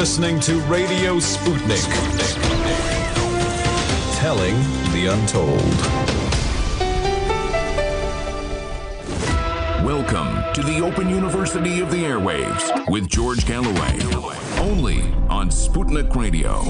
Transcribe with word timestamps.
You're 0.00 0.06
listening 0.06 0.40
to 0.40 0.58
Radio 0.60 1.16
Sputnik. 1.16 1.84
Telling 4.16 4.54
the 4.94 5.08
untold. 5.12 5.60
Welcome 9.84 10.54
to 10.54 10.62
the 10.62 10.80
Open 10.82 11.10
University 11.10 11.80
of 11.80 11.90
the 11.90 12.04
Airwaves 12.04 12.88
with 12.88 13.10
George 13.10 13.44
Galloway. 13.44 14.00
Only 14.58 15.02
on 15.28 15.50
Sputnik 15.50 16.16
Radio. 16.16 16.62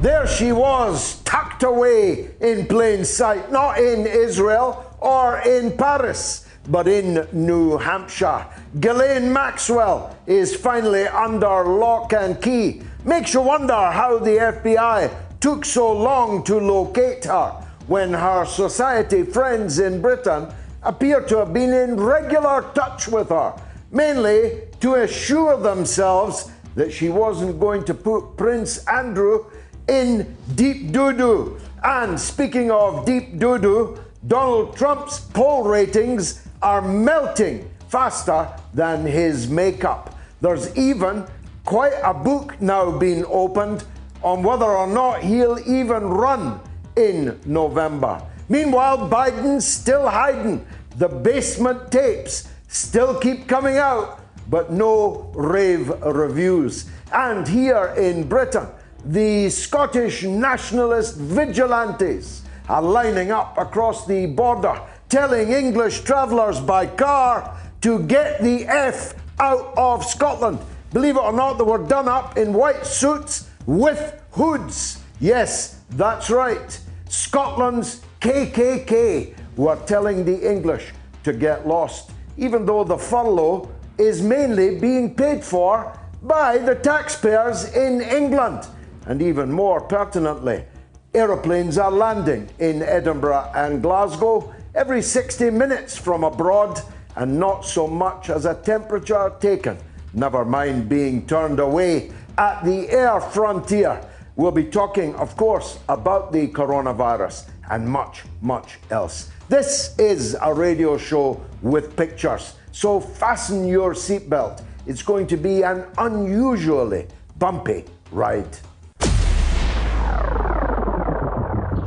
There 0.00 0.26
she 0.26 0.50
was, 0.50 1.20
tucked 1.24 1.64
away 1.64 2.30
in 2.40 2.66
plain 2.66 3.04
sight, 3.04 3.52
not 3.52 3.76
in 3.76 4.06
Israel 4.06 4.96
or 5.00 5.40
in 5.40 5.76
Paris, 5.76 6.46
but 6.70 6.88
in 6.88 7.28
New 7.30 7.76
Hampshire. 7.76 8.46
Ghislaine 8.80 9.32
Maxwell 9.32 10.16
is 10.26 10.56
finally 10.56 11.06
under 11.06 11.64
lock 11.64 12.12
and 12.12 12.40
key. 12.42 12.82
Makes 13.04 13.32
you 13.34 13.40
wonder 13.40 13.72
how 13.72 14.18
the 14.18 14.30
FBI 14.30 15.14
took 15.38 15.64
so 15.64 15.92
long 15.92 16.42
to 16.44 16.58
locate 16.58 17.24
her 17.24 17.50
when 17.86 18.12
her 18.12 18.44
society 18.44 19.22
friends 19.22 19.78
in 19.78 20.02
Britain 20.02 20.52
appear 20.82 21.20
to 21.20 21.38
have 21.38 21.52
been 21.52 21.72
in 21.72 22.00
regular 22.00 22.62
touch 22.74 23.06
with 23.06 23.28
her, 23.28 23.54
mainly 23.92 24.62
to 24.80 24.94
assure 24.94 25.56
themselves 25.56 26.50
that 26.74 26.92
she 26.92 27.08
wasn't 27.08 27.60
going 27.60 27.84
to 27.84 27.94
put 27.94 28.36
Prince 28.36 28.84
Andrew 28.88 29.44
in 29.86 30.36
deep 30.56 30.90
doo 30.90 31.12
doo. 31.12 31.60
And 31.84 32.18
speaking 32.18 32.72
of 32.72 33.06
deep 33.06 33.38
doo 33.38 33.58
doo, 33.58 33.98
Donald 34.26 34.76
Trump's 34.76 35.20
poll 35.20 35.62
ratings 35.62 36.44
are 36.60 36.82
melting 36.82 37.70
faster 37.88 38.48
than 38.72 39.06
his 39.06 39.48
makeup. 39.48 40.16
There's 40.40 40.76
even 40.76 41.26
quite 41.64 41.94
a 42.02 42.12
book 42.12 42.60
now 42.60 42.90
being 42.98 43.24
opened 43.26 43.84
on 44.22 44.42
whether 44.42 44.66
or 44.66 44.86
not 44.86 45.22
he'll 45.22 45.58
even 45.66 46.04
run 46.04 46.60
in 46.96 47.38
November. 47.44 48.22
Meanwhile, 48.48 49.08
Biden's 49.08 49.66
still 49.66 50.08
hiding. 50.08 50.66
The 50.96 51.08
basement 51.08 51.90
tapes 51.90 52.48
still 52.68 53.18
keep 53.18 53.48
coming 53.48 53.78
out, 53.78 54.20
but 54.50 54.70
no 54.72 55.30
rave 55.34 55.88
reviews. 56.02 56.90
And 57.12 57.46
here 57.46 57.94
in 57.96 58.28
Britain, 58.28 58.66
the 59.04 59.50
Scottish 59.50 60.22
nationalist 60.24 61.16
vigilantes 61.16 62.42
are 62.68 62.82
lining 62.82 63.30
up 63.30 63.56
across 63.58 64.06
the 64.06 64.26
border, 64.26 64.80
telling 65.08 65.52
English 65.52 66.00
travellers 66.00 66.60
by 66.60 66.86
car 66.86 67.58
to 67.84 67.98
get 68.04 68.40
the 68.40 68.64
F 68.64 69.12
out 69.38 69.74
of 69.76 70.02
Scotland. 70.02 70.58
Believe 70.94 71.16
it 71.16 71.22
or 71.22 71.34
not, 71.34 71.58
they 71.58 71.64
were 71.64 71.86
done 71.86 72.08
up 72.08 72.38
in 72.38 72.54
white 72.54 72.86
suits 72.86 73.50
with 73.66 74.22
hoods. 74.30 75.02
Yes, 75.20 75.82
that's 75.90 76.30
right. 76.30 76.80
Scotland's 77.10 78.00
KKK 78.22 79.34
were 79.58 79.76
telling 79.84 80.24
the 80.24 80.50
English 80.50 80.94
to 81.24 81.34
get 81.34 81.68
lost, 81.68 82.12
even 82.38 82.64
though 82.64 82.84
the 82.84 82.96
furlough 82.96 83.70
is 83.98 84.22
mainly 84.22 84.80
being 84.80 85.14
paid 85.14 85.44
for 85.44 85.92
by 86.22 86.56
the 86.56 86.76
taxpayers 86.76 87.70
in 87.74 88.00
England. 88.00 88.66
And 89.04 89.20
even 89.20 89.52
more 89.52 89.82
pertinently, 89.82 90.64
aeroplanes 91.12 91.76
are 91.76 91.90
landing 91.90 92.48
in 92.58 92.80
Edinburgh 92.80 93.50
and 93.54 93.82
Glasgow 93.82 94.54
every 94.74 95.02
60 95.02 95.50
minutes 95.50 95.98
from 95.98 96.24
abroad, 96.24 96.80
and 97.16 97.38
not 97.38 97.64
so 97.64 97.86
much 97.86 98.30
as 98.30 98.44
a 98.44 98.54
temperature 98.54 99.32
taken, 99.40 99.78
never 100.12 100.44
mind 100.44 100.88
being 100.88 101.26
turned 101.26 101.60
away 101.60 102.12
at 102.38 102.64
the 102.64 102.88
air 102.90 103.20
frontier. 103.20 104.00
We'll 104.36 104.50
be 104.50 104.64
talking, 104.64 105.14
of 105.14 105.36
course, 105.36 105.78
about 105.88 106.32
the 106.32 106.48
coronavirus 106.48 107.48
and 107.70 107.88
much, 107.88 108.24
much 108.40 108.78
else. 108.90 109.30
This 109.48 109.96
is 109.98 110.36
a 110.40 110.52
radio 110.52 110.96
show 110.96 111.40
with 111.62 111.96
pictures, 111.96 112.54
so 112.72 112.98
fasten 113.00 113.68
your 113.68 113.94
seatbelt. 113.94 114.64
It's 114.86 115.02
going 115.02 115.26
to 115.28 115.36
be 115.36 115.62
an 115.62 115.86
unusually 115.98 117.06
bumpy 117.38 117.84
ride. 118.10 118.58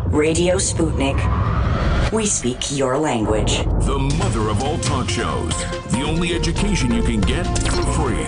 Radio 0.10 0.56
Sputnik. 0.56 1.47
We 2.14 2.26
speak 2.26 2.78
your 2.78 2.98
language. 2.98 3.58
The 3.86 4.00
mother 4.18 4.48
of 4.48 4.64
all 4.64 4.78
talk 4.78 5.10
shows. 5.10 5.52
The 5.92 6.04
only 6.08 6.34
education 6.34 6.94
you 6.94 7.04
can 7.04 7.20
get 7.20 7.46
for 7.68 7.84
free. 7.92 8.24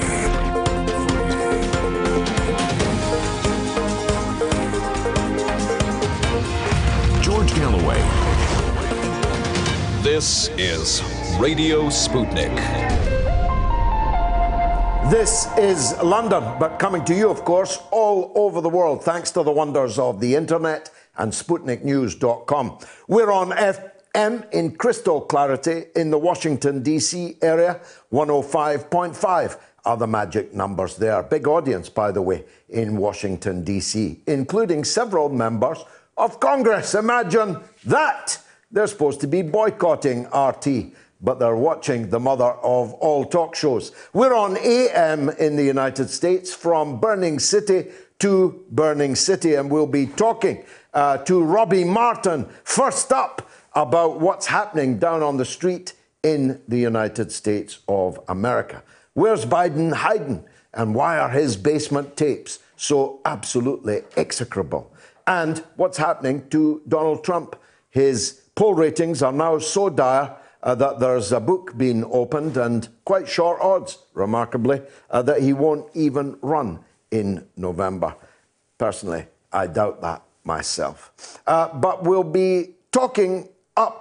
George 7.24 7.56
Galloway. 7.56 8.02
This 10.04 10.50
is 10.58 11.02
Radio 11.40 11.84
Sputnik. 11.84 12.54
This 15.10 15.48
is 15.58 15.96
London, 16.04 16.44
but 16.60 16.80
coming 16.80 17.06
to 17.06 17.16
you, 17.16 17.30
of 17.30 17.46
course, 17.46 17.80
all 17.92 18.34
over 18.36 18.60
the 18.60 18.70
world, 18.70 19.06
thanks 19.06 19.32
to 19.32 19.42
the 19.42 19.52
wonders 19.52 19.98
of 19.98 20.20
the 20.20 20.36
internet 20.36 20.92
and 21.20 21.32
SputnikNews.com. 21.32 22.80
We're 23.08 23.32
on 23.32 23.52
FM 23.52 24.52
in 24.52 24.76
crystal 24.76 25.22
clarity 25.22 25.86
in 25.96 26.10
the 26.10 26.18
Washington, 26.18 26.82
D.C. 26.82 27.38
area, 27.42 27.82
105.5 28.12 29.60
are 29.86 29.98
the 29.98 30.08
magic 30.08 30.54
numbers 30.54 30.98
there. 30.98 31.22
Big 31.24 31.48
audience, 31.48 31.90
by 31.90 32.12
the 32.12 32.22
way, 32.22 32.44
in 32.70 32.98
Washington, 32.98 33.64
D.C., 33.64 34.22
including 34.28 34.84
several 34.84 35.30
members 35.30 35.80
of 36.18 36.40
Congress. 36.40 36.96
Imagine 36.96 37.58
that! 37.86 38.40
They're 38.72 38.88
supposed 38.88 39.22
to 39.22 39.28
be 39.28 39.42
boycotting 39.42 40.28
RT 40.28 40.94
but 41.22 41.40
they're 41.40 41.56
watching 41.56 42.10
the 42.10 42.20
mother 42.20 42.52
of 42.64 42.94
all 42.94 43.26
talk 43.26 43.56
shows. 43.56 43.92
We're 44.14 44.34
on 44.34 44.58
AM 44.58 45.30
in 45.32 45.56
the 45.56 45.64
United 45.64 46.10
States 46.10 46.54
from 46.54 47.00
Burning 47.00 47.40
City 47.40 47.88
to 48.20 48.66
Burning 48.72 49.16
City, 49.16 49.56
and 49.56 49.70
we'll 49.70 49.88
be 49.88 50.06
talking 50.06 50.64
uh, 51.00 51.18
to 51.18 51.42
Robbie 51.42 51.86
Martin 51.86 52.46
first 52.66 53.14
up 53.14 53.50
about 53.74 54.20
what's 54.20 54.48
happening 54.48 55.00
down 55.00 55.24
on 55.24 55.38
the 55.38 55.46
street 55.46 55.94
in 56.24 56.62
the 56.68 56.78
United 56.78 57.32
States 57.32 57.80
of 57.88 58.20
America. 58.28 58.84
Where's 59.14 59.46
Biden 59.46 59.94
hiding, 59.94 60.44
and 60.74 60.94
why 60.94 61.18
are 61.18 61.30
his 61.30 61.56
basement 61.56 62.18
tapes 62.18 62.60
so 62.76 63.22
absolutely 63.24 64.02
execrable? 64.18 64.92
And 65.26 65.64
what's 65.78 65.98
happening 65.98 66.50
to 66.50 66.82
Donald 66.86 67.24
Trump? 67.24 67.56
His 67.90 68.42
poll 68.56 68.74
ratings 68.74 69.24
are 69.24 69.32
now 69.32 69.58
so 69.60 69.90
dire 69.90 70.36
uh, 70.62 70.76
that 70.76 71.00
there's 71.00 71.32
a 71.32 71.40
book 71.40 71.78
being 71.78 72.04
opened 72.12 72.58
and 72.58 72.90
quite 73.06 73.30
short 73.30 73.62
odds, 73.62 74.00
remarkably, 74.14 74.82
uh, 75.10 75.22
that 75.22 75.42
he 75.42 75.54
won't 75.54 75.90
even 75.94 76.38
run 76.42 76.84
in 77.10 77.48
November. 77.56 78.14
Personally, 78.78 79.28
I 79.54 79.68
doubt 79.68 80.02
that 80.02 80.24
myself. 80.56 80.98
Uh, 81.46 81.68
but 81.86 82.04
we'll 82.04 82.32
be 82.44 82.76
talking 82.92 83.48
up 83.78 83.98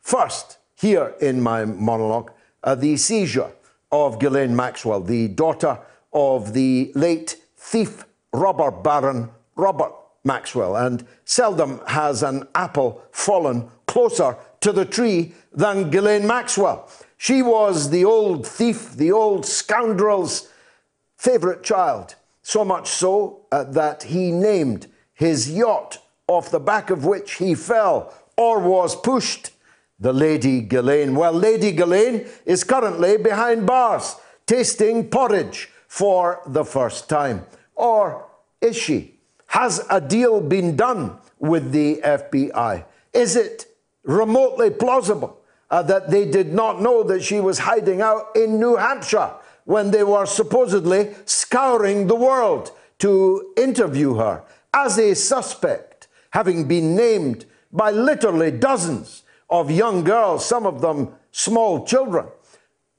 first 0.00 0.58
here 0.76 1.14
in 1.20 1.40
my 1.40 1.64
monologue 1.64 2.30
uh, 2.62 2.74
the 2.74 2.96
seizure 2.96 3.50
of 3.92 4.18
Ghislaine 4.18 4.56
Maxwell, 4.56 5.00
the 5.00 5.28
daughter 5.28 5.78
of 6.12 6.52
the 6.52 6.90
late 6.94 7.36
thief 7.56 8.04
robber 8.32 8.70
baron 8.70 9.30
Robert 9.56 9.92
Maxwell. 10.24 10.76
And 10.76 11.06
seldom 11.24 11.80
has 11.86 12.22
an 12.22 12.48
apple 12.54 13.02
fallen 13.12 13.68
closer 13.86 14.36
to 14.60 14.72
the 14.72 14.84
tree 14.84 15.34
than 15.52 15.90
Ghislaine 15.90 16.26
Maxwell. 16.26 16.88
She 17.16 17.42
was 17.42 17.90
the 17.90 18.04
old 18.04 18.46
thief, 18.46 18.92
the 18.92 19.12
old 19.12 19.46
scoundrel's 19.46 20.48
favourite 21.16 21.62
child, 21.62 22.16
so 22.42 22.64
much 22.64 22.88
so 22.88 23.46
uh, 23.52 23.64
that 23.64 24.04
he 24.04 24.30
named 24.30 24.88
his 25.14 25.50
yacht, 25.50 25.98
off 26.26 26.50
the 26.50 26.60
back 26.60 26.90
of 26.90 27.04
which 27.04 27.34
he 27.34 27.54
fell 27.54 28.12
or 28.36 28.58
was 28.58 28.96
pushed, 28.96 29.50
the 29.98 30.12
Lady 30.12 30.60
Ghislaine. 30.60 31.14
Well, 31.14 31.32
Lady 31.32 31.72
Ghislaine 31.72 32.26
is 32.44 32.64
currently 32.64 33.16
behind 33.16 33.66
bars, 33.66 34.16
tasting 34.46 35.08
porridge 35.08 35.70
for 35.86 36.40
the 36.46 36.64
first 36.64 37.08
time. 37.08 37.46
Or 37.74 38.26
is 38.60 38.76
she? 38.76 39.14
Has 39.46 39.86
a 39.88 40.00
deal 40.00 40.40
been 40.40 40.76
done 40.76 41.16
with 41.38 41.70
the 41.70 42.00
FBI? 42.02 42.84
Is 43.12 43.36
it 43.36 43.66
remotely 44.02 44.70
plausible 44.70 45.40
uh, 45.70 45.82
that 45.82 46.10
they 46.10 46.28
did 46.28 46.52
not 46.52 46.80
know 46.80 47.02
that 47.04 47.22
she 47.22 47.40
was 47.40 47.60
hiding 47.60 48.00
out 48.00 48.34
in 48.34 48.58
New 48.58 48.76
Hampshire 48.76 49.32
when 49.64 49.90
they 49.90 50.02
were 50.02 50.26
supposedly 50.26 51.14
scouring 51.24 52.06
the 52.06 52.14
world 52.14 52.72
to 52.98 53.52
interview 53.56 54.14
her 54.14 54.42
as 54.74 54.98
a 54.98 55.14
suspect, 55.14 56.08
having 56.30 56.66
been 56.66 56.96
named 56.96 57.46
by 57.72 57.92
literally 57.92 58.50
dozens 58.50 59.22
of 59.48 59.70
young 59.70 60.02
girls, 60.02 60.44
some 60.44 60.66
of 60.66 60.80
them 60.80 61.14
small 61.30 61.86
children, 61.86 62.26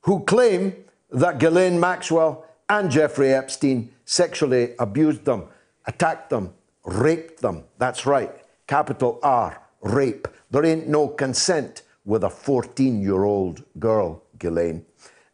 who 0.01 0.23
claim 0.23 0.73
that 1.11 1.37
Ghislaine 1.37 1.79
Maxwell 1.79 2.45
and 2.69 2.89
Jeffrey 2.89 3.33
Epstein 3.33 3.93
sexually 4.05 4.73
abused 4.79 5.25
them, 5.25 5.43
attacked 5.85 6.29
them, 6.29 6.53
raped 6.85 7.41
them. 7.41 7.65
That's 7.77 8.05
right, 8.05 8.31
capital 8.67 9.19
R, 9.21 9.61
rape. 9.81 10.27
There 10.51 10.65
ain't 10.65 10.87
no 10.87 11.09
consent 11.09 11.81
with 12.05 12.23
a 12.23 12.29
14 12.29 13.01
year 13.01 13.23
old 13.23 13.63
girl, 13.79 14.23
Ghislaine. 14.39 14.85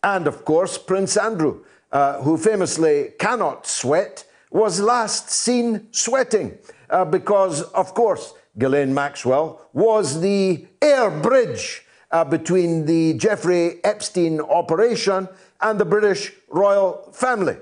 And 0.04 0.26
of 0.28 0.44
course, 0.44 0.78
Prince 0.78 1.18
Andrew, 1.18 1.64
uh, 1.92 2.22
who 2.22 2.38
famously 2.38 3.12
cannot 3.20 3.68
sweat, 3.68 4.26
was 4.52 4.80
last 4.80 5.30
seen 5.32 5.88
sweating 5.92 6.58
uh, 6.90 7.06
because, 7.06 7.64
of 7.72 7.94
course, 7.94 8.34
Ghislaine 8.58 8.94
Maxwell 8.94 9.68
was 9.74 10.22
the 10.22 10.68
air 10.82 11.10
bridge 11.10 11.86
uh, 12.12 12.26
between 12.26 12.86
the 12.86 13.14
Jeffrey 13.14 13.84
Epstein 13.84 14.42
operation 14.42 15.30
and 15.62 15.80
the 15.80 15.86
British 15.86 16.34
royal 16.50 17.10
family. 17.14 17.56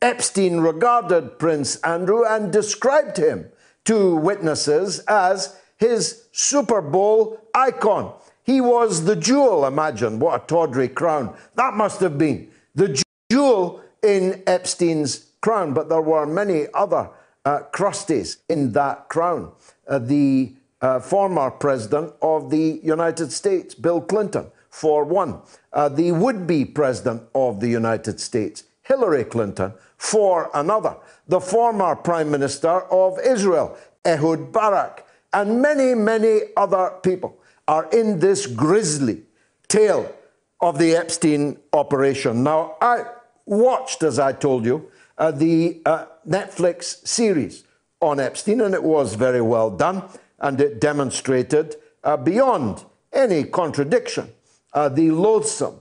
Epstein 0.00 0.60
regarded 0.60 1.38
Prince 1.38 1.76
Andrew 1.76 2.24
and 2.24 2.52
described 2.52 3.16
him 3.16 3.46
to 3.84 4.14
witnesses 4.14 5.00
as 5.00 5.58
his 5.78 6.26
Super 6.32 6.80
Bowl 6.80 7.40
icon. 7.54 8.12
He 8.44 8.60
was 8.60 9.04
the 9.04 9.16
jewel, 9.16 9.66
imagine 9.66 10.20
what 10.20 10.42
a 10.42 10.46
tawdry 10.46 10.88
crown 10.88 11.34
that 11.56 11.74
must 11.74 12.00
have 12.00 12.16
been. 12.16 12.48
The 12.76 13.02
jewel 13.30 13.82
in 14.02 14.42
Epstein's 14.46 15.32
crown, 15.46 15.72
but 15.72 15.88
there 15.88 16.00
were 16.02 16.26
many 16.26 16.66
other 16.74 17.08
uh, 17.44 17.60
crusties 17.70 18.38
in 18.48 18.72
that 18.72 19.08
crown. 19.08 19.52
Uh, 19.86 20.00
the 20.00 20.52
uh, 20.80 20.98
former 20.98 21.52
president 21.52 22.12
of 22.20 22.50
the 22.50 22.80
United 22.82 23.30
States, 23.30 23.72
Bill 23.72 24.00
Clinton, 24.00 24.50
for 24.70 25.04
one. 25.04 25.40
Uh, 25.72 25.88
the 25.88 26.10
would 26.10 26.48
be 26.48 26.64
president 26.64 27.22
of 27.32 27.60
the 27.60 27.68
United 27.68 28.18
States, 28.18 28.64
Hillary 28.82 29.22
Clinton, 29.22 29.72
for 29.96 30.50
another. 30.52 30.96
The 31.28 31.40
former 31.40 31.94
prime 31.94 32.28
minister 32.28 32.80
of 32.90 33.20
Israel, 33.20 33.78
Ehud 34.04 34.50
Barak, 34.50 35.06
and 35.32 35.62
many, 35.62 35.94
many 35.94 36.40
other 36.56 36.94
people 37.04 37.38
are 37.68 37.88
in 37.92 38.18
this 38.18 38.48
grisly 38.48 39.22
tale 39.68 40.12
of 40.60 40.76
the 40.80 40.96
Epstein 40.96 41.56
operation. 41.72 42.42
Now, 42.42 42.74
I 42.80 43.04
watched, 43.44 44.02
as 44.02 44.18
I 44.18 44.32
told 44.32 44.64
you, 44.64 44.90
uh, 45.18 45.30
the 45.30 45.80
uh, 45.84 46.06
Netflix 46.28 47.06
series 47.06 47.64
on 48.00 48.20
Epstein, 48.20 48.60
and 48.60 48.74
it 48.74 48.82
was 48.82 49.14
very 49.14 49.40
well 49.40 49.70
done, 49.70 50.02
and 50.38 50.60
it 50.60 50.80
demonstrated 50.80 51.76
uh, 52.04 52.16
beyond 52.16 52.84
any 53.12 53.44
contradiction 53.44 54.30
uh, 54.74 54.88
the 54.88 55.10
loathsome 55.10 55.80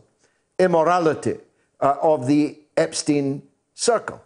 immorality 0.57 1.35
uh, 1.81 1.95
of 2.01 2.27
the 2.27 2.57
Epstein 2.77 3.43
circle 3.73 4.21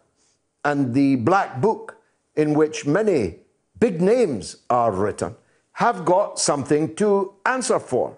and 0.63 0.93
the 0.93 1.15
black 1.15 1.59
book 1.59 1.97
in 2.35 2.53
which 2.53 2.85
many 2.85 3.37
big 3.79 4.01
names 4.01 4.57
are 4.69 4.91
written 4.91 5.35
have 5.73 6.05
got 6.05 6.37
something 6.37 6.93
to 6.95 7.33
answer 7.45 7.79
for. 7.79 8.17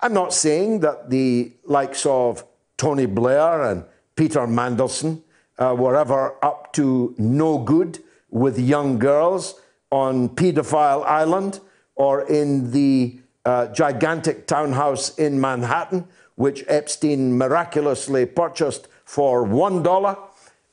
I'm 0.00 0.12
not 0.12 0.34
saying 0.34 0.80
that 0.80 1.10
the 1.10 1.52
likes 1.64 2.04
of 2.06 2.44
Tony 2.76 3.06
Blair 3.06 3.62
and 3.62 3.84
Peter 4.14 4.40
Mandelson 4.46 5.22
uh, 5.58 5.74
were 5.76 5.96
ever 5.96 6.36
up 6.44 6.72
to 6.74 7.14
no 7.18 7.58
good 7.58 7.98
with 8.30 8.58
young 8.58 8.98
girls 8.98 9.60
on 9.90 10.28
Pedophile 10.30 11.04
Island 11.04 11.60
or 11.94 12.22
in 12.28 12.70
the 12.70 13.18
uh, 13.44 13.66
gigantic 13.68 14.46
townhouse 14.46 15.16
in 15.18 15.40
Manhattan, 15.40 16.06
which 16.36 16.64
Epstein 16.68 17.36
miraculously 17.36 18.26
purchased 18.26 18.88
for 19.04 19.46
$1 19.46 20.18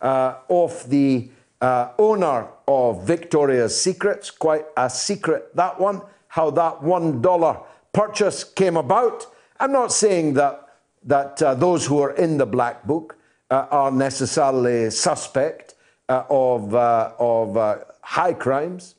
uh, 0.02 0.36
off 0.50 0.84
the 0.86 1.30
uh, 1.62 1.92
owner 1.98 2.50
of 2.68 3.08
Victoria's 3.08 3.80
Secrets. 3.80 4.30
Quite 4.30 4.66
a 4.78 4.90
secret, 4.90 5.56
that 5.56 5.80
one, 5.80 6.02
how 6.28 6.52
that 6.52 6.82
$1 6.82 7.64
purchase 7.94 8.44
came 8.44 8.78
about. 8.78 9.26
I'm 9.60 9.72
not 9.72 9.92
saying 9.92 10.34
that, 10.34 10.78
that 11.04 11.42
uh, 11.42 11.56
those 11.56 11.86
who 11.86 12.00
are 12.00 12.12
in 12.12 12.38
the 12.38 12.46
black 12.46 12.84
book 12.84 13.18
uh, 13.52 13.68
are 13.72 13.92
necessarily 13.92 14.90
suspect 14.90 15.76
uh, 16.10 16.24
of, 16.30 16.74
of 16.74 17.84
high 18.02 18.34
crimes, 18.34 18.96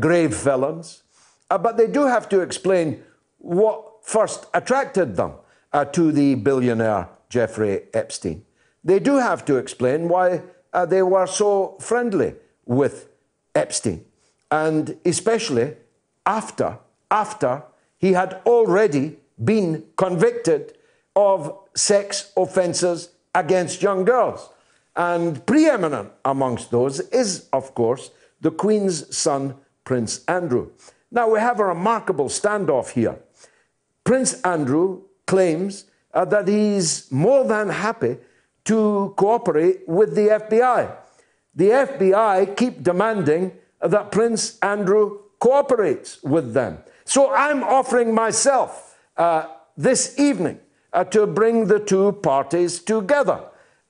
grave 0.00 0.34
felons. 0.34 1.02
Uh, 1.50 1.58
but 1.58 1.76
they 1.76 1.86
do 1.86 2.06
have 2.06 2.28
to 2.28 2.40
explain 2.40 3.02
what 3.38 4.04
first 4.04 4.46
attracted 4.54 5.16
them 5.16 5.32
uh, 5.72 5.84
to 5.84 6.12
the 6.12 6.34
billionaire 6.34 7.08
Jeffrey 7.28 7.82
Epstein. 7.94 8.44
They 8.84 8.98
do 8.98 9.16
have 9.16 9.44
to 9.46 9.56
explain 9.56 10.08
why 10.08 10.42
uh, 10.72 10.86
they 10.86 11.02
were 11.02 11.26
so 11.26 11.76
friendly 11.80 12.34
with 12.64 13.08
Epstein, 13.54 14.04
and 14.50 14.96
especially 15.04 15.74
after 16.26 16.78
after 17.10 17.62
he 17.96 18.12
had 18.12 18.40
already 18.44 19.16
been 19.42 19.84
convicted 19.96 20.76
of 21.16 21.58
sex 21.74 22.32
offences 22.36 23.10
against 23.34 23.82
young 23.82 24.04
girls. 24.04 24.50
And 24.96 25.44
preeminent 25.46 26.10
amongst 26.24 26.70
those 26.70 27.00
is, 27.00 27.48
of 27.52 27.74
course, 27.74 28.10
the 28.40 28.50
Queen's 28.50 29.16
son, 29.16 29.54
Prince 29.84 30.24
Andrew. 30.26 30.70
Now, 31.10 31.30
we 31.30 31.38
have 31.38 31.60
a 31.60 31.64
remarkable 31.64 32.28
standoff 32.28 32.90
here. 32.90 33.18
Prince 34.04 34.40
Andrew 34.42 35.02
claims 35.26 35.84
uh, 36.12 36.24
that 36.26 36.48
he's 36.48 37.10
more 37.12 37.44
than 37.44 37.68
happy 37.68 38.16
to 38.64 39.14
cooperate 39.16 39.88
with 39.88 40.14
the 40.14 40.28
FBI. 40.28 40.94
The 41.54 41.70
FBI 41.70 42.56
keep 42.56 42.82
demanding 42.82 43.52
that 43.80 44.10
Prince 44.10 44.58
Andrew 44.60 45.20
cooperates 45.38 46.22
with 46.22 46.52
them. 46.54 46.78
So 47.04 47.32
I'm 47.32 47.62
offering 47.62 48.14
myself 48.14 48.98
uh, 49.16 49.46
this 49.76 50.18
evening 50.18 50.60
uh, 50.92 51.04
to 51.04 51.26
bring 51.26 51.66
the 51.66 51.78
two 51.78 52.12
parties 52.12 52.80
together. 52.80 53.40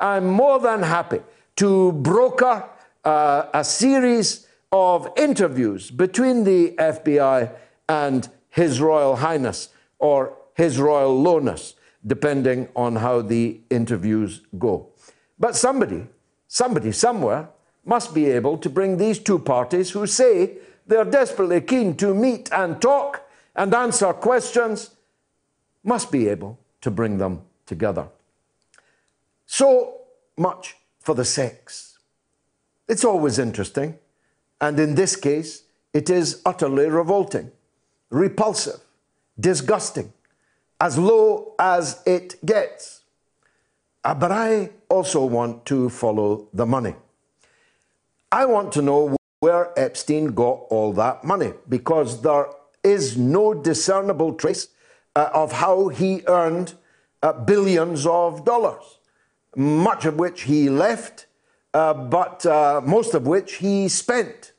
I'm 0.00 0.26
more 0.26 0.58
than 0.58 0.82
happy 0.82 1.20
to 1.56 1.92
broker 1.92 2.68
uh, 3.04 3.46
a 3.52 3.64
series 3.64 4.46
of 4.70 5.08
interviews 5.16 5.90
between 5.90 6.44
the 6.44 6.74
FBI 6.78 7.50
and 7.88 8.28
His 8.50 8.80
Royal 8.80 9.16
Highness 9.16 9.70
or 9.98 10.36
His 10.54 10.78
Royal 10.78 11.20
Lowness, 11.20 11.74
depending 12.06 12.68
on 12.76 12.96
how 12.96 13.22
the 13.22 13.60
interviews 13.70 14.42
go. 14.58 14.88
But 15.38 15.56
somebody, 15.56 16.06
somebody 16.46 16.92
somewhere, 16.92 17.48
must 17.84 18.14
be 18.14 18.26
able 18.26 18.58
to 18.58 18.68
bring 18.68 18.98
these 18.98 19.18
two 19.18 19.38
parties 19.38 19.90
who 19.90 20.06
say 20.06 20.58
they're 20.86 21.04
desperately 21.04 21.60
keen 21.60 21.96
to 21.96 22.14
meet 22.14 22.52
and 22.52 22.80
talk 22.80 23.22
and 23.56 23.74
answer 23.74 24.12
questions, 24.12 24.90
must 25.82 26.12
be 26.12 26.28
able 26.28 26.58
to 26.80 26.90
bring 26.90 27.18
them 27.18 27.42
together. 27.66 28.08
So 29.46 30.02
much 30.36 30.76
for 31.00 31.14
the 31.14 31.24
sex. 31.24 31.98
It's 32.88 33.04
always 33.04 33.38
interesting 33.38 33.98
and 34.60 34.78
in 34.78 34.94
this 34.94 35.16
case, 35.16 35.62
it 35.94 36.10
is 36.10 36.42
utterly 36.44 36.88
revolting, 36.88 37.50
repulsive, 38.10 38.80
disgusting, 39.38 40.12
as 40.80 40.98
low 40.98 41.54
as 41.58 42.02
it 42.06 42.44
gets. 42.44 43.02
Uh, 44.04 44.14
but 44.14 44.32
I 44.32 44.70
also 44.88 45.24
want 45.24 45.64
to 45.66 45.88
follow 45.88 46.48
the 46.52 46.66
money. 46.66 46.94
I 48.30 48.44
want 48.46 48.72
to 48.72 48.82
know 48.82 49.16
where 49.40 49.72
Epstein 49.78 50.26
got 50.34 50.64
all 50.70 50.92
that 50.94 51.24
money 51.24 51.52
because 51.68 52.22
there 52.22 52.46
is 52.82 53.16
no 53.16 53.54
discernible 53.54 54.34
trace 54.34 54.68
uh, 55.18 55.30
of 55.42 55.48
how 55.64 55.88
he 55.88 56.22
earned 56.26 56.68
uh, 57.22 57.32
billions 57.32 58.06
of 58.06 58.44
dollars, 58.44 58.84
much 59.56 60.02
of 60.04 60.14
which 60.16 60.42
he 60.42 60.60
left 60.68 61.26
uh, 61.74 61.92
but 61.94 62.44
uh, 62.46 62.80
most 62.84 63.14
of 63.14 63.26
which 63.26 63.56
he 63.56 63.88
spent 63.88 64.52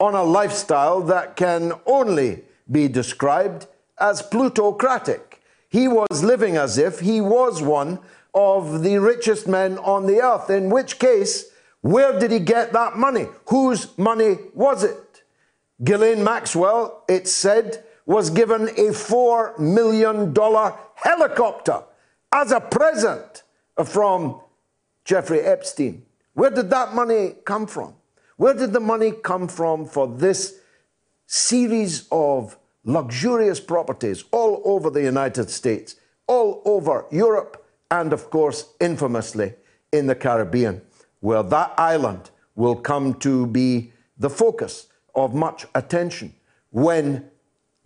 on 0.00 0.14
a 0.14 0.22
lifestyle 0.22 1.00
that 1.00 1.36
can 1.36 1.72
only 1.86 2.42
be 2.70 2.88
described 2.88 3.66
as 3.98 4.22
plutocratic. 4.22 5.42
He 5.68 5.88
was 5.88 6.24
living 6.24 6.56
as 6.56 6.78
if 6.78 7.00
he 7.00 7.20
was 7.20 7.62
one 7.62 8.00
of 8.34 8.82
the 8.82 8.98
richest 8.98 9.46
men 9.46 9.78
on 9.78 10.06
the 10.06 10.20
earth, 10.20 10.50
in 10.50 10.70
which 10.70 10.98
case, 10.98 11.46
where 11.82 12.18
did 12.18 12.30
he 12.30 12.40
get 12.40 12.72
that 12.72 12.96
money? 12.96 13.26
Whose 13.46 13.96
money 13.98 14.38
was 14.54 14.82
it? 14.82 15.22
Ghislaine 15.82 16.24
Maxwell, 16.24 17.04
it 17.08 17.28
said, 17.28 17.84
was 18.06 18.30
given 18.30 18.68
a 18.68 18.90
$4 18.92 19.58
million 19.58 20.34
helicopter 20.94 21.82
as 22.32 22.52
a 22.52 22.60
present 22.60 23.42
from 23.84 24.40
Jeffrey 25.04 25.40
Epstein. 25.40 26.04
Where 26.34 26.50
did 26.50 26.70
that 26.70 26.94
money 26.94 27.34
come 27.44 27.66
from? 27.66 27.94
Where 28.36 28.54
did 28.54 28.72
the 28.72 28.80
money 28.80 29.12
come 29.12 29.48
from 29.48 29.86
for 29.86 30.08
this 30.08 30.58
series 31.26 32.06
of 32.10 32.58
luxurious 32.84 33.60
properties 33.60 34.24
all 34.32 34.60
over 34.64 34.90
the 34.90 35.02
United 35.02 35.48
States, 35.48 35.96
all 36.26 36.60
over 36.64 37.06
Europe, 37.10 37.64
and 37.90 38.12
of 38.12 38.28
course, 38.30 38.74
infamously 38.80 39.54
in 39.92 40.06
the 40.06 40.14
Caribbean? 40.14 40.82
where 41.24 41.42
that 41.42 41.72
island 41.78 42.30
will 42.54 42.76
come 42.76 43.14
to 43.14 43.46
be 43.46 43.90
the 44.18 44.28
focus 44.28 44.88
of 45.14 45.34
much 45.34 45.66
attention 45.74 46.34
when 46.70 47.30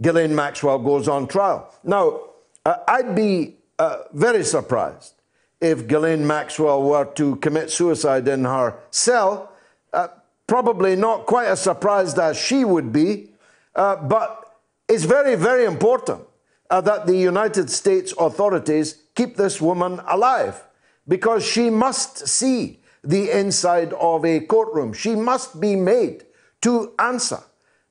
Ghislaine 0.00 0.34
Maxwell 0.34 0.78
goes 0.78 1.08
on 1.08 1.26
trial. 1.26 1.72
Now, 1.82 2.20
uh, 2.64 2.76
I'd 2.86 3.14
be 3.14 3.56
uh, 3.78 4.04
very 4.12 4.44
surprised 4.44 5.14
if 5.60 5.88
Ghislaine 5.88 6.26
Maxwell 6.26 6.82
were 6.82 7.04
to 7.14 7.36
commit 7.36 7.70
suicide 7.70 8.28
in 8.28 8.44
her 8.44 8.78
cell. 8.90 9.52
Uh, 9.92 10.08
probably 10.46 10.96
not 10.96 11.26
quite 11.26 11.48
as 11.48 11.60
surprised 11.60 12.18
as 12.18 12.38
she 12.38 12.64
would 12.64 12.92
be, 12.92 13.32
uh, 13.74 13.96
but 13.96 14.60
it's 14.88 15.04
very, 15.04 15.34
very 15.34 15.64
important 15.64 16.22
uh, 16.70 16.80
that 16.80 17.06
the 17.06 17.16
United 17.16 17.70
States 17.70 18.14
authorities 18.18 19.02
keep 19.14 19.36
this 19.36 19.60
woman 19.60 20.00
alive 20.06 20.64
because 21.06 21.44
she 21.44 21.70
must 21.70 22.28
see 22.28 22.80
the 23.02 23.30
inside 23.30 23.92
of 23.94 24.24
a 24.24 24.40
courtroom. 24.40 24.92
She 24.92 25.14
must 25.14 25.60
be 25.60 25.74
made 25.76 26.24
to 26.62 26.92
answer 26.98 27.42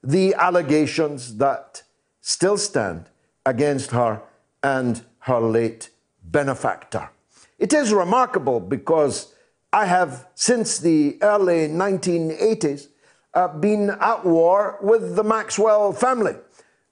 the 0.03 0.33
allegations 0.35 1.37
that 1.37 1.83
still 2.27 2.57
stand 2.57 3.05
against 3.45 3.91
her 3.91 4.21
and 4.61 5.01
her 5.19 5.39
late 5.39 5.89
benefactor. 6.25 7.09
It 7.57 7.71
is 7.71 7.93
remarkable 7.93 8.59
because 8.59 9.33
I 9.71 9.85
have, 9.85 10.27
since 10.35 10.77
the 10.77 11.17
early 11.21 11.69
1980s, 11.69 12.89
uh, 13.33 13.47
been 13.47 13.91
at 13.91 14.25
war 14.25 14.77
with 14.81 15.15
the 15.15 15.23
Maxwell 15.23 15.93
family. 15.93 16.35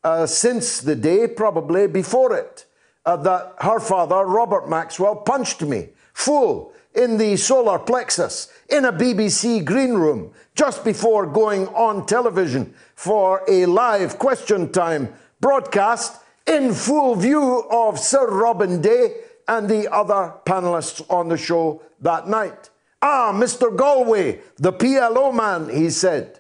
Uh, 0.06 0.26
since 0.26 0.80
the 0.80 0.96
day, 0.96 1.28
probably 1.28 1.88
before 1.88 2.34
it, 2.34 2.66
uh, 3.06 3.18
that 3.18 3.56
her 3.60 3.82
father, 3.82 4.24
Robert 4.24 4.70
Maxwell, 4.70 5.18
punched 5.18 5.62
me 5.62 5.90
full 6.14 6.72
in 6.94 7.18
the 7.18 7.36
solar 7.36 7.78
plexus 7.78 8.48
in 8.70 8.86
a 8.86 8.94
BBC 8.94 9.66
green 9.66 9.96
room 9.96 10.32
just 10.56 10.86
before 10.86 11.26
going 11.26 11.68
on 11.70 12.06
television 12.06 12.74
for 12.96 13.44
a 13.50 13.66
live 13.66 14.18
question 14.18 14.72
time 14.72 15.14
broadcast 15.40 16.22
in 16.48 16.74
full 16.74 17.16
view 17.16 17.64
of 17.70 18.00
Sir 18.00 18.28
Robin 18.30 18.82
Day 18.82 19.16
and 19.48 19.70
the 19.70 19.92
other 19.92 20.34
panelists 20.46 21.06
on 21.10 21.30
the 21.30 21.38
show 21.38 21.82
that 22.02 22.28
night. 22.28 22.70
Ah, 23.02 23.32
Mr. 23.34 23.76
Galway, 23.76 24.40
the 24.58 24.74
PLO 24.74 25.34
man, 25.34 25.70
he 25.70 25.90
said, 25.90 26.40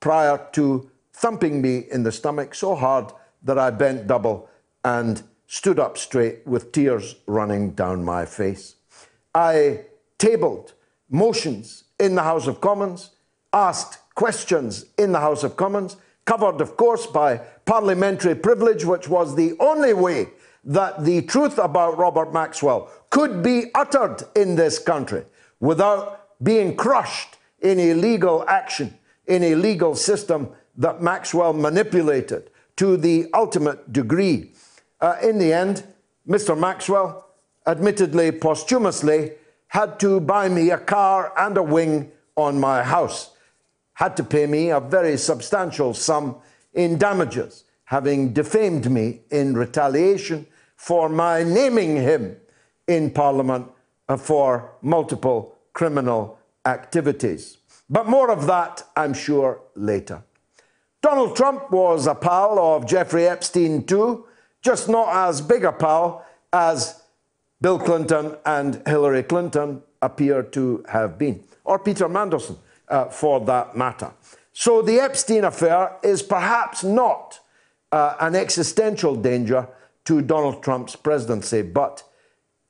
prior 0.00 0.48
to 0.52 0.90
thumping 1.12 1.62
me 1.62 1.78
in 1.90 2.02
the 2.02 2.12
stomach 2.12 2.54
so 2.54 2.74
hard 2.74 3.12
that 3.42 3.58
I 3.58 3.70
bent 3.70 4.06
double 4.06 4.48
and 4.84 5.22
stood 5.46 5.78
up 5.78 5.96
straight 5.98 6.46
with 6.46 6.72
tears 6.72 7.16
running 7.26 7.70
down 7.72 8.04
my 8.04 8.24
face. 8.24 8.76
I 9.34 9.86
tabled 10.18 10.74
motions 11.08 11.84
in 11.98 12.14
the 12.14 12.22
House 12.22 12.46
of 12.46 12.60
Commons, 12.60 13.10
asked 13.52 13.98
questions 14.14 14.86
in 14.98 15.12
the 15.12 15.20
House 15.20 15.44
of 15.44 15.56
Commons, 15.56 15.96
covered, 16.24 16.60
of 16.60 16.76
course, 16.76 17.06
by 17.06 17.38
parliamentary 17.64 18.34
privilege, 18.34 18.84
which 18.84 19.08
was 19.08 19.34
the 19.34 19.56
only 19.60 19.92
way 19.92 20.28
that 20.64 21.04
the 21.04 21.22
truth 21.22 21.58
about 21.58 21.98
Robert 21.98 22.32
Maxwell 22.32 22.90
could 23.10 23.42
be 23.42 23.70
uttered 23.74 24.22
in 24.36 24.54
this 24.54 24.78
country 24.78 25.24
without 25.60 26.28
being 26.42 26.76
crushed 26.76 27.36
in 27.60 27.78
a 27.78 27.94
legal 27.94 28.44
action, 28.48 28.96
in 29.26 29.42
a 29.42 29.54
legal 29.54 29.94
system 29.94 30.48
that 30.76 31.02
Maxwell 31.02 31.52
manipulated 31.52 32.50
to 32.76 32.96
the 32.96 33.28
ultimate 33.34 33.92
degree. 33.92 34.52
Uh, 35.00 35.16
in 35.22 35.38
the 35.38 35.52
end, 35.52 35.84
Mr. 36.28 36.58
Maxwell, 36.58 37.28
admittedly 37.66 38.32
posthumously, 38.32 39.32
had 39.68 39.98
to 40.00 40.20
buy 40.20 40.48
me 40.48 40.70
a 40.70 40.78
car 40.78 41.32
and 41.36 41.56
a 41.56 41.62
wing 41.62 42.10
on 42.36 42.58
my 42.58 42.82
house, 42.82 43.30
had 43.94 44.16
to 44.16 44.24
pay 44.24 44.46
me 44.46 44.70
a 44.70 44.80
very 44.80 45.16
substantial 45.16 45.94
sum 45.94 46.36
in 46.74 46.98
damages, 46.98 47.64
having 47.84 48.32
defamed 48.32 48.90
me 48.90 49.20
in 49.30 49.54
retaliation 49.54 50.46
for 50.76 51.08
my 51.08 51.42
naming 51.42 51.96
him 51.96 52.36
in 52.88 53.10
Parliament 53.10 53.66
uh, 54.08 54.16
for 54.16 54.72
multiple 54.82 55.56
criminal 55.72 56.38
activities. 56.64 57.58
But 57.88 58.08
more 58.08 58.30
of 58.30 58.46
that, 58.46 58.82
I'm 58.96 59.14
sure, 59.14 59.60
later. 59.74 60.22
Donald 61.02 61.36
Trump 61.36 61.70
was 61.70 62.06
a 62.06 62.14
pal 62.14 62.58
of 62.58 62.86
Jeffrey 62.86 63.26
Epstein, 63.26 63.84
too, 63.84 64.26
just 64.62 64.88
not 64.88 65.08
as 65.28 65.40
big 65.40 65.64
a 65.64 65.72
pal 65.72 66.24
as 66.52 67.02
Bill 67.60 67.78
Clinton 67.78 68.36
and 68.46 68.82
Hillary 68.86 69.22
Clinton 69.22 69.82
appear 70.00 70.42
to 70.42 70.84
have 70.88 71.18
been, 71.18 71.42
or 71.64 71.78
Peter 71.78 72.08
Mandelson, 72.08 72.56
uh, 72.92 73.06
for 73.06 73.40
that 73.40 73.76
matter. 73.76 74.12
So 74.52 74.82
the 74.82 75.00
Epstein 75.00 75.44
affair 75.44 75.96
is 76.04 76.22
perhaps 76.22 76.84
not 76.84 77.40
uh, 77.90 78.16
an 78.20 78.36
existential 78.36 79.16
danger 79.16 79.66
to 80.04 80.20
Donald 80.20 80.62
Trump's 80.62 80.94
presidency, 80.94 81.62
but 81.62 82.04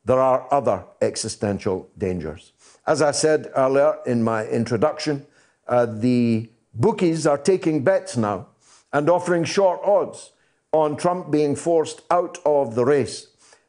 there 0.04 0.20
are 0.20 0.46
other 0.52 0.84
existential 1.00 1.90
dangers. 1.98 2.52
As 2.86 3.02
I 3.02 3.10
said 3.10 3.50
earlier 3.56 3.98
in 4.06 4.22
my 4.22 4.46
introduction, 4.46 5.26
uh, 5.68 5.86
the 5.86 6.50
bookies 6.74 7.26
are 7.26 7.38
taking 7.38 7.84
bets 7.84 8.16
now 8.16 8.48
and 8.92 9.08
offering 9.08 9.44
short 9.44 9.80
odds 9.84 10.32
on 10.72 10.96
Trump 10.96 11.30
being 11.30 11.54
forced 11.56 12.02
out 12.10 12.38
of 12.44 12.74
the 12.74 12.84
race 12.84 13.28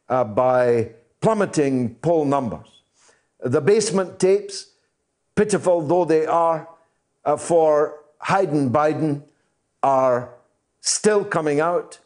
uh, 0.09 0.23
by 0.23 0.91
plummeting 1.21 1.95
poll 1.95 2.25
numbers. 2.25 2.81
The 3.39 3.61
basement 3.61 4.19
tapes, 4.19 4.72
pitiful 5.35 5.81
though 5.81 6.05
they 6.05 6.25
are 6.25 6.67
uh, 7.25 7.37
for 7.37 7.99
Hayden 8.27 8.69
Biden, 8.69 9.23
are 9.81 10.29
still 10.81 11.25
coming 11.25 11.59
out, 11.59 11.99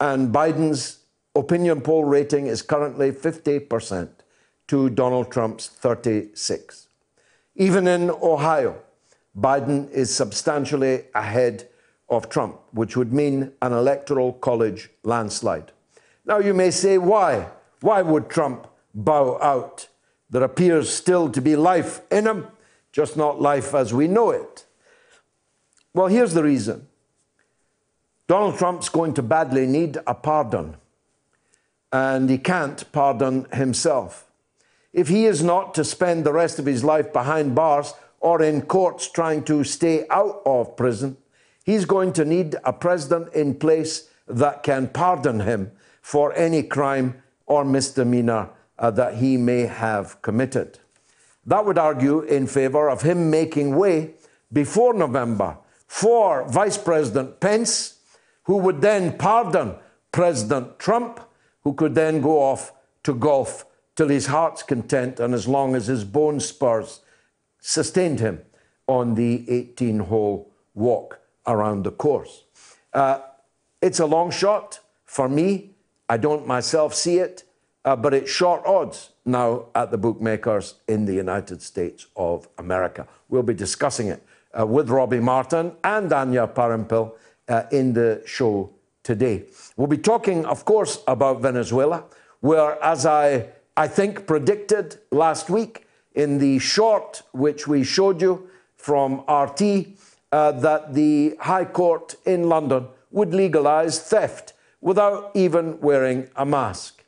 and 0.00 0.32
Biden's 0.32 0.98
opinion 1.34 1.80
poll 1.80 2.04
rating 2.04 2.46
is 2.46 2.62
currently 2.62 3.12
50% 3.12 4.08
to 4.68 4.90
Donald 4.90 5.30
Trump's 5.30 5.68
36. 5.68 6.88
Even 7.56 7.86
in 7.86 8.10
Ohio, 8.10 8.80
Biden 9.36 9.90
is 9.90 10.14
substantially 10.14 11.04
ahead 11.14 11.68
of 12.08 12.28
Trump, 12.28 12.58
which 12.72 12.96
would 12.96 13.12
mean 13.12 13.52
an 13.62 13.72
electoral 13.72 14.32
college 14.32 14.90
landslide. 15.04 15.70
Now, 16.24 16.38
you 16.38 16.54
may 16.54 16.70
say, 16.70 16.98
why? 16.98 17.48
Why 17.80 18.02
would 18.02 18.28
Trump 18.28 18.66
bow 18.94 19.38
out? 19.40 19.88
There 20.28 20.42
appears 20.42 20.92
still 20.92 21.30
to 21.30 21.40
be 21.40 21.56
life 21.56 22.00
in 22.10 22.26
him, 22.26 22.46
just 22.92 23.16
not 23.16 23.40
life 23.40 23.74
as 23.74 23.92
we 23.92 24.08
know 24.08 24.30
it. 24.30 24.64
Well, 25.94 26.08
here's 26.08 26.34
the 26.34 26.42
reason 26.42 26.86
Donald 28.28 28.58
Trump's 28.58 28.88
going 28.88 29.14
to 29.14 29.22
badly 29.22 29.66
need 29.66 29.98
a 30.06 30.14
pardon, 30.14 30.76
and 31.92 32.30
he 32.30 32.38
can't 32.38 32.90
pardon 32.92 33.46
himself. 33.52 34.30
If 34.92 35.08
he 35.08 35.26
is 35.26 35.42
not 35.42 35.74
to 35.74 35.84
spend 35.84 36.24
the 36.24 36.32
rest 36.32 36.58
of 36.58 36.66
his 36.66 36.82
life 36.82 37.12
behind 37.12 37.54
bars 37.54 37.94
or 38.18 38.42
in 38.42 38.62
courts 38.62 39.10
trying 39.10 39.44
to 39.44 39.64
stay 39.64 40.06
out 40.10 40.42
of 40.44 40.76
prison, 40.76 41.16
he's 41.64 41.84
going 41.84 42.12
to 42.14 42.24
need 42.24 42.56
a 42.64 42.72
president 42.72 43.32
in 43.34 43.54
place 43.54 44.08
that 44.26 44.62
can 44.62 44.88
pardon 44.88 45.40
him 45.40 45.72
for 46.02 46.32
any 46.34 46.62
crime 46.62 47.22
or 47.46 47.64
misdemeanor 47.64 48.50
uh, 48.78 48.90
that 48.90 49.16
he 49.16 49.36
may 49.36 49.62
have 49.62 50.20
committed. 50.22 50.78
That 51.50 51.66
would 51.66 51.78
argue 51.78 52.20
in 52.20 52.46
favor 52.46 52.88
of 52.88 53.02
him 53.02 53.28
making 53.28 53.74
way 53.74 54.14
before 54.52 54.94
November 54.94 55.58
for 55.88 56.48
Vice 56.48 56.78
President 56.78 57.40
Pence, 57.40 57.98
who 58.44 58.58
would 58.58 58.80
then 58.80 59.18
pardon 59.18 59.74
President 60.12 60.78
Trump, 60.78 61.18
who 61.64 61.74
could 61.74 61.96
then 61.96 62.20
go 62.20 62.40
off 62.40 62.72
to 63.02 63.12
golf 63.14 63.66
till 63.96 64.06
his 64.06 64.26
heart's 64.26 64.62
content 64.62 65.18
and 65.18 65.34
as 65.34 65.48
long 65.48 65.74
as 65.74 65.88
his 65.88 66.04
bone 66.04 66.38
spurs 66.38 67.00
sustained 67.58 68.20
him 68.20 68.42
on 68.86 69.16
the 69.16 69.44
18 69.50 69.98
hole 69.98 70.52
walk 70.74 71.18
around 71.48 71.82
the 71.82 71.90
course. 71.90 72.44
Uh, 72.92 73.22
it's 73.82 73.98
a 73.98 74.06
long 74.06 74.30
shot 74.30 74.78
for 75.04 75.28
me. 75.28 75.72
I 76.08 76.16
don't 76.16 76.46
myself 76.46 76.94
see 76.94 77.18
it, 77.18 77.42
uh, 77.84 77.96
but 77.96 78.14
it's 78.14 78.30
short 78.30 78.64
odds 78.66 79.10
now 79.24 79.66
at 79.74 79.90
the 79.90 79.98
bookmakers 79.98 80.74
in 80.88 81.04
the 81.04 81.14
United 81.14 81.62
States 81.62 82.06
of 82.16 82.48
America. 82.58 83.06
We'll 83.28 83.42
be 83.42 83.54
discussing 83.54 84.08
it 84.08 84.22
uh, 84.58 84.66
with 84.66 84.90
Robbie 84.90 85.20
Martin 85.20 85.72
and 85.84 86.12
Anya 86.12 86.46
Parampil 86.46 87.12
uh, 87.48 87.62
in 87.72 87.92
the 87.92 88.22
show 88.26 88.70
today. 89.02 89.44
We'll 89.76 89.86
be 89.86 89.98
talking, 89.98 90.44
of 90.44 90.64
course, 90.64 91.02
about 91.06 91.40
Venezuela, 91.40 92.04
where, 92.40 92.82
as 92.82 93.06
I, 93.06 93.48
I 93.76 93.88
think, 93.88 94.26
predicted 94.26 94.98
last 95.10 95.48
week 95.48 95.86
in 96.14 96.38
the 96.38 96.58
short 96.58 97.22
which 97.32 97.66
we 97.66 97.84
showed 97.84 98.20
you 98.20 98.48
from 98.76 99.24
RT, 99.28 99.86
uh, 100.32 100.52
that 100.52 100.94
the 100.94 101.36
High 101.40 101.64
Court 101.64 102.14
in 102.24 102.48
London 102.48 102.86
would 103.10 103.34
legalize 103.34 104.00
theft 104.00 104.52
without 104.80 105.30
even 105.34 105.80
wearing 105.80 106.28
a 106.36 106.46
mask. 106.46 106.99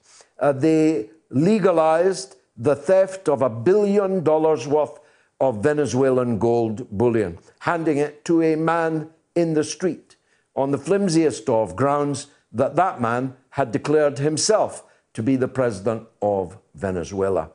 Uh, 0.43 0.53
they 0.53 1.09
legalized 1.31 2.37
the 2.57 2.77
theft 2.77 3.29
of 3.29 3.41
a 3.41 3.49
billion 3.49 4.23
dollars 4.23 4.67
worth 4.67 4.99
of 5.41 5.63
Venezuelan 5.63 6.39
gold 6.39 6.87
bullion, 6.91 7.39
handing 7.61 7.97
it 7.97 8.25
to 8.25 8.43
a 8.43 8.57
man 8.57 9.09
in 9.35 9.55
the 9.55 9.65
street 9.65 10.17
on 10.55 10.71
the 10.71 10.79
flimsiest 10.79 11.49
of 11.49 11.75
grounds 11.75 12.27
that 12.53 12.77
that 12.77 13.01
man 13.01 13.35
had 13.51 13.73
declared 13.73 14.19
himself 14.19 14.85
to 15.15 15.23
be 15.23 15.37
the 15.37 15.49
president 15.49 16.07
of 16.21 16.59
Venezuela. 16.75 17.51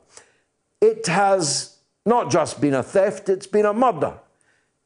It 0.81 1.07
has 1.07 1.77
not 2.05 2.31
just 2.31 2.61
been 2.61 2.73
a 2.73 2.83
theft, 2.83 3.29
it's 3.29 3.47
been 3.47 3.65
a 3.65 3.73
murder. 3.73 4.13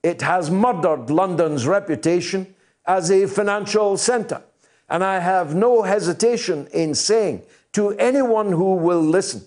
It 0.03 0.21
has 0.23 0.49
murdered 0.49 1.09
London's 1.09 1.67
reputation 1.67 2.55
as 2.85 3.11
a 3.11 3.27
financial 3.27 3.95
centre. 3.97 4.41
And 4.89 5.03
I 5.03 5.19
have 5.19 5.55
no 5.55 5.83
hesitation 5.83 6.67
in 6.73 6.95
saying 6.95 7.43
to 7.73 7.91
anyone 7.91 8.51
who 8.51 8.75
will 8.75 9.01
listen 9.01 9.43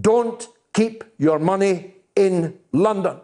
don't 0.00 0.48
keep 0.72 1.04
your 1.18 1.38
money 1.38 1.94
in 2.16 2.58
London. 2.72 3.18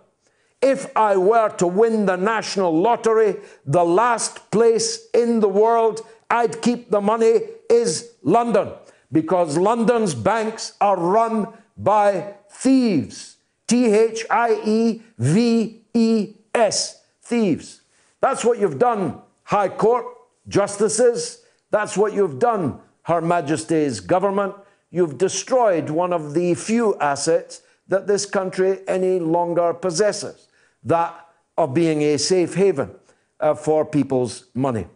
If 0.60 0.94
I 0.96 1.16
were 1.16 1.48
to 1.50 1.66
win 1.66 2.06
the 2.06 2.16
national 2.16 2.78
lottery, 2.78 3.36
the 3.64 3.84
last 3.84 4.50
place 4.50 5.08
in 5.14 5.40
the 5.40 5.48
world 5.48 6.00
I'd 6.30 6.60
keep 6.60 6.90
the 6.90 7.00
money 7.00 7.40
is 7.70 8.12
London 8.22 8.72
because 9.10 9.56
London's 9.56 10.14
banks 10.14 10.74
are 10.80 10.98
run 10.98 11.48
by 11.76 12.34
thieves. 12.50 13.36
T 13.66 13.86
H 13.86 14.26
I 14.30 14.60
E 14.64 15.02
V 15.18 15.82
E 15.94 16.34
S. 16.54 17.02
Thieves. 17.22 17.82
That's 18.20 18.44
what 18.44 18.58
you've 18.58 18.78
done, 18.78 19.20
High 19.44 19.68
Court, 19.68 20.06
justices. 20.48 21.42
That's 21.70 21.96
what 21.96 22.14
you've 22.14 22.38
done, 22.38 22.80
Her 23.08 23.22
Majesty's 23.22 24.00
government. 24.00 24.54
You've 24.90 25.16
destroyed 25.16 25.88
one 25.88 26.12
of 26.12 26.34
the 26.34 26.54
few 26.54 26.94
assets 26.98 27.62
that 27.88 28.06
this 28.06 28.26
country 28.26 28.80
any 28.86 29.18
longer 29.18 29.72
possesses 29.72 30.48
that 30.84 31.26
of 31.56 31.72
being 31.72 32.02
a 32.02 32.18
safe 32.18 32.54
haven 32.54 32.94
uh, 33.40 33.54
for 33.54 33.86
people's 33.86 34.44
money. 34.54 34.86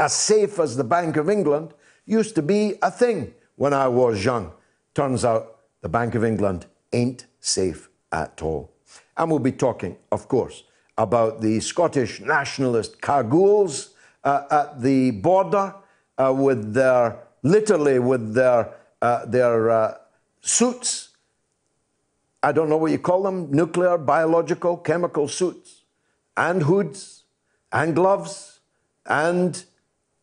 As 0.00 0.12
safe 0.12 0.58
as 0.58 0.76
the 0.76 0.82
Bank 0.82 1.16
of 1.16 1.30
England 1.30 1.74
used 2.06 2.34
to 2.34 2.42
be 2.42 2.74
a 2.82 2.90
thing 2.90 3.32
when 3.54 3.72
I 3.72 3.86
was 3.86 4.24
young. 4.24 4.52
Turns 4.92 5.24
out 5.24 5.60
the 5.80 5.88
Bank 5.88 6.16
of 6.16 6.24
England 6.24 6.66
ain't 6.92 7.26
safe 7.38 7.88
at 8.10 8.42
all. 8.42 8.72
And 9.16 9.30
we'll 9.30 9.38
be 9.38 9.52
talking, 9.52 9.96
of 10.10 10.26
course, 10.26 10.64
about 10.96 11.40
the 11.40 11.60
Scottish 11.60 12.20
nationalist 12.20 13.00
cagoules 13.00 13.90
uh, 14.24 14.42
at 14.50 14.82
the 14.82 15.12
border 15.12 15.74
uh, 16.18 16.34
with 16.36 16.74
their, 16.74 17.16
literally 17.42 17.98
with 17.98 18.34
their, 18.34 18.74
uh, 19.02 19.24
their 19.26 19.70
uh, 19.70 19.94
suits. 20.40 21.10
I 22.42 22.52
don't 22.52 22.68
know 22.68 22.76
what 22.76 22.92
you 22.92 22.98
call 22.98 23.22
them 23.22 23.50
nuclear, 23.50 23.98
biological, 23.98 24.76
chemical 24.76 25.28
suits, 25.28 25.82
and 26.36 26.62
hoods, 26.62 27.24
and 27.72 27.94
gloves, 27.94 28.60
and 29.06 29.64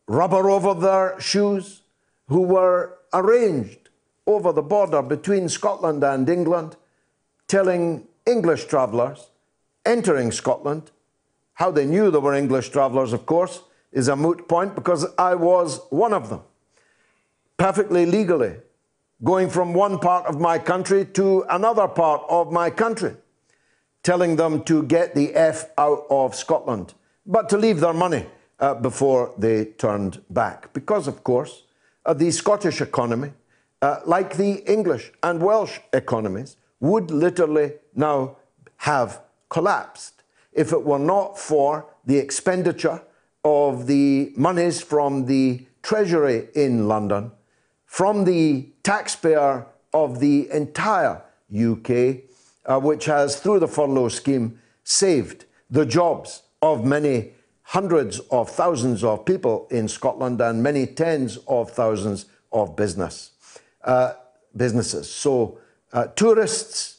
rubber 0.06 0.50
over 0.50 0.74
their 0.74 1.20
shoes, 1.20 1.82
who 2.28 2.40
were 2.42 2.98
arranged 3.12 3.90
over 4.26 4.52
the 4.52 4.62
border 4.62 5.02
between 5.02 5.48
Scotland 5.48 6.02
and 6.02 6.28
England, 6.28 6.76
telling 7.46 8.06
English 8.26 8.64
travellers 8.64 9.30
entering 9.86 10.32
Scotland, 10.32 10.90
how 11.54 11.70
they 11.70 11.86
knew 11.86 12.10
they 12.10 12.18
were 12.18 12.34
English 12.34 12.68
travellers, 12.70 13.12
of 13.12 13.24
course, 13.24 13.62
is 13.92 14.08
a 14.08 14.16
moot 14.16 14.46
point 14.48 14.74
because 14.74 15.06
I 15.16 15.34
was 15.36 15.80
one 15.88 16.12
of 16.12 16.28
them, 16.28 16.42
perfectly 17.56 18.06
legally, 18.06 18.56
going 19.24 19.48
from 19.48 19.72
one 19.72 19.98
part 19.98 20.26
of 20.26 20.40
my 20.40 20.58
country 20.58 21.04
to 21.04 21.44
another 21.48 21.88
part 21.88 22.22
of 22.28 22.52
my 22.52 22.70
country, 22.70 23.14
telling 24.02 24.36
them 24.36 24.62
to 24.64 24.82
get 24.82 25.14
the 25.14 25.34
F 25.34 25.70
out 25.78 26.04
of 26.10 26.34
Scotland, 26.34 26.94
but 27.24 27.48
to 27.48 27.56
leave 27.56 27.80
their 27.80 27.94
money 27.94 28.26
uh, 28.60 28.74
before 28.74 29.32
they 29.38 29.64
turned 29.64 30.22
back. 30.30 30.72
Because, 30.72 31.08
of 31.08 31.24
course, 31.24 31.62
uh, 32.04 32.14
the 32.14 32.30
Scottish 32.30 32.80
economy, 32.80 33.32
uh, 33.82 34.00
like 34.04 34.36
the 34.36 34.62
English 34.70 35.12
and 35.22 35.42
Welsh 35.42 35.78
economies, 35.92 36.56
would 36.80 37.10
literally 37.10 37.72
now 37.94 38.36
have 38.76 39.22
collapsed 39.48 40.22
if 40.52 40.72
it 40.72 40.82
were 40.82 40.98
not 40.98 41.38
for 41.38 41.86
the 42.04 42.18
expenditure 42.18 43.02
of 43.44 43.86
the 43.86 44.32
monies 44.36 44.80
from 44.80 45.26
the 45.26 45.66
Treasury 45.82 46.48
in 46.54 46.88
London, 46.88 47.30
from 47.96 48.24
the 48.24 48.68
taxpayer 48.82 49.64
of 49.94 50.20
the 50.20 50.50
entire 50.52 51.22
UK, 51.50 52.18
uh, 52.66 52.78
which 52.78 53.06
has, 53.06 53.40
through 53.40 53.58
the 53.58 53.66
furlough 53.66 54.10
scheme, 54.10 54.60
saved 54.84 55.46
the 55.70 55.86
jobs 55.86 56.42
of 56.60 56.84
many 56.84 57.32
hundreds 57.62 58.18
of 58.30 58.50
thousands 58.50 59.02
of 59.02 59.24
people 59.24 59.66
in 59.70 59.88
Scotland 59.88 60.38
and 60.42 60.62
many 60.62 60.84
tens 60.84 61.38
of 61.48 61.70
thousands 61.70 62.26
of 62.52 62.76
business 62.76 63.30
uh, 63.84 64.12
businesses. 64.54 65.08
So 65.10 65.58
uh, 65.94 66.08
tourists 66.08 66.98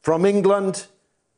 from 0.00 0.24
England 0.24 0.86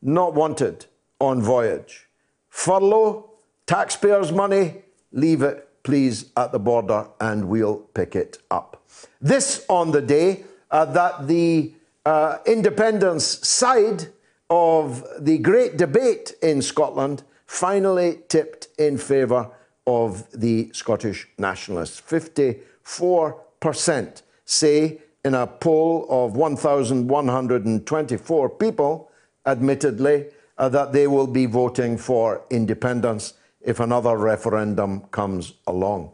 not 0.01 0.35
wanted 0.35 0.85
on 1.19 1.41
voyage. 1.41 2.07
Furlough, 2.47 3.29
taxpayers' 3.67 4.31
money, 4.31 4.83
leave 5.11 5.41
it 5.41 5.67
please 5.83 6.31
at 6.37 6.53
the 6.53 6.59
border 6.59 7.07
and 7.19 7.49
we'll 7.49 7.75
pick 7.75 8.15
it 8.15 8.37
up. 8.49 8.80
This 9.21 9.65
on 9.67 9.91
the 9.91 10.01
day 10.01 10.45
uh, 10.69 10.85
that 10.85 11.27
the 11.27 11.73
uh, 12.05 12.37
independence 12.45 13.47
side 13.47 14.07
of 14.49 15.05
the 15.19 15.37
great 15.37 15.77
debate 15.77 16.33
in 16.41 16.61
Scotland 16.61 17.23
finally 17.45 18.19
tipped 18.27 18.67
in 18.77 18.97
favour 18.97 19.49
of 19.87 20.29
the 20.31 20.69
Scottish 20.73 21.29
nationalists. 21.37 22.01
54% 22.01 24.21
say 24.45 24.97
in 25.23 25.35
a 25.35 25.45
poll 25.45 26.07
of 26.09 26.35
1,124 26.35 28.49
people, 28.49 29.11
admittedly, 29.45 30.25
uh, 30.57 30.67
that 30.69 30.93
they 30.93 31.05
will 31.07 31.27
be 31.27 31.45
voting 31.45 31.95
for 31.97 32.41
independence 32.49 33.33
if 33.61 33.79
another 33.79 34.17
referendum 34.17 35.01
comes 35.11 35.53
along. 35.67 36.11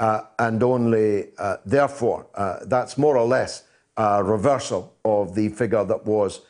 Uh, 0.00 0.22
and 0.38 0.62
only, 0.62 1.28
uh, 1.36 1.58
therefore, 1.66 2.26
uh, 2.34 2.60
that's 2.64 2.96
more 2.96 3.18
or 3.18 3.26
less 3.26 3.64
a 3.98 4.24
reversal 4.24 4.94
of 5.04 5.34
the 5.34 5.50
figure 5.50 5.84
that 5.84 6.06
was 6.06 6.40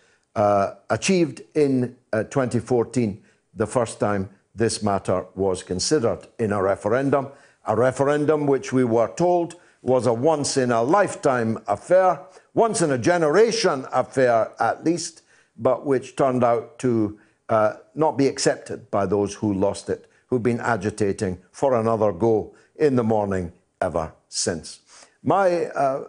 achieved 0.89 1.43
in 1.55 1.97
uh, 2.13 2.23
2014 2.23 3.21
the 3.55 3.67
first 3.67 3.99
time 3.99 4.31
this 4.55 4.83
matter 4.83 5.27
was 5.35 5.65
considered 5.65 6.29
in 6.39 6.53
a 6.53 6.63
referendum. 6.63 7.29
A 7.67 7.77
referendum 7.77 8.47
which 8.47 8.73
we 8.73 8.85
were 8.85 9.13
told 9.17 9.57
was 9.83 10.07
a 10.07 10.13
once 10.13 10.57
in 10.57 10.71
a 10.71 10.83
lifetime 10.83 11.59
affair, 11.67 12.21
once 12.55 12.81
in 12.81 12.93
a 12.93 12.99
generation 12.99 13.85
affair 13.93 14.53
at 14.61 14.85
least, 14.85 15.23
but 15.57 15.85
which 15.85 16.15
turned 16.15 16.45
out 16.45 16.79
to 16.79 17.19
uh, 17.49 17.75
not 17.97 18.17
be 18.17 18.29
accepted 18.29 18.91
by 18.93 19.07
those 19.07 19.35
who 19.35 19.53
lost 19.53 19.91
it, 19.91 20.09
who've 20.29 20.43
been 20.43 20.61
agitating 20.61 21.37
for 21.51 21.75
another 21.75 22.13
go 22.13 22.55
in 22.81 22.97
the 22.97 23.05
morning 23.05 23.53
ever 23.81 24.13
since. 24.29 24.81
My 25.23 25.67
uh, 25.67 26.09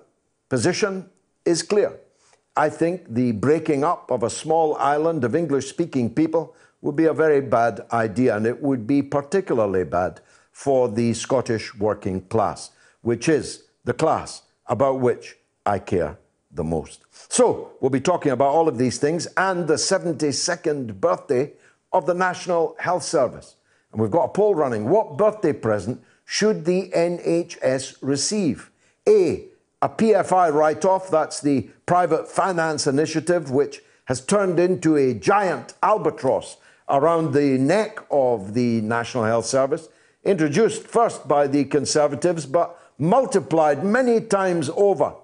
position 0.50 1.10
is 1.46 1.62
clear. 1.62 2.00
I 2.56 2.70
think 2.70 3.14
the 3.14 3.34
breaking 3.34 3.84
up 3.84 4.10
of 4.10 4.24
a 4.24 4.30
small 4.30 4.76
island 4.78 5.24
of 5.24 5.36
English 5.36 5.68
speaking 5.68 6.14
people 6.14 6.56
would 6.82 6.96
be 6.96 7.06
a 7.06 7.14
very 7.14 7.42
bad 7.42 7.82
idea, 7.92 8.36
and 8.36 8.46
it 8.48 8.62
would 8.62 8.88
be 8.88 9.02
particularly 9.04 9.84
bad 9.84 10.22
for 10.52 10.90
the 10.90 11.14
Scottish 11.14 11.76
working 11.76 12.22
class, 12.22 12.72
which 13.02 13.30
is 13.30 13.64
the 13.84 13.94
class 13.94 14.42
about 14.68 15.00
which 15.00 15.38
I 15.66 15.80
care 15.80 16.18
the 16.52 16.64
most. 16.64 17.06
So, 17.30 17.72
we'll 17.80 17.90
be 17.90 18.02
talking 18.02 18.32
about 18.32 18.50
all 18.50 18.68
of 18.68 18.78
these 18.78 18.98
things 18.98 19.28
and 19.38 19.68
the 19.68 19.76
72nd 19.76 21.00
birthday 21.00 21.54
of 21.94 22.06
the 22.06 22.14
National 22.14 22.76
Health 22.80 23.04
Service. 23.04 23.56
And 23.92 24.02
we've 24.02 24.12
got 24.12 24.24
a 24.24 24.30
poll 24.30 24.56
running. 24.56 24.90
What 24.90 25.18
birthday 25.18 25.54
present 25.54 26.02
should 26.26 26.66
the 26.66 26.90
NHS 26.90 27.98
receive? 28.02 28.70
A 29.08 29.46
a 29.82 29.90
PFI 29.90 30.54
write 30.54 30.86
off, 30.86 31.10
that's 31.10 31.42
the 31.42 31.68
private 31.88 32.28
finance 32.28 32.86
initiative, 32.86 33.50
which 33.50 33.82
has 34.06 34.24
turned 34.24 34.60
into 34.60 34.96
a 34.96 35.16
giant 35.16 35.74
albatross 35.82 36.58
around 36.88 37.34
the 37.34 37.58
neck 37.58 38.00
of 38.12 38.54
the 38.54 38.82
National 38.82 39.24
Health 39.24 39.48
Service, 39.48 39.90
introduced 40.24 40.84
first 40.84 41.28
by 41.28 41.48
the 41.48 41.66
Conservatives, 41.66 42.46
but 42.46 42.80
multiplied 43.00 43.84
many 43.84 44.22
times 44.22 44.70
over 44.76 45.16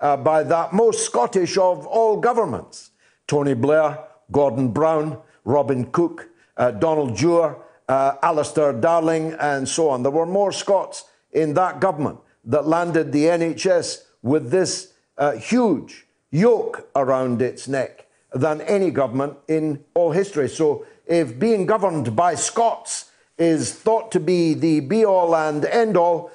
uh, 0.00 0.16
by 0.16 0.42
that 0.42 0.72
most 0.72 1.04
Scottish 1.04 1.58
of 1.58 1.86
all 1.86 2.16
governments 2.16 2.92
Tony 3.26 3.54
Blair, 3.54 3.98
Gordon 4.32 4.68
Brown, 4.68 5.18
Robin 5.44 5.84
Cook, 5.90 6.28
uh, 6.56 6.70
Donald 6.70 7.16
Dewar, 7.16 7.58
uh, 7.88 8.14
Alistair 8.22 8.72
Darling, 8.72 9.34
and 9.40 9.68
so 9.68 9.88
on. 9.90 10.02
There 10.02 10.12
were 10.12 10.26
more 10.26 10.52
Scots 10.52 11.04
in 11.32 11.54
that 11.54 11.80
government 11.80 12.18
that 12.44 12.66
landed 12.66 13.12
the 13.12 13.24
NHS 13.24 14.04
with 14.22 14.50
this 14.50 14.92
uh, 15.18 15.32
huge 15.32 16.06
yoke 16.30 16.88
around 16.94 17.42
its 17.42 17.68
neck 17.68 18.06
than 18.32 18.60
any 18.62 18.90
government 18.90 19.34
in 19.48 19.84
all 19.94 20.12
history. 20.12 20.48
So 20.48 20.86
if 21.06 21.38
being 21.38 21.66
governed 21.66 22.16
by 22.16 22.34
Scots 22.34 23.10
is 23.38 23.72
thought 23.72 24.10
to 24.12 24.20
be 24.20 24.54
the 24.54 24.80
be 24.80 25.04
all 25.04 25.34
and 25.36 25.64
end 25.64 25.96
all, 25.96 26.30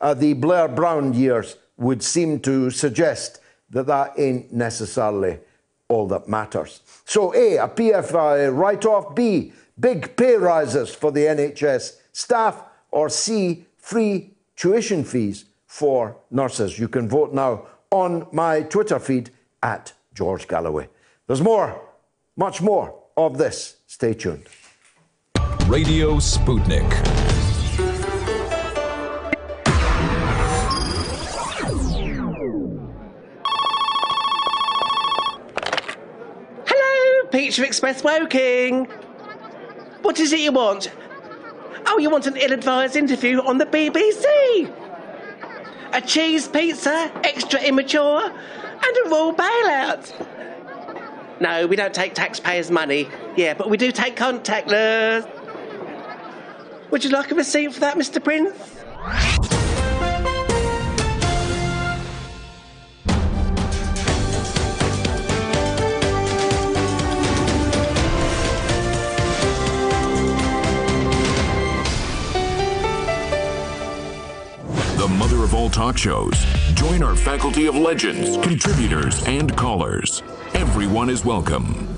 uh, 0.00 0.14
the 0.14 0.34
Blair 0.34 0.68
Brown 0.68 1.14
years 1.14 1.56
would 1.76 2.02
seem 2.02 2.40
to 2.40 2.70
suggest 2.70 3.40
that 3.70 3.86
that 3.86 4.18
ain't 4.18 4.52
necessarily 4.52 5.38
all 5.88 6.06
that 6.08 6.28
matters. 6.28 6.80
So, 7.04 7.34
A, 7.34 7.56
a 7.56 7.68
PFI 7.68 8.56
write 8.56 8.84
off, 8.84 9.14
B, 9.14 9.52
big 9.78 10.16
pay 10.16 10.36
rises 10.36 10.94
for 10.94 11.12
the 11.12 11.20
NHS 11.20 11.96
staff, 12.12 12.62
or 12.90 13.08
C, 13.08 13.66
free 13.76 14.34
tuition 14.56 15.04
fees 15.04 15.44
for 15.66 16.16
nurses. 16.30 16.78
You 16.78 16.88
can 16.88 17.08
vote 17.08 17.34
now 17.34 17.66
on 17.90 18.26
my 18.32 18.62
Twitter 18.62 18.98
feed 18.98 19.30
at 19.62 19.92
George 20.14 20.48
Galloway. 20.48 20.88
There's 21.26 21.42
more, 21.42 21.80
much 22.36 22.62
more 22.62 22.94
of 23.16 23.38
this. 23.38 23.76
Stay 23.86 24.14
tuned. 24.14 24.46
Radio 25.66 26.16
Sputnik. 26.16 26.90
Hello, 36.66 37.28
Pizza 37.30 37.64
Express 37.64 38.02
Woking. 38.02 38.88
What 40.06 40.20
is 40.20 40.32
it 40.32 40.38
you 40.38 40.52
want? 40.52 40.92
Oh, 41.84 41.98
you 41.98 42.10
want 42.10 42.28
an 42.28 42.36
ill-advised 42.36 42.94
interview 42.94 43.40
on 43.40 43.58
the 43.58 43.66
BBC? 43.66 44.72
A 45.92 46.00
cheese 46.00 46.46
pizza, 46.46 47.10
extra 47.24 47.60
immature, 47.60 48.22
and 48.22 48.96
a 49.04 49.10
raw 49.10 49.32
bailout. 49.32 51.40
No, 51.40 51.66
we 51.66 51.74
don't 51.74 51.92
take 51.92 52.14
taxpayers' 52.14 52.70
money. 52.70 53.08
Yeah, 53.36 53.54
but 53.54 53.68
we 53.68 53.76
do 53.76 53.90
take 53.90 54.14
contactless. 54.14 55.28
Would 56.92 57.02
you 57.02 57.10
like 57.10 57.32
a 57.32 57.34
receipt 57.34 57.74
for 57.74 57.80
that, 57.80 57.96
Mr. 57.96 58.22
Prince? 58.22 59.55
Mother 75.26 75.42
of 75.42 75.54
all 75.54 75.68
talk 75.68 75.98
shows. 75.98 76.32
Join 76.74 77.02
our 77.02 77.16
faculty 77.16 77.66
of 77.66 77.74
legends, 77.74 78.36
contributors, 78.46 79.24
and 79.26 79.56
callers. 79.56 80.22
Everyone 80.54 81.10
is 81.10 81.24
welcome. 81.24 81.88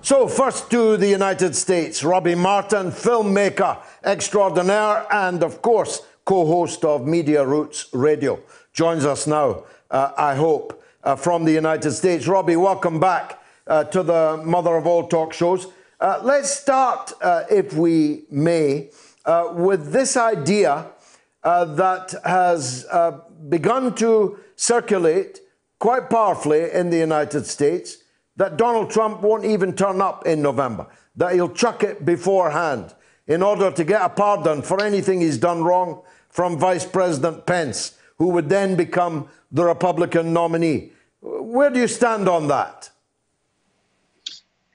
So, 0.00 0.26
first 0.26 0.70
to 0.70 0.96
the 0.96 1.06
United 1.06 1.54
States, 1.54 2.02
Robbie 2.02 2.34
Martin, 2.34 2.90
filmmaker 2.90 3.76
extraordinaire, 4.04 5.06
and 5.12 5.42
of 5.42 5.60
course, 5.60 6.00
co 6.24 6.46
host 6.46 6.82
of 6.82 7.06
Media 7.06 7.44
Roots 7.44 7.90
Radio, 7.92 8.40
joins 8.72 9.04
us 9.04 9.26
now, 9.26 9.64
uh, 9.90 10.12
I 10.16 10.34
hope, 10.34 10.82
uh, 11.04 11.14
from 11.14 11.44
the 11.44 11.52
United 11.52 11.92
States. 11.92 12.26
Robbie, 12.26 12.56
welcome 12.56 12.98
back 12.98 13.38
uh, 13.66 13.84
to 13.84 14.02
the 14.02 14.42
mother 14.46 14.76
of 14.76 14.86
all 14.86 15.06
talk 15.06 15.34
shows. 15.34 15.66
Uh, 16.00 16.20
let's 16.22 16.48
start, 16.48 17.12
uh, 17.20 17.42
if 17.50 17.74
we 17.74 18.22
may, 18.30 18.88
uh, 19.26 19.52
with 19.52 19.92
this 19.92 20.16
idea 20.16 20.86
that 21.46 22.14
has 22.24 22.86
begun 23.48 23.94
to 23.94 24.38
circulate 24.56 25.40
quite 25.78 26.10
powerfully 26.10 26.70
in 26.72 26.90
the 26.90 26.96
United 26.96 27.46
States 27.46 27.98
that 28.36 28.56
Donald 28.56 28.90
Trump 28.90 29.22
won't 29.22 29.44
even 29.44 29.74
turn 29.74 30.00
up 30.00 30.26
in 30.26 30.42
November, 30.42 30.86
that 31.16 31.34
he'll 31.34 31.52
chuck 31.52 31.82
it 31.82 32.04
beforehand 32.04 32.94
in 33.26 33.42
order 33.42 33.70
to 33.70 33.84
get 33.84 34.02
a 34.02 34.08
pardon 34.08 34.62
for 34.62 34.82
anything 34.82 35.20
he's 35.20 35.38
done 35.38 35.64
wrong 35.64 36.02
from 36.28 36.58
Vice 36.58 36.84
President 36.84 37.46
Pence, 37.46 37.96
who 38.18 38.28
would 38.28 38.48
then 38.48 38.76
become 38.76 39.28
the 39.50 39.64
Republican 39.64 40.32
nominee. 40.32 40.92
Where 41.22 41.70
do 41.70 41.80
you 41.80 41.88
stand 41.88 42.28
on 42.28 42.48
that? 42.48 42.90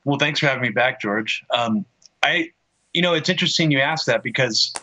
Well, 0.04 0.18
thanks 0.18 0.40
for 0.40 0.48
having 0.48 0.64
me 0.64 0.70
back, 0.70 1.00
George. 1.00 1.44
Um, 1.52 1.86
I, 2.24 2.50
you 2.94 3.02
know, 3.02 3.14
it's 3.14 3.30
interesting 3.30 3.70
you 3.70 3.80
asked 3.80 4.08
that 4.08 4.24
because 4.24 4.74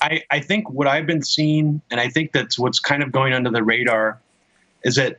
I, 0.00 0.22
I 0.30 0.40
think 0.40 0.70
what 0.70 0.86
I've 0.86 1.06
been 1.06 1.22
seeing, 1.22 1.80
and 1.90 2.00
I 2.00 2.08
think 2.08 2.32
that's 2.32 2.58
what's 2.58 2.78
kind 2.78 3.02
of 3.02 3.12
going 3.12 3.32
under 3.32 3.50
the 3.50 3.62
radar, 3.62 4.18
is 4.84 4.94
that 4.96 5.18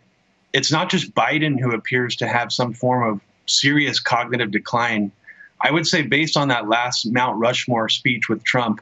it's 0.53 0.71
not 0.71 0.89
just 0.89 1.13
Biden 1.13 1.59
who 1.59 1.71
appears 1.71 2.15
to 2.17 2.27
have 2.27 2.51
some 2.51 2.73
form 2.73 3.13
of 3.13 3.21
serious 3.45 3.99
cognitive 3.99 4.51
decline. 4.51 5.11
I 5.61 5.71
would 5.71 5.85
say, 5.85 6.01
based 6.01 6.37
on 6.37 6.47
that 6.47 6.69
last 6.69 7.05
Mount 7.11 7.37
Rushmore 7.37 7.89
speech 7.89 8.29
with 8.29 8.43
Trump, 8.43 8.81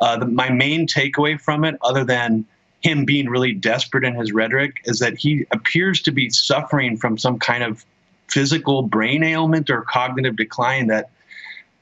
uh, 0.00 0.16
the, 0.16 0.26
my 0.26 0.50
main 0.50 0.86
takeaway 0.86 1.40
from 1.40 1.64
it, 1.64 1.76
other 1.82 2.04
than 2.04 2.44
him 2.80 3.04
being 3.04 3.28
really 3.28 3.52
desperate 3.52 4.04
in 4.04 4.14
his 4.14 4.32
rhetoric, 4.32 4.80
is 4.84 4.98
that 4.98 5.16
he 5.16 5.46
appears 5.50 6.00
to 6.02 6.10
be 6.10 6.30
suffering 6.30 6.96
from 6.96 7.18
some 7.18 7.38
kind 7.38 7.62
of 7.62 7.84
physical 8.28 8.82
brain 8.82 9.22
ailment 9.22 9.70
or 9.70 9.82
cognitive 9.82 10.36
decline 10.36 10.86
that, 10.88 11.10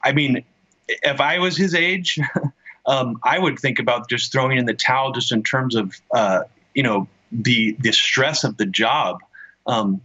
I 0.03 0.11
mean, 0.11 0.43
if 0.87 1.21
I 1.21 1.39
was 1.39 1.57
his 1.57 1.73
age, 1.73 2.19
um, 2.85 3.19
I 3.23 3.39
would 3.39 3.59
think 3.59 3.79
about 3.79 4.09
just 4.09 4.31
throwing 4.31 4.57
in 4.57 4.65
the 4.65 4.73
towel 4.73 5.11
just 5.11 5.31
in 5.31 5.43
terms 5.43 5.75
of, 5.75 5.99
uh, 6.11 6.43
you 6.73 6.83
know, 6.83 7.07
the 7.31 7.75
the 7.79 7.91
stress 7.91 8.43
of 8.43 8.57
the 8.57 8.65
job 8.65 9.19
um, 9.65 10.01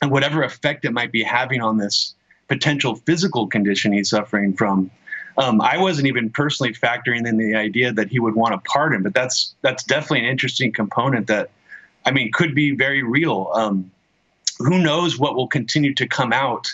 and 0.00 0.10
whatever 0.10 0.42
effect 0.42 0.84
it 0.84 0.92
might 0.92 1.12
be 1.12 1.22
having 1.22 1.60
on 1.60 1.78
this 1.78 2.14
potential 2.48 2.96
physical 2.96 3.46
condition 3.46 3.92
he's 3.92 4.10
suffering 4.10 4.52
from. 4.54 4.90
Um, 5.38 5.60
I 5.60 5.78
wasn't 5.78 6.08
even 6.08 6.28
personally 6.28 6.74
factoring 6.74 7.26
in 7.26 7.38
the 7.38 7.54
idea 7.54 7.92
that 7.92 8.08
he 8.08 8.18
would 8.18 8.34
want 8.34 8.54
a 8.54 8.58
pardon, 8.58 9.02
but 9.02 9.14
that's 9.14 9.54
that's 9.62 9.84
definitely 9.84 10.20
an 10.20 10.26
interesting 10.26 10.72
component 10.72 11.26
that, 11.28 11.50
I 12.04 12.10
mean, 12.10 12.30
could 12.32 12.54
be 12.54 12.72
very 12.72 13.02
real. 13.02 13.50
Um, 13.54 13.90
who 14.58 14.78
knows 14.78 15.18
what 15.18 15.34
will 15.34 15.48
continue 15.48 15.94
to 15.94 16.06
come 16.06 16.32
out 16.32 16.68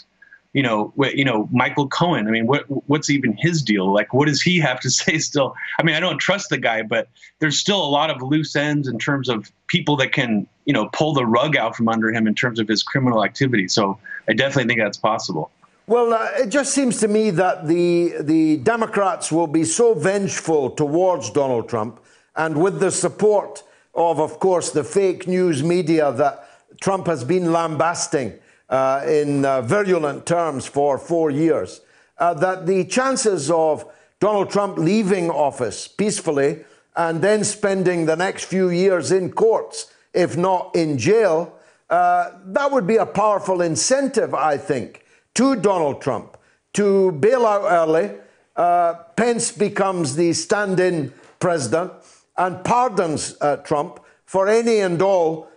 you 0.54 0.62
know, 0.62 0.92
you 1.14 1.24
know, 1.24 1.48
Michael 1.52 1.88
Cohen. 1.88 2.26
I 2.26 2.30
mean, 2.30 2.46
what 2.46 2.64
what's 2.88 3.10
even 3.10 3.36
his 3.36 3.62
deal? 3.62 3.92
Like, 3.92 4.14
what 4.14 4.28
does 4.28 4.40
he 4.40 4.58
have 4.58 4.80
to 4.80 4.90
say? 5.00 5.18
Still, 5.18 5.54
I 5.78 5.82
mean, 5.82 5.94
I 5.94 6.00
don't 6.00 6.18
trust 6.18 6.48
the 6.48 6.58
guy, 6.58 6.82
but 6.82 7.08
there's 7.38 7.58
still 7.58 7.82
a 7.82 7.88
lot 7.88 8.10
of 8.10 8.22
loose 8.22 8.56
ends 8.56 8.88
in 8.88 8.98
terms 8.98 9.28
of 9.28 9.52
people 9.66 9.96
that 9.96 10.12
can, 10.12 10.46
you 10.64 10.72
know, 10.72 10.88
pull 10.92 11.12
the 11.12 11.26
rug 11.26 11.56
out 11.56 11.76
from 11.76 11.88
under 11.88 12.12
him 12.12 12.26
in 12.26 12.34
terms 12.34 12.58
of 12.58 12.68
his 12.68 12.82
criminal 12.82 13.24
activity. 13.24 13.68
So 13.68 13.98
I 14.28 14.32
definitely 14.32 14.68
think 14.68 14.80
that's 14.80 14.98
possible. 14.98 15.50
Well, 15.86 16.12
uh, 16.12 16.28
it 16.36 16.48
just 16.48 16.74
seems 16.74 16.98
to 17.00 17.08
me 17.08 17.30
that 17.30 17.66
the 17.66 18.14
the 18.20 18.58
Democrats 18.58 19.30
will 19.30 19.46
be 19.46 19.64
so 19.64 19.94
vengeful 19.94 20.70
towards 20.70 21.30
Donald 21.30 21.68
Trump, 21.68 22.00
and 22.36 22.62
with 22.62 22.80
the 22.80 22.90
support 22.90 23.62
of, 23.94 24.20
of 24.20 24.38
course, 24.38 24.70
the 24.70 24.84
fake 24.84 25.26
news 25.26 25.62
media 25.62 26.12
that 26.12 26.48
Trump 26.80 27.06
has 27.06 27.24
been 27.24 27.52
lambasting 27.52 28.38
uh, 28.68 29.02
in 29.06 29.44
uh, 29.44 29.62
virulent 29.62 30.26
terms 30.26 30.66
for 30.66 30.98
four 30.98 31.30
years, 31.30 31.80
uh, 32.18 32.34
that 32.34 32.66
the 32.66 32.84
chances 32.84 33.50
of 33.50 33.90
Donald 34.20 34.50
Trump 34.50 34.76
leaving 34.76 35.30
office 35.30 35.88
peacefully 35.88 36.64
and 36.96 37.22
then 37.22 37.44
spending 37.44 38.06
the 38.06 38.16
next 38.16 38.44
few 38.44 38.68
years 38.68 39.12
in 39.12 39.30
courts, 39.32 39.92
if 40.12 40.36
not 40.36 40.74
in 40.74 40.98
jail, 40.98 41.54
uh, 41.88 42.32
that 42.44 42.70
would 42.70 42.86
be 42.86 42.96
a 42.96 43.06
powerful 43.06 43.62
incentive, 43.62 44.34
I 44.34 44.58
think, 44.58 45.04
to 45.34 45.56
Donald 45.56 46.02
Trump 46.02 46.36
to 46.74 47.12
bail 47.12 47.46
out 47.46 47.70
early. 47.70 48.10
Uh, 48.56 48.94
Pence 49.16 49.52
becomes 49.52 50.16
the 50.16 50.32
stand 50.32 50.80
in 50.80 51.12
president 51.38 51.92
and 52.36 52.62
pardons 52.64 53.36
uh, 53.40 53.56
Trump 53.58 54.00
for 54.26 54.48
any 54.48 54.80
and 54.80 55.00
all 55.00 55.48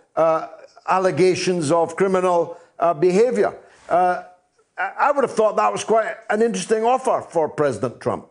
allegations 0.88 1.70
of 1.70 1.96
criminal 1.96 2.56
uh, 2.82 2.92
behavior. 2.92 3.56
Uh, 3.88 4.24
I 4.76 5.12
would 5.12 5.22
have 5.22 5.32
thought 5.32 5.56
that 5.56 5.72
was 5.72 5.84
quite 5.84 6.16
an 6.28 6.42
interesting 6.42 6.84
offer 6.84 7.24
for 7.30 7.48
President 7.48 8.00
Trump. 8.00 8.26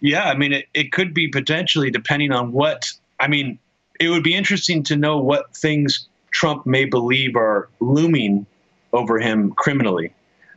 Yeah, 0.00 0.24
I 0.24 0.34
mean, 0.34 0.52
it, 0.54 0.66
it 0.72 0.92
could 0.92 1.12
be 1.12 1.28
potentially 1.28 1.90
depending 1.90 2.32
on 2.32 2.52
what. 2.52 2.90
I 3.18 3.28
mean, 3.28 3.58
it 4.00 4.08
would 4.08 4.22
be 4.22 4.34
interesting 4.34 4.82
to 4.84 4.96
know 4.96 5.18
what 5.18 5.54
things 5.54 6.08
Trump 6.30 6.64
may 6.64 6.86
believe 6.86 7.36
are 7.36 7.68
looming 7.80 8.46
over 8.94 9.18
him 9.18 9.52
criminally. 9.52 10.14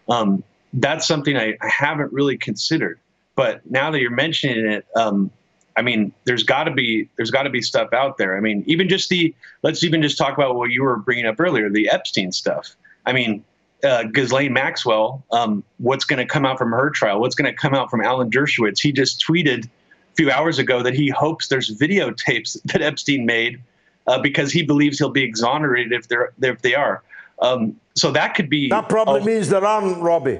Um, 0.08 0.44
that's 0.74 1.06
something 1.06 1.36
I, 1.36 1.58
I, 1.62 1.68
haven't 1.68 2.12
really 2.14 2.38
considered. 2.38 3.00
But 3.36 3.62
now 3.70 3.92
that 3.92 4.00
you're 4.00 4.12
mentioning 4.12 4.66
it, 4.66 4.86
um, 4.96 5.30
I 5.76 5.82
mean, 5.82 6.12
there's 6.26 6.44
got 6.44 6.66
to 6.66 6.72
be 6.72 7.10
there's 7.16 7.32
got 7.32 7.44
to 7.44 7.50
be 7.50 7.62
stuff 7.62 7.94
out 7.94 8.18
there. 8.18 8.38
I 8.38 8.40
mean, 8.40 8.64
even 8.68 8.90
just 8.90 9.10
the 9.10 9.34
let's 9.64 9.84
even 9.84 10.02
just 10.02 10.18
talk 10.18 10.38
about 10.38 10.56
what 10.56 10.70
you 10.72 10.84
were 10.84 10.98
bringing 10.98 11.26
up 11.26 11.40
earlier, 11.40 11.70
the 11.70 11.90
Epstein 11.90 12.32
stuff. 12.32 12.76
I 13.06 13.14
mean, 13.14 13.44
uh, 13.84 14.04
Ghislaine 14.04 14.54
Maxwell, 14.54 15.24
um, 15.32 15.64
what's 15.78 16.06
going 16.06 16.20
to 16.20 16.26
come 16.26 16.46
out 16.46 16.58
from 16.58 16.72
her 16.72 16.90
trial? 16.90 17.20
What's 17.20 17.36
going 17.36 17.52
to 17.52 17.58
come 17.58 17.74
out 17.74 17.90
from 17.90 18.02
Alan 18.02 18.30
Dershowitz? 18.30 18.80
He 18.82 18.92
just 18.92 19.24
tweeted 19.28 19.66
a 19.66 20.16
few 20.16 20.32
hours 20.32 20.60
ago 20.60 20.84
that 20.84 20.94
he 20.94 21.10
hopes 21.10 21.48
there's 21.48 21.76
videotapes 21.78 22.62
that 22.66 22.82
Epstein 22.82 23.26
made 23.26 23.62
uh, 24.08 24.20
because 24.22 24.52
he 24.52 24.64
believes 24.64 25.00
he'll 25.00 25.10
be 25.10 25.24
exonerated 25.24 25.92
if 25.92 26.08
they're 26.08 26.34
if 26.42 26.62
they 26.62 26.76
are. 26.76 27.04
Um, 27.42 27.76
so 27.96 28.12
that 28.12 28.36
could 28.36 28.50
be 28.50 28.70
That 28.70 28.90
probably 28.90 29.22
means 29.24 29.50
there 29.50 29.66
aren't, 29.66 30.02
Robbie, 30.02 30.40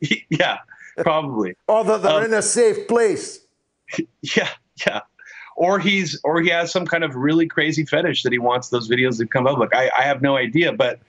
yeah, 0.28 0.58
probably. 0.98 1.54
or 1.68 1.84
that 1.84 2.02
they're 2.02 2.12
Um, 2.12 2.24
in 2.24 2.34
a 2.34 2.42
safe 2.42 2.86
place. 2.88 3.40
Yeah, 4.36 4.48
yeah. 4.86 5.00
Or 5.56 5.78
he's 5.78 6.18
or 6.24 6.40
he 6.40 6.48
has 6.50 6.72
some 6.72 6.86
kind 6.86 7.04
of 7.04 7.14
really 7.14 7.46
crazy 7.46 7.84
fetish 7.84 8.22
that 8.22 8.32
he 8.32 8.38
wants 8.38 8.70
those 8.70 8.88
videos 8.88 9.18
to 9.18 9.26
come 9.26 9.44
public. 9.44 9.74
I, 9.74 9.90
I 9.96 10.02
have 10.02 10.22
no 10.22 10.36
idea, 10.36 10.72
but 10.72 11.00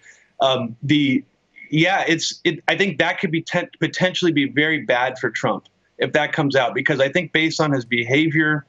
um, 0.42 0.76
the 0.84 1.24
yeah, 1.70 2.04
it's 2.08 2.42
it. 2.44 2.62
I 2.68 2.76
think 2.76 2.98
that 3.00 3.20
could 3.20 3.32
be 3.32 3.42
ten, 3.42 3.70
potentially 3.80 4.32
be 4.32 4.50
very 4.50 4.82
bad 4.82 5.18
for 5.20 5.30
Trump 5.30 5.68
if 6.00 6.12
that 6.14 6.34
comes 6.34 6.56
out 6.56 6.74
because 6.74 7.00
I 7.00 7.10
think 7.10 7.32
based 7.32 7.62
on 7.62 7.72
his 7.72 7.86
behavior 7.86 8.66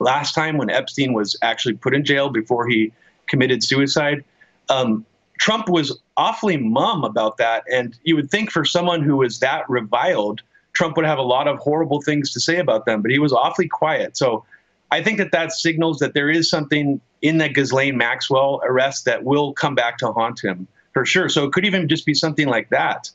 last 0.00 0.34
time 0.34 0.58
when 0.58 0.68
Epstein 0.68 1.14
was 1.14 1.36
actually 1.40 1.74
put 1.74 1.94
in 1.94 2.04
jail 2.04 2.28
before 2.28 2.68
he 2.68 2.92
committed 3.26 3.62
suicide, 3.62 4.24
um, 4.68 5.06
Trump 5.38 5.68
was 5.68 5.98
awfully 6.16 6.56
mum 6.56 7.04
about 7.04 7.38
that, 7.38 7.64
and 7.72 7.98
you 8.04 8.14
would 8.16 8.30
think 8.30 8.50
for 8.50 8.64
someone 8.64 9.02
who 9.02 9.16
was 9.16 9.38
that 9.40 9.68
reviled, 9.68 10.42
Trump 10.74 10.96
would 10.96 11.06
have 11.06 11.18
a 11.18 11.22
lot 11.22 11.48
of 11.48 11.58
horrible 11.58 12.02
things 12.02 12.32
to 12.32 12.40
say 12.40 12.58
about 12.58 12.84
them, 12.84 13.00
but 13.00 13.10
he 13.10 13.18
was 13.18 13.32
awfully 13.32 13.68
quiet. 13.68 14.16
So 14.16 14.44
I 14.90 15.02
think 15.02 15.18
that 15.18 15.32
that 15.32 15.52
signals 15.52 15.98
that 16.00 16.14
there 16.14 16.30
is 16.30 16.50
something 16.50 17.00
in 17.22 17.38
that 17.38 17.54
Ghislaine 17.54 17.96
Maxwell 17.96 18.60
arrest 18.64 19.04
that 19.06 19.24
will 19.24 19.52
come 19.52 19.74
back 19.74 19.98
to 19.98 20.12
haunt 20.12 20.44
him 20.44 20.68
for 20.92 21.04
sure. 21.04 21.28
So 21.28 21.44
it 21.44 21.52
could 21.52 21.64
even 21.64 21.88
just 21.88 22.04
be 22.04 22.14
something 22.14 22.48
like 22.48 22.70
that, 22.70 23.10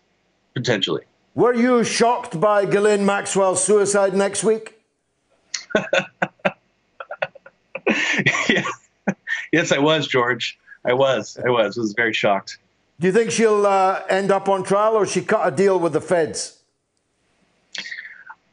potentially. 0.53 1.03
Were 1.35 1.53
you 1.53 1.83
shocked 1.83 2.39
by 2.39 2.65
Ghislaine 2.65 3.05
Maxwell's 3.05 3.63
suicide 3.63 4.13
next 4.13 4.43
week? 4.43 4.81
yeah. 8.49 8.63
Yes, 9.51 9.71
I 9.71 9.79
was, 9.79 10.07
George. 10.07 10.59
I 10.85 10.93
was. 10.93 11.37
I 11.45 11.49
was. 11.49 11.77
I 11.77 11.81
was 11.81 11.93
very 11.93 12.13
shocked. 12.13 12.57
Do 12.99 13.07
you 13.07 13.13
think 13.13 13.31
she'll 13.31 13.65
uh, 13.65 14.03
end 14.09 14.31
up 14.31 14.49
on 14.49 14.63
trial 14.63 14.95
or 14.95 15.05
she 15.05 15.21
cut 15.21 15.47
a 15.47 15.55
deal 15.55 15.79
with 15.79 15.93
the 15.93 16.01
feds? 16.01 16.58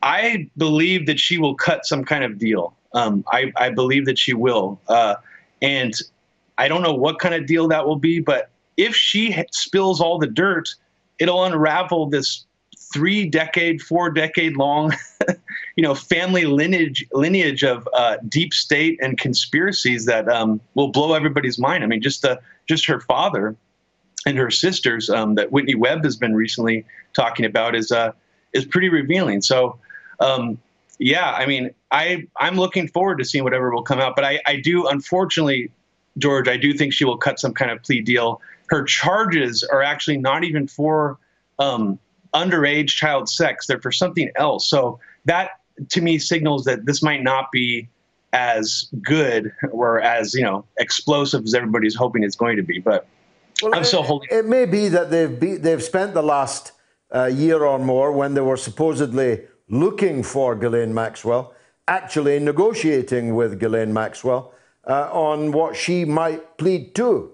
I 0.06 0.48
believe 0.56 1.06
that 1.06 1.18
she 1.18 1.36
will 1.36 1.56
cut 1.56 1.84
some 1.84 2.04
kind 2.04 2.22
of 2.22 2.38
deal. 2.38 2.76
Um, 2.94 3.24
I, 3.32 3.52
I 3.56 3.70
believe 3.70 4.06
that 4.06 4.18
she 4.18 4.34
will. 4.34 4.80
Uh, 4.86 5.16
and 5.60 5.94
I 6.58 6.68
don't 6.68 6.82
know 6.82 6.94
what 6.94 7.18
kind 7.18 7.34
of 7.34 7.44
deal 7.44 7.66
that 7.68 7.84
will 7.84 7.96
be, 7.96 8.20
but 8.20 8.50
if 8.76 8.94
she 8.94 9.36
spills 9.50 10.00
all 10.00 10.18
the 10.18 10.28
dirt, 10.28 10.72
it'll 11.18 11.44
unravel 11.44 12.06
this 12.06 12.44
three 12.92 13.28
decade, 13.28 13.82
four 13.82 14.08
decade 14.10 14.56
long, 14.56 14.94
you 15.76 15.82
know, 15.82 15.94
family 15.94 16.44
lineage 16.44 17.04
lineage 17.12 17.64
of 17.64 17.88
uh, 17.92 18.16
deep 18.28 18.54
state 18.54 19.00
and 19.02 19.18
conspiracies 19.18 20.06
that 20.06 20.28
um, 20.28 20.60
will 20.74 20.88
blow 20.88 21.14
everybody's 21.14 21.58
mind. 21.58 21.82
I 21.82 21.88
mean, 21.88 22.00
just 22.00 22.22
the 22.22 22.40
just 22.68 22.86
her 22.86 23.00
father 23.00 23.56
and 24.24 24.38
her 24.38 24.52
sisters 24.52 25.10
um, 25.10 25.34
that 25.34 25.50
Whitney 25.50 25.74
Webb 25.74 26.04
has 26.04 26.16
been 26.16 26.34
recently 26.34 26.84
talking 27.12 27.44
about 27.44 27.74
is 27.74 27.90
uh, 27.90 28.12
is 28.52 28.64
pretty 28.64 28.88
revealing. 28.88 29.42
So, 29.42 29.78
um, 30.20 30.58
yeah, 30.98 31.32
I 31.32 31.46
mean, 31.46 31.70
I 31.90 32.26
I'm 32.38 32.56
looking 32.56 32.88
forward 32.88 33.18
to 33.18 33.24
seeing 33.24 33.44
whatever 33.44 33.74
will 33.74 33.82
come 33.82 34.00
out. 34.00 34.16
But 34.16 34.24
I, 34.24 34.40
I 34.46 34.56
do, 34.56 34.86
unfortunately, 34.86 35.70
George, 36.18 36.48
I 36.48 36.56
do 36.56 36.72
think 36.72 36.92
she 36.92 37.04
will 37.04 37.18
cut 37.18 37.38
some 37.38 37.52
kind 37.52 37.70
of 37.70 37.82
plea 37.82 38.00
deal. 38.00 38.40
Her 38.68 38.82
charges 38.82 39.62
are 39.62 39.82
actually 39.82 40.16
not 40.16 40.44
even 40.44 40.66
for 40.66 41.18
um, 41.58 41.98
underage 42.34 42.88
child 42.88 43.28
sex; 43.28 43.66
they're 43.66 43.80
for 43.80 43.92
something 43.92 44.30
else. 44.36 44.68
So 44.68 44.98
that 45.26 45.50
to 45.90 46.00
me 46.00 46.18
signals 46.18 46.64
that 46.64 46.86
this 46.86 47.02
might 47.02 47.22
not 47.22 47.52
be 47.52 47.88
as 48.32 48.88
good 49.02 49.52
or 49.70 50.00
as 50.00 50.34
you 50.34 50.42
know 50.42 50.64
explosive 50.78 51.44
as 51.44 51.54
everybody's 51.54 51.94
hoping 51.94 52.22
it's 52.22 52.36
going 52.36 52.56
to 52.56 52.62
be. 52.62 52.78
But 52.78 53.06
I'm 53.72 53.84
still 53.84 54.02
holding. 54.02 54.28
It 54.30 54.46
may 54.46 54.64
be 54.64 54.88
that 54.88 55.10
they've 55.10 55.38
be, 55.38 55.56
they've 55.56 55.82
spent 55.82 56.14
the 56.14 56.22
last 56.22 56.72
uh, 57.14 57.26
year 57.26 57.64
or 57.64 57.78
more 57.78 58.12
when 58.12 58.34
they 58.34 58.40
were 58.40 58.56
supposedly 58.56 59.42
looking 59.68 60.22
for 60.22 60.54
Ghislaine 60.54 60.94
Maxwell, 60.94 61.54
actually 61.88 62.38
negotiating 62.38 63.34
with 63.34 63.58
Ghislaine 63.58 63.92
Maxwell 63.92 64.52
uh, 64.86 65.08
on 65.12 65.52
what 65.52 65.76
she 65.76 66.04
might 66.04 66.58
plead 66.58 66.94
to. 66.94 67.32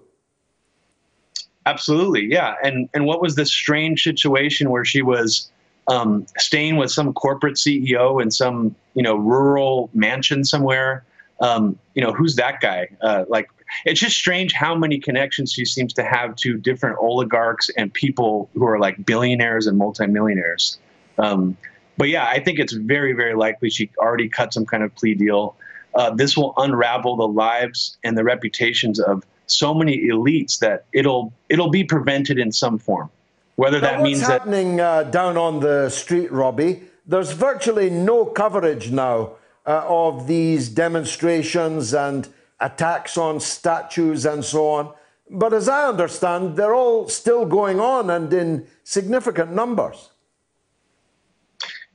Absolutely, 1.66 2.26
yeah. 2.26 2.54
And 2.62 2.88
and 2.94 3.06
what 3.06 3.22
was 3.22 3.36
this 3.36 3.50
strange 3.50 4.02
situation 4.02 4.70
where 4.70 4.84
she 4.84 5.02
was 5.02 5.50
um, 5.88 6.26
staying 6.38 6.76
with 6.76 6.90
some 6.90 7.12
corporate 7.12 7.54
CEO 7.54 8.20
in 8.20 8.30
some 8.30 8.74
you 8.94 9.02
know 9.02 9.16
rural 9.16 9.90
mansion 9.94 10.44
somewhere? 10.44 11.04
Um, 11.40 11.78
you 11.94 12.02
know, 12.02 12.12
who's 12.12 12.36
that 12.36 12.60
guy? 12.60 12.88
Uh, 13.00 13.24
like, 13.28 13.48
it's 13.84 13.98
just 13.98 14.16
strange 14.16 14.52
how 14.52 14.76
many 14.76 14.98
connections 14.98 15.52
she 15.52 15.64
seems 15.64 15.92
to 15.94 16.04
have 16.04 16.36
to 16.36 16.56
different 16.56 16.98
oligarchs 17.00 17.68
and 17.76 17.92
people 17.92 18.48
who 18.54 18.64
are 18.64 18.78
like 18.78 19.04
billionaires 19.04 19.66
and 19.66 19.76
multimillionaires. 19.76 20.78
Um, 21.18 21.56
but 21.96 22.08
yeah, 22.08 22.26
I 22.26 22.40
think 22.40 22.58
it's 22.58 22.72
very, 22.72 23.12
very 23.12 23.34
likely 23.34 23.70
she 23.70 23.90
already 23.98 24.28
cut 24.28 24.52
some 24.52 24.66
kind 24.66 24.82
of 24.82 24.94
plea 24.94 25.14
deal. 25.14 25.56
Uh, 25.94 26.10
this 26.10 26.36
will 26.36 26.54
unravel 26.56 27.16
the 27.16 27.28
lives 27.28 27.98
and 28.02 28.16
the 28.16 28.24
reputations 28.24 28.98
of 28.98 29.24
so 29.46 29.74
many 29.74 30.08
elites 30.08 30.58
that 30.60 30.86
it'll 30.92 31.32
it'll 31.48 31.70
be 31.70 31.84
prevented 31.84 32.38
in 32.38 32.52
some 32.52 32.78
form. 32.78 33.10
Whether 33.56 33.80
Now, 33.80 33.90
that 33.90 34.00
what's 34.00 34.04
means 34.04 34.20
that 34.20 34.30
happening 34.30 34.80
uh, 34.80 35.04
down 35.04 35.36
on 35.36 35.60
the 35.60 35.90
street, 35.90 36.32
Robbie? 36.32 36.82
There's 37.06 37.32
virtually 37.32 37.90
no 37.90 38.24
coverage 38.24 38.90
now 38.90 39.32
uh, 39.66 39.84
of 39.86 40.26
these 40.26 40.68
demonstrations 40.68 41.92
and 41.92 42.28
attacks 42.60 43.18
on 43.18 43.40
statues 43.40 44.24
and 44.24 44.44
so 44.44 44.68
on. 44.68 44.94
But 45.28 45.52
as 45.52 45.68
I 45.68 45.88
understand, 45.88 46.56
they're 46.56 46.74
all 46.74 47.08
still 47.08 47.44
going 47.44 47.80
on 47.80 48.08
and 48.10 48.32
in 48.32 48.66
significant 48.84 49.52
numbers. 49.52 50.11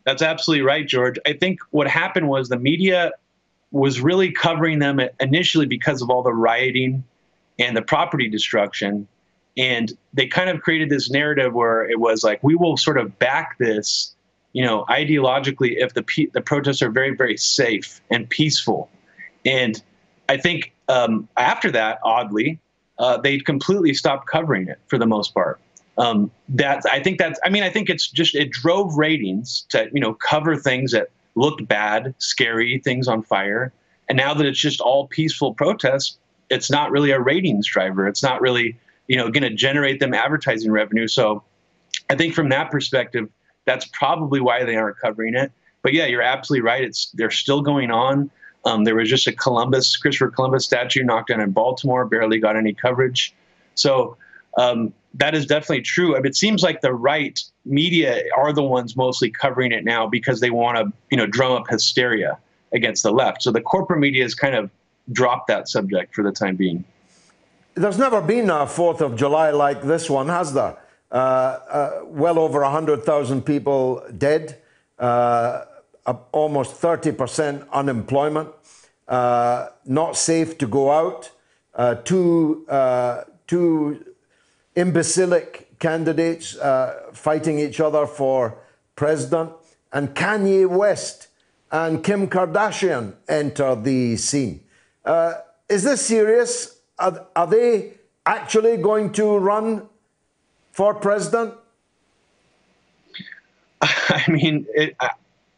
That's 0.07 0.21
absolutely 0.21 0.61
right, 0.61 0.87
George. 0.87 1.19
I 1.27 1.33
think 1.33 1.59
what 1.71 1.85
happened 1.89 2.29
was 2.29 2.47
the 2.47 2.57
media 2.57 3.11
was 3.71 3.99
really 3.99 4.31
covering 4.31 4.79
them 4.79 5.01
initially 5.19 5.65
because 5.65 6.01
of 6.01 6.09
all 6.09 6.23
the 6.23 6.33
rioting 6.33 7.03
and 7.59 7.75
the 7.75 7.81
property 7.81 8.29
destruction. 8.29 9.05
And 9.57 9.91
they 10.13 10.25
kind 10.25 10.49
of 10.49 10.61
created 10.61 10.89
this 10.89 11.09
narrative 11.09 11.53
where 11.53 11.83
it 11.89 11.99
was 11.99 12.23
like, 12.23 12.41
we 12.41 12.55
will 12.55 12.77
sort 12.77 12.97
of 12.97 13.19
back 13.19 13.57
this, 13.57 14.15
you 14.53 14.63
know, 14.63 14.85
ideologically 14.85 15.73
if 15.75 15.93
the, 15.93 16.03
pe- 16.03 16.27
the 16.27 16.39
protests 16.39 16.81
are 16.81 16.89
very, 16.89 17.13
very 17.13 17.35
safe 17.35 17.99
and 18.09 18.29
peaceful. 18.29 18.89
And 19.43 19.83
I 20.29 20.37
think 20.37 20.71
um, 20.87 21.27
after 21.35 21.69
that, 21.71 21.99
oddly, 22.05 22.59
uh, 22.97 23.17
they 23.17 23.39
completely 23.39 23.93
stopped 23.93 24.27
covering 24.27 24.69
it 24.69 24.79
for 24.87 24.97
the 24.97 25.05
most 25.05 25.33
part. 25.33 25.59
Um, 25.97 26.29
that 26.49 26.83
I 26.91 27.01
think 27.01 27.17
that's. 27.17 27.39
I 27.43 27.49
mean, 27.49 27.63
I 27.63 27.69
think 27.69 27.89
it's 27.89 28.07
just 28.07 28.35
it 28.35 28.51
drove 28.51 28.95
ratings 28.95 29.65
to 29.69 29.89
you 29.91 29.99
know 29.99 30.13
cover 30.13 30.55
things 30.55 30.91
that 30.91 31.09
looked 31.35 31.67
bad, 31.67 32.13
scary, 32.19 32.79
things 32.83 33.07
on 33.07 33.23
fire, 33.23 33.73
and 34.07 34.17
now 34.17 34.33
that 34.33 34.45
it's 34.45 34.59
just 34.59 34.79
all 34.79 35.07
peaceful 35.07 35.53
protests, 35.53 36.17
it's 36.49 36.69
not 36.69 36.91
really 36.91 37.11
a 37.11 37.19
ratings 37.19 37.65
driver. 37.65 38.07
It's 38.07 38.21
not 38.21 38.41
really 38.41 38.77
you 39.07 39.17
know 39.17 39.29
going 39.29 39.43
to 39.43 39.55
generate 39.55 39.99
them 39.99 40.13
advertising 40.13 40.71
revenue. 40.71 41.07
So 41.07 41.43
I 42.09 42.15
think 42.15 42.35
from 42.35 42.49
that 42.49 42.69
perspective, 42.69 43.27
that's 43.65 43.85
probably 43.91 44.39
why 44.39 44.63
they 44.63 44.75
aren't 44.75 44.99
covering 44.99 45.33
it. 45.33 45.51
But 45.81 45.93
yeah, 45.93 46.05
you're 46.05 46.21
absolutely 46.21 46.65
right. 46.65 46.83
It's 46.83 47.09
they're 47.15 47.31
still 47.31 47.61
going 47.61 47.89
on. 47.89 48.29
Um, 48.65 48.83
there 48.83 48.95
was 48.95 49.09
just 49.09 49.27
a 49.27 49.31
Columbus, 49.31 49.95
Christopher 49.95 50.29
Columbus 50.29 50.65
statue 50.65 51.03
knocked 51.03 51.29
down 51.29 51.41
in 51.41 51.51
Baltimore, 51.51 52.05
barely 52.05 52.39
got 52.39 52.55
any 52.55 52.73
coverage. 52.73 53.33
So 53.75 54.17
um, 54.57 54.93
that 55.13 55.33
is 55.33 55.45
definitely 55.45 55.81
true. 55.81 56.15
It 56.15 56.35
seems 56.35 56.63
like 56.63 56.81
the 56.81 56.93
right 56.93 57.39
media 57.65 58.23
are 58.35 58.53
the 58.53 58.63
ones 58.63 58.95
mostly 58.95 59.29
covering 59.29 59.71
it 59.71 59.83
now 59.83 60.07
because 60.07 60.39
they 60.39 60.51
want 60.51 60.77
to, 60.77 60.91
you 61.09 61.17
know, 61.17 61.25
drum 61.25 61.53
up 61.53 61.67
hysteria 61.69 62.37
against 62.73 63.03
the 63.03 63.11
left. 63.11 63.43
So 63.43 63.51
the 63.51 63.61
corporate 63.61 63.99
media 63.99 64.23
has 64.23 64.35
kind 64.35 64.55
of 64.55 64.69
dropped 65.11 65.47
that 65.47 65.69
subject 65.69 66.13
for 66.13 66.23
the 66.23 66.31
time 66.31 66.55
being. 66.55 66.83
There's 67.75 67.97
never 67.97 68.21
been 68.21 68.49
a 68.49 68.65
4th 68.65 69.01
of 69.01 69.15
July 69.15 69.51
like 69.51 69.83
this 69.83 70.09
one, 70.09 70.27
has 70.27 70.53
there? 70.53 70.77
Uh, 71.11 71.15
uh, 71.15 71.91
well 72.05 72.37
over 72.37 72.61
100,000 72.61 73.43
people 73.43 74.03
dead, 74.17 74.57
uh, 74.99 75.63
almost 76.31 76.81
30% 76.81 77.69
unemployment, 77.71 78.49
uh, 79.07 79.67
not 79.85 80.17
safe 80.17 80.57
to 80.57 80.67
go 80.67 80.91
out, 80.91 81.31
uh, 81.75 81.95
two, 81.95 82.65
uh, 82.67 83.23
two 83.45 84.03
imbecilic 84.77 85.77
candidates 85.79 86.55
fighting 87.11 87.59
each 87.59 87.81
other 87.81 88.07
for 88.07 88.57
president, 88.95 89.51
and 89.91 90.15
Kanye 90.15 90.67
West 90.67 91.27
and 91.71 92.03
Kim 92.03 92.27
Kardashian 92.27 93.15
enter 93.27 93.75
the 93.75 94.15
scene. 94.15 94.61
is 95.69 95.83
this 95.83 96.05
serious? 96.05 96.79
Are, 96.99 97.27
are 97.35 97.47
they 97.47 97.93
actually 98.25 98.77
going 98.77 99.11
to 99.13 99.37
run 99.37 99.87
for 100.71 100.93
president? 100.93 101.53
I 103.81 104.23
mean, 104.29 104.65
it, 104.73 104.95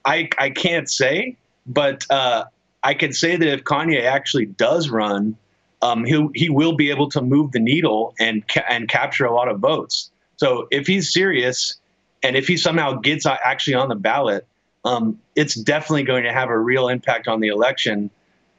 I 0.06 0.30
I 0.38 0.50
can't 0.50 0.90
say, 0.90 1.36
but 1.68 2.06
uh, 2.10 2.46
I 2.84 2.94
can 2.94 3.14
say 3.14 3.36
that 3.36 3.48
if 3.48 3.64
Kanye 3.64 4.04
actually 4.04 4.46
does 4.46 4.90
run, 4.90 5.38
um, 5.82 6.04
he 6.04 6.28
he 6.36 6.50
will 6.50 6.74
be 6.74 6.90
able 6.90 7.10
to 7.10 7.22
move 7.22 7.52
the 7.52 7.60
needle 7.60 8.14
and 8.20 8.48
ca- 8.48 8.66
and 8.70 8.90
capture 8.90 9.26
a 9.26 9.34
lot 9.34 9.48
of 9.48 9.60
votes. 9.60 10.12
So 10.38 10.68
if 10.72 10.88
he's 10.88 11.12
serious, 11.12 11.76
and 12.24 12.36
if 12.36 12.48
he 12.48 12.58
somehow 12.58 12.94
gets 12.94 13.26
actually 13.26 13.76
on 13.76 13.90
the 13.90 13.96
ballot, 13.96 14.46
um, 14.86 15.20
it's 15.36 15.56
definitely 15.56 16.04
going 16.04 16.24
to 16.24 16.34
have 16.34 16.50
a 16.50 16.58
real 16.58 16.88
impact 16.88 17.28
on 17.28 17.40
the 17.40 17.48
election, 17.48 18.10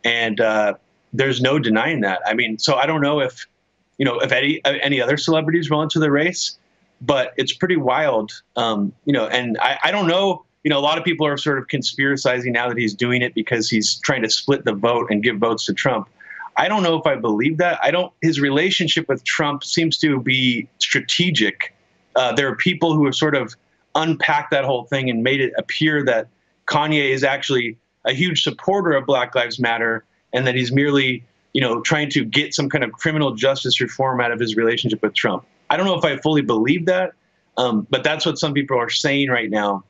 and 0.05 0.41
uh, 0.41 0.75
there's 1.13 1.41
no 1.41 1.59
denying 1.59 2.01
that. 2.01 2.21
I 2.27 2.35
mean, 2.35 2.59
so 2.59 2.77
I 2.77 2.87
don't 2.87 3.01
know 3.01 3.21
if 3.21 3.47
you 3.99 4.05
know 4.05 4.19
if 4.21 4.33
any 4.33 4.61
any 4.65 5.01
other 5.01 5.17
celebrities 5.17 5.71
roll 5.71 5.83
into 5.83 5.99
the 5.99 6.11
race, 6.11 6.59
but 7.01 7.35
it's 7.37 7.53
pretty 7.53 7.77
wild, 7.77 8.33
um, 8.57 8.93
you 9.05 9.13
know. 9.13 9.27
And 9.27 9.59
I, 9.61 9.79
I 9.85 9.91
don't 9.91 10.07
know. 10.07 10.45
You 10.65 10.69
know, 10.69 10.79
a 10.79 10.81
lot 10.81 10.99
of 10.99 11.05
people 11.05 11.27
are 11.27 11.39
sort 11.39 11.59
of 11.59 11.69
conspiracizing 11.69 12.53
now 12.53 12.69
that 12.69 12.77
he's 12.77 12.93
doing 12.93 13.23
it 13.23 13.35
because 13.35 13.71
he's 13.71 13.95
trying 14.01 14.23
to 14.23 14.29
split 14.29 14.67
the 14.67 14.75
vote 14.75 15.11
and 15.11 15.23
give 15.23 15.39
votes 15.39 15.65
to 15.67 15.73
Trump. 15.73 16.09
I 16.57 16.69
don't 16.69 16.83
know 16.83 16.99
if 16.99 17.07
I 17.07 17.17
believe 17.17 17.59
that. 17.59 17.79
I 17.83 17.91
don't. 17.91 18.13
His 18.23 18.41
relationship 18.41 19.09
with 19.09 19.25
Trump 19.25 19.65
seems 19.65 19.99
to 19.99 20.21
be 20.21 20.69
strategic. 20.79 21.75
Uh, 22.17 22.33
there 22.33 22.49
are 22.49 22.57
people 22.57 22.95
who 22.95 23.05
have 23.07 23.15
sort 23.15 23.35
of 23.35 23.55
unpacked 23.95 24.51
that 24.51 24.65
whole 24.65 24.85
thing 24.85 25.11
and 25.11 25.23
made 25.23 25.41
it 25.41 25.53
appear 25.57 26.05
that 26.05 26.29
Kanye 26.67 27.11
is 27.11 27.25
actually 27.25 27.77
a 28.05 28.13
huge 28.13 28.43
supporter 28.43 28.93
of 28.93 29.07
Black 29.07 29.35
Lives 29.35 29.59
Matter 29.59 30.05
and 30.33 30.47
that 30.47 30.55
he's 30.55 30.73
merely, 30.73 31.25
you 31.53 31.61
know, 31.61 31.81
trying 31.81 32.09
to 32.11 32.25
get 32.25 32.55
some 32.55 32.69
kind 32.69 32.85
of 32.85 32.93
criminal 32.93 33.35
justice 33.35 33.81
reform 33.81 34.21
out 34.21 34.33
of 34.33 34.39
his 34.39 34.57
relationship 34.57 35.03
with 35.03 35.15
Trump. 35.15 35.45
I 35.71 35.77
don't 35.77 35.87
know 35.87 35.97
if 35.97 36.05
I 36.05 36.17
fully 36.19 36.43
believe 36.43 36.87
that, 36.87 37.13
um, 37.57 37.87
but 37.91 38.05
that's 38.05 38.25
what 38.25 38.39
some 38.39 38.55
people 38.55 38.79
are 38.79 38.91
saying 38.91 39.29
right 39.29 39.51
now. 39.51 39.85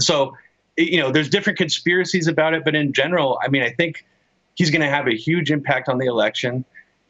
So, 0.00 0.36
you 0.76 0.98
know, 0.98 1.10
there's 1.10 1.30
different 1.30 1.58
conspiracies 1.58 2.26
about 2.26 2.54
it, 2.54 2.64
but 2.64 2.74
in 2.74 2.92
general, 2.92 3.38
I 3.42 3.48
mean, 3.48 3.62
I 3.62 3.70
think 3.70 4.04
he's 4.56 4.70
going 4.70 4.80
to 4.80 4.90
have 4.90 5.06
a 5.06 5.14
huge 5.14 5.52
impact 5.52 5.88
on 5.88 5.98
the 5.98 6.06
election, 6.06 6.64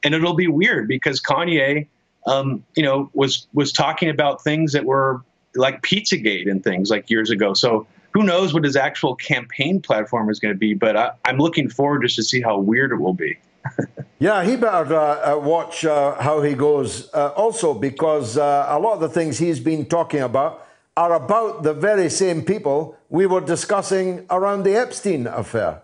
and 0.04 0.14
it'll 0.14 0.34
be 0.34 0.48
weird 0.48 0.86
because 0.86 1.20
Kanye, 1.20 1.86
um, 2.26 2.62
you 2.76 2.82
know, 2.82 3.10
was 3.14 3.46
was 3.54 3.72
talking 3.72 4.10
about 4.10 4.44
things 4.44 4.72
that 4.72 4.84
were 4.84 5.22
like 5.54 5.80
Pizzagate 5.82 6.50
and 6.50 6.62
things 6.62 6.90
like 6.90 7.08
years 7.08 7.30
ago. 7.30 7.54
So 7.54 7.86
who 8.12 8.22
knows 8.22 8.54
what 8.54 8.64
his 8.64 8.76
actual 8.76 9.14
campaign 9.14 9.80
platform 9.80 10.30
is 10.30 10.38
going 10.38 10.54
to 10.54 10.58
be? 10.58 10.74
But 10.74 10.96
I, 10.96 11.12
am 11.26 11.38
looking 11.38 11.68
forward 11.68 12.02
just 12.02 12.16
to 12.16 12.22
see 12.22 12.40
how 12.40 12.58
weird 12.58 12.92
it 12.92 12.96
will 12.96 13.14
be. 13.14 13.36
yeah, 14.18 14.44
he 14.44 14.56
better 14.56 14.94
uh, 14.94 15.34
uh, 15.34 15.38
watch 15.38 15.84
uh, 15.84 16.14
how 16.20 16.40
he 16.40 16.54
goes. 16.54 17.12
Uh, 17.12 17.28
also, 17.36 17.74
because 17.74 18.38
uh, 18.38 18.66
a 18.68 18.78
lot 18.78 18.94
of 18.94 19.00
the 19.00 19.08
things 19.08 19.38
he's 19.38 19.60
been 19.60 19.84
talking 19.84 20.20
about 20.20 20.66
are 20.96 21.12
about 21.12 21.62
the 21.62 21.74
very 21.74 22.08
same 22.08 22.42
people 22.42 22.96
we 23.10 23.26
were 23.26 23.42
discussing 23.42 24.24
around 24.30 24.62
the 24.62 24.74
Epstein 24.74 25.26
affair. 25.26 25.82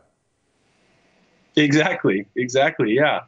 Exactly. 1.56 2.26
Exactly. 2.36 2.92
Yeah. 2.92 3.22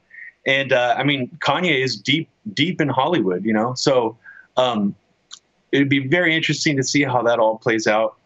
And 0.47 0.73
uh, 0.73 0.95
I 0.99 1.05
mean, 1.05 1.29
Kanye 1.39 1.83
is 1.83 1.97
deep, 1.97 2.29
deep 2.53 2.81
in 2.81 2.89
Hollywood, 2.89 3.45
you 3.45 3.53
know. 3.53 3.75
So 3.75 4.17
um, 4.57 4.95
it'd 5.73 5.89
be 5.89 6.07
very 6.07 6.35
interesting 6.35 6.77
to 6.77 6.83
see 6.83 7.03
how 7.03 7.23
that 7.23 7.39
all 7.39 7.59
plays 7.59 7.87
out. 7.87 8.17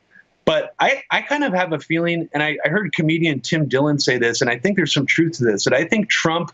But 0.45 0.75
I, 0.81 1.03
I 1.11 1.21
kind 1.21 1.45
of 1.45 1.53
have 1.53 1.73
a 1.73 1.79
feeling, 1.79 2.29
and 2.33 2.43
I, 2.43 2.57
I 2.65 2.69
heard 2.69 2.95
comedian 2.95 3.41
Tim 3.41 3.69
Dillon 3.69 3.99
say 3.99 4.17
this, 4.17 4.41
and 4.41 4.49
I 4.49 4.59
think 4.59 4.77
there's 4.77 4.95
some 4.95 5.05
truth 5.05 5.33
to 5.39 5.45
this, 5.45 5.65
that 5.65 5.75
I 5.75 5.85
think 5.85 6.09
Trump 6.09 6.53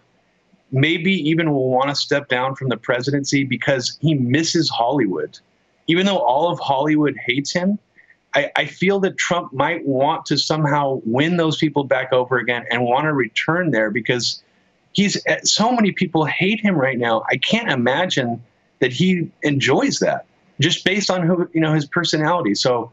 maybe 0.72 1.12
even 1.12 1.52
will 1.52 1.70
want 1.70 1.90
to 1.90 1.94
step 1.94 2.28
down 2.28 2.56
from 2.56 2.68
the 2.68 2.76
presidency 2.76 3.44
because 3.44 3.96
he 4.00 4.14
misses 4.14 4.68
Hollywood. 4.68 5.38
Even 5.86 6.06
though 6.06 6.18
all 6.18 6.50
of 6.50 6.58
Hollywood 6.58 7.16
hates 7.24 7.52
him, 7.52 7.78
I, 8.34 8.50
I, 8.56 8.66
feel 8.66 8.98
that 9.00 9.16
Trump 9.16 9.52
might 9.52 9.86
want 9.86 10.26
to 10.26 10.38
somehow 10.38 11.00
win 11.04 11.36
those 11.36 11.56
people 11.56 11.84
back 11.84 12.12
over 12.12 12.38
again 12.38 12.64
and 12.70 12.84
want 12.84 13.04
to 13.04 13.12
return 13.12 13.70
there 13.70 13.90
because 13.90 14.42
he's 14.92 15.22
so 15.44 15.72
many 15.72 15.92
people 15.92 16.24
hate 16.24 16.60
him 16.60 16.74
right 16.76 16.98
now. 16.98 17.24
I 17.30 17.36
can't 17.36 17.70
imagine 17.70 18.42
that 18.80 18.92
he 18.92 19.30
enjoys 19.42 20.00
that 20.00 20.26
just 20.60 20.84
based 20.84 21.10
on 21.10 21.22
who 21.22 21.48
you 21.52 21.60
know 21.60 21.74
his 21.74 21.86
personality. 21.86 22.54
So 22.54 22.92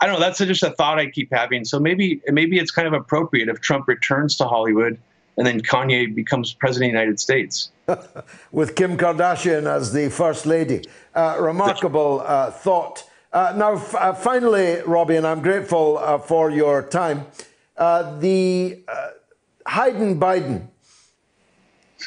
I 0.00 0.06
don't 0.06 0.14
know. 0.14 0.20
That's 0.20 0.38
just 0.38 0.62
a 0.62 0.70
thought 0.70 0.98
I 0.98 1.10
keep 1.10 1.32
having. 1.32 1.64
So 1.64 1.78
maybe 1.78 2.20
maybe 2.28 2.58
it's 2.58 2.70
kind 2.70 2.88
of 2.88 2.94
appropriate 2.94 3.48
if 3.48 3.60
Trump 3.60 3.88
returns 3.88 4.36
to 4.36 4.46
Hollywood 4.46 4.98
and 5.36 5.46
then 5.46 5.60
Kanye 5.60 6.14
becomes 6.14 6.52
president 6.52 6.90
of 6.90 6.92
the 6.92 6.98
United 6.98 7.20
States. 7.20 7.70
With 8.52 8.74
Kim 8.74 8.96
Kardashian 8.96 9.66
as 9.66 9.92
the 9.92 10.10
first 10.10 10.46
lady. 10.46 10.84
Uh, 11.14 11.36
remarkable 11.40 12.22
uh, 12.24 12.50
thought. 12.50 13.09
Uh, 13.32 13.52
now, 13.56 13.74
uh, 13.74 14.12
finally, 14.12 14.80
Robbie, 14.82 15.16
and 15.16 15.26
I'm 15.26 15.40
grateful 15.40 15.98
uh, 15.98 16.18
for 16.18 16.50
your 16.50 16.82
time. 16.82 17.26
Uh, 17.76 18.18
the 18.18 18.82
Hayden 19.68 20.18
Biden, 20.18 20.66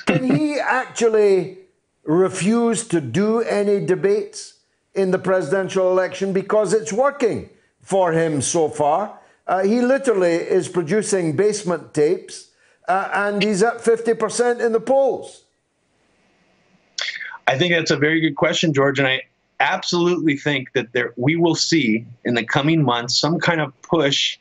can 0.05 0.23
he 0.23 0.59
actually 0.59 1.59
refuse 2.03 2.87
to 2.89 2.99
do 2.99 3.41
any 3.41 3.85
debates 3.85 4.55
in 4.93 5.11
the 5.11 5.19
presidential 5.19 5.89
election 5.91 6.33
because 6.33 6.73
it's 6.73 6.91
working 6.91 7.49
for 7.81 8.11
him 8.11 8.41
so 8.41 8.67
far? 8.67 9.19
Uh, 9.47 9.63
he 9.63 9.81
literally 9.81 10.33
is 10.35 10.67
producing 10.67 11.35
basement 11.35 11.93
tapes 11.93 12.49
uh, 12.87 13.09
and 13.13 13.41
he's 13.41 13.63
at 13.63 13.77
50% 13.77 14.65
in 14.65 14.71
the 14.73 14.79
polls. 14.79 15.43
I 17.47 17.57
think 17.57 17.73
that's 17.73 17.91
a 17.91 17.97
very 17.97 18.21
good 18.21 18.35
question, 18.35 18.73
George. 18.73 18.99
And 18.99 19.07
I, 19.07 19.21
absolutely 19.63 20.37
think 20.37 20.73
that 20.73 20.93
there 20.93 21.13
we 21.15 21.35
will 21.35 21.55
see 21.55 22.05
in 22.25 22.33
the 22.33 22.43
coming 22.43 22.83
months 22.83 23.19
some 23.19 23.39
kind 23.39 23.61
of 23.61 23.79
push 23.81 24.37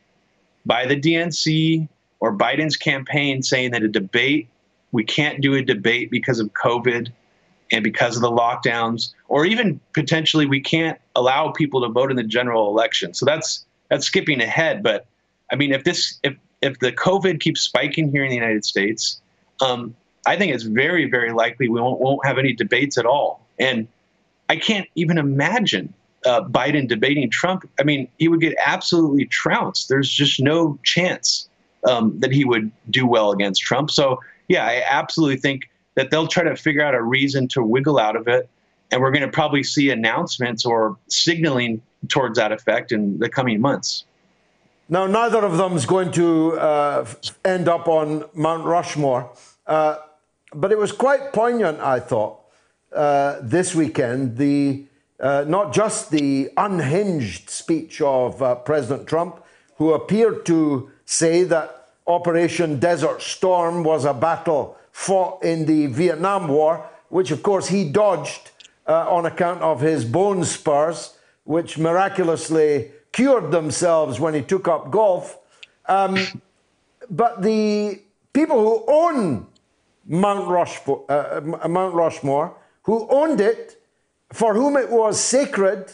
by 0.66 0.86
the 0.86 0.98
DNC 0.98 1.88
or 2.20 2.36
Biden's 2.36 2.76
campaign 2.76 3.42
saying 3.42 3.72
that 3.72 3.82
a 3.82 3.88
debate 3.88 4.48
we 4.92 5.04
can't 5.04 5.40
do 5.40 5.54
a 5.54 5.62
debate 5.62 6.10
because 6.10 6.38
of 6.38 6.52
COVID 6.52 7.10
and 7.72 7.82
because 7.82 8.14
of 8.16 8.22
the 8.22 8.30
lockdowns, 8.30 9.14
or 9.28 9.46
even 9.46 9.80
potentially 9.94 10.44
we 10.46 10.60
can't 10.60 10.98
allow 11.16 11.50
people 11.50 11.80
to 11.80 11.88
vote 11.88 12.10
in 12.10 12.16
the 12.16 12.22
general 12.22 12.68
election. 12.68 13.14
So 13.14 13.24
that's 13.24 13.64
that's 13.88 14.06
skipping 14.06 14.40
ahead. 14.40 14.82
But 14.82 15.06
I 15.50 15.56
mean, 15.56 15.72
if 15.72 15.84
this 15.84 16.18
if 16.22 16.36
if 16.60 16.78
the 16.78 16.92
COVID 16.92 17.40
keeps 17.40 17.62
spiking 17.62 18.10
here 18.10 18.22
in 18.22 18.28
the 18.28 18.36
United 18.36 18.64
States, 18.64 19.20
um, 19.62 19.96
I 20.26 20.36
think 20.36 20.54
it's 20.54 20.64
very 20.64 21.08
very 21.10 21.32
likely 21.32 21.68
we 21.68 21.80
won't 21.80 21.98
won't 21.98 22.24
have 22.26 22.38
any 22.38 22.52
debates 22.52 22.98
at 22.98 23.06
all. 23.06 23.44
And 23.58 23.88
I 24.49 24.57
can't 24.57 24.88
even 24.95 25.18
imagine 25.18 25.93
uh, 26.26 26.43
Biden 26.43 26.88
debating 26.88 27.30
Trump. 27.30 27.68
I 27.80 27.84
mean, 27.84 28.09
he 28.18 28.28
would 28.28 28.40
get 28.40 28.55
absolutely 28.64 29.26
trounced. 29.26 29.88
There's 29.88 30.11
just 30.11 30.40
no 30.40 30.78
chance 30.84 31.49
um, 31.88 32.18
that 32.20 32.32
he 32.32 32.45
would 32.45 32.70
do 32.90 33.07
well 33.07 33.32
against 33.32 33.62
Trump. 33.62 33.90
So, 33.90 34.20
yeah, 34.49 34.66
I 34.66 34.84
absolutely 34.88 35.38
think 35.38 35.70
that 35.95 36.11
they'll 36.11 36.28
try 36.28 36.45
to 36.45 36.57
figure 36.57 36.82
out 36.82 36.95
a 36.95 37.03
reason 37.03 37.49
to 37.49 37.62
wiggle 37.62 37.99
out 37.99 38.16
of 38.16 38.28
it. 38.28 38.49
And 38.90 39.01
we're 39.01 39.11
going 39.11 39.22
to 39.22 39.28
probably 39.28 39.62
see 39.62 39.90
announcements 39.90 40.66
or 40.66 40.97
signaling 41.09 41.80
towards 42.09 42.38
that 42.38 42.53
effect 42.53 42.93
in 42.93 43.18
the 43.18 43.28
coming 43.28 43.61
months. 43.61 44.05
Now, 44.88 45.07
neither 45.07 45.45
of 45.45 45.57
them 45.57 45.74
is 45.74 45.86
going 45.86 46.12
to 46.12 46.59
uh, 46.59 47.07
end 47.45 47.68
up 47.68 47.88
on 47.88 48.24
Mount 48.34 48.64
Rushmore, 48.64 49.30
uh, 49.66 49.97
but 50.53 50.70
it 50.70 50.76
was 50.76 50.93
quite 50.93 51.32
poignant, 51.32 51.80
I 51.80 51.99
thought, 52.01 52.41
uh, 52.95 53.38
this 53.43 53.74
weekend 53.74 54.36
the 54.36 54.84
uh, 55.20 55.45
not 55.47 55.72
just 55.72 56.11
the 56.11 56.51
unhinged 56.57 57.49
speech 57.49 58.01
of 58.01 58.43
uh, 58.43 58.57
President 58.57 59.07
Trump, 59.07 59.43
who 59.76 59.93
appeared 59.93 60.45
to 60.45 60.90
say 61.05 61.45
that 61.45 61.90
Operation 62.09 62.80
Desert 62.80 63.22
Storm 63.22 63.84
was 63.84 64.05
a 64.05 64.12
battle 64.12 64.76
fought 64.90 65.43
in 65.45 65.64
the 65.66 65.86
Vietnam 65.86 66.49
War, 66.49 66.84
which 67.09 67.30
of 67.30 67.43
course 67.43 67.68
he 67.68 67.88
dodged 67.88 68.51
uh, 68.88 69.09
on 69.09 69.24
account 69.24 69.62
of 69.62 69.80
his 69.80 70.05
bone 70.05 70.45
spurs, 70.45 71.16
which 71.45 71.78
miraculously 71.78 72.90
cured 73.12 73.53
themselves 73.53 74.18
when 74.18 74.34
he 74.34 74.43
took 74.43 74.66
up 74.66 74.90
golf. 74.90 75.38
Um, 75.86 76.16
but 77.09 77.43
the 77.43 78.01
people 78.32 78.61
who 78.61 78.84
own 78.88 79.47
Mount 80.05 80.51
uh, 81.09 81.40
Mount 81.68 81.95
Rushmore 81.95 82.57
who 82.83 83.09
owned 83.11 83.41
it, 83.41 83.80
for 84.33 84.55
whom 84.55 84.76
it 84.76 84.91
was 84.91 85.20
sacred, 85.20 85.91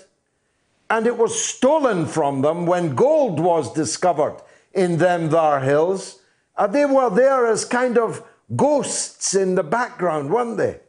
and 0.90 1.06
it 1.06 1.18
was 1.18 1.42
stolen 1.42 2.06
from 2.06 2.42
them 2.42 2.66
when 2.66 2.94
gold 2.94 3.40
was 3.40 3.72
discovered 3.72 4.40
in 4.72 4.98
them 4.98 5.28
thar 5.28 5.60
hills. 5.60 6.20
Uh, 6.56 6.66
they 6.66 6.84
were 6.84 7.10
there 7.10 7.46
as 7.46 7.64
kind 7.64 7.98
of 7.98 8.22
ghosts 8.56 9.34
in 9.34 9.54
the 9.54 9.62
background, 9.62 10.30
weren't 10.30 10.56
they? 10.56 10.80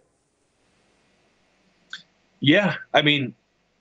Yeah, 2.39 2.75
I 2.93 3.01
mean, 3.01 3.35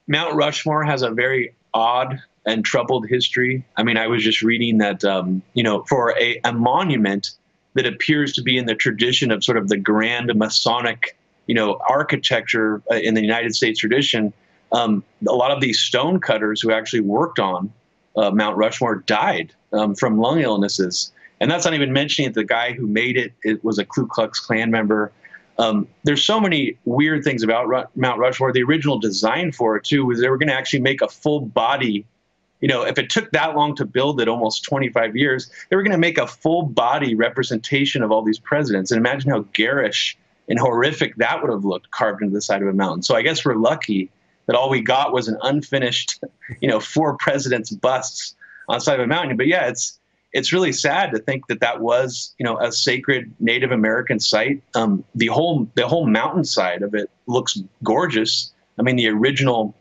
Mount 0.09 0.35
Rushmore 0.35 0.85
has 0.85 1.03
a 1.03 1.11
very 1.11 1.55
odd 1.73 2.21
and 2.45 2.65
troubled 2.65 3.07
history. 3.09 3.65
I 3.77 3.83
mean, 3.83 3.97
I 3.97 4.07
was 4.07 4.25
just 4.25 4.43
reading 4.43 4.79
that, 4.79 5.05
um, 5.05 5.43
you 5.53 5.63
know, 5.63 5.85
for 5.85 6.19
a, 6.19 6.41
a 6.45 6.53
monument 6.53 7.31
that 7.75 7.87
appears 7.87 8.33
to 8.33 8.43
be 8.43 8.57
in 8.57 8.67
the 8.67 8.75
tradition 8.75 9.31
of 9.31 9.45
sort 9.45 9.59
of 9.59 9.69
the 9.69 9.77
grand 9.77 10.35
Masonic 10.35 11.18
you 11.49 11.55
know 11.55 11.81
architecture 11.89 12.81
uh, 12.91 12.95
in 12.95 13.15
the 13.15 13.21
United 13.21 13.55
States 13.57 13.81
tradition, 13.81 14.33
um, 14.71 15.03
a 15.27 15.35
lot 15.35 15.51
of 15.51 15.61
these 15.61 15.81
stonecutters 15.81 16.61
who 16.61 16.71
actually 16.71 17.01
worked 17.01 17.41
on 17.41 17.73
uh, 18.19 18.31
Mount 18.31 18.57
Rushmore 18.57 18.97
died 18.97 19.53
um, 19.73 19.95
from 19.95 20.19
lung 20.19 20.41
illnesses, 20.41 21.13
And 21.41 21.51
that's 21.51 21.65
not 21.65 21.75
even 21.75 21.93
mentioning 21.93 22.33
the 22.33 22.45
guy 22.45 22.73
who 22.73 22.87
made 22.87 23.17
it, 23.17 23.33
it 23.45 23.63
was 23.65 23.79
a 23.79 23.85
Ku 23.85 24.07
Klux 24.07 24.41
Klan 24.41 24.71
member. 24.71 25.13
Um, 25.59 25.89
there's 26.05 26.25
so 26.25 26.41
many 26.41 26.77
weird 26.85 27.25
things 27.25 27.43
about 27.43 27.69
Ru- 27.69 27.85
Mount 27.97 28.19
Rushmore. 28.19 28.53
The 28.53 28.63
original 28.63 28.99
design 28.99 29.53
for 29.53 29.77
it 29.77 29.85
too 29.85 30.05
was 30.05 30.21
they 30.21 30.29
were 30.29 30.39
going 30.39 30.49
to 30.49 30.55
actually 30.55 30.81
make 30.81 31.01
a 31.01 31.09
full 31.09 31.41
body. 31.41 32.05
You 32.61 32.69
know, 32.69 32.85
if 32.85 32.99
it 32.99 33.09
took 33.09 33.31
that 33.33 33.55
long 33.55 33.77
to 33.77 33.85
build 33.85 34.21
it, 34.21 34.29
almost 34.29 34.65
25 34.65 35.17
years, 35.17 35.51
they 35.71 35.77
were 35.77 35.83
going 35.83 35.93
to 35.93 35.99
make 35.99 36.19
a 36.19 36.27
full 36.27 36.63
body 36.63 37.15
representation 37.15 38.03
of 38.03 38.11
all 38.11 38.23
these 38.23 38.39
presidents. 38.39 38.91
And 38.91 38.99
imagine 38.99 39.31
how 39.31 39.41
garish 39.53 40.19
and 40.49 40.59
horrific 40.59 41.17
that 41.17 41.43
would 41.43 41.51
have 41.51 41.65
looked 41.65 41.91
carved 41.91 42.23
into 42.23 42.35
the 42.35 42.43
side 42.43 42.63
of 42.63 42.69
a 42.69 42.73
mountain. 42.73 43.03
So 43.03 43.15
I 43.15 43.23
guess 43.23 43.45
we're 43.45 43.57
lucky 43.57 44.11
that 44.47 44.57
all 44.57 44.71
we 44.71 44.81
got 44.81 45.13
was 45.13 45.29
an 45.29 45.37
unfinished, 45.43 46.23
you 46.61 46.69
know, 46.69 46.81
four 46.81 47.17
presidents' 47.19 47.71
busts 47.71 48.35
on 48.69 48.79
the 48.79 48.81
side 48.81 48.99
of 48.99 49.05
a 49.05 49.07
mountain. 49.07 49.37
But 49.37 49.47
yeah, 49.47 49.69
it's 49.69 49.99
it's 50.33 50.53
really 50.53 50.73
sad 50.73 51.11
to 51.13 51.19
think 51.19 51.47
that 51.47 51.61
that 51.61 51.81
was 51.81 52.35
you 52.39 52.45
know 52.45 52.59
a 52.59 52.73
sacred 52.73 53.33
Native 53.41 53.73
American 53.73 54.21
site. 54.21 54.63
Um, 54.75 55.05
the 55.15 55.29
whole 55.29 55.69
the 55.75 55.87
whole 55.87 56.07
mountainside 56.07 56.83
of 56.83 56.95
it 56.95 57.11
looks 57.27 57.61
gorgeous. 57.83 58.53
I 58.79 58.83
mean, 58.83 58.97
the 58.97 59.09
original 59.09 59.75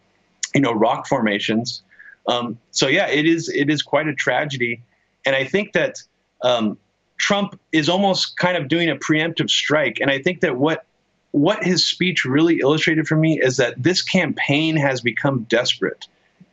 you 0.54 0.62
know 0.62 0.74
rock 0.74 1.08
formations. 1.08 1.82
Um, 2.28 2.60
so 2.72 2.88
yeah, 2.88 3.08
it 3.08 3.26
is 3.26 3.50
it 3.50 3.70
is 3.70 3.82
quite 3.82 4.08
a 4.08 4.14
tragedy, 4.14 4.82
and 5.26 5.36
I 5.36 5.46
think 5.46 5.74
that 5.74 6.02
um, 6.44 6.78
Trump 7.18 7.60
is 7.72 7.90
almost 7.90 8.38
kind 8.38 8.58
of 8.58 8.68
doing 8.68 8.90
a 8.90 8.96
preemptive 8.96 9.50
strike. 9.50 10.00
And 10.00 10.12
I 10.12 10.22
think 10.22 10.42
that 10.42 10.58
what 10.58 10.86
what 11.32 11.64
his 11.64 11.86
speech 11.86 12.26
really 12.26 12.60
illustrated 12.60 13.08
for 13.08 13.16
me 13.16 13.40
is 13.40 13.58
that 13.58 13.82
this 13.82 14.02
campaign 14.02 14.76
has 14.76 15.02
become 15.02 15.44
desperate. 15.44 16.08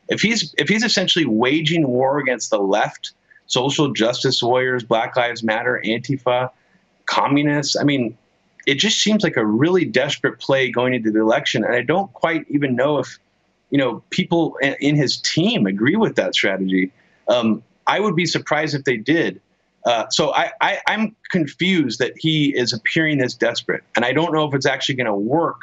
If 0.09 0.21
he's 0.21 0.53
if 0.57 0.69
he's 0.69 0.83
essentially 0.83 1.25
waging 1.25 1.87
war 1.87 2.19
against 2.19 2.49
the 2.49 2.59
left 2.59 3.13
social 3.47 3.91
justice 3.91 4.41
warriors, 4.41 4.83
Black 4.83 5.15
Lives 5.15 5.43
Matter, 5.43 5.81
Antifa, 5.85 6.49
communists. 7.05 7.75
I 7.75 7.83
mean, 7.83 8.17
it 8.65 8.75
just 8.75 8.99
seems 8.99 9.23
like 9.23 9.37
a 9.37 9.45
really 9.45 9.85
desperate 9.85 10.39
play 10.39 10.71
going 10.71 10.93
into 10.93 11.11
the 11.11 11.19
election. 11.19 11.63
And 11.63 11.75
I 11.75 11.81
don't 11.81 12.11
quite 12.13 12.45
even 12.49 12.75
know 12.75 12.97
if, 12.97 13.19
you 13.69 13.77
know, 13.77 14.03
people 14.09 14.57
in 14.79 14.95
his 14.95 15.17
team 15.17 15.67
agree 15.67 15.95
with 15.95 16.15
that 16.15 16.33
strategy. 16.33 16.91
Um, 17.27 17.63
I 17.87 17.99
would 17.99 18.15
be 18.15 18.25
surprised 18.25 18.73
if 18.73 18.83
they 18.83 18.97
did. 18.97 19.41
Uh, 19.85 20.09
so 20.09 20.33
I, 20.33 20.51
I, 20.61 20.79
I'm 20.87 21.15
confused 21.31 21.99
that 21.99 22.13
he 22.17 22.55
is 22.57 22.73
appearing 22.73 23.19
this 23.19 23.35
desperate, 23.35 23.83
and 23.95 24.03
I 24.03 24.13
don't 24.13 24.33
know 24.33 24.47
if 24.47 24.55
it's 24.55 24.65
actually 24.65 24.95
going 24.95 25.05
to 25.05 25.13
work 25.13 25.61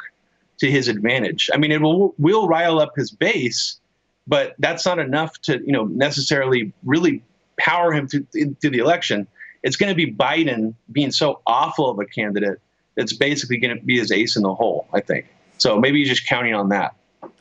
to 0.59 0.71
his 0.71 0.87
advantage. 0.87 1.49
I 1.53 1.57
mean, 1.57 1.71
it 1.71 1.81
will 1.81 2.15
will 2.17 2.47
rile 2.47 2.79
up 2.79 2.93
his 2.95 3.11
base, 3.11 3.79
but 4.25 4.55
that's 4.59 4.85
not 4.85 4.99
enough 4.99 5.41
to 5.41 5.59
you 5.65 5.73
know 5.73 5.85
necessarily 5.85 6.71
really 6.85 7.21
power 7.57 7.91
him 7.91 8.07
through, 8.07 8.25
through 8.33 8.69
the 8.69 8.79
election. 8.79 9.27
It's 9.61 9.75
going 9.75 9.89
to 9.89 9.95
be 9.95 10.11
Biden 10.11 10.73
being 10.91 11.11
so 11.11 11.41
awful 11.45 11.89
of 11.89 11.99
a 11.99 12.05
candidate 12.05 12.59
that's 12.95 13.13
basically 13.13 13.57
going 13.57 13.77
to 13.77 13.83
be 13.83 13.97
his 13.99 14.11
ace 14.11 14.35
in 14.35 14.43
the 14.43 14.53
hole, 14.53 14.87
I 14.93 15.01
think. 15.01 15.25
So 15.57 15.79
maybe 15.79 15.99
he's 15.99 16.09
just 16.09 16.27
counting 16.27 16.53
on 16.53 16.69
that. 16.69 16.95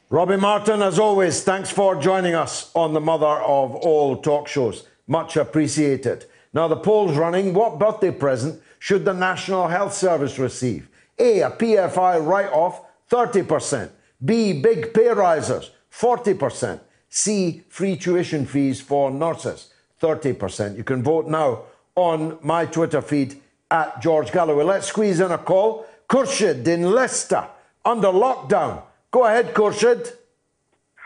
Robbie 0.08 0.36
Martin, 0.36 0.82
as 0.82 0.98
always, 0.98 1.42
thanks 1.42 1.70
for 1.70 1.96
joining 1.96 2.34
us 2.34 2.70
on 2.74 2.92
the 2.92 3.00
mother 3.00 3.26
of 3.26 3.74
all 3.74 4.16
talk 4.16 4.46
shows. 4.46 4.86
Much 5.06 5.36
appreciated. 5.36 6.26
Now, 6.52 6.68
the 6.68 6.76
poll's 6.76 7.16
running. 7.16 7.54
What 7.54 7.78
birthday 7.78 8.10
present 8.10 8.60
should 8.78 9.04
the 9.04 9.14
National 9.14 9.68
Health 9.68 9.94
Service 9.94 10.38
receive? 10.38 10.88
A, 11.18 11.40
a 11.40 11.50
PFI 11.50 12.24
write 12.26 12.52
off, 12.52 12.82
30%. 13.10 13.90
B, 14.24 14.60
big 14.60 14.94
pay 14.94 15.08
risers, 15.08 15.70
40%. 15.90 16.80
C, 17.08 17.62
free 17.68 17.96
tuition 17.96 18.46
fees 18.46 18.80
for 18.80 19.10
nurses. 19.10 19.72
30%. 20.00 20.76
You 20.76 20.84
can 20.84 21.02
vote 21.02 21.28
now 21.28 21.62
on 21.94 22.38
my 22.42 22.66
Twitter 22.66 23.02
feed 23.02 23.40
at 23.70 24.00
George 24.00 24.32
Galloway. 24.32 24.64
Let's 24.64 24.86
squeeze 24.86 25.20
in 25.20 25.30
a 25.30 25.38
call. 25.38 25.86
Khurshid 26.08 26.66
in 26.66 26.82
Leicester, 26.82 27.46
under 27.84 28.08
lockdown. 28.08 28.82
Go 29.10 29.24
ahead, 29.24 29.54
Khurshid. 29.54 30.12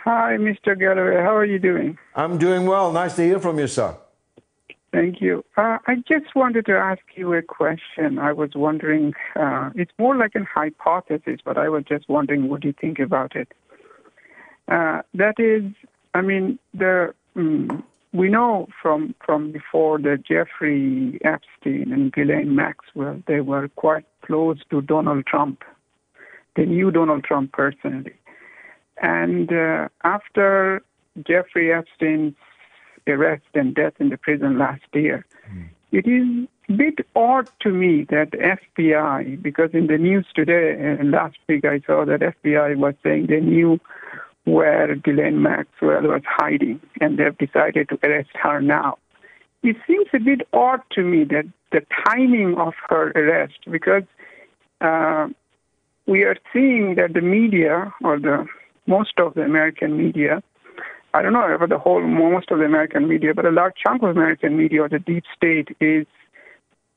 Hi, 0.05 0.37
Mr. 0.37 0.79
Galloway. 0.79 1.21
How 1.23 1.35
are 1.37 1.45
you 1.45 1.59
doing? 1.59 1.99
I'm 2.15 2.39
doing 2.39 2.67
well. 2.67 2.93
Nice 2.93 3.17
to 3.17 3.25
hear 3.25 3.41
from 3.41 3.59
you, 3.59 3.67
sir. 3.67 3.97
Thank 4.97 5.21
you. 5.21 5.45
Uh, 5.59 5.77
I 5.87 5.97
just 6.09 6.35
wanted 6.35 6.65
to 6.65 6.73
ask 6.73 7.03
you 7.17 7.35
a 7.35 7.43
question. 7.43 8.19
I 8.19 8.33
was 8.33 8.53
wondering, 8.55 9.13
uh, 9.39 9.69
it's 9.75 9.93
more 9.99 10.17
like 10.17 10.35
an 10.35 10.47
hypothesis, 10.51 11.41
but 11.45 11.59
I 11.59 11.69
was 11.69 11.85
just 11.87 12.09
wondering 12.09 12.49
what 12.49 12.63
do 12.63 12.69
you 12.69 12.75
think 12.81 12.99
about 12.99 13.37
it. 13.37 13.53
Uh, 14.69 15.03
that 15.13 15.39
is, 15.39 15.65
I 16.15 16.23
mean, 16.23 16.59
the 16.73 17.13
um, 17.35 17.85
we 18.15 18.31
know 18.31 18.69
from 18.81 19.15
from 19.23 19.53
before 19.53 19.99
that 19.99 20.23
Jeffrey 20.25 21.21
Epstein 21.23 21.93
and 21.93 22.11
Ghislaine 22.11 22.57
Maxwell 22.57 23.23
they 23.27 23.43
were 23.43 23.69
quite 23.77 24.07
close 24.23 24.61
to 24.71 24.81
Donald 24.81 25.27
Trump. 25.27 25.63
They 26.55 26.65
knew 26.65 26.91
Donald 26.91 27.23
Trump 27.23 27.53
personally, 27.53 28.15
and 29.03 29.53
uh, 29.53 29.89
after 30.05 30.83
Jeffrey 31.23 31.71
Epstein's 31.71 32.35
arrest 33.13 33.45
and 33.55 33.75
death 33.75 33.95
in 33.99 34.09
the 34.09 34.17
prison 34.17 34.59
last 34.59 34.85
year, 34.93 35.25
mm. 35.51 35.69
it 35.93 36.07
is 36.07 36.49
a 36.69 36.73
bit 36.73 37.07
odd 37.15 37.49
to 37.61 37.71
me 37.71 38.05
that 38.11 38.31
FBI, 38.31 39.41
because 39.43 39.71
in 39.73 39.87
the 39.87 39.99
news 39.99 40.27
today 40.35 40.77
and 40.79 41.15
uh, 41.15 41.19
last 41.19 41.39
week 41.49 41.65
I 41.65 41.81
saw 41.87 42.05
that 42.05 42.21
FBI 42.21 42.77
was 42.77 42.95
saying 43.03 43.27
they 43.27 43.41
knew 43.41 43.81
where 44.45 44.95
Ghislaine 44.95 45.43
Maxwell 45.43 46.03
was 46.03 46.23
hiding, 46.25 46.81
and 47.01 47.19
they've 47.19 47.37
decided 47.37 47.89
to 47.89 47.99
arrest 48.05 48.31
her 48.35 48.61
now. 48.61 48.99
It 49.63 49.77
seems 49.87 50.07
a 50.15 50.21
bit 50.21 50.43
odd 50.53 50.83
to 50.93 51.03
me 51.03 51.25
that 51.25 51.47
the 51.73 51.83
timing 52.07 52.57
of 52.57 52.75
her 52.89 53.11
arrest, 53.17 53.59
because 53.71 54.05
uh, 54.81 55.29
we 56.07 56.23
are 56.23 56.37
seeing 56.53 56.95
that 56.95 57.15
the 57.15 57.21
media, 57.21 57.93
or 58.05 58.21
the 58.21 58.47
most 58.87 59.19
of 59.19 59.35
the 59.35 59.43
American 59.43 59.97
media, 59.97 60.43
I 61.17 61.23
don't 61.23 61.33
know 61.33 61.51
about 61.51 61.71
the 61.71 61.79
whole 61.79 62.03
most 62.03 62.51
of 62.51 62.59
the 62.59 62.67
American 62.67 63.09
media, 63.09 63.33
but 63.33 63.47
a 63.47 63.51
large 63.51 63.73
chunk 63.83 64.03
of 64.03 64.11
American 64.11 64.55
media, 64.55 64.83
or 64.83 64.89
the 64.91 64.99
deep 64.99 65.25
state, 65.35 65.75
is 65.81 66.07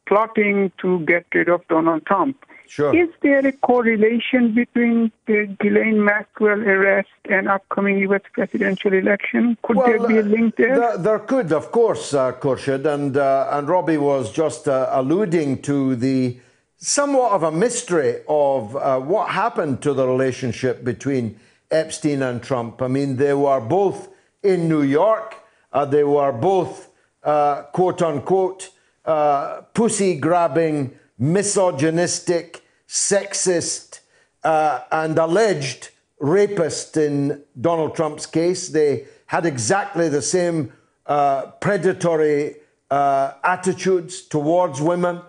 plotting 0.06 0.74
to 0.82 1.00
get 1.06 1.26
rid 1.34 1.48
of 1.48 1.66
Donald 1.70 2.06
Trump. 2.06 2.44
Sure. 2.68 2.94
Is 2.94 3.08
there 3.22 3.48
a 3.48 3.54
correlation 3.54 4.54
between 4.54 5.14
the 5.26 5.46
Ghislaine 5.60 6.04
Maxwell 6.04 6.60
arrest 6.60 7.08
and 7.30 7.48
upcoming 7.48 7.98
U.S. 8.00 8.22
presidential 8.34 8.92
election? 8.92 9.58
Could 9.64 9.78
well, 9.78 9.88
there 9.88 10.08
be 10.08 10.18
a 10.18 10.22
link 10.22 10.58
there? 10.58 10.78
There, 10.78 10.98
there 10.98 11.20
could, 11.20 11.54
of 11.54 11.72
course, 11.72 12.14
uh, 12.14 12.34
Khurshid. 12.34 12.86
And, 12.86 13.16
uh, 13.16 13.48
and 13.52 13.70
Robbie 13.70 13.98
was 13.98 14.34
just 14.34 14.68
uh, 14.68 14.90
alluding 14.92 15.62
to 15.62 15.96
the 15.96 16.38
somewhat 16.76 17.32
of 17.32 17.44
a 17.44 17.52
mystery 17.52 18.18
of 18.28 18.76
uh, 18.76 19.00
what 19.00 19.30
happened 19.30 19.82
to 19.84 19.94
the 19.94 20.06
relationship 20.06 20.84
between 20.84 21.40
Epstein 21.72 22.22
and 22.24 22.42
Trump. 22.42 22.82
I 22.82 22.88
mean, 22.88 23.18
they 23.18 23.34
were 23.34 23.60
both 23.60 24.10
in 24.44 24.70
New 24.70 24.82
York, 24.82 25.36
uh, 25.72 25.86
they 25.86 26.04
were 26.04 26.32
both, 26.32 26.90
uh, 27.24 27.64
quote 27.74 28.02
unquote, 28.02 28.70
uh, 29.06 29.62
pussy 29.74 30.16
grabbing 30.16 30.98
misogynistic, 31.18 32.64
sexist, 32.88 34.00
uh, 34.44 34.82
and 34.92 35.18
alleged 35.18 35.90
rapist 36.20 36.98
in 36.98 37.44
Donald 37.60 37.96
Trump's 37.96 38.26
case. 38.26 38.70
They 38.70 39.06
had 39.26 39.46
exactly 39.46 40.10
the 40.10 40.22
same 40.22 40.72
uh, 41.06 41.48
predatory 41.60 42.56
uh, 42.90 43.34
attitudes 43.44 44.22
towards 44.22 44.82
women. 44.82 45.22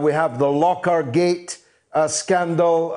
We 0.00 0.12
have 0.12 0.38
the 0.38 0.50
Locker 0.50 1.02
Gate 1.04 1.58
scandal 2.08 2.94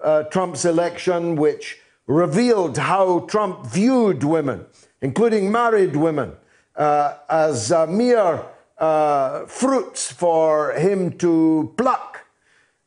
uh, 0.00 0.24
Trump's 0.24 0.64
election, 0.64 1.36
which 1.36 1.78
revealed 2.06 2.78
how 2.78 3.20
Trump 3.20 3.66
viewed 3.66 4.22
women, 4.22 4.66
including 5.00 5.50
married 5.50 5.96
women, 5.96 6.32
as 6.76 7.70
mere 7.88 8.44
uh, 8.78 9.46
fruits 9.46 10.12
for 10.12 10.72
him 10.72 11.16
to 11.18 11.72
pluck. 11.76 12.26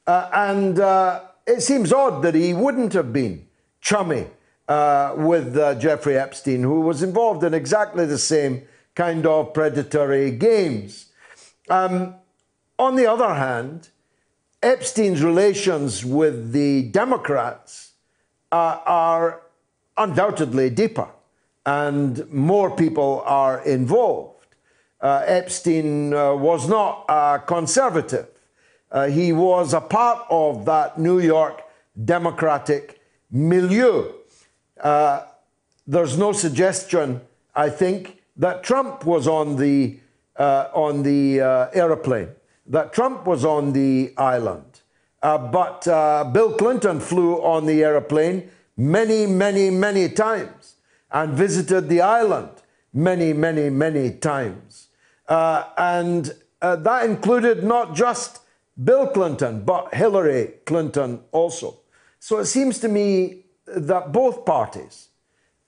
Uh, 0.06 0.30
and 0.34 0.80
uh, 0.80 1.22
it 1.46 1.62
seems 1.62 1.92
odd 1.94 2.22
that 2.22 2.36
he 2.36 2.54
wouldn't 2.54 2.94
have 2.94 3.14
been 3.14 3.48
chummy 3.82 4.28
uh, 4.68 5.14
with 5.18 5.58
uh, 5.58 5.76
Jeffrey 5.76 6.18
Epstein, 6.18 6.64
who 6.64 6.82
was 6.82 7.02
involved 7.02 7.44
in 7.44 7.54
exactly 7.54 8.06
the 8.06 8.18
same 8.18 8.64
kind 8.96 9.26
of 9.26 9.54
predatory 9.54 10.32
games. 10.32 11.08
Um, 11.70 12.16
on 12.78 12.96
the 12.96 13.06
other 13.06 13.34
hand, 13.34 13.90
Epstein's 14.62 15.24
relations 15.24 16.04
with 16.04 16.52
the 16.52 16.84
Democrats 16.84 17.92
uh, 18.52 18.80
are 18.86 19.42
undoubtedly 19.98 20.70
deeper, 20.70 21.08
and 21.66 22.30
more 22.32 22.70
people 22.76 23.24
are 23.26 23.64
involved 23.66 24.40
uh, 25.02 25.24
Epstein 25.26 26.14
uh, 26.14 26.34
was 26.34 26.68
not 26.68 27.06
a 27.08 27.42
conservative. 27.46 28.28
Uh, 28.92 29.08
he 29.08 29.32
was 29.32 29.74
a 29.74 29.82
part 29.82 30.26
of 30.30 30.66
that 30.66 31.00
New 31.00 31.20
York 31.20 31.62
Democratic 32.04 33.00
milieu. 33.32 34.12
Uh, 34.82 35.26
there's 35.88 36.18
no 36.18 36.32
suggestion, 36.32 37.22
I 37.56 37.70
think, 37.70 38.22
that 38.38 38.64
Trump 38.64 39.06
was 39.06 39.28
on 39.28 39.56
the 39.56 40.00
uh, 40.36 40.70
on 40.74 41.04
the 41.04 41.42
aeroplane, 41.74 42.30
that 42.70 42.94
Trump 42.94 43.26
was 43.26 43.44
on 43.44 43.74
the 43.74 44.14
island. 44.18 44.82
Uh, 45.22 45.38
but 45.38 45.88
uh, 45.88 46.24
Bill 46.24 46.54
Clinton 46.54 47.00
flew 47.00 47.36
on 47.42 47.66
the 47.66 47.84
aeroplane 47.84 48.50
many, 48.78 49.26
many, 49.26 49.70
many 49.70 50.08
times 50.08 50.76
and 51.12 51.34
visited 51.34 51.90
the 51.90 52.00
island 52.00 52.50
many, 52.94 53.34
many, 53.34 53.70
many 53.70 54.12
times. 54.12 54.88
Uh, 55.28 55.66
and 55.78 56.34
uh, 56.62 56.76
that 56.78 57.06
included 57.06 57.64
not 57.64 57.96
just 57.96 58.42
Bill 58.82 59.08
Clinton, 59.08 59.62
but 59.62 59.94
Hillary 59.94 60.54
Clinton 60.66 61.22
also. 61.32 61.80
So 62.20 62.40
it 62.40 62.46
seems 62.46 62.80
to 62.80 62.88
me 62.88 63.46
that 63.66 64.12
both 64.12 64.46
parties 64.46 65.10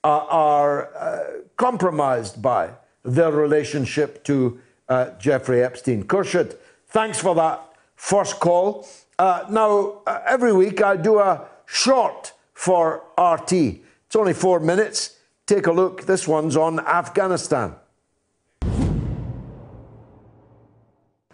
are, 0.02 0.22
are 0.22 0.94
uh, 0.96 1.24
compromised 1.56 2.42
by 2.42 2.70
their 3.04 3.30
relationship 3.30 4.24
to 4.24 4.60
uh, 4.88 5.10
Jeffrey 5.18 5.62
Epstein. 5.62 6.04
Khurshid, 6.04 6.56
thanks 6.92 7.18
for 7.18 7.34
that 7.34 7.60
first 7.96 8.38
call. 8.38 8.86
Uh, 9.18 9.44
now, 9.50 10.02
uh, 10.06 10.20
every 10.26 10.52
week 10.52 10.82
I 10.82 10.96
do 10.96 11.18
a 11.18 11.48
short 11.66 12.32
for 12.52 13.02
RT. 13.18 13.52
It's 13.52 14.16
only 14.16 14.34
four 14.34 14.60
minutes. 14.60 15.16
Take 15.46 15.66
a 15.66 15.72
look. 15.72 16.04
This 16.04 16.28
one's 16.28 16.56
on 16.56 16.80
Afghanistan. 16.80 17.74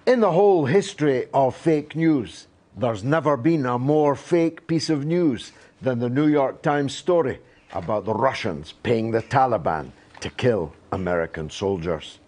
In 0.07 0.21
the 0.21 0.33
whole 0.33 0.65
history 0.65 1.27
of 1.35 1.55
fake 1.55 1.95
news, 1.95 2.47
there's 2.77 3.05
never 3.05 3.37
been 3.37 3.67
a 3.67 3.79
more 3.79 4.15
fake 4.15 4.67
piece 4.67 4.89
of 4.89 5.05
news 5.05 5.53
than 5.83 5.99
the 5.99 6.09
New 6.09 6.29
York 6.29 6.63
Times 6.63 6.95
story 6.95 7.41
about 7.73 8.05
the 8.05 8.15
Russians 8.15 8.73
paying 8.83 9.11
the 9.11 9.23
Taliban 9.23 9.91
to 10.21 10.31
kill 10.31 10.73
American 10.93 11.51
soldiers. 11.51 12.21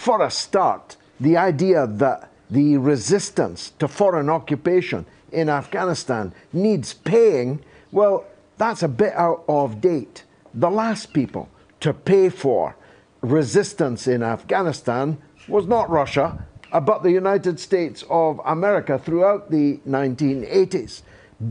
For 0.00 0.22
a 0.22 0.30
start, 0.30 0.96
the 1.20 1.36
idea 1.36 1.86
that 1.86 2.30
the 2.48 2.78
resistance 2.78 3.74
to 3.78 3.86
foreign 3.86 4.30
occupation 4.30 5.04
in 5.30 5.50
Afghanistan 5.50 6.32
needs 6.54 6.94
paying, 6.94 7.62
well, 7.92 8.24
that's 8.56 8.82
a 8.82 8.88
bit 8.88 9.12
out 9.12 9.44
of 9.46 9.82
date. 9.82 10.24
The 10.54 10.70
last 10.70 11.12
people 11.12 11.50
to 11.80 11.92
pay 11.92 12.30
for 12.30 12.76
resistance 13.20 14.06
in 14.06 14.22
Afghanistan 14.22 15.18
was 15.48 15.66
not 15.66 15.90
Russia, 15.90 16.46
uh, 16.72 16.80
but 16.80 17.02
the 17.02 17.12
United 17.12 17.60
States 17.60 18.02
of 18.08 18.40
America 18.46 18.98
throughout 18.98 19.50
the 19.50 19.80
1980s. 19.86 21.02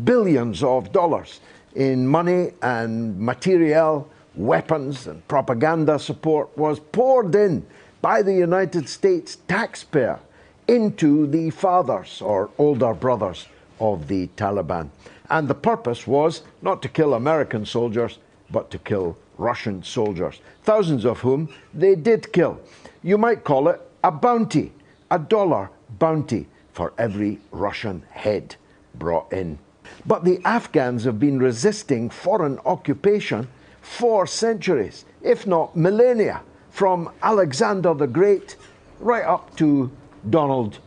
Billions 0.03 0.63
of 0.63 0.91
dollars 0.91 1.39
in 1.75 2.07
money 2.07 2.53
and 2.63 3.15
material, 3.19 4.09
weapons 4.33 5.05
and 5.05 5.27
propaganda 5.27 5.99
support 5.99 6.49
was 6.57 6.79
poured 6.79 7.35
in 7.35 7.63
by 8.01 8.21
the 8.21 8.33
United 8.33 8.87
States 8.87 9.37
taxpayer 9.47 10.19
into 10.67 11.27
the 11.27 11.49
fathers 11.49 12.21
or 12.21 12.49
older 12.57 12.93
brothers 12.93 13.47
of 13.79 14.07
the 14.07 14.27
Taliban. 14.37 14.89
And 15.29 15.47
the 15.47 15.55
purpose 15.55 16.07
was 16.07 16.43
not 16.61 16.81
to 16.81 16.89
kill 16.89 17.13
American 17.13 17.65
soldiers, 17.65 18.19
but 18.49 18.71
to 18.71 18.79
kill 18.79 19.17
Russian 19.37 19.83
soldiers, 19.83 20.41
thousands 20.63 21.05
of 21.05 21.19
whom 21.19 21.49
they 21.73 21.95
did 21.95 22.31
kill. 22.33 22.59
You 23.03 23.17
might 23.17 23.43
call 23.43 23.69
it 23.69 23.81
a 24.03 24.11
bounty, 24.11 24.71
a 25.11 25.19
dollar 25.19 25.69
bounty 25.97 26.47
for 26.73 26.93
every 26.97 27.39
Russian 27.51 28.03
head 28.11 28.55
brought 28.95 29.31
in. 29.31 29.59
But 30.05 30.23
the 30.23 30.39
Afghans 30.45 31.03
have 31.03 31.19
been 31.19 31.39
resisting 31.39 32.09
foreign 32.09 32.59
occupation 32.65 33.47
for 33.81 34.27
centuries, 34.27 35.05
if 35.21 35.47
not 35.47 35.75
millennia 35.75 36.41
from 36.79 37.09
Alexander 37.23 37.93
the 37.93 38.07
Great 38.07 38.55
right 39.01 39.25
up 39.25 39.53
to 39.57 39.91
Donald 40.29 40.79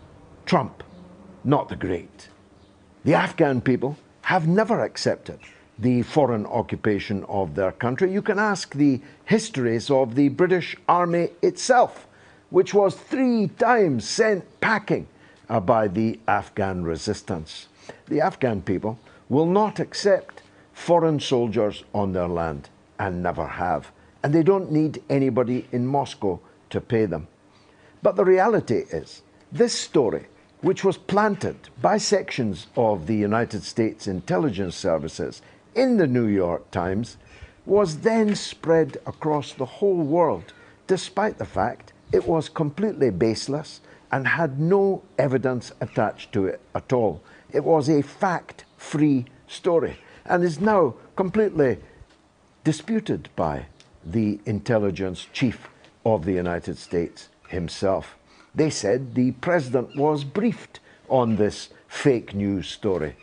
Trump, 0.46 0.82
not 1.44 1.68
the 1.68 1.76
Great. 1.76 2.28
The 3.04 3.12
Afghan 3.12 3.60
people 3.60 3.98
have 4.22 4.48
never 4.48 4.80
accepted 4.80 5.38
the 5.78 6.00
foreign 6.00 6.46
occupation 6.46 7.24
of 7.24 7.54
their 7.54 7.72
country. 7.72 8.10
You 8.10 8.22
can 8.22 8.38
ask 8.38 8.74
the 8.74 9.02
histories 9.26 9.90
of 9.90 10.14
the 10.14 10.30
British 10.30 10.78
Army 10.88 11.28
itself, 11.42 12.06
which 12.48 12.72
was 12.72 12.94
three 12.94 13.48
times 13.58 14.08
sent 14.08 14.46
packing 14.62 15.06
uh, 15.50 15.60
by 15.60 15.88
the 15.88 16.18
Afghan 16.26 16.84
resistance. 16.84 17.66
The 18.08 18.22
Afghan 18.22 18.62
people 18.62 18.98
will 19.28 19.44
not 19.44 19.78
accept 19.78 20.40
foreign 20.72 21.20
soldiers 21.20 21.84
on 21.92 22.14
their 22.14 22.28
land 22.28 22.70
and 22.98 23.22
never 23.22 23.46
have 23.46 23.92
and 24.22 24.32
they 24.32 24.42
don't 24.42 24.70
need 24.70 25.02
anybody 25.10 25.66
in 25.72 25.86
Moscow 25.86 26.40
to 26.70 26.80
pay 26.80 27.06
them. 27.06 27.26
But 28.02 28.16
the 28.16 28.24
reality 28.24 28.84
is, 28.90 29.22
this 29.50 29.72
story, 29.72 30.26
which 30.60 30.84
was 30.84 30.96
planted 30.96 31.56
by 31.80 31.98
sections 31.98 32.68
of 32.76 33.06
the 33.06 33.16
United 33.16 33.62
States 33.64 34.06
intelligence 34.06 34.76
services 34.76 35.42
in 35.74 35.96
the 35.96 36.06
New 36.06 36.26
York 36.26 36.70
Times, 36.70 37.16
was 37.66 37.98
then 37.98 38.34
spread 38.34 38.98
across 39.06 39.52
the 39.52 39.64
whole 39.64 40.02
world, 40.02 40.52
despite 40.86 41.38
the 41.38 41.44
fact 41.44 41.92
it 42.12 42.26
was 42.26 42.48
completely 42.48 43.10
baseless 43.10 43.80
and 44.10 44.26
had 44.26 44.60
no 44.60 45.02
evidence 45.18 45.72
attached 45.80 46.32
to 46.32 46.46
it 46.46 46.60
at 46.74 46.92
all. 46.92 47.22
It 47.52 47.64
was 47.64 47.88
a 47.88 48.02
fact 48.02 48.64
free 48.76 49.26
story 49.46 49.96
and 50.24 50.44
is 50.44 50.60
now 50.60 50.94
completely 51.16 51.78
disputed 52.64 53.28
by 53.34 53.66
the 54.04 54.40
intelligence 54.46 55.26
chief 55.32 55.68
of 56.04 56.24
the 56.24 56.32
United 56.32 56.78
States 56.78 57.28
himself. 57.48 58.16
They 58.54 58.70
said 58.70 59.14
the 59.14 59.32
president 59.32 59.96
was 59.96 60.24
briefed 60.24 60.80
on 61.08 61.36
this 61.36 61.70
fake 61.88 62.34
news 62.34 62.68
story. 62.68 63.16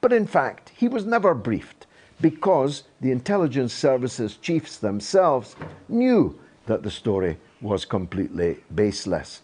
But 0.00 0.12
in 0.12 0.26
fact, 0.26 0.72
he 0.76 0.88
was 0.88 1.04
never 1.04 1.34
briefed 1.34 1.86
because 2.20 2.84
the 3.00 3.10
intelligence 3.10 3.72
services 3.72 4.36
chiefs 4.36 4.76
themselves 4.76 5.56
knew 5.88 6.38
that 6.66 6.82
the 6.82 6.90
story 6.90 7.38
was 7.60 7.84
completely 7.84 8.58
baseless. 8.74 9.42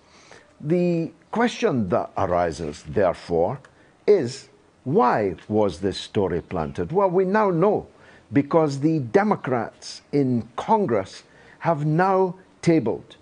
The 0.61 1.12
question 1.30 1.89
that 1.89 2.11
arises, 2.16 2.85
therefore, 2.89 3.61
is 4.07 4.49
why 4.85 5.35
was 5.49 5.80
this 5.80 5.99
story 5.99 6.41
planted? 6.43 6.93
Well, 6.93 7.11
we 7.11 7.24
now 7.24 7.51
know 7.51 7.87
because 8.35 8.80
the 8.80 8.99
Democrats 8.99 10.03
in 10.12 10.47
Congress 10.57 11.22
have 11.61 11.87
now 11.87 12.35
tabled 12.61 13.16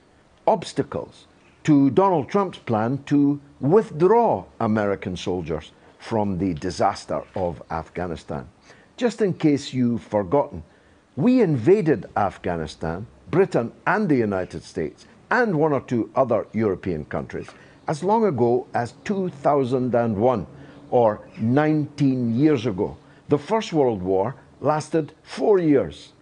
obstacles 0.49 1.27
to 1.63 1.91
Donald 1.91 2.29
Trump's 2.29 2.59
plan 2.59 3.01
to 3.05 3.41
withdraw 3.61 4.45
American 4.59 5.17
soldiers 5.17 5.71
from 6.01 6.39
the 6.39 6.55
disaster 6.55 7.23
of 7.37 7.63
Afghanistan. 7.71 8.49
Just 8.97 9.23
in 9.23 9.35
case 9.35 9.73
you've 9.73 10.03
forgotten, 10.03 10.65
we 11.15 11.41
invaded 11.41 12.07
Afghanistan, 12.17 13.07
Britain 13.31 13.71
and 13.87 14.09
the 14.09 14.17
United 14.17 14.65
States, 14.65 15.07
and 15.31 15.55
one 15.55 15.73
or 15.73 15.81
two 15.83 16.11
other 16.17 16.47
European 16.53 17.05
countries 17.05 17.49
as 17.89 18.03
long 18.05 18.25
ago 18.25 18.67
as 18.75 18.95
2001, 19.05 20.47
or 20.91 21.21
19 21.39 22.35
years 22.35 22.67
ago. 22.67 22.97
The 23.29 23.39
First 23.39 23.73
World 23.73 24.03
War 24.03 24.35
lasted 24.63 25.13
four 25.23 25.59
years. 25.59 26.13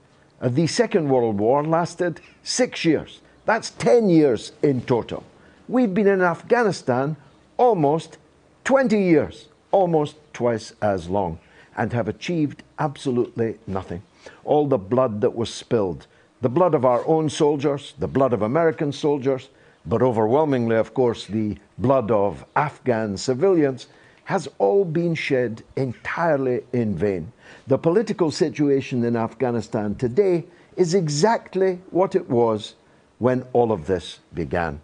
Uh, 0.41 0.49
the 0.49 0.66
Second 0.66 1.09
World 1.09 1.38
War 1.38 1.62
lasted 1.62 2.20
six 2.43 2.84
years. 2.84 3.20
That's 3.45 3.70
10 3.70 4.09
years 4.09 4.53
in 4.62 4.80
total. 4.82 5.22
We've 5.68 5.93
been 5.93 6.07
in 6.07 6.22
Afghanistan 6.22 7.16
almost 7.57 8.16
20 8.64 8.99
years, 9.01 9.49
almost 9.70 10.16
twice 10.32 10.72
as 10.80 11.09
long, 11.09 11.38
and 11.76 11.93
have 11.93 12.09
achieved 12.09 12.62
absolutely 12.78 13.59
nothing. 13.66 14.03
All 14.45 14.66
the 14.66 14.78
blood 14.78 15.20
that 15.20 15.34
was 15.34 15.53
spilled, 15.53 16.07
the 16.41 16.49
blood 16.49 16.74
of 16.74 16.84
our 16.84 17.07
own 17.07 17.28
soldiers, 17.28 17.95
the 17.99 18.09
blood 18.09 18.32
of 18.32 18.43
American 18.43 18.93
soldiers, 18.93 19.49
but 19.86 20.03
overwhelmingly, 20.03 20.76
of 20.76 20.95
course, 20.95 21.26
the 21.26 21.57
blood 21.78 22.11
of 22.11 22.45
Afghan 22.57 23.16
civilians, 23.16 23.86
has 24.24 24.49
all 24.59 24.84
been 24.84 25.14
shed 25.14 25.62
entirely 25.76 26.62
in 26.72 26.95
vain. 26.95 27.32
The 27.71 27.79
political 27.79 28.33
situation 28.33 29.05
in 29.05 29.14
Afghanistan 29.14 29.95
today 29.95 30.45
is 30.77 30.93
exactly 30.93 31.79
what 31.93 32.16
it 32.16 32.29
was 32.29 32.75
when 33.21 33.45
all 33.53 33.71
of 33.71 33.87
this 33.87 34.18
began. 34.35 34.81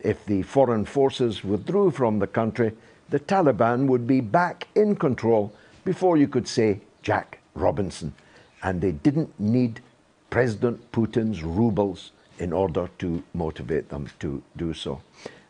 If 0.00 0.24
the 0.24 0.40
foreign 0.40 0.86
forces 0.86 1.44
withdrew 1.44 1.90
from 1.90 2.18
the 2.18 2.26
country, 2.26 2.72
the 3.10 3.20
Taliban 3.20 3.88
would 3.88 4.06
be 4.06 4.22
back 4.22 4.68
in 4.74 4.96
control 4.96 5.52
before 5.84 6.16
you 6.16 6.26
could 6.26 6.48
say 6.48 6.80
Jack 7.02 7.40
Robinson. 7.54 8.14
And 8.62 8.80
they 8.80 8.92
didn't 8.92 9.38
need 9.38 9.82
President 10.30 10.92
Putin's 10.92 11.42
rubles 11.42 12.10
in 12.38 12.54
order 12.54 12.88
to 13.00 13.22
motivate 13.34 13.90
them 13.90 14.08
to 14.20 14.42
do 14.56 14.72
so. 14.72 15.02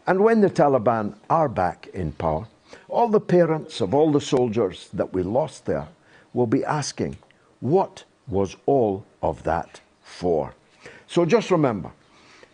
And 0.09 0.24
when 0.24 0.41
the 0.41 0.51
Taliban 0.51 1.14
are 1.30 1.49
back 1.49 1.86
in 1.95 2.11
power, 2.11 2.49
all 2.88 3.07
the 3.07 3.20
parents 3.20 3.80
of 3.80 3.95
all 3.95 4.11
the 4.11 4.20
soldiers 4.20 4.88
that 4.93 5.12
we 5.12 5.22
lost 5.22 5.66
there 5.66 5.86
will 6.33 6.47
be 6.47 6.64
asking, 6.64 7.16
what 7.61 8.05
was 8.28 8.57
all 8.66 9.05
of 9.22 9.43
that 9.45 9.81
for? 10.03 10.55
So 11.07 11.24
just 11.24 11.51
remember, 11.51 11.91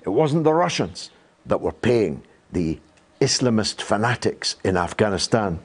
it 0.02 0.08
wasn't 0.08 0.44
the 0.44 0.52
Russians 0.52 1.10
that 1.46 1.60
were 1.60 1.72
paying 1.72 2.22
the 2.52 2.78
Islamist 3.20 3.82
fanatics 3.82 4.56
in 4.64 4.76
Afghanistan, 4.76 5.58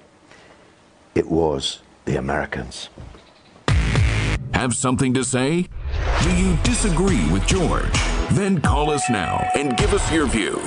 it 1.16 1.28
was 1.30 1.82
the 2.06 2.18
Americans. 2.18 2.90
Have 4.54 4.76
something 4.76 5.14
to 5.14 5.24
say? 5.24 5.68
Do 6.24 6.36
you 6.36 6.58
disagree 6.64 7.30
with 7.32 7.46
George? 7.48 7.92
Then 8.32 8.62
call 8.62 8.90
us 8.92 9.10
now 9.10 9.50
and 9.56 9.76
give 9.76 9.94
us 9.94 10.12
your 10.12 10.28
view. 10.28 10.62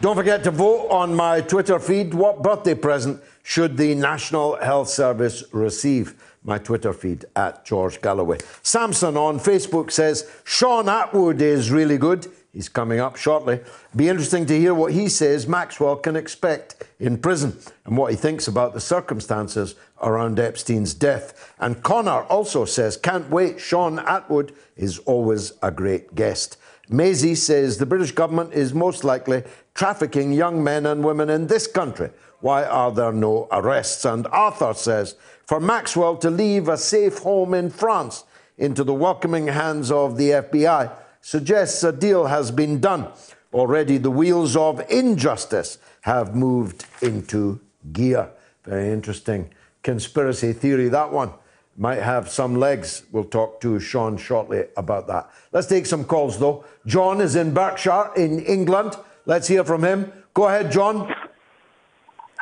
Don't 0.00 0.16
forget 0.16 0.44
to 0.44 0.50
vote 0.50 0.88
on 0.88 1.14
my 1.14 1.40
Twitter 1.40 1.78
feed. 1.78 2.12
What 2.12 2.42
birthday 2.42 2.74
present 2.74 3.22
should 3.42 3.76
the 3.76 3.94
National 3.94 4.56
Health 4.56 4.88
Service 4.88 5.44
receive? 5.52 6.14
My 6.46 6.58
Twitter 6.58 6.92
feed 6.92 7.24
at 7.34 7.64
George 7.64 8.00
Galloway. 8.00 8.38
Samson 8.62 9.16
on 9.16 9.40
Facebook 9.40 9.90
says 9.90 10.30
Shaun 10.44 10.86
Attwood 10.86 11.40
is 11.40 11.72
really 11.72 11.98
good. 11.98 12.28
He's 12.52 12.68
coming 12.68 13.00
up 13.00 13.16
shortly. 13.16 13.60
Be 13.96 14.08
interesting 14.08 14.46
to 14.46 14.58
hear 14.58 14.72
what 14.72 14.92
he 14.92 15.08
says 15.08 15.48
Maxwell 15.48 15.96
can 15.96 16.14
expect 16.14 16.84
in 17.00 17.18
prison 17.18 17.58
and 17.84 17.96
what 17.96 18.12
he 18.12 18.16
thinks 18.16 18.46
about 18.46 18.74
the 18.74 18.80
circumstances 18.80 19.74
around 20.00 20.38
Epstein's 20.38 20.94
death. 20.94 21.52
And 21.58 21.82
Connor 21.82 22.22
also 22.22 22.64
says, 22.64 22.96
Can't 22.96 23.28
wait. 23.28 23.60
Shaun 23.60 23.98
Attwood 23.98 24.54
is 24.76 25.00
always 25.00 25.52
a 25.62 25.72
great 25.72 26.14
guest. 26.14 26.58
Maisie 26.88 27.34
says 27.34 27.76
the 27.76 27.86
British 27.86 28.12
government 28.12 28.52
is 28.52 28.72
most 28.72 29.02
likely 29.02 29.42
trafficking 29.74 30.32
young 30.32 30.62
men 30.62 30.86
and 30.86 31.04
women 31.04 31.28
in 31.28 31.48
this 31.48 31.66
country. 31.66 32.10
Why 32.40 32.64
are 32.64 32.92
there 32.92 33.12
no 33.12 33.48
arrests? 33.50 34.04
And 34.04 34.26
Arthur 34.28 34.72
says, 34.74 35.16
for 35.46 35.60
Maxwell 35.60 36.16
to 36.18 36.30
leave 36.30 36.68
a 36.68 36.76
safe 36.76 37.18
home 37.18 37.54
in 37.54 37.70
France 37.70 38.24
into 38.58 38.82
the 38.84 38.94
welcoming 38.94 39.46
hands 39.48 39.90
of 39.90 40.16
the 40.16 40.30
FBI 40.30 40.92
suggests 41.20 41.82
a 41.84 41.92
deal 41.92 42.26
has 42.26 42.50
been 42.50 42.80
done. 42.80 43.08
Already 43.52 43.98
the 43.98 44.10
wheels 44.10 44.56
of 44.56 44.82
injustice 44.90 45.78
have 46.02 46.34
moved 46.34 46.84
into 47.00 47.60
gear. 47.92 48.30
Very 48.64 48.92
interesting 48.92 49.50
conspiracy 49.82 50.52
theory, 50.52 50.88
that 50.88 51.12
one 51.12 51.32
might 51.76 52.02
have 52.02 52.28
some 52.28 52.56
legs. 52.56 53.04
We'll 53.12 53.24
talk 53.24 53.60
to 53.60 53.78
Sean 53.78 54.16
shortly 54.16 54.64
about 54.76 55.06
that. 55.06 55.30
Let's 55.52 55.68
take 55.68 55.86
some 55.86 56.04
calls 56.04 56.38
though. 56.38 56.64
John 56.86 57.20
is 57.20 57.36
in 57.36 57.54
Berkshire 57.54 58.10
in 58.16 58.40
England. 58.40 58.96
Let's 59.26 59.46
hear 59.46 59.64
from 59.64 59.84
him. 59.84 60.12
Go 60.34 60.48
ahead, 60.48 60.72
John. 60.72 61.12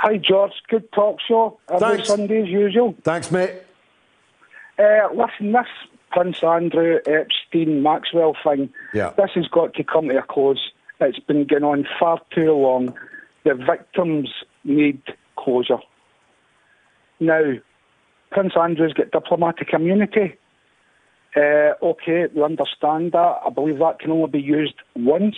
Hi, 0.05 0.19
George. 0.19 0.53
Good 0.69 0.93
talk 0.93 1.17
show. 1.27 1.59
Every 1.67 1.81
Thanks. 1.97 2.09
Sunday 2.09 2.43
as 2.43 2.49
usual. 2.49 2.95
Thanks, 3.05 3.31
mate. 3.31 3.53
Uh, 4.79 5.09
listen, 5.15 5.53
this 5.53 5.65
Prince 6.11 6.43
Andrew, 6.45 6.99
Epstein, 7.07 7.83
Maxwell 7.83 8.37
thing, 8.45 8.69
Yeah. 8.93 9.15
this 9.17 9.31
has 9.35 9.49
got 9.49 9.73
to 9.73 9.83
come 9.83 10.11
to 10.11 10.19
a 10.19 10.23
close. 10.23 10.73
It's 11.01 11.19
been 11.21 11.47
going 11.47 11.65
on 11.65 11.89
far 11.99 12.21
too 12.35 12.53
long. 12.53 12.95
The 13.45 13.55
victims 13.55 14.29
need 14.63 15.01
closure. 15.37 15.79
Now, 17.19 17.55
Prince 18.31 18.53
Andrew's 18.61 18.93
got 18.93 19.11
diplomatic 19.11 19.73
immunity. 19.73 20.35
Uh, 21.35 21.73
okay, 21.83 22.27
we 22.27 22.43
understand 22.43 23.13
that. 23.13 23.41
I 23.47 23.49
believe 23.49 23.79
that 23.79 24.01
can 24.01 24.11
only 24.11 24.29
be 24.29 24.43
used 24.43 24.75
once. 24.95 25.37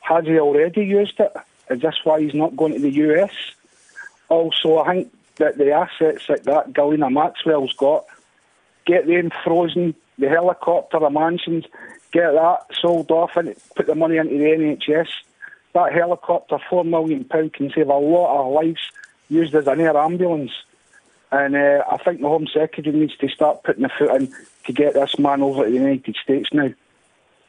Has 0.00 0.26
he 0.26 0.38
already 0.38 0.84
used 0.84 1.18
it? 1.20 1.32
Is 1.70 1.80
this 1.80 1.96
why 2.04 2.20
he's 2.20 2.34
not 2.34 2.54
going 2.54 2.74
to 2.74 2.78
the 2.80 2.90
US? 2.90 3.30
Also, 4.28 4.78
I 4.78 4.94
think 4.94 5.12
that 5.36 5.56
the 5.56 5.72
assets 5.72 6.26
that 6.28 6.44
that 6.44 6.72
Ghislaine 6.72 7.12
Maxwell's 7.12 7.72
got, 7.74 8.04
get 8.86 9.06
them 9.06 9.30
frozen, 9.44 9.94
the 10.18 10.28
helicopter, 10.28 10.98
the 10.98 11.10
mansions, 11.10 11.64
get 12.12 12.32
that 12.32 12.66
sold 12.80 13.10
off 13.10 13.36
and 13.36 13.54
put 13.76 13.86
the 13.86 13.94
money 13.94 14.16
into 14.16 14.36
the 14.36 14.44
NHS. 14.44 15.08
That 15.74 15.92
helicopter, 15.92 16.58
£4 16.70 16.86
million, 16.86 17.24
can 17.24 17.70
save 17.74 17.88
a 17.88 17.94
lot 17.94 18.40
of 18.42 18.52
lives 18.52 18.80
used 19.28 19.54
as 19.54 19.66
an 19.66 19.80
air 19.80 19.96
ambulance. 19.96 20.50
And 21.30 21.54
uh, 21.54 21.84
I 21.90 21.98
think 21.98 22.20
the 22.20 22.28
Home 22.28 22.46
Secretary 22.52 22.96
needs 22.96 23.16
to 23.18 23.28
start 23.28 23.62
putting 23.62 23.82
the 23.82 23.90
foot 23.90 24.10
in 24.16 24.32
to 24.64 24.72
get 24.72 24.94
this 24.94 25.18
man 25.18 25.42
over 25.42 25.64
to 25.64 25.70
the 25.70 25.76
United 25.76 26.16
States 26.22 26.48
now. 26.52 26.72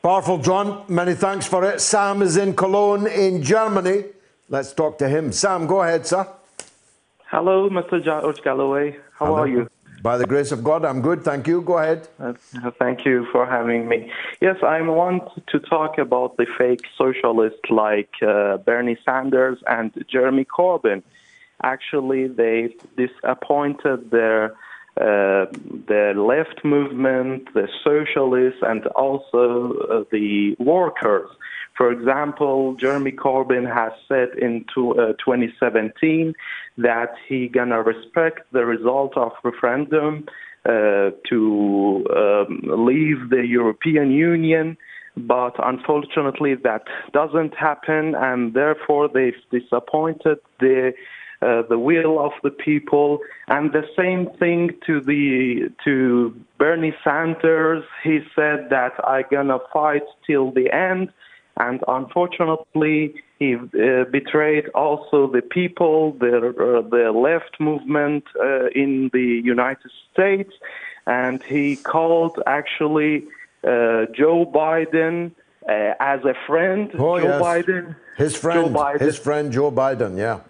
Powerful, 0.04 0.38
John. 0.38 0.84
Many 0.88 1.14
thanks 1.14 1.46
for 1.46 1.64
it. 1.64 1.82
Sam 1.82 2.22
is 2.22 2.38
in 2.38 2.56
Cologne 2.56 3.08
in 3.08 3.42
Germany. 3.42 4.06
Let's 4.50 4.74
talk 4.74 4.98
to 5.00 5.08
him. 5.08 5.32
Sam, 5.32 5.66
go 5.68 5.82
ahead, 5.82 6.06
sir. 6.06 6.28
Hello, 7.32 7.70
Mr. 7.70 8.04
George 8.04 8.42
Galloway. 8.42 8.98
How 9.14 9.28
Hello. 9.28 9.38
are 9.38 9.48
you? 9.48 9.70
By 10.02 10.18
the 10.18 10.26
grace 10.26 10.52
of 10.52 10.64
God, 10.64 10.84
I'm 10.84 11.00
good. 11.00 11.24
Thank 11.24 11.46
you. 11.46 11.62
Go 11.62 11.78
ahead. 11.78 12.08
Uh, 12.20 12.34
thank 12.80 13.06
you 13.06 13.28
for 13.32 13.46
having 13.46 13.88
me. 13.88 14.12
Yes, 14.42 14.56
I 14.64 14.82
want 14.82 15.24
to 15.46 15.60
talk 15.60 16.00
about 16.00 16.38
the 16.38 16.48
fake 16.58 16.82
socialists 16.98 17.70
like 17.70 18.10
uh, 18.24 18.58
Bernie 18.58 18.98
Sanders 19.06 19.60
and 19.68 19.92
Jeremy 20.10 20.44
Corbyn. 20.44 21.04
Actually, 21.62 22.28
they 22.28 22.74
disappointed 22.98 24.10
their 24.10 24.56
uh, 25.00 25.46
the 25.88 26.14
left 26.18 26.66
movement, 26.66 27.54
the 27.54 27.70
socialists, 27.84 28.60
and 28.64 28.88
also 28.88 29.74
uh, 29.92 30.04
the 30.12 30.56
workers. 30.58 31.30
For 31.80 31.94
example, 31.94 32.76
Jeremy 32.76 33.14
Corbyn 33.14 33.66
has 33.74 33.94
said 34.10 34.30
in 34.38 34.66
to, 34.76 34.92
uh, 35.00 35.14
2017 35.24 36.34
that 36.82 37.14
he 37.28 37.48
gonna 37.48 37.82
respect 37.82 38.40
the 38.52 38.66
result 38.66 39.16
of 39.18 39.32
referendum 39.44 40.26
uh, 40.66 41.12
to 41.30 42.06
um, 42.16 42.62
leave 42.86 43.30
the 43.30 43.46
European 43.46 44.12
Union, 44.12 44.78
but 45.16 45.54
unfortunately 45.64 46.56
that 46.56 46.84
doesn't 47.14 47.54
happen, 47.56 48.16
and 48.16 48.54
therefore 48.54 49.08
they've 49.08 49.42
disappointed 49.52 50.38
the 50.60 50.94
uh, 51.42 51.62
the 51.70 51.80
will 51.80 52.20
of 52.20 52.34
the 52.44 52.50
people, 52.50 53.20
and 53.48 53.72
the 53.72 53.84
same 53.98 54.28
thing 54.40 54.72
to 54.86 55.00
the 55.00 55.70
to 55.86 56.36
Bernie 56.58 56.94
Sanders. 57.04 57.84
He 58.04 58.20
said 58.36 58.68
that 58.70 58.92
I 59.06 59.24
gonna 59.32 59.60
fight 59.72 60.04
till 60.28 60.52
the 60.52 60.70
end, 60.74 61.10
and 61.58 61.80
unfortunately 61.88 63.16
he 63.40 63.56
uh, 63.56 64.04
betrayed 64.12 64.68
also 64.76 65.32
the 65.32 65.42
people, 65.42 66.12
the 66.20 66.36
uh, 66.38 66.88
the 66.90 67.12
left 67.12 67.60
movement 67.60 68.26
uh, 68.38 68.68
in 68.76 69.10
the 69.14 69.42
United 69.44 69.92
States, 70.12 70.54
and 71.08 71.42
he 71.44 71.78
called 71.78 72.38
actually 72.46 73.24
uh, 73.64 74.06
Joe 74.14 74.46
Biden 74.46 75.32
uh, 75.68 75.94
as 76.02 76.20
a 76.26 76.36
friend. 76.46 76.92
Oh, 76.96 77.18
Joe 77.18 77.28
yes. 77.28 77.42
Biden. 77.42 77.96
His 78.18 78.36
friend, 78.36 78.66
Joe 78.66 78.74
Biden 78.74 79.00
his 79.00 79.18
friend 79.18 79.52
Joe 79.54 79.72
Biden, 79.72 80.18
yeah. 80.18 80.42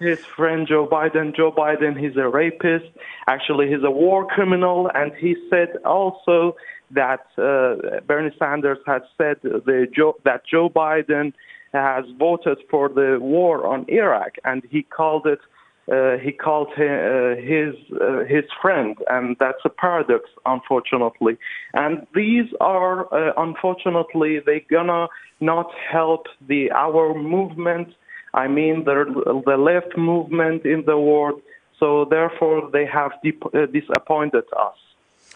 his 0.00 0.20
friend 0.20 0.66
Joe 0.66 0.86
Biden. 0.86 1.36
Joe 1.36 1.52
Biden, 1.52 2.00
he's 2.00 2.16
a 2.16 2.26
rapist. 2.26 2.86
Actually, 3.26 3.68
he's 3.68 3.84
a 3.84 3.90
war 3.90 4.26
criminal, 4.26 4.90
and 4.94 5.12
he 5.14 5.36
said 5.50 5.76
also 5.84 6.56
that 6.92 7.26
uh, 7.36 8.00
Bernie 8.06 8.34
Sanders 8.38 8.78
had 8.86 9.02
said 9.18 9.36
Joe, 9.94 10.16
that 10.24 10.46
Joe 10.46 10.70
Biden 10.70 11.34
has 11.72 12.04
voted 12.18 12.58
for 12.70 12.88
the 12.88 13.18
war 13.20 13.66
on 13.66 13.84
Iraq, 13.88 14.36
and 14.44 14.62
he 14.70 14.82
called 14.82 15.26
it. 15.26 15.40
Uh, 15.90 16.18
he 16.18 16.32
called 16.32 16.68
uh, 16.76 17.34
his 17.36 17.74
uh, 17.98 18.24
his 18.28 18.44
friend, 18.60 18.96
and 19.08 19.36
that's 19.40 19.64
a 19.64 19.70
paradox, 19.70 20.28
unfortunately. 20.44 21.38
And 21.72 22.06
these 22.14 22.48
are, 22.60 23.12
uh, 23.12 23.32
unfortunately, 23.38 24.40
they 24.44 24.60
gonna 24.70 25.06
not 25.40 25.70
help 25.90 26.26
the 26.46 26.70
our 26.72 27.14
movement 27.14 27.94
I 28.34 28.48
mean, 28.48 28.84
the, 28.84 29.42
the 29.46 29.56
left 29.56 29.96
movement 29.96 30.64
in 30.64 30.84
the 30.86 30.98
world. 30.98 31.40
So 31.78 32.04
therefore, 32.04 32.70
they 32.72 32.86
have 32.86 33.12
uh, 33.24 33.66
disappointed 33.66 34.44
us, 34.56 34.76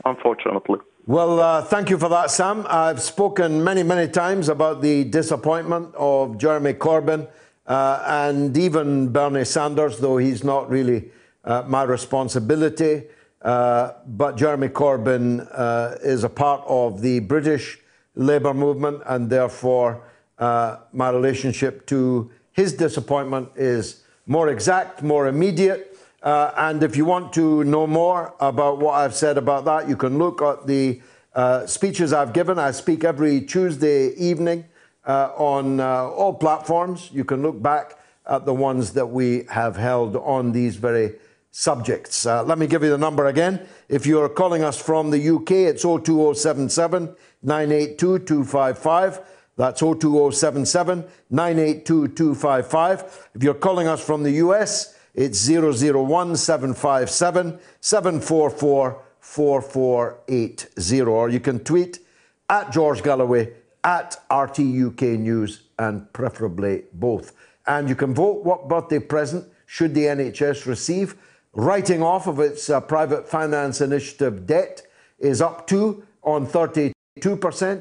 unfortunately. 0.05 0.81
Well, 1.05 1.41
uh, 1.41 1.63
thank 1.63 1.91
you 1.91 1.99
for 1.99 2.09
that, 2.11 2.31
Sam. 2.31 2.65
I've 2.69 3.03
spoken 3.03 3.65
many, 3.65 3.83
many 3.83 4.09
times 4.09 4.49
about 4.49 4.83
the 4.83 5.03
disappointment 5.03 5.93
of 5.97 6.39
Jeremy 6.39 6.75
Corbyn 6.75 7.27
uh, 7.67 8.05
and 8.07 8.57
even 8.57 9.09
Bernie 9.09 9.45
Sanders, 9.45 9.99
though 9.99 10.19
he's 10.19 10.45
not 10.45 10.71
really 10.71 11.11
uh, 11.43 11.65
my 11.67 11.83
responsibility. 11.83 13.03
Uh, 13.43 13.95
but 14.07 14.37
Jeremy 14.37 14.69
Corbyn 14.69 15.45
uh, 15.51 15.97
is 16.05 16.23
a 16.23 16.29
part 16.29 16.63
of 16.69 17.03
the 17.03 17.19
British 17.19 17.81
Labour 18.15 18.55
movement, 18.55 19.03
and 19.07 19.29
therefore 19.29 20.05
uh, 20.39 20.77
my 20.93 21.11
relationship 21.11 21.85
to 21.87 22.31
his 22.53 22.75
disappointment 22.75 23.49
is 23.57 24.05
more 24.29 24.51
exact, 24.51 25.03
more 25.03 25.27
immediate. 25.27 25.92
Uh, 26.23 26.53
and 26.57 26.83
if 26.83 26.97
you 26.97 27.05
want 27.05 27.33
to 27.33 27.65
know 27.65 27.87
more 27.87 28.35
about 28.39 28.79
what 28.79 28.95
I've 28.95 29.15
said 29.15 29.37
about 29.37 29.65
that, 29.65 29.89
you 29.89 29.97
can 29.97 30.19
look 30.19 30.41
at 30.41 30.67
the 30.67 31.01
uh, 31.35 31.67
speeches 31.67 32.13
I've 32.13 32.33
given. 32.33 32.59
I 32.59 32.71
speak 32.71 33.03
every 33.03 33.41
Tuesday 33.41 34.15
evening 34.15 34.65
uh, 35.05 35.31
on 35.37 35.81
uh, 35.81 36.05
all 36.07 36.35
platforms. 36.35 37.11
You 37.13 37.25
can 37.25 37.43
look 37.43 37.61
back 37.61 37.99
at 38.27 38.47
the 38.47 38.55
ones 38.55 38.93
that 38.93 39.07
we 39.07 39.45
have 39.51 39.77
held 39.77 40.15
on 40.17 40.53
these 40.53 40.77
very 40.77 41.15
subjects. 41.51 42.25
Uh, 42.25 42.45
let 42.45 42.57
me 42.57 42.67
give 42.67 42.85
you 42.85 42.91
the 42.91 42.99
number 42.99 43.27
again. 43.27 43.67
If 43.89 44.07
you're 44.07 44.29
calling 44.29 44.63
us 44.63 44.81
from 44.81 45.11
the 45.11 45.29
UK, 45.37 45.51
it's 45.51 45.83
02077 45.83 47.15
982 47.43 48.19
255. 48.21 49.21
That's 49.57 49.81
02077 49.81 51.05
982 51.31 52.09
255. 52.09 53.29
If 53.35 53.43
you're 53.43 53.55
calling 53.55 53.89
us 53.89 54.05
from 54.05 54.23
the 54.23 54.33
US, 54.33 54.97
it's 55.15 55.49
001 55.49 56.37
757 56.37 57.59
744 57.81 59.03
4480. 59.21 61.01
Or 61.03 61.29
you 61.29 61.41
can 61.41 61.61
tweet 61.61 62.01
at 62.49 62.73
George 62.73 63.03
Galloway, 63.03 63.53
at 63.85 64.21
RTUK 64.31 65.19
News, 65.19 65.63
and 65.79 66.13
preferably 66.13 66.85
both. 66.93 67.33
And 67.67 67.89
you 67.89 67.95
can 67.95 68.15
vote 68.15 68.45
what 68.45 68.69
birthday 68.69 68.99
present 68.99 69.47
should 69.67 69.95
the 69.95 70.05
NHS 70.05 70.67
receive. 70.67 71.17
Writing 71.55 72.03
off 72.03 72.27
of 72.27 72.41
its 72.41 72.69
uh, 72.71 72.81
private 72.81 73.29
finance 73.29 73.81
initiative 73.81 74.47
debt 74.47 74.83
is 75.19 75.41
up 75.41 75.67
to 75.69 76.05
on 76.23 76.47
32%. 76.47 76.93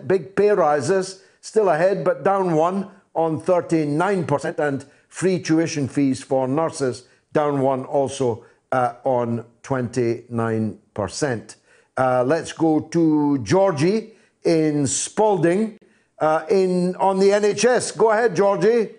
Big 0.07 0.35
pay 0.35 0.51
rises, 0.51 1.23
still 1.39 1.69
ahead, 1.69 2.03
but 2.03 2.23
down 2.23 2.55
one 2.55 2.91
on 3.15 3.41
39%. 3.41 4.59
And 4.59 4.85
free 5.07 5.39
tuition 5.39 5.87
fees 5.87 6.21
for 6.21 6.47
nurses, 6.47 7.05
down 7.33 7.61
one 7.61 7.85
also 7.85 8.45
uh, 8.71 8.93
on 9.03 9.45
29%. 9.63 11.55
Uh, 11.97 12.23
let's 12.25 12.53
go 12.53 12.79
to 12.79 13.37
Georgie 13.39 14.13
in 14.43 14.87
Spalding 14.87 15.77
uh, 16.19 16.45
in 16.49 16.95
on 16.95 17.19
the 17.19 17.29
NHS. 17.29 17.97
Go 17.97 18.11
ahead, 18.11 18.35
Georgie. 18.35 18.89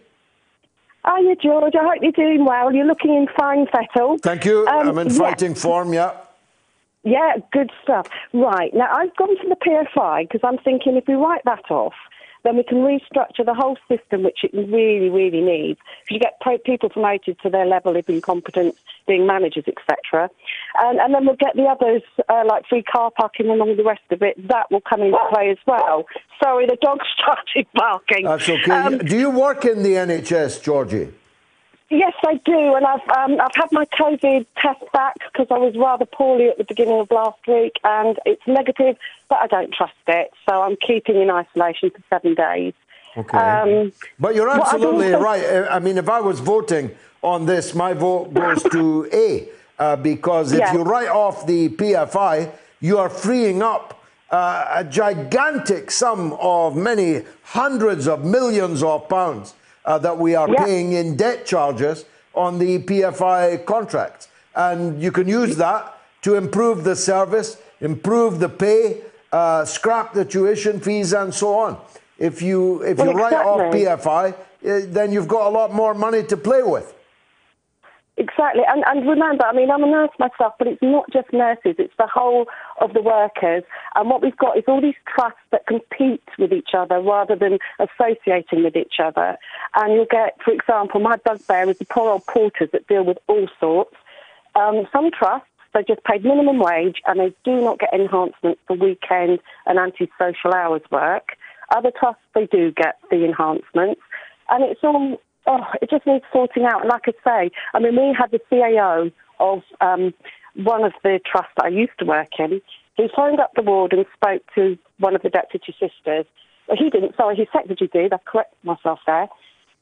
Hiya, 1.05 1.37
George. 1.37 1.75
I 1.75 1.83
hope 1.83 1.99
you're 2.01 2.13
doing 2.13 2.45
well. 2.45 2.73
You're 2.73 2.87
looking 2.87 3.15
in 3.15 3.27
fine 3.37 3.67
fettle. 3.67 4.19
Thank 4.19 4.45
you. 4.45 4.67
Um, 4.69 4.89
I'm 4.89 4.99
in 4.99 5.09
yeah. 5.09 5.19
fighting 5.19 5.55
form, 5.55 5.93
yeah. 5.93 6.13
Yeah, 7.05 7.35
good 7.51 7.73
stuff. 7.83 8.07
Right, 8.33 8.73
now 8.73 8.89
I've 8.93 9.15
gone 9.17 9.37
to 9.37 9.49
the 9.49 9.57
PFI 9.57 10.29
because 10.29 10.41
I'm 10.45 10.59
thinking 10.59 10.97
if 10.97 11.05
we 11.09 11.15
write 11.15 11.43
that 11.45 11.69
off, 11.71 11.95
then 12.45 12.57
we 12.57 12.65
can 12.65 12.79
restructure 12.79 13.45
the 13.45 13.55
whole 13.55 13.77
system, 13.89 14.23
which 14.23 14.41
it 14.43 14.53
really, 14.55 15.09
really 15.09 15.41
needs. 15.41 15.79
If 16.05 16.11
you 16.11 16.19
get 16.19 16.41
pro- 16.41 16.59
people 16.59 16.89
promoted 16.89 17.39
to 17.41 17.51
their 17.51 17.67
level 17.67 17.97
of 17.97 18.09
incompetence, 18.09 18.77
being 19.07 19.27
managers, 19.27 19.65
etc., 19.67 20.31
and, 20.79 20.99
and 20.99 21.15
then 21.15 21.27
we'll 21.27 21.37
get 21.37 21.55
the 21.55 21.65
others, 21.65 22.03
uh, 22.29 22.45
like 22.47 22.67
free 22.67 22.83
car 22.83 23.11
parking 23.11 23.51
and 23.51 23.61
all 23.61 23.77
the 23.77 23.85
rest 23.85 24.03
of 24.11 24.23
it, 24.23 24.37
that 24.49 24.71
will 24.71 24.81
come 24.81 25.03
into 25.03 25.19
play 25.33 25.51
as 25.51 25.59
well. 25.67 26.05
Sorry, 26.43 26.67
the 26.67 26.77
dog 26.81 26.99
started 27.21 27.67
barking. 27.75 28.25
That's 28.25 28.49
okay. 28.49 28.73
Um, 28.73 28.99
Do 28.99 29.17
you 29.17 29.31
work 29.31 29.65
in 29.65 29.83
the 29.83 29.95
NHS, 29.95 30.63
Georgie? 30.63 31.13
Yes, 31.93 32.15
I 32.27 32.37
do, 32.47 32.75
and 32.75 32.87
I've 32.87 33.07
um, 33.11 33.39
I've 33.39 33.55
had 33.55 33.71
my 33.71 33.85
COVID 33.85 34.47
test 34.57 34.81
back 34.95 35.15
because 35.31 35.49
I 35.51 35.59
was 35.59 35.77
rather 35.77 36.07
poorly 36.07 36.49
at 36.49 36.57
the 36.57 36.65
beginning 36.65 36.99
of 36.99 37.11
last 37.11 37.47
week, 37.47 37.79
and 37.85 38.19
it's 38.25 38.41
negative, 38.47 38.97
but 39.29 39.41
I 39.43 39.47
don't 39.47 39.75
trust 39.75 39.93
it, 40.09 40.31
so 40.49 40.63
I'm 40.63 40.77
keeping 40.77 41.21
in 41.21 41.31
isolation 41.31 41.91
for 41.91 42.01
seven 42.09 42.35
days. 42.35 42.73
Okay. 43.15 43.37
Um, 43.37 43.93
But 44.19 44.35
you're 44.35 44.49
absolutely 44.49 45.13
also- 45.13 45.23
right. 45.23 45.45
Uh, 45.45 45.67
I 45.71 45.81
mean, 45.81 45.99
if 45.99 46.09
I 46.09 46.19
was 46.21 46.41
voting 46.41 46.93
on 47.21 47.45
this, 47.45 47.75
my 47.75 47.93
vote 47.93 48.33
goes 48.33 48.63
to 48.73 49.07
A, 49.13 49.49
uh, 49.79 49.97
because 49.97 50.53
if 50.53 50.61
Yeah. 50.61 50.73
you 50.73 50.83
write 50.85 51.09
off 51.11 51.47
the 51.47 51.69
PFI, 51.69 52.49
you 52.81 52.97
are 52.97 53.11
freeing 53.11 53.63
up 53.63 53.99
uh, 54.31 54.65
a 54.77 54.83
gigantic 54.83 55.91
sum 55.91 56.33
of 56.41 56.75
many 56.75 57.21
hundreds 57.43 58.09
of 58.09 58.25
millions 58.25 58.83
of 58.83 59.07
pounds 59.11 59.53
uh, 59.85 59.99
that 59.99 60.19
we 60.19 60.35
are 60.35 60.49
Yeah. 60.49 60.65
paying 60.65 60.93
in 60.93 61.17
debt 61.17 61.45
charges 61.47 62.05
on 62.35 62.59
the 62.59 62.79
PFI 62.81 63.59
contracts. 63.67 64.29
And 64.55 65.03
you 65.03 65.11
can 65.13 65.29
use 65.29 65.57
that 65.57 65.95
to 66.23 66.35
improve 66.37 66.85
the 66.85 66.95
service, 66.97 67.57
improve 67.81 68.39
the 68.39 68.49
pay, 68.49 68.99
uh, 69.33 69.65
scrap 69.65 70.13
the 70.13 70.25
tuition 70.25 70.81
fees, 70.81 71.13
and 71.13 71.35
so 71.35 71.55
on. 71.55 71.77
If 72.19 72.43
you 72.43 72.83
if 72.83 72.99
Well, 72.99 73.09
you 73.09 73.17
write 73.19 73.33
off. 73.33 73.73
PFI, 73.75 74.31
uh, 74.31 74.35
then 74.89 75.11
you've 75.13 75.27
got 75.29 75.47
a 75.49 75.51
lot 75.51 75.73
more 75.75 75.95
money 75.95 76.23
to 76.25 76.37
play 76.37 76.63
with. 76.63 76.95
Exactly, 78.19 78.63
and, 78.69 78.85
and 78.87 79.09
remember, 79.09 79.45
I 79.47 79.55
mean, 79.55 79.71
I'm 79.71 79.83
a 79.83 79.87
nurse 79.87 80.11
myself, 80.19 80.53
but 80.59 80.69
it's 80.69 80.83
not 80.83 81.11
just 81.11 81.33
nurses; 81.33 81.77
it's 81.79 81.95
the 81.99 82.07
whole 82.07 82.47
of 82.79 82.93
the 82.93 83.01
workers. 83.01 83.65
And 83.95 84.11
what 84.11 84.21
we've 84.21 84.37
got 84.37 84.59
is 84.59 84.65
all 84.69 84.83
these 84.83 85.01
trusts 85.09 85.41
that 85.51 85.67
compete 85.67 86.23
with 86.39 86.53
each 86.53 86.71
other 86.77 87.01
rather 87.01 87.37
than 87.37 87.59
associating 87.79 88.65
with 88.65 88.77
each 88.77 88.97
other. 89.03 89.39
And 89.77 89.95
you'll 89.95 90.05
get, 90.11 90.37
for 90.45 90.53
example, 90.53 91.01
my 91.01 91.17
bugbear 91.17 91.71
is 91.71 91.79
the 91.79 91.87
poor 91.87 92.11
old 92.11 92.27
porters 92.27 92.69
that 92.73 92.87
deal 92.87 93.03
with 93.03 93.17
all 93.29 93.49
sorts. 93.59 93.97
Um, 94.55 94.87
some 94.93 95.11
trusts 95.11 95.49
they 95.73 95.83
just 95.83 96.05
paid 96.05 96.25
minimum 96.25 96.59
wage 96.59 97.01
and 97.07 97.19
they 97.19 97.35
do 97.45 97.63
not 97.63 97.79
get 97.79 97.95
enhancements 97.95 98.61
for 98.67 98.77
weekend 98.77 99.41
and 99.65 99.79
anti-social 99.79 100.53
hours 100.55 100.83
work. 100.91 101.31
Other 101.75 101.91
trusts 101.99 102.23
they 102.35 102.47
do 102.47 102.73
get 102.73 102.99
the 103.11 103.25
enhancements, 103.25 104.03
and 104.51 104.63
it's 104.63 104.85
all 104.85 105.19
oh, 105.47 105.65
it 105.81 105.91
just 105.91 106.07
needs 106.07 106.25
sorting 106.33 106.65
out. 106.65 106.83
And 106.83 106.91
like 106.91 107.03
I 107.07 107.13
say, 107.25 107.51
I 107.75 107.79
mean, 107.81 107.97
we 107.97 108.15
had 108.19 108.31
the 108.31 108.41
CAO 108.51 109.13
of 109.41 109.63
um, 109.81 110.15
one 110.55 110.85
of 110.85 110.93
the 111.03 111.21
trusts 111.31 111.53
that 111.57 111.67
I 111.67 111.69
used 111.69 111.93
to 111.99 112.05
work 112.05 112.29
in. 112.39 112.61
He 112.97 113.09
phoned 113.15 113.41
up 113.41 113.53
the 113.57 113.63
ward 113.63 113.93
and 113.93 114.05
spoke 114.15 114.43
to 114.55 114.79
one 114.99 115.17
of 115.17 115.23
the 115.23 115.31
deputy 115.31 115.73
sisters. 115.73 116.27
Well, 116.69 116.77
he 116.79 116.91
didn't. 116.91 117.17
Sorry, 117.17 117.37
his 117.37 117.49
secretary 117.53 117.91
did. 117.93 118.13
I 118.13 118.19
corrected 118.25 118.59
myself 118.63 119.01
there, 119.07 119.29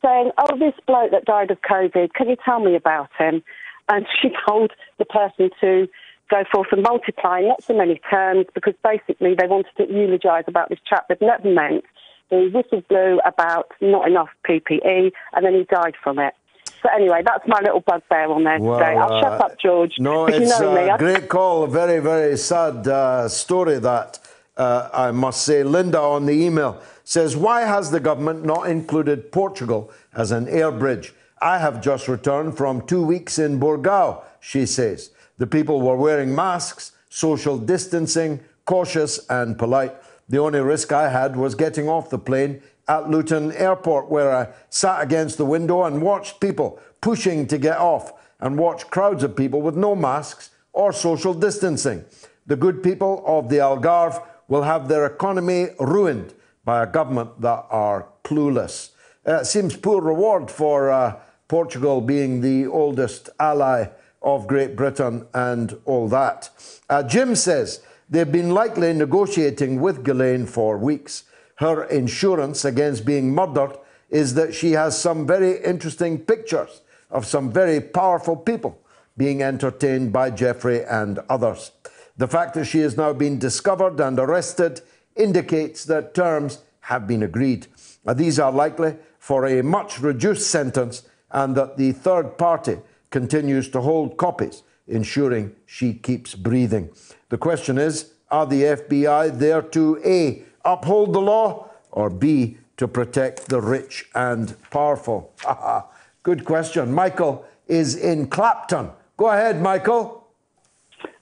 saying, 0.02 0.30
"Oh, 0.38 0.56
this 0.56 0.74
bloke 0.86 1.10
that 1.10 1.24
died 1.24 1.50
of 1.50 1.60
COVID. 1.62 2.14
Can 2.14 2.28
you 2.28 2.36
tell 2.44 2.60
me 2.60 2.76
about 2.76 3.10
him?" 3.18 3.42
And 3.88 4.06
she 4.22 4.30
told 4.48 4.72
the 4.98 5.04
person 5.04 5.50
to 5.60 5.88
go 6.30 6.44
forth 6.52 6.68
and 6.70 6.82
multiply, 6.82 7.40
not 7.40 7.62
so 7.62 7.74
many 7.74 8.00
terms, 8.08 8.46
because 8.54 8.74
basically 8.84 9.34
they 9.34 9.48
wanted 9.48 9.72
to 9.76 9.92
eulogise 9.92 10.44
about 10.46 10.68
this 10.68 10.78
chap 10.88 11.08
that 11.08 11.20
never 11.20 11.52
meant. 11.52 11.84
The 12.30 12.50
whistle 12.54 12.82
blew 12.88 13.20
about 13.24 13.72
not 13.80 14.06
enough 14.06 14.28
PPE, 14.48 15.12
and 15.32 15.44
then 15.44 15.54
he 15.54 15.64
died 15.64 15.94
from 16.02 16.18
it. 16.18 16.34
So 16.82 16.88
anyway, 16.94 17.22
that's 17.24 17.46
my 17.46 17.60
little 17.60 17.80
bugbear 17.80 18.30
on 18.30 18.44
there 18.44 18.58
today. 18.58 18.96
I'll 18.96 19.12
uh, 19.12 19.20
shut 19.20 19.40
up, 19.40 19.58
George. 19.60 19.92
No, 19.98 20.26
but 20.26 20.36
you 20.36 20.42
it's 20.42 20.60
a 20.60 20.74
me. 20.74 20.90
great 20.98 21.28
call. 21.28 21.64
A 21.64 21.68
very, 21.68 21.98
very 22.00 22.36
sad 22.38 22.86
uh, 22.88 23.28
story 23.28 23.78
that 23.80 24.18
uh, 24.56 24.88
I 24.92 25.10
must 25.10 25.42
say. 25.42 25.62
Linda 25.62 26.00
on 26.00 26.26
the 26.26 26.32
email 26.32 26.80
says, 27.04 27.36
Why 27.36 27.62
has 27.62 27.90
the 27.90 28.00
government 28.00 28.44
not 28.44 28.70
included 28.70 29.32
Portugal 29.32 29.92
as 30.14 30.30
an 30.30 30.48
air 30.48 30.70
bridge? 30.70 31.12
I 31.42 31.58
have 31.58 31.82
just 31.82 32.08
returned 32.08 32.56
from 32.56 32.86
two 32.86 33.02
weeks 33.02 33.38
in 33.38 33.58
Burgau, 33.58 34.22
she 34.40 34.66
says. 34.66 35.10
The 35.38 35.46
people 35.46 35.80
were 35.80 35.96
wearing 35.96 36.34
masks, 36.34 36.92
social 37.08 37.58
distancing, 37.58 38.40
cautious 38.64 39.26
and 39.28 39.58
polite. 39.58 39.94
The 40.30 40.38
only 40.38 40.60
risk 40.60 40.92
I 40.92 41.08
had 41.08 41.34
was 41.34 41.56
getting 41.56 41.88
off 41.88 42.08
the 42.08 42.18
plane 42.18 42.62
at 42.86 43.10
Luton 43.10 43.50
Airport, 43.50 44.08
where 44.08 44.32
I 44.32 44.48
sat 44.68 45.02
against 45.02 45.38
the 45.38 45.44
window 45.44 45.82
and 45.82 46.00
watched 46.00 46.38
people 46.38 46.78
pushing 47.00 47.48
to 47.48 47.58
get 47.58 47.78
off 47.78 48.12
and 48.38 48.56
watched 48.56 48.92
crowds 48.92 49.24
of 49.24 49.34
people 49.34 49.60
with 49.60 49.74
no 49.76 49.96
masks 49.96 50.50
or 50.72 50.92
social 50.92 51.34
distancing. 51.34 52.04
The 52.46 52.54
good 52.54 52.80
people 52.80 53.24
of 53.26 53.48
the 53.48 53.56
Algarve 53.56 54.24
will 54.46 54.62
have 54.62 54.86
their 54.86 55.04
economy 55.04 55.70
ruined 55.80 56.32
by 56.64 56.84
a 56.84 56.86
government 56.86 57.40
that 57.40 57.64
are 57.68 58.06
clueless. 58.22 58.90
Uh, 59.26 59.40
it 59.40 59.46
seems 59.46 59.76
poor 59.76 60.00
reward 60.00 60.48
for 60.48 60.90
uh, 60.90 61.18
Portugal 61.48 62.00
being 62.00 62.40
the 62.40 62.68
oldest 62.68 63.30
ally 63.40 63.86
of 64.22 64.46
Great 64.46 64.76
Britain 64.76 65.26
and 65.34 65.76
all 65.86 66.08
that. 66.08 66.50
Uh, 66.88 67.02
Jim 67.02 67.34
says 67.34 67.82
they've 68.10 68.30
been 68.30 68.50
likely 68.50 68.92
negotiating 68.92 69.80
with 69.80 70.04
Ghislaine 70.04 70.46
for 70.46 70.76
weeks. 70.76 71.24
Her 71.56 71.84
insurance 71.84 72.64
against 72.64 73.06
being 73.06 73.34
murdered 73.34 73.78
is 74.10 74.34
that 74.34 74.54
she 74.54 74.72
has 74.72 75.00
some 75.00 75.26
very 75.26 75.62
interesting 75.62 76.18
pictures 76.18 76.82
of 77.10 77.24
some 77.24 77.52
very 77.52 77.80
powerful 77.80 78.36
people 78.36 78.78
being 79.16 79.42
entertained 79.42 80.12
by 80.12 80.30
Jeffrey 80.30 80.84
and 80.84 81.18
others. 81.28 81.72
The 82.16 82.28
fact 82.28 82.54
that 82.54 82.64
she 82.64 82.80
has 82.80 82.96
now 82.96 83.12
been 83.12 83.38
discovered 83.38 84.00
and 84.00 84.18
arrested 84.18 84.80
indicates 85.16 85.84
that 85.84 86.14
terms 86.14 86.58
have 86.80 87.06
been 87.06 87.22
agreed. 87.22 87.66
These 88.14 88.38
are 88.38 88.52
likely 88.52 88.96
for 89.18 89.46
a 89.46 89.62
much 89.62 90.00
reduced 90.00 90.50
sentence 90.50 91.02
and 91.30 91.54
that 91.56 91.76
the 91.76 91.92
third 91.92 92.38
party 92.38 92.78
continues 93.10 93.68
to 93.70 93.80
hold 93.80 94.16
copies, 94.16 94.62
ensuring 94.88 95.54
she 95.66 95.94
keeps 95.94 96.34
breathing. 96.34 96.90
The 97.30 97.38
question 97.38 97.78
is 97.78 98.12
are 98.30 98.46
the 98.46 98.62
FBI 98.62 99.38
there 99.38 99.62
to 99.62 100.00
A, 100.04 100.42
uphold 100.64 101.12
the 101.12 101.20
law, 101.20 101.70
or 101.90 102.10
B, 102.10 102.58
to 102.76 102.86
protect 102.86 103.48
the 103.48 103.60
rich 103.60 104.08
and 104.14 104.54
powerful? 104.70 105.32
Good 106.22 106.44
question. 106.44 106.92
Michael 106.92 107.44
is 107.66 107.96
in 107.96 108.26
Clapton. 108.28 108.90
Go 109.16 109.30
ahead, 109.30 109.60
Michael. 109.62 110.26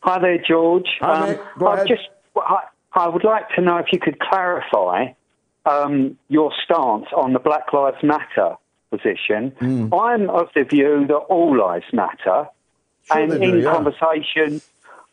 Hi 0.00 0.18
there, 0.18 0.38
George. 0.38 0.88
Hi, 1.00 1.26
mate. 1.30 1.40
Go 1.58 1.66
I 1.66 1.74
ahead. 1.74 1.88
just, 1.88 2.08
I, 2.36 2.64
I 2.94 3.08
would 3.08 3.24
like 3.24 3.48
to 3.56 3.60
know 3.60 3.76
if 3.76 3.86
you 3.92 3.98
could 3.98 4.18
clarify 4.18 5.12
um, 5.66 6.18
your 6.28 6.52
stance 6.64 7.06
on 7.14 7.32
the 7.32 7.38
Black 7.38 7.72
Lives 7.72 8.02
Matter 8.02 8.56
position. 8.90 9.52
Hmm. 9.58 9.92
I'm 9.92 10.30
of 10.30 10.48
the 10.54 10.64
view 10.64 11.06
that 11.06 11.14
all 11.14 11.56
lives 11.56 11.84
matter, 11.92 12.48
Sure 13.04 13.18
and 13.18 13.32
they 13.32 13.38
do, 13.38 13.56
in 13.56 13.62
yeah. 13.62 13.72
conversation 13.72 14.62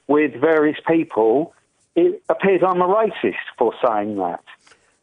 with 0.08 0.34
various 0.40 0.78
people, 0.88 1.54
it 1.96 2.22
appears 2.30 2.62
I'm 2.66 2.82
a 2.82 2.88
racist 2.88 3.46
for 3.58 3.74
saying 3.86 4.18
that. 4.18 4.44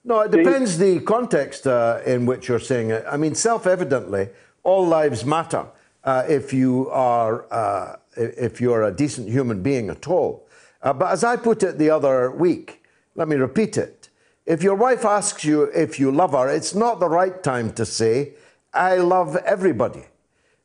No, 0.05 0.21
it 0.21 0.33
depends 0.33 0.79
the 0.79 1.01
context 1.01 1.67
uh, 1.67 2.01
in 2.05 2.27
which 2.27 2.49
you're 2.49 2.59
saying 2.59 2.91
it. 2.91 3.05
I 3.09 3.17
mean, 3.17 3.35
self-evidently, 3.35 4.31
all 4.65 4.87
lives 4.87 5.25
matter 5.25 5.67
uh, 6.05 6.25
if 6.29 6.53
you 6.53 6.89
are 6.91 7.47
uh, 7.53 7.97
if 8.17 8.61
you're 8.61 8.83
a 8.83 8.93
decent 8.93 9.29
human 9.29 9.63
being 9.63 9.91
at 9.91 10.09
all. 10.09 10.47
Uh, 10.83 10.93
but 10.93 11.13
as 11.13 11.23
I 11.23 11.37
put 11.37 11.63
it 11.63 11.79
the 11.79 11.91
other 11.91 12.31
week, 12.31 12.83
let 13.15 13.29
me 13.29 13.37
repeat 13.37 13.77
it. 13.77 14.09
If 14.45 14.63
your 14.63 14.75
wife 14.75 15.05
asks 15.05 15.45
you 15.45 15.65
if 15.65 16.01
you 16.01 16.11
love 16.11 16.33
her, 16.33 16.49
it's 16.49 16.75
not 16.75 16.99
the 16.99 17.09
right 17.09 17.41
time 17.43 17.73
to 17.75 17.87
say, 17.87 18.33
"I 18.75 18.97
love 18.97 19.37
everybody." 19.37 20.07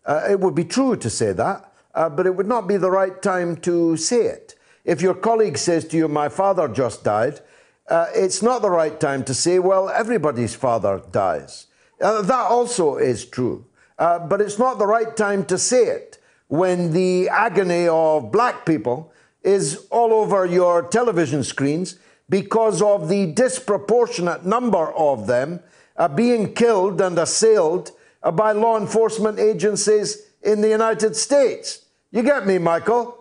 Uh, 0.03 0.23
it 0.29 0.39
would 0.39 0.55
be 0.55 0.63
true 0.63 0.95
to 0.95 1.09
say 1.09 1.31
that, 1.33 1.71
uh, 1.97 2.07
but 2.07 2.27
it 2.27 2.35
would 2.35 2.47
not 2.47 2.67
be 2.67 2.77
the 2.77 2.91
right 2.91 3.23
time 3.23 3.57
to 3.57 3.97
say 3.97 4.27
it. 4.27 4.53
If 4.85 5.01
your 5.01 5.15
colleague 5.15 5.57
says 5.57 5.83
to 5.87 5.97
you, 5.97 6.07
My 6.07 6.29
father 6.29 6.67
just 6.67 7.03
died, 7.03 7.41
uh, 7.89 8.05
it's 8.13 8.43
not 8.43 8.61
the 8.61 8.69
right 8.69 8.99
time 8.99 9.23
to 9.23 9.33
say, 9.33 9.57
Well, 9.57 9.89
everybody's 9.89 10.53
father 10.53 11.01
dies. 11.11 11.65
Uh, 11.99 12.21
that 12.21 12.51
also 12.51 12.97
is 12.97 13.25
true. 13.25 13.65
Uh, 13.97 14.19
but 14.19 14.41
it's 14.41 14.59
not 14.59 14.77
the 14.77 14.85
right 14.85 15.17
time 15.17 15.43
to 15.45 15.57
say 15.57 15.85
it 15.85 16.19
when 16.49 16.93
the 16.93 17.29
agony 17.29 17.87
of 17.87 18.31
black 18.31 18.63
people 18.63 19.11
is 19.41 19.87
all 19.89 20.13
over 20.13 20.45
your 20.45 20.83
television 20.83 21.43
screens 21.43 21.97
because 22.29 22.79
of 22.79 23.09
the 23.09 23.25
disproportionate 23.33 24.45
number 24.45 24.91
of 24.93 25.25
them 25.25 25.59
uh, 25.95 26.07
being 26.07 26.53
killed 26.53 27.01
and 27.01 27.17
assailed 27.17 27.91
uh, 28.21 28.29
by 28.29 28.51
law 28.51 28.77
enforcement 28.77 29.39
agencies 29.39 30.27
in 30.43 30.61
the 30.61 30.69
United 30.69 31.15
States. 31.15 31.86
You 32.17 32.23
get 32.23 32.47
me, 32.47 32.57
Michael? 32.57 33.15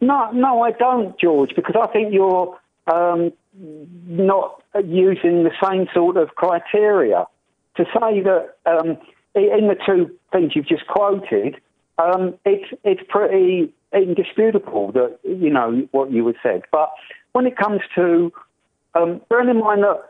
No, 0.00 0.32
no, 0.32 0.62
I 0.62 0.72
don't, 0.72 1.16
George, 1.20 1.52
because 1.54 1.76
I 1.80 1.86
think 1.86 2.12
you're 2.12 2.58
um, 2.92 3.32
not 3.54 4.60
using 4.84 5.44
the 5.44 5.52
same 5.62 5.86
sort 5.94 6.16
of 6.16 6.34
criteria 6.34 7.26
to 7.76 7.84
say 7.84 8.20
that 8.22 8.56
um, 8.66 8.98
in 9.36 9.68
the 9.68 9.76
two 9.86 10.10
things 10.32 10.56
you've 10.56 10.66
just 10.66 10.84
quoted, 10.88 11.60
um, 11.98 12.34
it's 12.44 12.68
it's 12.82 13.02
pretty 13.08 13.72
indisputable 13.92 14.90
that 14.90 15.20
you 15.22 15.50
know 15.50 15.86
what 15.92 16.10
you 16.10 16.26
had 16.26 16.36
said. 16.42 16.62
But 16.72 16.90
when 17.34 17.46
it 17.46 17.56
comes 17.56 17.82
to 17.94 18.32
um, 18.96 19.20
bearing 19.28 19.48
in 19.48 19.60
mind 19.60 19.84
that 19.84 20.02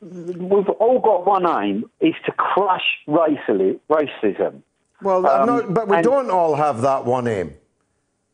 we've 0.00 0.68
all 0.68 1.00
got 1.00 1.26
one 1.26 1.64
aim 1.64 1.90
is 1.98 2.14
to 2.26 2.30
crush 2.30 2.86
racism. 3.08 4.62
Well, 5.02 5.26
Um, 5.26 5.46
not, 5.46 5.74
but 5.74 5.88
we 5.88 6.02
don't 6.02 6.30
all 6.30 6.54
have 6.56 6.82
that 6.82 7.04
one 7.04 7.26
aim. 7.26 7.54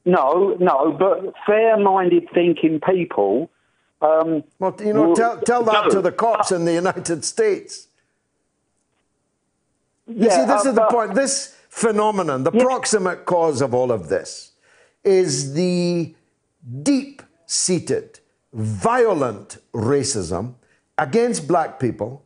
No, 0.04 0.56
no, 0.60 0.92
but 0.92 1.34
fair-minded 1.46 2.28
thinking 2.32 2.80
people. 2.80 3.50
Um, 4.00 4.44
well, 4.58 4.74
you 4.80 4.92
know, 4.92 5.08
will- 5.08 5.16
tell, 5.16 5.40
tell 5.40 5.62
that 5.64 5.84
no. 5.84 5.90
to 5.90 6.00
the 6.00 6.12
cops 6.12 6.52
in 6.52 6.64
the 6.64 6.72
United 6.72 7.24
States. 7.24 7.88
You 10.06 10.26
Yeah, 10.26 10.30
see, 10.30 10.44
this 10.46 10.66
uh, 10.66 10.68
is 10.70 10.74
the 10.74 10.86
point. 10.86 11.14
This 11.14 11.56
phenomenon, 11.68 12.44
the 12.44 12.52
proximate 12.52 13.24
cause 13.24 13.60
of 13.60 13.74
all 13.74 13.90
of 13.90 14.08
this, 14.08 14.52
is 15.02 15.54
the 15.54 16.14
deep 16.82 17.22
seated, 17.46 18.20
violent 18.52 19.58
racism 19.74 20.54
against 20.98 21.48
black 21.48 21.80
people 21.80 22.24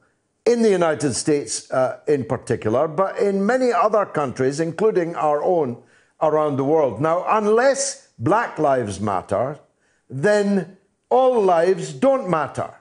in 0.50 0.62
the 0.62 0.70
United 0.70 1.14
States 1.14 1.70
uh, 1.70 2.00
in 2.08 2.24
particular, 2.24 2.88
but 2.88 3.18
in 3.18 3.46
many 3.46 3.72
other 3.72 4.04
countries, 4.04 4.58
including 4.58 5.14
our 5.14 5.42
own 5.44 5.80
around 6.20 6.56
the 6.56 6.64
world. 6.64 7.00
Now, 7.00 7.24
unless 7.28 8.08
Black 8.18 8.58
Lives 8.58 9.00
Matter, 9.00 9.58
then 10.08 10.76
all 11.08 11.40
lives 11.42 11.92
don't 11.92 12.28
matter. 12.28 12.74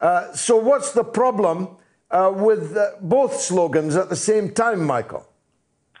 Uh, 0.00 0.32
so, 0.32 0.56
what's 0.56 0.92
the 0.92 1.04
problem 1.04 1.68
uh, 2.10 2.32
with 2.34 2.76
uh, 2.76 2.92
both 3.00 3.38
slogans 3.40 3.96
at 3.96 4.08
the 4.08 4.16
same 4.16 4.50
time, 4.50 4.84
Michael? 4.84 5.26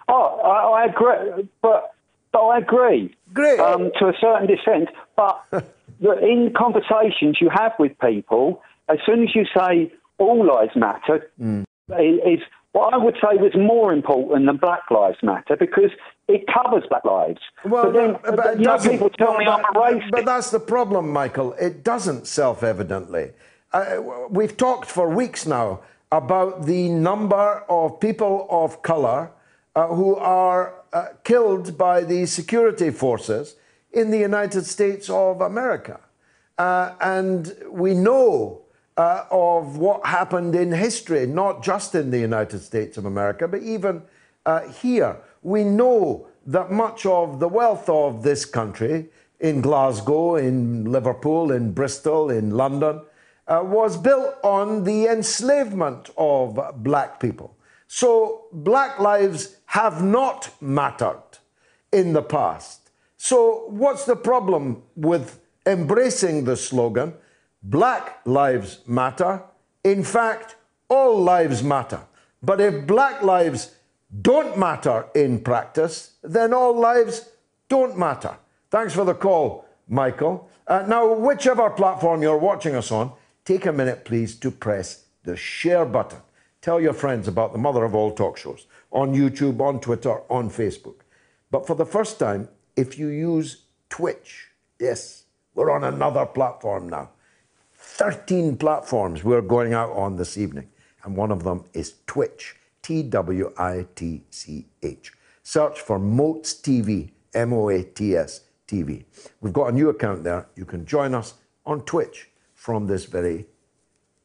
Oh, 0.08 0.40
I, 0.40 0.82
I 0.82 0.84
agree, 0.86 1.48
but, 1.62 1.94
but 2.32 2.40
I 2.40 2.58
agree. 2.58 3.14
Great. 3.32 3.60
Um, 3.60 3.90
to 3.98 4.06
a 4.06 4.14
certain 4.20 4.50
extent, 4.50 4.88
but 5.16 5.36
in 6.00 6.52
conversations 6.56 7.38
you 7.40 7.50
have 7.50 7.72
with 7.78 7.98
people, 7.98 8.62
as 8.88 8.98
soon 9.06 9.22
as 9.22 9.34
you 9.34 9.44
say 9.56 9.92
all 10.18 10.44
lives 10.44 10.74
matter, 10.76 11.30
Mm. 11.40 11.64
is 11.90 12.40
what 12.72 12.92
I 12.94 12.96
would 12.96 13.14
say 13.16 13.36
was 13.36 13.54
more 13.54 13.92
important 13.92 14.46
than 14.46 14.56
Black 14.56 14.90
Lives 14.90 15.18
Matter 15.22 15.56
because 15.56 15.90
it 16.28 16.46
covers 16.46 16.84
Black 16.88 17.04
lives. 17.04 17.40
Well, 17.64 17.84
but 17.84 17.92
then 17.92 18.16
but 18.36 18.58
you 18.58 18.64
know, 18.64 18.78
people 18.78 19.10
tell 19.10 19.36
me 19.38 19.46
I'm 19.46 19.60
a 19.60 19.72
but- 19.72 19.92
racist. 19.92 20.10
But 20.10 20.24
that's 20.24 20.50
the 20.50 20.60
problem, 20.60 21.10
Michael. 21.10 21.52
It 21.54 21.84
doesn't 21.84 22.26
self 22.26 22.62
evidently. 22.62 23.32
Uh, 23.72 24.00
we've 24.30 24.56
talked 24.56 24.88
for 24.90 25.08
weeks 25.08 25.46
now 25.46 25.80
about 26.12 26.64
the 26.66 26.88
number 26.88 27.64
of 27.68 27.98
people 28.00 28.46
of 28.50 28.82
colour 28.82 29.30
uh, 29.76 29.88
who 29.88 30.14
are 30.16 30.74
uh, 30.92 31.06
killed 31.24 31.76
by 31.76 32.00
the 32.02 32.24
security 32.26 32.90
forces 32.90 33.56
in 33.92 34.10
the 34.10 34.18
United 34.18 34.64
States 34.64 35.10
of 35.10 35.40
America. 35.40 35.98
Uh, 36.56 36.92
and 37.00 37.54
we 37.68 37.94
know 37.94 38.60
uh, 38.96 39.24
of 39.30 39.76
what 39.76 40.04
happened 40.06 40.54
in 40.54 40.72
history, 40.72 41.26
not 41.26 41.62
just 41.62 41.94
in 41.94 42.10
the 42.10 42.18
United 42.18 42.60
States 42.60 42.96
of 42.96 43.04
America, 43.04 43.48
but 43.48 43.62
even 43.62 44.02
uh, 44.46 44.68
here. 44.68 45.16
We 45.42 45.64
know 45.64 46.28
that 46.46 46.70
much 46.70 47.06
of 47.06 47.40
the 47.40 47.48
wealth 47.48 47.88
of 47.88 48.22
this 48.22 48.44
country, 48.44 49.08
in 49.40 49.60
Glasgow, 49.60 50.36
in 50.36 50.90
Liverpool, 50.90 51.52
in 51.52 51.72
Bristol, 51.72 52.30
in 52.30 52.50
London, 52.50 53.02
uh, 53.46 53.60
was 53.62 53.96
built 53.96 54.36
on 54.42 54.84
the 54.84 55.06
enslavement 55.06 56.08
of 56.16 56.58
black 56.82 57.20
people. 57.20 57.56
So 57.86 58.46
black 58.52 58.98
lives 58.98 59.56
have 59.66 60.02
not 60.02 60.50
mattered 60.60 61.22
in 61.92 62.12
the 62.12 62.22
past. 62.22 62.90
So, 63.16 63.64
what's 63.68 64.04
the 64.04 64.16
problem 64.16 64.82
with 64.96 65.40
embracing 65.66 66.44
the 66.44 66.56
slogan, 66.56 67.14
Black 67.64 68.20
Lives 68.26 68.80
Matter? 68.86 69.42
In 69.82 70.04
fact, 70.04 70.56
all 70.90 71.22
lives 71.22 71.62
matter. 71.62 72.00
But 72.42 72.60
if 72.60 72.86
black 72.86 73.22
lives 73.22 73.74
don't 74.20 74.58
matter 74.58 75.06
in 75.14 75.40
practice, 75.40 76.12
then 76.22 76.52
all 76.52 76.78
lives 76.78 77.30
don't 77.70 77.98
matter. 77.98 78.36
Thanks 78.70 78.94
for 78.94 79.06
the 79.06 79.14
call, 79.14 79.66
Michael. 79.88 80.50
Uh, 80.66 80.84
now, 80.86 81.14
whichever 81.14 81.70
platform 81.70 82.20
you're 82.20 82.36
watching 82.36 82.74
us 82.74 82.92
on, 82.92 83.12
take 83.46 83.64
a 83.64 83.72
minute, 83.72 84.04
please, 84.04 84.34
to 84.36 84.50
press 84.50 85.06
the 85.22 85.36
share 85.36 85.86
button. 85.86 86.20
Tell 86.60 86.80
your 86.80 86.92
friends 86.92 87.28
about 87.28 87.52
the 87.52 87.58
mother 87.58 87.84
of 87.84 87.94
all 87.94 88.12
talk 88.12 88.36
shows 88.36 88.66
on 88.92 89.14
YouTube, 89.14 89.60
on 89.60 89.80
Twitter, 89.80 90.20
on 90.30 90.50
Facebook. 90.50 90.96
But 91.50 91.66
for 91.66 91.74
the 91.74 91.86
first 91.86 92.18
time, 92.18 92.48
if 92.76 92.98
you 92.98 93.08
use 93.08 93.64
Twitch, 93.88 94.48
yes, 94.78 95.24
we're 95.54 95.70
on 95.70 95.84
another 95.84 96.26
platform 96.26 96.88
now. 96.90 97.10
13 97.94 98.56
platforms 98.56 99.22
we're 99.22 99.40
going 99.40 99.72
out 99.72 99.92
on 99.92 100.16
this 100.16 100.36
evening, 100.36 100.68
and 101.04 101.16
one 101.16 101.30
of 101.30 101.44
them 101.44 101.64
is 101.74 101.94
Twitch, 102.08 102.56
T 102.82 103.04
W 103.04 103.52
I 103.56 103.86
T 103.94 104.24
C 104.30 104.66
H. 104.82 105.12
Search 105.44 105.80
for 105.80 106.00
Moats 106.00 106.54
TV, 106.54 107.12
M 107.34 107.52
O 107.52 107.68
A 107.68 107.84
T 107.84 108.16
S 108.16 108.40
TV. 108.66 109.04
We've 109.40 109.52
got 109.52 109.68
a 109.68 109.72
new 109.72 109.90
account 109.90 110.24
there. 110.24 110.48
You 110.56 110.64
can 110.64 110.84
join 110.84 111.14
us 111.14 111.34
on 111.64 111.82
Twitch 111.82 112.30
from 112.52 112.88
this 112.88 113.04
very 113.04 113.46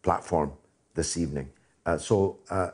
platform 0.02 0.54
this 0.96 1.16
evening. 1.16 1.52
Uh, 1.86 2.00
so, 2.00 2.40
uh, 2.50 2.72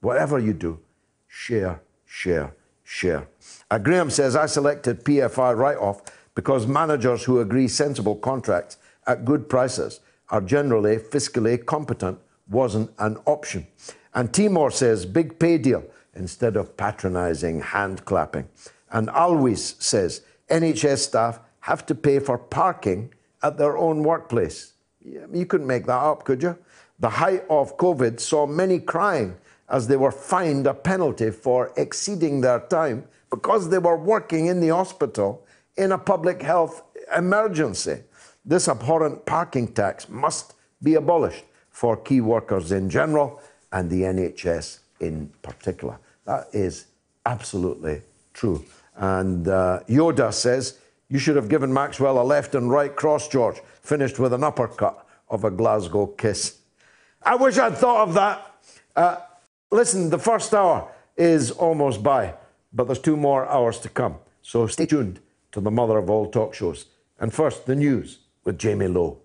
whatever 0.00 0.40
you 0.40 0.54
do, 0.54 0.80
share, 1.28 1.80
share, 2.04 2.52
share. 2.82 3.28
Uh, 3.70 3.78
Graham 3.78 4.10
says, 4.10 4.34
I 4.34 4.46
selected 4.46 5.04
PFI 5.04 5.56
write 5.56 5.78
off 5.78 6.02
because 6.34 6.66
managers 6.66 7.22
who 7.22 7.38
agree 7.38 7.68
sensible 7.68 8.16
contracts 8.16 8.78
at 9.06 9.24
good 9.24 9.48
prices 9.48 10.00
are 10.30 10.40
generally 10.40 10.96
fiscally 10.96 11.64
competent 11.64 12.18
wasn't 12.48 12.90
an 12.98 13.18
option. 13.26 13.66
And 14.14 14.32
Timor 14.32 14.70
says, 14.70 15.04
big 15.04 15.38
pay 15.38 15.58
deal 15.58 15.84
instead 16.14 16.56
of 16.56 16.76
patronizing 16.76 17.60
hand 17.60 18.04
clapping. 18.04 18.48
And 18.90 19.10
Always 19.10 19.76
says, 19.78 20.22
NHS 20.48 20.98
staff 20.98 21.40
have 21.60 21.84
to 21.86 21.94
pay 21.94 22.18
for 22.18 22.38
parking 22.38 23.12
at 23.42 23.58
their 23.58 23.76
own 23.76 24.02
workplace. 24.02 24.72
You 25.04 25.46
couldn't 25.46 25.66
make 25.66 25.86
that 25.86 26.02
up, 26.02 26.24
could 26.24 26.42
you? 26.42 26.56
The 26.98 27.10
height 27.10 27.44
of 27.50 27.76
COVID 27.76 28.18
saw 28.20 28.46
many 28.46 28.78
crying 28.78 29.36
as 29.68 29.86
they 29.86 29.96
were 29.96 30.12
fined 30.12 30.66
a 30.66 30.74
penalty 30.74 31.30
for 31.30 31.72
exceeding 31.76 32.40
their 32.40 32.60
time 32.60 33.04
because 33.30 33.68
they 33.68 33.78
were 33.78 33.96
working 33.96 34.46
in 34.46 34.60
the 34.60 34.68
hospital 34.68 35.44
in 35.76 35.92
a 35.92 35.98
public 35.98 36.40
health 36.40 36.82
emergency. 37.16 38.02
This 38.48 38.68
abhorrent 38.68 39.26
parking 39.26 39.66
tax 39.66 40.08
must 40.08 40.54
be 40.80 40.94
abolished 40.94 41.44
for 41.70 41.96
key 41.96 42.20
workers 42.20 42.70
in 42.70 42.88
general 42.88 43.40
and 43.72 43.90
the 43.90 44.02
NHS 44.02 44.78
in 45.00 45.32
particular. 45.42 45.98
That 46.26 46.46
is 46.52 46.86
absolutely 47.26 48.02
true. 48.32 48.64
And 48.94 49.48
uh, 49.48 49.80
Yoda 49.88 50.32
says, 50.32 50.78
You 51.08 51.18
should 51.18 51.34
have 51.34 51.48
given 51.48 51.72
Maxwell 51.72 52.22
a 52.22 52.24
left 52.24 52.54
and 52.54 52.70
right 52.70 52.94
cross, 52.94 53.26
George, 53.28 53.60
finished 53.82 54.20
with 54.20 54.32
an 54.32 54.44
uppercut 54.44 55.04
of 55.28 55.42
a 55.42 55.50
Glasgow 55.50 56.06
kiss. 56.06 56.58
I 57.24 57.34
wish 57.34 57.58
I'd 57.58 57.76
thought 57.76 58.08
of 58.08 58.14
that. 58.14 58.54
Uh, 58.94 59.16
listen, 59.72 60.08
the 60.08 60.18
first 60.18 60.54
hour 60.54 60.88
is 61.16 61.50
almost 61.50 62.00
by, 62.00 62.34
but 62.72 62.86
there's 62.86 63.00
two 63.00 63.16
more 63.16 63.44
hours 63.48 63.80
to 63.80 63.88
come. 63.88 64.16
So 64.40 64.68
stay 64.68 64.86
tuned 64.86 65.18
to 65.50 65.60
the 65.60 65.72
mother 65.72 65.98
of 65.98 66.08
all 66.08 66.30
talk 66.30 66.54
shows. 66.54 66.86
And 67.18 67.34
first, 67.34 67.66
the 67.66 67.74
news 67.74 68.20
with 68.46 68.58
Jamie 68.58 68.88
Lowe. 68.88 69.18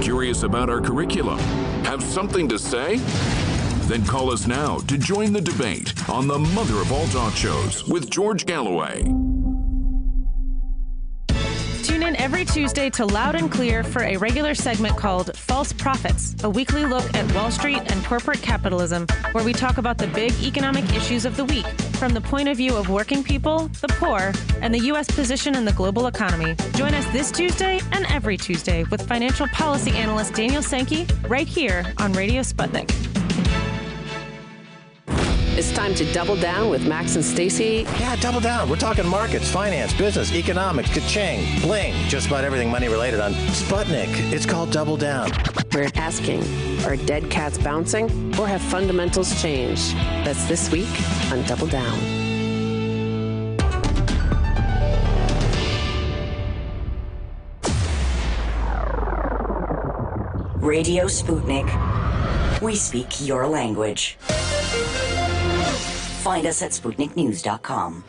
Curious 0.00 0.44
about 0.44 0.70
our 0.70 0.80
curriculum? 0.80 1.38
Have 1.84 2.02
something 2.02 2.46
to 2.48 2.58
say? 2.58 2.98
Then 3.88 4.04
call 4.04 4.30
us 4.30 4.46
now 4.46 4.78
to 4.80 4.96
join 4.96 5.32
the 5.32 5.40
debate 5.40 5.92
on 6.08 6.28
the 6.28 6.38
mother 6.38 6.76
of 6.76 6.92
all 6.92 7.06
talk 7.08 7.34
shows 7.34 7.88
with 7.88 8.08
George 8.10 8.46
Galloway. 8.46 9.02
In 12.04 12.16
every 12.16 12.44
Tuesday 12.44 12.90
to 12.90 13.06
Loud 13.06 13.34
and 13.34 13.50
Clear 13.50 13.82
for 13.82 14.02
a 14.02 14.18
regular 14.18 14.54
segment 14.54 14.94
called 14.94 15.34
False 15.34 15.72
Profits, 15.72 16.36
a 16.44 16.50
weekly 16.50 16.84
look 16.84 17.02
at 17.14 17.34
Wall 17.34 17.50
Street 17.50 17.80
and 17.90 18.04
corporate 18.04 18.42
capitalism, 18.42 19.06
where 19.32 19.42
we 19.42 19.54
talk 19.54 19.78
about 19.78 19.96
the 19.96 20.06
big 20.08 20.30
economic 20.42 20.84
issues 20.94 21.24
of 21.24 21.34
the 21.34 21.46
week 21.46 21.66
from 21.96 22.12
the 22.12 22.20
point 22.20 22.50
of 22.50 22.58
view 22.58 22.76
of 22.76 22.90
working 22.90 23.24
people, 23.24 23.68
the 23.80 23.88
poor, 23.88 24.32
and 24.60 24.74
the 24.74 24.80
U.S. 24.80 25.10
position 25.10 25.56
in 25.56 25.64
the 25.64 25.72
global 25.72 26.06
economy. 26.06 26.54
Join 26.74 26.92
us 26.92 27.06
this 27.06 27.30
Tuesday 27.30 27.80
and 27.92 28.04
every 28.10 28.36
Tuesday 28.36 28.84
with 28.84 29.08
financial 29.08 29.48
policy 29.48 29.92
analyst 29.92 30.34
Daniel 30.34 30.62
Sankey 30.62 31.06
right 31.26 31.48
here 31.48 31.84
on 31.96 32.12
Radio 32.12 32.42
Sputnik. 32.42 32.90
It's 35.56 35.70
time 35.70 35.94
to 35.94 36.12
double 36.12 36.34
down 36.34 36.68
with 36.68 36.84
Max 36.84 37.14
and 37.14 37.24
Stacy. 37.24 37.86
Yeah, 38.00 38.16
double 38.16 38.40
down. 38.40 38.68
We're 38.68 38.74
talking 38.74 39.06
markets, 39.06 39.48
finance, 39.48 39.94
business, 39.94 40.32
economics, 40.34 40.92
ka-ching, 40.92 41.60
bling, 41.60 41.94
just 42.08 42.26
about 42.26 42.42
everything 42.42 42.68
money 42.68 42.88
related 42.88 43.20
on 43.20 43.34
Sputnik. 43.54 44.08
It's 44.32 44.46
called 44.46 44.72
Double 44.72 44.96
Down. 44.96 45.30
We're 45.72 45.92
asking, 45.94 46.42
are 46.84 46.96
dead 46.96 47.30
cats 47.30 47.56
bouncing 47.56 48.34
or 48.36 48.48
have 48.48 48.62
fundamentals 48.62 49.40
changed? 49.40 49.94
That's 50.24 50.44
this 50.46 50.72
week 50.72 50.88
on 51.30 51.44
Double 51.44 51.68
Down. 51.68 52.00
Radio 60.60 61.04
Sputnik. 61.04 61.70
We 62.60 62.74
speak 62.74 63.24
your 63.24 63.46
language. 63.46 64.18
Find 66.24 66.46
us 66.46 66.62
at 66.62 66.70
SputnikNews.com. 66.70 68.02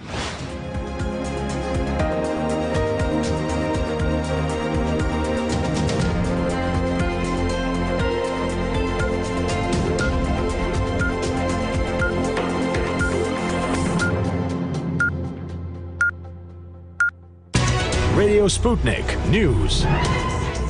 Radio 18.16 18.48
Sputnik 18.48 19.30
News. 19.30 19.86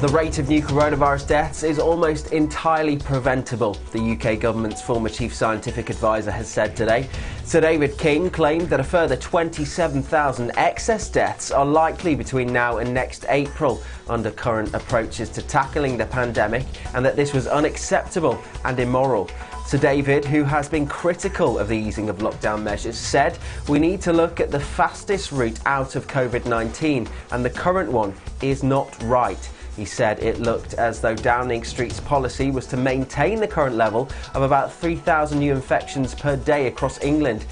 The 0.01 0.09
rate 0.09 0.39
of 0.39 0.49
new 0.49 0.61
coronavirus 0.61 1.25
deaths 1.25 1.63
is 1.63 1.79
almost 1.79 2.33
entirely 2.33 2.97
preventable, 2.97 3.77
the 3.93 4.11
UK 4.11 4.41
government's 4.41 4.81
former 4.81 5.07
chief 5.07 5.33
scientific 5.33 5.89
advisor 5.89 6.31
has 6.31 6.49
said 6.49 6.75
today. 6.75 7.07
Sir 7.45 7.61
David 7.61 7.97
King 7.97 8.29
claimed 8.29 8.67
that 8.69 8.81
a 8.81 8.83
further 8.83 9.15
27,000 9.15 10.51
excess 10.57 11.09
deaths 11.09 11.49
are 11.49 11.65
likely 11.65 12.13
between 12.13 12.51
now 12.51 12.79
and 12.79 12.93
next 12.93 13.25
April 13.29 13.81
under 14.09 14.31
current 14.31 14.73
approaches 14.73 15.29
to 15.29 15.41
tackling 15.41 15.97
the 15.97 16.05
pandemic 16.05 16.65
and 16.93 17.05
that 17.05 17.15
this 17.15 17.33
was 17.33 17.47
unacceptable 17.47 18.37
and 18.65 18.77
immoral. 18.81 19.29
Sir 19.65 19.77
David, 19.77 20.25
who 20.25 20.43
has 20.43 20.67
been 20.67 20.85
critical 20.85 21.57
of 21.57 21.69
the 21.69 21.77
easing 21.77 22.09
of 22.09 22.17
lockdown 22.17 22.61
measures, 22.61 22.97
said 22.97 23.39
we 23.69 23.79
need 23.79 24.01
to 24.01 24.11
look 24.11 24.41
at 24.41 24.51
the 24.51 24.59
fastest 24.59 25.31
route 25.31 25.59
out 25.65 25.95
of 25.95 26.05
COVID 26.05 26.45
19 26.45 27.07
and 27.31 27.45
the 27.45 27.49
current 27.49 27.89
one 27.89 28.13
is 28.41 28.61
not 28.61 29.01
right. 29.03 29.49
He 29.75 29.85
said 29.85 30.19
it 30.19 30.39
looked 30.39 30.73
as 30.75 31.01
though 31.01 31.15
Downing 31.15 31.63
Street's 31.63 31.99
policy 31.99 32.49
was 32.51 32.65
to 32.67 32.77
maintain 32.77 33.39
the 33.39 33.47
current 33.47 33.75
level 33.75 34.09
of 34.33 34.41
about 34.41 34.71
3,000 34.71 35.39
new 35.39 35.53
infections 35.53 36.15
per 36.15 36.35
day 36.35 36.67
across 36.67 37.03
England. 37.03 37.45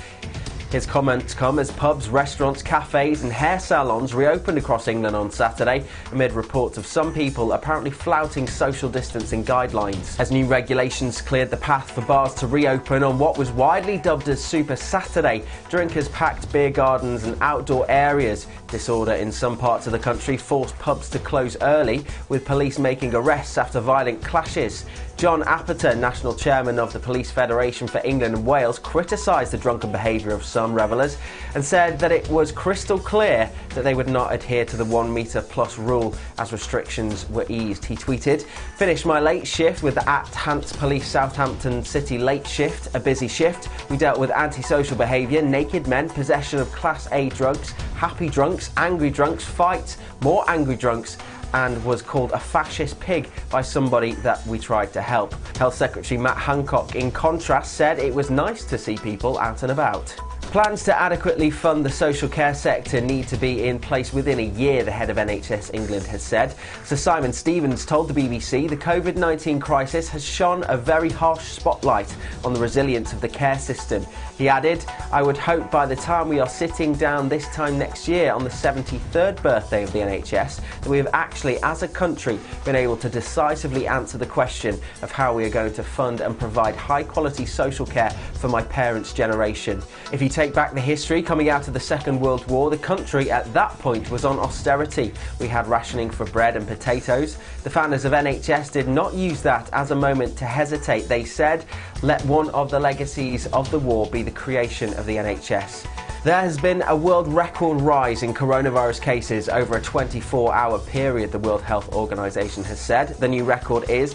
His 0.74 0.88
comments 0.88 1.36
come 1.36 1.59
as 1.59 1.69
pubs, 1.69 2.09
restaurants, 2.09 2.63
cafes, 2.63 3.21
and 3.21 3.32
hair 3.32 3.59
salons 3.59 4.15
reopened 4.15 4.57
across 4.57 4.88
England 4.88 5.15
on 5.15 5.30
Saturday 5.30 5.84
amid 6.11 6.32
reports 6.32 6.80
of 6.80 6.88
some 6.88 7.13
people 7.13 7.51
apparently 7.51 7.91
flouting 7.91 8.47
social 8.47 8.89
distancing 8.89 9.45
guidelines. 9.45 10.19
As 10.19 10.32
new 10.32 10.47
regulations 10.47 11.21
cleared 11.21 11.51
the 11.51 11.57
path 11.57 11.91
for 11.91 12.01
bars 12.01 12.34
to 12.36 12.47
reopen 12.47 13.03
on 13.03 13.19
what 13.19 13.38
was 13.38 13.51
widely 13.51 13.99
dubbed 13.99 14.28
as 14.30 14.43
Super 14.43 14.76
Saturday, 14.76 15.43
drinkers 15.69 16.09
packed 16.09 16.51
beer 16.51 16.71
gardens 16.71 17.26
and 17.26 17.38
outdoor 17.39 17.86
areas. 17.88 18.47
Disorder 18.74 19.13
in 19.13 19.32
some 19.32 19.55
parts 19.55 19.86
of 19.86 19.93
the 19.93 19.99
country 19.99 20.36
forced 20.36 20.78
pubs 20.80 21.07
to 21.11 21.19
close 21.19 21.55
early, 21.61 22.03
with 22.28 22.43
police 22.43 22.80
making 22.80 23.13
arrests 23.13 23.59
after 23.59 23.80
violent 23.80 24.24
clashes. 24.24 24.86
John 25.15 25.43
Apperton, 25.43 25.99
National 25.99 26.34
Chairman 26.34 26.80
of 26.80 26.91
the 26.91 26.99
Police 26.99 27.30
Federation 27.30 27.88
for 27.88 28.01
England 28.03 28.36
and 28.36 28.45
Wales, 28.45 28.80
criticised 28.80 29.53
the 29.53 29.57
drunken 29.57 29.91
behaviour 29.91 30.32
of 30.32 30.43
some 30.43 30.74
revellers 30.74 31.17
and 31.53 31.63
said 31.63 31.99
that 31.99 32.11
it 32.11 32.28
was 32.30 32.51
crystal 32.51 32.97
clear 32.97 33.49
that 33.69 33.84
they 33.84 33.93
would 33.93 34.09
not 34.09 34.34
adhere 34.34 34.65
to 34.65 34.76
the 34.76 34.84
one 34.84 35.13
metre 35.13 35.41
plus 35.41 35.78
rule 35.78 36.15
as 36.39 36.51
restrictions 36.51 37.30
were 37.30 37.45
eased. 37.47 37.86
He 37.86 37.95
tweeted, 37.95 38.41
Finished 38.76 39.05
my 39.05 39.19
late 39.19 39.47
shift 39.47 39.84
with 39.84 39.95
the 39.95 40.09
at 40.09 40.28
Hants 40.34 40.74
Police 40.74 41.07
Southampton 41.07 41.86
City 41.86 42.17
late 42.17 42.47
shift, 42.47 42.93
a 42.95 42.99
busy 42.99 43.28
shift. 43.28 43.69
We 43.89 43.97
dealt 43.97 44.19
with 44.19 44.32
antisocial 44.32 44.97
behaviour, 44.97 45.41
naked 45.41 45.88
men, 45.88 46.09
possession 46.09 46.59
of 46.59 46.71
Class 46.71 47.07
A 47.11 47.30
drugs, 47.30 47.71
happy 47.95 48.28
drunks, 48.28 48.62
angry 48.78 49.09
drunks, 49.09 49.43
fights, 49.43 49.97
more 50.22 50.43
angry 50.49 50.76
drunks 50.76 51.18
and 51.53 51.84
was 51.86 52.01
called 52.01 52.32
a 52.32 52.39
fascist 52.39 52.99
pig 52.99 53.30
by 53.49 53.61
somebody 53.61 54.14
that 54.16 54.45
we 54.47 54.57
tried 54.59 54.91
to 54.93 55.01
help. 55.01 55.34
Health 55.57 55.76
Secretary 55.76 56.20
Matt 56.20 56.38
Hancock, 56.38 56.95
in 56.95 57.11
contrast, 57.11 57.74
said 57.74 57.99
it 57.99 58.14
was 58.14 58.30
nice 58.30 58.66
to 58.66 58.78
see 58.78 58.97
people 58.97 59.38
out 59.38 59.64
and 59.64 59.72
about. 59.72 60.16
Plans 60.53 60.84
to 60.84 60.95
adequately 60.95 61.49
fund 61.49 61.84
the 61.84 61.89
social 61.89 62.30
care 62.30 62.53
sector 62.53 63.01
need 63.01 63.28
to 63.28 63.38
be 63.38 63.68
in 63.68 63.80
place 63.80 64.14
within 64.14 64.38
a 64.38 64.49
year, 64.49 64.84
the 64.84 64.91
head 64.91 65.09
of 65.09 65.18
NHS 65.18 65.74
England 65.74 66.05
has 66.05 66.22
said. 66.22 66.53
Sir 66.84 66.95
Simon 66.95 67.34
Stevens 67.34 67.88
told 67.88 68.07
the 68.07 68.14
BBC 68.14 68.70
the 68.70 68.78
COVID 68.78 69.16
19 69.16 69.59
crisis 69.59 70.07
has 70.09 70.24
shone 70.24 70.64
a 70.68 70.78
very 70.78 71.09
harsh 71.09 71.43
spotlight 71.43 72.16
on 72.43 72.53
the 72.53 72.59
resilience 72.59 73.14
of 73.14 73.22
the 73.22 73.28
care 73.28 73.57
system. 73.57 74.05
He 74.38 74.49
added, 74.49 74.84
I 75.11 75.21
would 75.21 75.38
hope 75.38 75.69
by 75.69 75.86
the 75.86 75.95
time 75.95 76.27
we 76.27 76.39
are 76.39 76.49
sitting 76.49 76.93
down 76.93 77.29
this 77.29 77.47
time 77.49 77.77
next 77.77 78.07
year 78.07 78.34
on 78.34 78.43
the 78.43 78.49
73rd 78.49 79.41
birthday 79.43 79.84
of 79.84 79.93
the 79.93 79.99
NHS 79.99 80.59
that 80.81 80.89
we 80.89 80.97
have 80.97 81.09
actually, 81.13 81.61
as 81.61 81.84
a 81.84 81.88
country, 81.88 82.39
been 82.65 82.75
able 82.75 82.97
to 82.97 83.09
decisively 83.09 83.88
answer 83.88 84.17
the 84.17 84.25
question 84.25 84.79
of 85.03 85.11
how 85.11 85.34
we 85.36 85.45
are 85.45 85.49
going 85.49 85.73
to 85.73 85.84
fund 85.84 86.21
and 86.21 86.38
provide 86.38 86.75
high 86.75 87.03
quality 87.03 87.45
social 87.45 87.86
care 87.86 88.09
for 88.34 88.47
my 88.47 88.63
parents' 88.63 89.13
generation. 89.13 89.81
If 90.11 90.21
you 90.21 90.29
take 90.29 90.53
back 90.53 90.73
the 90.73 90.81
history 90.81 91.21
coming 91.21 91.49
out 91.49 91.67
of 91.67 91.75
the 91.75 91.79
Second 91.79 92.19
World 92.19 92.45
War, 92.47 92.71
the 92.71 92.77
country 92.77 93.29
at 93.29 93.53
that 93.53 93.77
point 93.79 94.09
was 94.09 94.25
on 94.25 94.39
austerity. 94.39 95.13
We 95.39 95.47
had 95.47 95.67
rationing 95.67 96.09
for 96.09 96.25
bread 96.25 96.55
and 96.55 96.67
potatoes. 96.67 97.38
The 97.63 97.69
founders 97.69 98.03
of 98.03 98.13
NHS 98.13 98.71
did 98.71 98.88
not 98.88 99.13
use 99.13 99.43
that 99.43 99.69
as 99.73 99.91
a 99.91 99.95
moment 99.95 100.38
to 100.39 100.45
hesitate. 100.45 101.07
They 101.07 101.23
said, 101.23 101.65
let 102.03 102.23
one 102.25 102.49
of 102.49 102.69
the 102.69 102.79
legacies 102.79 103.47
of 103.47 103.71
the 103.71 103.79
war 103.79 104.05
be 104.07 104.21
the 104.21 104.31
creation 104.31 104.93
of 104.95 105.05
the 105.05 105.15
NHS. 105.15 105.87
There 106.23 106.39
has 106.39 106.57
been 106.57 106.81
a 106.83 106.95
world 106.95 107.27
record 107.27 107.81
rise 107.81 108.23
in 108.23 108.33
coronavirus 108.33 109.01
cases 109.01 109.47
over 109.49 109.77
a 109.77 109.81
24 109.81 110.53
hour 110.53 110.79
period, 110.79 111.31
the 111.31 111.39
World 111.39 111.61
Health 111.61 111.93
Organization 111.93 112.63
has 112.65 112.79
said. 112.79 113.09
The 113.19 113.27
new 113.27 113.45
record 113.45 113.89
is 113.89 114.13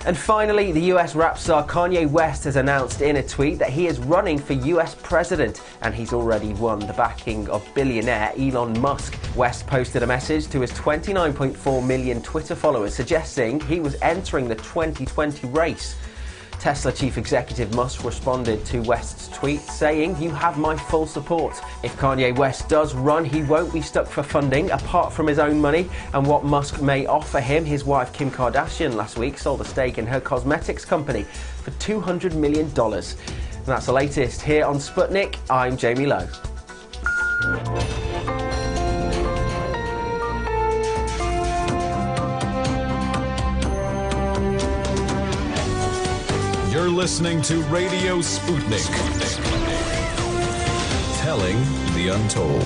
And 0.07 0.17
finally, 0.17 0.71
the 0.73 0.93
US 0.95 1.15
rap 1.15 1.39
star 1.39 1.67
Kanye 1.67 2.09
West 2.09 2.45
has 2.45 2.57
announced 2.57 3.01
in 3.01 3.17
a 3.17 3.23
tweet 3.23 3.59
that 3.59 3.71
he 3.71 3.89
is 3.89 3.99
running 3.99 4.39
for 4.39 4.53
US 4.53 4.95
president 4.95 5.61
and 5.83 5.95
he's 5.95 6.13
already 6.13 6.53
won 6.55 6.79
the 6.79 6.93
backing 6.93 7.49
of 7.51 7.67
billionaire 7.75 8.33
Elon 8.39 8.79
Musk. 8.81 9.19
West 9.37 9.67
posted 9.67 10.03
a 10.03 10.07
message 10.07 10.49
to 10.49 10.61
his 10.61 10.71
29.4 10.73 11.87
million 11.87 12.23
Twitter 12.23 12.55
followers 12.55 12.95
suggesting 12.95 13.61
he 13.61 13.81
was 13.81 13.97
entering 14.01 14.49
the 14.49 14.55
2020 14.55 15.47
race. 15.49 15.97
Tesla 16.59 16.93
chief 16.93 17.19
executive 17.19 17.73
Musk 17.75 18.05
responded 18.05 18.65
to 18.67 18.81
West's 18.81 19.29
tweet 19.29 19.61
saying, 19.61 20.21
You 20.21 20.31
have 20.31 20.59
my 20.59 20.77
full 20.77 21.07
support. 21.07 21.55
If 21.85 21.97
Kanye 21.97 22.37
West 22.37 22.69
does 22.69 22.95
run, 22.95 23.25
he 23.25 23.43
won't 23.43 23.73
be 23.73 23.81
stuck 23.81 24.09
for 24.09 24.23
funding 24.23 24.71
apart 24.73 25.13
from 25.13 25.29
his 25.29 25.39
own 25.39 25.61
money 25.61 25.89
and 26.15 26.27
what 26.27 26.45
Musk 26.45 26.83
may 26.83 27.07
offer 27.07 27.41
him. 27.41 27.65
His 27.65 27.85
wife 27.85 28.13
Kim 28.13 28.31
Kardashian 28.31 28.95
last 28.95 29.19
week 29.19 29.39
sold 29.39 29.61
a 29.61 29.65
stake 29.65 29.99
in 29.99 30.07
her 30.07 30.21
cosmetics 30.21 30.85
company 30.85 31.23
for 31.63 31.71
$200 31.73 32.35
million. 32.35 32.67
And 32.67 33.67
that's 33.67 33.87
the 33.87 33.93
latest 33.93 34.43
here 34.43 34.65
on 34.65 34.77
Sputnik. 34.77 35.37
I'm 35.49 35.77
Jamie 35.77 36.07
Lowe. 36.07 36.29
You're 46.89 46.97
listening 46.97 47.43
to 47.43 47.61
Radio 47.65 48.21
Sputnik. 48.21 48.89
Telling 51.19 51.59
the 51.93 52.15
untold. 52.15 52.63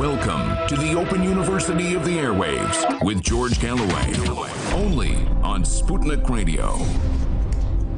Welcome 0.00 0.66
to 0.68 0.76
the 0.76 0.94
Open 0.98 1.22
University 1.22 1.92
of 1.92 2.06
the 2.06 2.16
Airwaves 2.16 3.04
with 3.04 3.20
George 3.22 3.60
Galloway. 3.60 4.14
Only 4.72 5.16
on 5.42 5.62
Sputnik 5.62 6.26
Radio. 6.30 6.78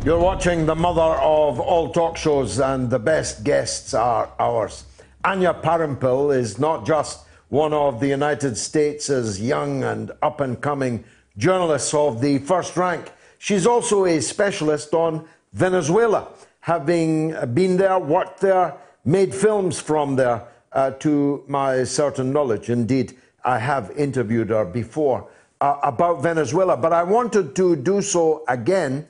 You're 0.05 0.19
watching 0.19 0.67
the 0.67 0.75
mother 0.75 1.01
of 1.01 1.61
all 1.61 1.93
talk 1.93 2.17
shows, 2.17 2.59
and 2.59 2.91
the 2.91 2.99
best 2.99 3.45
guests 3.45 3.95
are 3.95 4.33
ours. 4.41 4.85
Anya 5.25 5.55
Parampil 5.55 6.37
is 6.37 6.59
not 6.59 6.85
just 6.85 7.25
one 7.51 7.73
of 7.73 8.01
the 8.01 8.09
United 8.09 8.59
States' 8.59 9.39
young 9.39 9.85
and 9.85 10.11
up 10.23 10.41
and 10.41 10.61
coming 10.61 11.05
journalists 11.37 11.95
of 11.95 12.21
the 12.21 12.39
first 12.39 12.77
rank. 12.77 13.13
She's 13.39 13.67
also 13.67 14.05
a 14.05 14.21
specialist 14.21 14.95
on 14.95 15.27
Venezuela, 15.53 16.29
having 16.61 17.35
been 17.55 17.77
there, 17.77 17.99
worked 17.99 18.41
there, 18.41 18.75
made 19.05 19.35
films 19.35 19.81
from 19.81 20.17
there, 20.17 20.47
uh, 20.73 20.91
to 20.93 21.45
my 21.49 21.85
certain 21.85 22.33
knowledge. 22.33 22.71
Indeed, 22.71 23.19
I 23.45 23.59
have 23.59 23.91
interviewed 23.97 24.51
her 24.51 24.65
before 24.65 25.29
uh, 25.61 25.79
about 25.83 26.23
Venezuela, 26.23 26.77
but 26.77 26.93
I 26.93 27.03
wanted 27.03 27.55
to 27.57 27.77
do 27.77 28.03
so 28.03 28.45
again 28.49 29.09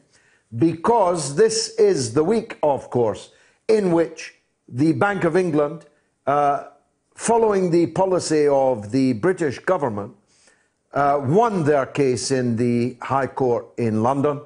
because 0.57 1.35
this 1.37 1.75
is 1.79 2.13
the 2.13 2.25
week, 2.25 2.59
of 2.63 2.91
course, 2.91 3.31
in 3.69 3.93
which 3.93 4.35
the 4.69 4.93
Bank 4.93 5.25
of 5.25 5.37
England, 5.37 5.87
uh, 6.27 6.65
following 7.15 7.71
the 7.71 7.87
policy 7.87 8.47
of 8.49 8.91
the 8.91 9.15
British 9.15 9.59
government, 9.59 10.15
Uh, 10.93 11.21
won 11.25 11.65
their 11.65 11.87
case 11.87 12.31
in 12.31 12.57
the 12.57 12.97
High 13.01 13.27
Court 13.27 13.67
in 13.79 14.03
London 14.03 14.43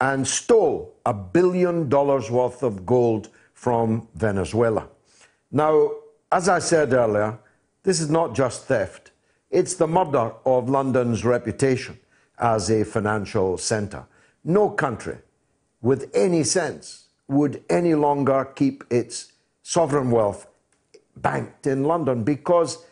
and 0.00 0.26
stole 0.26 0.92
a 1.06 1.14
billion 1.14 1.88
dollars 1.88 2.30
worth 2.30 2.62
of 2.62 2.84
gold 2.84 3.28
from 3.52 4.08
Venezuela. 4.14 4.88
Now, 5.52 5.92
as 6.32 6.48
I 6.48 6.58
said 6.58 6.92
earlier, 6.92 7.38
this 7.84 8.00
is 8.00 8.10
not 8.10 8.34
just 8.34 8.64
theft, 8.64 9.12
it's 9.50 9.74
the 9.74 9.86
murder 9.86 10.32
of 10.44 10.68
London's 10.68 11.24
reputation 11.24 11.96
as 12.38 12.70
a 12.70 12.84
financial 12.84 13.56
centre. 13.56 14.04
No 14.42 14.70
country 14.70 15.18
with 15.80 16.10
any 16.12 16.42
sense 16.42 17.04
would 17.28 17.62
any 17.70 17.94
longer 17.94 18.44
keep 18.56 18.84
its 18.90 19.32
sovereign 19.62 20.10
wealth 20.10 20.48
banked 21.16 21.66
in 21.66 21.84
London 21.84 22.24
because 22.24 22.84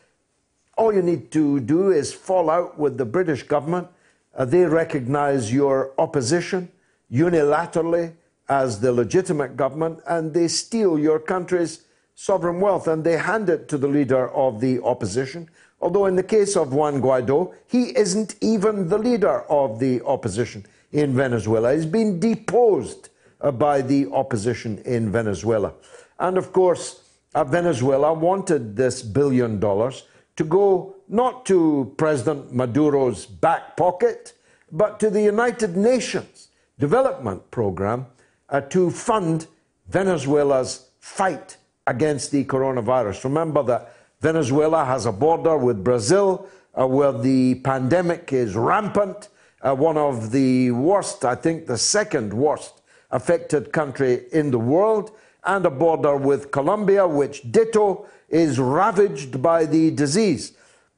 all 0.83 0.93
you 0.93 1.01
need 1.01 1.31
to 1.31 1.61
do 1.61 1.93
is 1.93 2.13
fall 2.13 2.51
out 2.51 2.77
with 2.77 2.99
the 2.99 3.05
British 3.05 3.45
government. 3.45 3.87
Uh, 4.35 4.45
they 4.45 4.65
recognize 4.65 5.53
your 5.53 5.93
opposition 5.97 6.69
unilaterally 7.13 8.13
as 8.49 8.81
the 8.81 8.91
legitimate 8.91 9.57
government 9.57 10.01
and 10.09 10.35
they 10.35 10.49
steal 10.49 10.99
your 10.99 11.21
country's 11.21 11.85
sovereign 12.17 12.61
wealth 12.61 12.89
and 12.89 13.05
they 13.05 13.17
hand 13.17 13.49
it 13.49 13.69
to 13.69 13.79
the 13.79 13.87
leader 13.87 14.29
of 14.31 14.61
the 14.61 14.83
opposition. 14.83 15.49
Although, 15.81 16.07
in 16.07 16.17
the 16.17 16.23
case 16.37 16.57
of 16.57 16.75
Juan 16.75 17.01
Guaido, 17.01 17.55
he 17.69 17.97
isn't 17.97 18.35
even 18.41 18.89
the 18.89 18.99
leader 18.99 19.43
of 19.43 19.79
the 19.79 20.03
opposition 20.03 20.67
in 20.91 21.15
Venezuela. 21.15 21.75
He's 21.75 21.87
been 21.87 22.19
deposed 22.19 23.09
uh, 23.41 23.53
by 23.53 23.83
the 23.83 24.11
opposition 24.11 24.79
in 24.85 25.13
Venezuela. 25.13 25.75
And 26.19 26.37
of 26.37 26.53
course, 26.53 27.03
uh, 27.37 27.45
Venezuela 27.45 28.13
wanted 28.13 28.75
this 28.75 29.01
billion 29.01 29.61
dollars 29.61 30.05
to 30.43 30.49
go 30.49 30.97
not 31.09 31.47
to 31.47 31.95
President 31.97 32.53
Maduro's 32.53 33.27
back 33.27 33.77
pocket, 33.77 34.33
but 34.73 34.99
to 34.99 35.09
the 35.09 35.23
United 35.23 35.77
Nations 35.77 36.49
Development 36.81 37.49
Program 37.53 38.07
uh, 38.49 38.61
to 38.63 38.91
fund 38.91 39.47
Venezuela's 39.89 40.89
fight 40.99 41.57
against 41.87 42.33
the 42.33 42.45
coronavirus. 42.45 43.23
Remember 43.25 43.63
that 43.63 43.95
Venezuela 44.21 44.85
has 44.85 45.07
a 45.07 45.13
border 45.13 45.57
with 45.57 45.85
Brazil 45.85 46.49
uh, 46.75 46.87
where 46.87 47.13
the 47.13 47.57
pandemic 47.57 48.33
is 48.33 48.57
rampant, 48.57 49.29
uh, 49.61 49.75
one 49.75 49.97
of 49.97 50.33
the 50.33 50.73
worst, 50.73 51.25
I 51.25 51.37
think 51.37 51.67
the 51.67 51.79
second 51.79 52.35
worst 52.35 52.83
affected 53.13 53.73
country 53.73 54.25
in 54.33 54.51
the 54.51 54.59
world, 54.59 55.13
and 55.45 55.65
a 55.67 55.71
border 55.71 56.17
with 56.17 56.51
Colombia, 56.51 57.07
which 57.07 57.53
ditto 57.53 58.07
is 58.33 58.59
ravaged 58.59 59.41
by 59.41 59.65
the 59.65 59.93
disease. 59.93 60.53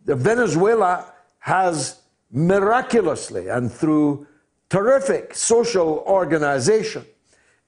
Venezuela 0.06 1.12
has 1.40 2.00
miraculously 2.30 3.48
and 3.48 3.70
through 3.70 4.26
terrific 4.70 5.34
social 5.34 6.02
organization 6.06 7.04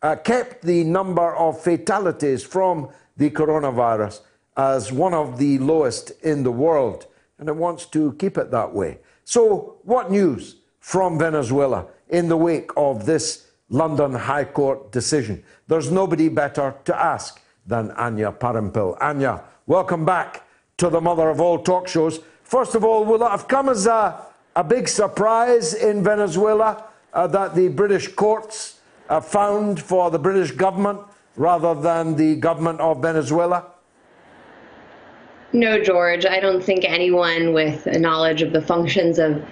uh, 0.03 0.17
kept 0.17 0.63
the 0.63 0.85
number 0.85 1.35
of 1.37 1.61
fatalities 1.61 2.43
from 2.43 2.89
the 3.17 3.31
coronavirus 3.31 4.21
as 4.57 4.93
one 4.93 5.15
of 5.15 5.39
the 5.39 5.59
lowest 5.59 6.13
in 6.23 6.43
the 6.43 6.51
world, 6.51 7.07
and 7.39 7.49
it 7.49 7.57
wants 7.57 7.85
to 7.87 8.13
keep 8.15 8.39
it 8.39 8.51
that 8.51 8.73
way. 8.73 8.99
So, 9.25 9.79
what 9.83 10.11
news 10.11 10.57
from 10.81 11.19
Venezuela 11.19 11.87
in 12.09 12.29
the 12.29 12.37
wake 12.37 12.71
of 12.77 13.05
this 13.05 13.49
London 13.69 14.15
High 14.15 14.45
Court 14.45 14.93
decision? 14.93 15.43
There's 15.67 15.91
nobody 15.91 16.29
better 16.29 16.75
to 16.85 16.97
ask 16.97 17.43
than 17.67 17.91
Anya 17.93 18.33
Parampil. 18.33 18.97
Anya, 19.01 19.43
welcome 19.67 20.05
back 20.05 20.47
to 20.77 20.89
the 20.89 21.01
mother 21.01 21.29
of 21.29 21.41
all 21.41 21.59
talk 21.59 21.89
shows. 21.89 22.21
First 22.45 22.75
of 22.77 22.85
all, 22.85 23.05
will 23.05 23.19
that 23.19 23.31
have 23.31 23.49
come 23.49 23.69
as 23.69 23.87
a, 23.87 24.25
a 24.55 24.63
big 24.63 24.89
surprise 24.89 25.75
in 25.75 26.05
Venezuela 26.05 26.85
uh, 27.13 27.27
that 27.27 27.55
the 27.55 27.69
British 27.69 28.09
courts 28.09 28.79
uh, 29.09 29.21
found 29.21 29.81
for 29.81 30.11
the 30.11 30.19
British 30.19 30.53
government 30.53 31.01
rather 31.37 31.75
than 31.75 32.15
the 32.15 32.37
government 32.37 32.81
of 32.81 33.03
Venezuela? 33.03 33.73
No, 35.53 35.83
George, 35.83 36.27
I 36.27 36.39
don't 36.39 36.63
think 36.63 36.85
anyone 36.85 37.53
with 37.53 37.87
a 37.87 37.99
knowledge 37.99 38.43
of 38.43 38.53
the 38.53 38.61
functions 38.61 39.19
of 39.19 39.45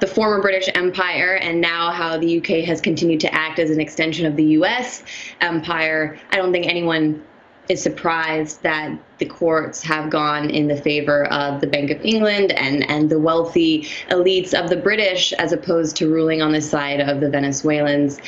the 0.00 0.06
former 0.06 0.40
British 0.40 0.68
Empire 0.74 1.36
and 1.36 1.60
now 1.60 1.90
how 1.90 2.16
the 2.16 2.38
UK 2.38 2.64
has 2.64 2.80
continued 2.80 3.20
to 3.20 3.34
act 3.34 3.58
as 3.58 3.70
an 3.70 3.80
extension 3.80 4.26
of 4.26 4.34
the 4.34 4.44
US 4.44 5.04
empire, 5.40 6.18
I 6.30 6.36
don't 6.36 6.52
think 6.52 6.66
anyone 6.66 7.22
is 7.70 7.80
surprised 7.80 8.60
that 8.64 8.98
the 9.18 9.24
courts 9.24 9.80
have 9.80 10.10
gone 10.10 10.50
in 10.50 10.66
the 10.66 10.76
favor 10.76 11.26
of 11.26 11.60
the 11.60 11.68
Bank 11.68 11.92
of 11.92 12.00
England 12.04 12.50
and, 12.52 12.88
and 12.90 13.08
the 13.08 13.18
wealthy 13.18 13.82
elites 14.10 14.52
of 14.52 14.68
the 14.68 14.76
British 14.76 15.32
as 15.34 15.52
opposed 15.52 15.94
to 15.94 16.10
ruling 16.10 16.42
on 16.42 16.50
the 16.50 16.60
side 16.60 16.98
of 17.00 17.20
the 17.20 17.30
Venezuelans. 17.30 18.18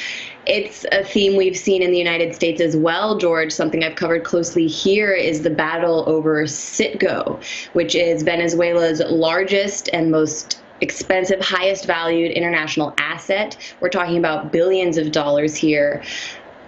It's 0.46 0.86
a 0.92 1.02
theme 1.02 1.36
we've 1.36 1.56
seen 1.56 1.82
in 1.82 1.90
the 1.90 1.98
United 1.98 2.36
States 2.36 2.60
as 2.60 2.76
well, 2.76 3.18
George. 3.18 3.50
Something 3.50 3.82
I've 3.82 3.96
covered 3.96 4.22
closely 4.22 4.68
here 4.68 5.12
is 5.12 5.42
the 5.42 5.50
battle 5.50 6.04
over 6.06 6.44
Citgo, 6.44 7.42
which 7.72 7.96
is 7.96 8.22
Venezuela's 8.22 9.00
largest 9.00 9.90
and 9.92 10.12
most 10.12 10.60
expensive, 10.80 11.40
highest 11.40 11.86
valued 11.86 12.30
international 12.32 12.94
asset. 12.98 13.56
We're 13.80 13.88
talking 13.88 14.18
about 14.18 14.52
billions 14.52 14.98
of 14.98 15.10
dollars 15.10 15.56
here 15.56 16.02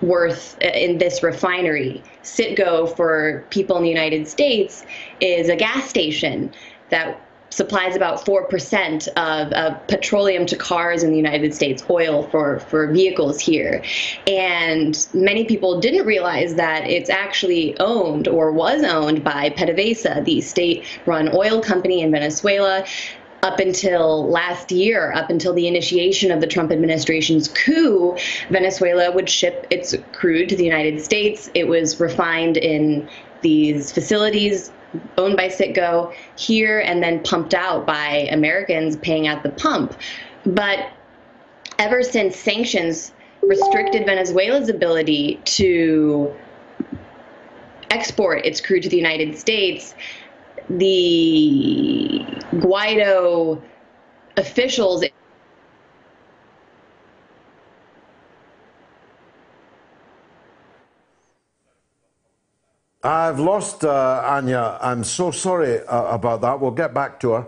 worth 0.02 0.60
in 0.60 0.98
this 0.98 1.22
refinery. 1.22 2.02
Citgo 2.22 2.94
for 2.96 3.44
people 3.50 3.76
in 3.76 3.82
the 3.82 3.88
United 3.88 4.28
States 4.28 4.84
is 5.20 5.48
a 5.48 5.56
gas 5.56 5.88
station 5.88 6.52
that 6.90 7.20
supplies 7.54 7.94
about 7.94 8.24
4% 8.26 9.08
of, 9.08 9.52
of, 9.52 9.86
petroleum 9.86 10.44
to 10.46 10.56
cars 10.56 11.04
in 11.04 11.10
the 11.10 11.16
United 11.16 11.54
States, 11.54 11.84
oil 11.88 12.24
for, 12.24 12.58
for 12.58 12.90
vehicles 12.92 13.38
here. 13.38 13.82
And 14.26 15.06
many 15.14 15.44
people 15.44 15.80
didn't 15.80 16.04
realize 16.04 16.56
that 16.56 16.90
it's 16.90 17.10
actually 17.10 17.78
owned 17.78 18.26
or 18.26 18.50
was 18.50 18.82
owned 18.82 19.22
by 19.22 19.50
PDVSA, 19.50 20.24
the 20.24 20.40
state 20.40 20.84
run 21.06 21.30
oil 21.34 21.60
company 21.60 22.00
in 22.00 22.10
Venezuela 22.10 22.84
up 23.44 23.60
until 23.60 24.26
last 24.30 24.72
year, 24.72 25.12
up 25.12 25.28
until 25.28 25.52
the 25.52 25.68
initiation 25.68 26.30
of 26.32 26.40
the 26.40 26.46
Trump 26.46 26.72
administration's 26.72 27.48
coup, 27.48 28.16
Venezuela 28.48 29.12
would 29.12 29.28
ship 29.28 29.66
its 29.68 29.94
crude 30.12 30.48
to 30.48 30.56
the 30.56 30.64
United 30.64 31.04
States. 31.04 31.50
It 31.52 31.68
was 31.68 32.00
refined 32.00 32.56
in 32.56 33.06
these 33.42 33.92
facilities 33.92 34.72
owned 35.18 35.36
by 35.36 35.48
Citgo 35.48 36.14
here 36.36 36.80
and 36.80 37.02
then 37.02 37.22
pumped 37.22 37.52
out 37.52 37.86
by 37.86 38.28
Americans 38.32 38.96
paying 38.96 39.26
at 39.26 39.42
the 39.42 39.50
pump. 39.50 39.94
But 40.46 40.90
ever 41.78 42.02
since 42.02 42.36
sanctions 42.36 43.12
restricted 43.42 44.06
Venezuela's 44.06 44.70
ability 44.70 45.38
to 45.44 46.34
export 47.90 48.46
its 48.46 48.62
crude 48.62 48.84
to 48.84 48.88
the 48.88 48.96
United 48.96 49.36
States, 49.36 49.94
the 50.68 52.24
Guaido 52.52 53.62
officials 54.36 55.04
I've 63.04 63.38
lost 63.38 63.84
uh, 63.84 64.22
Anya. 64.24 64.78
I'm 64.80 65.04
so 65.04 65.30
sorry 65.30 65.86
uh, 65.86 66.14
about 66.14 66.40
that. 66.40 66.58
We'll 66.58 66.70
get 66.70 66.94
back 66.94 67.20
to 67.20 67.32
her. 67.32 67.46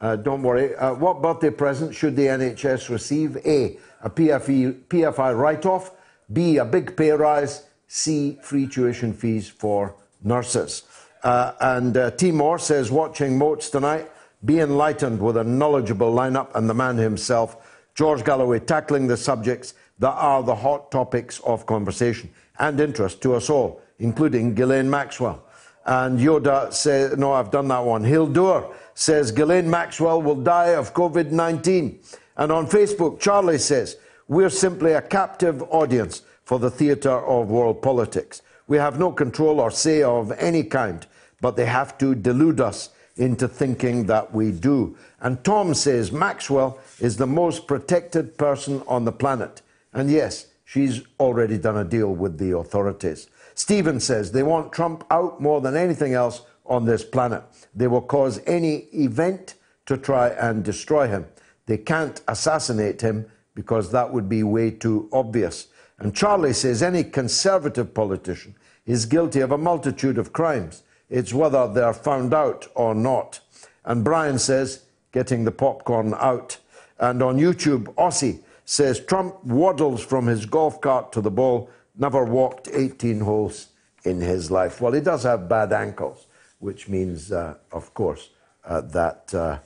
Uh, 0.00 0.14
don't 0.14 0.42
worry. 0.42 0.76
Uh, 0.76 0.94
what 0.94 1.20
birthday 1.20 1.50
present 1.50 1.92
should 1.92 2.14
the 2.14 2.26
NHS 2.26 2.88
receive? 2.88 3.36
A. 3.38 3.78
A 4.02 4.10
PFE, 4.10 4.84
PFI 4.84 5.36
write 5.36 5.66
off. 5.66 5.90
B. 6.32 6.58
A 6.58 6.64
big 6.64 6.96
pay 6.96 7.10
rise. 7.10 7.64
C. 7.88 8.38
Free 8.42 8.68
tuition 8.68 9.12
fees 9.12 9.48
for 9.48 9.96
nurses. 10.22 10.84
Uh, 11.22 11.52
and 11.60 11.96
uh, 11.96 12.10
Timor 12.12 12.58
says, 12.58 12.90
watching 12.90 13.38
Moats 13.38 13.70
tonight, 13.70 14.10
be 14.44 14.58
enlightened 14.58 15.20
with 15.20 15.36
a 15.36 15.44
knowledgeable 15.44 16.12
lineup 16.12 16.54
and 16.54 16.68
the 16.68 16.74
man 16.74 16.96
himself, 16.96 17.80
George 17.94 18.24
Galloway, 18.24 18.58
tackling 18.58 19.06
the 19.06 19.16
subjects 19.16 19.74
that 20.00 20.12
are 20.12 20.42
the 20.42 20.54
hot 20.54 20.90
topics 20.90 21.38
of 21.40 21.66
conversation 21.66 22.30
and 22.58 22.80
interest 22.80 23.22
to 23.22 23.34
us 23.34 23.48
all, 23.48 23.80
including 23.98 24.54
Ghislaine 24.54 24.90
Maxwell. 24.90 25.44
And 25.84 26.18
Yoda 26.18 26.72
says, 26.72 27.16
no, 27.16 27.32
I've 27.32 27.50
done 27.50 27.68
that 27.68 27.84
one. 27.84 28.04
Hildur 28.04 28.66
says, 28.94 29.30
Ghislaine 29.30 29.70
Maxwell 29.70 30.22
will 30.22 30.36
die 30.36 30.74
of 30.74 30.94
COVID 30.94 31.30
19. 31.30 32.00
And 32.36 32.52
on 32.52 32.66
Facebook, 32.66 33.20
Charlie 33.20 33.58
says, 33.58 33.96
we're 34.28 34.50
simply 34.50 34.92
a 34.92 35.02
captive 35.02 35.62
audience 35.70 36.22
for 36.44 36.58
the 36.58 36.70
theatre 36.70 37.10
of 37.10 37.50
world 37.50 37.82
politics. 37.82 38.42
We 38.66 38.76
have 38.78 38.98
no 38.98 39.12
control 39.12 39.60
or 39.60 39.70
say 39.70 40.02
of 40.02 40.32
any 40.32 40.64
kind 40.64 41.06
but 41.42 41.56
they 41.56 41.66
have 41.66 41.98
to 41.98 42.14
delude 42.14 42.60
us 42.60 42.88
into 43.16 43.46
thinking 43.46 44.06
that 44.06 44.32
we 44.32 44.50
do. 44.52 44.96
And 45.20 45.44
Tom 45.44 45.74
says 45.74 46.10
Maxwell 46.10 46.78
is 46.98 47.18
the 47.18 47.26
most 47.26 47.66
protected 47.66 48.38
person 48.38 48.82
on 48.86 49.04
the 49.04 49.12
planet. 49.12 49.60
And 49.92 50.10
yes, 50.10 50.46
she's 50.64 51.02
already 51.20 51.58
done 51.58 51.76
a 51.76 51.84
deal 51.84 52.14
with 52.14 52.38
the 52.38 52.56
authorities. 52.56 53.28
Stephen 53.54 54.00
says 54.00 54.32
they 54.32 54.42
want 54.42 54.72
Trump 54.72 55.04
out 55.10 55.42
more 55.42 55.60
than 55.60 55.76
anything 55.76 56.14
else 56.14 56.42
on 56.64 56.86
this 56.86 57.04
planet. 57.04 57.42
They 57.74 57.88
will 57.88 58.00
cause 58.00 58.40
any 58.46 58.86
event 58.94 59.56
to 59.86 59.98
try 59.98 60.28
and 60.28 60.64
destroy 60.64 61.08
him. 61.08 61.26
They 61.66 61.76
can't 61.76 62.22
assassinate 62.28 63.00
him 63.00 63.26
because 63.54 63.90
that 63.90 64.12
would 64.12 64.28
be 64.28 64.42
way 64.42 64.70
too 64.70 65.08
obvious. 65.12 65.66
And 65.98 66.14
Charlie 66.14 66.54
says 66.54 66.82
any 66.82 67.04
conservative 67.04 67.92
politician 67.92 68.54
is 68.86 69.06
guilty 69.06 69.40
of 69.40 69.52
a 69.52 69.58
multitude 69.58 70.18
of 70.18 70.32
crimes. 70.32 70.82
It's 71.12 71.34
whether 71.34 71.68
they're 71.68 71.92
found 71.92 72.32
out 72.32 72.66
or 72.74 72.94
not. 72.94 73.40
And 73.84 74.02
Brian 74.02 74.38
says, 74.38 74.84
getting 75.12 75.44
the 75.44 75.52
popcorn 75.52 76.14
out. 76.14 76.56
And 76.98 77.22
on 77.22 77.36
YouTube, 77.36 77.94
Aussie 77.96 78.40
says, 78.64 78.98
Trump 78.98 79.44
waddles 79.44 80.02
from 80.02 80.26
his 80.26 80.46
golf 80.46 80.80
cart 80.80 81.12
to 81.12 81.20
the 81.20 81.30
ball, 81.30 81.68
never 81.98 82.24
walked 82.24 82.68
18 82.72 83.20
holes 83.20 83.68
in 84.04 84.22
his 84.22 84.50
life. 84.50 84.80
Well, 84.80 84.92
he 84.92 85.02
does 85.02 85.24
have 85.24 85.50
bad 85.50 85.70
ankles, 85.74 86.26
which 86.60 86.88
means, 86.88 87.30
uh, 87.30 87.56
of 87.70 87.92
course, 87.92 88.30
uh, 88.64 88.80
that 88.80 89.34
uh, 89.34 89.58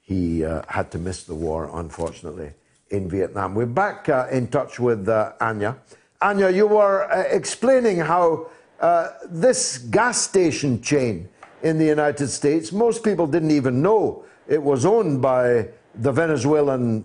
he 0.00 0.46
uh, 0.46 0.62
had 0.68 0.90
to 0.92 0.98
miss 0.98 1.24
the 1.24 1.34
war, 1.34 1.70
unfortunately, 1.74 2.52
in 2.88 3.10
Vietnam. 3.10 3.54
We're 3.54 3.66
back 3.66 4.08
uh, 4.08 4.28
in 4.30 4.48
touch 4.48 4.80
with 4.80 5.10
uh, 5.10 5.32
Anya. 5.42 5.76
Anya, 6.22 6.48
you 6.48 6.66
were 6.66 7.06
explaining 7.30 7.98
how 7.98 8.46
uh, 8.80 9.08
this 9.28 9.78
gas 9.78 10.20
station 10.20 10.80
chain 10.82 11.28
in 11.62 11.78
the 11.78 11.84
United 11.84 12.28
States, 12.28 12.72
most 12.72 13.02
people 13.02 13.26
didn't 13.26 13.50
even 13.50 13.80
know 13.80 14.24
it 14.48 14.62
was 14.62 14.84
owned 14.84 15.22
by 15.22 15.68
the 15.94 16.12
Venezuelan 16.12 17.04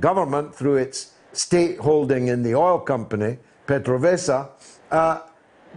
government 0.00 0.54
through 0.54 0.76
its 0.76 1.12
state 1.32 1.78
holding 1.78 2.28
in 2.28 2.42
the 2.42 2.54
oil 2.54 2.78
company, 2.78 3.38
PDVSA. 3.66 4.48
Uh, 4.90 5.20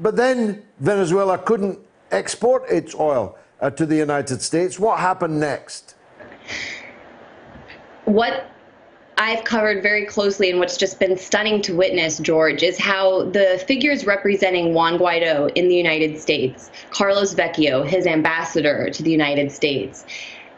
but 0.02 0.16
then 0.16 0.64
Venezuela 0.80 1.38
couldn't 1.38 1.80
export 2.12 2.70
its 2.70 2.96
oil 2.96 3.38
uh, 3.62 3.70
to 3.70 3.86
the 3.86 3.96
United 3.96 4.42
States. 4.42 4.80
What 4.80 5.00
happened 5.00 5.40
next? 5.40 5.96
What 8.06 8.50
I've 9.22 9.44
covered 9.44 9.84
very 9.84 10.06
closely 10.06 10.50
and 10.50 10.60
what's 10.60 10.78
just 10.78 10.98
been 10.98 11.18
stunning 11.18 11.62
to 11.64 11.76
witness, 11.76 12.20
George, 12.20 12.64
is 12.64 12.80
how 12.80 13.24
the 13.26 13.62
figures 13.68 14.06
representing 14.06 14.74
Juan 14.74 14.98
Guaido 14.98 15.52
in 15.56 15.68
the 15.68 15.76
United 15.76 16.22
States, 16.22 16.72
Carlos 16.90 17.36
Vecchio, 17.36 17.86
his 17.86 18.08
ambassador 18.08 18.90
to 18.90 19.04
the 19.04 19.12
United 19.12 19.52
States, 19.52 20.06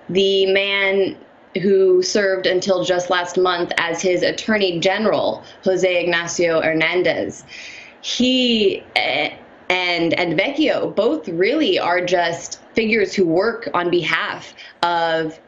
the 0.10 0.46
man 0.54 1.18
who 1.64 2.04
served 2.04 2.46
until 2.46 2.84
just 2.84 3.10
last 3.10 3.36
month 3.36 3.72
as 3.78 4.00
his 4.00 4.22
attorney 4.22 4.80
general, 4.80 5.44
Jose 5.64 6.04
Ignacio 6.04 6.62
Hernandez, 6.62 7.44
he 8.02 8.84
eh, 8.96 9.34
and 9.70 10.14
and 10.14 10.40
Vecchio 10.40 10.96
both 10.96 11.28
really 11.30 11.80
are 11.80 12.06
just 12.06 12.62
figures 12.74 13.14
who 13.14 13.26
work 13.26 13.70
on 13.74 13.90
behalf 13.90 14.54
of 14.84 15.40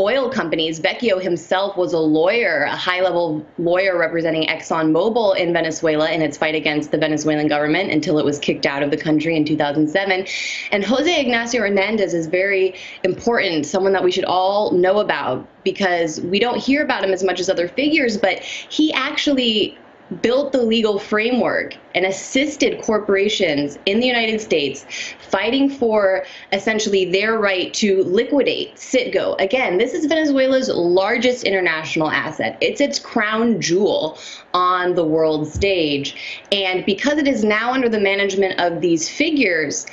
oil 0.00 0.30
companies. 0.30 0.80
Vecchio 0.80 1.20
himself 1.20 1.76
was 1.76 1.92
a 1.92 1.98
lawyer, 1.98 2.62
a 2.62 2.74
high 2.74 3.00
level 3.00 3.44
lawyer 3.58 3.98
representing 3.98 4.48
ExxonMobil 4.48 5.36
in 5.36 5.52
Venezuela 5.52 6.10
in 6.10 6.22
its 6.22 6.36
fight 6.36 6.54
against 6.54 6.90
the 6.90 6.98
Venezuelan 6.98 7.48
government 7.48 7.90
until 7.90 8.18
it 8.18 8.24
was 8.24 8.38
kicked 8.38 8.66
out 8.66 8.82
of 8.82 8.90
the 8.90 8.96
country 8.96 9.36
in 9.36 9.44
2007. 9.44 10.26
And 10.72 10.84
Jose 10.84 11.20
Ignacio 11.20 11.60
Hernandez 11.60 12.14
is 12.14 12.26
very 12.26 12.74
important, 13.04 13.66
someone 13.66 13.92
that 13.92 14.02
we 14.02 14.10
should 14.10 14.24
all 14.24 14.72
know 14.72 15.00
about 15.00 15.46
because 15.62 16.20
we 16.22 16.38
don't 16.38 16.58
hear 16.58 16.82
about 16.82 17.04
him 17.04 17.12
as 17.12 17.22
much 17.22 17.38
as 17.38 17.50
other 17.50 17.68
figures, 17.68 18.16
but 18.16 18.38
he 18.40 18.92
actually 18.94 19.78
built 20.22 20.52
the 20.52 20.62
legal 20.62 20.98
framework 20.98 21.76
and 21.94 22.04
assisted 22.04 22.80
corporations 22.82 23.78
in 23.86 24.00
the 24.00 24.06
United 24.06 24.40
States 24.40 24.84
fighting 25.20 25.68
for 25.68 26.24
essentially 26.52 27.10
their 27.10 27.38
right 27.38 27.72
to 27.74 28.02
liquidate 28.04 28.74
Citgo. 28.76 29.40
Again, 29.40 29.78
this 29.78 29.94
is 29.94 30.06
Venezuela's 30.06 30.68
largest 30.68 31.44
international 31.44 32.10
asset. 32.10 32.58
It's 32.60 32.80
its 32.80 32.98
crown 32.98 33.60
jewel 33.60 34.18
on 34.52 34.94
the 34.94 35.04
world 35.04 35.46
stage. 35.48 36.42
And 36.50 36.84
because 36.84 37.18
it 37.18 37.28
is 37.28 37.44
now 37.44 37.72
under 37.72 37.88
the 37.88 38.00
management 38.00 38.58
of 38.60 38.80
these 38.80 39.08
figures, 39.08 39.86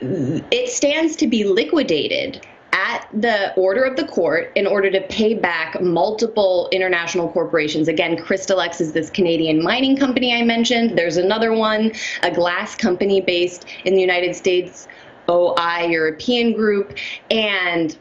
it 0.00 0.68
stands 0.68 1.16
to 1.16 1.26
be 1.26 1.44
liquidated 1.44 2.46
at 2.72 3.08
the 3.12 3.54
order 3.54 3.84
of 3.84 3.96
the 3.96 4.06
court 4.06 4.52
in 4.54 4.66
order 4.66 4.90
to 4.90 5.00
pay 5.08 5.34
back 5.34 5.80
multiple 5.80 6.68
international 6.72 7.28
corporations. 7.30 7.88
Again, 7.88 8.16
Crystalex 8.16 8.80
is 8.80 8.92
this 8.92 9.10
Canadian 9.10 9.62
mining 9.62 9.96
company 9.96 10.34
I 10.34 10.42
mentioned. 10.42 10.96
There's 10.96 11.16
another 11.16 11.52
one, 11.52 11.92
a 12.22 12.30
glass 12.30 12.74
company 12.74 13.20
based 13.20 13.66
in 13.84 13.94
the 13.94 14.00
United 14.00 14.36
States, 14.36 14.88
OI 15.28 15.86
European 15.88 16.52
Group. 16.52 16.96
And 17.30 17.96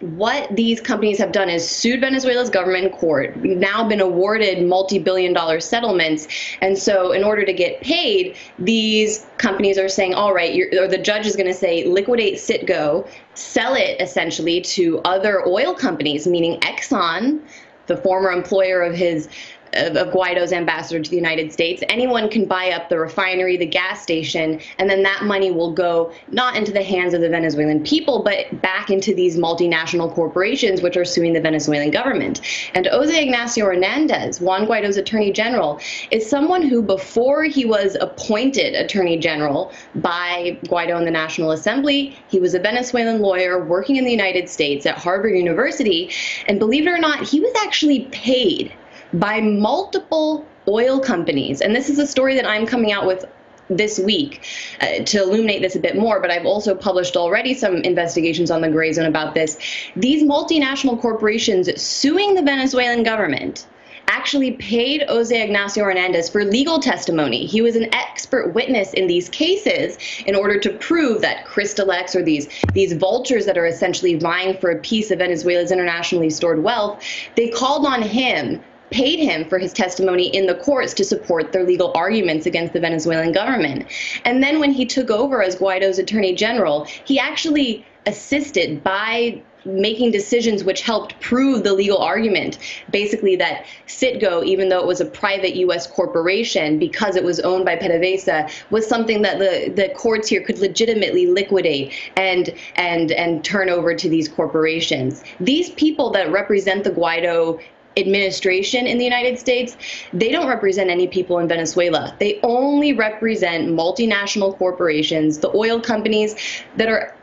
what 0.00 0.54
these 0.54 0.80
companies 0.80 1.18
have 1.18 1.32
done 1.32 1.48
is 1.48 1.68
sued 1.68 2.00
Venezuela's 2.00 2.50
government 2.50 2.84
in 2.84 2.90
court. 2.92 3.36
Now 3.36 3.88
been 3.88 4.00
awarded 4.00 4.64
multi 4.66 4.98
billion 4.98 5.32
dollar 5.32 5.60
settlements. 5.60 6.28
And 6.60 6.78
so, 6.78 7.12
in 7.12 7.24
order 7.24 7.44
to 7.44 7.52
get 7.52 7.80
paid, 7.80 8.36
these 8.58 9.26
companies 9.38 9.76
are 9.78 9.88
saying, 9.88 10.14
all 10.14 10.32
right, 10.32 10.72
or 10.74 10.86
the 10.86 10.98
judge 10.98 11.26
is 11.26 11.34
going 11.34 11.48
to 11.48 11.54
say, 11.54 11.84
liquidate 11.84 12.34
Citgo, 12.34 13.08
sell 13.34 13.74
it 13.74 14.00
essentially 14.00 14.60
to 14.60 15.00
other 15.00 15.46
oil 15.46 15.74
companies, 15.74 16.26
meaning 16.26 16.60
Exxon, 16.60 17.40
the 17.86 17.96
former 17.96 18.30
employer 18.30 18.82
of 18.82 18.94
his 18.94 19.28
of, 19.74 20.12
Guaido's 20.12 20.52
ambassador 20.52 21.02
to 21.02 21.10
the 21.10 21.16
United 21.16 21.52
States. 21.52 21.82
Anyone 21.88 22.28
can 22.28 22.46
buy 22.46 22.70
up 22.70 22.88
the 22.88 22.98
refinery, 22.98 23.56
the 23.56 23.66
gas 23.66 24.02
station, 24.02 24.60
and 24.78 24.88
then 24.88 25.02
that 25.02 25.24
money 25.24 25.50
will 25.50 25.72
go 25.72 26.12
not 26.30 26.56
into 26.56 26.72
the 26.72 26.82
hands 26.82 27.14
of 27.14 27.20
the 27.20 27.28
Venezuelan 27.28 27.82
people, 27.84 28.22
but 28.22 28.60
back 28.62 28.90
into 28.90 29.14
these 29.14 29.36
multinational 29.36 30.12
corporations 30.12 30.82
which 30.82 30.96
are 30.96 31.04
suing 31.04 31.32
the 31.32 31.40
Venezuelan 31.40 31.90
government. 31.90 32.40
And 32.74 32.86
Jose 32.86 33.22
Ignacio 33.22 33.66
Hernandez, 33.66 34.40
Juan 34.40 34.66
Guaido's 34.66 34.96
attorney 34.96 35.32
general, 35.32 35.80
is 36.10 36.28
someone 36.28 36.62
who, 36.62 36.82
before 36.82 37.44
he 37.44 37.64
was 37.64 37.96
appointed 38.00 38.74
attorney 38.74 39.18
general 39.18 39.72
by 39.96 40.58
Guaido 40.64 40.98
in 40.98 41.04
the 41.04 41.10
National 41.10 41.52
Assembly, 41.52 42.16
he 42.28 42.40
was 42.40 42.54
a 42.54 42.58
Venezuelan 42.58 43.20
lawyer 43.20 43.64
working 43.64 43.96
in 43.96 44.04
the 44.04 44.10
United 44.10 44.48
States 44.48 44.86
at 44.86 44.96
Harvard 44.96 45.36
University. 45.36 46.10
And 46.46 46.58
believe 46.58 46.86
it 46.86 46.90
or 46.90 46.98
not, 46.98 47.22
he 47.22 47.40
was 47.40 47.52
actually 47.62 48.06
paid 48.06 48.72
by 49.12 49.40
multiple 49.40 50.46
oil 50.66 51.00
companies. 51.00 51.60
And 51.60 51.74
this 51.74 51.88
is 51.88 51.98
a 51.98 52.06
story 52.06 52.34
that 52.34 52.46
I'm 52.46 52.66
coming 52.66 52.92
out 52.92 53.06
with 53.06 53.24
this 53.70 53.98
week 53.98 54.46
uh, 54.80 55.02
to 55.04 55.22
illuminate 55.22 55.62
this 55.62 55.76
a 55.76 55.80
bit 55.80 55.96
more, 55.96 56.20
but 56.20 56.30
I've 56.30 56.46
also 56.46 56.74
published 56.74 57.16
already 57.16 57.54
some 57.54 57.76
investigations 57.76 58.50
on 58.50 58.60
the 58.60 58.68
Gray 58.68 58.92
Zone 58.92 59.06
about 59.06 59.34
this. 59.34 59.58
These 59.94 60.22
multinational 60.22 61.00
corporations 61.00 61.80
suing 61.80 62.34
the 62.34 62.42
Venezuelan 62.42 63.02
government 63.02 63.66
actually 64.08 64.52
paid 64.52 65.04
Jose 65.06 65.42
Ignacio 65.42 65.84
Hernandez 65.84 66.30
for 66.30 66.42
legal 66.42 66.80
testimony. 66.80 67.44
He 67.44 67.60
was 67.60 67.76
an 67.76 67.94
expert 67.94 68.54
witness 68.54 68.94
in 68.94 69.06
these 69.06 69.28
cases 69.28 69.98
in 70.26 70.34
order 70.34 70.58
to 70.60 70.70
prove 70.70 71.20
that 71.20 71.44
Crystalex 71.44 72.14
or 72.16 72.22
these 72.22 72.48
these 72.72 72.94
vultures 72.94 73.44
that 73.44 73.58
are 73.58 73.66
essentially 73.66 74.14
vying 74.14 74.56
for 74.56 74.70
a 74.70 74.78
piece 74.80 75.10
of 75.10 75.18
Venezuela's 75.18 75.70
internationally 75.70 76.30
stored 76.30 76.62
wealth, 76.62 77.04
they 77.36 77.48
called 77.48 77.84
on 77.84 78.00
him 78.00 78.62
paid 78.90 79.18
him 79.18 79.48
for 79.48 79.58
his 79.58 79.72
testimony 79.72 80.26
in 80.34 80.46
the 80.46 80.54
courts 80.54 80.94
to 80.94 81.04
support 81.04 81.52
their 81.52 81.64
legal 81.64 81.92
arguments 81.94 82.46
against 82.46 82.72
the 82.72 82.80
Venezuelan 82.80 83.32
government. 83.32 83.86
And 84.24 84.42
then 84.42 84.60
when 84.60 84.72
he 84.72 84.86
took 84.86 85.10
over 85.10 85.42
as 85.42 85.56
Guaido's 85.56 85.98
attorney 85.98 86.34
general, 86.34 86.84
he 87.04 87.18
actually 87.18 87.84
assisted 88.06 88.82
by 88.82 89.42
making 89.64 90.10
decisions 90.10 90.64
which 90.64 90.82
helped 90.82 91.18
prove 91.20 91.62
the 91.62 91.72
legal 91.72 91.98
argument. 91.98 92.58
Basically, 92.90 93.36
that 93.36 93.66
Citgo, 93.86 94.44
even 94.44 94.68
though 94.68 94.80
it 94.80 94.86
was 94.86 95.00
a 95.00 95.04
private 95.04 95.56
U.S. 95.56 95.86
corporation, 95.86 96.78
because 96.78 97.16
it 97.16 97.24
was 97.24 97.40
owned 97.40 97.64
by 97.64 97.76
PDVSA, 97.76 98.50
was 98.70 98.86
something 98.86 99.22
that 99.22 99.38
the, 99.38 99.70
the 99.74 99.90
courts 99.94 100.28
here 100.28 100.40
could 100.40 100.58
legitimately 100.58 101.26
liquidate 101.26 101.92
and 102.16 102.54
and 102.76 103.12
and 103.12 103.44
turn 103.44 103.68
over 103.68 103.94
to 103.94 104.08
these 104.08 104.28
corporations. 104.28 105.22
These 105.40 105.70
people 105.70 106.10
that 106.10 106.30
represent 106.32 106.84
the 106.84 106.90
Guaido 106.90 107.60
administration 107.98 108.86
in 108.86 108.98
the 108.98 109.04
United 109.04 109.38
States, 109.38 109.76
they 110.12 110.30
don't 110.30 110.48
represent 110.48 110.90
any 110.90 111.06
people 111.06 111.38
in 111.38 111.48
Venezuela. 111.48 112.14
They 112.18 112.40
only 112.42 112.92
represent 112.92 113.68
multinational 113.68 114.56
corporations, 114.56 115.38
the 115.38 115.54
oil 115.54 115.80
companies 115.80 116.36
that 116.76 116.88
are 116.88 117.14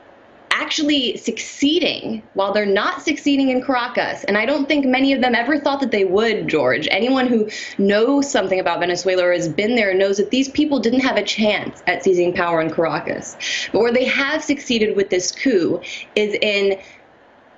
actually 0.55 1.17
succeeding 1.17 2.23
while 2.33 2.53
they're 2.53 2.65
not 2.65 3.01
succeeding 3.01 3.49
in 3.49 3.61
Caracas. 3.61 4.23
And 4.23 4.37
I 4.37 4.45
don't 4.45 4.67
think 4.67 4.85
many 4.85 5.11
of 5.11 5.21
them 5.21 5.35
ever 5.35 5.59
thought 5.59 5.81
that 5.81 5.91
they 5.91 6.05
would, 6.05 6.47
George. 6.47 6.87
Anyone 6.91 7.27
who 7.27 7.49
knows 7.77 8.31
something 8.31 8.59
about 8.59 8.79
Venezuela 8.79 9.25
or 9.25 9.33
has 9.33 9.49
been 9.49 9.75
there 9.75 9.93
knows 9.93 10.17
that 10.17 10.31
these 10.31 10.47
people 10.49 10.79
didn't 10.79 11.01
have 11.01 11.17
a 11.17 11.23
chance 11.23 11.83
at 11.87 12.03
seizing 12.03 12.33
power 12.33 12.61
in 12.61 12.73
Caracas. 12.73 13.35
But 13.73 13.81
where 13.81 13.91
they 13.91 14.05
have 14.05 14.43
succeeded 14.43 14.95
with 14.95 15.09
this 15.09 15.31
coup 15.31 15.81
is 16.15 16.35
in 16.41 16.79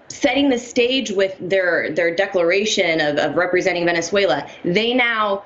setting 0.09 0.49
the 0.49 0.57
stage 0.57 1.11
with 1.11 1.35
their 1.39 1.91
their 1.91 2.15
declaration 2.15 3.01
of, 3.01 3.17
of 3.17 3.35
representing 3.35 3.85
Venezuela, 3.85 4.47
they 4.63 4.93
now 4.93 5.43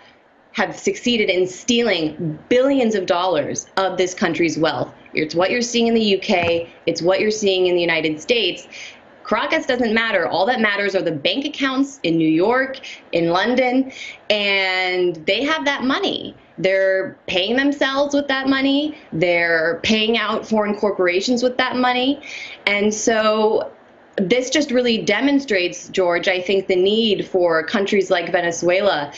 have 0.54 0.78
succeeded 0.78 1.30
in 1.30 1.48
stealing 1.48 2.38
billions 2.50 2.94
of 2.94 3.06
dollars 3.06 3.68
of 3.78 3.98
this 3.98 4.14
country's 4.14 4.58
wealth. 4.58 4.94
It's 5.14 5.34
what 5.34 5.50
you're 5.50 5.62
seeing 5.62 5.88
in 5.88 5.94
the 5.94 6.18
UK, 6.18 6.68
it's 6.86 7.02
what 7.02 7.20
you're 7.20 7.32
seeing 7.32 7.68
in 7.68 7.76
the 7.76 7.82
United 7.82 8.22
States. 8.22 8.68
Caracas 9.24 9.66
doesn't 9.66 9.94
matter. 9.94 10.28
All 10.28 10.46
that 10.48 10.60
matters 10.60 10.94
are 10.94 11.02
the 11.02 11.12
bank 11.12 11.46
accounts 11.46 12.02
in 12.04 12.18
New 12.18 12.28
York, 12.28 12.80
in 13.14 13.30
London, 13.30 13.92
and 14.30 15.16
they 15.26 15.44
have 15.44 15.64
that 15.66 15.84
money. 15.84 16.36
They're 16.58 17.18
paying 17.28 17.56
themselves 17.56 18.14
with 18.14 18.28
that 18.28 18.50
money. 18.50 18.98
They're 19.14 19.80
paying 19.84 20.18
out 20.18 20.46
foreign 20.46 20.76
corporations 20.76 21.44
with 21.44 21.58
that 21.58 21.78
money. 21.78 22.22
And 22.68 22.94
so 22.94 23.72
this 24.18 24.50
just 24.50 24.72
really 24.72 25.04
demonstrates, 25.04 25.90
George, 25.90 26.28
I 26.28 26.42
think, 26.42 26.68
the 26.68 26.76
need 26.76 27.26
for 27.26 27.64
countries 27.64 28.12
like 28.12 28.32
Venezuela 28.32 29.14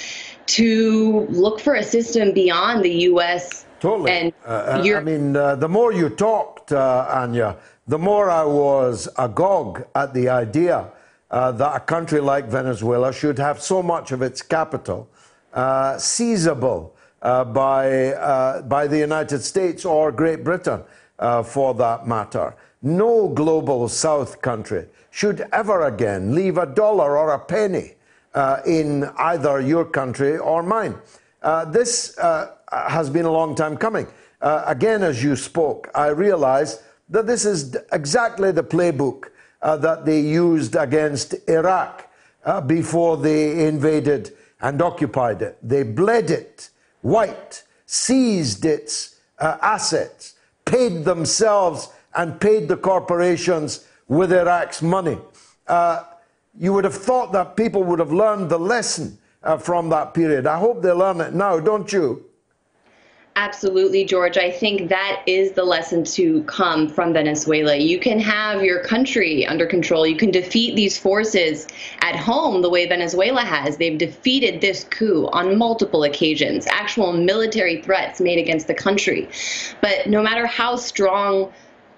to 0.45 1.25
look 1.29 1.59
for 1.59 1.75
a 1.75 1.83
system 1.83 2.33
beyond 2.33 2.83
the 2.83 2.93
U.S. 3.11 3.65
Totally. 3.79 4.11
And 4.11 4.33
uh, 4.45 4.81
I 4.95 4.99
mean, 5.01 5.35
uh, 5.35 5.55
the 5.55 5.69
more 5.69 5.91
you 5.91 6.09
talked, 6.09 6.71
uh, 6.71 7.07
Anya, 7.09 7.57
the 7.87 7.99
more 7.99 8.29
I 8.29 8.43
was 8.43 9.09
agog 9.17 9.85
at 9.95 10.13
the 10.13 10.29
idea 10.29 10.91
uh, 11.31 11.51
that 11.51 11.75
a 11.75 11.79
country 11.79 12.19
like 12.19 12.45
Venezuela 12.45 13.11
should 13.11 13.39
have 13.39 13.61
so 13.61 13.81
much 13.81 14.11
of 14.11 14.21
its 14.21 14.41
capital 14.41 15.09
uh, 15.53 15.97
seizable 15.97 16.91
uh, 17.21 17.43
by, 17.43 18.61
by 18.67 18.87
the 18.87 18.97
United 18.97 19.41
States 19.41 19.85
or 19.85 20.11
Great 20.11 20.43
Britain, 20.43 20.83
for 21.45 21.73
that 21.73 22.07
matter. 22.07 22.55
No 22.83 23.29
global 23.29 23.87
south 23.87 24.41
country 24.41 24.87
should 25.09 25.47
ever 25.53 25.83
again 25.83 26.35
leave 26.35 26.57
a 26.57 26.65
dollar 26.65 27.17
or 27.17 27.31
a 27.31 27.39
penny 27.39 27.93
uh, 28.33 28.59
in 28.65 29.05
either 29.17 29.61
your 29.61 29.85
country 29.85 30.37
or 30.37 30.61
mine. 30.61 30.97
Uh, 31.41 31.63
this 31.63 32.17
uh, 32.17 32.55
has 32.71 33.09
been 33.09 33.23
a 33.23 33.31
long 33.31 33.55
time 33.55 33.77
coming. 33.77 34.05
Uh, 34.41 34.63
again, 34.65 35.01
as 35.01 35.23
you 35.23 35.37
spoke, 35.37 35.89
I 35.95 36.07
realized 36.07 36.81
that 37.07 37.25
this 37.25 37.45
is 37.45 37.77
exactly 37.93 38.51
the 38.51 38.63
playbook 38.63 39.29
uh, 39.61 39.77
that 39.77 40.05
they 40.05 40.19
used 40.19 40.75
against 40.75 41.35
Iraq 41.47 42.09
uh, 42.43 42.59
before 42.59 43.15
they 43.15 43.65
invaded 43.65 44.33
and 44.59 44.81
occupied 44.81 45.41
it. 45.41 45.57
They 45.63 45.83
bled 45.83 46.31
it 46.31 46.69
white, 47.01 47.63
seized 47.85 48.65
its 48.65 49.15
assets, 49.39 50.35
paid 50.65 51.03
themselves 51.03 51.89
and 52.15 52.39
paid 52.39 52.67
the 52.67 52.77
corporations 52.77 53.87
with 54.07 54.31
Iraq's 54.31 54.81
money. 54.81 55.17
Uh, 55.67 56.03
you 56.57 56.73
would 56.73 56.83
have 56.83 56.95
thought 56.95 57.31
that 57.31 57.55
people 57.55 57.83
would 57.83 57.99
have 57.99 58.11
learned 58.11 58.49
the 58.49 58.59
lesson 58.59 59.17
uh, 59.43 59.57
from 59.57 59.89
that 59.89 60.13
period. 60.13 60.45
I 60.45 60.59
hope 60.59 60.81
they 60.81 60.91
learn 60.91 61.19
it 61.21 61.33
now, 61.33 61.59
don't 61.59 61.91
you? 61.91 62.25
Absolutely, 63.35 64.05
George. 64.05 64.37
I 64.37 64.51
think 64.51 64.89
that 64.89 65.23
is 65.25 65.53
the 65.53 65.63
lesson 65.63 66.03
to 66.03 66.43
come 66.43 66.87
from 66.87 67.13
Venezuela. 67.13 67.75
You 67.75 67.97
can 67.99 68.19
have 68.19 68.63
your 68.63 68.83
country 68.83 69.43
under 69.47 69.65
control. 69.65 70.05
You 70.05 70.15
can 70.15 70.29
defeat 70.29 70.75
these 70.75 70.99
forces 70.99 71.67
at 72.01 72.15
home 72.15 72.61
the 72.61 72.69
way 72.69 72.87
Venezuela 72.87 73.41
has. 73.41 73.77
They've 73.77 73.97
defeated 73.97 74.61
this 74.61 74.83
coup 74.83 75.27
on 75.33 75.57
multiple 75.57 76.03
occasions, 76.03 76.67
actual 76.67 77.11
military 77.11 77.81
threats 77.81 78.21
made 78.21 78.37
against 78.37 78.67
the 78.67 78.75
country. 78.75 79.27
But 79.81 80.07
no 80.07 80.21
matter 80.21 80.45
how 80.45 80.75
strong 80.75 81.51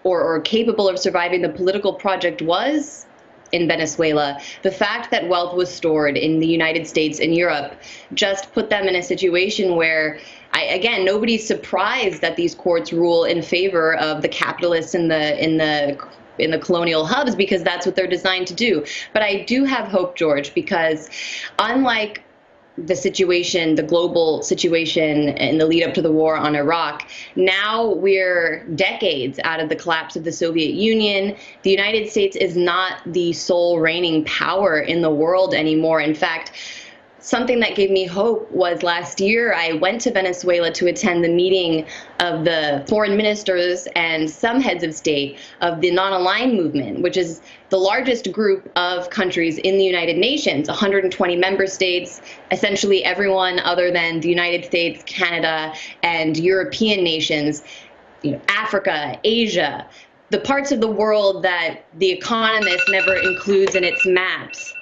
or, 0.06 0.22
or 0.22 0.40
capable 0.40 0.88
of 0.88 0.98
surviving 0.98 1.42
the 1.42 1.50
political 1.50 1.92
project 1.92 2.42
was 2.42 3.06
in 3.52 3.68
Venezuela, 3.68 4.40
the 4.64 4.72
fact 4.72 5.12
that 5.12 5.28
wealth 5.28 5.56
was 5.56 5.74
stored 5.74 6.16
in 6.16 6.40
the 6.40 6.48
United 6.48 6.88
States 6.88 7.20
and 7.20 7.36
Europe 7.36 7.74
just 8.14 8.54
put 8.54 8.70
them 8.70 8.88
in 8.88 8.96
a 8.96 9.04
situation 9.04 9.76
where, 9.76 10.20
I, 10.54 10.64
again, 10.64 11.06
nobody's 11.06 11.46
surprised 11.46 12.22
that 12.22 12.36
these 12.36 12.56
courts 12.56 12.94
rule 12.94 13.26
in 13.26 13.42
favor 13.42 13.96
of 13.96 14.22
the 14.22 14.30
capitalists 14.30 14.96
in 14.96 15.08
the 15.10 15.44
in 15.44 15.58
the 15.58 15.98
in 16.38 16.52
the 16.52 16.60
colonial 16.60 17.06
hubs 17.06 17.34
because 17.34 17.64
that's 17.64 17.86
what 17.86 17.96
they're 17.96 18.08
designed 18.08 18.48
to 18.48 18.54
do. 18.54 18.86
But 19.14 19.24
I 19.24 19.44
do 19.44 19.64
have 19.64 19.88
hope, 19.88 20.18
George, 20.18 20.54
because 20.54 21.10
unlike 21.60 22.25
the 22.78 22.96
situation, 22.96 23.76
the 23.76 23.84
global 23.84 24.42
situation 24.42 25.30
in 25.30 25.58
the 25.58 25.66
lead 25.66 25.84
up 25.84 25.94
to 25.94 26.02
the 26.02 26.12
war 26.12 26.36
on 26.36 26.56
Iraq. 26.56 27.08
Now 27.36 27.94
we're 27.94 28.66
decades 28.76 29.40
out 29.44 29.60
of 29.60 29.70
the 29.70 29.76
collapse 29.76 30.16
of 30.16 30.24
the 30.24 30.32
Soviet 30.32 30.74
Union. 30.74 31.36
The 31.64 31.72
United 31.72 32.10
States 32.10 32.36
is 32.36 32.58
not 32.58 33.02
the 33.06 33.34
sole 33.34 33.80
reigning 33.80 34.26
power 34.26 34.80
in 34.80 35.02
the 35.02 35.12
world 35.12 35.54
anymore. 35.54 36.02
In 36.02 36.14
fact, 36.14 36.52
something 37.26 37.60
that 37.60 37.76
gave 37.76 37.90
me 37.90 38.06
hope 38.06 38.52
was 38.52 38.84
last 38.84 39.20
year 39.20 39.52
I 39.54 39.74
went 39.74 40.02
to 40.02 40.12
Venezuela 40.12 40.72
to 40.74 40.88
attend 40.88 41.24
the 41.24 41.30
meeting 41.30 41.88
of 42.20 42.46
the 42.46 42.86
foreign 42.88 43.18
ministers 43.18 43.88
and 43.96 44.30
some 44.30 44.62
heads 44.62 44.84
of 44.84 44.94
state 44.94 45.40
of 45.62 45.82
the 45.82 45.90
non 45.90 46.14
aligned 46.14 46.54
movement, 46.54 47.02
which 47.02 47.18
is 47.18 47.42
the 47.76 47.82
largest 47.82 48.32
group 48.32 48.72
of 48.78 49.10
countries 49.10 49.58
in 49.58 49.78
the 49.78 49.84
United 49.84 50.16
Nations 50.16 50.70
120 50.70 51.36
member 51.36 51.68
states, 51.68 52.22
essentially 52.50 53.04
everyone 53.04 53.60
other 53.60 53.92
than 53.92 54.22
the 54.22 54.30
United 54.30 54.64
States, 54.64 55.04
Canada, 55.06 55.74
and 56.02 56.38
European 56.38 57.04
nations, 57.04 57.64
you 58.22 58.32
know, 58.32 58.42
Africa, 58.48 59.20
Asia. 59.26 59.86
The 60.30 60.40
parts 60.40 60.72
of 60.72 60.80
the 60.80 60.88
world 60.90 61.44
that 61.44 61.84
The 62.00 62.10
Economist 62.12 62.84
never 62.88 63.18
includes 63.18 63.76
in 63.76 63.84
its 63.84 64.06
maps 64.06 64.74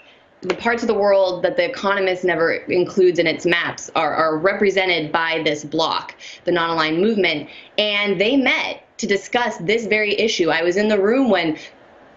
the 0.43 0.55
parts 0.55 0.83
of 0.83 0.87
the 0.87 0.93
world 0.93 1.41
that 1.41 1.55
the 1.55 1.63
economist 1.63 2.25
never 2.25 2.51
includes 2.51 3.17
in 3.17 3.25
its 3.25 3.45
maps 3.45 3.89
are, 3.95 4.13
are 4.13 4.37
represented 4.37 5.09
by 5.09 5.41
this 5.45 5.63
bloc, 5.63 6.15
the 6.43 6.51
non-aligned 6.51 6.99
movement, 6.99 7.49
and 7.77 8.19
they 8.19 8.35
met 8.35 8.83
to 8.97 9.07
discuss 9.07 9.57
this 9.59 9.85
very 9.85 10.19
issue. 10.19 10.49
I 10.49 10.61
was 10.61 10.77
in 10.77 10.87
the 10.87 10.99
room 10.99 11.29
when 11.29 11.57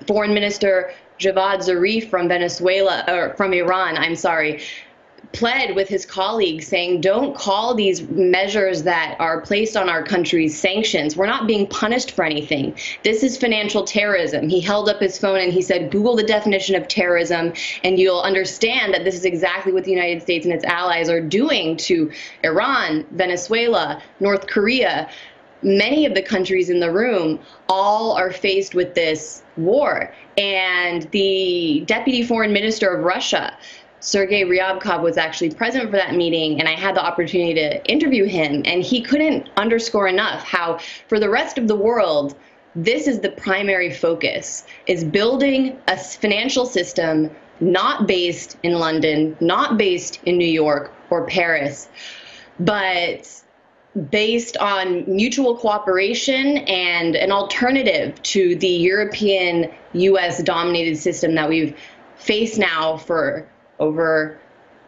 Foreign 0.07 0.35
Minister 0.35 0.93
Javad 1.19 1.59
Zarif 1.59 2.11
from 2.11 2.29
Venezuela 2.29 3.05
or 3.09 3.35
from 3.35 3.53
Iran, 3.53 3.97
I'm 3.97 4.17
sorry, 4.17 4.63
pled 5.33 5.75
with 5.75 5.89
his 5.89 6.07
colleagues 6.07 6.67
saying, 6.67 7.01
don't 7.01 7.35
call 7.35 7.75
these 7.75 8.03
measures 8.03 8.83
that 8.85 9.17
are 9.19 9.41
placed 9.41 9.77
on 9.77 9.89
our 9.89 10.03
country 10.03 10.49
sanctions. 10.49 11.17
We're 11.17 11.27
not 11.27 11.47
being 11.47 11.67
punished 11.67 12.13
for 12.13 12.25
anything. 12.25 12.77
This 13.03 13.23
is 13.23 13.37
financial 13.37 13.85
terrorism. 13.85 14.49
He 14.49 14.61
held 14.61 14.89
up 14.89 15.01
his 15.01 15.19
phone 15.19 15.41
and 15.41 15.53
he 15.53 15.63
said, 15.63 15.91
Google 15.91 16.17
the 16.17 16.23
definition 16.23 16.75
of 16.75 16.89
terrorism, 16.89 17.53
and 17.85 17.99
you'll 17.99 18.21
understand 18.21 18.95
that 18.95 19.05
this 19.05 19.15
is 19.15 19.25
exactly 19.25 19.73
what 19.73 19.85
the 19.85 19.91
United 19.91 20.23
States 20.23 20.47
and 20.47 20.55
its 20.55 20.65
allies 20.65 21.09
are 21.09 21.21
doing 21.21 21.77
to 21.79 22.11
Iran, 22.45 23.05
Venezuela, 23.13 24.03
North 24.21 24.47
Korea. 24.47 25.09
Many 25.63 26.07
of 26.07 26.15
the 26.15 26.23
countries 26.23 26.71
in 26.71 26.81
the 26.81 26.93
room 26.93 27.41
all 27.69 28.13
are 28.13 28.31
faced 28.31 28.75
with 28.75 28.95
this 28.95 29.43
war. 29.57 30.13
And 30.37 31.03
the 31.13 31.85
deputy 31.87 32.23
foreign 32.23 32.53
minister 32.53 32.89
of 32.89 33.05
Russia 33.05 33.57
Sergei 34.01 34.45
Ryabkov 34.45 35.03
was 35.03 35.17
actually 35.17 35.51
present 35.51 35.87
for 35.87 35.97
that 35.97 36.15
meeting, 36.15 36.61
and 36.61 36.69
I 36.69 36.73
had 36.73 36.95
the 36.95 37.05
opportunity 37.05 37.55
to 37.55 37.85
interview 37.87 38.25
him, 38.25 38.63
and 38.65 38.83
he 38.83 39.03
couldn't 39.03 39.49
underscore 39.57 40.07
enough 40.07 40.45
how, 40.45 40.79
for 41.09 41.19
the 41.19 41.29
rest 41.29 41.59
of 41.59 41.67
the 41.67 41.75
world, 41.75 42.37
this 42.77 43.09
is 43.09 43.21
the 43.21 43.31
primary 43.31 43.93
focus 43.93 44.65
is 44.87 45.03
building 45.03 45.79
a 45.89 45.97
financial 45.97 46.67
system 46.67 47.35
not 47.59 48.07
based 48.07 48.59
in 48.63 48.75
London, 48.75 49.37
not 49.41 49.79
based 49.79 50.21
in 50.27 50.37
New 50.37 50.47
York 50.47 50.93
or 51.09 51.27
Paris, 51.27 51.89
but 52.61 53.43
based 54.11 54.57
on 54.59 55.05
mutual 55.07 55.57
cooperation 55.57 56.59
and 56.59 57.17
an 57.17 57.33
alternative 57.33 58.21
to 58.23 58.55
the 58.57 58.69
European 58.69 59.73
US 59.95 60.43
dominated 60.43 60.97
system 60.99 61.35
that 61.35 61.49
we've 61.49 61.77
faced 62.17 62.59
now 62.59 62.99
for 62.99 63.49
over 63.79 64.39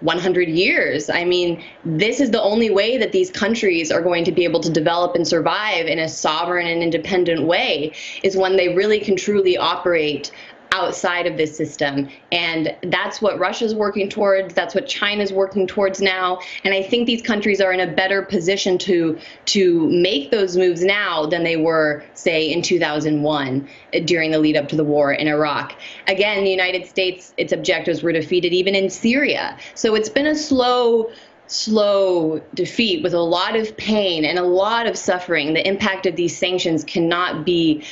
100 0.00 0.48
years. 0.48 1.10
I 1.10 1.24
mean, 1.24 1.64
this 1.84 2.20
is 2.20 2.30
the 2.30 2.42
only 2.42 2.70
way 2.70 2.98
that 2.98 3.12
these 3.12 3.30
countries 3.30 3.90
are 3.90 4.02
going 4.02 4.24
to 4.24 4.32
be 4.32 4.44
able 4.44 4.60
to 4.60 4.70
develop 4.70 5.16
and 5.16 5.26
survive 5.26 5.86
in 5.86 5.98
a 5.98 6.08
sovereign 6.08 6.66
and 6.66 6.82
independent 6.82 7.44
way 7.44 7.92
is 8.22 8.36
when 8.36 8.56
they 8.56 8.74
really 8.74 9.00
can 9.00 9.16
truly 9.16 9.56
operate 9.56 10.30
outside 10.78 11.26
of 11.26 11.36
this 11.36 11.56
system. 11.56 12.08
And 12.30 12.74
that's 12.84 13.20
what 13.20 13.38
Russia's 13.38 13.74
working 13.74 14.08
towards. 14.08 14.54
That's 14.54 14.74
what 14.74 14.86
China's 14.86 15.32
working 15.32 15.66
towards 15.66 16.00
now. 16.00 16.38
And 16.64 16.72
I 16.72 16.82
think 16.82 17.06
these 17.06 17.22
countries 17.22 17.60
are 17.60 17.72
in 17.72 17.80
a 17.80 17.92
better 17.92 18.22
position 18.22 18.78
to 18.78 19.18
to 19.46 19.90
make 19.90 20.30
those 20.30 20.56
moves 20.56 20.82
now 20.82 21.26
than 21.26 21.42
they 21.42 21.56
were, 21.56 22.04
say, 22.14 22.50
in 22.50 22.62
2001 22.62 23.68
uh, 23.94 23.98
during 24.04 24.30
the 24.30 24.38
lead 24.38 24.56
up 24.56 24.68
to 24.68 24.76
the 24.76 24.84
war 24.84 25.12
in 25.12 25.26
Iraq. 25.26 25.74
Again, 26.06 26.44
the 26.44 26.50
United 26.50 26.86
States, 26.86 27.34
its 27.36 27.52
objectives 27.52 28.02
were 28.02 28.12
defeated 28.12 28.52
even 28.52 28.74
in 28.74 28.88
Syria. 28.88 29.58
So 29.74 29.94
it's 29.94 30.08
been 30.08 30.26
a 30.26 30.36
slow 30.36 31.10
slow 31.50 32.42
defeat 32.52 33.02
with 33.02 33.14
a 33.14 33.20
lot 33.20 33.56
of 33.56 33.74
pain 33.78 34.22
and 34.26 34.38
a 34.38 34.42
lot 34.42 34.86
of 34.86 34.98
suffering. 34.98 35.54
The 35.54 35.66
impact 35.66 36.04
of 36.04 36.14
these 36.14 36.36
sanctions 36.36 36.84
cannot 36.84 37.46
be 37.46 37.82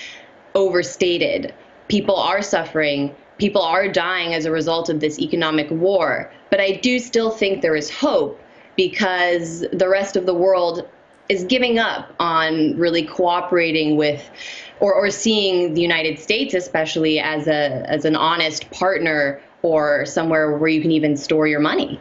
overstated 0.55 1.55
people 1.89 2.17
are 2.17 2.43
suffering, 2.43 3.15
people 3.39 3.63
are 3.63 3.89
dying 3.89 4.35
as 4.35 4.45
a 4.45 4.51
result 4.51 4.89
of 4.89 5.01
this 5.01 5.19
economic 5.19 5.71
war. 5.71 6.31
But 6.51 6.61
I 6.61 6.73
do 6.73 6.99
still 6.99 7.31
think 7.31 7.63
there 7.63 7.77
is 7.77 7.91
hope 7.91 8.41
because 8.77 9.65
the 9.73 9.89
rest 9.89 10.17
of 10.17 10.27
the 10.27 10.35
world 10.35 10.89
is 11.29 11.45
giving 11.45 11.79
up 11.79 12.15
on 12.21 12.77
really 12.77 13.03
cooperating 13.03 13.97
with 13.97 14.31
or, 14.81 14.95
or 14.95 15.11
seeing 15.11 15.75
the 15.75 15.81
United 15.81 16.19
States 16.19 16.55
especially 16.55 17.19
as 17.19 17.49
a 17.49 17.85
as 17.91 18.05
an 18.05 18.15
honest 18.15 18.71
partner 18.71 19.41
or 19.63 20.07
somewhere 20.07 20.57
where 20.57 20.69
you 20.69 20.81
can 20.81 20.93
even 20.93 21.17
store 21.17 21.49
your 21.49 21.59
money. 21.61 22.01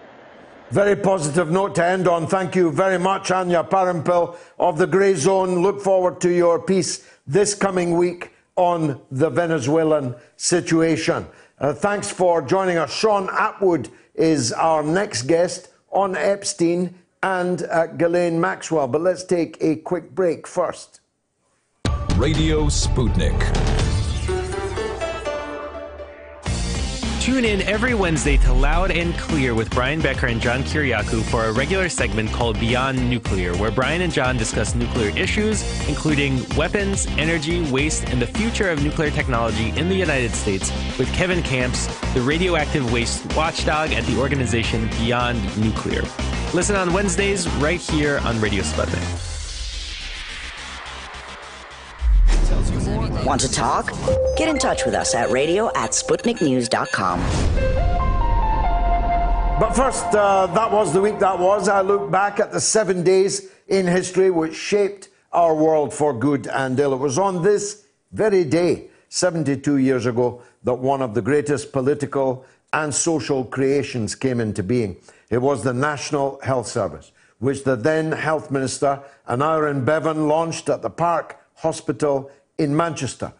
Very 0.71 0.95
positive 0.95 1.49
note 1.49 1.75
to 1.75 1.85
end 1.85 2.07
on. 2.07 2.27
Thank 2.27 2.55
you 2.55 2.71
very 2.71 2.99
much, 2.99 3.31
Anya 3.31 3.63
Parampil 3.63 4.35
of 4.59 4.77
the 4.77 4.85
Grey 4.85 5.13
Zone. 5.13 5.61
Look 5.61 5.81
forward 5.81 6.19
to 6.21 6.29
your 6.29 6.59
piece 6.59 7.07
this 7.25 7.55
coming 7.55 7.97
week 7.97 8.34
on 8.55 9.01
the 9.11 9.29
Venezuelan 9.29 10.15
situation. 10.37 11.25
Uh, 11.59 11.73
thanks 11.73 12.09
for 12.11 12.41
joining 12.41 12.77
us. 12.77 12.93
Shaun 12.93 13.27
Attwood 13.27 13.89
is 14.13 14.51
our 14.53 14.83
next 14.83 15.23
guest 15.23 15.69
on 15.91 16.15
Epstein 16.15 16.95
and 17.23 17.63
uh, 17.63 17.87
Ghislaine 17.87 18.39
Maxwell. 18.39 18.87
But 18.87 19.01
let's 19.01 19.23
take 19.23 19.57
a 19.61 19.77
quick 19.77 20.13
break 20.13 20.47
first. 20.47 20.99
Radio 22.17 22.67
Sputnik. 22.67 23.84
Tune 27.25 27.43
in 27.43 27.63
every 27.63 27.95
Wednesday 27.95 28.37
to 28.37 28.53
Loud 28.53 28.91
and 28.91 29.11
Clear 29.15 29.55
with 29.55 29.71
Brian 29.71 29.99
Becker 29.99 30.27
and 30.27 30.39
John 30.39 30.61
Kiriakou 30.61 31.23
for 31.23 31.45
a 31.45 31.51
regular 31.51 31.89
segment 31.89 32.31
called 32.31 32.59
Beyond 32.59 33.09
Nuclear, 33.09 33.57
where 33.57 33.71
Brian 33.71 34.03
and 34.03 34.13
John 34.13 34.37
discuss 34.37 34.75
nuclear 34.75 35.09
issues, 35.17 35.63
including 35.89 36.47
weapons, 36.49 37.07
energy, 37.17 37.63
waste, 37.71 38.07
and 38.09 38.21
the 38.21 38.27
future 38.27 38.69
of 38.69 38.83
nuclear 38.83 39.09
technology 39.09 39.69
in 39.69 39.89
the 39.89 39.95
United 39.95 40.33
States, 40.33 40.71
with 40.99 41.11
Kevin 41.15 41.41
Kamps, 41.41 41.87
the 42.13 42.21
radioactive 42.21 42.93
waste 42.93 43.35
watchdog 43.35 43.91
at 43.91 44.03
the 44.03 44.19
organization 44.19 44.87
Beyond 44.99 45.41
Nuclear. 45.57 46.03
Listen 46.53 46.75
on 46.75 46.93
Wednesdays 46.93 47.47
right 47.53 47.81
here 47.81 48.19
on 48.19 48.39
Radio 48.39 48.61
Sputnik. 48.61 49.34
Want 53.25 53.41
to 53.41 53.51
talk? 53.51 53.91
Get 54.37 54.49
in 54.49 54.59
touch 54.59 54.85
with 54.85 54.93
us 54.93 55.15
at 55.15 55.31
radio 55.31 55.69
at 55.73 55.91
sputniknews.com. 55.91 57.19
But 59.59 59.73
first, 59.73 60.05
uh, 60.13 60.45
that 60.47 60.71
was 60.71 60.93
the 60.93 61.01
week 61.01 61.17
that 61.19 61.39
was. 61.39 61.67
I 61.67 61.81
look 61.81 62.11
back 62.11 62.39
at 62.39 62.51
the 62.51 62.61
seven 62.61 63.01
days 63.01 63.49
in 63.67 63.87
history 63.87 64.29
which 64.29 64.55
shaped 64.55 65.09
our 65.31 65.55
world 65.55 65.91
for 65.91 66.13
good 66.13 66.45
and 66.47 66.79
ill. 66.79 66.93
It 66.93 66.97
was 66.97 67.17
on 67.17 67.41
this 67.41 67.85
very 68.11 68.43
day, 68.43 68.89
72 69.09 69.77
years 69.77 70.05
ago, 70.05 70.43
that 70.63 70.75
one 70.75 71.01
of 71.01 71.15
the 71.15 71.21
greatest 71.21 71.71
political 71.71 72.45
and 72.73 72.93
social 72.93 73.43
creations 73.43 74.13
came 74.13 74.39
into 74.39 74.61
being. 74.61 74.97
It 75.31 75.39
was 75.39 75.63
the 75.63 75.73
National 75.73 76.39
Health 76.43 76.67
Service, 76.67 77.11
which 77.39 77.63
the 77.63 77.75
then 77.75 78.11
Health 78.11 78.51
Minister, 78.51 79.01
Aneurin 79.27 79.83
Bevan, 79.83 80.27
launched 80.27 80.69
at 80.69 80.83
the 80.83 80.91
Park 80.91 81.39
Hospital 81.55 82.29
in 82.57 82.75
Manchester 82.75 83.33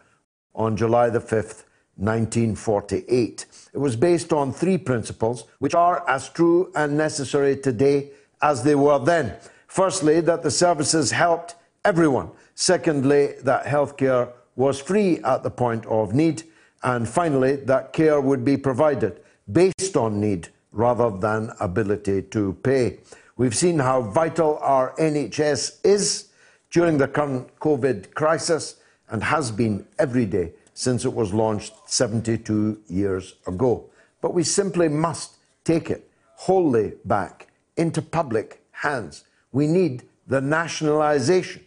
on 0.54 0.76
July 0.76 1.10
the 1.10 1.20
5th, 1.20 1.64
1948. 1.96 3.46
It 3.72 3.78
was 3.78 3.96
based 3.96 4.32
on 4.32 4.52
three 4.52 4.78
principles 4.78 5.44
which 5.58 5.74
are 5.74 6.08
as 6.08 6.28
true 6.28 6.70
and 6.74 6.96
necessary 6.96 7.56
today 7.56 8.10
as 8.42 8.62
they 8.62 8.74
were 8.74 8.98
then. 8.98 9.34
Firstly, 9.66 10.20
that 10.20 10.42
the 10.42 10.50
services 10.50 11.10
helped 11.10 11.54
everyone. 11.84 12.30
Secondly, 12.54 13.34
that 13.42 13.64
healthcare 13.64 14.32
was 14.56 14.80
free 14.80 15.18
at 15.18 15.42
the 15.42 15.50
point 15.50 15.86
of 15.86 16.14
need. 16.14 16.42
And 16.82 17.08
finally, 17.08 17.56
that 17.56 17.92
care 17.92 18.20
would 18.20 18.44
be 18.44 18.56
provided 18.56 19.20
based 19.50 19.96
on 19.96 20.20
need 20.20 20.48
rather 20.72 21.10
than 21.10 21.50
ability 21.60 22.22
to 22.22 22.54
pay. 22.62 22.98
We've 23.36 23.54
seen 23.54 23.78
how 23.78 24.02
vital 24.02 24.58
our 24.60 24.94
NHS 24.98 25.84
is 25.84 26.28
during 26.70 26.98
the 26.98 27.08
current 27.08 27.58
COVID 27.58 28.14
crisis 28.14 28.76
and 29.10 29.22
has 29.22 29.50
been 29.50 29.86
every 29.98 30.26
day 30.26 30.52
since 30.74 31.04
it 31.04 31.12
was 31.12 31.32
launched 31.32 31.72
72 31.86 32.80
years 32.88 33.34
ago. 33.46 33.84
But 34.20 34.34
we 34.34 34.42
simply 34.42 34.88
must 34.88 35.36
take 35.64 35.90
it 35.90 36.10
wholly 36.36 36.92
back 37.04 37.48
into 37.76 38.02
public 38.02 38.62
hands. 38.72 39.24
We 39.52 39.66
need 39.66 40.02
the 40.26 40.40
nationalization 40.40 41.64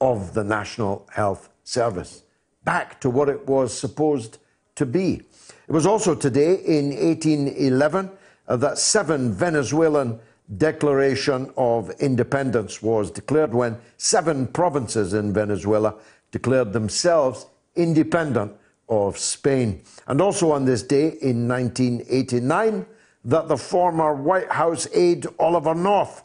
of 0.00 0.34
the 0.34 0.44
National 0.44 1.06
Health 1.12 1.48
Service 1.64 2.22
back 2.64 3.00
to 3.00 3.10
what 3.10 3.28
it 3.28 3.46
was 3.46 3.76
supposed 3.76 4.38
to 4.74 4.86
be. 4.86 5.22
It 5.68 5.72
was 5.72 5.86
also 5.86 6.14
today 6.14 6.54
in 6.54 6.90
1811 6.90 8.10
uh, 8.48 8.56
that 8.56 8.78
seven 8.78 9.32
Venezuelan 9.32 10.18
declaration 10.56 11.52
of 11.56 11.90
independence 11.98 12.80
was 12.80 13.10
declared 13.10 13.52
when 13.52 13.76
seven 13.96 14.46
provinces 14.46 15.12
in 15.12 15.32
Venezuela 15.32 15.94
declared 16.36 16.70
themselves 16.74 17.46
independent 17.76 18.52
of 18.90 19.16
Spain. 19.16 19.80
And 20.06 20.20
also 20.20 20.52
on 20.52 20.66
this 20.66 20.82
day 20.82 21.16
in 21.22 21.48
1989 21.48 22.84
that 23.24 23.48
the 23.48 23.56
former 23.56 24.14
White 24.14 24.52
House 24.52 24.86
aide 24.92 25.26
Oliver 25.38 25.74
North 25.74 26.24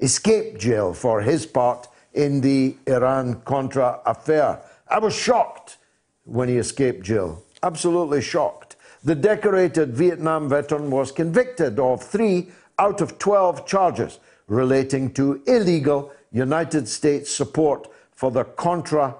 escaped 0.00 0.60
jail 0.60 0.92
for 0.92 1.20
his 1.20 1.46
part 1.46 1.86
in 2.14 2.40
the 2.40 2.76
Iran 2.88 3.42
Contra 3.42 4.00
affair. 4.04 4.60
I 4.88 4.98
was 4.98 5.14
shocked 5.14 5.78
when 6.24 6.48
he 6.48 6.56
escaped 6.56 7.04
jail, 7.04 7.40
absolutely 7.62 8.22
shocked. 8.22 8.74
The 9.04 9.14
decorated 9.14 9.94
Vietnam 9.94 10.48
veteran 10.48 10.90
was 10.90 11.12
convicted 11.12 11.78
of 11.78 12.02
three 12.02 12.48
out 12.80 13.00
of 13.00 13.18
12 13.18 13.66
charges 13.66 14.18
relating 14.48 15.12
to 15.14 15.40
illegal 15.46 16.10
United 16.32 16.88
States 16.88 17.30
support 17.30 17.88
for 18.10 18.32
the 18.32 18.44
Contra 18.44 19.14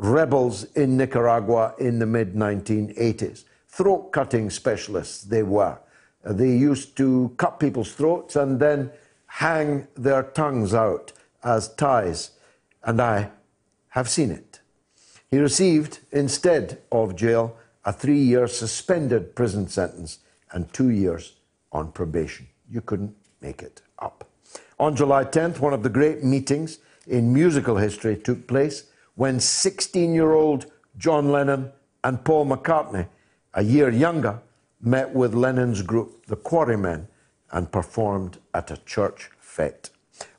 rebels 0.00 0.64
in 0.76 0.96
Nicaragua 0.96 1.74
in 1.78 1.98
the 1.98 2.06
mid 2.06 2.34
1980s. 2.34 3.44
Throat 3.68 4.12
cutting 4.12 4.48
specialists, 4.48 5.22
they 5.22 5.42
were. 5.42 5.78
They 6.24 6.56
used 6.56 6.96
to 6.96 7.34
cut 7.36 7.60
people's 7.60 7.92
throats 7.92 8.34
and 8.36 8.58
then 8.58 8.90
hang 9.26 9.86
their 9.96 10.22
tongues 10.22 10.74
out 10.74 11.12
as 11.44 11.74
ties. 11.74 12.30
And 12.82 13.00
I 13.00 13.30
have 13.90 14.08
seen 14.08 14.30
it. 14.30 14.60
He 15.30 15.38
received, 15.38 16.00
instead 16.10 16.80
of 16.90 17.14
jail, 17.14 17.56
a 17.84 17.92
three 17.92 18.18
year 18.18 18.48
suspended 18.48 19.36
prison 19.36 19.68
sentence 19.68 20.18
and 20.50 20.72
two 20.72 20.88
years 20.88 21.34
on 21.72 21.92
probation. 21.92 22.48
You 22.70 22.80
couldn't 22.80 23.14
make 23.40 23.62
it 23.62 23.82
up. 23.98 24.26
On 24.78 24.96
July 24.96 25.24
10th, 25.24 25.60
one 25.60 25.74
of 25.74 25.82
the 25.82 25.88
great 25.90 26.24
meetings 26.24 26.78
in 27.06 27.32
musical 27.32 27.76
history 27.76 28.16
took 28.16 28.46
place 28.46 28.89
when 29.14 29.40
16 29.40 30.14
year 30.14 30.32
old 30.32 30.66
John 30.96 31.30
Lennon 31.30 31.72
and 32.04 32.24
Paul 32.24 32.46
McCartney, 32.46 33.06
a 33.54 33.62
year 33.62 33.90
younger, 33.90 34.40
met 34.80 35.14
with 35.14 35.34
Lennon's 35.34 35.82
group, 35.82 36.26
the 36.26 36.36
Quarrymen, 36.36 37.08
and 37.52 37.70
performed 37.70 38.38
at 38.54 38.70
a 38.70 38.76
church 38.78 39.30
fete. 39.38 39.90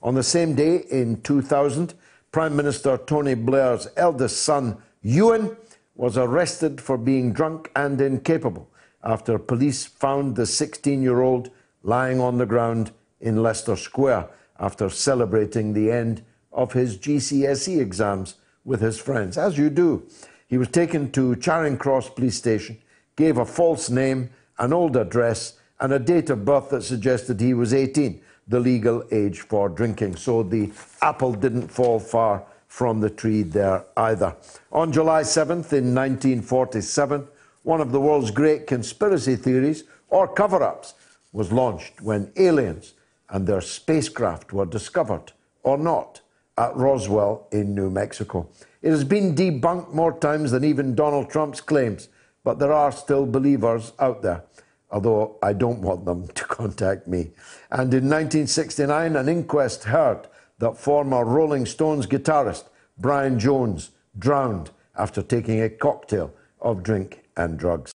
On 0.02 0.16
the 0.16 0.24
same 0.24 0.56
day 0.56 0.86
in 0.90 1.22
2000, 1.22 1.94
Prime 2.32 2.56
Minister 2.56 2.98
Tony 2.98 3.34
Blair's 3.34 3.88
eldest 3.98 4.44
son, 4.44 4.78
Ewan, 5.02 5.58
was 5.96 6.18
arrested 6.18 6.80
for 6.80 6.98
being 6.98 7.34
drunk 7.34 7.70
and 7.76 8.00
incapable 8.00 8.70
after 9.04 9.38
police 9.38 9.86
found 9.86 10.36
the 10.36 10.46
16 10.46 11.02
year 11.02 11.22
old 11.22 11.50
lying 11.84 12.20
on 12.20 12.38
the 12.38 12.46
ground 12.46 12.92
in 13.20 13.44
Leicester 13.44 13.76
Square 13.76 14.30
after 14.60 14.90
celebrating 14.90 15.74
the 15.74 15.92
end 15.92 16.24
of 16.54 16.74
his 16.74 16.98
GCSE 16.98 17.80
exams 17.80 18.36
with 18.66 18.82
his 18.82 19.00
friends, 19.00 19.38
as 19.38 19.58
you 19.58 19.70
do. 19.70 20.08
He 20.48 20.58
was 20.58 20.68
taken 20.68 21.12
to 21.12 21.36
Charing 21.38 21.78
Cross 21.78 22.10
Police 22.10 22.38
Station, 22.38 22.78
gave 23.16 23.38
a 23.38 23.46
false 23.46 23.90
name, 23.90 24.30
an 24.60 24.74
old 24.74 24.96
address, 24.96 25.54
and 25.80 25.94
a 25.94 26.00
date 26.00 26.30
of 26.30 26.46
birth 26.46 26.70
that 26.70 26.84
suggested 26.84 27.40
he 27.40 27.54
was 27.54 27.74
18, 27.74 28.22
the 28.48 28.60
legal 28.60 29.04
age 29.12 29.42
for 29.42 29.70
drinking. 29.70 30.16
So 30.16 30.44
the 30.44 30.72
apple 31.02 31.34
didn't 31.34 31.70
fall 31.70 32.00
far 32.00 32.44
from 32.68 33.00
the 33.00 33.10
tree 33.10 33.44
there 33.44 33.86
either. 33.98 34.36
On 34.72 34.92
July 34.92 35.24
7th, 35.24 35.74
in 35.74 35.94
1947, 35.96 37.28
one 37.64 37.82
of 37.82 37.92
the 37.92 38.00
world's 38.00 38.32
great 38.32 38.68
conspiracy 38.68 39.36
theories, 39.36 39.84
or 40.10 40.28
cover 40.28 40.64
ups, 40.64 40.94
was 41.34 41.52
launched 41.52 42.02
when 42.02 42.32
aliens 42.38 42.94
and 43.30 43.48
their 43.48 43.62
spacecraft 43.62 44.54
were 44.54 44.66
discovered, 44.66 45.32
or 45.64 45.78
not, 45.78 46.21
at 46.58 46.76
Roswell 46.76 47.48
in 47.52 47.74
New 47.76 47.90
Mexico. 47.90 48.50
It 48.82 48.90
has 48.92 49.04
been 49.04 49.36
debunked 49.36 49.94
more 49.94 50.18
times 50.18 50.52
than 50.52 50.64
even 50.64 50.96
Donald 50.96 51.30
Trump's 51.30 51.62
claims, 51.62 52.10
but 52.44 52.60
there 52.60 52.74
are 52.74 52.92
still 52.92 53.26
believers 53.26 53.94
out 54.00 54.22
there, 54.22 54.44
although 54.90 55.38
I 55.42 55.54
don't 55.54 55.82
want 55.82 56.06
them 56.06 56.28
to 56.36 56.44
contact 56.46 57.08
me. 57.08 57.32
And 57.70 57.94
in 57.94 58.10
1969, 58.10 59.16
an 59.16 59.30
inquest 59.30 59.86
heard 59.86 60.28
that 60.60 60.78
former 60.78 61.26
Rolling 61.26 61.66
Stones 61.66 62.06
guitarist 62.06 62.66
Brian 62.98 63.40
Jones 63.40 63.92
drowned 64.18 64.70
after 64.96 65.22
taking 65.22 65.62
a 65.62 65.70
cocktail 65.70 66.34
of 66.60 66.84
drink 66.84 67.24
and 67.36 67.58
drugs. 67.58 67.92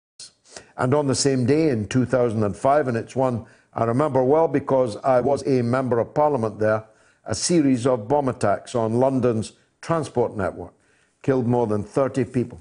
And 0.77 0.93
on 0.93 1.07
the 1.07 1.15
same 1.15 1.45
day 1.45 1.69
in 1.69 1.87
2005, 1.87 2.87
and 2.87 2.97
it's 2.97 3.15
one 3.15 3.45
I 3.73 3.85
remember 3.85 4.23
well 4.23 4.47
because 4.47 4.97
I 4.97 5.19
was 5.19 5.45
a 5.47 5.61
member 5.63 5.99
of 5.99 6.13
parliament 6.13 6.59
there, 6.59 6.85
a 7.25 7.35
series 7.35 7.87
of 7.87 8.07
bomb 8.07 8.27
attacks 8.27 8.75
on 8.75 8.95
London's 8.95 9.53
transport 9.81 10.35
network 10.35 10.73
killed 11.21 11.47
more 11.47 11.67
than 11.67 11.83
30 11.83 12.25
people 12.25 12.59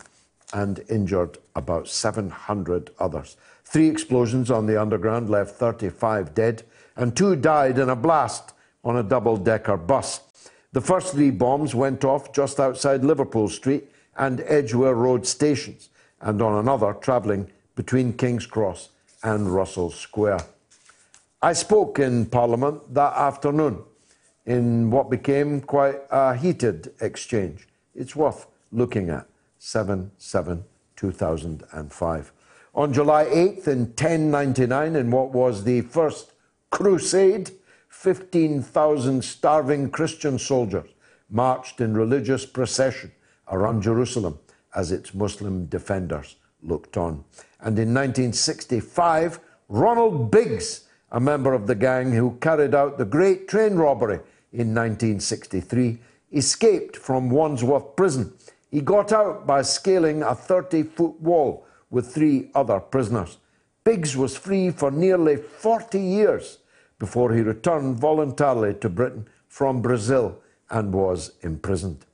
and 0.53 0.81
injured 0.89 1.39
about 1.57 1.89
700 1.89 2.91
others. 2.99 3.37
Three 3.65 3.89
explosions 3.89 4.51
on 4.51 4.67
the 4.67 4.81
underground 4.81 5.31
left 5.31 5.53
35 5.57 6.35
dead, 6.35 6.63
and 6.95 7.17
two 7.17 7.35
died 7.37 7.79
in 7.79 7.89
a 7.89 7.97
blast 7.97 8.53
on 8.85 8.97
a 8.97 9.03
double 9.03 9.37
decker 9.37 9.77
bus. 9.77 10.21
The 10.73 10.81
first 10.81 11.13
three 11.13 11.31
bombs 11.31 11.75
went 11.75 12.05
off 12.05 12.33
just 12.33 12.61
outside 12.61 13.05
Liverpool 13.05 13.49
Street 13.49 13.91
and 14.17 14.41
Edgware 14.47 14.95
Road 14.95 15.27
stations, 15.27 15.89
and 16.21 16.41
on 16.43 16.59
another 16.59 16.93
travelling 16.93 17.51
between 17.75 18.13
King's 18.13 18.47
Cross 18.47 18.91
and 19.23 19.53
Russell 19.53 19.91
Square. 19.91 20.41
I 21.41 21.55
spoke 21.55 21.99
in 21.99 22.27
Parliament 22.27 22.95
that 22.95 23.15
afternoon 23.15 23.83
in 24.47 24.91
what 24.91 25.11
became 25.11 25.61
quite 25.61 26.01
a 26.11 26.37
heated 26.37 26.93
exchange. 27.01 27.69
It's 27.95 28.17
worth 28.17 28.47
looking 28.71 29.11
at. 29.11 29.27
7 29.59 30.11
7 30.19 30.65
2005. 30.97 32.33
On 32.75 32.93
July 32.93 33.25
8th, 33.27 33.69
in 33.69 33.81
1099, 33.87 34.97
in 34.97 35.11
what 35.11 35.31
was 35.31 35.63
the 35.63 35.83
first 35.83 36.33
crusade, 36.71 37.53
15,000 37.89 39.23
starving 39.23 39.91
Christian 39.91 40.39
soldiers 40.39 40.89
marched 41.31 41.81
in 41.81 41.97
religious 41.97 42.45
procession 42.45 43.13
around 43.51 43.83
Jerusalem 43.83 44.39
as 44.75 44.91
its 44.91 45.15
Muslim 45.15 45.67
defenders 45.67 46.37
looked 46.63 46.97
on. 46.97 47.25
And 47.61 47.79
in 47.79 47.95
1965, 47.95 49.39
Ronald 49.69 50.31
Biggs, 50.31 50.89
a 51.13 51.21
member 51.21 51.53
of 51.53 51.67
the 51.67 51.75
gang 51.75 52.13
who 52.13 52.37
carried 52.41 52.75
out 52.75 52.99
the 52.99 53.05
great 53.05 53.47
train 53.47 53.75
robbery 53.75 54.19
in 54.53 54.75
1963, 54.75 55.99
escaped 56.33 56.97
from 56.97 57.31
Wandsworth 57.31 57.97
Prison. 57.97 58.33
He 58.71 58.81
got 58.81 59.13
out 59.13 59.47
by 59.47 59.63
scaling 59.63 60.23
a 60.23 60.35
30 60.35 60.85
foot 60.85 61.21
wall 61.21 61.67
with 61.91 62.13
three 62.13 62.51
other 62.55 62.81
prisoners. 62.81 63.39
Biggs 63.85 64.17
was 64.17 64.37
free 64.37 64.71
for 64.71 64.91
nearly 64.91 65.37
40 65.37 66.01
years 66.01 66.59
before 66.99 67.33
he 67.33 67.41
returned 67.43 67.97
voluntarily 67.99 68.75
to 68.75 68.89
Britain 68.89 69.29
from 69.49 69.83
Brazil 69.83 70.39
and 70.71 70.93
was 70.93 71.33
imprisoned. 71.43 72.07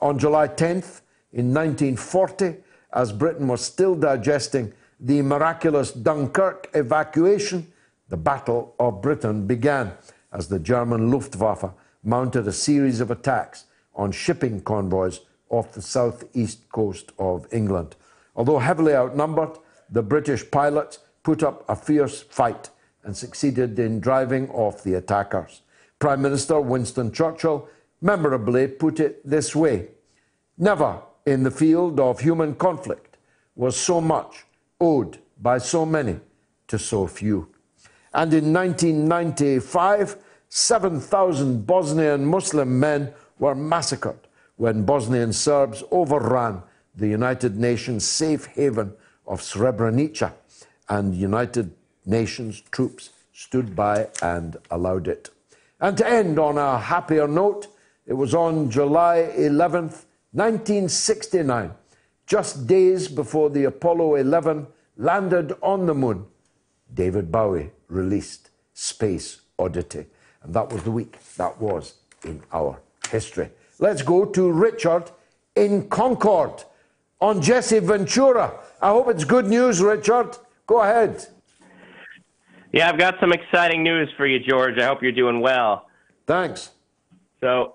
On 0.00 0.18
July 0.18 0.48
10th, 0.48 1.02
in 1.32 1.52
1940, 1.52 2.56
as 2.92 3.12
Britain 3.12 3.48
was 3.48 3.60
still 3.60 3.94
digesting 3.94 4.72
the 4.98 5.20
miraculous 5.20 5.92
Dunkirk 5.92 6.70
evacuation, 6.74 7.70
the 8.08 8.16
Battle 8.16 8.74
of 8.78 9.02
Britain 9.02 9.46
began 9.46 9.92
as 10.32 10.48
the 10.48 10.58
German 10.58 11.10
Luftwaffe 11.10 11.72
mounted 12.06 12.46
a 12.46 12.52
series 12.52 13.00
of 13.00 13.10
attacks 13.10 13.64
on 13.94 14.12
shipping 14.12 14.60
convoys 14.60 15.20
off 15.48 15.72
the 15.72 15.82
southeast 15.82 16.68
coast 16.70 17.12
of 17.18 17.46
England. 17.52 17.96
Although 18.36 18.60
heavily 18.60 18.94
outnumbered, 18.94 19.58
the 19.90 20.02
British 20.02 20.48
pilots 20.50 21.00
put 21.22 21.42
up 21.42 21.64
a 21.68 21.74
fierce 21.74 22.22
fight 22.22 22.70
and 23.02 23.16
succeeded 23.16 23.78
in 23.78 24.00
driving 24.00 24.48
off 24.50 24.82
the 24.82 24.94
attackers. 24.94 25.62
Prime 25.98 26.22
Minister 26.22 26.60
Winston 26.60 27.12
Churchill 27.12 27.68
memorably 28.00 28.68
put 28.68 29.00
it 29.00 29.28
this 29.28 29.54
way 29.56 29.88
Never 30.58 31.02
in 31.26 31.42
the 31.42 31.50
field 31.50 32.00
of 32.00 32.20
human 32.20 32.54
conflict 32.54 33.18
was 33.56 33.76
so 33.76 34.00
much 34.00 34.46
owed 34.80 35.18
by 35.40 35.58
so 35.58 35.84
many 35.84 36.20
to 36.68 36.78
so 36.78 37.06
few. 37.06 37.48
And 38.14 38.32
in 38.32 38.52
1995, 38.52 40.16
7,000 40.48 41.66
Bosnian 41.66 42.26
Muslim 42.26 42.78
men 42.80 43.12
were 43.38 43.54
massacred 43.54 44.18
when 44.56 44.84
Bosnian 44.84 45.32
Serbs 45.32 45.82
overran 45.90 46.62
the 46.94 47.08
United 47.08 47.58
Nations 47.58 48.06
safe 48.06 48.46
haven 48.46 48.94
of 49.26 49.40
Srebrenica 49.40 50.32
and 50.88 51.14
United 51.14 51.72
Nations 52.04 52.62
troops 52.70 53.10
stood 53.32 53.76
by 53.76 54.08
and 54.22 54.56
allowed 54.70 55.08
it. 55.08 55.30
And 55.80 55.98
to 55.98 56.08
end 56.08 56.38
on 56.38 56.56
a 56.56 56.78
happier 56.78 57.28
note, 57.28 57.66
it 58.06 58.14
was 58.14 58.34
on 58.34 58.70
July 58.70 59.30
11th, 59.36 60.04
1969, 60.32 61.72
just 62.26 62.66
days 62.66 63.08
before 63.08 63.50
the 63.50 63.64
Apollo 63.64 64.14
11 64.16 64.66
landed 64.96 65.52
on 65.60 65.86
the 65.86 65.94
moon, 65.94 66.26
David 66.92 67.30
Bowie 67.30 67.70
released 67.88 68.50
Space 68.72 69.40
Oddity. 69.58 70.06
And 70.46 70.54
that 70.54 70.72
was 70.72 70.84
the 70.84 70.92
week 70.92 71.18
that 71.36 71.60
was 71.60 71.94
in 72.24 72.40
our 72.52 72.78
history. 73.10 73.50
Let's 73.80 74.02
go 74.02 74.24
to 74.24 74.50
Richard 74.50 75.10
in 75.56 75.88
Concord 75.88 76.64
on 77.20 77.42
Jesse 77.42 77.80
Ventura. 77.80 78.54
I 78.80 78.90
hope 78.90 79.08
it's 79.08 79.24
good 79.24 79.46
news, 79.46 79.82
Richard. 79.82 80.36
Go 80.66 80.82
ahead. 80.82 81.26
Yeah, 82.72 82.88
I've 82.88 82.98
got 82.98 83.16
some 83.20 83.32
exciting 83.32 83.82
news 83.82 84.08
for 84.16 84.26
you, 84.26 84.38
George. 84.38 84.78
I 84.78 84.86
hope 84.86 85.02
you're 85.02 85.12
doing 85.12 85.40
well. 85.40 85.88
Thanks. 86.26 86.70
So 87.40 87.74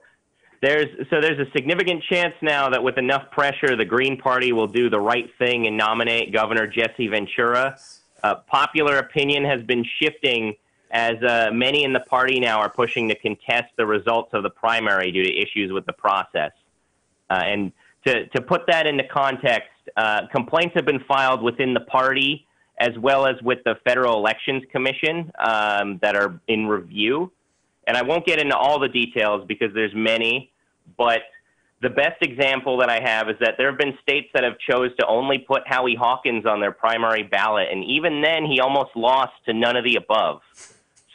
there's 0.62 0.88
so 1.10 1.20
there's 1.22 1.40
a 1.40 1.50
significant 1.52 2.04
chance 2.04 2.36
now 2.42 2.70
that 2.70 2.82
with 2.82 2.98
enough 2.98 3.32
pressure, 3.32 3.76
the 3.76 3.86
Green 3.86 4.18
Party 4.18 4.54
will 4.54 4.68
do 4.68 4.90
the 4.90 5.00
right 5.00 5.30
thing 5.38 5.68
and 5.68 5.76
nominate 5.76 6.32
Governor 6.32 6.68
Jesse 6.68 7.08
Ventura. 7.08 7.78
Uh, 8.24 8.36
popular 8.48 8.98
opinion 8.98 9.44
has 9.44 9.62
been 9.64 9.84
shifting 10.02 10.56
as 10.92 11.22
uh, 11.24 11.50
many 11.54 11.84
in 11.84 11.94
the 11.94 12.02
party 12.02 12.40
now 12.40 12.60
are 12.60 12.70
pushing 12.70 13.08
to 13.10 13.16
contest 13.16 13.72
the 13.78 13.86
results 13.86 14.32
of 14.34 14.44
the 14.44 14.50
primary 14.50 15.12
due 15.12 15.24
to 15.24 15.42
issues 15.42 15.72
with 15.72 15.86
the 15.86 15.94
process. 15.94 16.52
Uh, 17.30 17.42
and 17.46 17.72
to, 18.06 18.28
to 18.28 18.42
put 18.42 18.68
that 18.68 18.86
into 18.86 19.04
context, 19.08 19.70
uh, 19.96 20.28
complaints 20.28 20.76
have 20.76 20.86
been 20.86 21.00
filed 21.08 21.42
within 21.42 21.74
the 21.74 21.82
party 21.82 22.46
as 22.80 22.98
well 22.98 23.28
as 23.28 23.36
with 23.44 23.60
the 23.64 23.76
Federal 23.86 24.18
Elections 24.18 24.64
Commission 24.72 25.32
um, 25.40 26.00
that 26.02 26.16
are 26.16 26.40
in 26.48 26.68
review. 26.68 27.32
And 27.88 27.96
I 27.96 28.02
won't 28.02 28.26
get 28.26 28.40
into 28.40 28.58
all 28.58 28.80
the 28.80 28.90
details 28.90 29.46
because 29.48 29.74
there's 29.74 29.94
many, 29.94 30.52
but 30.98 31.22
the 31.82 31.90
best 31.90 32.22
example 32.22 32.78
that 32.78 32.90
I 32.90 33.00
have 33.00 33.30
is 33.30 33.36
that 33.40 33.56
there 33.58 33.70
have 33.70 33.80
been 33.80 33.98
states 34.02 34.30
that 34.34 34.44
have 34.44 34.58
chose 34.60 34.96
to 35.00 35.08
only 35.08 35.40
put 35.40 35.64
Howie 35.66 35.96
Hawkins 35.96 36.46
on 36.46 36.60
their 36.60 36.72
primary 36.72 37.24
ballot, 37.24 37.68
and 37.72 37.84
even 37.84 38.22
then 38.22 38.46
he 38.46 38.60
almost 38.60 38.92
lost 38.96 39.34
to 39.46 39.54
none 39.54 39.76
of 39.76 39.84
the 39.84 39.96
above. 39.96 40.42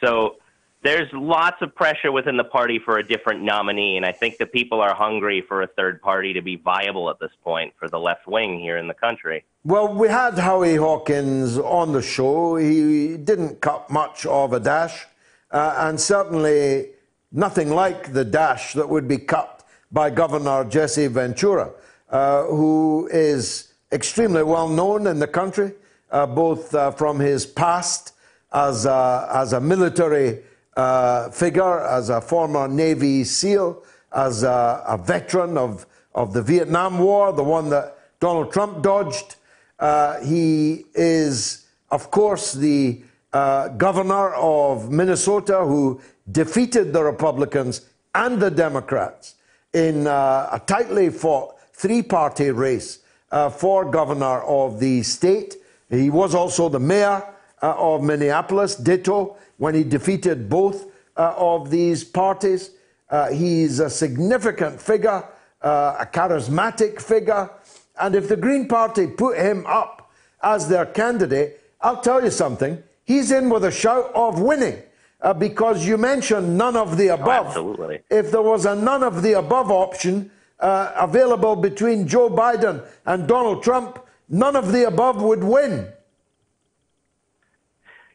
So 0.01 0.37
there's 0.83 1.11
lots 1.11 1.61
of 1.61 1.73
pressure 1.73 2.11
within 2.11 2.37
the 2.37 2.43
party 2.43 2.79
for 2.79 2.97
a 2.97 3.03
different 3.03 3.41
nominee, 3.41 3.97
and 3.97 4.05
I 4.05 4.11
think 4.11 4.37
the 4.37 4.45
people 4.45 4.79
are 4.79 4.93
hungry 4.93 5.41
for 5.41 5.63
a 5.63 5.67
third 5.67 6.01
party 6.01 6.33
to 6.33 6.41
be 6.41 6.55
viable 6.55 7.09
at 7.09 7.19
this 7.19 7.31
point 7.43 7.73
for 7.79 7.89
the 7.89 7.99
left 7.99 8.27
wing 8.27 8.59
here 8.59 8.77
in 8.77 8.87
the 8.87 8.93
country. 8.93 9.43
Well, 9.63 9.93
we 9.93 10.07
had 10.07 10.37
Howie 10.37 10.75
Hawkins 10.75 11.57
on 11.57 11.91
the 11.91 12.01
show. 12.01 12.55
He 12.55 13.17
didn't 13.17 13.59
cut 13.59 13.89
much 13.89 14.25
of 14.25 14.53
a 14.53 14.59
dash, 14.59 15.05
uh, 15.51 15.75
and 15.79 15.99
certainly 15.99 16.89
nothing 17.31 17.71
like 17.71 18.13
the 18.13 18.23
dash 18.23 18.73
that 18.73 18.87
would 18.87 19.07
be 19.07 19.17
cut 19.17 19.65
by 19.91 20.09
Governor 20.09 20.63
Jesse 20.65 21.07
Ventura, 21.07 21.71
uh, 22.09 22.43
who 22.43 23.09
is 23.11 23.73
extremely 23.91 24.43
well 24.43 24.69
known 24.69 25.07
in 25.07 25.19
the 25.19 25.27
country, 25.27 25.73
uh, 26.11 26.25
both 26.25 26.73
uh, 26.75 26.91
from 26.91 27.19
his 27.19 27.45
past 27.45 28.13
as 28.53 28.85
a, 28.85 29.29
as 29.33 29.53
a 29.53 29.61
military 29.61 30.39
uh, 30.75 31.29
figure, 31.29 31.79
as 31.81 32.09
a 32.09 32.21
former 32.21 32.67
Navy 32.67 33.23
SEAL, 33.23 33.83
as 34.13 34.43
a, 34.43 34.83
a, 34.87 34.97
veteran 34.97 35.57
of, 35.57 35.85
of 36.15 36.33
the 36.33 36.41
Vietnam 36.41 36.99
War, 36.99 37.33
the 37.33 37.43
one 37.43 37.69
that 37.69 37.97
Donald 38.19 38.51
Trump 38.51 38.81
dodged. 38.81 39.35
Uh, 39.79 40.19
he 40.21 40.85
is, 40.95 41.65
of 41.91 42.09
course, 42.09 42.53
the 42.53 43.01
uh, 43.33 43.67
governor 43.69 44.33
of 44.35 44.91
Minnesota 44.91 45.59
who 45.59 46.01
defeated 46.31 46.93
the 46.93 47.03
Republicans 47.03 47.81
and 48.15 48.39
the 48.39 48.49
Democrats 48.49 49.35
in 49.73 50.07
uh, 50.07 50.49
a 50.51 50.59
tightly 50.65 51.09
fought 51.09 51.55
three 51.73 52.01
party 52.01 52.49
race 52.51 52.99
uh, 53.31 53.49
for 53.49 53.89
governor 53.89 54.41
of 54.41 54.79
the 54.79 55.03
state. 55.03 55.55
He 55.89 56.09
was 56.09 56.33
also 56.33 56.69
the 56.69 56.79
mayor 56.79 57.23
uh, 57.61 57.73
of 57.77 58.03
Minneapolis, 58.03 58.75
ditto, 58.75 59.37
when 59.57 59.75
he 59.75 59.83
defeated 59.83 60.49
both 60.49 60.85
uh, 61.15 61.33
of 61.37 61.69
these 61.69 62.03
parties. 62.03 62.71
Uh, 63.09 63.31
he's 63.31 63.79
a 63.79 63.89
significant 63.89 64.81
figure, 64.81 65.23
uh, 65.61 65.95
a 65.99 66.05
charismatic 66.05 67.01
figure, 67.01 67.49
and 67.99 68.15
if 68.15 68.27
the 68.27 68.35
Green 68.35 68.67
Party 68.67 69.07
put 69.07 69.37
him 69.37 69.65
up 69.65 70.11
as 70.43 70.67
their 70.67 70.85
candidate, 70.85 71.59
I'll 71.81 72.01
tell 72.01 72.23
you 72.23 72.31
something, 72.31 72.83
he's 73.03 73.31
in 73.31 73.49
with 73.49 73.63
a 73.63 73.71
shout 73.71 74.11
of 74.13 74.41
winning. 74.41 74.83
Uh, 75.19 75.33
because 75.33 75.83
you 75.83 75.97
mentioned 75.97 76.55
none 76.55 76.75
of 76.75 76.95
the 76.95 77.07
above. 77.07 77.45
Oh, 77.45 77.47
absolutely. 77.47 78.01
If 78.11 78.29
there 78.29 78.43
was 78.43 78.67
a 78.67 78.75
none 78.75 79.01
of 79.01 79.23
the 79.23 79.33
above 79.33 79.71
option 79.71 80.29
uh, 80.59 80.91
available 80.95 81.55
between 81.55 82.07
Joe 82.07 82.29
Biden 82.29 82.87
and 83.03 83.27
Donald 83.27 83.63
Trump, 83.63 84.05
none 84.29 84.55
of 84.55 84.71
the 84.71 84.85
above 84.85 85.23
would 85.23 85.43
win. 85.43 85.87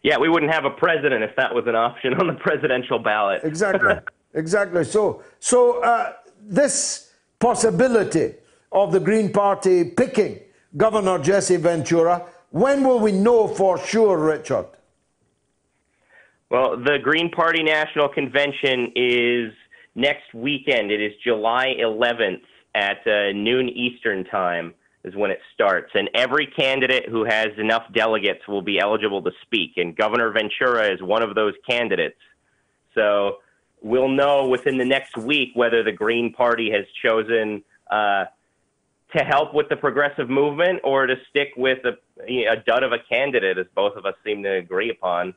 Yeah, 0.02 0.18
we 0.18 0.28
wouldn't 0.28 0.52
have 0.52 0.64
a 0.64 0.70
president 0.70 1.22
if 1.22 1.34
that 1.36 1.54
was 1.54 1.64
an 1.66 1.76
option 1.76 2.14
on 2.14 2.26
the 2.26 2.34
presidential 2.34 2.98
ballot. 2.98 3.42
Exactly. 3.44 3.94
exactly. 4.34 4.84
So, 4.84 5.22
so 5.38 5.82
uh, 5.82 6.14
this 6.40 7.12
possibility 7.38 8.34
of 8.72 8.92
the 8.92 9.00
Green 9.00 9.32
Party 9.32 9.84
picking 9.84 10.40
Governor 10.76 11.18
Jesse 11.18 11.56
Ventura, 11.56 12.26
when 12.50 12.82
will 12.82 12.98
we 12.98 13.12
know 13.12 13.46
for 13.46 13.78
sure, 13.78 14.18
Richard? 14.18 14.66
Well, 16.50 16.76
the 16.76 16.98
Green 17.02 17.30
Party 17.30 17.62
National 17.62 18.08
Convention 18.08 18.92
is 18.96 19.52
next 19.94 20.34
weekend. 20.34 20.90
It 20.90 21.00
is 21.00 21.12
July 21.24 21.74
11th 21.80 22.42
at 22.74 23.06
uh, 23.06 23.32
noon 23.32 23.68
Eastern 23.68 24.24
Time 24.24 24.74
is 25.04 25.14
when 25.16 25.30
it 25.30 25.40
starts. 25.52 25.90
And 25.94 26.08
every 26.14 26.46
candidate 26.46 27.08
who 27.08 27.24
has 27.24 27.48
enough 27.58 27.84
delegates 27.92 28.46
will 28.46 28.62
be 28.62 28.78
eligible 28.78 29.22
to 29.22 29.32
speak. 29.42 29.72
And 29.76 29.96
Governor 29.96 30.30
Ventura 30.30 30.92
is 30.92 31.02
one 31.02 31.22
of 31.22 31.34
those 31.34 31.54
candidates. 31.68 32.18
So 32.94 33.38
we'll 33.80 34.08
know 34.08 34.48
within 34.48 34.78
the 34.78 34.84
next 34.84 35.16
week 35.16 35.50
whether 35.54 35.82
the 35.82 35.92
Green 35.92 36.32
Party 36.32 36.70
has 36.70 36.84
chosen 37.04 37.64
uh, 37.90 38.26
to 39.16 39.24
help 39.24 39.54
with 39.54 39.68
the 39.68 39.76
progressive 39.76 40.30
movement 40.30 40.80
or 40.84 41.06
to 41.06 41.16
stick 41.30 41.48
with 41.56 41.78
a, 41.84 41.98
a 42.46 42.56
dud 42.56 42.82
of 42.82 42.92
a 42.92 42.98
candidate, 43.10 43.58
as 43.58 43.66
both 43.74 43.96
of 43.96 44.06
us 44.06 44.14
seem 44.24 44.42
to 44.42 44.52
agree 44.52 44.90
upon. 44.90 45.34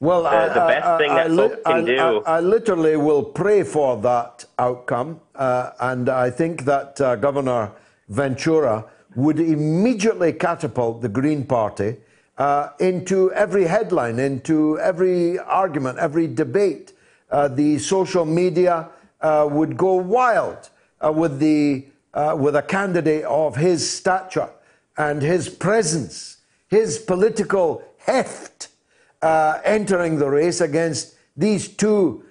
Well, 0.00 0.24
the, 0.24 0.28
I, 0.28 0.48
the 0.48 0.54
best 0.54 0.86
I, 0.86 0.98
thing 0.98 1.08
that 1.08 1.30
I, 1.30 1.36
folks 1.36 1.56
can 1.64 1.84
do. 1.84 2.22
I, 2.26 2.40
literally 2.40 2.96
will 2.96 3.24
pray 3.24 3.62
for 3.62 3.96
that 4.02 4.44
outcome, 4.58 5.20
uh, 5.34 5.70
and 5.80 6.08
I 6.08 6.30
think 6.30 6.64
that 6.64 7.00
uh, 7.00 7.16
Governor 7.16 7.72
Ventura 8.08 8.84
would 9.14 9.38
immediately 9.38 10.32
catapult 10.32 11.00
the 11.00 11.08
Green 11.08 11.44
Party 11.44 11.96
uh, 12.38 12.70
into 12.80 13.32
every 13.32 13.64
headline, 13.64 14.18
into 14.18 14.78
every 14.80 15.38
argument, 15.38 15.98
every 15.98 16.26
debate. 16.26 16.92
Uh, 17.30 17.48
the 17.48 17.78
social 17.78 18.24
media 18.24 18.88
uh, 19.20 19.48
would 19.50 19.76
go 19.76 19.94
wild 19.94 20.68
uh, 21.00 21.12
with, 21.12 21.38
the, 21.38 21.86
uh, 22.12 22.36
with 22.38 22.56
a 22.56 22.62
candidate 22.62 23.24
of 23.24 23.56
his 23.56 23.88
stature 23.88 24.50
and 24.96 25.22
his 25.22 25.48
presence, 25.48 26.38
his 26.68 26.98
political 26.98 27.82
heft 27.98 28.68
uh, 29.22 29.60
entering 29.64 30.18
the 30.18 30.28
race 30.28 30.60
against 30.60 31.14
these 31.36 31.68
two, 31.68 32.24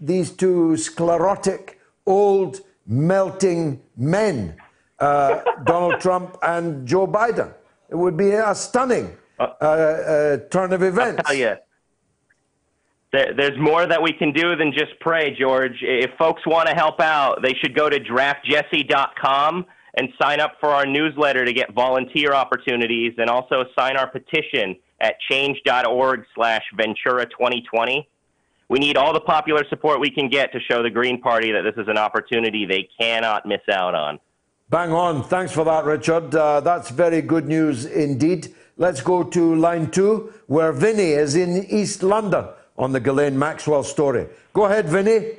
these 0.00 0.30
two 0.30 0.76
sclerotic, 0.76 1.80
old, 2.06 2.60
melting 2.86 3.80
men, 4.00 4.56
uh, 4.98 5.40
Donald 5.64 6.00
Trump 6.00 6.36
and 6.42 6.86
Joe 6.86 7.06
Biden. 7.06 7.52
It 7.88 7.94
would 7.96 8.16
be 8.16 8.30
a 8.30 8.54
stunning 8.54 9.16
uh, 9.38 9.42
uh, 9.42 10.38
turn 10.50 10.72
of 10.72 10.82
events. 10.82 11.18
I'll 11.18 11.24
tell 11.24 11.34
you, 11.34 11.54
there, 13.12 13.34
there's 13.36 13.58
more 13.58 13.86
that 13.86 14.00
we 14.00 14.12
can 14.12 14.32
do 14.32 14.54
than 14.56 14.72
just 14.72 14.98
pray, 15.00 15.36
George. 15.36 15.78
If 15.82 16.10
folks 16.18 16.46
want 16.46 16.68
to 16.68 16.74
help 16.74 17.00
out, 17.00 17.42
they 17.42 17.54
should 17.54 17.74
go 17.74 17.88
to 17.88 17.98
draftjesse.com 17.98 19.66
and 19.94 20.08
sign 20.20 20.40
up 20.40 20.52
for 20.60 20.68
our 20.68 20.86
newsletter 20.86 21.44
to 21.44 21.52
get 21.52 21.72
volunteer 21.74 22.32
opportunities 22.32 23.12
and 23.18 23.28
also 23.28 23.64
sign 23.76 23.96
our 23.96 24.08
petition 24.08 24.76
at 25.00 25.14
change.org 25.28 26.24
slash 26.34 26.62
Ventura 26.76 27.26
2020. 27.26 28.08
We 28.70 28.78
need 28.78 28.96
all 28.96 29.12
the 29.12 29.20
popular 29.20 29.64
support 29.68 29.98
we 29.98 30.12
can 30.12 30.28
get 30.28 30.52
to 30.52 30.60
show 30.60 30.80
the 30.80 30.90
Green 30.90 31.20
Party 31.20 31.50
that 31.50 31.62
this 31.62 31.74
is 31.76 31.88
an 31.88 31.98
opportunity 31.98 32.64
they 32.64 32.88
cannot 33.00 33.44
miss 33.44 33.62
out 33.68 33.96
on. 33.96 34.20
Bang 34.68 34.92
on. 34.92 35.24
Thanks 35.24 35.50
for 35.50 35.64
that, 35.64 35.84
Richard. 35.84 36.32
Uh, 36.32 36.60
that's 36.60 36.88
very 36.88 37.20
good 37.20 37.48
news 37.48 37.84
indeed. 37.84 38.54
Let's 38.76 39.00
go 39.00 39.24
to 39.24 39.56
line 39.56 39.90
two, 39.90 40.32
where 40.46 40.70
Vinny 40.70 41.10
is 41.10 41.34
in 41.34 41.66
East 41.68 42.04
London 42.04 42.46
on 42.78 42.92
the 42.92 43.00
Ghislaine 43.00 43.36
Maxwell 43.36 43.82
story. 43.82 44.28
Go 44.52 44.66
ahead, 44.66 44.88
Vinny. 44.88 45.32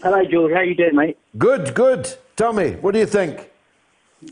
Hello, 0.00 0.24
George. 0.24 0.52
How 0.52 0.60
you 0.60 0.76
doing, 0.76 0.94
mate? 0.94 1.18
Good, 1.36 1.74
good. 1.74 2.14
Tell 2.36 2.52
me, 2.52 2.76
what 2.76 2.92
do 2.92 3.00
you 3.00 3.06
think? 3.06 3.50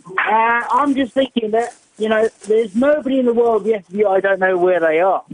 Uh, 0.06 0.62
I'm 0.70 0.94
just 0.94 1.14
thinking 1.14 1.50
that, 1.50 1.74
you 1.98 2.08
know, 2.08 2.28
there's 2.46 2.76
nobody 2.76 3.18
in 3.18 3.26
the 3.26 3.34
world, 3.34 3.64
the 3.64 3.72
FBI 3.72 4.22
don't 4.22 4.38
know 4.38 4.56
where 4.56 4.78
they 4.78 5.00
are. 5.00 5.24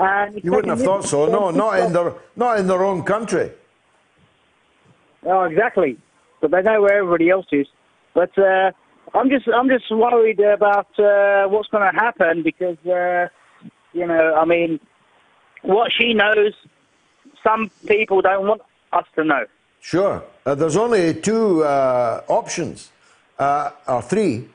And 0.00 0.42
You 0.42 0.52
wouldn't 0.52 0.70
have 0.70 0.82
thought 0.82 1.04
so. 1.04 1.26
No, 1.26 1.50
not 1.50 1.78
in 1.80 1.92
their 1.92 2.14
not 2.34 2.58
in 2.58 2.66
their 2.66 2.82
own 2.82 3.02
country. 3.02 3.50
Oh, 5.26 5.42
exactly. 5.42 5.98
But 6.40 6.50
they 6.52 6.62
know 6.62 6.80
where 6.80 6.98
everybody 6.98 7.28
else 7.28 7.46
is. 7.52 7.66
But 8.14 8.36
uh, 8.38 8.72
I'm 9.12 9.28
just 9.28 9.46
I'm 9.48 9.68
just 9.68 9.90
worried 9.90 10.40
about 10.40 10.88
uh, 10.98 11.48
what's 11.48 11.68
going 11.68 11.84
to 11.92 11.98
happen 11.98 12.42
because 12.42 12.78
uh, 12.86 13.28
you 13.92 14.06
know 14.06 14.34
I 14.34 14.44
mean 14.46 14.80
what 15.62 15.92
she 15.92 16.14
knows, 16.14 16.54
some 17.44 17.70
people 17.86 18.22
don't 18.22 18.46
want 18.46 18.62
us 18.92 19.04
to 19.16 19.24
know. 19.24 19.44
Sure. 19.80 20.22
Uh, 20.46 20.54
there's 20.54 20.76
only 20.76 21.14
two 21.14 21.62
uh, 21.64 22.22
options, 22.28 22.90
uh, 23.38 23.70
or 23.86 24.00
three. 24.02 24.48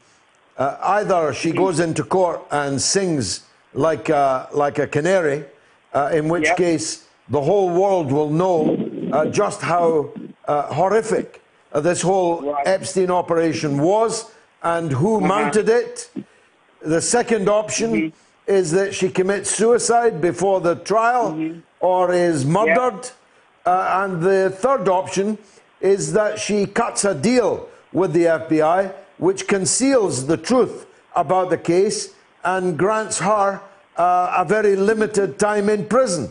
Uh, 0.58 0.78
either 0.82 1.34
she 1.34 1.52
goes 1.52 1.80
into 1.80 2.04
court 2.04 2.42
and 2.50 2.82
sings 2.82 3.46
like 3.76 4.10
a, 4.10 4.48
like 4.54 4.80
a 4.80 4.88
canary, 4.88 5.46
uh, 5.94 6.10
in 6.14 6.28
which 6.30 6.46
Yep. 6.46 6.58
case 6.58 7.06
the 7.30 7.42
whole 7.42 7.70
world 7.70 8.12
will 8.12 8.30
know 8.30 8.78
uh, 9.12 9.26
just 9.26 9.62
how 9.62 10.10
uh, 10.48 10.74
horrific 10.74 11.42
uh, 11.74 11.80
this 11.80 12.02
whole 12.02 12.56
Epstein 12.66 13.12
operation 13.12 13.78
was 13.80 14.32
and 14.64 14.92
who 14.92 15.20
mounted 15.22 15.70
it. 15.70 16.10
The 16.82 17.02
second 17.02 17.50
option 17.50 18.14
is 18.48 18.72
that 18.72 18.94
she 18.94 19.10
commits 19.10 19.50
suicide 19.52 20.22
before 20.22 20.62
the 20.62 20.76
trial 20.76 21.36
or 21.80 22.14
is 22.14 22.46
murdered. 22.46 23.10
Uh, 23.66 24.04
and 24.04 24.22
the 24.22 24.52
third 24.52 24.88
option 24.88 25.38
is 25.82 26.14
that 26.14 26.40
she 26.40 26.66
cuts 26.66 27.04
a 27.06 27.14
deal 27.16 27.68
with 27.92 28.14
the 28.14 28.26
FBI 28.26 28.94
which 29.18 29.48
conceals 29.48 30.28
the 30.28 30.38
truth 30.38 30.86
about 31.16 31.50
the 31.50 31.58
case 31.58 32.14
and 32.46 32.78
grants 32.78 33.20
her 33.20 33.60
uh, 33.98 34.36
a 34.38 34.46
very 34.46 34.76
limited 34.76 35.40
time 35.40 35.70
in 35.70 35.86
prison. 35.88 36.30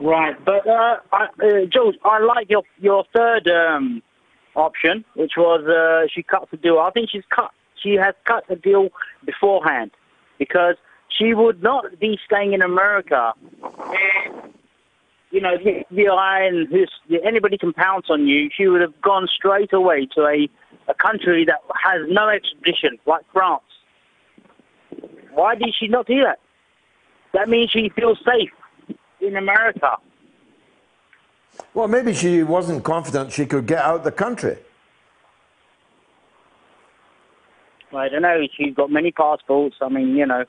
Right, 0.00 0.36
but 0.44 0.66
uh, 0.66 0.96
I, 1.12 1.24
uh, 1.24 1.66
Jules, 1.72 1.96
I 2.04 2.20
like 2.20 2.50
your 2.50 2.62
your 2.80 3.04
third 3.14 3.48
um, 3.48 4.02
option, 4.54 5.04
which 5.14 5.32
was 5.36 5.64
uh, 5.66 6.08
she 6.12 6.22
cuts 6.22 6.50
the 6.50 6.56
deal. 6.56 6.78
I 6.78 6.90
think 6.90 7.10
she's 7.10 7.24
cut. 7.30 7.50
She 7.82 7.94
has 7.94 8.14
cut 8.24 8.44
the 8.48 8.56
deal 8.56 8.88
beforehand 9.24 9.92
because 10.38 10.76
she 11.16 11.34
would 11.34 11.62
not 11.62 11.98
be 12.00 12.18
staying 12.24 12.54
in 12.54 12.62
America. 12.62 13.34
You 15.30 15.40
know, 15.40 15.56
the 15.90 17.20
anybody 17.24 17.58
can 17.58 17.72
pounce 17.72 18.06
on 18.08 18.26
you. 18.26 18.50
She 18.56 18.68
would 18.68 18.80
have 18.80 19.00
gone 19.00 19.26
straight 19.34 19.72
away 19.72 20.06
to 20.14 20.22
a, 20.22 20.48
a 20.88 20.94
country 20.94 21.44
that 21.44 21.60
has 21.82 22.02
no 22.08 22.28
extradition, 22.28 22.98
like 23.06 23.24
France. 23.32 23.62
Why 25.32 25.54
did 25.56 25.74
she 25.78 25.88
not 25.88 26.06
do 26.06 26.22
that? 26.22 26.38
That 27.32 27.48
means 27.48 27.70
she 27.70 27.90
feels 27.94 28.18
safe 28.24 28.50
in 29.20 29.36
America. 29.36 29.96
Well, 31.72 31.88
maybe 31.88 32.14
she 32.14 32.42
wasn't 32.42 32.84
confident 32.84 33.32
she 33.32 33.46
could 33.46 33.66
get 33.66 33.78
out 33.78 33.96
of 33.96 34.04
the 34.04 34.12
country. 34.12 34.56
I 37.92 38.08
don't 38.08 38.22
know. 38.22 38.40
She's 38.56 38.74
got 38.74 38.90
many 38.90 39.12
passports. 39.12 39.76
I 39.80 39.88
mean, 39.88 40.16
you 40.16 40.26
know. 40.26 40.44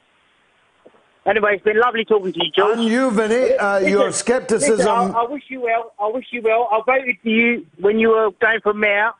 Anyway, 1.27 1.55
it's 1.55 1.63
been 1.63 1.79
lovely 1.79 2.05
talking 2.05 2.33
to 2.33 2.39
you, 2.43 2.51
George. 2.55 2.77
And 2.79 2.87
you, 2.87 3.09
Vinny, 3.11 3.53
uh, 3.55 3.79
your 3.79 4.11
skepticism- 4.11 4.77
Listen, 4.77 4.87
I, 5.15 5.21
I 5.21 5.27
wish 5.27 5.43
you 5.47 5.61
well. 5.61 5.93
I 5.99 6.07
wish 6.07 6.25
you 6.31 6.41
well. 6.43 6.69
I 6.71 6.81
voted 6.85 7.17
for 7.21 7.29
you 7.29 7.65
when 7.79 7.99
you 7.99 8.09
were 8.09 8.29
going 8.39 8.61
for 8.61 8.73
mayor. 8.73 9.11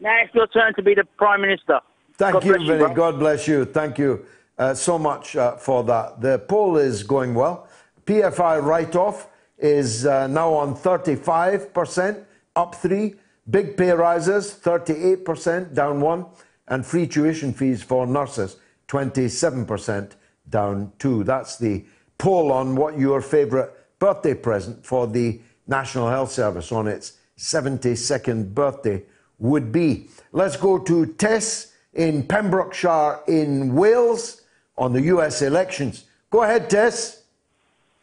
Now 0.00 0.16
it's 0.22 0.34
your 0.34 0.46
turn 0.48 0.74
to 0.74 0.82
be 0.82 0.94
the 0.94 1.04
prime 1.16 1.40
minister. 1.40 1.80
Thank 2.18 2.34
God 2.34 2.44
you, 2.44 2.52
Vinny. 2.52 2.78
bro. 2.78 2.94
God 2.94 3.18
bless 3.18 3.46
you. 3.46 3.64
Thank 3.64 3.98
you 3.98 4.26
so 4.74 4.98
much 4.98 5.36
uh, 5.36 5.56
for 5.56 5.84
that. 5.84 6.20
The 6.20 6.38
poll 6.38 6.76
is 6.76 7.02
going 7.02 7.34
well. 7.34 7.68
PFI 8.04 8.62
write 8.62 8.96
off 8.96 9.28
is 9.58 10.06
uh, 10.06 10.26
now 10.26 10.52
on 10.52 10.74
35%, 10.74 12.24
up 12.54 12.74
three. 12.74 13.14
Big 13.48 13.76
pay 13.76 13.92
rises, 13.92 14.58
38%, 14.62 15.74
down 15.74 16.00
one. 16.00 16.26
And 16.68 16.84
free 16.84 17.06
tuition 17.06 17.52
fees 17.52 17.82
for 17.82 18.06
nurses, 18.06 18.56
27%, 18.88 20.12
down 20.48 20.92
two. 20.98 21.22
That's 21.22 21.56
the 21.58 21.84
poll 22.18 22.50
on 22.50 22.74
what 22.74 22.98
your 22.98 23.20
favourite 23.20 23.70
birthday 23.98 24.34
present 24.34 24.84
for 24.84 25.06
the 25.06 25.40
National 25.66 26.08
Health 26.08 26.32
Service 26.32 26.72
on 26.72 26.88
its 26.88 27.18
72nd 27.38 28.54
birthday 28.54 29.02
would 29.38 29.70
be. 29.70 30.08
Let's 30.32 30.56
go 30.56 30.78
to 30.78 31.06
Tess 31.14 31.72
in 31.94 32.26
Pembrokeshire 32.26 33.20
in 33.28 33.74
Wales 33.74 34.42
on 34.78 34.92
the 34.92 35.02
US 35.02 35.42
elections. 35.42 36.04
Go 36.30 36.42
ahead, 36.42 36.68
Tess. 36.68 37.22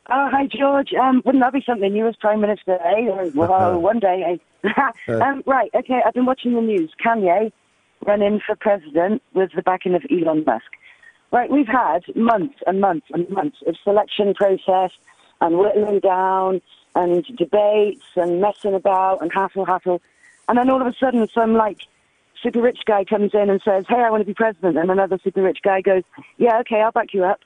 Oh, 0.09 0.29
hi, 0.29 0.47
George. 0.47 0.93
Um, 0.93 1.21
wouldn't 1.25 1.43
that 1.43 1.53
be 1.53 1.63
something 1.65 1.91
new 1.91 2.07
as 2.07 2.15
Prime 2.17 2.41
Minister, 2.41 2.77
eh? 2.83 3.29
Well, 3.33 3.79
one 3.91 3.99
day, 3.99 4.39
eh? 4.63 4.69
um, 5.07 5.43
right, 5.45 5.69
okay, 5.73 6.01
I've 6.05 6.13
been 6.13 6.25
watching 6.25 6.55
the 6.55 6.61
news. 6.61 6.91
Kanye 7.03 7.51
running 8.05 8.41
for 8.45 8.55
president 8.55 9.21
with 9.33 9.51
the 9.55 9.61
backing 9.61 9.95
of 9.95 10.03
Elon 10.11 10.43
Musk. 10.45 10.65
Right, 11.31 11.49
we've 11.49 11.67
had 11.67 12.03
months 12.15 12.59
and 12.67 12.79
months 12.79 13.07
and 13.11 13.27
months 13.29 13.57
of 13.65 13.75
selection 13.83 14.33
process 14.33 14.91
and 15.41 15.57
whittling 15.57 15.99
down 15.99 16.61
and 16.95 17.25
debates 17.37 18.05
and 18.15 18.39
messing 18.39 18.75
about 18.75 19.21
and 19.21 19.31
hassle, 19.33 19.65
hassle. 19.65 20.01
And 20.47 20.57
then 20.57 20.69
all 20.69 20.81
of 20.81 20.87
a 20.87 20.93
sudden, 20.93 21.27
some 21.29 21.53
like 21.53 21.79
super 22.43 22.61
rich 22.61 22.79
guy 22.85 23.03
comes 23.05 23.31
in 23.33 23.49
and 23.49 23.61
says, 23.63 23.85
"Hey, 23.87 23.95
I 23.95 24.09
want 24.11 24.21
to 24.21 24.25
be 24.25 24.33
president," 24.33 24.77
and 24.77 24.91
another 24.91 25.17
super 25.23 25.41
rich 25.41 25.59
guy 25.63 25.81
goes, 25.81 26.03
"Yeah, 26.37 26.59
okay, 26.59 26.81
I'll 26.81 26.91
back 26.91 27.13
you 27.13 27.23
up." 27.23 27.39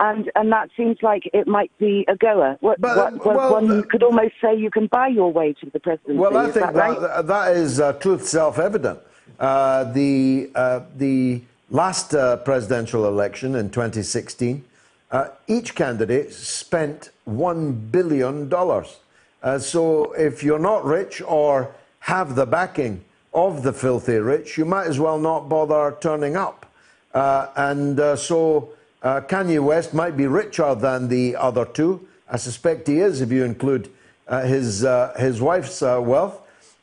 And 0.00 0.30
and 0.34 0.50
that 0.52 0.70
seems 0.76 0.98
like 1.02 1.28
it 1.32 1.46
might 1.46 1.70
be 1.78 2.04
a 2.08 2.16
goer. 2.16 2.56
What, 2.60 2.80
what, 2.80 3.12
what- 3.24 3.36
well, 3.36 3.52
one 3.52 3.82
could 3.84 4.02
almost 4.02 4.34
say 4.40 4.54
you 4.56 4.70
can 4.70 4.86
buy 4.86 5.08
your 5.08 5.30
way 5.32 5.52
to 5.54 5.70
the 5.70 5.80
presidency. 5.80 6.18
Well, 6.18 6.36
I 6.36 6.44
think 6.44 6.66
that 6.66 6.74
right? 6.74 7.00
that, 7.00 7.26
that 7.26 7.56
is 7.56 7.80
uh, 7.80 7.92
truth 7.94 8.26
self-evident. 8.26 8.98
Uh, 9.38 9.84
the 9.92 10.50
uh, 10.54 10.80
the 10.96 11.42
last 11.70 12.14
uh, 12.14 12.36
presidential 12.38 13.06
election 13.06 13.54
in 13.56 13.70
2016, 13.70 14.64
uh, 15.10 15.28
each 15.46 15.74
candidate 15.74 16.32
spent 16.32 17.10
one 17.24 17.72
billion 17.72 18.48
dollars. 18.48 18.98
Uh, 19.42 19.58
so 19.58 20.12
if 20.12 20.42
you're 20.42 20.58
not 20.58 20.84
rich 20.84 21.20
or 21.22 21.74
have 22.00 22.34
the 22.34 22.46
backing 22.46 23.04
of 23.34 23.62
the 23.62 23.72
filthy 23.72 24.16
rich, 24.16 24.56
you 24.56 24.64
might 24.64 24.86
as 24.86 24.98
well 24.98 25.18
not 25.18 25.48
bother 25.48 25.96
turning 26.00 26.36
up. 26.36 26.66
Uh, 27.12 27.48
and 27.56 28.00
uh, 28.00 28.16
so 28.16 28.70
uh, 29.02 29.20
Kanye 29.22 29.62
West 29.62 29.92
might 29.92 30.16
be 30.16 30.26
richer 30.26 30.74
than 30.74 31.08
the 31.08 31.36
other 31.36 31.64
two. 31.64 32.06
I 32.30 32.36
suspect 32.36 32.86
he 32.88 33.00
is 33.00 33.20
if 33.20 33.30
you 33.30 33.44
include 33.44 33.90
uh, 34.28 34.42
his, 34.42 34.84
uh, 34.84 35.14
his 35.18 35.40
wife's 35.40 35.82
uh, 35.82 36.00
wealth. 36.00 36.40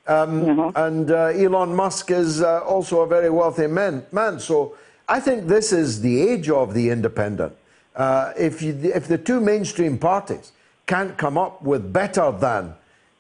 Um, 0.08 0.74
And 0.76 1.12
uh, 1.12 1.28
Elon 1.28 1.76
Musk 1.76 2.12
is 2.12 2.42
uh, 2.42 2.60
also 2.60 3.02
a 3.02 3.08
very 3.08 3.30
wealthy 3.30 3.68
man, 3.68 4.06
man. 4.12 4.40
So 4.40 4.76
I 5.08 5.20
think 5.20 5.48
this 5.48 5.72
is 5.72 6.02
the 6.02 6.22
age 6.22 6.50
of 6.50 6.74
the 6.74 6.90
independent. 6.90 7.54
Uh, 7.96 8.34
if, 8.38 8.62
you, 8.62 8.78
if 8.94 9.08
the 9.08 9.18
two 9.18 9.40
mainstream 9.40 9.98
parties 9.98 10.52
can't 10.86 11.18
come 11.18 11.38
up 11.38 11.62
with 11.62 11.94
better 11.94 12.32
than 12.32 12.74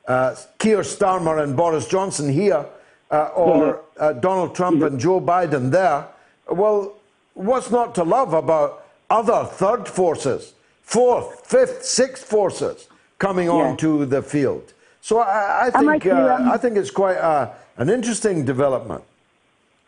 uh, 0.07 0.35
Keir 0.59 0.79
Starmer 0.79 1.41
and 1.43 1.55
Boris 1.55 1.87
Johnson 1.87 2.29
here, 2.29 2.65
uh, 3.11 3.31
or 3.35 3.81
uh, 3.99 4.13
Donald 4.13 4.55
Trump 4.55 4.81
and 4.83 4.99
Joe 4.99 5.19
Biden 5.19 5.69
there, 5.69 6.07
well, 6.49 6.95
what's 7.33 7.69
not 7.69 7.93
to 7.95 8.03
love 8.03 8.33
about 8.33 8.85
other 9.09 9.45
third 9.45 9.87
forces, 9.87 10.53
fourth, 10.81 11.45
fifth, 11.45 11.83
sixth 11.83 12.23
forces 12.23 12.87
coming 13.19 13.49
onto 13.49 14.05
the 14.05 14.21
field? 14.21 14.73
So 15.01 15.19
I, 15.19 15.67
I 15.67 15.71
think 15.71 16.05
uh, 16.05 16.35
um, 16.35 16.49
I 16.49 16.57
think 16.57 16.77
it's 16.77 16.91
quite 16.91 17.17
uh, 17.17 17.51
an 17.77 17.89
interesting 17.89 18.45
development. 18.45 19.03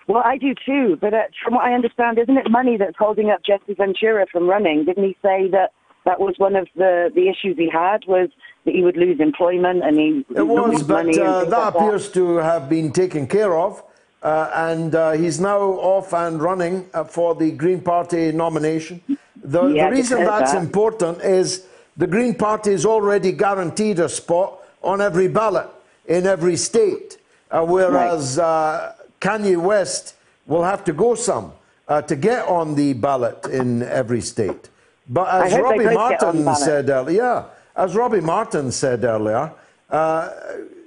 Well, 0.07 0.23
I 0.25 0.37
do 0.37 0.53
too, 0.53 0.97
but 0.99 1.13
uh, 1.13 1.23
from 1.43 1.55
what 1.55 1.65
I 1.65 1.73
understand, 1.73 2.19
isn't 2.19 2.37
it 2.37 2.49
money 2.49 2.77
that's 2.77 2.97
holding 2.97 3.29
up 3.29 3.41
Jesse 3.43 3.73
Ventura 3.73 4.25
from 4.31 4.49
running? 4.49 4.85
Didn't 4.85 5.03
he 5.03 5.15
say 5.21 5.47
that 5.49 5.71
that 6.05 6.19
was 6.19 6.35
one 6.37 6.55
of 6.55 6.67
the, 6.75 7.09
the 7.15 7.29
issues 7.29 7.57
he 7.57 7.69
had 7.69 8.03
was 8.05 8.29
he 8.65 8.81
would 8.83 8.97
lose 8.97 9.19
employment 9.19 9.83
and 9.83 9.97
he 9.97 10.25
It 10.35 10.41
was, 10.41 10.73
lose 10.73 10.83
but 10.83 11.17
uh, 11.17 11.45
that 11.45 11.49
like 11.49 11.75
appears 11.75 12.09
to 12.11 12.37
have 12.37 12.69
been 12.69 12.91
taken 12.91 13.27
care 13.27 13.57
of. 13.57 13.83
Uh, 14.21 14.49
and 14.55 14.95
uh, 14.95 15.11
he's 15.11 15.41
now 15.41 15.59
off 15.59 16.13
and 16.13 16.41
running 16.41 16.85
uh, 16.93 17.03
for 17.03 17.35
the 17.35 17.51
Green 17.51 17.81
Party 17.81 18.31
nomination. 18.31 19.01
The, 19.43 19.67
Yeah, 19.67 19.89
the 19.89 19.95
reason 19.95 20.23
that's 20.23 20.53
that. 20.53 20.63
important 20.63 21.21
is 21.21 21.65
the 21.97 22.07
Green 22.07 22.33
Party 22.33 22.71
is 22.71 22.85
already 22.85 23.33
guaranteed 23.33 23.99
a 23.99 24.07
spot 24.07 24.59
on 24.81 25.01
every 25.01 25.27
ballot 25.27 25.67
in 26.07 26.25
every 26.25 26.55
state, 26.55 27.17
uh, 27.51 27.65
whereas 27.65 28.39
uh, 28.39 28.95
Kanye 29.19 29.57
West 29.61 30.15
will 30.47 30.63
have 30.63 30.85
to 30.85 30.93
go 30.93 31.15
some 31.15 31.51
uh, 31.89 32.01
to 32.03 32.15
get 32.15 32.47
on 32.47 32.75
the 32.75 32.93
ballot 32.93 33.45
in 33.51 33.83
every 33.83 34.21
state. 34.21 34.69
But 35.09 35.27
as 35.45 35.53
Robbie 35.59 35.83
both 35.83 36.11
get 36.11 36.23
on 36.23 36.37
the 36.37 36.43
Martin 36.43 36.65
said 36.65 36.89
earlier, 36.89 37.21
yeah, 37.23 37.43
as 37.75 37.95
Robbie 37.95 38.21
Martin 38.21 38.71
said 38.71 39.03
earlier, 39.03 39.51
uh, 39.89 40.29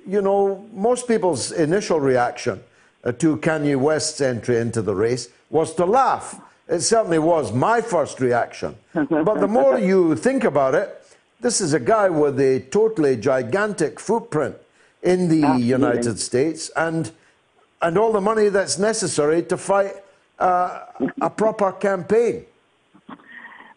you 0.06 0.22
know, 0.22 0.64
most 0.72 1.08
people's 1.08 1.52
initial 1.52 2.00
reaction 2.00 2.62
uh, 3.04 3.12
to 3.12 3.36
Kanye 3.38 3.76
West's 3.76 4.20
entry 4.20 4.58
into 4.58 4.82
the 4.82 4.94
race 4.94 5.28
was 5.50 5.74
to 5.74 5.84
laugh 5.84 6.40
It 6.68 6.80
certainly 6.80 7.18
was 7.18 7.52
my 7.52 7.80
first 7.80 8.20
reaction. 8.20 8.76
but 8.94 9.40
the 9.40 9.48
more 9.48 9.78
you 9.78 10.16
think 10.16 10.44
about 10.44 10.74
it, 10.74 11.02
this 11.40 11.60
is 11.60 11.74
a 11.74 11.80
guy 11.80 12.08
with 12.08 12.40
a 12.40 12.60
totally 12.70 13.16
gigantic 13.16 14.00
footprint 14.00 14.56
in 15.02 15.28
the 15.28 15.42
Absolutely. 15.44 15.66
United 15.66 16.18
States 16.18 16.70
and, 16.74 17.12
and 17.80 17.96
all 17.96 18.12
the 18.12 18.20
money 18.20 18.48
that's 18.48 18.78
necessary 18.78 19.42
to 19.44 19.56
fight 19.56 19.92
uh, 20.38 20.80
a 21.20 21.30
proper 21.30 21.72
campaign. 21.72 22.44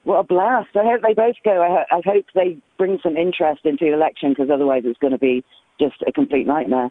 What 0.09 0.21
a 0.21 0.23
blast. 0.23 0.69
I 0.75 0.85
hope 0.85 1.03
they 1.03 1.13
both 1.13 1.35
go. 1.45 1.61
I, 1.61 1.67
ho- 1.67 1.97
I 1.99 2.01
hope 2.03 2.25
they 2.33 2.57
bring 2.79 2.97
some 3.03 3.15
interest 3.15 3.63
into 3.63 3.85
the 3.85 3.93
election 3.93 4.29
because 4.31 4.49
otherwise 4.49 4.81
it's 4.83 4.97
going 4.97 5.13
to 5.13 5.19
be 5.19 5.45
just 5.79 6.01
a 6.07 6.11
complete 6.11 6.47
nightmare. 6.47 6.89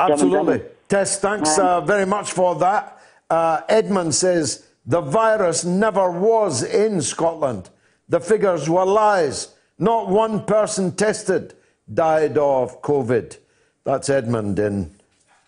Absolutely. 0.00 0.62
Tess, 0.88 1.20
thanks 1.20 1.56
Um, 1.60 1.64
uh, 1.64 1.80
very 1.82 2.06
much 2.06 2.32
for 2.32 2.56
that. 2.56 3.00
Uh, 3.30 3.60
Edmund 3.68 4.16
says 4.16 4.66
the 4.84 5.00
virus 5.00 5.64
never 5.64 6.10
was 6.10 6.64
in 6.64 7.02
Scotland. 7.02 7.70
The 8.08 8.18
figures 8.18 8.68
were 8.68 8.84
lies. 8.84 9.54
Not 9.78 10.08
one 10.08 10.44
person 10.44 10.90
tested 10.90 11.54
died 11.94 12.36
of 12.36 12.82
COVID. 12.82 13.38
That's 13.84 14.10
Edmund 14.10 14.58
in 14.58 14.90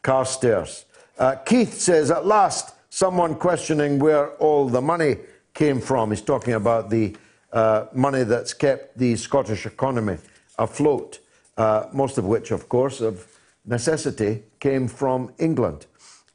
Carstairs. 0.05 0.85
Uh, 1.19 1.35
Keith 1.35 1.75
says, 1.75 2.13
at 2.13 2.27
last, 2.27 2.77
someone 2.91 3.35
questioning 3.35 3.99
where 3.99 4.31
all 4.35 4.69
the 4.69 4.81
money 4.81 5.17
came 5.59 5.81
from. 5.81 6.11
He's 6.11 6.23
talking 6.23 6.55
about 6.55 6.89
the 6.89 7.17
uh, 7.53 7.87
money 7.93 8.23
that's 8.23 8.55
kept 8.55 8.97
the 8.97 9.17
Scottish 9.17 9.67
economy 9.67 10.19
afloat, 10.57 11.19
uh, 11.57 11.87
most 11.93 12.17
of 12.17 12.25
which, 12.25 12.53
of 12.53 12.69
course, 12.69 13.01
of 13.01 13.27
necessity 13.67 14.45
came 14.61 14.87
from 14.87 15.33
England. 15.39 15.87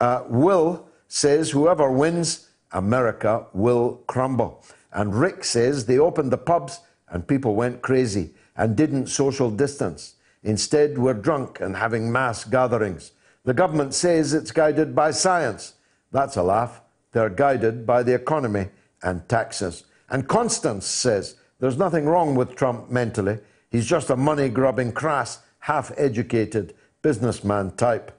Uh, 0.01 0.23
Will 0.27 0.89
says, 1.07 1.51
whoever 1.51 1.89
wins, 1.89 2.49
America 2.73 3.45
will 3.53 4.03
crumble. 4.07 4.61
And 4.91 5.15
Rick 5.15 5.45
says 5.45 5.85
they 5.85 5.99
opened 5.99 6.31
the 6.33 6.37
pubs 6.37 6.81
and 7.07 7.25
people 7.25 7.55
went 7.55 7.81
crazy 7.81 8.31
and 8.57 8.75
didn't 8.75 9.07
social 9.07 9.49
distance. 9.49 10.15
Instead, 10.43 10.97
we're 10.97 11.13
drunk 11.13 11.61
and 11.61 11.77
having 11.77 12.11
mass 12.11 12.43
gatherings. 12.43 13.13
The 13.45 13.53
government 13.53 13.93
says 13.93 14.33
it's 14.33 14.51
guided 14.51 14.93
by 14.93 15.11
science. 15.11 15.75
That's 16.11 16.35
a 16.35 16.43
laugh. 16.43 16.81
They're 17.13 17.29
guided 17.29 17.85
by 17.85 18.03
the 18.03 18.15
economy 18.15 18.67
and 19.03 19.27
taxes. 19.30 19.84
And 20.09 20.27
Constance 20.27 20.85
says 20.85 21.35
there's 21.59 21.77
nothing 21.77 22.05
wrong 22.05 22.35
with 22.35 22.55
Trump 22.55 22.89
mentally. 22.89 23.39
He's 23.69 23.85
just 23.85 24.09
a 24.09 24.15
money 24.15 24.49
grubbing, 24.49 24.91
crass, 24.91 25.39
half 25.59 25.91
educated 25.97 26.73
businessman 27.01 27.71
type. 27.71 28.11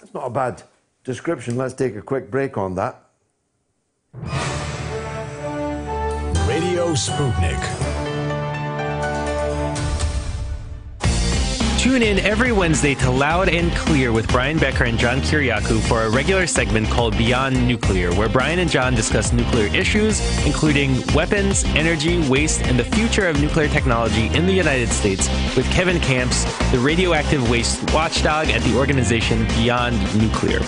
That's 0.00 0.14
not 0.14 0.26
a 0.26 0.30
bad 0.30 0.62
description. 1.04 1.56
Let's 1.56 1.74
take 1.74 1.96
a 1.96 2.02
quick 2.02 2.30
break 2.30 2.56
on 2.58 2.74
that. 2.76 3.04
Radio 6.46 6.92
Sputnik. 6.94 7.99
Tune 11.80 12.02
in 12.02 12.18
every 12.18 12.52
Wednesday 12.52 12.94
to 12.96 13.10
Loud 13.10 13.48
and 13.48 13.72
Clear 13.72 14.12
with 14.12 14.28
Brian 14.28 14.58
Becker 14.58 14.84
and 14.84 14.98
John 14.98 15.22
Kiriakou 15.22 15.80
for 15.88 16.02
a 16.02 16.10
regular 16.10 16.46
segment 16.46 16.86
called 16.90 17.16
Beyond 17.16 17.66
Nuclear, 17.66 18.12
where 18.16 18.28
Brian 18.28 18.58
and 18.58 18.70
John 18.70 18.94
discuss 18.94 19.32
nuclear 19.32 19.74
issues, 19.74 20.20
including 20.44 21.02
weapons, 21.14 21.64
energy, 21.68 22.18
waste, 22.28 22.60
and 22.64 22.78
the 22.78 22.84
future 22.84 23.26
of 23.26 23.40
nuclear 23.40 23.66
technology 23.66 24.26
in 24.36 24.44
the 24.44 24.52
United 24.52 24.90
States, 24.90 25.26
with 25.56 25.64
Kevin 25.72 25.98
Kamps, 26.02 26.44
the 26.70 26.78
radioactive 26.78 27.48
waste 27.48 27.82
watchdog 27.94 28.48
at 28.48 28.60
the 28.60 28.76
organization 28.76 29.46
Beyond 29.56 29.96
Nuclear. 30.20 30.60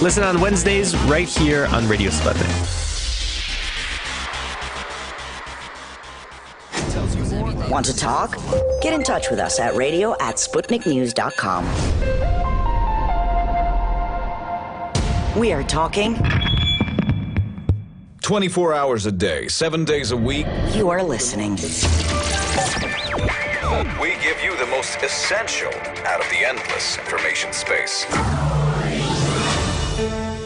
Listen 0.00 0.22
on 0.22 0.40
Wednesdays 0.40 0.96
right 0.98 1.28
here 1.28 1.66
on 1.72 1.88
Radio 1.88 2.12
Sputnik. 2.12 2.89
Want 7.70 7.86
to 7.86 7.96
talk? 7.96 8.36
Get 8.82 8.92
in 8.92 9.04
touch 9.04 9.30
with 9.30 9.38
us 9.38 9.60
at 9.60 9.76
radio 9.76 10.14
at 10.18 10.34
SputnikNews.com. 10.36 11.64
We 15.38 15.52
are 15.52 15.62
talking. 15.62 16.16
24 18.22 18.74
hours 18.74 19.06
a 19.06 19.12
day, 19.12 19.46
seven 19.46 19.84
days 19.84 20.10
a 20.10 20.16
week. 20.16 20.46
You 20.74 20.90
are 20.90 21.00
listening. 21.00 21.52
We 24.00 24.16
give 24.20 24.42
you 24.42 24.56
the 24.56 24.66
most 24.68 25.00
essential 25.04 25.72
out 26.04 26.20
of 26.20 26.28
the 26.30 26.44
endless 26.44 26.98
information 26.98 27.52
space. 27.52 28.04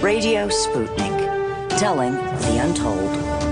Radio 0.02 0.48
Sputnik. 0.48 1.30
Telling 1.78 2.12
the 2.12 2.60
untold. 2.62 3.43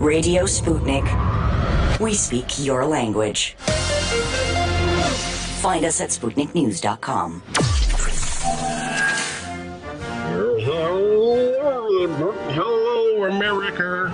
Radio 0.00 0.44
Sputnik. 0.44 1.04
We 2.00 2.14
speak 2.14 2.64
your 2.64 2.84
language. 2.84 3.54
Find 5.60 5.84
us 5.84 6.00
at 6.00 6.10
SputnikNews.com. 6.10 7.42
Hello, 12.52 13.24
America. 13.24 14.12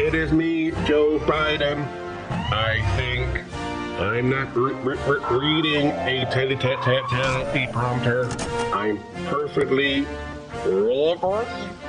It 0.00 0.14
is 0.14 0.32
me, 0.32 0.70
Joe 0.86 1.18
Biden. 1.20 1.86
I 2.30 2.80
think 2.96 3.44
I'm 4.00 4.30
not 4.30 4.54
re- 4.56 4.72
re- 4.74 4.96
re- 5.06 5.38
reading 5.38 5.86
a 5.88 6.24
teleprompter. 6.30 8.28
I'm 8.72 8.98
perfectly 9.26 10.06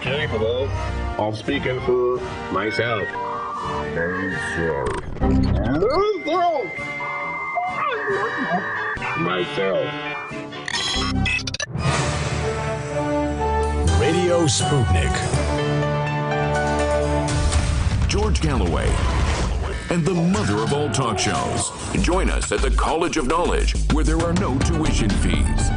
capable 0.02 0.70
of 1.18 1.38
speaking 1.38 1.80
for 1.82 2.18
myself. 2.54 3.08
Myself. 3.94 4.90
Myself. 9.20 9.86
Radio 14.00 14.46
Sputnik. 14.46 15.16
George 18.08 18.42
Galloway 18.42 18.90
and 19.90 20.06
the 20.06 20.14
mother 20.14 20.58
of 20.64 20.72
all 20.72 20.90
talk 20.90 21.20
shows. 21.20 21.72
Join 22.02 22.30
us 22.30 22.52
at 22.54 22.62
the 22.62 22.72
College 22.72 23.18
of 23.18 23.28
Knowledge, 23.28 23.76
where 23.92 24.06
there 24.06 24.20
are 24.22 24.34
no 24.34 24.58
tuition 24.60 25.10
fees. 25.10 25.70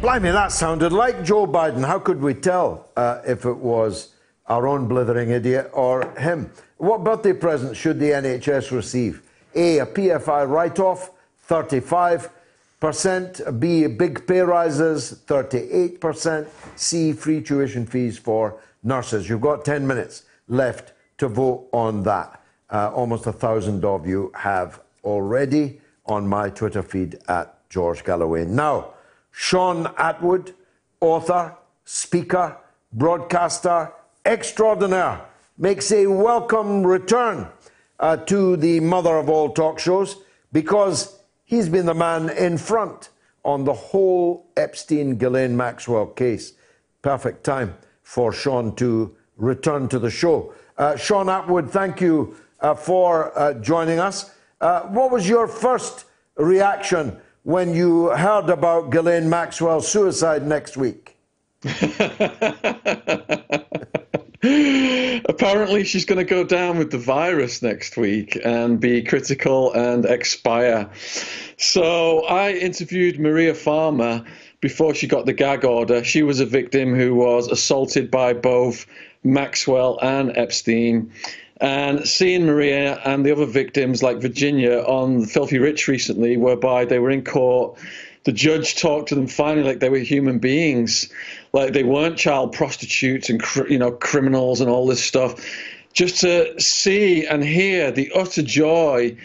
Blimey, 0.00 0.30
that 0.30 0.52
sounded 0.52 0.92
like 0.92 1.24
Joe 1.24 1.44
Biden. 1.44 1.84
How 1.84 1.98
could 1.98 2.20
we 2.20 2.32
tell 2.32 2.88
uh, 2.96 3.20
if 3.26 3.44
it 3.44 3.56
was 3.56 4.14
our 4.46 4.68
own 4.68 4.86
blithering 4.86 5.30
idiot 5.30 5.70
or 5.72 6.08
him? 6.16 6.52
What 6.76 7.02
birthday 7.02 7.32
present 7.32 7.76
should 7.76 7.98
the 7.98 8.10
NHS 8.10 8.70
receive? 8.70 9.22
A, 9.56 9.78
a 9.78 9.86
PFI 9.86 10.48
write 10.48 10.78
off, 10.78 11.10
35%. 11.48 13.58
B, 13.58 13.88
big 13.88 14.24
pay 14.24 14.38
rises, 14.38 15.20
38%. 15.26 16.46
C, 16.76 17.12
free 17.12 17.42
tuition 17.42 17.84
fees 17.84 18.16
for 18.16 18.60
nurses. 18.84 19.28
You've 19.28 19.40
got 19.40 19.64
10 19.64 19.84
minutes 19.84 20.26
left 20.46 20.92
to 21.16 21.26
vote 21.26 21.68
on 21.72 22.04
that. 22.04 22.40
Uh, 22.70 22.92
almost 22.94 23.26
a 23.26 23.32
thousand 23.32 23.84
of 23.84 24.06
you 24.06 24.30
have 24.36 24.78
already 25.02 25.80
on 26.06 26.28
my 26.28 26.50
Twitter 26.50 26.84
feed 26.84 27.18
at 27.26 27.68
George 27.68 28.04
Galloway. 28.04 28.44
Now, 28.44 28.94
Shaun 29.40 29.84
Attwood, 29.94 30.52
author, 31.00 31.56
speaker, 31.84 32.56
broadcaster 32.92 33.92
extraordinaire, 34.26 35.20
makes 35.56 35.92
a 35.92 36.08
welcome 36.08 36.84
return 36.84 37.46
uh, 38.00 38.16
to 38.16 38.56
the 38.56 38.80
mother 38.80 39.16
of 39.16 39.28
all 39.28 39.50
talk 39.50 39.78
shows 39.78 40.16
because 40.52 41.20
he's 41.44 41.68
been 41.68 41.86
the 41.86 41.94
man 41.94 42.30
in 42.30 42.58
front 42.58 43.10
on 43.44 43.62
the 43.62 43.72
whole 43.72 44.44
Epstein 44.56 45.16
Ghislaine 45.16 45.56
Maxwell 45.56 46.06
case. 46.06 46.54
Perfect 47.02 47.44
time 47.44 47.76
for 48.02 48.32
Shaun 48.32 48.74
to 48.74 49.14
return 49.36 49.88
to 49.90 50.00
the 50.00 50.10
show. 50.10 50.52
Uh, 50.76 50.96
Shaun 50.96 51.26
Attwood, 51.26 51.70
thank 51.70 52.00
you 52.00 52.36
uh, 52.58 52.74
for 52.74 53.38
uh, 53.38 53.54
joining 53.54 54.00
us. 54.00 54.32
Uh, 54.60 54.80
what 54.88 55.12
was 55.12 55.28
your 55.28 55.46
first 55.46 56.06
reaction 56.34 57.20
when 57.48 57.74
you 57.74 58.10
heard 58.10 58.50
about 58.50 58.90
Ghislaine 58.90 59.30
Maxwell's 59.30 59.88
suicide 59.88 60.46
next 60.46 60.76
week? 60.76 61.16
Apparently, 65.24 65.82
she's 65.84 66.04
going 66.04 66.18
to 66.18 66.24
go 66.24 66.44
down 66.44 66.76
with 66.76 66.90
the 66.90 66.98
virus 66.98 67.62
next 67.62 67.96
week 67.96 68.38
and 68.44 68.78
be 68.78 69.02
critical 69.02 69.72
and 69.72 70.04
expire. 70.04 70.90
So, 71.56 72.26
I 72.26 72.52
interviewed 72.52 73.18
Maria 73.18 73.54
Farmer 73.54 74.26
before 74.60 74.94
she 74.94 75.06
got 75.06 75.24
the 75.24 75.32
gag 75.32 75.64
order. 75.64 76.04
She 76.04 76.22
was 76.22 76.40
a 76.40 76.46
victim 76.46 76.94
who 76.94 77.14
was 77.14 77.48
assaulted 77.48 78.10
by 78.10 78.34
both 78.34 78.84
Maxwell 79.24 79.98
and 80.02 80.36
Epstein. 80.36 81.10
And 81.60 82.06
seeing 82.06 82.46
Maria 82.46 83.00
and 83.04 83.26
the 83.26 83.32
other 83.32 83.46
victims, 83.46 84.02
like 84.02 84.20
Virginia, 84.20 84.78
on 84.78 85.24
Filthy 85.24 85.58
Rich 85.58 85.88
recently, 85.88 86.36
whereby 86.36 86.84
they 86.84 86.98
were 86.98 87.10
in 87.10 87.24
court 87.24 87.78
the 88.28 88.32
judge 88.32 88.76
talked 88.76 89.08
to 89.08 89.14
them 89.14 89.26
finally 89.26 89.66
like 89.66 89.80
they 89.80 89.88
were 89.88 89.96
human 89.96 90.38
beings, 90.38 91.10
like 91.54 91.72
they 91.72 91.82
weren't 91.82 92.18
child 92.18 92.52
prostitutes 92.52 93.30
and 93.30 93.42
you 93.70 93.78
know 93.78 93.90
criminals 93.90 94.60
and 94.60 94.68
all 94.68 94.86
this 94.86 95.02
stuff. 95.02 95.42
Just 95.94 96.20
to 96.20 96.60
see 96.60 97.24
and 97.24 97.42
hear 97.42 97.90
the 97.90 98.12
utter 98.14 98.42
joy 98.42 99.16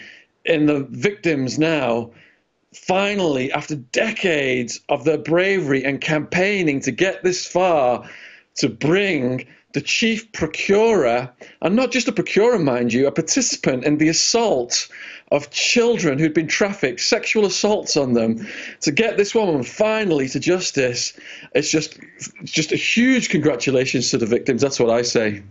in 0.46 0.64
the 0.64 0.80
victims 0.90 1.58
now, 1.58 2.12
finally, 2.72 3.52
after 3.52 3.74
decades 3.74 4.80
of 4.88 5.04
their 5.04 5.18
bravery 5.18 5.84
and 5.84 6.00
campaigning 6.00 6.80
to 6.80 6.90
get 6.90 7.22
this 7.22 7.46
far, 7.46 8.08
to 8.56 8.70
bring 8.70 9.46
the 9.74 9.80
chief 9.80 10.30
procurer, 10.32 11.28
and 11.60 11.76
not 11.76 11.90
just 11.90 12.08
a 12.08 12.12
procurer, 12.12 12.58
mind 12.58 12.92
you, 12.92 13.06
a 13.06 13.12
participant 13.12 13.84
in 13.84 13.98
the 13.98 14.08
assault 14.08 14.88
of 15.32 15.50
children 15.50 16.16
who'd 16.18 16.32
been 16.32 16.46
trafficked, 16.46 17.00
sexual 17.00 17.44
assaults 17.44 17.96
on 17.96 18.12
them, 18.12 18.46
to 18.80 18.92
get 18.92 19.16
this 19.16 19.34
woman 19.34 19.64
finally 19.64 20.28
to 20.28 20.38
justice. 20.38 21.12
It's 21.54 21.70
just, 21.70 21.98
just 22.44 22.70
a 22.70 22.76
huge 22.76 23.28
congratulations 23.30 24.10
to 24.12 24.18
the 24.18 24.26
victims. 24.26 24.62
That's 24.62 24.78
what 24.78 24.90
I 24.90 25.02
say. 25.02 25.42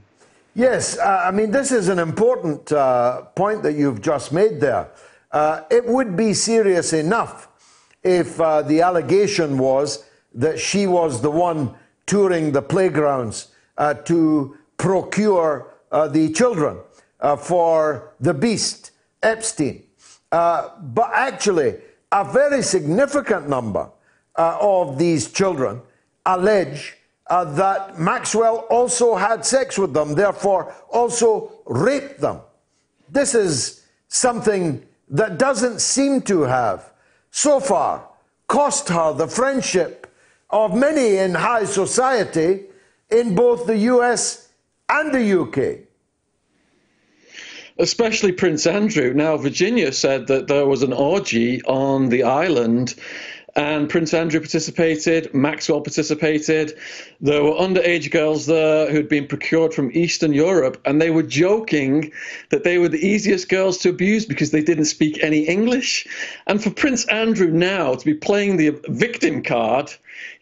Yes, 0.55 0.97
uh, 0.97 1.23
I 1.25 1.31
mean, 1.31 1.51
this 1.51 1.71
is 1.71 1.89
an 1.89 1.99
important 1.99 2.71
uh, 2.71 3.23
point 3.35 3.61
that 3.63 3.73
you've 3.73 4.01
just 4.01 4.31
made 4.31 4.61
there. 4.61 4.89
Uh, 5.31 5.63
it 5.69 5.85
would 5.85 6.15
be 6.15 6.33
serious 6.33 6.93
enough 6.93 7.49
if 8.03 8.39
uh, 8.39 8.61
the 8.61 8.81
allegation 8.81 9.57
was 9.57 10.05
that 10.33 10.59
she 10.59 10.87
was 10.87 11.21
the 11.21 11.31
one 11.31 11.73
touring 12.05 12.53
the 12.53 12.61
playgrounds 12.61 13.52
uh, 13.77 13.93
to 13.93 14.57
procure 14.77 15.67
uh, 15.91 16.07
the 16.07 16.31
children 16.31 16.77
for 17.37 18.11
the 18.19 18.33
beast 18.33 18.91
Epstein. 19.23 19.83
Uh, 20.31 20.69
but 20.81 21.09
actually, 21.13 21.75
a 22.11 22.23
very 22.23 22.61
significant 22.61 23.47
number 23.47 23.89
uh, 24.35 24.57
of 24.59 24.97
these 24.97 25.31
children 25.31 25.81
allege 26.25 26.97
uh, 27.27 27.45
that 27.45 27.99
Maxwell 27.99 28.65
also 28.69 29.15
had 29.15 29.45
sex 29.45 29.77
with 29.77 29.93
them, 29.93 30.13
therefore, 30.13 30.73
also 30.89 31.51
raped 31.65 32.19
them. 32.19 32.39
This 33.09 33.33
is 33.33 33.85
something 34.07 34.85
that 35.09 35.37
doesn't 35.37 35.79
seem 35.79 36.21
to 36.23 36.41
have, 36.41 36.91
so 37.31 37.59
far, 37.59 38.07
cost 38.47 38.89
her 38.89 39.13
the 39.13 39.27
friendship 39.27 40.07
of 40.49 40.75
many 40.75 41.17
in 41.17 41.33
high 41.33 41.65
society 41.65 42.65
in 43.13 43.35
both 43.35 43.67
the 43.67 43.77
US 43.77 44.49
and 44.89 45.13
the 45.13 45.41
UK 45.41 45.87
especially 47.79 48.31
Prince 48.31 48.67
Andrew. 48.67 49.15
Now, 49.15 49.35
Virginia 49.35 49.91
said 49.91 50.27
that 50.27 50.47
there 50.47 50.67
was 50.67 50.83
an 50.83 50.93
orgy 50.93 51.59
on 51.63 52.09
the 52.09 52.21
island 52.21 52.93
and 53.55 53.87
Prince 53.87 54.13
Andrew 54.13 54.39
participated, 54.39 55.31
Maxwell 55.33 55.81
participated. 55.81 56.73
There 57.21 57.43
were 57.43 57.51
underage 57.51 58.09
girls 58.09 58.47
there 58.47 58.89
who'd 58.89 59.07
been 59.07 59.27
procured 59.27 59.73
from 59.73 59.91
Eastern 59.93 60.33
Europe, 60.33 60.81
and 60.85 60.99
they 60.99 61.11
were 61.11 61.23
joking 61.23 62.11
that 62.49 62.63
they 62.63 62.79
were 62.79 62.89
the 62.89 63.05
easiest 63.05 63.49
girls 63.49 63.77
to 63.79 63.89
abuse 63.89 64.25
because 64.25 64.49
they 64.49 64.63
didn't 64.63 64.85
speak 64.85 65.19
any 65.21 65.41
English. 65.41 66.07
And 66.47 66.63
for 66.63 66.71
Prince 66.71 67.05
Andrew 67.05 67.51
now 67.51 67.93
to 67.93 68.05
be 68.05 68.15
playing 68.15 68.57
the 68.57 68.71
victim 68.87 69.43
card, 69.43 69.93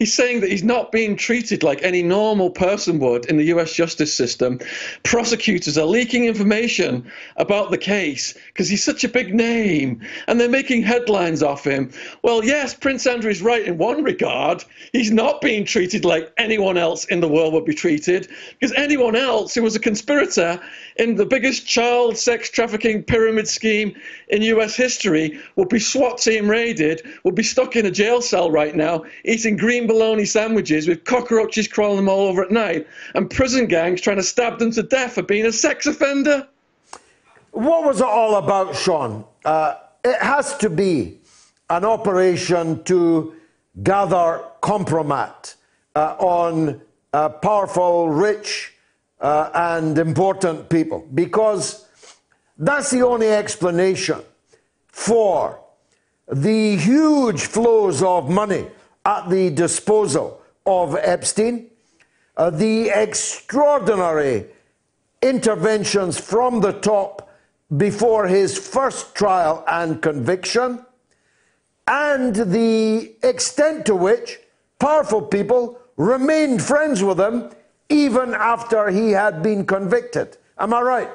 He's 0.01 0.15
saying 0.15 0.39
that 0.39 0.49
he's 0.49 0.63
not 0.63 0.91
being 0.91 1.15
treated 1.15 1.61
like 1.61 1.83
any 1.83 2.01
normal 2.01 2.49
person 2.49 2.97
would 2.97 3.25
in 3.27 3.37
the 3.37 3.53
US 3.53 3.71
justice 3.71 4.11
system. 4.11 4.59
Prosecutors 5.03 5.77
are 5.77 5.85
leaking 5.85 6.25
information 6.25 7.05
about 7.37 7.69
the 7.69 7.77
case 7.77 8.33
because 8.47 8.67
he's 8.67 8.83
such 8.83 9.03
a 9.03 9.07
big 9.07 9.35
name 9.35 10.01
and 10.27 10.39
they're 10.39 10.49
making 10.49 10.81
headlines 10.81 11.43
off 11.43 11.63
him. 11.63 11.91
Well, 12.23 12.43
yes, 12.43 12.73
Prince 12.73 13.05
Andrew 13.05 13.29
is 13.29 13.43
right 13.43 13.63
in 13.63 13.77
one 13.77 14.03
regard. 14.03 14.65
He's 14.91 15.11
not 15.11 15.39
being 15.39 15.65
treated 15.65 16.03
like 16.03 16.33
anyone 16.39 16.79
else 16.79 17.05
in 17.05 17.19
the 17.19 17.27
world 17.27 17.53
would 17.53 17.65
be 17.65 17.75
treated 17.75 18.27
because 18.59 18.73
anyone 18.75 19.15
else 19.15 19.53
who 19.53 19.61
was 19.61 19.75
a 19.75 19.79
conspirator 19.79 20.59
in 20.95 21.13
the 21.13 21.27
biggest 21.27 21.67
child 21.67 22.17
sex 22.17 22.49
trafficking 22.49 23.03
pyramid 23.03 23.47
scheme 23.47 23.93
in 24.29 24.41
US 24.41 24.75
history 24.75 25.39
would 25.57 25.69
be 25.69 25.77
SWAT 25.77 26.17
team 26.17 26.49
raided, 26.49 27.03
would 27.23 27.35
be 27.35 27.43
stuck 27.43 27.75
in 27.75 27.85
a 27.85 27.91
jail 27.91 28.19
cell 28.19 28.49
right 28.49 28.75
now 28.75 29.03
eating 29.25 29.57
green 29.57 29.90
bologna 29.91 30.25
sandwiches 30.25 30.87
with 30.87 31.03
cockroaches 31.03 31.67
crawling 31.67 31.97
them 31.97 32.09
all 32.09 32.27
over 32.27 32.43
at 32.43 32.51
night, 32.51 32.87
and 33.15 33.29
prison 33.29 33.65
gangs 33.65 33.99
trying 33.99 34.17
to 34.17 34.23
stab 34.23 34.57
them 34.59 34.71
to 34.71 34.83
death 34.83 35.13
for 35.13 35.23
being 35.23 35.45
a 35.45 35.51
sex 35.51 35.85
offender. 35.85 36.47
What 37.51 37.83
was 37.83 37.99
it 37.99 38.07
all 38.07 38.35
about, 38.35 38.75
Shaun? 38.75 39.25
Uh, 39.43 39.75
it 40.03 40.19
has 40.21 40.57
to 40.57 40.69
be 40.69 41.19
an 41.69 41.83
operation 41.83 42.83
to 42.85 43.35
gather 43.83 44.43
compromat 44.61 45.55
uh, 45.95 46.15
on 46.19 46.81
uh, 47.13 47.29
powerful, 47.29 48.09
rich, 48.09 48.73
uh, 49.19 49.49
and 49.53 49.97
important 49.97 50.69
people, 50.69 51.05
because 51.13 51.85
that's 52.57 52.89
the 52.91 53.01
only 53.05 53.29
explanation 53.29 54.19
for 54.87 55.59
the 56.27 56.77
huge 56.77 57.41
flows 57.41 58.01
of 58.01 58.29
money 58.29 58.65
at 59.05 59.29
the 59.29 59.49
disposal 59.49 60.41
of 60.65 60.95
Epstein, 60.95 61.67
uh, 62.37 62.49
the 62.49 62.89
extraordinary 62.89 64.45
interventions 65.21 66.19
from 66.19 66.61
the 66.61 66.71
top 66.71 67.29
before 67.77 68.27
his 68.27 68.57
first 68.57 69.15
trial 69.15 69.63
and 69.67 70.01
conviction, 70.01 70.83
and 71.87 72.35
the 72.35 73.13
extent 73.23 73.85
to 73.85 73.95
which 73.95 74.39
powerful 74.79 75.21
people 75.21 75.79
remained 75.97 76.61
friends 76.61 77.03
with 77.03 77.19
him 77.19 77.49
even 77.89 78.33
after 78.33 78.89
he 78.89 79.11
had 79.11 79.43
been 79.43 79.65
convicted. 79.65 80.37
Am 80.57 80.73
I 80.73 80.81
right? 80.81 81.09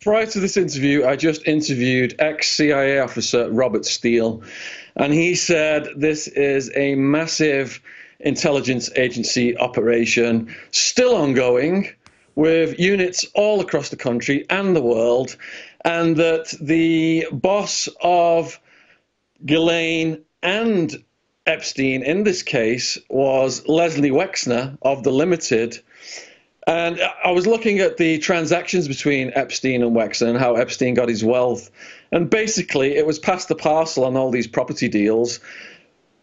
Prior 0.00 0.26
to 0.26 0.40
this 0.40 0.56
interview, 0.56 1.06
I 1.06 1.16
just 1.16 1.46
interviewed 1.46 2.16
ex 2.18 2.48
CIA 2.48 2.98
officer 2.98 3.50
Robert 3.50 3.84
Steele, 3.84 4.42
and 4.96 5.12
he 5.12 5.34
said 5.34 5.88
this 5.96 6.28
is 6.28 6.70
a 6.74 6.94
massive 6.94 7.80
intelligence 8.20 8.90
agency 8.96 9.56
operation 9.58 10.54
still 10.70 11.14
ongoing 11.16 11.88
with 12.34 12.78
units 12.78 13.24
all 13.34 13.60
across 13.60 13.88
the 13.88 13.96
country 13.96 14.46
and 14.48 14.74
the 14.74 14.82
world, 14.82 15.36
and 15.84 16.16
that 16.16 16.54
the 16.60 17.26
boss 17.32 17.88
of 18.02 18.58
Ghislaine 19.44 20.22
and 20.42 21.02
Epstein 21.46 22.02
in 22.02 22.22
this 22.24 22.42
case 22.42 22.96
was 23.10 23.66
Leslie 23.66 24.10
Wexner 24.10 24.78
of 24.82 25.02
The 25.02 25.10
Limited 25.10 25.82
and 26.66 27.00
I 27.24 27.30
was 27.30 27.46
looking 27.46 27.80
at 27.80 27.96
the 27.96 28.18
transactions 28.18 28.86
between 28.86 29.32
Epstein 29.34 29.82
and 29.82 29.96
Wexner 29.96 30.28
and 30.28 30.38
how 30.38 30.54
Epstein 30.54 30.94
got 30.94 31.08
his 31.08 31.24
wealth. 31.24 31.70
And 32.12 32.28
basically, 32.28 32.96
it 32.96 33.06
was 33.06 33.18
past 33.18 33.48
the 33.48 33.54
parcel 33.54 34.04
on 34.04 34.16
all 34.16 34.30
these 34.30 34.46
property 34.46 34.88
deals. 34.88 35.40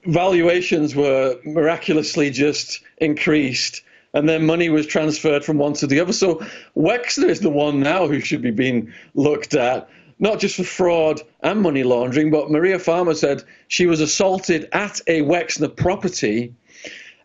Valuations 0.06 0.96
were 0.96 1.40
miraculously 1.44 2.30
just 2.30 2.82
increased, 3.00 3.82
and 4.14 4.30
then 4.30 4.46
money 4.46 4.70
was 4.70 4.86
transferred 4.86 5.44
from 5.44 5.58
one 5.58 5.74
to 5.74 5.88
the 5.88 6.00
other. 6.00 6.14
So 6.14 6.46
Wexner 6.76 7.28
is 7.28 7.40
the 7.40 7.50
one 7.50 7.80
now 7.80 8.08
who 8.08 8.20
should 8.20 8.42
be 8.42 8.52
being 8.52 8.94
looked 9.16 9.56
at, 9.56 9.90
not 10.20 10.40
just 10.40 10.56
for 10.56 10.64
fraud 10.64 11.22
and 11.42 11.62
money 11.62 11.84
laundering, 11.84 12.30
but 12.30 12.52
Maria 12.52 12.78
Farmer 12.78 13.16
said 13.16 13.44
she 13.68 13.88
was 13.88 14.00
assaulted 14.00 14.70
at 14.72 15.02
a 15.08 15.22
Wexner 15.24 15.76
property 15.76 16.54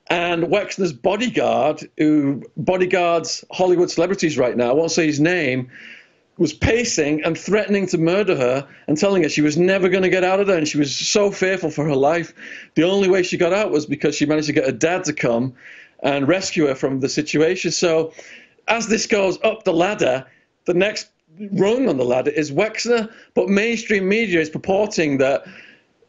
and 0.08 0.44
Wexner's 0.44 0.92
bodyguard, 0.92 1.88
who 1.96 2.42
bodyguards 2.56 3.44
Hollywood 3.50 3.90
celebrities 3.90 4.36
right 4.36 4.56
now, 4.56 4.70
I 4.70 4.74
won't 4.74 4.90
say 4.90 5.06
his 5.06 5.20
name, 5.20 5.70
was 6.36 6.52
pacing 6.52 7.22
and 7.24 7.38
threatening 7.38 7.86
to 7.86 7.98
murder 7.98 8.36
her 8.36 8.66
and 8.88 8.98
telling 8.98 9.22
her 9.22 9.28
she 9.28 9.42
was 9.42 9.56
never 9.56 9.88
going 9.88 10.02
to 10.02 10.08
get 10.08 10.24
out 10.24 10.40
of 10.40 10.46
there. 10.46 10.58
And 10.58 10.66
she 10.66 10.78
was 10.78 10.94
so 10.94 11.30
fearful 11.30 11.70
for 11.70 11.84
her 11.84 11.94
life. 11.94 12.34
The 12.74 12.82
only 12.82 13.08
way 13.08 13.22
she 13.22 13.36
got 13.36 13.52
out 13.52 13.70
was 13.70 13.86
because 13.86 14.16
she 14.16 14.26
managed 14.26 14.48
to 14.48 14.52
get 14.52 14.64
her 14.64 14.72
dad 14.72 15.04
to 15.04 15.12
come 15.12 15.54
and 16.02 16.26
rescue 16.26 16.66
her 16.66 16.74
from 16.74 17.00
the 17.00 17.08
situation. 17.08 17.70
So 17.70 18.12
as 18.66 18.88
this 18.88 19.06
goes 19.06 19.38
up 19.44 19.64
the 19.64 19.72
ladder, 19.72 20.26
the 20.64 20.74
next 20.74 21.08
rung 21.52 21.88
on 21.88 21.96
the 21.96 22.04
ladder 22.04 22.30
is 22.30 22.50
Wexner. 22.50 23.12
But 23.34 23.48
mainstream 23.48 24.08
media 24.08 24.40
is 24.40 24.50
purporting 24.50 25.18
that 25.18 25.44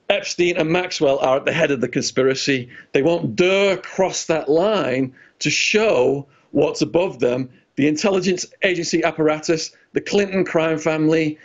Epstein 0.10 0.58
and 0.58 0.70
Maxwell 0.70 1.20
are 1.20 1.38
at 1.38 1.46
the 1.46 1.54
head 1.54 1.72
of 1.72 1.82
the 1.82 1.88
conspiracy. 1.88 2.70
They 2.94 3.02
won't 3.02 3.36
dare 3.36 3.78
cross 3.78 4.26
that 4.26 4.50
line 4.50 5.14
to 5.40 5.50
show 5.50 6.28
what's 6.52 6.82
above 6.82 7.20
them. 7.20 7.50
The 7.76 7.88
intelligence 7.88 8.46
agency 8.64 9.04
apparatus, 9.04 9.72
the 9.96 10.02
Clinton 10.02 10.46
crime 10.46 10.78
family. 10.78 11.40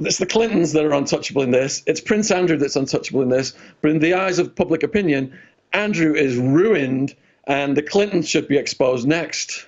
It's 0.00 0.18
the 0.18 0.26
Clintons 0.26 0.72
that 0.72 0.84
are 0.84 0.92
untouchable 0.92 1.42
in 1.42 1.52
this. 1.52 1.82
It's 1.86 2.00
Prince 2.00 2.30
Andrew 2.30 2.58
that's 2.58 2.76
untouchable 2.76 3.22
in 3.22 3.30
this. 3.30 3.54
But 3.80 3.92
in 3.92 4.00
the 4.00 4.12
eyes 4.12 4.38
of 4.38 4.54
public 4.54 4.82
opinion, 4.82 5.32
Andrew 5.72 6.12
is 6.14 6.36
ruined, 6.36 7.14
and 7.46 7.76
the 7.76 7.82
Clintons 7.82 8.28
should 8.28 8.48
be 8.48 8.58
exposed 8.58 9.06
next. 9.06 9.66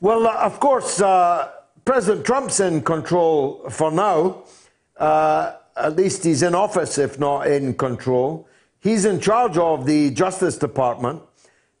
Well, 0.00 0.26
uh, 0.26 0.34
of 0.38 0.58
course, 0.58 1.00
uh, 1.00 1.50
President 1.84 2.24
Trump's 2.24 2.58
in 2.58 2.82
control 2.82 3.68
for 3.68 3.92
now. 3.92 4.42
Uh, 4.96 5.52
at 5.76 5.94
least 5.94 6.24
he's 6.24 6.42
in 6.42 6.54
office, 6.54 6.96
if 6.98 7.18
not 7.18 7.46
in 7.46 7.74
control. 7.74 8.48
He's 8.80 9.04
in 9.04 9.20
charge 9.20 9.58
of 9.58 9.84
the 9.86 10.10
Justice 10.10 10.56
Department. 10.56 11.22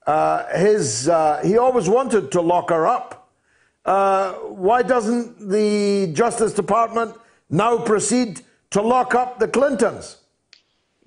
Uh, 0.06 0.46
his, 0.56 1.08
uh, 1.08 1.40
he 1.42 1.56
always 1.56 1.88
wanted 1.88 2.30
to 2.32 2.40
lock 2.40 2.68
her 2.70 2.86
up. 2.86 3.21
Uh, 3.84 4.32
why 4.34 4.82
doesn't 4.82 5.50
the 5.50 6.10
Justice 6.12 6.52
Department 6.52 7.14
now 7.50 7.78
proceed 7.78 8.40
to 8.70 8.80
lock 8.80 9.14
up 9.14 9.38
the 9.38 9.48
Clintons? 9.48 10.18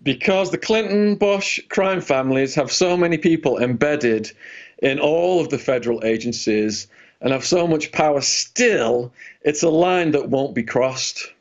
Because 0.03 0.51
the 0.51 0.57
Clinton 0.57 1.15
Bush 1.15 1.59
crime 1.69 2.01
families 2.01 2.53
have 2.55 2.71
so 2.71 2.95
many 2.97 3.17
people 3.17 3.57
embedded 3.57 4.31
in 4.79 4.99
all 4.99 5.39
of 5.39 5.49
the 5.49 5.57
federal 5.57 6.03
agencies 6.03 6.87
and 7.21 7.31
have 7.31 7.45
so 7.45 7.65
much 7.65 7.91
power 7.91 8.21
still, 8.21 9.11
it's 9.41 9.63
a 9.63 9.69
line 9.69 10.11
that 10.11 10.29
won't 10.29 10.53
be 10.53 10.63
crossed. 10.63 11.31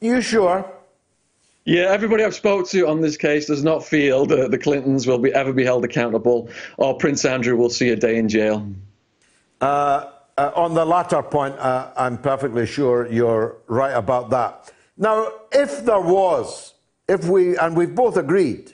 You 0.00 0.20
sure? 0.22 0.70
Yeah, 1.64 1.90
everybody 1.90 2.24
I've 2.24 2.34
spoke 2.34 2.68
to 2.70 2.88
on 2.88 3.00
this 3.00 3.16
case 3.16 3.46
does 3.46 3.62
not 3.62 3.84
feel 3.84 4.24
that 4.26 4.50
the 4.50 4.58
Clintons 4.58 5.06
will 5.06 5.18
be 5.18 5.32
ever 5.34 5.52
be 5.52 5.64
held 5.64 5.84
accountable 5.84 6.48
or 6.78 6.96
Prince 6.96 7.24
Andrew 7.24 7.56
will 7.56 7.70
see 7.70 7.90
a 7.90 7.96
day 7.96 8.16
in 8.16 8.28
jail. 8.28 8.66
Uh, 9.60 10.06
uh, 10.40 10.50
on 10.54 10.72
the 10.72 10.86
latter 10.86 11.22
point, 11.22 11.54
uh, 11.58 11.90
I'm 11.96 12.16
perfectly 12.16 12.64
sure 12.64 13.06
you're 13.06 13.58
right 13.66 13.92
about 13.92 14.30
that. 14.30 14.72
Now, 14.96 15.30
if 15.52 15.84
there 15.84 16.00
was, 16.00 16.72
if 17.06 17.26
we, 17.26 17.58
and 17.58 17.76
we've 17.76 17.94
both 17.94 18.16
agreed, 18.16 18.72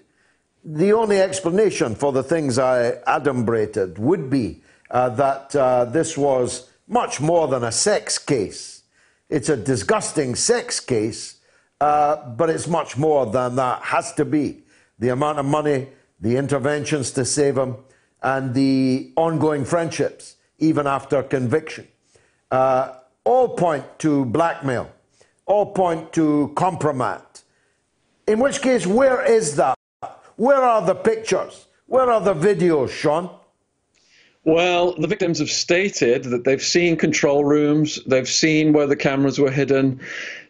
the 0.64 0.92
only 0.92 1.20
explanation 1.20 1.96
for 1.96 2.12
the 2.12 2.22
things 2.22 2.56
I 2.56 2.92
adumbrated 3.08 3.98
would 3.98 4.30
be 4.30 4.62
uh, 4.92 5.08
that 5.10 5.56
uh, 5.56 5.86
this 5.86 6.16
was 6.16 6.70
much 6.86 7.20
more 7.20 7.48
than 7.48 7.64
a 7.64 7.72
sex 7.72 8.16
case. 8.16 8.84
It's 9.28 9.48
a 9.48 9.56
disgusting 9.56 10.36
sex 10.36 10.78
case, 10.78 11.40
uh, 11.80 12.28
but 12.28 12.48
it's 12.48 12.68
much 12.68 12.96
more 12.96 13.26
than 13.26 13.56
that. 13.56 13.82
Has 13.82 14.12
to 14.14 14.24
be 14.24 14.62
the 15.00 15.08
amount 15.08 15.40
of 15.40 15.46
money, 15.46 15.88
the 16.20 16.36
interventions 16.36 17.10
to 17.12 17.24
save 17.24 17.58
him, 17.58 17.74
and 18.22 18.54
the 18.54 19.12
ongoing 19.16 19.64
friendships, 19.64 20.35
even 20.58 20.86
after 20.86 21.22
conviction. 21.22 21.86
Uh, 22.50 22.94
all 23.24 23.48
point 23.48 23.84
to 23.98 24.24
blackmail, 24.24 24.90
all 25.46 25.66
point 25.66 26.12
to 26.12 26.52
compromat. 26.54 27.42
In 28.26 28.38
which 28.38 28.62
case, 28.62 28.86
where 28.86 29.24
is 29.24 29.56
that? 29.56 29.76
Where 30.36 30.62
are 30.62 30.84
the 30.84 30.94
pictures? 30.94 31.66
Where 31.86 32.10
are 32.10 32.20
the 32.20 32.34
videos, 32.34 32.90
Shaun? 32.90 33.30
Well, 34.44 34.94
the 34.96 35.08
victims 35.08 35.40
have 35.40 35.50
stated 35.50 36.24
that 36.24 36.44
they've 36.44 36.62
seen 36.62 36.96
control 36.96 37.44
rooms, 37.44 37.98
they've 38.06 38.28
seen 38.28 38.72
where 38.72 38.86
the 38.86 38.94
cameras 38.94 39.40
were 39.40 39.50
hidden, 39.50 40.00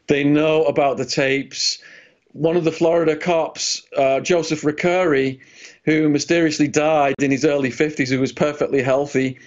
they 0.06 0.22
know 0.22 0.64
about 0.64 0.98
the 0.98 1.06
tapes. 1.06 1.78
One 2.32 2.56
of 2.56 2.64
the 2.64 2.72
Florida 2.72 3.16
cops, 3.16 3.82
uh, 3.96 4.20
Joseph 4.20 4.62
Recarey, 4.62 5.40
who 5.84 6.10
mysteriously 6.10 6.68
died 6.68 7.14
in 7.20 7.30
his 7.30 7.44
early 7.44 7.70
50s, 7.70 8.08
who 8.08 8.20
was 8.20 8.32
perfectly 8.32 8.82
healthy, 8.82 9.38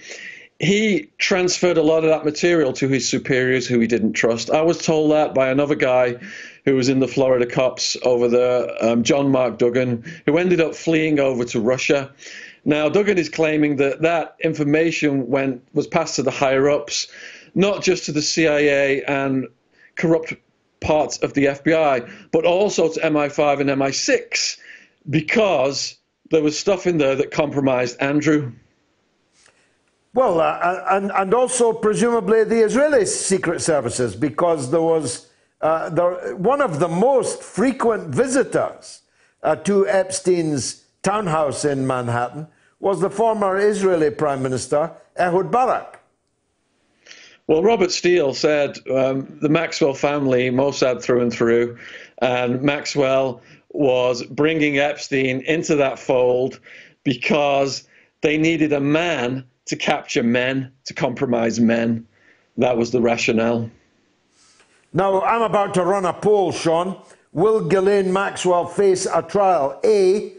he 0.60 1.10
transferred 1.16 1.78
a 1.78 1.82
lot 1.82 2.04
of 2.04 2.10
that 2.10 2.24
material 2.24 2.74
to 2.74 2.86
his 2.86 3.08
superiors 3.08 3.66
who 3.66 3.80
he 3.80 3.86
didn't 3.86 4.12
trust. 4.12 4.50
I 4.50 4.60
was 4.60 4.76
told 4.78 5.10
that 5.12 5.34
by 5.34 5.48
another 5.48 5.74
guy 5.74 6.16
who 6.66 6.76
was 6.76 6.90
in 6.90 7.00
the 7.00 7.08
Florida 7.08 7.46
cops 7.46 7.96
over 8.02 8.28
there, 8.28 8.84
um, 8.84 9.02
John 9.02 9.30
Mark 9.30 9.58
Dougan, 9.58 10.06
who 10.26 10.36
ended 10.36 10.60
up 10.60 10.74
fleeing 10.74 11.18
over 11.18 11.46
to 11.46 11.60
Russia. 11.60 12.12
Now, 12.66 12.90
Dougan 12.90 13.16
is 13.16 13.30
claiming 13.30 13.76
that 13.76 14.02
that 14.02 14.36
information 14.44 15.28
went 15.28 15.66
was 15.72 15.86
passed 15.86 16.16
to 16.16 16.22
the 16.22 16.30
higher 16.30 16.68
ups, 16.68 17.06
not 17.54 17.82
just 17.82 18.04
to 18.04 18.12
the 18.12 18.20
CIA 18.20 19.02
and 19.04 19.48
corrupt 19.96 20.34
parts 20.80 21.16
of 21.18 21.32
the 21.32 21.46
FBI, 21.46 22.10
but 22.32 22.44
also 22.44 22.92
to 22.92 23.00
MI5 23.00 23.60
and 23.60 23.70
MI6, 23.70 24.58
because 25.08 25.96
there 26.30 26.42
was 26.42 26.58
stuff 26.58 26.86
in 26.86 26.98
there 26.98 27.16
that 27.16 27.30
compromised 27.30 27.96
Andrew. 28.00 28.52
Well, 30.12 30.40
uh, 30.40 30.84
and, 30.90 31.12
and 31.14 31.32
also 31.34 31.72
presumably 31.72 32.42
the 32.44 32.64
Israeli 32.64 33.06
secret 33.06 33.60
services, 33.60 34.16
because 34.16 34.70
there 34.70 34.82
was 34.82 35.28
uh, 35.60 35.90
one 36.32 36.60
of 36.60 36.80
the 36.80 36.88
most 36.88 37.42
frequent 37.42 38.08
visitors 38.08 39.02
uh, 39.42 39.56
to 39.56 39.86
Epstein's 39.86 40.84
townhouse 41.02 41.64
in 41.64 41.86
Manhattan 41.86 42.48
was 42.80 43.00
the 43.00 43.10
former 43.10 43.56
Israeli 43.56 44.10
Prime 44.10 44.42
Minister 44.42 44.90
Ehud 45.16 45.50
Barak. 45.50 46.00
Well, 47.46 47.62
Robert 47.62 47.90
Steele 47.90 48.32
said 48.32 48.78
um, 48.88 49.38
the 49.42 49.48
Maxwell 49.48 49.94
family, 49.94 50.50
Mossad 50.50 51.02
through 51.02 51.20
and 51.20 51.32
through, 51.32 51.78
and 52.22 52.62
Maxwell 52.62 53.42
was 53.70 54.22
bringing 54.22 54.78
Epstein 54.78 55.40
into 55.42 55.76
that 55.76 55.98
fold 55.98 56.60
because 57.04 57.88
they 58.22 58.38
needed 58.38 58.72
a 58.72 58.80
man 58.80 59.44
to 59.70 59.76
capture 59.76 60.24
men, 60.24 60.72
to 60.84 60.92
compromise 60.92 61.60
men. 61.60 62.04
That 62.56 62.76
was 62.76 62.90
the 62.90 63.00
rationale. 63.00 63.70
Now, 64.92 65.20
I'm 65.22 65.42
about 65.42 65.74
to 65.74 65.84
run 65.84 66.04
a 66.04 66.12
poll, 66.12 66.50
Shaun. 66.50 67.00
Will 67.32 67.68
Ghislaine 67.68 68.12
Maxwell 68.12 68.66
face 68.66 69.06
a 69.06 69.22
trial? 69.22 69.78
A, 69.84 70.32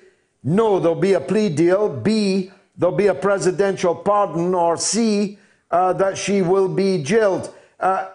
no, 0.44 0.82
there'll 0.82 1.00
be 1.00 1.14
a 1.14 1.22
plea 1.22 1.48
deal. 1.48 1.88
B, 1.88 2.52
there'll 2.78 2.94
be 2.94 3.08
a 3.08 3.16
presidential 3.16 3.96
pardon. 3.96 4.54
Or 4.54 4.76
C, 4.76 5.38
uh, 5.72 5.94
that 5.94 6.18
she 6.18 6.42
will 6.42 6.68
be 6.68 7.02
jailed. 7.02 7.54
Uh, 7.80 8.10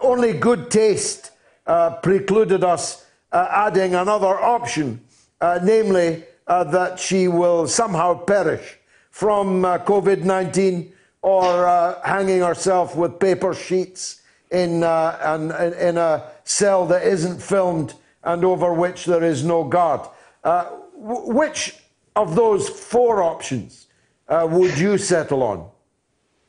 only 0.00 0.34
good 0.34 0.70
taste 0.70 1.30
uh, 1.66 1.96
precluded 2.02 2.62
us 2.62 3.06
uh, 3.32 3.48
adding 3.50 3.94
another 3.94 4.38
option, 4.38 5.00
uh, 5.40 5.60
namely 5.62 6.24
uh, 6.46 6.64
that 6.64 6.98
she 6.98 7.26
will 7.26 7.66
somehow 7.66 8.12
perish 8.12 8.77
from 9.18 9.64
uh, 9.64 9.78
COVID 9.78 10.22
19 10.22 10.92
or 11.22 11.66
uh, 11.66 12.00
hanging 12.02 12.40
herself 12.40 12.94
with 12.94 13.18
paper 13.18 13.52
sheets 13.52 14.22
in, 14.52 14.84
uh, 14.84 15.18
an, 15.22 15.72
in 15.74 15.98
a 15.98 16.22
cell 16.44 16.86
that 16.86 17.02
isn't 17.02 17.42
filmed 17.42 17.94
and 18.22 18.44
over 18.44 18.72
which 18.72 19.06
there 19.06 19.24
is 19.24 19.44
no 19.44 19.64
guard 19.64 20.00
which 20.98 21.76
of 22.16 22.34
those 22.34 22.68
four 22.68 23.22
options 23.22 23.86
uh, 24.28 24.46
would 24.50 24.76
you 24.78 24.98
settle 24.98 25.42
on? 25.42 25.68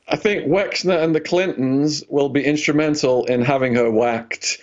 I 0.08 0.16
think 0.16 0.46
Wexner 0.46 1.02
and 1.02 1.14
the 1.14 1.20
Clintons 1.20 2.02
will 2.08 2.28
be 2.28 2.44
instrumental 2.44 3.24
in 3.26 3.42
having 3.42 3.74
her 3.76 3.90
whacked. 3.90 4.58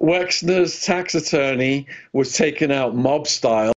Wexner's 0.00 0.84
tax 0.84 1.14
attorney 1.14 1.86
was 2.12 2.34
taken 2.34 2.70
out 2.70 2.94
mob 2.94 3.26
style, 3.26 3.72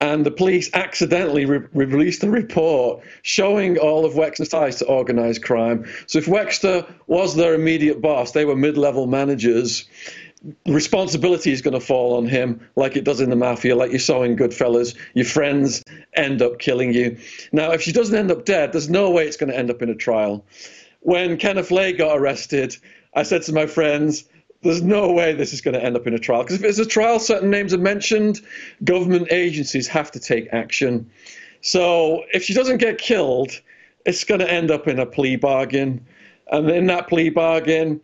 and 0.00 0.24
the 0.24 0.30
police 0.30 0.70
accidentally 0.74 1.44
re- 1.44 1.66
released 1.72 2.22
a 2.22 2.30
report 2.30 3.02
showing 3.22 3.78
all 3.78 4.04
of 4.04 4.14
Wexner's 4.14 4.48
ties 4.48 4.76
to 4.76 4.86
organized 4.86 5.42
crime. 5.42 5.86
So 6.06 6.18
if 6.18 6.26
Wexner 6.26 6.86
was 7.06 7.34
their 7.34 7.54
immediate 7.54 8.00
boss, 8.00 8.32
they 8.32 8.44
were 8.44 8.56
mid 8.56 8.76
level 8.76 9.06
managers 9.06 9.86
responsibility 10.66 11.52
is 11.52 11.62
going 11.62 11.74
to 11.74 11.84
fall 11.84 12.16
on 12.16 12.26
him, 12.26 12.60
like 12.76 12.96
it 12.96 13.04
does 13.04 13.20
in 13.20 13.30
the 13.30 13.36
mafia, 13.36 13.74
like 13.74 13.92
you 13.92 13.98
saw 13.98 14.22
in 14.22 14.36
Goodfellas. 14.36 14.96
Your 15.14 15.24
friends 15.24 15.82
end 16.14 16.42
up 16.42 16.58
killing 16.58 16.92
you. 16.92 17.18
Now, 17.52 17.72
if 17.72 17.82
she 17.82 17.92
doesn't 17.92 18.14
end 18.14 18.30
up 18.30 18.44
dead, 18.44 18.72
there's 18.72 18.88
no 18.88 19.10
way 19.10 19.26
it's 19.26 19.36
going 19.36 19.50
to 19.50 19.58
end 19.58 19.70
up 19.70 19.82
in 19.82 19.88
a 19.88 19.94
trial. 19.94 20.44
When 21.00 21.36
Kenneth 21.36 21.70
Lay 21.70 21.92
got 21.92 22.16
arrested, 22.16 22.76
I 23.14 23.22
said 23.22 23.42
to 23.42 23.52
my 23.52 23.66
friends, 23.66 24.24
there's 24.62 24.82
no 24.82 25.12
way 25.12 25.32
this 25.32 25.52
is 25.52 25.60
going 25.60 25.74
to 25.74 25.84
end 25.84 25.96
up 25.96 26.06
in 26.06 26.14
a 26.14 26.18
trial. 26.18 26.42
Because 26.42 26.56
if 26.56 26.64
it's 26.64 26.78
a 26.78 26.86
trial, 26.86 27.20
certain 27.20 27.50
names 27.50 27.72
are 27.72 27.78
mentioned, 27.78 28.40
government 28.84 29.28
agencies 29.30 29.86
have 29.88 30.10
to 30.12 30.20
take 30.20 30.48
action. 30.52 31.08
So 31.60 32.24
if 32.32 32.42
she 32.42 32.54
doesn't 32.54 32.78
get 32.78 32.98
killed, 32.98 33.52
it's 34.04 34.24
going 34.24 34.40
to 34.40 34.50
end 34.50 34.70
up 34.70 34.88
in 34.88 34.98
a 34.98 35.06
plea 35.06 35.36
bargain. 35.36 36.04
And 36.50 36.70
in 36.70 36.86
that 36.86 37.08
plea 37.08 37.30
bargain, 37.30 38.00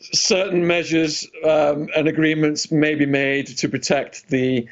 certain 0.00 0.66
measures 0.66 1.26
um, 1.44 1.88
and 1.96 2.06
agreements 2.06 2.70
may 2.70 2.94
be 2.94 3.06
made 3.06 3.46
to 3.46 3.68
protect 3.68 4.28
the 4.28 4.66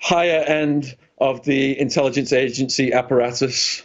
higher 0.00 0.40
end 0.40 0.96
of 1.18 1.44
the 1.44 1.78
intelligence 1.78 2.32
agency 2.32 2.92
apparatus. 2.92 3.82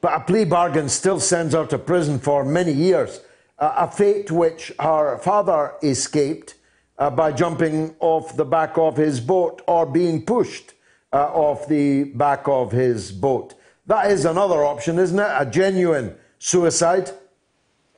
But 0.00 0.14
a 0.14 0.20
plea 0.20 0.46
bargain 0.46 0.88
still 0.88 1.20
sends 1.20 1.54
her 1.54 1.66
to 1.66 1.78
prison 1.78 2.18
for 2.18 2.44
many 2.44 2.72
years, 2.72 3.20
a 3.60 3.90
fate 3.90 4.30
which 4.30 4.72
her 4.80 5.18
father 5.18 5.74
escaped 5.82 6.54
uh, 6.98 7.10
by 7.10 7.32
jumping 7.32 7.94
off 8.00 8.36
the 8.36 8.44
back 8.44 8.76
of 8.78 8.96
his 8.96 9.20
boat 9.20 9.62
or 9.66 9.86
being 9.86 10.24
pushed 10.24 10.74
uh, 11.12 11.26
off 11.26 11.68
the 11.68 12.04
back 12.04 12.48
of 12.48 12.72
his 12.72 13.12
boat. 13.12 13.54
That 13.86 14.10
is 14.10 14.24
another 14.24 14.64
option, 14.64 14.98
isn't 14.98 15.18
it? 15.18 15.32
A 15.36 15.46
genuine 15.46 16.16
suicide 16.38 17.10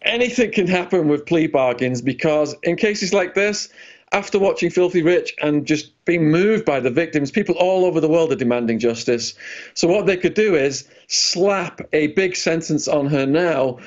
anything 0.04 0.52
can 0.52 0.66
happen 0.66 1.08
with 1.08 1.26
plea 1.26 1.46
bargains 1.46 2.02
because 2.02 2.54
in 2.62 2.76
cases 2.76 3.12
like 3.12 3.34
this, 3.34 3.68
after 4.12 4.38
watching 4.38 4.68
Filthy 4.68 5.02
Rich 5.02 5.34
and 5.42 5.66
just 5.66 6.04
being 6.04 6.30
moved 6.30 6.64
by 6.66 6.80
the 6.80 6.90
victims, 6.90 7.30
people 7.30 7.54
all 7.54 7.84
over 7.86 7.98
the 7.98 8.08
world 8.08 8.30
are 8.30 8.36
demanding 8.36 8.78
justice. 8.78 9.34
So 9.74 9.88
what 9.88 10.06
they 10.06 10.18
could 10.18 10.34
do 10.34 10.54
is 10.54 10.86
slap 11.06 11.80
a 11.92 12.08
big 12.08 12.36
sentence 12.36 12.88
on 12.88 13.06
her 13.06 13.24
now, 13.24 13.78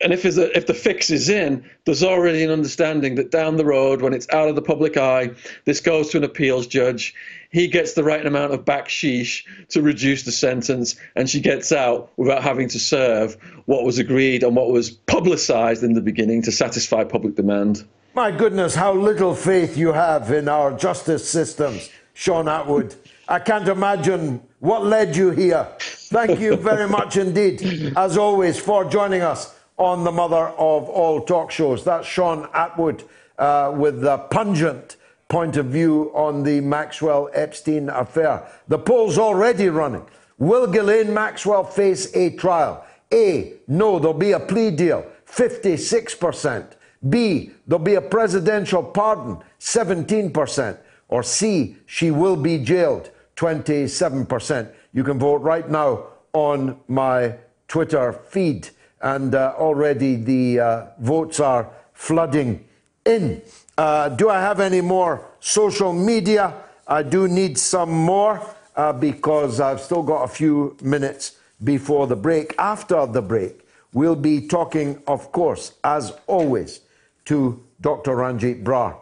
and 0.00 0.12
if, 0.12 0.24
a, 0.24 0.56
if 0.56 0.66
the 0.66 0.74
fix 0.74 1.10
is 1.10 1.28
in, 1.28 1.68
there's 1.84 2.04
already 2.04 2.44
an 2.44 2.50
understanding 2.50 3.16
that 3.16 3.32
down 3.32 3.56
the 3.56 3.64
road, 3.64 4.00
when 4.00 4.12
it's 4.12 4.28
out 4.30 4.48
of 4.48 4.54
the 4.54 4.62
public 4.62 4.96
eye, 4.96 5.30
this 5.64 5.80
goes 5.80 6.10
to 6.10 6.18
an 6.18 6.24
appeals 6.24 6.68
judge. 6.68 7.14
He 7.50 7.66
gets 7.66 7.94
the 7.94 8.04
right 8.04 8.24
amount 8.24 8.52
of 8.52 8.64
backsheesh 8.64 9.44
to 9.70 9.82
reduce 9.82 10.22
the 10.22 10.30
sentence, 10.30 10.94
and 11.16 11.28
she 11.28 11.40
gets 11.40 11.72
out 11.72 12.12
without 12.16 12.44
having 12.44 12.68
to 12.68 12.78
serve 12.78 13.36
what 13.66 13.84
was 13.84 13.98
agreed 13.98 14.44
and 14.44 14.54
what 14.54 14.70
was 14.70 14.90
publicised 14.90 15.82
in 15.82 15.94
the 15.94 16.00
beginning 16.00 16.42
to 16.42 16.52
satisfy 16.52 17.02
public 17.02 17.34
demand. 17.34 17.84
My 18.14 18.30
goodness, 18.30 18.76
how 18.76 18.92
little 18.92 19.34
faith 19.34 19.76
you 19.76 19.92
have 19.92 20.30
in 20.30 20.48
our 20.48 20.76
justice 20.76 21.28
systems, 21.28 21.90
Shaun 22.14 22.44
Attwood. 22.44 22.94
I 23.26 23.40
can't 23.40 23.68
imagine 23.68 24.42
what 24.60 24.84
led 24.84 25.16
you 25.16 25.30
here. 25.30 25.66
Thank 25.78 26.38
you 26.38 26.56
very 26.56 26.88
much 26.98 27.16
indeed, 27.16 27.94
as 27.96 28.16
always, 28.16 28.58
for 28.58 28.84
joining 28.84 29.22
us 29.22 29.57
on 29.78 30.04
the 30.04 30.12
mother 30.12 30.48
of 30.58 30.88
all 30.88 31.20
talk 31.22 31.50
shows. 31.50 31.84
That's 31.84 32.06
Shaun 32.06 32.44
Attwood 32.48 33.04
uh, 33.38 33.72
with 33.74 34.00
the 34.02 34.18
pungent 34.18 34.96
point 35.28 35.56
of 35.56 35.66
view 35.66 36.10
on 36.14 36.42
the 36.42 36.60
Maxwell 36.60 37.30
Epstein 37.32 37.88
affair. 37.88 38.46
The 38.66 38.78
poll's 38.78 39.18
already 39.18 39.68
running. 39.68 40.04
Will 40.38 40.66
Ghislaine 40.66 41.12
Maxwell 41.12 41.64
face 41.64 42.14
a 42.14 42.30
trial? 42.30 42.84
A. 43.12 43.54
No, 43.66 43.98
there'll 43.98 44.14
be 44.14 44.32
a 44.32 44.40
plea 44.40 44.70
deal. 44.70 45.04
56%. 45.30 46.72
B. 47.08 47.52
There'll 47.66 47.84
be 47.84 47.94
a 47.94 48.00
presidential 48.00 48.82
pardon. 48.82 49.38
17%. 49.60 50.78
Or 51.08 51.22
C. 51.22 51.76
She 51.86 52.10
will 52.10 52.36
be 52.36 52.58
jailed. 52.58 53.10
27%. 53.36 54.70
You 54.92 55.04
can 55.04 55.18
vote 55.18 55.42
right 55.42 55.68
now 55.68 56.06
on 56.32 56.78
my 56.88 57.34
Twitter 57.68 58.12
feed 58.12 58.70
and 59.00 59.34
uh, 59.34 59.54
already 59.56 60.16
the 60.16 60.60
uh, 60.60 60.86
votes 60.98 61.40
are 61.40 61.70
flooding 61.92 62.64
in. 63.04 63.42
Uh, 63.76 64.08
do 64.08 64.28
I 64.28 64.40
have 64.40 64.60
any 64.60 64.80
more 64.80 65.24
social 65.40 65.92
media? 65.92 66.54
I 66.86 67.02
do 67.02 67.28
need 67.28 67.58
some 67.58 67.90
more 67.90 68.42
uh, 68.76 68.92
because 68.92 69.60
I've 69.60 69.80
still 69.80 70.02
got 70.02 70.22
a 70.22 70.28
few 70.28 70.76
minutes 70.82 71.36
before 71.62 72.06
the 72.06 72.16
break. 72.16 72.54
After 72.58 73.06
the 73.06 73.22
break, 73.22 73.66
we'll 73.92 74.16
be 74.16 74.46
talking, 74.46 75.02
of 75.06 75.32
course, 75.32 75.74
as 75.84 76.12
always, 76.26 76.80
to 77.26 77.62
Dr. 77.80 78.16
Ranjit 78.16 78.64
Brar. 78.64 78.96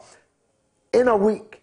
In 0.92 1.08
a 1.08 1.16
week, 1.16 1.62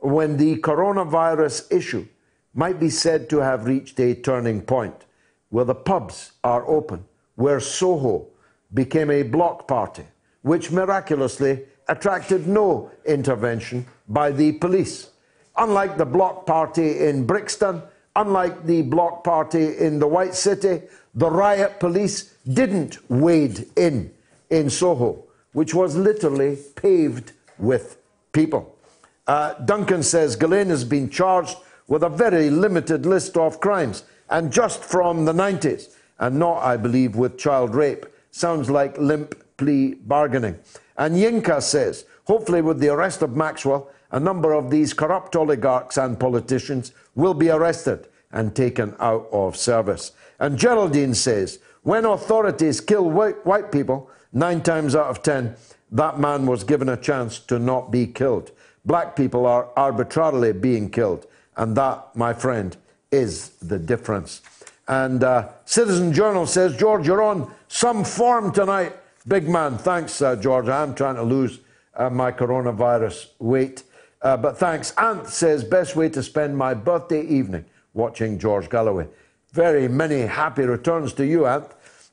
when 0.00 0.36
the 0.36 0.56
coronavirus 0.56 1.72
issue 1.72 2.06
might 2.54 2.78
be 2.78 2.90
said 2.90 3.30
to 3.30 3.38
have 3.38 3.66
reached 3.66 3.98
a 4.00 4.14
turning 4.14 4.60
point, 4.60 5.04
where 5.50 5.64
the 5.64 5.74
pubs 5.74 6.32
are 6.42 6.66
open, 6.66 7.04
where 7.36 7.60
Soho 7.60 8.26
became 8.72 9.10
a 9.10 9.22
block 9.22 9.68
party, 9.68 10.04
which 10.42 10.70
miraculously 10.70 11.64
attracted 11.88 12.46
no 12.46 12.90
intervention 13.04 13.86
by 14.08 14.30
the 14.30 14.52
police. 14.52 15.10
Unlike 15.56 15.98
the 15.98 16.06
block 16.06 16.46
party 16.46 17.06
in 17.06 17.26
Brixton, 17.26 17.82
unlike 18.16 18.64
the 18.64 18.82
block 18.82 19.24
party 19.24 19.76
in 19.78 19.98
the 19.98 20.06
White 20.06 20.34
City, 20.34 20.82
the 21.14 21.30
riot 21.30 21.78
police 21.78 22.34
didn't 22.50 22.98
wade 23.10 23.66
in 23.76 24.12
in 24.50 24.70
Soho, 24.70 25.24
which 25.52 25.74
was 25.74 25.96
literally 25.96 26.58
paved 26.76 27.32
with 27.58 27.98
people. 28.32 28.76
Uh, 29.26 29.54
Duncan 29.54 30.02
says 30.02 30.36
Ghislaine 30.36 30.68
has 30.68 30.84
been 30.84 31.08
charged 31.08 31.56
with 31.88 32.02
a 32.02 32.08
very 32.08 32.50
limited 32.50 33.06
list 33.06 33.36
of 33.36 33.60
crimes, 33.60 34.04
and 34.30 34.52
just 34.52 34.82
from 34.82 35.24
the 35.24 35.32
90s 35.32 35.94
and 36.22 36.38
not, 36.38 36.62
I 36.62 36.76
believe, 36.76 37.16
with 37.16 37.36
child 37.36 37.74
rape. 37.74 38.06
Sounds 38.30 38.70
like 38.70 38.96
limp 38.96 39.34
plea 39.56 39.94
bargaining. 39.94 40.56
And 40.96 41.16
Yinka 41.16 41.60
says, 41.60 42.04
hopefully, 42.26 42.62
with 42.62 42.78
the 42.78 42.90
arrest 42.90 43.22
of 43.22 43.36
Maxwell, 43.36 43.90
a 44.12 44.20
number 44.20 44.52
of 44.52 44.70
these 44.70 44.94
corrupt 44.94 45.34
oligarchs 45.34 45.98
and 45.98 46.20
politicians 46.20 46.92
will 47.16 47.34
be 47.34 47.50
arrested 47.50 48.06
and 48.30 48.54
taken 48.54 48.94
out 49.00 49.26
of 49.32 49.56
service. 49.56 50.12
And 50.38 50.56
Geraldine 50.56 51.14
says, 51.14 51.58
when 51.82 52.04
authorities 52.04 52.80
kill 52.80 53.10
white, 53.10 53.44
white 53.44 53.72
people, 53.72 54.08
nine 54.32 54.62
times 54.62 54.94
out 54.94 55.08
of 55.08 55.24
ten, 55.24 55.56
that 55.90 56.20
man 56.20 56.46
was 56.46 56.62
given 56.62 56.88
a 56.88 56.96
chance 56.96 57.40
to 57.40 57.58
not 57.58 57.90
be 57.90 58.06
killed. 58.06 58.52
Black 58.84 59.16
people 59.16 59.44
are 59.44 59.70
arbitrarily 59.76 60.52
being 60.52 60.88
killed. 60.88 61.26
And 61.56 61.76
that, 61.76 62.14
my 62.14 62.32
friend, 62.32 62.76
is 63.10 63.50
the 63.58 63.78
difference. 63.78 64.40
And 64.88 65.22
uh, 65.22 65.48
Citizen 65.64 66.12
Journal 66.12 66.46
says, 66.46 66.76
George, 66.76 67.06
you're 67.06 67.22
on 67.22 67.52
some 67.68 68.04
form 68.04 68.52
tonight. 68.52 68.94
Big 69.26 69.48
man. 69.48 69.78
Thanks, 69.78 70.20
uh, 70.20 70.36
George. 70.36 70.68
I'm 70.68 70.94
trying 70.94 71.16
to 71.16 71.22
lose 71.22 71.60
uh, 71.94 72.10
my 72.10 72.32
coronavirus 72.32 73.28
weight. 73.38 73.84
Uh, 74.20 74.36
but 74.36 74.58
thanks. 74.58 74.92
Ant 74.98 75.28
says, 75.28 75.64
best 75.64 75.96
way 75.96 76.08
to 76.08 76.22
spend 76.22 76.56
my 76.56 76.74
birthday 76.74 77.22
evening 77.22 77.64
watching 77.94 78.38
George 78.38 78.68
Galloway. 78.68 79.06
Very 79.52 79.88
many 79.88 80.20
happy 80.22 80.62
returns 80.62 81.12
to 81.14 81.26
you, 81.26 81.46
Ant. 81.46 81.66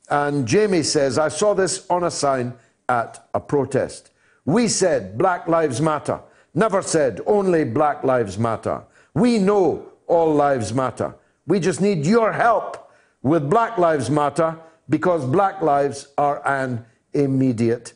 And 0.10 0.48
Jamie 0.48 0.84
says, 0.84 1.18
I 1.18 1.30
saw 1.30 1.54
this 1.54 1.86
on 1.90 2.04
a 2.04 2.12
sign 2.12 2.54
at 2.88 3.28
a 3.34 3.40
protest. 3.40 4.12
We 4.46 4.68
said 4.68 5.18
Black 5.18 5.48
Lives 5.48 5.80
Matter. 5.82 6.20
Never 6.54 6.82
said 6.82 7.22
only 7.28 7.64
Black 7.64 8.04
Lives 8.04 8.38
Matter. 8.38 8.84
We 9.14 9.38
know 9.38 9.90
all 10.08 10.34
lives 10.34 10.74
matter. 10.74 11.14
We 11.50 11.60
just 11.60 11.82
need 11.82 12.06
your 12.06 12.32
help 12.32 12.92
with 13.24 13.50
Black 13.50 13.80
Lives 13.80 14.08
Matter 14.08 14.56
because 14.88 15.26
black 15.26 15.64
lives 15.64 16.10
are 16.16 16.48
an 16.48 16.86
immediate 17.14 17.94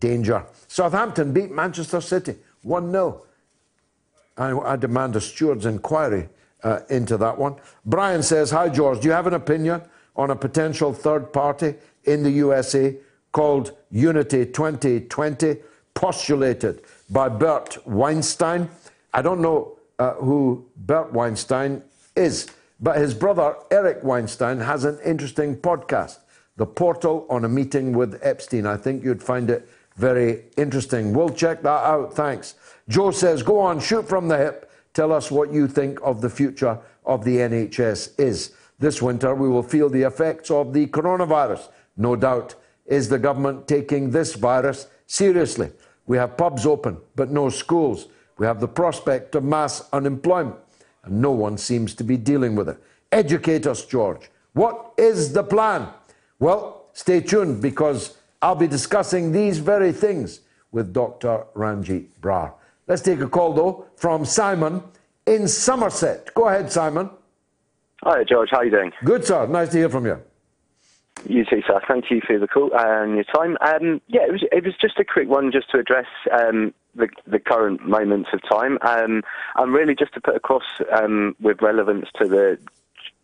danger. 0.00 0.44
Southampton 0.66 1.32
beat 1.32 1.52
Manchester 1.52 2.00
City 2.00 2.34
1 2.62 2.90
0. 2.90 3.22
I, 4.36 4.50
I, 4.50 4.74
demand 4.74 5.14
a 5.14 5.20
steward's 5.20 5.66
inquiry 5.66 6.28
uh, 6.64 6.80
into 6.90 7.16
that 7.18 7.38
one. 7.38 7.54
Brian 7.84 8.24
says, 8.24 8.50
Hi, 8.50 8.68
George. 8.68 9.00
Do 9.00 9.06
you 9.06 9.14
have 9.14 9.28
an 9.28 9.34
opinion 9.34 9.82
on 10.16 10.32
a 10.32 10.36
potential 10.36 10.92
third 10.92 11.32
party 11.32 11.76
in 12.06 12.24
the 12.24 12.30
USA 12.32 12.96
called 13.30 13.70
Unity 13.92 14.46
2020, 14.46 15.58
postulated 15.94 16.82
by 17.08 17.28
Bert 17.28 17.78
Weinstein? 17.86 18.68
I 19.14 19.22
don't 19.22 19.40
know 19.40 19.78
uh, 20.00 20.14
who 20.14 20.66
Bert 20.76 21.12
Weinstein 21.12 21.84
is. 22.16 22.50
But 22.80 22.98
his 22.98 23.14
brother, 23.14 23.56
Eric 23.70 24.02
Weinstein, 24.02 24.60
has 24.60 24.84
an 24.84 24.98
interesting 25.04 25.56
podcast, 25.56 26.18
The 26.56 26.66
Portal 26.66 27.26
on 27.30 27.44
a 27.44 27.48
Meeting 27.48 27.92
with 27.92 28.18
Epstein. 28.22 28.66
I 28.66 28.76
think 28.76 29.02
you'd 29.02 29.22
find 29.22 29.48
it 29.50 29.68
very 29.96 30.44
interesting. 30.58 31.14
We'll 31.14 31.30
check 31.30 31.62
that 31.62 31.84
out. 31.84 32.14
Thanks. 32.14 32.54
Joe 32.88 33.10
says, 33.10 33.42
go 33.42 33.58
on, 33.60 33.80
shoot 33.80 34.06
from 34.06 34.28
the 34.28 34.36
hip. 34.36 34.70
Tell 34.92 35.12
us 35.12 35.30
what 35.30 35.52
you 35.52 35.68
think 35.68 35.98
of 36.02 36.20
the 36.20 36.30
future 36.30 36.78
of 37.04 37.24
the 37.24 37.38
NHS 37.38 38.18
is. 38.18 38.52
This 38.78 39.00
winter, 39.00 39.34
we 39.34 39.48
will 39.48 39.62
feel 39.62 39.88
the 39.88 40.02
effects 40.02 40.50
of 40.50 40.74
the 40.74 40.86
coronavirus. 40.88 41.68
No 41.96 42.14
doubt. 42.14 42.54
Is 42.84 43.08
the 43.08 43.18
government 43.18 43.66
taking 43.66 44.10
this 44.10 44.34
virus 44.34 44.86
seriously? 45.06 45.72
We 46.06 46.18
have 46.18 46.36
pubs 46.36 46.66
open, 46.66 46.98
but 47.16 47.30
no 47.30 47.48
schools. 47.48 48.08
We 48.38 48.46
have 48.46 48.60
the 48.60 48.68
prospect 48.68 49.34
of 49.34 49.44
mass 49.44 49.88
unemployment 49.92 50.56
and 51.06 51.22
no 51.22 51.30
one 51.30 51.56
seems 51.56 51.94
to 51.94 52.04
be 52.04 52.16
dealing 52.16 52.54
with 52.54 52.68
it. 52.68 52.78
Educate 53.12 53.66
us, 53.66 53.84
George. 53.84 54.30
What 54.52 54.92
is 54.98 55.32
the 55.32 55.42
plan? 55.42 55.88
Well, 56.38 56.86
stay 56.92 57.20
tuned 57.20 57.62
because 57.62 58.16
I'll 58.42 58.54
be 58.54 58.66
discussing 58.66 59.32
these 59.32 59.58
very 59.58 59.92
things 59.92 60.40
with 60.72 60.92
Dr. 60.92 61.44
Ranjit 61.54 62.20
Brar. 62.20 62.52
Let's 62.86 63.02
take 63.02 63.20
a 63.20 63.28
call, 63.28 63.54
though, 63.54 63.86
from 63.96 64.24
Simon 64.24 64.82
in 65.26 65.48
Somerset. 65.48 66.34
Go 66.34 66.48
ahead, 66.48 66.70
Simon. 66.70 67.10
Hi, 68.02 68.24
George. 68.24 68.50
How 68.50 68.58
are 68.58 68.64
you 68.64 68.70
doing? 68.70 68.92
Good, 69.04 69.24
sir. 69.24 69.46
Nice 69.46 69.70
to 69.70 69.78
hear 69.78 69.88
from 69.88 70.06
you. 70.06 70.20
You 71.24 71.44
too, 71.44 71.62
sir. 71.66 71.80
Thank 71.88 72.10
you 72.10 72.20
for 72.26 72.38
the 72.38 72.46
call 72.46 72.70
and 72.74 73.14
your 73.14 73.24
time. 73.24 73.56
Um, 73.60 74.00
yeah, 74.06 74.22
it 74.26 74.32
was, 74.32 74.44
it 74.52 74.64
was 74.64 74.74
just 74.80 74.98
a 74.98 75.04
quick 75.04 75.28
one 75.28 75.50
just 75.50 75.70
to 75.70 75.78
address 75.78 76.06
um, 76.30 76.74
the, 76.96 77.08
the 77.26 77.38
current 77.38 77.86
moments 77.86 78.30
of 78.32 78.40
time, 78.48 78.78
um, 78.82 79.22
and 79.56 79.72
really 79.72 79.94
just 79.94 80.14
to 80.14 80.20
put 80.20 80.36
across 80.36 80.64
um, 80.92 81.36
with 81.40 81.62
relevance 81.62 82.06
to 82.20 82.28
the 82.28 82.58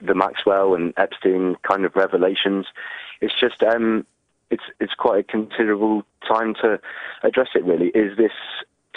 the 0.01 0.15
Maxwell 0.15 0.75
and 0.75 0.93
Epstein 0.97 1.57
kind 1.63 1.85
of 1.85 1.95
revelations. 1.95 2.67
It's 3.21 3.35
just 3.39 3.63
um, 3.63 4.07
it's 4.51 4.65
it's 4.81 4.95
quite 4.95 5.21
a 5.21 5.23
considerable 5.23 6.03
time 6.27 6.55
to 6.63 6.81
address 7.23 7.49
it. 7.55 7.65
Really, 7.65 7.89
is 7.89 8.17
this 8.17 8.33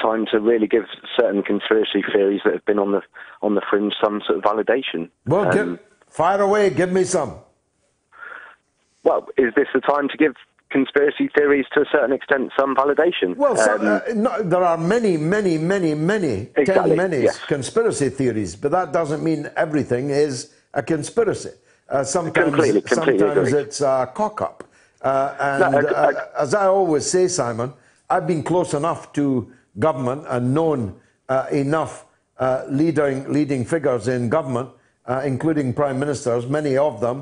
time 0.01 0.25
to 0.31 0.39
really 0.39 0.67
give 0.67 0.85
certain 1.15 1.41
conspiracy 1.41 2.03
theories 2.11 2.41
that 2.43 2.53
have 2.53 2.65
been 2.65 2.79
on 2.79 2.91
the 2.91 3.01
on 3.41 3.55
the 3.55 3.61
fringe 3.69 3.93
some 4.01 4.21
sort 4.25 4.39
of 4.39 4.43
validation? 4.43 5.09
Well, 5.25 5.57
um, 5.57 5.79
fire 6.09 6.41
away. 6.41 6.69
Give 6.69 6.91
me 6.91 7.03
some. 7.03 7.39
Well, 9.03 9.27
is 9.37 9.53
this 9.55 9.67
the 9.73 9.81
time 9.81 10.09
to 10.09 10.17
give 10.17 10.33
conspiracy 10.79 11.27
theories 11.37 11.65
to 11.73 11.79
a 11.85 11.87
certain 11.95 12.11
extent 12.19 12.43
some 12.59 12.71
validation. 12.81 13.29
Well, 13.43 13.55
um, 13.69 13.87
uh, 13.87 13.99
no, 14.25 14.31
there 14.53 14.63
are 14.71 14.77
many, 14.95 15.13
many, 15.35 15.57
many, 15.57 15.91
many, 16.13 16.35
exactly, 16.55 16.89
ten 16.89 16.97
many 17.03 17.19
yes. 17.23 17.39
conspiracy 17.55 18.09
theories, 18.19 18.51
but 18.61 18.71
that 18.77 18.87
doesn't 18.99 19.23
mean 19.29 19.41
everything 19.65 20.05
is 20.27 20.33
a 20.73 20.83
conspiracy. 20.93 21.53
Uh, 21.87 22.03
sometimes 22.03 22.49
completely, 22.49 22.81
completely 22.81 23.19
sometimes 23.19 23.47
agree. 23.49 23.61
it's 23.61 23.79
a 23.81 24.11
cock 24.19 24.41
up. 24.41 24.57
Uh, 25.01 25.35
and 25.47 25.59
No, 25.63 25.67
I- 25.79 25.93
I- 26.09 26.13
uh, 26.13 26.43
as 26.45 26.51
I 26.53 26.65
always 26.79 27.05
say, 27.15 27.27
Simon, 27.27 27.69
I've 28.09 28.27
been 28.33 28.43
close 28.51 28.71
enough 28.81 29.01
to 29.13 29.23
government 29.87 30.21
and 30.33 30.53
known 30.53 30.79
uh, 31.29 31.45
enough 31.51 31.93
uh, 32.37 32.63
leading, 32.79 33.31
leading 33.31 33.63
figures 33.75 34.07
in 34.15 34.29
government, 34.37 34.69
uh, 35.05 35.21
including 35.31 35.73
prime 35.73 35.97
ministers, 36.03 36.41
many 36.59 36.75
of 36.89 36.99
them. 37.05 37.17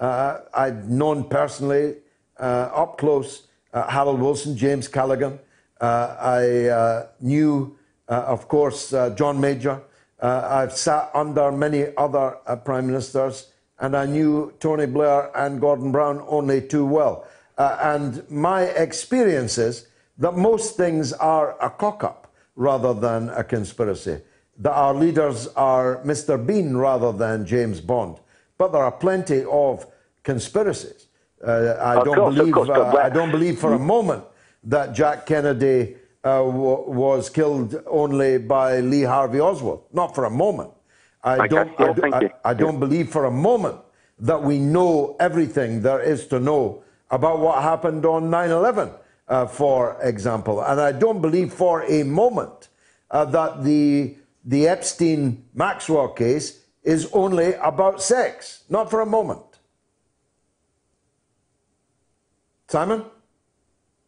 Uh, 0.00 0.38
I've 0.62 0.88
known 1.00 1.18
personally, 1.40 1.86
up 2.38 2.98
close, 2.98 3.48
uh, 3.72 3.88
Harold 3.88 4.20
Wilson, 4.20 4.56
James 4.56 4.88
Callaghan. 4.88 5.38
Uh, 5.80 6.16
I 6.18 6.66
uh, 6.68 7.06
knew, 7.20 7.76
uh, 8.08 8.24
of 8.26 8.48
course, 8.48 8.92
uh, 8.92 9.10
John 9.10 9.40
Major. 9.40 9.82
Uh, 10.20 10.48
I've 10.48 10.72
sat 10.72 11.10
under 11.12 11.50
many 11.52 11.86
other 11.96 12.38
uh, 12.46 12.56
prime 12.56 12.86
ministers, 12.86 13.52
and 13.78 13.96
I 13.96 14.06
knew 14.06 14.54
Tony 14.60 14.86
Blair 14.86 15.36
and 15.36 15.60
Gordon 15.60 15.92
Brown 15.92 16.24
only 16.28 16.62
too 16.62 16.86
well. 16.86 17.26
Uh, 17.58 17.76
and 17.82 18.30
my 18.30 18.62
experience 18.62 19.58
is 19.58 19.88
that 20.18 20.36
most 20.36 20.76
things 20.76 21.12
are 21.12 21.60
a 21.60 21.68
cock 21.68 22.04
up 22.04 22.32
rather 22.56 22.94
than 22.94 23.28
a 23.30 23.44
conspiracy. 23.44 24.20
That 24.58 24.72
our 24.72 24.94
leaders 24.94 25.48
are 25.48 26.00
Mr. 26.04 26.38
Bean 26.44 26.76
rather 26.76 27.12
than 27.12 27.44
James 27.44 27.80
Bond. 27.80 28.20
But 28.56 28.72
there 28.72 28.82
are 28.84 28.92
plenty 28.92 29.44
of 29.44 29.86
conspiracies. 30.22 31.03
Uh, 31.46 31.76
I 31.80 31.96
Of 31.96 32.04
don't 32.04 32.14
course, 32.16 32.34
believe. 32.36 32.54
course, 32.54 32.68
uh, 32.70 32.96
I 32.96 33.10
don't 33.10 33.30
believe 33.30 33.58
for 33.58 33.72
a 33.74 33.78
moment 33.94 34.24
that 34.64 34.94
Jack 34.94 35.26
Kennedy 35.26 35.96
uh, 36.24 36.38
w- 36.42 36.84
was 36.90 37.28
killed 37.28 37.76
only 37.86 38.38
by 38.38 38.80
Lee 38.80 39.02
Harvey 39.02 39.40
Oswald. 39.40 39.84
Not 39.92 40.14
for 40.14 40.24
a 40.24 40.30
moment. 40.30 40.70
I 41.22 41.46
don't. 41.48 41.70
I, 41.80 41.92
do- 41.92 42.02
I-. 42.14 42.50
I 42.50 42.54
don't 42.54 42.80
believe 42.80 43.10
for 43.10 43.24
a 43.26 43.30
moment 43.30 43.78
that 44.18 44.42
we 44.42 44.58
know 44.58 45.16
everything 45.20 45.82
there 45.82 46.00
is 46.00 46.26
to 46.28 46.40
know 46.40 46.82
about 47.10 47.40
what 47.40 47.62
happened 47.62 48.06
on 48.06 48.30
9 48.30 48.50
11, 48.50 48.90
uh, 49.28 49.46
for 49.46 49.96
example. 50.02 50.62
And 50.62 50.80
I 50.80 50.92
don't 50.92 51.20
believe 51.20 51.52
for 51.52 51.82
a 51.82 52.02
moment 52.04 52.68
uh, 53.10 53.24
that 53.26 53.64
the, 53.64 54.16
the 54.44 54.68
Epstein 54.68 55.44
Maxwell 55.54 56.08
case 56.08 56.60
is 56.82 57.08
only 57.12 57.54
about 57.54 58.00
sex. 58.02 58.64
Not 58.68 58.90
for 58.90 59.00
a 59.00 59.06
moment. 59.06 59.53
Simon? 62.74 63.04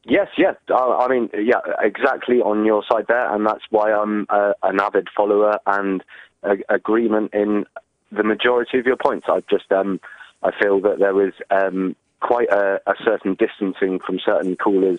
Yes, 0.03 0.27
yes. 0.37 0.57
I, 0.71 1.05
I 1.05 1.07
mean, 1.07 1.31
yeah, 1.33 1.61
exactly 1.79 2.41
on 2.41 2.65
your 2.65 2.83
side 2.91 3.05
there, 3.07 3.33
and 3.33 3.47
that's 3.47 3.63
why 3.71 3.93
I'm 3.93 4.27
uh, 4.29 4.55
an 4.65 4.81
avid 4.81 5.07
follower 5.17 5.61
and 5.69 6.03
uh, 6.43 6.57
agreement 6.69 7.33
in 7.33 7.65
the 8.11 8.25
majority 8.25 8.81
of 8.81 8.87
your 8.87 8.97
points. 8.97 9.27
I 9.29 9.45
just, 9.49 9.71
um, 9.71 10.01
I 10.43 10.51
feel 10.61 10.81
that 10.81 10.99
there 10.99 11.25
is 11.25 11.35
um, 11.49 11.95
quite 12.19 12.49
a, 12.49 12.81
a 12.89 12.95
certain 13.05 13.35
distancing 13.35 14.01
from 14.01 14.19
certain 14.19 14.57
callers 14.57 14.99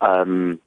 um, 0.00 0.60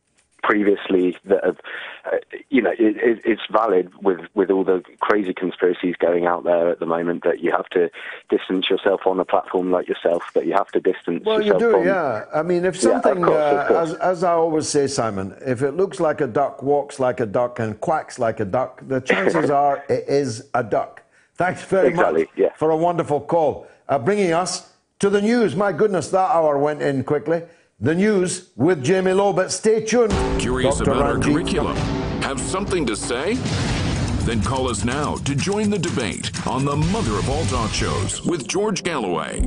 previously 0.50 1.18
that 1.26 1.44
have, 1.44 1.58
uh, 2.06 2.18
you 2.50 2.62
know, 2.62 2.72
it, 2.72 2.96
it, 2.98 3.22
it's 3.26 3.42
valid 3.52 3.92
with 4.04 4.20
with 4.36 4.50
all 4.52 4.64
the 4.64 4.84
crazy 5.02 5.34
conspiracies 5.34 5.96
going 6.08 6.26
out 6.26 6.44
there 6.44 6.70
at 6.70 6.80
the 6.80 6.86
moment 6.86 7.24
that 7.24 7.40
you 7.44 7.52
have 7.52 7.68
to 7.70 7.90
distance 8.30 8.70
yourself 8.70 9.02
on 9.06 9.20
a 9.20 9.26
platform 9.26 9.72
like 9.72 9.88
yourself, 9.88 10.22
that 10.36 10.46
you 10.46 10.54
have 10.54 10.68
to 10.68 10.80
distance 10.80 11.24
Well, 11.26 11.42
you 11.42 11.54
yourself 11.54 11.62
do, 11.62 11.72
from. 11.72 11.88
yeah. 11.88 12.26
I 12.34 12.44
mean, 12.44 12.64
if 12.64 12.76
Yeah, 12.76 12.82
something, 13.02 13.24
course, 13.24 13.72
uh, 13.72 13.82
as, 13.84 13.94
as 13.96 14.24
I 14.24 14.34
always 14.34 14.68
say, 14.70 14.86
Simon, 14.88 15.36
if 15.46 15.62
it 15.64 15.72
looks 15.72 16.00
like 16.00 16.22
a 16.22 16.28
duck, 16.28 16.62
walks 16.64 17.00
like 17.00 17.20
a 17.20 17.26
duck, 17.26 17.60
and 17.60 17.80
quacks 17.82 18.20
like 18.20 18.40
a 18.40 18.46
duck, 18.46 18.82
the 18.88 19.02
chances 19.02 19.50
are 19.62 19.84
it 19.90 20.06
is 20.08 20.48
a 20.54 20.64
duck. 20.64 21.02
Thanks 21.36 21.64
very 21.64 21.90
Exactly, 21.90 22.22
much 22.22 22.30
yeah. 22.38 22.54
for 22.56 22.70
a 22.70 22.78
wonderful 22.78 23.20
call. 23.20 23.68
Uh, 23.90 24.00
bringing 24.00 24.32
us 24.32 24.72
to 25.00 25.10
the 25.10 25.22
news. 25.22 25.56
My 25.56 25.72
goodness, 25.74 26.10
that 26.12 26.30
hour 26.32 26.58
went 26.58 26.82
in 26.82 27.04
quickly. 27.04 27.42
The 27.80 27.94
news 27.94 28.52
with 28.56 28.86
Jamie 28.86 29.12
Lowe, 29.12 29.34
but 29.34 29.52
stay 29.52 29.84
tuned. 29.84 30.14
Curious 30.40 30.78
Dr. 30.78 30.92
about 30.92 31.04
our 31.04 31.20
curriculum? 31.20 31.76
Have 32.22 32.40
something 32.40 32.86
to 32.86 32.96
say? 32.96 33.34
Then 34.24 34.42
call 34.42 34.70
us 34.70 34.86
now 34.86 35.16
to 35.18 35.36
join 35.36 35.70
the 35.70 35.78
debate 35.78 36.32
on 36.48 36.64
the 36.64 36.78
mother 36.78 37.12
of 37.12 37.30
all 37.30 37.44
talk 37.48 37.72
shows 37.72 38.26
with 38.26 38.48
George 38.48 38.82
Galloway. 38.82 39.42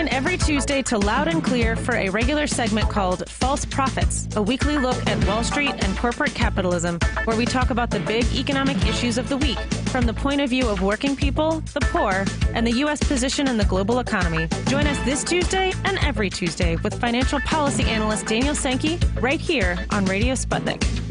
In 0.00 0.08
every 0.08 0.38
Tuesday 0.38 0.80
to 0.84 0.96
Loud 0.96 1.28
and 1.28 1.44
Clear 1.44 1.76
for 1.76 1.94
a 1.94 2.08
regular 2.08 2.46
segment 2.46 2.88
called 2.88 3.28
False 3.28 3.66
Profits, 3.66 4.26
a 4.34 4.40
weekly 4.40 4.78
look 4.78 4.96
at 5.06 5.22
Wall 5.26 5.44
Street 5.44 5.74
and 5.84 5.98
corporate 5.98 6.32
capitalism, 6.34 6.98
where 7.24 7.36
we 7.36 7.44
talk 7.44 7.68
about 7.68 7.90
the 7.90 8.00
big 8.00 8.24
economic 8.32 8.78
issues 8.86 9.18
of 9.18 9.28
the 9.28 9.36
week 9.36 9.58
from 9.90 10.06
the 10.06 10.14
point 10.14 10.40
of 10.40 10.48
view 10.48 10.66
of 10.66 10.80
working 10.80 11.14
people, 11.14 11.60
the 11.74 11.80
poor, 11.80 12.24
and 12.54 12.66
the 12.66 12.78
U.S. 12.78 13.02
position 13.02 13.46
in 13.46 13.58
the 13.58 13.66
global 13.66 13.98
economy. 13.98 14.48
Join 14.68 14.86
us 14.86 14.98
this 15.04 15.22
Tuesday 15.22 15.70
and 15.84 15.98
every 15.98 16.30
Tuesday 16.30 16.76
with 16.76 16.98
financial 16.98 17.38
policy 17.40 17.84
analyst 17.84 18.24
Daniel 18.24 18.54
Sankey 18.54 18.98
right 19.20 19.38
here 19.38 19.86
on 19.90 20.06
Radio 20.06 20.32
Sputnik. 20.32 21.09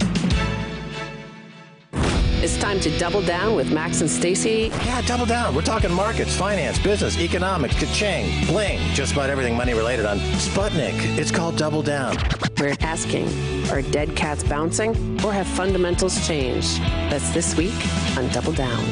It's 2.42 2.58
time 2.58 2.80
to 2.80 2.98
double 2.98 3.22
down 3.22 3.58
with 3.58 3.70
Max 3.70 4.00
and 4.00 4.10
Stacy. 4.10 4.72
Yeah, 4.86 5.02
double 5.02 5.26
down. 5.26 5.54
We're 5.54 5.62
talking 5.62 5.92
markets, 5.92 6.34
finance, 6.38 6.80
business, 6.80 7.20
economics, 7.20 7.78
ka-ching, 7.78 8.48
bling, 8.48 8.80
just 8.94 9.12
about 9.12 9.30
everything 9.30 9.58
money 9.58 9.74
related 9.74 10.06
on 10.06 10.20
Sputnik. 10.40 10.94
It's 11.18 11.32
called 11.32 11.58
Double 11.58 11.82
Down. 11.82 12.16
We're 12.58 12.78
asking 12.80 13.28
Are 13.72 13.82
dead 13.82 14.16
cats 14.16 14.42
bouncing 14.46 14.92
or 15.22 15.34
have 15.34 15.48
fundamentals 15.48 16.26
changed? 16.26 16.80
That's 17.10 17.30
this 17.32 17.58
week 17.58 17.76
on 18.18 18.30
Double 18.30 18.54
Down. 18.54 18.86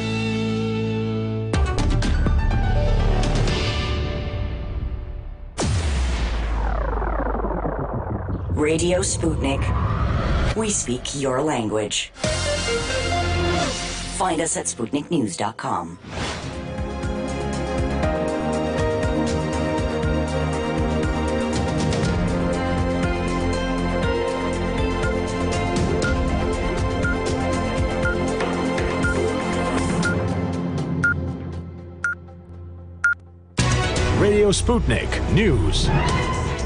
Radio 8.54 8.98
Sputnik. 9.00 9.64
We 10.54 10.68
speak 10.68 11.18
your 11.18 11.40
language. 11.40 12.12
Find 14.18 14.40
us 14.40 14.56
at 14.56 14.66
SputnikNews.com. 14.66 15.96
Radio 34.18 34.50
Sputnik 34.50 35.32
News. 35.32 35.88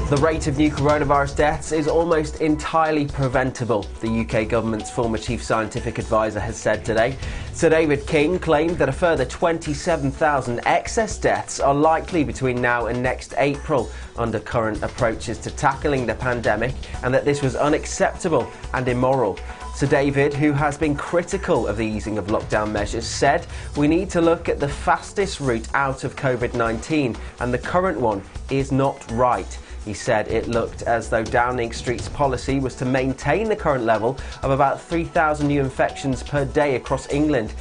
The 0.09 0.17
rate 0.17 0.47
of 0.47 0.57
new 0.57 0.69
coronavirus 0.69 1.37
deaths 1.37 1.71
is 1.71 1.87
almost 1.87 2.41
entirely 2.41 3.07
preventable, 3.07 3.87
the 4.01 4.19
UK 4.19 4.47
government's 4.47 4.91
former 4.91 5.17
chief 5.17 5.41
scientific 5.41 5.97
advisor 5.97 6.41
has 6.41 6.57
said 6.57 6.83
today. 6.83 7.17
Sir 7.53 7.69
David 7.69 8.05
King 8.05 8.37
claimed 8.37 8.77
that 8.77 8.89
a 8.89 8.91
further 8.91 9.25
27,000 9.25 10.59
excess 10.67 11.17
deaths 11.17 11.59
are 11.59 11.73
likely 11.73 12.23
between 12.23 12.61
now 12.61 12.87
and 12.87 13.01
next 13.01 13.33
April 13.37 13.89
under 14.17 14.39
current 14.39 14.83
approaches 14.83 15.39
to 15.39 15.49
tackling 15.49 16.05
the 16.05 16.15
pandemic, 16.15 16.75
and 17.01 17.13
that 17.13 17.25
this 17.25 17.41
was 17.41 17.55
unacceptable 17.55 18.47
and 18.73 18.87
immoral. 18.89 19.39
Sir 19.73 19.87
David, 19.87 20.33
who 20.33 20.51
has 20.51 20.77
been 20.77 20.95
critical 20.95 21.65
of 21.65 21.77
the 21.77 21.85
easing 21.85 22.19
of 22.19 22.27
lockdown 22.27 22.71
measures, 22.71 23.07
said 23.07 23.47
we 23.77 23.87
need 23.87 24.09
to 24.11 24.21
look 24.21 24.47
at 24.47 24.59
the 24.59 24.67
fastest 24.67 25.39
route 25.39 25.67
out 25.73 26.03
of 26.03 26.15
COVID 26.15 26.53
19, 26.53 27.15
and 27.39 27.53
the 27.53 27.57
current 27.57 27.99
one 27.99 28.21
is 28.51 28.71
not 28.71 29.09
right. 29.13 29.57
He 29.85 29.93
said 29.93 30.27
it 30.29 30.47
looked 30.47 30.83
as 30.83 31.09
though 31.09 31.23
Downing 31.23 31.73
Street's 31.73 32.07
policy 32.09 32.59
was 32.59 32.75
to 32.75 32.85
maintain 32.85 33.49
the 33.49 33.55
current 33.55 33.83
level 33.83 34.17
of 34.41 34.51
about 34.51 34.79
3,000 34.79 35.47
new 35.47 35.61
infections 35.61 36.23
per 36.23 36.45
day 36.45 36.75
across 36.75 37.11
England. 37.11 37.53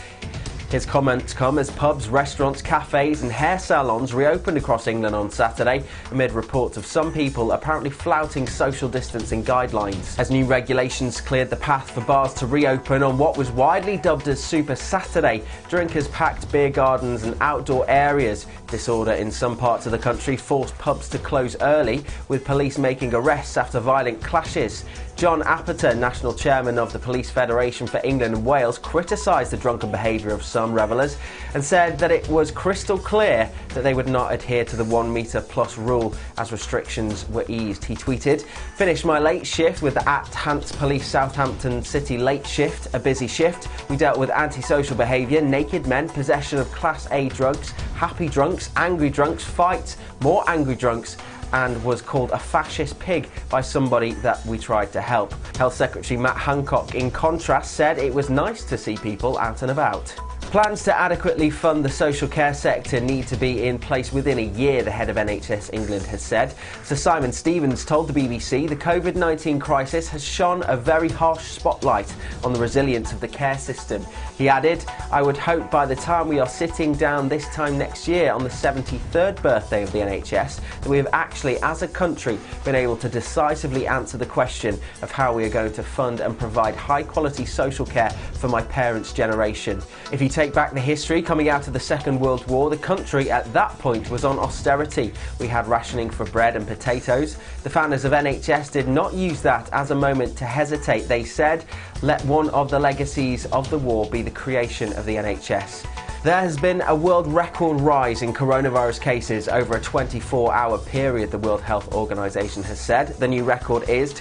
His 0.72 0.86
comments 0.86 1.34
come 1.34 1.58
as 1.58 1.70
pubs, 1.70 2.08
restaurants, 2.08 2.62
cafes, 2.62 3.20
and 3.20 3.30
hair 3.30 3.58
salons 3.58 4.14
reopened 4.14 4.56
across 4.56 4.86
England 4.86 5.14
on 5.14 5.30
Saturday 5.30 5.84
amid 6.10 6.32
reports 6.32 6.78
of 6.78 6.86
some 6.86 7.12
people 7.12 7.52
apparently 7.52 7.90
flouting 7.90 8.46
social 8.46 8.88
distancing 8.88 9.44
guidelines. 9.44 10.18
As 10.18 10.30
new 10.30 10.46
regulations 10.46 11.20
cleared 11.20 11.50
the 11.50 11.56
path 11.56 11.90
for 11.90 12.00
bars 12.00 12.32
to 12.34 12.46
reopen 12.46 13.02
on 13.02 13.18
what 13.18 13.36
was 13.36 13.50
widely 13.50 13.98
dubbed 13.98 14.28
as 14.28 14.42
Super 14.42 14.74
Saturday, 14.74 15.42
drinkers 15.68 16.08
packed 16.08 16.50
beer 16.50 16.70
gardens 16.70 17.24
and 17.24 17.36
outdoor 17.42 17.84
areas. 17.90 18.46
Disorder 18.68 19.12
in 19.12 19.30
some 19.30 19.58
parts 19.58 19.84
of 19.84 19.92
the 19.92 19.98
country 19.98 20.38
forced 20.38 20.78
pubs 20.78 21.06
to 21.10 21.18
close 21.18 21.54
early, 21.60 22.02
with 22.28 22.46
police 22.46 22.78
making 22.78 23.12
arrests 23.12 23.58
after 23.58 23.78
violent 23.78 24.22
clashes. 24.22 24.86
John 25.22 25.44
Apter, 25.44 25.94
national 25.94 26.34
chairman 26.34 26.80
of 26.80 26.92
the 26.92 26.98
Police 26.98 27.30
Federation 27.30 27.86
for 27.86 28.00
England 28.02 28.34
and 28.34 28.44
Wales, 28.44 28.76
criticised 28.76 29.52
the 29.52 29.56
drunken 29.56 29.88
behaviour 29.88 30.30
of 30.30 30.42
some 30.42 30.74
revellers 30.74 31.16
and 31.54 31.62
said 31.62 31.96
that 32.00 32.10
it 32.10 32.28
was 32.28 32.50
crystal 32.50 32.98
clear 32.98 33.48
that 33.68 33.84
they 33.84 33.94
would 33.94 34.08
not 34.08 34.34
adhere 34.34 34.64
to 34.64 34.74
the 34.74 34.82
one 34.82 35.12
metre 35.12 35.40
plus 35.40 35.78
rule 35.78 36.12
as 36.38 36.50
restrictions 36.50 37.24
were 37.28 37.44
eased. 37.46 37.84
He 37.84 37.94
tweeted, 37.94 38.42
Finished 38.74 39.04
my 39.04 39.20
late 39.20 39.46
shift 39.46 39.80
with 39.80 39.94
the 39.94 40.08
at 40.08 40.26
Hants 40.34 40.72
Police 40.72 41.06
Southampton 41.06 41.84
City 41.84 42.18
late 42.18 42.44
shift, 42.44 42.92
a 42.92 42.98
busy 42.98 43.28
shift. 43.28 43.68
We 43.88 43.96
dealt 43.96 44.18
with 44.18 44.30
antisocial 44.30 44.96
behaviour, 44.96 45.40
naked 45.40 45.86
men, 45.86 46.08
possession 46.08 46.58
of 46.58 46.68
Class 46.72 47.06
A 47.12 47.28
drugs, 47.28 47.70
happy 47.94 48.28
drunks, 48.28 48.70
angry 48.74 49.08
drunks, 49.08 49.44
fights, 49.44 49.98
more 50.20 50.42
angry 50.48 50.74
drunks, 50.74 51.16
and 51.52 51.82
was 51.84 52.02
called 52.02 52.30
a 52.30 52.38
fascist 52.38 52.98
pig 52.98 53.28
by 53.48 53.60
somebody 53.60 54.12
that 54.14 54.44
we 54.46 54.58
tried 54.58 54.92
to 54.92 55.00
help. 55.00 55.32
Health 55.56 55.74
Secretary 55.74 56.18
Matt 56.18 56.36
Hancock, 56.36 56.94
in 56.94 57.10
contrast, 57.10 57.72
said 57.72 57.98
it 57.98 58.12
was 58.12 58.30
nice 58.30 58.64
to 58.64 58.78
see 58.78 58.96
people 58.96 59.38
out 59.38 59.62
and 59.62 59.70
about. 59.70 60.14
Plans 60.52 60.84
to 60.84 60.94
adequately 60.94 61.48
fund 61.48 61.82
the 61.82 61.88
social 61.88 62.28
care 62.28 62.52
sector 62.52 63.00
need 63.00 63.26
to 63.28 63.38
be 63.38 63.64
in 63.64 63.78
place 63.78 64.12
within 64.12 64.38
a 64.38 64.48
year, 64.48 64.82
the 64.82 64.90
head 64.90 65.08
of 65.08 65.16
NHS 65.16 65.72
England 65.72 66.04
has 66.04 66.20
said. 66.20 66.54
Sir 66.84 66.94
Simon 66.94 67.32
Stevens 67.32 67.86
told 67.86 68.06
the 68.06 68.12
BBC 68.12 68.68
the 68.68 68.76
COVID 68.76 69.14
19 69.14 69.58
crisis 69.58 70.08
has 70.08 70.22
shone 70.22 70.62
a 70.66 70.76
very 70.76 71.08
harsh 71.08 71.42
spotlight 71.42 72.14
on 72.44 72.52
the 72.52 72.60
resilience 72.60 73.12
of 73.12 73.20
the 73.22 73.28
care 73.28 73.56
system. 73.56 74.04
He 74.36 74.46
added, 74.46 74.84
I 75.10 75.22
would 75.22 75.38
hope 75.38 75.70
by 75.70 75.86
the 75.86 75.96
time 75.96 76.28
we 76.28 76.38
are 76.38 76.46
sitting 76.46 76.92
down 76.92 77.30
this 77.30 77.48
time 77.54 77.78
next 77.78 78.06
year 78.06 78.30
on 78.30 78.44
the 78.44 78.50
73rd 78.50 79.40
birthday 79.40 79.82
of 79.82 79.92
the 79.92 80.00
NHS 80.00 80.60
that 80.82 80.86
we 80.86 80.98
have 80.98 81.08
actually, 81.14 81.56
as 81.62 81.80
a 81.80 81.88
country, 81.88 82.38
been 82.62 82.74
able 82.74 82.98
to 82.98 83.08
decisively 83.08 83.86
answer 83.86 84.18
the 84.18 84.26
question 84.26 84.78
of 85.00 85.10
how 85.10 85.32
we 85.32 85.44
are 85.44 85.48
going 85.48 85.72
to 85.72 85.82
fund 85.82 86.20
and 86.20 86.38
provide 86.38 86.76
high 86.76 87.04
quality 87.04 87.46
social 87.46 87.86
care 87.86 88.10
for 88.10 88.48
my 88.48 88.60
parents' 88.60 89.14
generation. 89.14 89.80
If 90.12 90.20
you 90.20 90.28
take 90.28 90.41
back 90.50 90.72
the 90.72 90.80
history 90.80 91.22
coming 91.22 91.48
out 91.48 91.66
of 91.66 91.72
the 91.72 91.78
Second 91.78 92.18
World 92.18 92.46
War, 92.48 92.70
the 92.70 92.76
country 92.76 93.30
at 93.30 93.52
that 93.52 93.78
point 93.78 94.10
was 94.10 94.24
on 94.24 94.38
austerity. 94.38 95.12
We 95.38 95.46
had 95.46 95.68
rationing 95.68 96.10
for 96.10 96.26
bread 96.26 96.56
and 96.56 96.66
potatoes. 96.66 97.36
The 97.62 97.70
founders 97.70 98.04
of 98.04 98.12
NHS 98.12 98.72
did 98.72 98.88
not 98.88 99.14
use 99.14 99.42
that 99.42 99.68
as 99.72 99.90
a 99.90 99.94
moment 99.94 100.36
to 100.38 100.44
hesitate. 100.44 101.02
They 101.02 101.22
said, 101.22 101.64
let 102.02 102.24
one 102.24 102.50
of 102.50 102.70
the 102.70 102.78
legacies 102.80 103.46
of 103.46 103.70
the 103.70 103.78
war 103.78 104.08
be 104.10 104.22
the 104.22 104.30
creation 104.30 104.92
of 104.94 105.06
the 105.06 105.16
NHS. 105.16 105.86
There 106.24 106.40
has 106.40 106.56
been 106.56 106.82
a 106.82 106.94
world 106.94 107.26
record 107.26 107.80
rise 107.80 108.22
in 108.22 108.32
coronavirus 108.32 109.00
cases 109.00 109.48
over 109.48 109.76
a 109.76 109.80
24 109.80 110.54
hour 110.54 110.78
period, 110.78 111.32
the 111.32 111.38
World 111.38 111.62
Health 111.62 111.92
Organization 111.92 112.62
has 112.62 112.80
said. 112.80 113.08
The 113.18 113.26
new 113.26 113.42
record 113.42 113.88
is 113.88 114.12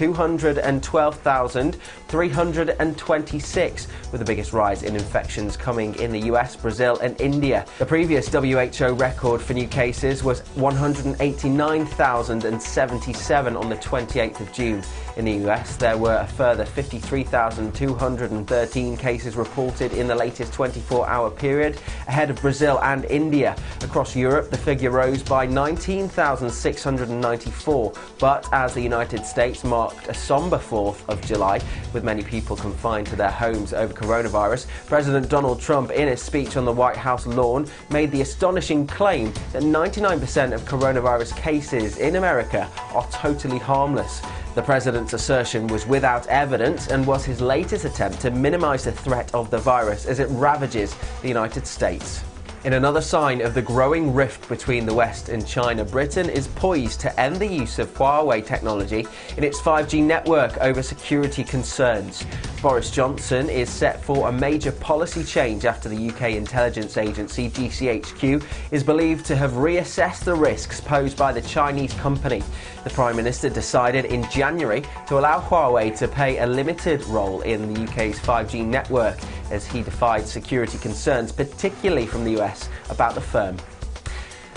212,326, 2.12 3.88
with 4.12 4.18
the 4.18 4.24
biggest 4.24 4.52
rise 4.52 4.82
in 4.82 4.94
infections 4.94 5.56
coming 5.56 5.94
in 5.94 6.12
the 6.12 6.20
US, 6.32 6.54
Brazil, 6.54 6.98
and 7.00 7.18
India. 7.20 7.64
The 7.78 7.86
previous 7.86 8.28
WHO 8.28 8.92
record 8.92 9.40
for 9.40 9.54
new 9.54 9.66
cases 9.66 10.22
was 10.22 10.40
189,077 10.56 13.56
on 13.56 13.70
the 13.70 13.76
28th 13.76 14.40
of 14.40 14.52
June. 14.52 14.82
In 15.16 15.24
the 15.24 15.48
US, 15.48 15.76
there 15.76 15.96
were 15.96 16.16
a 16.16 16.26
further 16.26 16.66
53,213 16.66 18.96
cases 18.96 19.36
reported 19.36 19.94
in 19.94 20.06
the 20.06 20.14
latest 20.14 20.52
24 20.52 21.08
hour 21.08 21.30
period, 21.30 21.80
ahead 22.08 22.28
of 22.28 22.38
Brazil 22.42 22.78
and 22.82 23.06
India. 23.06 23.56
Across 23.82 24.16
Europe, 24.16 24.50
the 24.50 24.58
figure 24.58 24.90
rose 24.90 25.22
by 25.22 25.46
19,694, 25.46 27.92
but 28.18 28.46
as 28.52 28.74
the 28.74 28.82
United 28.82 29.24
States 29.24 29.64
marked 29.64 30.08
a 30.08 30.14
somber 30.14 30.58
4th 30.58 31.08
of 31.08 31.22
July, 31.22 31.58
with 31.92 32.01
many 32.02 32.22
people 32.22 32.56
confined 32.56 33.06
to 33.08 33.16
their 33.16 33.30
homes 33.30 33.72
over 33.72 33.92
coronavirus, 33.92 34.66
President 34.86 35.28
Donald 35.28 35.60
Trump, 35.60 35.90
in 35.90 36.08
his 36.08 36.20
speech 36.20 36.56
on 36.56 36.64
the 36.64 36.72
White 36.72 36.96
House 36.96 37.26
lawn, 37.26 37.66
made 37.90 38.10
the 38.10 38.20
astonishing 38.20 38.86
claim 38.86 39.32
that 39.52 39.62
99% 39.62 40.52
of 40.52 40.62
coronavirus 40.62 41.36
cases 41.36 41.98
in 41.98 42.16
America 42.16 42.70
are 42.94 43.06
totally 43.10 43.58
harmless. 43.58 44.22
The 44.54 44.62
president's 44.62 45.14
assertion 45.14 45.66
was 45.68 45.86
without 45.86 46.26
evidence 46.26 46.88
and 46.88 47.06
was 47.06 47.24
his 47.24 47.40
latest 47.40 47.84
attempt 47.84 48.20
to 48.20 48.30
minimize 48.30 48.84
the 48.84 48.92
threat 48.92 49.34
of 49.34 49.50
the 49.50 49.58
virus 49.58 50.04
as 50.04 50.18
it 50.18 50.28
ravages 50.30 50.94
the 51.22 51.28
United 51.28 51.66
States. 51.66 52.22
In 52.64 52.74
another 52.74 53.00
sign 53.00 53.40
of 53.40 53.54
the 53.54 53.62
growing 53.62 54.14
rift 54.14 54.48
between 54.48 54.86
the 54.86 54.94
West 54.94 55.28
and 55.28 55.44
China, 55.44 55.84
Britain 55.84 56.30
is 56.30 56.46
poised 56.46 57.00
to 57.00 57.20
end 57.20 57.36
the 57.36 57.46
use 57.46 57.80
of 57.80 57.92
Huawei 57.94 58.46
technology 58.46 59.04
in 59.36 59.42
its 59.42 59.60
5G 59.60 60.00
network 60.00 60.56
over 60.58 60.80
security 60.80 61.42
concerns. 61.42 62.24
Boris 62.62 62.92
Johnson 62.92 63.50
is 63.50 63.68
set 63.68 64.04
for 64.04 64.28
a 64.28 64.32
major 64.32 64.70
policy 64.70 65.24
change 65.24 65.64
after 65.64 65.88
the 65.88 66.10
UK 66.10 66.34
intelligence 66.36 66.96
agency 66.96 67.50
GCHQ 67.50 68.44
is 68.70 68.84
believed 68.84 69.26
to 69.26 69.34
have 69.34 69.54
reassessed 69.54 70.22
the 70.22 70.34
risks 70.36 70.80
posed 70.80 71.16
by 71.16 71.32
the 71.32 71.42
Chinese 71.42 71.92
company. 71.94 72.44
The 72.84 72.90
Prime 72.90 73.16
Minister 73.16 73.48
decided 73.48 74.04
in 74.04 74.30
January 74.30 74.84
to 75.08 75.18
allow 75.18 75.40
Huawei 75.40 75.98
to 75.98 76.06
play 76.06 76.38
a 76.38 76.46
limited 76.46 77.04
role 77.06 77.40
in 77.40 77.74
the 77.74 77.82
UK's 77.82 78.20
5G 78.20 78.64
network 78.64 79.18
as 79.50 79.66
he 79.66 79.82
defied 79.82 80.26
security 80.26 80.78
concerns, 80.78 81.32
particularly 81.32 82.06
from 82.06 82.24
the 82.24 82.40
US, 82.40 82.51
about 82.90 83.14
the 83.14 83.20
firm. 83.20 83.56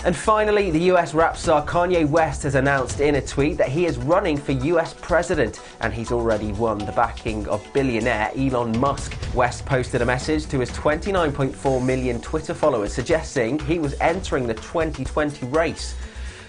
And 0.04 0.14
finally, 0.14 0.70
the 0.70 0.82
US 0.92 1.14
rap 1.14 1.36
star 1.36 1.66
Kanye 1.66 2.08
West 2.08 2.44
has 2.44 2.54
announced 2.54 3.00
in 3.00 3.16
a 3.16 3.20
tweet 3.20 3.58
that 3.58 3.68
he 3.68 3.86
is 3.86 3.98
running 3.98 4.36
for 4.36 4.52
US 4.52 4.94
president 4.94 5.60
and 5.80 5.92
he's 5.92 6.12
already 6.12 6.52
won 6.52 6.78
the 6.78 6.92
backing 6.92 7.48
of 7.48 7.66
billionaire 7.72 8.30
Elon 8.36 8.78
Musk. 8.78 9.16
West 9.34 9.66
posted 9.66 10.02
a 10.02 10.06
message 10.06 10.46
to 10.46 10.60
his 10.60 10.70
29.4 10.70 11.84
million 11.84 12.20
Twitter 12.20 12.54
followers 12.54 12.92
suggesting 12.92 13.58
he 13.58 13.80
was 13.80 13.94
entering 14.00 14.46
the 14.46 14.54
2020 14.54 15.46
race. 15.46 15.96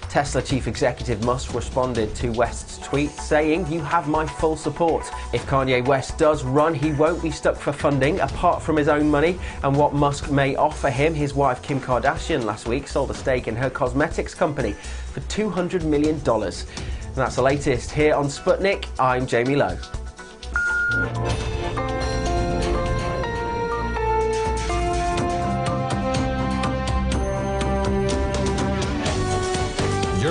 Tesla 0.09 0.41
chief 0.41 0.67
executive 0.67 1.23
Musk 1.23 1.53
responded 1.53 2.15
to 2.15 2.29
West's 2.31 2.77
tweet 2.79 3.11
saying, 3.11 3.71
You 3.71 3.81
have 3.81 4.07
my 4.07 4.25
full 4.25 4.55
support. 4.55 5.05
If 5.33 5.45
Kanye 5.45 5.85
West 5.85 6.17
does 6.17 6.43
run, 6.43 6.73
he 6.73 6.93
won't 6.93 7.21
be 7.21 7.31
stuck 7.31 7.57
for 7.57 7.73
funding 7.73 8.19
apart 8.21 8.61
from 8.61 8.77
his 8.77 8.87
own 8.87 9.09
money 9.09 9.37
and 9.63 9.75
what 9.75 9.93
Musk 9.93 10.31
may 10.31 10.55
offer 10.55 10.89
him. 10.89 11.13
His 11.13 11.33
wife 11.33 11.61
Kim 11.61 11.81
Kardashian 11.81 12.45
last 12.45 12.67
week 12.67 12.87
sold 12.87 13.11
a 13.11 13.13
stake 13.13 13.47
in 13.47 13.55
her 13.55 13.69
cosmetics 13.69 14.33
company 14.33 14.73
for 15.11 15.19
$200 15.21 15.83
million. 15.83 16.15
And 16.15 17.15
that's 17.15 17.35
the 17.35 17.41
latest 17.41 17.91
here 17.91 18.15
on 18.15 18.25
Sputnik. 18.25 18.87
I'm 18.99 19.27
Jamie 19.27 19.55
Lowe. 19.55 19.77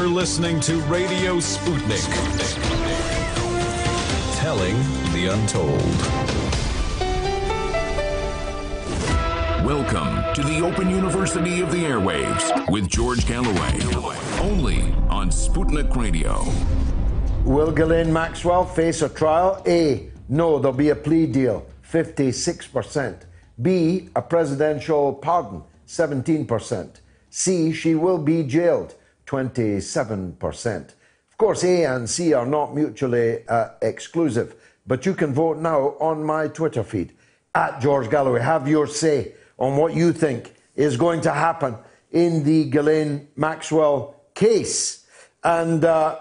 You're 0.07 0.15
listening 0.15 0.61
to 0.61 0.77
Radio 0.83 1.39
Sputnik. 1.39 2.07
Telling 4.37 4.77
the 5.13 5.33
untold. 5.33 5.83
Welcome 9.67 10.33
to 10.35 10.45
the 10.45 10.61
Open 10.65 10.91
University 10.91 11.61
of 11.61 11.73
the 11.73 11.79
Airwaves 11.79 12.71
with 12.71 12.89
George 12.89 13.27
Galloway. 13.27 13.81
Only 14.41 14.83
on 15.11 15.31
Sputnik 15.31 15.97
Radio. 15.97 16.45
Will 17.45 17.73
Ghislaine 17.73 18.13
Maxwell 18.13 18.65
face 18.65 19.03
a 19.03 19.09
trial? 19.09 19.61
A. 19.67 20.09
No, 20.29 20.61
there'll 20.61 20.77
be 20.77 20.91
a 20.91 20.95
plea 20.95 21.27
deal, 21.27 21.67
56%. 21.91 23.23
B. 23.61 24.09
A 24.15 24.23
presidential 24.23 25.15
pardon, 25.15 25.65
17%. 25.89 27.01
C. 27.29 27.73
She 27.73 27.97
will 27.97 28.19
be 28.19 28.45
jailed, 28.45 28.95
27%. 29.27 30.77
Of 31.31 31.39
course, 31.39 31.65
A 31.65 31.85
and 31.85 32.09
C 32.09 32.33
are 32.33 32.47
not 32.47 32.75
mutually 32.75 33.47
uh, 33.49 33.71
exclusive, 33.83 34.55
but 34.87 35.05
you 35.05 35.15
can 35.15 35.35
vote 35.35 35.59
now 35.59 35.97
on 36.01 36.25
my 36.25 36.49
Twitter 36.49 36.83
feed 36.83 37.13
at 37.55 37.81
George 37.81 38.09
Galloway. 38.09 38.41
Have 38.41 38.69
your 38.69 38.87
say 38.87 39.33
on 39.59 39.77
what 39.77 39.95
you 39.95 40.13
think 40.13 40.55
is 40.75 40.97
going 40.97 41.21
to 41.23 41.33
happen 41.33 41.77
in 42.13 42.45
the 42.45 42.65
Ghislaine 42.65 43.29
Maxwell 43.37 44.17
case. 44.35 45.07
And 45.43 45.85
uh, 45.85 46.19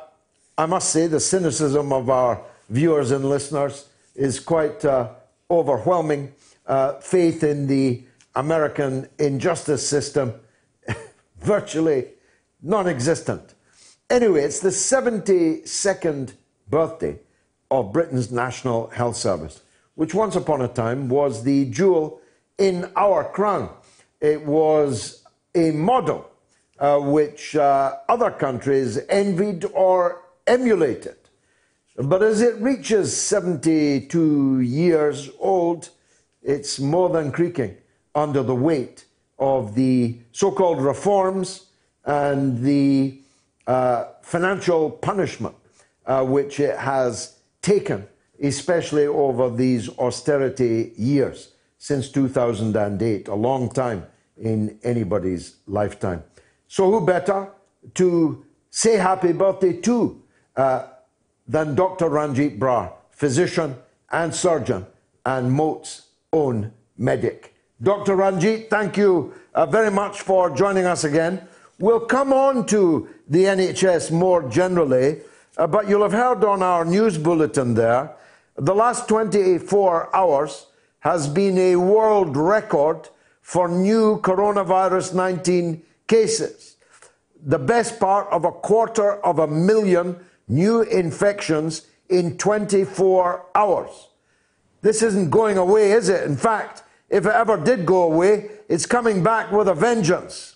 I 0.58 0.66
must 0.66 0.90
say, 0.90 1.08
the 1.08 1.20
cynicism 1.20 1.92
of 1.92 2.10
our 2.10 2.42
viewers 2.70 3.12
and 3.12 3.26
listeners 3.26 3.88
is 4.16 4.40
quite 4.40 4.84
uh, 4.84 5.10
overwhelming. 5.52 6.34
Uh, 6.66 6.94
faith 7.00 7.44
in 7.44 7.68
the 7.68 8.04
American 8.36 9.08
injustice 9.20 9.88
system 9.88 10.34
virtually 11.42 12.08
non 12.66 12.88
existent. 12.88 13.54
Anyway, 14.10 14.42
it's 14.42 14.60
the 14.60 14.70
72nd 14.70 16.34
birthday 16.68 17.20
of 17.70 17.94
Britain's 17.94 18.32
National 18.32 18.88
Health 18.88 19.16
Service, 19.16 19.62
which 19.94 20.14
once 20.14 20.36
upon 20.36 20.62
a 20.62 20.68
time 20.68 21.08
was 21.08 21.44
the 21.44 21.66
jewel 21.70 22.20
in 22.58 22.92
our 22.96 23.24
crown. 23.24 23.70
It 24.20 24.44
was 24.46 25.24
a 25.54 25.72
model 25.72 26.30
uh, 26.80 27.00
which 27.00 27.56
uh, 27.56 27.98
other 28.10 28.32
countries 28.32 29.00
envied 29.10 29.66
or 29.74 30.24
emulated. 30.48 31.18
But 31.98 32.24
as 32.24 32.42
it 32.42 32.56
reaches 32.58 33.16
72 33.16 34.60
years 34.60 35.30
old, 35.40 35.90
it's 36.42 36.80
more 36.80 37.10
than 37.10 37.32
creaking 37.32 37.78
under 38.14 38.44
the 38.44 38.56
weight 38.56 39.06
of 39.40 39.76
the 39.76 40.20
so 40.32 40.52
called 40.52 40.82
reforms 40.82 41.68
and 42.06 42.64
the 42.64 43.20
uh, 43.68 44.06
financial 44.22 44.92
punishment 44.92 45.56
uh, 46.06 46.24
which 46.24 46.60
it 46.60 46.78
has 46.78 47.40
taken, 47.62 48.08
especially 48.42 49.08
over 49.08 49.50
these 49.50 49.90
austerity 49.98 50.94
years 50.96 51.52
since 51.78 52.10
2008, 52.10 53.28
a 53.28 53.36
long 53.36 53.70
time 53.70 54.06
in 54.38 54.78
anybody's 54.84 55.56
lifetime. 55.68 56.24
So, 56.68 56.92
who 56.92 57.06
better 57.06 57.50
to 57.96 58.46
say 58.70 58.98
happy 58.98 59.32
birthday 59.32 59.74
to 59.82 60.22
uh, 60.56 60.88
than 61.48 61.76
Dr. 61.76 62.10
Ranjit 62.10 62.60
Brar, 62.60 62.92
physician 63.12 63.76
and 64.12 64.34
surgeon 64.34 64.86
and 65.26 65.52
Moat's 65.52 66.08
own 66.34 66.72
medic? 66.98 67.56
Dr. 67.82 68.16
Ranjit, 68.16 68.70
thank 68.70 68.98
you 68.98 69.34
uh, 69.54 69.66
very 69.66 69.92
much 69.92 70.22
for 70.22 70.50
joining 70.50 70.86
us 70.86 71.04
again. 71.04 71.48
We'll 71.80 72.06
come 72.06 72.32
on 72.32 72.66
to 72.68 73.10
the 73.28 73.44
NHS 73.44 74.12
more 74.12 74.48
generally, 74.50 75.22
uh, 75.58 75.68
but 75.68 75.90
you'll 75.90 76.04
have 76.04 76.14
heard 76.14 76.44
on 76.44 76.64
our 76.64 76.86
news 76.86 77.18
bulletin 77.18 77.74
there 77.74 78.16
the 78.58 78.74
last 78.74 79.08
24 79.10 80.16
hours 80.16 80.68
has 81.00 81.28
been 81.28 81.58
a 81.58 81.76
world 81.76 82.38
record 82.38 83.10
for 83.42 83.68
new 83.68 84.20
coronavirus 84.22 85.14
19 85.14 85.84
cases. 86.08 86.78
The 87.46 87.60
best 87.60 88.00
part 88.00 88.28
of 88.32 88.46
a 88.46 88.52
quarter 88.52 89.14
of 89.24 89.40
a 89.40 89.48
million 89.48 90.18
new 90.48 90.82
infections 90.82 91.86
in 92.10 92.38
24 92.38 93.46
hours. 93.54 94.08
This 94.82 95.04
isn't 95.04 95.30
going 95.32 95.58
away, 95.58 95.92
is 95.92 96.10
it? 96.10 96.24
In 96.24 96.38
fact, 96.38 96.84
if 97.10 97.26
it 97.26 97.34
ever 97.34 97.58
did 97.58 97.86
go 97.86 98.04
away, 98.04 98.50
it's 98.70 98.86
coming 98.86 99.22
back 99.22 99.52
with 99.52 99.68
a 99.68 99.74
vengeance. 99.74 100.55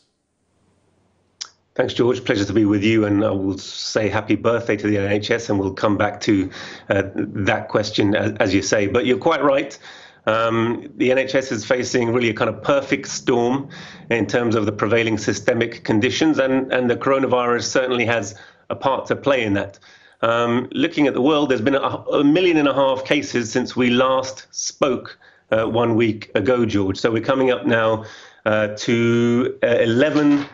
Thanks, 1.79 1.93
George. 1.93 2.25
Pleasure 2.25 2.43
to 2.43 2.51
be 2.51 2.65
with 2.65 2.83
you. 2.83 3.05
And 3.05 3.23
I 3.23 3.31
will 3.31 3.57
say 3.57 4.09
happy 4.09 4.35
birthday 4.35 4.75
to 4.75 4.85
the 4.85 4.97
NHS, 4.97 5.49
and 5.49 5.57
we'll 5.57 5.71
come 5.71 5.95
back 5.95 6.19
to 6.19 6.49
uh, 6.89 7.03
that 7.15 7.69
question, 7.69 8.15
as, 8.15 8.33
as, 8.41 8.53
you 8.53 8.61
say. 8.61 8.87
But 8.87 9.05
you're 9.05 9.17
quite 9.17 9.41
right. 9.41 9.79
Um, 10.25 10.91
the 10.97 11.11
NHS 11.11 11.53
is 11.53 11.63
facing 11.63 12.11
really 12.11 12.31
a 12.31 12.33
kind 12.33 12.49
of 12.49 12.61
perfect 12.63 13.07
storm 13.07 13.69
in 14.09 14.27
terms 14.27 14.55
of 14.55 14.65
the 14.65 14.73
prevailing 14.73 15.17
systemic 15.17 15.85
conditions, 15.85 16.37
and, 16.37 16.69
and 16.73 16.89
the 16.89 16.97
coronavirus 16.97 17.63
certainly 17.63 18.05
has 18.07 18.35
a 18.69 18.75
part 18.75 19.05
to 19.05 19.15
play 19.15 19.45
in 19.45 19.53
that. 19.53 19.79
Um, 20.21 20.67
looking 20.73 21.07
at 21.07 21.13
the 21.13 21.21
world, 21.21 21.49
there's 21.49 21.61
been 21.61 21.75
a, 21.75 21.79
a 21.79 22.25
million 22.25 22.57
and 22.57 22.67
a 22.67 22.73
half 22.73 23.05
cases 23.05 23.49
since 23.49 23.77
we 23.77 23.89
last 23.89 24.47
spoke 24.51 25.17
uh, 25.49 25.63
one 25.63 25.95
week 25.95 26.29
ago, 26.35 26.65
George. 26.65 26.97
So 26.97 27.09
we're 27.09 27.23
coming 27.23 27.51
up 27.51 27.65
now 27.65 28.03
uh, 28.45 28.69
to 28.79 29.57
uh, 29.63 29.67
11 29.67 30.45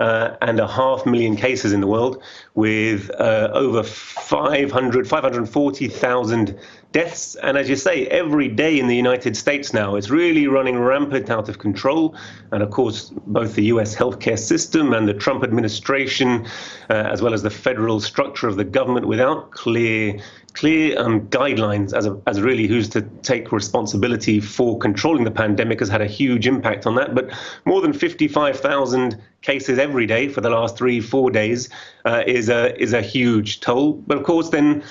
uh, 0.00 0.36
and 0.40 0.58
a 0.58 0.66
half 0.66 1.06
million 1.06 1.36
cases 1.36 1.72
in 1.72 1.80
the 1.80 1.86
world, 1.86 2.22
with 2.54 3.10
uh, 3.20 3.50
over 3.52 3.82
500, 3.82 5.06
540,000 5.06 6.58
deaths. 6.92 7.36
And 7.36 7.56
as 7.56 7.68
you 7.68 7.76
say, 7.76 8.06
every 8.06 8.48
day 8.48 8.80
in 8.80 8.88
the 8.88 8.96
United 8.96 9.36
States 9.36 9.72
now, 9.72 9.94
it's 9.94 10.10
really 10.10 10.48
running 10.48 10.78
rampant 10.78 11.30
out 11.30 11.48
of 11.48 11.58
control. 11.58 12.16
And 12.50 12.62
of 12.62 12.70
course, 12.70 13.12
both 13.26 13.54
the 13.54 13.64
US 13.64 13.94
healthcare 13.94 14.38
system 14.38 14.92
and 14.92 15.06
the 15.06 15.14
Trump 15.14 15.44
administration, 15.44 16.46
uh, 16.88 16.94
as 16.94 17.22
well 17.22 17.34
as 17.34 17.42
the 17.42 17.50
federal 17.50 18.00
structure 18.00 18.48
of 18.48 18.56
the 18.56 18.64
government, 18.64 19.06
without 19.06 19.50
clear 19.52 20.18
clear 20.50 20.98
um, 20.98 21.26
guidelines 21.28 21.92
as, 21.92 22.06
a, 22.06 22.20
as 22.26 22.40
really 22.40 22.66
who's 22.66 22.88
to 22.90 23.02
take 23.22 23.52
responsibility 23.52 24.40
for 24.40 24.78
controlling 24.78 25.24
the 25.24 25.30
pandemic 25.30 25.80
has 25.80 25.88
had 25.88 26.00
a 26.00 26.06
huge 26.06 26.46
impact 26.46 26.86
on 26.86 26.94
that. 26.96 27.14
But 27.14 27.30
more 27.64 27.80
than 27.80 27.92
55,000 27.92 29.20
cases 29.42 29.78
every 29.78 30.06
day 30.06 30.28
for 30.28 30.40
the 30.40 30.50
last 30.50 30.76
three, 30.76 31.00
four 31.00 31.30
days 31.30 31.68
uh, 32.04 32.22
is 32.26 32.48
a 32.48 32.80
is 32.80 32.92
a 32.92 33.02
huge 33.02 33.60
toll. 33.60 33.94
But 33.94 34.18
of 34.18 34.24
course, 34.24 34.50
then 34.50 34.82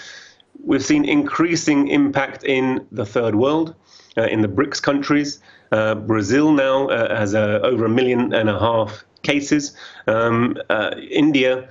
We've 0.63 0.83
seen 0.83 1.05
increasing 1.05 1.87
impact 1.87 2.43
in 2.43 2.85
the 2.91 3.05
third 3.05 3.35
world, 3.35 3.75
uh, 4.17 4.23
in 4.23 4.41
the 4.41 4.47
BRICS 4.47 4.81
countries. 4.81 5.39
Uh, 5.71 5.95
Brazil 5.95 6.51
now 6.51 6.87
uh, 6.89 7.15
has 7.15 7.33
uh, 7.33 7.59
over 7.63 7.85
a 7.85 7.89
million 7.89 8.33
and 8.33 8.49
a 8.49 8.59
half 8.59 9.05
cases. 9.21 9.75
Um, 10.07 10.57
uh, 10.69 10.91
India 11.09 11.69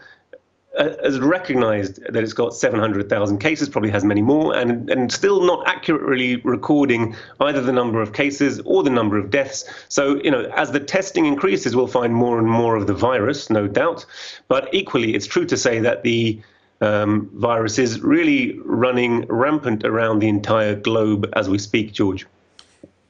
has 0.78 1.18
recognized 1.18 2.00
that 2.12 2.22
it's 2.22 2.32
got 2.32 2.55
700,000 2.55 3.38
cases, 3.38 3.68
probably 3.68 3.90
has 3.90 4.05
many 4.05 4.22
more, 4.22 4.56
and, 4.56 4.88
and 4.90 5.12
still 5.12 5.42
not 5.42 5.66
accurately 5.66 6.36
recording 6.36 7.16
either 7.40 7.60
the 7.60 7.72
number 7.72 8.00
of 8.00 8.12
cases 8.12 8.60
or 8.64 8.82
the 8.82 8.90
number 8.90 9.18
of 9.18 9.30
deaths. 9.30 9.64
So, 9.88 10.22
you 10.22 10.30
know, 10.30 10.50
as 10.56 10.70
the 10.70 10.80
testing 10.80 11.26
increases, 11.26 11.74
we'll 11.74 11.88
find 11.88 12.14
more 12.14 12.38
and 12.38 12.48
more 12.48 12.76
of 12.76 12.86
the 12.86 12.94
virus, 12.94 13.50
no 13.50 13.66
doubt. 13.66 14.06
But 14.46 14.72
equally, 14.72 15.14
it's 15.14 15.26
true 15.26 15.46
to 15.46 15.56
say 15.56 15.80
that 15.80 16.02
the 16.02 16.40
um, 16.80 17.30
virus 17.34 17.78
is 17.78 18.00
really 18.00 18.59
running 18.60 19.26
rampant 19.26 19.84
around 19.84 20.20
the 20.20 20.28
entire 20.28 20.74
globe 20.74 21.28
as 21.34 21.48
we 21.48 21.59
speak, 21.59 21.92
George. 21.92 22.26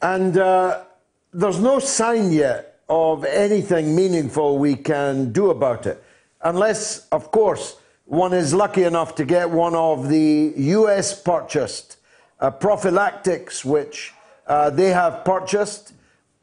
And 0.01 0.39
uh, 0.39 0.85
there's 1.33 1.61
no 1.61 1.79
sign 1.79 2.33
yet 2.33 2.81
of 2.89 3.25
anything 3.25 3.95
meaningful 3.95 4.59
we 4.59 4.75
can 4.75 5.33
do 5.33 5.51
about 5.51 5.87
it, 5.87 6.03
unless, 6.43 7.09
of 7.09 7.31
course, 7.31 7.77
one 8.05 8.33
is 8.33 8.55
lucky 8.55 8.85
enough 8.85 9.15
to 9.17 9.25
get 9.25 9.51
one 9.51 9.75
of 9.75 10.09
the 10.09 10.53
US 10.57 11.21
purchased 11.21 11.99
uh, 12.41 12.51
prophylactics, 12.51 13.65
which 13.65 14.15
uh, 14.47 14.71
they 14.71 14.89
have 14.89 15.25
purchased. 15.25 15.93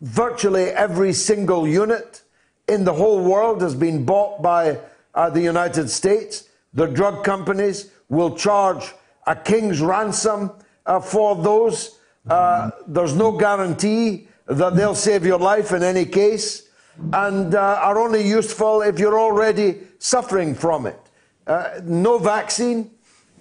Virtually 0.01 0.65
every 0.65 1.13
single 1.13 1.67
unit 1.67 2.21
in 2.67 2.83
the 2.83 2.93
whole 2.93 3.23
world 3.23 3.61
has 3.61 3.73
been 3.73 4.05
bought 4.05 4.41
by 4.41 4.77
uh, 5.15 5.29
the 5.29 5.41
United 5.41 5.89
States. 5.89 6.49
The 6.73 6.85
drug 6.85 7.23
companies 7.23 7.89
will 8.09 8.35
charge 8.35 8.93
a 9.25 9.35
king's 9.35 9.81
ransom 9.81 10.51
uh, 10.85 10.99
for 10.99 11.35
those. 11.35 11.97
Uh, 12.29 12.71
there's 12.87 13.15
no 13.15 13.31
guarantee 13.31 14.27
that 14.47 14.75
they'll 14.75 14.93
save 14.93 15.25
your 15.25 15.39
life 15.39 15.71
in 15.71 15.81
any 15.81 16.05
case 16.05 16.64
and 17.13 17.55
uh, 17.55 17.79
are 17.81 17.99
only 17.99 18.27
useful 18.27 18.81
if 18.81 18.99
you're 18.99 19.19
already 19.19 19.79
suffering 19.99 20.55
from 20.55 20.85
it. 20.85 20.99
Uh, 21.47 21.79
no 21.83 22.17
vaccine. 22.17 22.91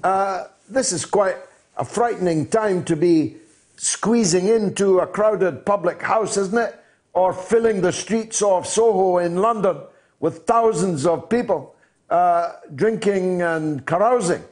Uh, 0.03 0.45
this 0.69 0.93
is 0.93 1.05
quite 1.05 1.37
a 1.77 1.85
frightening 1.85 2.47
time 2.47 2.85
to 2.85 2.97
be 2.97 3.37
squeezing 3.77 4.49
into 4.49 5.01
a 5.01 5.07
crowded 5.07 5.65
public 5.67 6.03
house, 6.03 6.37
isn't 6.37 6.59
it? 6.59 6.79
Or 7.13 7.33
filling 7.33 7.81
the 7.81 7.93
streets 7.93 8.43
of 8.43 8.67
Soho 8.67 9.19
in 9.19 9.37
London 9.37 9.79
with 10.21 10.47
thousands 10.47 11.07
of 11.07 11.29
people 11.29 11.75
uh, 12.11 12.53
drinking 12.75 13.43
and 13.43 13.85
carousing? 13.87 14.43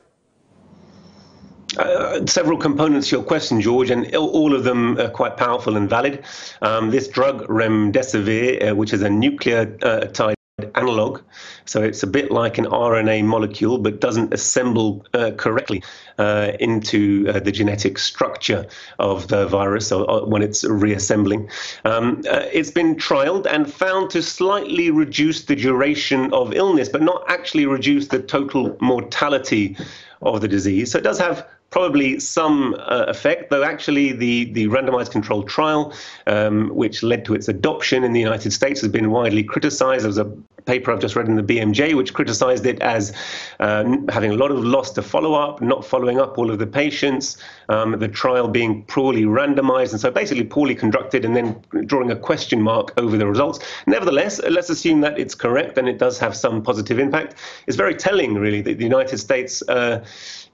Uh, 1.78 2.26
several 2.26 2.58
components 2.58 3.08
to 3.08 3.16
your 3.16 3.24
question, 3.24 3.60
George, 3.60 3.90
and 3.90 4.14
all 4.14 4.54
of 4.54 4.64
them 4.64 4.98
are 4.98 5.08
quite 5.08 5.36
powerful 5.36 5.76
and 5.76 5.88
valid. 5.88 6.24
Um, 6.60 6.90
this 6.90 7.08
drug, 7.08 7.46
remdesivir, 7.48 8.70
uh, 8.70 8.74
which 8.74 8.92
is 8.92 9.02
a 9.02 9.08
nucleotide 9.08 10.34
analog. 10.74 11.20
So 11.64 11.82
it's 11.82 12.02
a 12.02 12.06
bit 12.06 12.30
like 12.30 12.58
an 12.58 12.66
RNA 12.66 13.24
molecule, 13.24 13.78
but 13.78 14.00
doesn't 14.00 14.34
assemble 14.34 15.04
uh, 15.14 15.30
correctly 15.36 15.82
uh, 16.18 16.52
into 16.60 17.26
uh, 17.28 17.40
the 17.40 17.52
genetic 17.52 17.98
structure 17.98 18.66
of 18.98 19.28
the 19.28 19.46
virus 19.46 19.92
or, 19.92 20.08
or 20.10 20.26
when 20.26 20.42
it's 20.42 20.64
reassembling. 20.64 21.48
Um, 21.84 22.22
uh, 22.30 22.46
it's 22.52 22.70
been 22.70 22.96
trialed 22.96 23.46
and 23.46 23.72
found 23.72 24.10
to 24.10 24.22
slightly 24.22 24.90
reduce 24.90 25.44
the 25.44 25.56
duration 25.56 26.32
of 26.32 26.52
illness, 26.52 26.88
but 26.88 27.02
not 27.02 27.24
actually 27.28 27.66
reduce 27.66 28.08
the 28.08 28.20
total 28.20 28.76
mortality 28.80 29.76
of 30.20 30.40
the 30.40 30.48
disease. 30.48 30.92
So 30.92 30.98
it 30.98 31.04
does 31.04 31.18
have 31.18 31.46
probably 31.72 32.20
some 32.20 32.74
uh, 32.74 33.06
effect, 33.08 33.50
though 33.50 33.64
actually 33.64 34.12
the, 34.12 34.44
the 34.52 34.66
randomized 34.68 35.10
controlled 35.10 35.48
trial, 35.48 35.92
um, 36.26 36.68
which 36.68 37.02
led 37.02 37.24
to 37.24 37.34
its 37.34 37.48
adoption 37.48 38.04
in 38.04 38.12
the 38.12 38.20
United 38.20 38.52
States, 38.52 38.80
has 38.82 38.90
been 38.90 39.10
widely 39.10 39.42
criticized. 39.42 40.02
There 40.04 40.08
was 40.08 40.18
a 40.18 40.30
paper 40.64 40.92
I've 40.92 41.00
just 41.00 41.16
read 41.16 41.28
in 41.28 41.36
the 41.36 41.42
BMJ 41.42 41.94
which 41.94 42.14
criticized 42.14 42.66
it 42.66 42.80
as 42.80 43.12
um, 43.60 44.06
having 44.08 44.32
a 44.32 44.36
lot 44.36 44.50
of 44.50 44.64
loss 44.64 44.90
to 44.92 45.02
follow 45.02 45.34
up, 45.34 45.60
not 45.60 45.84
following 45.84 46.18
up 46.18 46.38
all 46.38 46.50
of 46.50 46.58
the 46.58 46.66
patients, 46.66 47.36
um, 47.68 47.98
the 47.98 48.08
trial 48.08 48.48
being 48.48 48.84
poorly 48.84 49.24
randomized, 49.24 49.92
and 49.92 50.00
so 50.00 50.10
basically 50.10 50.44
poorly 50.44 50.74
conducted, 50.74 51.24
and 51.24 51.36
then 51.36 51.62
drawing 51.86 52.10
a 52.10 52.16
question 52.16 52.60
mark 52.60 52.92
over 52.96 53.16
the 53.16 53.26
results. 53.26 53.58
Nevertheless, 53.86 54.40
let's 54.48 54.70
assume 54.70 55.00
that 55.00 55.18
it's 55.18 55.34
correct 55.34 55.78
and 55.78 55.88
it 55.88 55.98
does 55.98 56.18
have 56.18 56.36
some 56.36 56.62
positive 56.62 56.98
impact. 56.98 57.36
It's 57.66 57.76
very 57.76 57.94
telling, 57.94 58.34
really, 58.34 58.60
that 58.62 58.78
the 58.78 58.84
United 58.84 59.18
States. 59.18 59.62
Uh, 59.68 60.04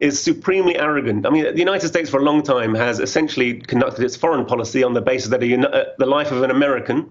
is 0.01 0.21
supremely 0.21 0.79
arrogant. 0.79 1.27
I 1.27 1.31
mean, 1.31 1.43
the 1.43 1.59
United 1.59 1.89
States 1.89 2.09
for 2.09 2.21
a 2.21 2.23
long 2.23 2.43
time 2.43 2.73
has 2.75 3.01
essentially 3.01 3.55
conducted 3.55 4.05
its 4.05 4.15
foreign 4.15 4.47
policy 4.47 4.85
on 4.85 4.95
the 4.95 5.01
basis 5.01 5.31
that 5.31 5.43
a, 5.43 5.69
uh, 5.69 5.85
the 5.99 6.07
life 6.07 6.31
of 6.31 6.43
an 6.43 6.53
American 6.53 7.11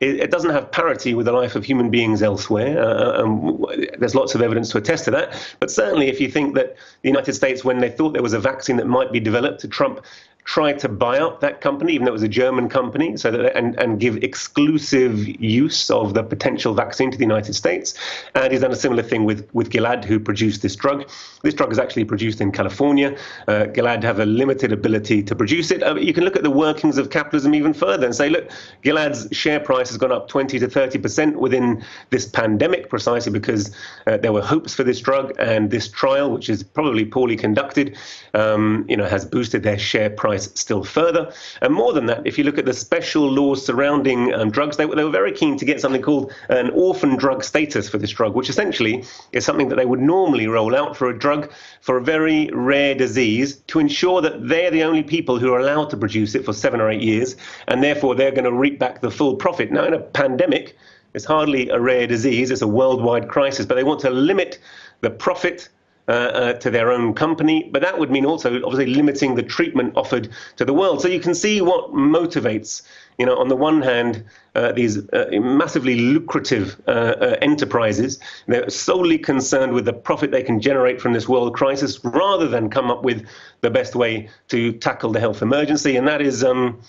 it, 0.00 0.20
it, 0.20 0.30
doesn't 0.30 0.50
have 0.50 0.70
parity 0.70 1.14
with 1.14 1.26
the 1.26 1.32
life 1.32 1.56
of 1.56 1.64
human 1.64 1.90
beings 1.90 2.22
elsewhere. 2.22 2.78
Uh, 2.78 3.22
um, 3.22 3.64
there's 3.98 4.14
lots 4.14 4.34
of 4.34 4.42
evidence 4.42 4.70
to 4.70 4.78
attest 4.78 5.04
to 5.06 5.10
that. 5.12 5.34
But 5.58 5.70
certainly, 5.70 6.08
if 6.08 6.20
you 6.20 6.30
think 6.30 6.54
that 6.54 6.76
the 7.02 7.08
United 7.08 7.32
States, 7.32 7.64
when 7.64 7.78
they 7.78 7.88
thought 7.88 8.12
there 8.12 8.22
was 8.22 8.34
a 8.34 8.38
vaccine 8.38 8.76
that 8.76 8.86
might 8.86 9.10
be 9.10 9.20
developed, 9.20 9.60
to 9.60 9.68
Trump 9.68 10.04
try 10.46 10.72
to 10.72 10.88
buy 10.88 11.18
up 11.18 11.40
that 11.40 11.60
company, 11.60 11.92
even 11.92 12.04
though 12.04 12.12
it 12.12 12.20
was 12.20 12.22
a 12.22 12.28
German 12.28 12.68
company, 12.68 13.16
so 13.16 13.32
that 13.32 13.56
and, 13.56 13.78
and 13.80 13.98
give 13.98 14.16
exclusive 14.22 15.26
use 15.40 15.90
of 15.90 16.14
the 16.14 16.22
potential 16.22 16.72
vaccine 16.72 17.10
to 17.10 17.18
the 17.18 17.24
United 17.24 17.52
States. 17.54 17.94
And 18.34 18.52
he's 18.52 18.60
done 18.60 18.70
a 18.70 18.76
similar 18.76 19.02
thing 19.02 19.24
with, 19.24 19.48
with 19.52 19.70
Gilead, 19.70 20.04
who 20.04 20.20
produced 20.20 20.62
this 20.62 20.76
drug. 20.76 21.10
This 21.42 21.52
drug 21.52 21.72
is 21.72 21.80
actually 21.80 22.04
produced 22.04 22.40
in 22.40 22.52
California. 22.52 23.16
Uh, 23.48 23.66
Gilead 23.66 24.04
have 24.04 24.20
a 24.20 24.24
limited 24.24 24.72
ability 24.72 25.24
to 25.24 25.34
produce 25.34 25.72
it. 25.72 25.82
Uh, 25.82 25.96
you 25.96 26.14
can 26.14 26.22
look 26.22 26.36
at 26.36 26.44
the 26.44 26.50
workings 26.50 26.96
of 26.96 27.10
capitalism 27.10 27.52
even 27.54 27.74
further 27.74 28.06
and 28.06 28.14
say, 28.14 28.28
look, 28.28 28.48
Gilead's 28.82 29.26
share 29.32 29.58
price 29.58 29.88
has 29.88 29.98
gone 29.98 30.12
up 30.12 30.28
20 30.28 30.60
to 30.60 30.68
30 30.68 30.98
percent 30.98 31.40
within 31.40 31.84
this 32.10 32.24
pandemic, 32.24 32.88
precisely 32.88 33.32
because 33.32 33.74
uh, 34.06 34.16
there 34.18 34.32
were 34.32 34.42
hopes 34.42 34.74
for 34.74 34.84
this 34.84 35.00
drug, 35.00 35.34
and 35.40 35.72
this 35.72 35.88
trial, 35.88 36.30
which 36.30 36.48
is 36.48 36.62
probably 36.62 37.04
poorly 37.04 37.36
conducted, 37.36 37.96
um, 38.34 38.86
you 38.88 38.96
know, 38.96 39.06
has 39.06 39.24
boosted 39.24 39.64
their 39.64 39.78
share 39.78 40.08
price 40.08 40.35
still 40.38 40.84
further. 40.84 41.32
And 41.62 41.74
more 41.74 41.92
than 41.92 42.06
that, 42.06 42.26
if 42.26 42.38
you 42.38 42.44
look 42.44 42.58
at 42.58 42.64
the 42.64 42.72
special 42.72 43.28
laws 43.28 43.64
surrounding 43.64 44.32
um, 44.34 44.50
drugs, 44.50 44.76
they, 44.76 44.86
they 44.86 45.04
were 45.04 45.10
very 45.10 45.32
keen 45.32 45.56
to 45.58 45.64
get 45.64 45.80
something 45.80 46.02
called 46.02 46.32
an 46.48 46.70
orphan 46.70 47.16
drug 47.16 47.44
status 47.44 47.88
for 47.88 47.98
this 47.98 48.10
drug, 48.10 48.34
which 48.34 48.50
essentially 48.50 49.04
is 49.32 49.44
something 49.44 49.68
that 49.68 49.76
they 49.76 49.86
would 49.86 50.00
normally 50.00 50.46
roll 50.46 50.74
out 50.74 50.96
for 50.96 51.08
a 51.10 51.18
drug 51.18 51.50
for 51.80 51.98
a 51.98 52.02
very 52.02 52.48
rare 52.52 52.94
disease 52.94 53.56
to 53.66 53.78
ensure 53.78 54.20
that 54.20 54.48
they're 54.48 54.70
the 54.70 54.82
only 54.82 55.02
people 55.02 55.38
who 55.38 55.52
are 55.52 55.60
allowed 55.60 55.90
to 55.90 55.96
produce 55.96 56.34
it 56.34 56.44
for 56.44 56.52
seven 56.52 56.80
or 56.80 56.90
eight 56.90 57.02
years, 57.02 57.36
and 57.68 57.82
therefore 57.82 58.14
they're 58.14 58.30
going 58.30 58.44
to 58.44 58.52
reap 58.52 58.78
back 58.78 59.00
the 59.00 59.10
full 59.10 59.36
profit. 59.36 59.70
Now, 59.70 59.84
in 59.84 59.94
a 59.94 60.00
pandemic, 60.00 60.76
it's 61.14 61.24
hardly 61.24 61.68
a 61.70 61.80
rare 61.80 62.06
disease, 62.06 62.50
it's 62.50 62.62
a 62.62 62.68
worldwide 62.68 63.28
crisis, 63.28 63.66
but 63.66 63.74
they 63.74 63.84
want 63.84 64.00
to 64.00 64.10
limit 64.10 64.58
the 65.00 65.10
profit 65.10 65.68
uh, 66.08 66.12
uh, 66.12 66.52
to 66.54 66.70
their 66.70 66.92
own 66.92 67.14
company. 67.14 67.68
But 67.72 67.82
that 67.82 67.98
would 67.98 68.10
mean 68.12 68.24
also, 68.24 68.54
obviously, 68.62 68.94
limiting 68.94 69.34
the 69.34 69.42
treatment 69.42 69.96
offered 69.96 70.28
to 70.56 70.64
the 70.64 70.72
world. 70.72 71.02
So 71.02 71.08
you 71.08 71.18
can 71.18 71.34
see 71.34 71.60
what 71.60 71.92
motivates, 71.92 72.82
you 73.18 73.26
know, 73.26 73.36
on 73.36 73.48
the 73.48 73.56
one 73.56 73.82
hand, 73.82 74.24
uh, 74.54 74.70
these 74.70 74.98
uh, 75.10 75.26
massively 75.32 75.96
lucrative 75.96 76.80
uh, 76.86 77.36
enterprises. 77.42 78.20
They're 78.46 78.70
solely 78.70 79.18
concerned 79.18 79.72
with 79.72 79.84
the 79.84 79.92
profit 79.92 80.30
they 80.30 80.44
can 80.44 80.60
generate 80.60 81.00
from 81.00 81.12
this 81.12 81.28
world 81.28 81.54
crisis 81.56 81.98
rather 82.04 82.46
than 82.46 82.70
come 82.70 82.88
up 82.88 83.02
with 83.02 83.26
the 83.62 83.70
best 83.70 83.96
way 83.96 84.28
to 84.48 84.72
tackle 84.74 85.10
the 85.10 85.18
health 85.20 85.42
emergency. 85.42 85.96
And 85.96 86.06
that 86.06 86.22
is. 86.22 86.44
Um, 86.44 86.80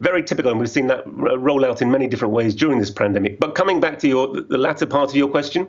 very 0.00 0.22
typical, 0.22 0.50
and 0.50 0.58
we've 0.58 0.70
seen 0.70 0.86
that 0.86 1.02
roll 1.06 1.62
out 1.62 1.82
in 1.82 1.90
many 1.90 2.08
different 2.08 2.32
ways 2.32 2.54
during 2.54 2.78
this 2.78 2.90
pandemic. 2.90 3.38
But 3.38 3.54
coming 3.54 3.80
back 3.80 3.98
to 3.98 4.08
your 4.08 4.40
the 4.40 4.56
latter 4.56 4.86
part 4.86 5.10
of 5.10 5.14
your 5.14 5.28
question, 5.28 5.68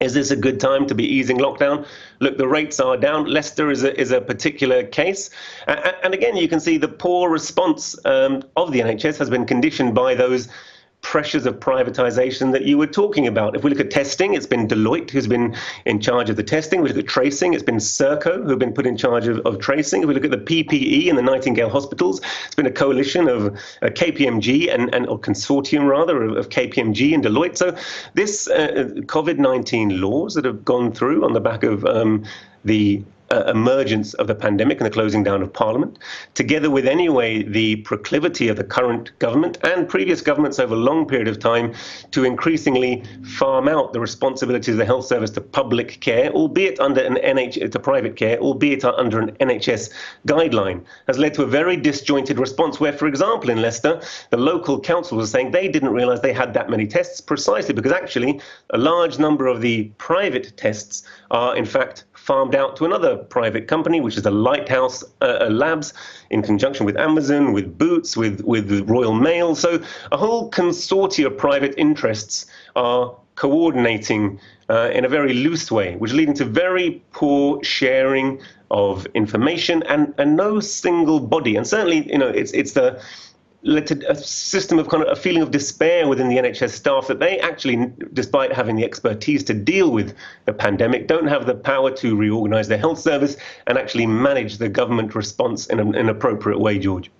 is 0.00 0.14
this 0.14 0.30
a 0.30 0.36
good 0.36 0.60
time 0.60 0.86
to 0.86 0.94
be 0.94 1.04
easing 1.04 1.38
lockdown? 1.38 1.86
Look, 2.20 2.36
the 2.36 2.46
rates 2.46 2.80
are 2.80 2.96
down. 2.96 3.26
Leicester 3.26 3.70
is 3.70 3.82
a, 3.82 3.98
is 3.98 4.10
a 4.10 4.20
particular 4.20 4.84
case. 4.84 5.30
And, 5.66 6.12
again, 6.12 6.36
you 6.36 6.48
can 6.48 6.60
see 6.60 6.76
the 6.76 6.88
poor 6.88 7.30
response 7.30 7.96
um, 8.04 8.42
of 8.56 8.72
the 8.72 8.80
NHS 8.80 9.18
has 9.18 9.30
been 9.30 9.46
conditioned 9.46 9.94
by 9.94 10.14
those 10.14 10.48
pressures 11.06 11.46
of 11.46 11.60
privatization 11.60 12.50
that 12.50 12.64
you 12.64 12.76
were 12.76 12.86
talking 12.86 13.28
about. 13.28 13.54
If 13.54 13.62
we 13.62 13.70
look 13.70 13.78
at 13.78 13.92
testing, 13.92 14.34
it's 14.34 14.44
been 14.44 14.66
Deloitte 14.66 15.08
who's 15.08 15.28
been 15.28 15.54
in 15.84 16.00
charge 16.00 16.28
of 16.30 16.34
the 16.34 16.42
testing. 16.42 16.82
We 16.82 16.88
look 16.88 16.98
at 16.98 17.06
tracing, 17.06 17.54
it's 17.54 17.62
been 17.62 17.76
Serco 17.76 18.44
who've 18.44 18.58
been 18.58 18.72
put 18.72 18.88
in 18.88 18.96
charge 18.96 19.28
of, 19.28 19.38
of 19.46 19.60
tracing. 19.60 20.02
If 20.02 20.08
we 20.08 20.14
look 20.14 20.24
at 20.24 20.32
the 20.32 20.36
PPE 20.36 21.08
and 21.08 21.16
the 21.16 21.22
Nightingale 21.22 21.70
hospitals, 21.70 22.20
it's 22.44 22.56
been 22.56 22.66
a 22.66 22.72
coalition 22.72 23.28
of 23.28 23.46
uh, 23.46 23.86
KPMG 23.86 24.74
and, 24.74 24.92
and 24.92 25.06
or 25.06 25.16
consortium 25.16 25.88
rather 25.88 26.24
of, 26.24 26.36
of, 26.36 26.48
KPMG 26.48 27.14
and 27.14 27.22
Deloitte. 27.22 27.56
So 27.56 27.76
this 28.14 28.48
uh, 28.48 28.90
COVID-19 29.02 30.00
laws 30.00 30.34
that 30.34 30.44
have 30.44 30.64
gone 30.64 30.90
through 30.90 31.24
on 31.24 31.34
the 31.34 31.40
back 31.40 31.62
of 31.62 31.84
um, 31.84 32.24
the 32.64 33.04
uh, 33.30 33.44
emergence 33.46 34.14
of 34.14 34.26
the 34.26 34.34
pandemic 34.34 34.78
and 34.78 34.86
the 34.86 34.90
closing 34.90 35.22
down 35.22 35.42
of 35.42 35.52
Parliament, 35.52 35.98
together 36.34 36.70
with 36.70 36.86
anyway 36.86 37.42
the 37.42 37.76
proclivity 37.76 38.48
of 38.48 38.56
the 38.56 38.64
current 38.64 39.16
government 39.18 39.58
and 39.64 39.88
previous 39.88 40.20
governments 40.20 40.58
over 40.58 40.74
a 40.74 40.78
long 40.78 41.06
period 41.06 41.28
of 41.28 41.38
time 41.38 41.74
to 42.10 42.24
increasingly 42.24 43.02
farm 43.24 43.68
out 43.68 43.92
the 43.92 44.00
responsibilities 44.00 44.74
of 44.74 44.78
the 44.78 44.84
health 44.84 45.06
service 45.06 45.30
to 45.30 45.40
public 45.40 46.00
care, 46.00 46.30
albeit 46.30 46.78
under 46.80 47.02
an 47.02 47.16
NH 47.16 47.70
to 47.70 47.78
private 47.78 48.16
care, 48.16 48.38
albeit 48.38 48.84
under 48.84 49.20
an 49.20 49.30
NHS 49.40 49.92
guideline, 50.26 50.84
has 51.06 51.18
led 51.18 51.34
to 51.34 51.42
a 51.42 51.46
very 51.46 51.76
disjointed 51.76 52.38
response. 52.38 52.80
Where, 52.80 52.92
for 52.92 53.06
example, 53.06 53.50
in 53.50 53.60
Leicester, 53.60 54.00
the 54.30 54.36
local 54.36 54.80
council 54.80 55.18
was 55.18 55.30
saying 55.30 55.50
they 55.50 55.68
didn't 55.68 55.90
realise 55.90 56.20
they 56.20 56.32
had 56.32 56.54
that 56.54 56.70
many 56.70 56.86
tests, 56.86 57.20
precisely 57.20 57.74
because 57.74 57.92
actually 57.92 58.40
a 58.70 58.78
large 58.78 59.18
number 59.18 59.46
of 59.46 59.60
the 59.60 59.84
private 59.98 60.56
tests 60.56 61.04
are 61.30 61.56
in 61.56 61.64
fact 61.64 62.04
farmed 62.12 62.54
out 62.54 62.76
to 62.76 62.84
another 62.84 63.16
private 63.16 63.68
company, 63.68 64.00
which 64.00 64.16
is 64.16 64.22
the 64.22 64.30
Lighthouse 64.30 65.04
uh, 65.22 65.38
uh, 65.42 65.48
Labs, 65.48 65.94
in 66.30 66.42
conjunction 66.42 66.84
with 66.84 66.96
Amazon, 66.96 67.52
with 67.52 67.78
Boots, 67.78 68.16
with, 68.16 68.40
with 68.42 68.68
the 68.68 68.82
Royal 68.84 69.14
Mail. 69.14 69.54
So 69.54 69.80
a 70.10 70.16
whole 70.16 70.50
consortium 70.50 71.26
of 71.26 71.38
private 71.38 71.74
interests 71.76 72.46
are 72.74 73.14
coordinating 73.36 74.40
uh, 74.68 74.90
in 74.92 75.04
a 75.04 75.08
very 75.08 75.34
loose 75.34 75.70
way, 75.70 75.94
which 75.96 76.10
is 76.10 76.16
leading 76.16 76.34
to 76.34 76.44
very 76.44 77.02
poor 77.12 77.62
sharing 77.62 78.40
of 78.70 79.06
information 79.14 79.82
and, 79.84 80.12
and 80.18 80.36
no 80.36 80.58
single 80.58 81.20
body. 81.20 81.54
And 81.54 81.66
certainly, 81.66 82.10
you 82.10 82.18
know, 82.18 82.28
it's, 82.28 82.52
it's 82.52 82.72
the 82.72 83.00
led 83.62 83.86
to 83.86 84.10
a 84.10 84.14
system 84.14 84.78
of 84.78 84.88
kind 84.88 85.02
of 85.02 85.10
a 85.10 85.20
feeling 85.20 85.42
of 85.42 85.50
despair 85.50 86.06
within 86.06 86.28
the 86.28 86.36
NHS 86.36 86.70
staff 86.70 87.06
that 87.08 87.18
they 87.18 87.38
actually, 87.40 87.92
despite 88.12 88.52
having 88.52 88.76
the 88.76 88.84
expertise 88.84 89.42
to 89.44 89.54
deal 89.54 89.90
with 89.90 90.14
the 90.44 90.52
pandemic, 90.52 91.08
don't 91.08 91.26
have 91.26 91.46
the 91.46 91.54
power 91.54 91.90
to 91.96 92.16
reorganise 92.16 92.68
their 92.68 92.78
health 92.78 92.98
service 92.98 93.36
and 93.66 93.76
actually 93.76 94.06
manage 94.06 94.58
the 94.58 94.68
government 94.68 95.14
response 95.14 95.66
in, 95.66 95.80
an 95.80 96.08
appropriate 96.08 96.60
way, 96.60 96.78
George. 96.78 97.10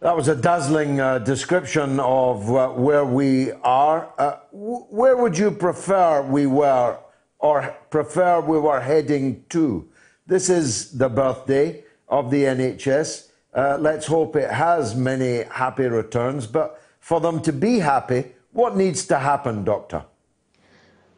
That 0.00 0.16
was 0.16 0.28
a 0.28 0.36
dazzling 0.36 0.98
uh, 0.98 1.18
description 1.18 2.00
of 2.00 2.50
uh, 2.54 2.68
where 2.70 3.04
we 3.04 3.52
are. 3.52 4.10
Uh, 4.16 4.36
w- 4.50 4.86
where 4.88 5.16
would 5.16 5.36
you 5.36 5.50
prefer 5.50 6.22
we 6.22 6.46
were, 6.46 6.98
or 7.38 7.76
prefer 7.90 8.40
we 8.40 8.58
were 8.58 8.80
heading 8.80 9.44
to? 9.50 9.86
This 10.26 10.48
is 10.48 10.96
the 10.96 11.10
birthday 11.10 11.84
of 12.08 12.30
the 12.30 12.44
NHS. 12.44 13.29
Uh, 13.52 13.76
let's 13.80 14.06
hope 14.06 14.36
it 14.36 14.50
has 14.50 14.94
many 14.94 15.44
happy 15.44 15.86
returns. 15.86 16.46
But 16.46 16.80
for 17.00 17.20
them 17.20 17.40
to 17.42 17.52
be 17.52 17.80
happy, 17.80 18.32
what 18.52 18.76
needs 18.76 19.06
to 19.06 19.18
happen, 19.18 19.64
Doctor? 19.64 20.04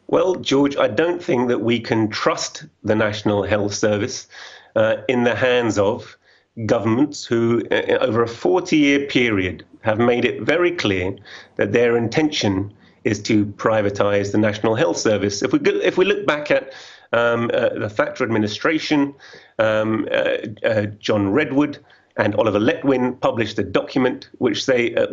Well, 0.07 0.35
George, 0.35 0.75
I 0.77 0.87
don't 0.87 1.23
think 1.23 1.47
that 1.47 1.61
we 1.61 1.79
can 1.79 2.09
trust 2.09 2.65
the 2.83 2.95
National 2.95 3.43
Health 3.43 3.73
Service 3.73 4.27
uh, 4.75 4.97
in 5.07 5.23
the 5.23 5.35
hands 5.35 5.77
of 5.77 6.17
governments 6.65 7.25
who, 7.25 7.63
uh, 7.71 7.97
over 8.01 8.23
a 8.23 8.27
40 8.27 8.77
year 8.77 9.07
period, 9.07 9.65
have 9.81 9.99
made 9.99 10.25
it 10.25 10.41
very 10.41 10.71
clear 10.71 11.15
that 11.55 11.71
their 11.71 11.97
intention 11.97 12.73
is 13.03 13.21
to 13.23 13.45
privatize 13.45 14.31
the 14.31 14.37
National 14.37 14.75
Health 14.75 14.97
Service. 14.97 15.41
If 15.41 15.51
we, 15.51 15.59
go, 15.59 15.71
if 15.71 15.97
we 15.97 16.05
look 16.05 16.25
back 16.25 16.51
at 16.51 16.73
um, 17.11 17.51
uh, 17.53 17.69
the 17.69 17.89
Thatcher 17.89 18.23
administration, 18.23 19.13
um, 19.59 20.07
uh, 20.11 20.37
uh 20.65 20.85
John 20.99 21.29
Redwood, 21.31 21.79
and 22.17 22.35
Oliver 22.35 22.59
Letwin 22.59 23.19
published 23.19 23.57
a 23.59 23.63
document 23.63 24.29
which 24.37 24.65
they 24.65 24.95
uh, 24.95 25.07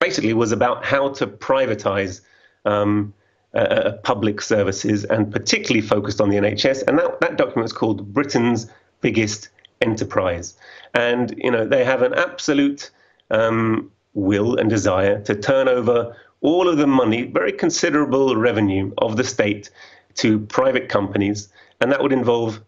basically 0.00 0.32
was 0.32 0.52
about 0.52 0.84
how 0.84 1.10
to 1.10 1.26
privatize 1.26 2.20
um, 2.64 3.14
uh, 3.54 3.58
uh 3.58 3.92
public 3.98 4.40
services 4.40 5.04
and 5.04 5.32
particularly 5.32 5.86
focused 5.86 6.20
on 6.20 6.30
the 6.30 6.36
NHS. 6.36 6.84
And 6.86 6.98
that, 6.98 7.20
that 7.20 7.36
document 7.36 7.66
is 7.66 7.72
called 7.72 8.12
Britain's 8.12 8.66
Biggest 9.00 9.48
Enterprise. 9.80 10.56
And, 10.94 11.34
you 11.36 11.50
know, 11.50 11.66
they 11.66 11.84
have 11.84 12.02
an 12.02 12.14
absolute 12.14 12.90
um, 13.30 13.90
will 14.14 14.56
and 14.56 14.68
desire 14.68 15.20
to 15.22 15.34
turn 15.34 15.68
over 15.68 16.16
all 16.42 16.68
of 16.68 16.78
the 16.78 16.86
money, 16.86 17.22
very 17.24 17.52
considerable 17.52 18.36
revenue 18.36 18.92
of 18.98 19.16
the 19.16 19.24
state 19.24 19.70
to 20.14 20.40
private 20.40 20.88
companies. 20.88 21.48
And 21.80 21.92
that 21.92 22.02
would 22.02 22.12
involve 22.12 22.60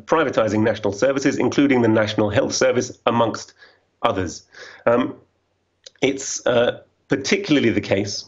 privatizing 0.00 0.62
national 0.62 0.92
services, 0.92 1.38
including 1.38 1.82
the 1.82 1.88
National 1.88 2.30
Health 2.30 2.54
Service, 2.54 2.98
amongst 3.06 3.54
others. 4.02 4.46
Um, 4.86 5.16
it's 6.02 6.44
uh, 6.46 6.82
particularly 7.08 7.70
the 7.70 7.80
case 7.80 8.24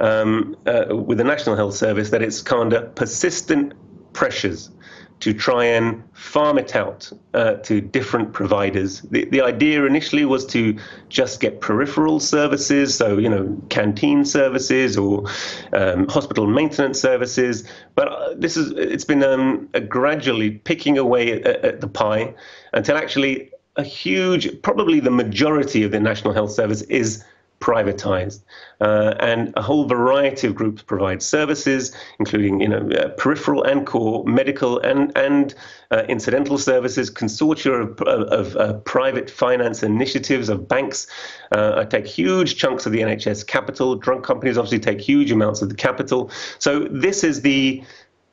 um, 0.00 0.56
uh, 0.66 0.94
with 0.94 1.18
the 1.18 1.24
National 1.24 1.56
Health 1.56 1.74
Service 1.74 2.10
that 2.10 2.22
it's 2.22 2.50
under 2.50 2.82
persistent 2.94 3.72
pressures 4.12 4.70
to 5.20 5.32
try 5.32 5.64
and 5.64 6.02
farm 6.12 6.58
it 6.58 6.76
out 6.76 7.10
uh, 7.32 7.54
to 7.54 7.80
different 7.80 8.32
providers. 8.32 9.00
The, 9.00 9.24
the 9.26 9.40
idea 9.40 9.84
initially 9.84 10.24
was 10.24 10.44
to 10.46 10.78
just 11.08 11.40
get 11.40 11.60
peripheral 11.60 12.20
services, 12.20 12.94
so 12.94 13.16
you 13.16 13.28
know 13.28 13.56
canteen 13.70 14.24
services 14.24 14.96
or 14.98 15.24
um, 15.72 16.06
hospital 16.08 16.46
maintenance 16.46 17.00
services. 17.00 17.64
But 17.94 18.08
uh, 18.08 18.34
this 18.36 18.56
is 18.56 18.72
it's 18.72 19.04
been 19.04 19.22
um, 19.22 19.68
gradually 19.88 20.50
picking 20.50 20.98
away 20.98 21.32
at, 21.32 21.46
at 21.46 21.80
the 21.80 21.88
pie 21.88 22.34
until 22.72 22.96
actually 22.96 23.50
a 23.76 23.82
huge, 23.82 24.62
probably 24.62 25.00
the 25.00 25.10
majority 25.10 25.82
of 25.82 25.92
the 25.92 26.00
National 26.00 26.32
Health 26.32 26.52
Service 26.52 26.82
is 26.82 27.22
privatized. 27.60 28.42
Uh, 28.80 29.14
and 29.20 29.52
a 29.56 29.62
whole 29.62 29.86
variety 29.86 30.46
of 30.46 30.54
groups 30.54 30.82
provide 30.82 31.22
services, 31.22 31.94
including 32.18 32.60
you 32.60 32.68
know, 32.68 32.88
uh, 32.90 33.08
peripheral 33.10 33.62
and 33.62 33.86
core, 33.86 34.22
medical 34.24 34.78
and, 34.80 35.16
and 35.16 35.54
uh, 35.90 36.02
incidental 36.08 36.58
services, 36.58 37.10
consortia 37.10 37.82
of, 37.82 38.00
of 38.02 38.56
uh, 38.56 38.74
private 38.80 39.30
finance 39.30 39.82
initiatives 39.82 40.48
of 40.48 40.68
banks 40.68 41.06
uh, 41.52 41.84
take 41.84 42.06
huge 42.06 42.56
chunks 42.56 42.84
of 42.86 42.92
the 42.92 43.00
NHS 43.00 43.46
capital. 43.46 43.96
Drug 43.96 44.22
companies 44.22 44.58
obviously 44.58 44.80
take 44.80 45.00
huge 45.00 45.30
amounts 45.30 45.62
of 45.62 45.68
the 45.68 45.74
capital. 45.74 46.30
So 46.58 46.80
this 46.90 47.24
is 47.24 47.42
the 47.42 47.82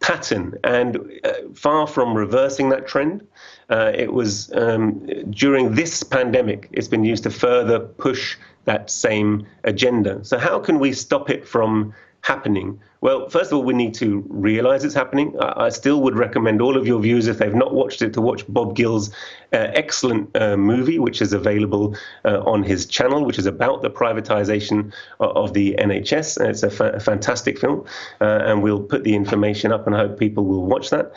pattern, 0.02 0.58
and 0.66 0.98
uh, 1.24 1.32
far 1.53 1.88
from 1.88 2.14
reversing 2.14 2.68
that 2.69 2.85
trend, 2.85 3.26
it 3.69 4.11
was 4.11 4.52
um, 4.53 5.08
during 5.30 5.74
this 5.74 6.03
pandemic, 6.03 6.68
it's 6.74 6.90
been 6.90 7.06
used 7.06 7.24
to 7.24 7.32
further 7.32 7.80
push 7.80 8.38
that 8.66 8.90
same 8.90 9.48
agenda. 9.64 10.24
So, 10.24 10.38
how 10.38 10.59
can 10.59 10.80
we 10.80 10.93
stop 10.93 11.30
it 11.30 11.48
from 11.48 11.93
happening? 12.22 12.80
Well, 13.01 13.27
first 13.27 13.51
of 13.51 13.58
all, 13.58 13.64
we 13.64 13.74
need 13.74 13.93
to 13.95 14.24
realize 14.30 14.85
it's 14.85 14.95
happening. 14.95 15.35
I, 15.38 15.66
I 15.66 15.69
still 15.69 16.01
would 16.03 16.16
recommend 16.17 16.61
all 16.61 16.77
of 16.77 16.88
your 16.88 17.01
viewers, 17.01 17.27
if 17.27 17.38
they've 17.38 17.53
not 17.53 17.74
watched 17.74 18.01
it, 18.01 18.14
to 18.14 18.22
watch 18.22 18.45
Bob 18.48 18.77
Gill's 18.77 19.09
uh, 19.51 19.72
excellent 19.74 20.35
uh, 20.38 20.56
movie, 20.56 21.00
which 21.00 21.22
is 21.22 21.33
available 21.33 21.98
uh, 22.24 22.40
on 22.45 22.64
his 22.64 22.85
channel, 22.85 23.25
which 23.25 23.38
is 23.38 23.45
about 23.45 23.82
the 23.82 23.90
privatization 23.90 24.93
of, 25.19 25.35
of 25.35 25.53
the 25.53 25.75
NHS. 25.77 26.50
It's 26.50 26.64
a, 26.64 26.69
fa- 26.69 26.93
a 26.93 27.00
fantastic 27.01 27.59
film, 27.59 27.85
uh, 28.22 28.40
and 28.45 28.64
we'll 28.64 28.83
put 28.83 29.03
the 29.03 29.16
information 29.16 29.74
up 29.74 29.85
and 29.85 29.93
I 29.95 30.00
hope 30.00 30.17
people 30.17 30.45
will 30.45 30.66
watch 30.66 30.90
that. 30.92 31.11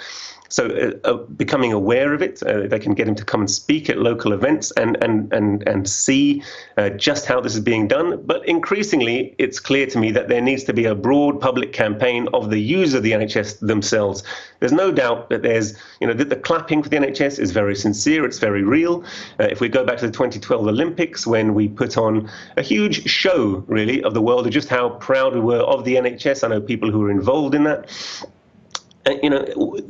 So 0.48 0.66
uh, 1.04 1.08
uh, 1.08 1.14
becoming 1.14 1.72
aware 1.72 2.14
of 2.14 2.22
it, 2.22 2.42
uh, 2.42 2.66
they 2.66 2.78
can 2.78 2.94
get 2.94 3.08
him 3.08 3.14
to 3.16 3.24
come 3.24 3.40
and 3.40 3.50
speak 3.50 3.90
at 3.90 3.98
local 3.98 4.32
events 4.32 4.70
and 4.72 4.96
and 5.02 5.32
and 5.32 5.66
and 5.68 5.88
see 5.88 6.42
uh, 6.76 6.90
just 6.90 7.26
how 7.26 7.40
this 7.40 7.54
is 7.54 7.60
being 7.60 7.88
done. 7.88 8.22
But 8.24 8.46
increasingly, 8.46 9.34
it's 9.38 9.60
clear 9.60 9.86
to 9.86 9.98
me 9.98 10.10
that 10.12 10.28
there 10.28 10.40
needs 10.40 10.64
to 10.64 10.72
be 10.72 10.84
a 10.84 10.94
broad 10.94 11.40
public 11.40 11.72
campaign 11.72 12.28
of 12.32 12.50
the 12.50 12.60
use 12.60 12.94
of 12.94 13.02
the 13.02 13.12
NHS 13.12 13.60
themselves. 13.60 14.22
There's 14.60 14.72
no 14.72 14.92
doubt 14.92 15.30
that 15.30 15.42
there's 15.42 15.76
you 16.00 16.06
know 16.06 16.14
that 16.14 16.28
the 16.28 16.36
clapping 16.36 16.82
for 16.82 16.88
the 16.88 16.96
NHS 16.96 17.38
is 17.38 17.50
very 17.50 17.74
sincere, 17.74 18.24
it's 18.24 18.38
very 18.38 18.62
real. 18.62 19.04
Uh, 19.40 19.44
if 19.44 19.60
we 19.60 19.68
go 19.68 19.84
back 19.84 19.98
to 19.98 20.06
the 20.06 20.12
2012 20.12 20.66
Olympics, 20.66 21.26
when 21.26 21.54
we 21.54 21.68
put 21.68 21.96
on 21.96 22.30
a 22.56 22.62
huge 22.62 23.08
show, 23.08 23.64
really, 23.66 24.02
of 24.02 24.14
the 24.14 24.22
world 24.22 24.46
of 24.46 24.52
just 24.52 24.68
how 24.68 24.90
proud 24.90 25.34
we 25.34 25.40
were 25.40 25.60
of 25.60 25.84
the 25.84 25.96
NHS, 25.96 26.44
I 26.44 26.48
know 26.48 26.60
people 26.60 26.90
who 26.90 27.00
were 27.00 27.10
involved 27.10 27.54
in 27.54 27.64
that. 27.64 27.90
Uh, 29.06 29.14
you 29.22 29.30
know, 29.30 29.44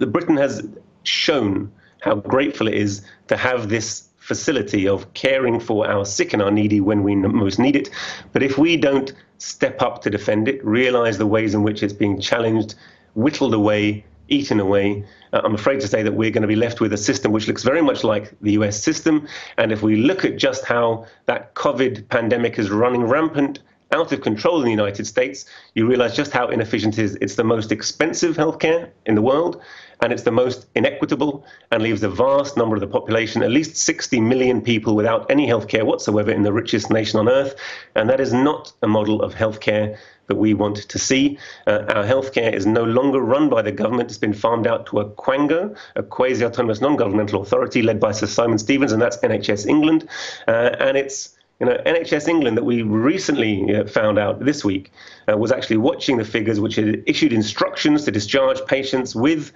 Britain 0.06 0.36
has 0.36 0.66
shown 1.04 1.72
how 2.02 2.16
grateful 2.16 2.68
it 2.68 2.74
is 2.74 3.02
to 3.28 3.36
have 3.36 3.68
this 3.68 4.08
facility 4.18 4.88
of 4.88 5.12
caring 5.14 5.58
for 5.60 5.88
our 5.88 6.04
sick 6.04 6.32
and 6.32 6.42
our 6.42 6.50
needy 6.50 6.80
when 6.80 7.02
we 7.02 7.14
most 7.14 7.58
need 7.58 7.76
it. 7.76 7.88
But 8.32 8.42
if 8.42 8.58
we 8.58 8.76
don't 8.76 9.12
step 9.38 9.80
up 9.80 10.02
to 10.02 10.10
defend 10.10 10.48
it, 10.48 10.64
realize 10.64 11.16
the 11.16 11.26
ways 11.26 11.54
in 11.54 11.62
which 11.62 11.82
it's 11.82 11.92
being 11.92 12.20
challenged, 12.20 12.74
whittled 13.14 13.54
away, 13.54 14.04
eaten 14.28 14.58
away, 14.58 15.04
uh, 15.32 15.42
I'm 15.44 15.54
afraid 15.54 15.80
to 15.80 15.88
say 15.88 16.02
that 16.02 16.14
we're 16.14 16.30
going 16.30 16.42
to 16.42 16.48
be 16.48 16.56
left 16.56 16.80
with 16.80 16.92
a 16.92 16.96
system 16.96 17.30
which 17.32 17.46
looks 17.46 17.62
very 17.62 17.82
much 17.82 18.02
like 18.02 18.34
the 18.40 18.52
US 18.52 18.82
system. 18.82 19.28
And 19.56 19.70
if 19.72 19.82
we 19.82 19.96
look 19.96 20.24
at 20.24 20.36
just 20.36 20.64
how 20.64 21.06
that 21.26 21.54
COVID 21.54 22.08
pandemic 22.08 22.58
is 22.58 22.70
running 22.70 23.04
rampant 23.04 23.60
out 23.92 24.12
of 24.12 24.20
control 24.20 24.58
in 24.58 24.64
the 24.64 24.70
United 24.70 25.06
States, 25.06 25.44
you 25.74 25.86
realize 25.86 26.16
just 26.16 26.32
how 26.32 26.48
inefficient 26.48 26.98
it 26.98 27.04
is. 27.04 27.16
It's 27.20 27.36
the 27.36 27.44
most 27.44 27.70
expensive 27.70 28.36
healthcare 28.36 28.90
in 29.06 29.14
the 29.14 29.22
world, 29.22 29.62
and 30.00 30.12
it's 30.12 30.24
the 30.24 30.32
most 30.32 30.66
inequitable 30.74 31.44
and 31.70 31.82
leaves 31.82 32.02
a 32.02 32.08
vast 32.08 32.56
number 32.56 32.74
of 32.74 32.80
the 32.80 32.86
population, 32.86 33.42
at 33.42 33.50
least 33.50 33.76
60 33.76 34.20
million 34.20 34.60
people, 34.60 34.96
without 34.96 35.30
any 35.30 35.46
healthcare 35.46 35.84
whatsoever 35.84 36.30
in 36.30 36.42
the 36.42 36.52
richest 36.52 36.90
nation 36.90 37.20
on 37.20 37.28
earth. 37.28 37.54
And 37.94 38.10
that 38.10 38.20
is 38.20 38.32
not 38.32 38.72
a 38.82 38.88
model 38.88 39.22
of 39.22 39.34
healthcare 39.34 39.96
that 40.26 40.36
we 40.36 40.54
want 40.54 40.76
to 40.76 40.98
see. 40.98 41.38
Uh, 41.66 41.84
our 41.88 42.04
healthcare 42.04 42.52
is 42.52 42.66
no 42.66 42.82
longer 42.82 43.20
run 43.20 43.48
by 43.48 43.62
the 43.62 43.72
government. 43.72 44.10
It's 44.10 44.18
been 44.18 44.34
farmed 44.34 44.66
out 44.66 44.86
to 44.86 44.98
a 44.98 45.04
Quango, 45.10 45.76
a 45.94 46.02
quasi 46.02 46.44
autonomous 46.44 46.80
non 46.80 46.96
governmental 46.96 47.40
authority 47.42 47.82
led 47.82 48.00
by 48.00 48.10
Sir 48.12 48.26
Simon 48.26 48.58
Stevens, 48.58 48.92
and 48.92 49.00
that's 49.00 49.18
NHS 49.18 49.66
England. 49.66 50.08
Uh, 50.48 50.74
and 50.80 50.96
it's 50.96 51.35
you 51.60 51.66
know, 51.66 51.76
NHS 51.86 52.28
England 52.28 52.56
that 52.56 52.64
we 52.64 52.82
recently 52.82 53.74
uh, 53.74 53.86
found 53.86 54.18
out 54.18 54.44
this 54.44 54.64
week 54.64 54.92
uh, 55.30 55.36
was 55.36 55.50
actually 55.50 55.78
watching 55.78 56.18
the 56.18 56.24
figures, 56.24 56.60
which 56.60 56.76
had 56.76 57.02
issued 57.06 57.32
instructions 57.32 58.04
to 58.04 58.10
discharge 58.10 58.64
patients 58.66 59.14
with 59.14 59.52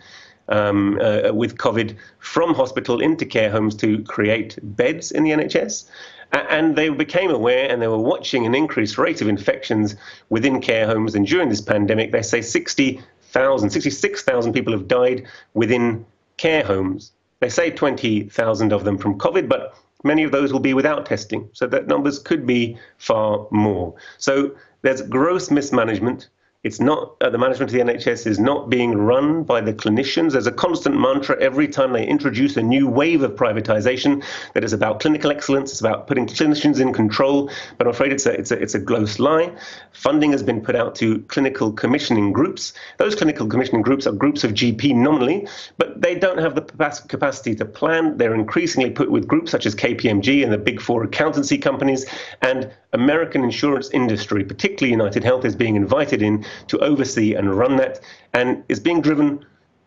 um, 0.49 0.99
uh, 1.01 1.33
with 1.33 1.57
COVID 1.59 1.97
from 2.19 2.55
hospital 2.55 3.01
into 3.01 3.25
care 3.25 3.51
homes 3.51 3.77
to 3.77 4.03
create 4.05 4.59
beds 4.63 5.13
in 5.13 5.25
the 5.25 5.31
NHS. 5.31 5.89
And 6.33 6.77
they 6.77 6.89
became 6.91 7.31
aware 7.31 7.69
and 7.69 7.83
they 7.83 7.89
were 7.89 7.99
watching 7.99 8.47
an 8.47 8.55
increased 8.55 8.99
rate 8.99 9.21
of 9.21 9.29
infections 9.29 9.97
within 10.29 10.61
care 10.61 10.87
homes. 10.87 11.15
And 11.15 11.27
during 11.27 11.49
this 11.49 11.61
pandemic, 11.61 12.13
they 12.13 12.23
say 12.23 12.41
60,000, 12.41 13.71
66,000 13.71 14.53
people 14.53 14.73
have 14.73 14.87
died 14.87 15.27
within 15.55 16.07
care 16.37 16.63
homes. 16.63 17.13
They 17.41 17.49
say 17.49 17.71
20,000 17.71 18.73
of 18.73 18.85
them 18.85 18.97
from 18.97 19.19
COVID, 19.19 19.49
but 19.49 19.75
many 20.05 20.23
of 20.25 20.33
those 20.33 20.53
will 20.53 20.61
be 20.61 20.75
without 20.75 21.07
testing. 21.07 21.49
So 21.53 21.67
that 21.69 21.87
numbers 21.87 22.19
could 22.19 22.47
be 22.47 22.79
far 22.99 23.47
more. 23.51 23.95
So 24.19 24.55
there's 24.83 25.03
gross 25.03 25.51
mismanagement 25.51 26.29
it's 26.63 26.79
not 26.79 27.17
uh, 27.23 27.31
the 27.31 27.39
management 27.39 27.71
of 27.71 27.73
the 27.73 27.83
NHS 27.83 28.27
is 28.27 28.39
not 28.39 28.69
being 28.69 28.93
run 28.93 29.45
by 29.45 29.63
the 29.63 29.73
clinicians. 29.73 30.33
There's 30.33 30.47
a 30.47 30.53
constant 30.53 30.99
mantra 30.99 31.41
every 31.41 31.67
time 31.67 31.95
they 31.95 32.07
introduce 32.07 32.55
a 32.59 32.63
new 32.63 32.87
wave 32.87 33.23
of 33.23 33.33
privatization 33.33 34.23
that 34.53 34.63
is 34.63 34.75
about 34.75 35.01
clinical 35.01 35.31
excellence. 35.31 35.71
It's 35.71 35.81
about 35.81 36.07
putting 36.07 36.27
clinicians 36.27 36.79
in 36.79 36.93
control. 36.93 37.51
But 37.79 37.87
I'm 37.87 37.95
afraid 37.95 38.13
it's 38.13 38.27
a 38.27 38.33
it's 38.33 38.51
a 38.51 38.61
it's 38.61 38.75
a 38.75 38.79
gross 38.79 39.19
lie. 39.19 39.57
Funding 39.93 40.33
has 40.33 40.43
been 40.43 40.61
put 40.61 40.77
out 40.77 40.95
to 40.97 41.21
clinical 41.29 41.73
commissioning 41.73 42.31
groups. 42.31 42.75
Those 42.99 43.15
clinical 43.15 43.47
commissioning 43.47 43.81
groups 43.81 44.07
are 44.07 44.13
groups 44.13 44.45
of 44.45 44.53
GP 44.53 44.95
nominally, 44.97 45.49
but 45.79 46.03
they 46.03 46.15
don't 46.15 46.39
have 46.39 46.57
the 46.57 46.63
capacity 47.09 47.55
to 47.55 47.65
plan. 47.65 48.19
They're 48.19 48.35
increasingly 48.35 48.91
put 48.91 49.11
with 49.11 49.27
groups 49.27 49.51
such 49.51 49.65
as 49.65 49.75
KPMG 49.75 50.43
and 50.45 50.53
the 50.53 50.59
big 50.59 50.83
four 50.83 51.05
accountancy 51.05 51.57
companies 51.57 52.05
and 52.43 52.71
American 52.93 53.45
insurance 53.45 53.89
industry, 53.91 54.45
particularly 54.45 54.91
United 54.91 55.23
Health, 55.23 55.45
is 55.45 55.55
being 55.55 55.77
invited 55.77 56.23
in 56.23 56.45
to 56.69 56.79
oversee 56.79 57.35
and 57.35 57.55
run 57.57 57.77
that 57.77 58.01
and 58.33 58.65
is 58.69 58.81
being 58.81 59.01
driven 59.01 59.45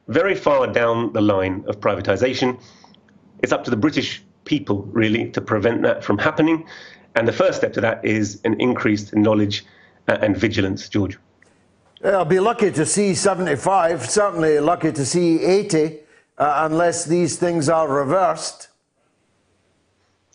very 0.08 0.35
far 0.35 0.67
down 0.67 1.14
the 1.14 1.22
line 1.22 1.64
of 1.67 1.80
privatization. 1.80 2.59
It's 3.42 3.51
up 3.51 3.64
to 3.66 3.69
the 3.69 3.77
British 3.77 4.24
people, 4.45 4.83
really, 4.92 5.32
to 5.32 5.42
prevent 5.42 5.82
that 5.83 6.03
from 6.03 6.17
happening. 6.17 6.66
And 7.16 7.27
the 7.27 7.33
first 7.33 7.58
step 7.58 7.74
to 7.74 7.82
that 7.82 8.03
is 8.03 8.42
an 8.43 8.59
increased 8.59 9.16
knowledge 9.16 9.66
uh, 10.08 10.17
and 10.22 10.35
vigilance, 10.35 10.90
George. 10.90 11.17
I'll 12.03 12.25
be 12.25 12.40
lucky 12.40 12.72
to 12.72 12.85
see 12.85 13.16
75, 13.16 14.09
certainly 14.09 14.59
lucky 14.59 14.92
to 14.92 15.06
see 15.06 15.42
80, 15.42 16.00
uh, 16.38 16.67
unless 16.69 17.06
these 17.06 17.38
things 17.38 17.69
are 17.69 17.88
reversed. 17.88 18.67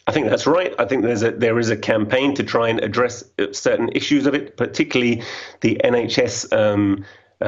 I 0.08 0.10
think 0.10 0.30
that's 0.30 0.46
right. 0.46 0.74
I 0.78 0.86
think 0.86 1.02
there's 1.02 1.22
a 1.22 1.32
there 1.32 1.58
is 1.58 1.68
a 1.68 1.76
campaign 1.76 2.34
to 2.36 2.42
try 2.42 2.70
and 2.70 2.80
address 2.80 3.22
uh, 3.38 3.52
certain 3.52 3.90
issues 3.90 4.24
of 4.24 4.34
it, 4.34 4.56
particularly 4.56 5.22
the 5.60 5.78
NHS. 5.84 6.50
Um, 6.50 7.04
uh, 7.40 7.44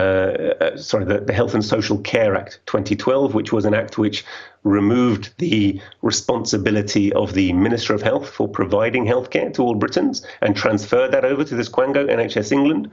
uh, 0.60 0.76
sorry, 0.76 1.05
the, 1.05 1.18
the 1.18 1.32
Health 1.32 1.52
and 1.52 1.64
Social 1.64 1.98
Care 1.98 2.36
Act 2.36 2.60
2012, 2.66 3.34
which 3.34 3.50
was 3.50 3.64
an 3.64 3.74
act 3.74 3.98
which 3.98 4.24
removed 4.62 5.32
the 5.39 5.80
responsibility 6.02 7.12
of 7.14 7.32
the 7.32 7.52
Minister 7.55 7.92
of 7.92 8.02
Health 8.02 8.28
for 8.28 8.47
providing 8.47 9.05
healthcare 9.05 9.52
to 9.55 9.62
all 9.62 9.74
Britons 9.74 10.24
and 10.42 10.55
transferred 10.55 11.10
that 11.10 11.24
over 11.24 11.42
to 11.42 11.56
this 11.56 11.68
Quango, 11.68 12.08
NHS 12.08 12.52
England. 12.52 12.89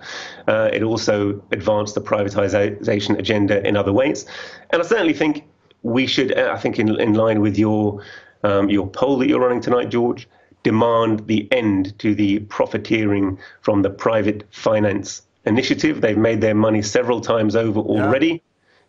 Uh, 0.48 0.72
it 0.74 0.82
also 0.82 1.40
advanced 1.52 1.94
the 1.94 2.02
privatisation 2.02 3.20
agenda 3.20 3.68
in 3.68 3.78
other 3.78 3.94
ways. 3.94 4.26
And 4.72 4.82
I 4.82 4.86
certainly 4.86 5.14
think 5.14 5.44
we 5.84 6.08
should, 6.08 6.36
uh, 6.36 6.52
I 6.52 6.58
think, 6.58 6.80
in, 6.80 7.00
in 7.00 7.14
line 7.14 7.42
with 7.42 7.60
your 7.60 8.02
um, 8.44 8.70
your 8.70 8.88
poll 8.88 9.18
that 9.20 9.28
you're 9.28 9.40
running 9.40 9.62
tonight, 9.62 9.90
George, 9.90 10.28
demand 10.64 11.26
the 11.28 11.48
end 11.52 11.98
to 12.00 12.14
the 12.14 12.40
profiteering 12.40 13.38
from 13.62 13.82
the 13.82 13.90
private 13.90 14.44
finance 14.52 15.22
initiative. 15.46 16.02
They've 16.02 16.18
made 16.18 16.42
their 16.42 16.56
money 16.56 16.82
several 16.82 17.22
times 17.22 17.56
over 17.56 17.80
already. 17.80 18.28
Yeah. 18.28 18.38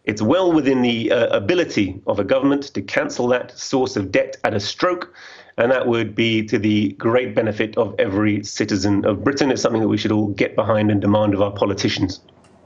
It's 0.04 0.22
well 0.22 0.52
within 0.52 0.82
the 0.82 1.12
uh, 1.12 1.36
ability 1.36 2.00
of 2.06 2.18
a 2.18 2.24
government 2.24 2.64
to 2.74 2.82
cancel 2.82 3.28
that 3.28 3.56
source 3.58 3.94
of 3.96 4.10
debt 4.10 4.38
at 4.42 4.54
a 4.54 4.60
stroke, 4.60 5.12
and 5.58 5.70
that 5.70 5.86
would 5.86 6.14
be 6.14 6.42
to 6.46 6.58
the 6.58 6.92
great 6.92 7.34
benefit 7.34 7.76
of 7.76 7.94
every 7.98 8.42
citizen 8.42 9.04
of 9.04 9.22
Britain. 9.22 9.50
It's 9.50 9.60
something 9.60 9.82
that 9.82 9.88
we 9.88 9.98
should 9.98 10.12
all 10.12 10.28
get 10.28 10.56
behind 10.56 10.90
and 10.90 11.00
demand 11.00 11.34
of 11.34 11.42
our 11.42 11.50
politicians. 11.50 12.20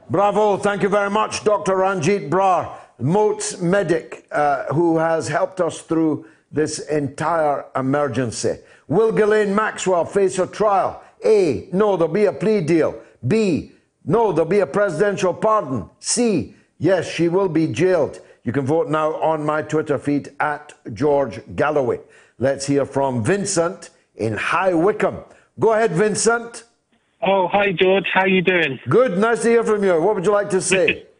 Bravo. 0.09 0.57
Thank 0.57 0.83
you 0.83 0.89
very 0.89 1.09
much, 1.09 1.43
Dr. 1.43 1.75
Ranjit 1.75 2.29
Brar, 2.29 2.77
Moats 2.99 3.59
medic, 3.59 4.25
uh, 4.31 4.65
who 4.73 4.97
has 4.97 5.27
helped 5.27 5.59
us 5.59 5.81
through 5.81 6.25
this 6.53 6.79
entire 6.79 7.65
emergency. 7.75 8.59
Will 8.87 9.11
Ghislaine 9.11 9.53
Maxwell 9.53 10.05
face 10.05 10.39
a 10.39 10.47
trial? 10.47 11.03
A. 11.25 11.67
No, 11.73 11.97
there'll 11.97 12.13
be 12.13 12.25
a 12.25 12.33
plea 12.33 12.61
deal. 12.61 13.01
B. 13.27 13.71
No, 14.05 14.31
there'll 14.31 14.49
be 14.49 14.59
a 14.59 14.67
presidential 14.67 15.33
pardon. 15.33 15.89
C. 15.99 16.55
Yes, 16.77 17.09
she 17.09 17.27
will 17.27 17.49
be 17.49 17.67
jailed. 17.67 18.21
You 18.43 18.51
can 18.51 18.65
vote 18.65 18.89
now 18.89 19.15
on 19.15 19.45
my 19.45 19.61
Twitter 19.61 19.97
feed 19.97 20.33
at 20.39 20.73
George 20.93 21.41
Galloway. 21.55 21.99
Let's 22.39 22.67
hear 22.67 22.85
from 22.85 23.23
Vincent 23.23 23.89
in 24.15 24.33
High 24.35 24.73
Wycombe, 24.73 25.23
Go 25.59 25.73
ahead, 25.73 25.91
Vincent. 25.91 26.63
Oh, 27.21 27.47
hi, 27.47 27.71
George. 27.71 28.05
How 28.11 28.25
you 28.25 28.41
doing? 28.41 28.79
Good. 28.89 29.17
Nice 29.17 29.43
to 29.43 29.49
hear 29.49 29.63
from 29.63 29.83
you. 29.83 30.01
What 30.01 30.15
would 30.15 30.25
you 30.25 30.31
like 30.31 30.49
to 30.49 30.61
say? 30.61 31.05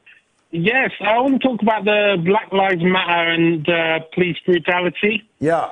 yes, 0.54 0.92
I 1.02 1.18
want 1.20 1.42
to 1.42 1.48
talk 1.48 1.62
about 1.62 1.84
the 1.84 2.22
Black 2.24 2.52
Lives 2.54 2.84
Matter 2.84 3.32
and 3.32 3.68
uh, 3.68 4.00
police 4.14 4.38
brutality. 4.46 5.28
Yeah. 5.40 5.70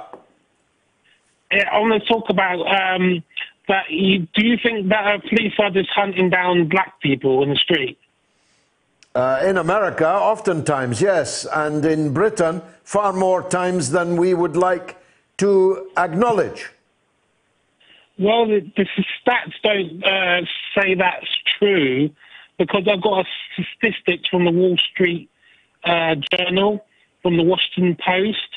I 1.52 1.80
want 1.80 2.02
to 2.02 2.08
talk 2.08 2.30
about 2.30 2.60
um, 2.62 3.24
that. 3.68 3.90
You, 3.90 4.28
do 4.34 4.46
you 4.46 4.58
think 4.62 4.90
that 4.90 5.06
uh, 5.06 5.20
police 5.30 5.54
are 5.60 5.70
just 5.70 5.90
hunting 5.90 6.30
down 6.30 6.68
black 6.70 7.00
people 7.02 7.44
in 7.44 7.50
the 7.50 7.56
street? 7.56 7.98
Uh, 9.14 9.42
in 9.44 9.58
America, 9.58 10.08
oftentimes, 10.08 11.02
yes. 11.02 11.46
And 11.46 11.84
in 11.86 12.14
Britain, 12.14 12.62
far 12.84 13.12
more 13.12 13.44
times 13.44 13.92
than 13.92 14.16
we 14.16 14.34
would 14.34 14.56
like 14.56 14.98
to 15.38 15.90
acknowledge. 15.98 16.70
Well, 18.18 18.48
the, 18.48 18.62
the 18.78 18.86
stats 19.26 19.54
don't 19.64 20.04
uh, 20.04 20.46
say 20.74 20.96
that's 20.96 21.28
true 21.60 22.12
because 22.62 22.88
I've 22.88 23.02
got 23.02 23.26
a 23.26 23.64
statistics 23.80 24.30
from 24.30 24.46
the 24.46 24.52
Wall 24.52 24.78
Street 24.78 25.30
uh, 25.84 26.16
Journal, 26.32 26.86
from 27.24 27.38
the 27.38 27.44
Washington 27.44 27.98
Post, 28.06 28.50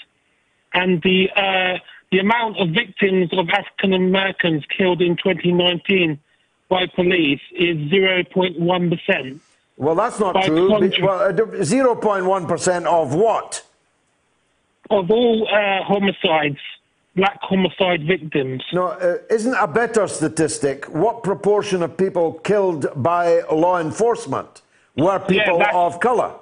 and 0.74 1.00
the 1.02 1.28
uh, 1.34 1.78
the 2.12 2.18
amount 2.18 2.58
of 2.58 2.68
victims 2.68 3.30
of 3.32 3.48
African 3.48 3.94
Americans 3.94 4.64
killed 4.76 5.00
in 5.00 5.16
2019 5.16 6.20
by 6.68 6.86
police 6.86 7.40
is 7.52 7.76
0.1 7.90 8.90
percent. 8.90 9.40
Well, 9.76 9.94
that's 9.94 10.20
not 10.20 10.34
By 10.34 10.46
true. 10.46 10.68
Well, 10.68 10.80
uh, 10.80 11.32
0.1% 11.32 12.86
of 12.86 13.14
what? 13.14 13.64
Of 14.90 15.10
all 15.10 15.48
uh, 15.48 15.82
homicides, 15.82 16.60
black 17.16 17.38
homicide 17.42 18.06
victims. 18.06 18.62
No, 18.72 18.86
uh, 18.88 19.18
isn't 19.30 19.54
a 19.54 19.66
better 19.66 20.06
statistic 20.08 20.84
what 20.86 21.22
proportion 21.22 21.82
of 21.82 21.96
people 21.96 22.34
killed 22.50 22.86
by 22.96 23.40
law 23.52 23.80
enforcement 23.80 24.62
were 24.96 25.18
people 25.20 25.58
that's- 25.58 25.74
of 25.74 26.00
color? 26.00 26.32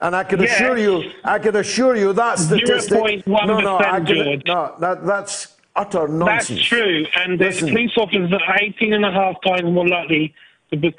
And 0.00 0.14
I 0.14 0.24
can 0.24 0.40
Yes. 0.42 0.52
assure 0.60 0.76
you, 0.76 1.10
I 1.24 1.38
can 1.38 1.56
assure 1.56 1.96
you 1.96 2.12
that 2.12 2.38
statistic. 2.38 2.98
0.1%, 2.98 3.46
no, 3.46 3.58
no, 3.60 3.78
I 3.78 4.00
can, 4.00 4.42
no, 4.46 4.74
that, 4.78 5.06
that's 5.06 5.56
utter 5.74 6.06
nonsense. 6.08 6.58
That's 6.58 6.68
true, 6.68 7.06
and 7.20 7.38
the 7.38 7.46
Listen. 7.46 7.68
police 7.70 7.92
officers 7.96 8.32
are 8.32 8.56
18 8.60 8.92
and 8.92 9.04
a 9.04 9.10
half 9.10 9.36
times 9.46 9.64
more 9.72 9.88
likely 9.88 10.34
to 10.70 10.76
be, 10.76 10.94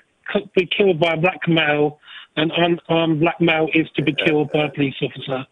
be 0.56 0.66
killed 0.66 1.00
by 1.00 1.14
a 1.14 1.18
black 1.18 1.48
male 1.48 2.00
than 2.36 2.52
unarmed 2.52 3.20
black 3.20 3.40
male 3.40 3.70
is 3.74 3.88
to 3.92 4.02
be 4.02 4.14
killed 4.14 4.52
by 4.52 4.64
a 4.66 4.70
police 4.70 4.96
officer. 5.02 5.46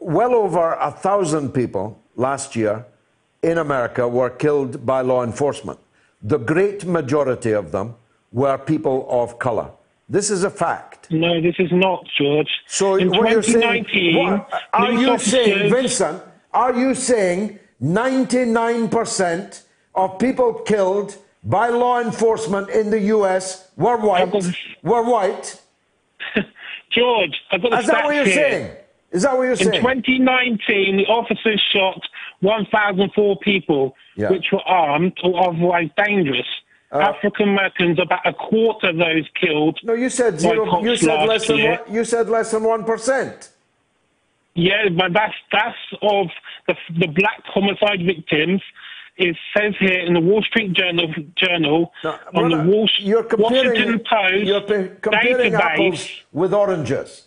well 0.00 0.34
over 0.34 0.72
a 0.80 0.90
thousand 0.90 1.52
people 1.52 1.98
last 2.16 2.56
year 2.56 2.84
in 3.50 3.58
America 3.58 4.08
were 4.08 4.30
killed 4.30 4.84
by 4.86 5.00
law 5.02 5.22
enforcement. 5.22 5.78
The 6.22 6.38
great 6.38 6.84
majority 6.86 7.52
of 7.52 7.70
them 7.72 7.94
were 8.32 8.56
people 8.58 9.06
of 9.10 9.38
color. 9.38 9.68
This 10.08 10.30
is 10.30 10.44
a 10.44 10.50
fact. 10.50 11.10
No, 11.10 11.40
this 11.40 11.54
is 11.58 11.70
not, 11.72 12.00
George. 12.18 12.48
So 12.66 12.96
in 12.96 13.08
what 13.10 13.30
you're 13.30 13.42
saying, 13.42 13.84
2019, 13.84 14.16
what- 14.16 14.62
are 14.72 14.92
you 14.92 15.18
saying, 15.18 15.70
Vincent? 15.70 16.22
Are 16.52 16.74
you 16.74 16.94
saying 16.94 17.58
99% 17.82 19.62
of 19.94 20.18
people 20.18 20.54
killed 20.72 21.16
by 21.42 21.68
law 21.68 22.00
enforcement 22.00 22.70
in 22.70 22.90
the 22.90 23.00
U.S. 23.16 23.70
were 23.76 23.96
white? 23.98 24.32
Were 24.82 25.02
white? 25.14 25.60
George, 26.90 27.34
I've 27.50 27.60
got 27.62 27.70
the 27.72 27.78
Is 27.78 27.86
that 27.86 28.04
what 28.04 28.14
you're 28.14 28.24
here. 28.24 28.34
saying? 28.34 28.76
Is 29.10 29.22
that 29.22 29.36
what 29.36 29.44
you're 29.44 29.56
saying? 29.56 29.74
In 29.74 29.80
2019, 29.80 30.96
the 30.96 31.06
officers 31.06 31.60
shot 31.72 32.00
1,004 32.44 33.36
people, 33.38 33.96
Yeah. 34.16 34.30
which 34.30 34.46
were 34.52 34.62
armed 34.66 35.16
or 35.24 35.48
otherwise 35.48 35.90
dangerous. 35.96 36.46
Uh, 36.92 36.98
African 36.98 37.48
Americans, 37.48 37.98
about 37.98 38.24
a 38.24 38.32
quarter 38.32 38.90
of 38.90 38.96
those 38.98 39.26
killed. 39.40 39.76
No, 39.82 39.94
you 39.94 40.08
said 40.08 40.38
zero. 40.38 40.80
You 40.80 40.94
said 40.96 41.26
less 41.26 41.46
than 41.48 41.56
year. 41.56 41.80
one, 41.84 41.94
you 41.96 42.04
said 42.04 42.28
less 42.28 42.52
than 42.52 42.62
one 42.62 42.84
percent. 42.84 43.50
Yeah, 44.54 44.88
but 44.90 45.12
that's 45.12 45.34
that's 45.50 45.76
of 46.02 46.28
the 46.68 46.76
the 47.00 47.08
black 47.08 47.42
homicide 47.46 48.00
victims. 48.06 48.62
It 49.16 49.36
says 49.56 49.74
here 49.80 50.00
in 50.06 50.14
the 50.14 50.20
Wall 50.20 50.42
Street 50.42 50.72
Journal 50.72 51.08
journal 51.36 51.92
on 52.34 52.50
the 52.50 52.62
Wall 52.70 52.88
You're 52.98 53.26
Washington 53.38 53.98
Post 54.00 54.44
you're 54.44 54.60
comparing 54.60 55.52
database. 55.52 55.60
apples 55.60 56.08
with 56.32 56.52
oranges. 56.54 57.22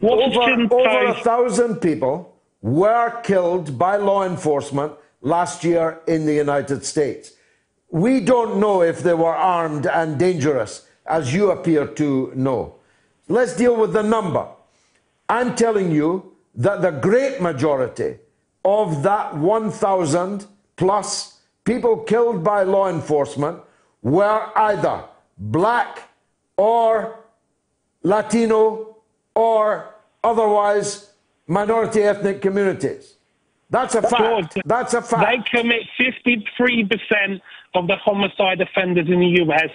Washington 0.00 0.68
over, 0.72 0.88
over 0.88 1.06
a 1.06 1.14
thousand 1.14 1.76
people 1.76 2.29
were 2.62 3.20
killed 3.22 3.78
by 3.78 3.96
law 3.96 4.24
enforcement 4.24 4.92
last 5.22 5.64
year 5.64 6.00
in 6.06 6.26
the 6.26 6.34
United 6.34 6.84
States. 6.84 7.32
We 7.90 8.20
don't 8.20 8.58
know 8.58 8.82
if 8.82 9.02
they 9.02 9.14
were 9.14 9.34
armed 9.34 9.86
and 9.86 10.18
dangerous, 10.18 10.86
as 11.06 11.34
you 11.34 11.50
appear 11.50 11.86
to 11.86 12.32
know. 12.36 12.76
Let's 13.28 13.56
deal 13.56 13.76
with 13.76 13.92
the 13.92 14.02
number. 14.02 14.46
I'm 15.28 15.54
telling 15.54 15.90
you 15.90 16.36
that 16.54 16.82
the 16.82 16.90
great 16.90 17.40
majority 17.40 18.18
of 18.64 19.02
that 19.02 19.36
1,000 19.36 20.46
plus 20.76 21.40
people 21.64 21.98
killed 21.98 22.44
by 22.44 22.62
law 22.62 22.88
enforcement 22.88 23.60
were 24.02 24.50
either 24.56 25.04
black 25.38 26.08
or 26.56 27.20
Latino 28.02 28.96
or 29.34 29.94
otherwise 30.22 31.09
minority 31.50 32.02
ethnic 32.02 32.40
communities. 32.40 33.16
That's 33.70 33.94
a 33.94 34.02
fact. 34.02 34.58
That's 34.64 34.94
a 34.94 35.02
fact. 35.02 35.44
They 35.52 35.60
commit 35.60 35.82
53% 35.98 37.40
of 37.74 37.86
the 37.86 37.96
homicide 37.96 38.60
offenders 38.60 39.08
in 39.08 39.20
the 39.20 39.42
US, 39.42 39.70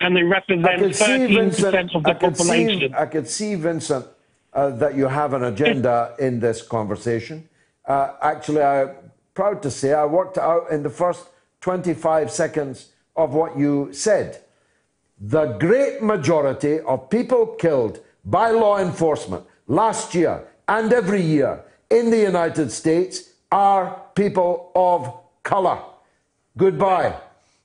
and 0.00 0.16
they 0.16 0.22
represent 0.22 0.80
13% 0.80 1.28
Vincent, 1.34 1.94
of 1.94 2.04
the 2.04 2.10
I 2.10 2.14
could 2.14 2.36
see, 2.36 2.44
population. 2.44 2.94
I 2.94 3.06
could 3.06 3.28
see, 3.28 3.54
Vincent, 3.54 4.06
uh, 4.52 4.70
that 4.70 4.96
you 4.96 5.08
have 5.08 5.34
an 5.34 5.44
agenda 5.44 6.14
in 6.18 6.40
this 6.40 6.62
conversation. 6.62 7.48
Uh, 7.86 8.12
actually, 8.22 8.62
I'm 8.62 8.90
proud 9.34 9.62
to 9.62 9.70
say 9.70 9.92
I 9.92 10.06
worked 10.06 10.38
out 10.38 10.70
in 10.70 10.82
the 10.82 10.90
first 10.90 11.26
25 11.60 12.30
seconds 12.30 12.92
of 13.16 13.34
what 13.34 13.58
you 13.58 13.92
said. 13.92 14.42
The 15.20 15.46
great 15.58 16.02
majority 16.02 16.80
of 16.80 17.10
people 17.10 17.46
killed 17.46 18.00
by 18.24 18.50
law 18.50 18.78
enforcement 18.78 19.44
last 19.66 20.14
year 20.14 20.46
and 20.68 20.92
every 20.92 21.22
year 21.22 21.62
in 21.90 22.10
the 22.10 22.18
United 22.18 22.70
States 22.70 23.30
are 23.52 24.02
people 24.14 24.70
of 24.74 25.12
colour. 25.42 25.78
Goodbye. 26.56 27.16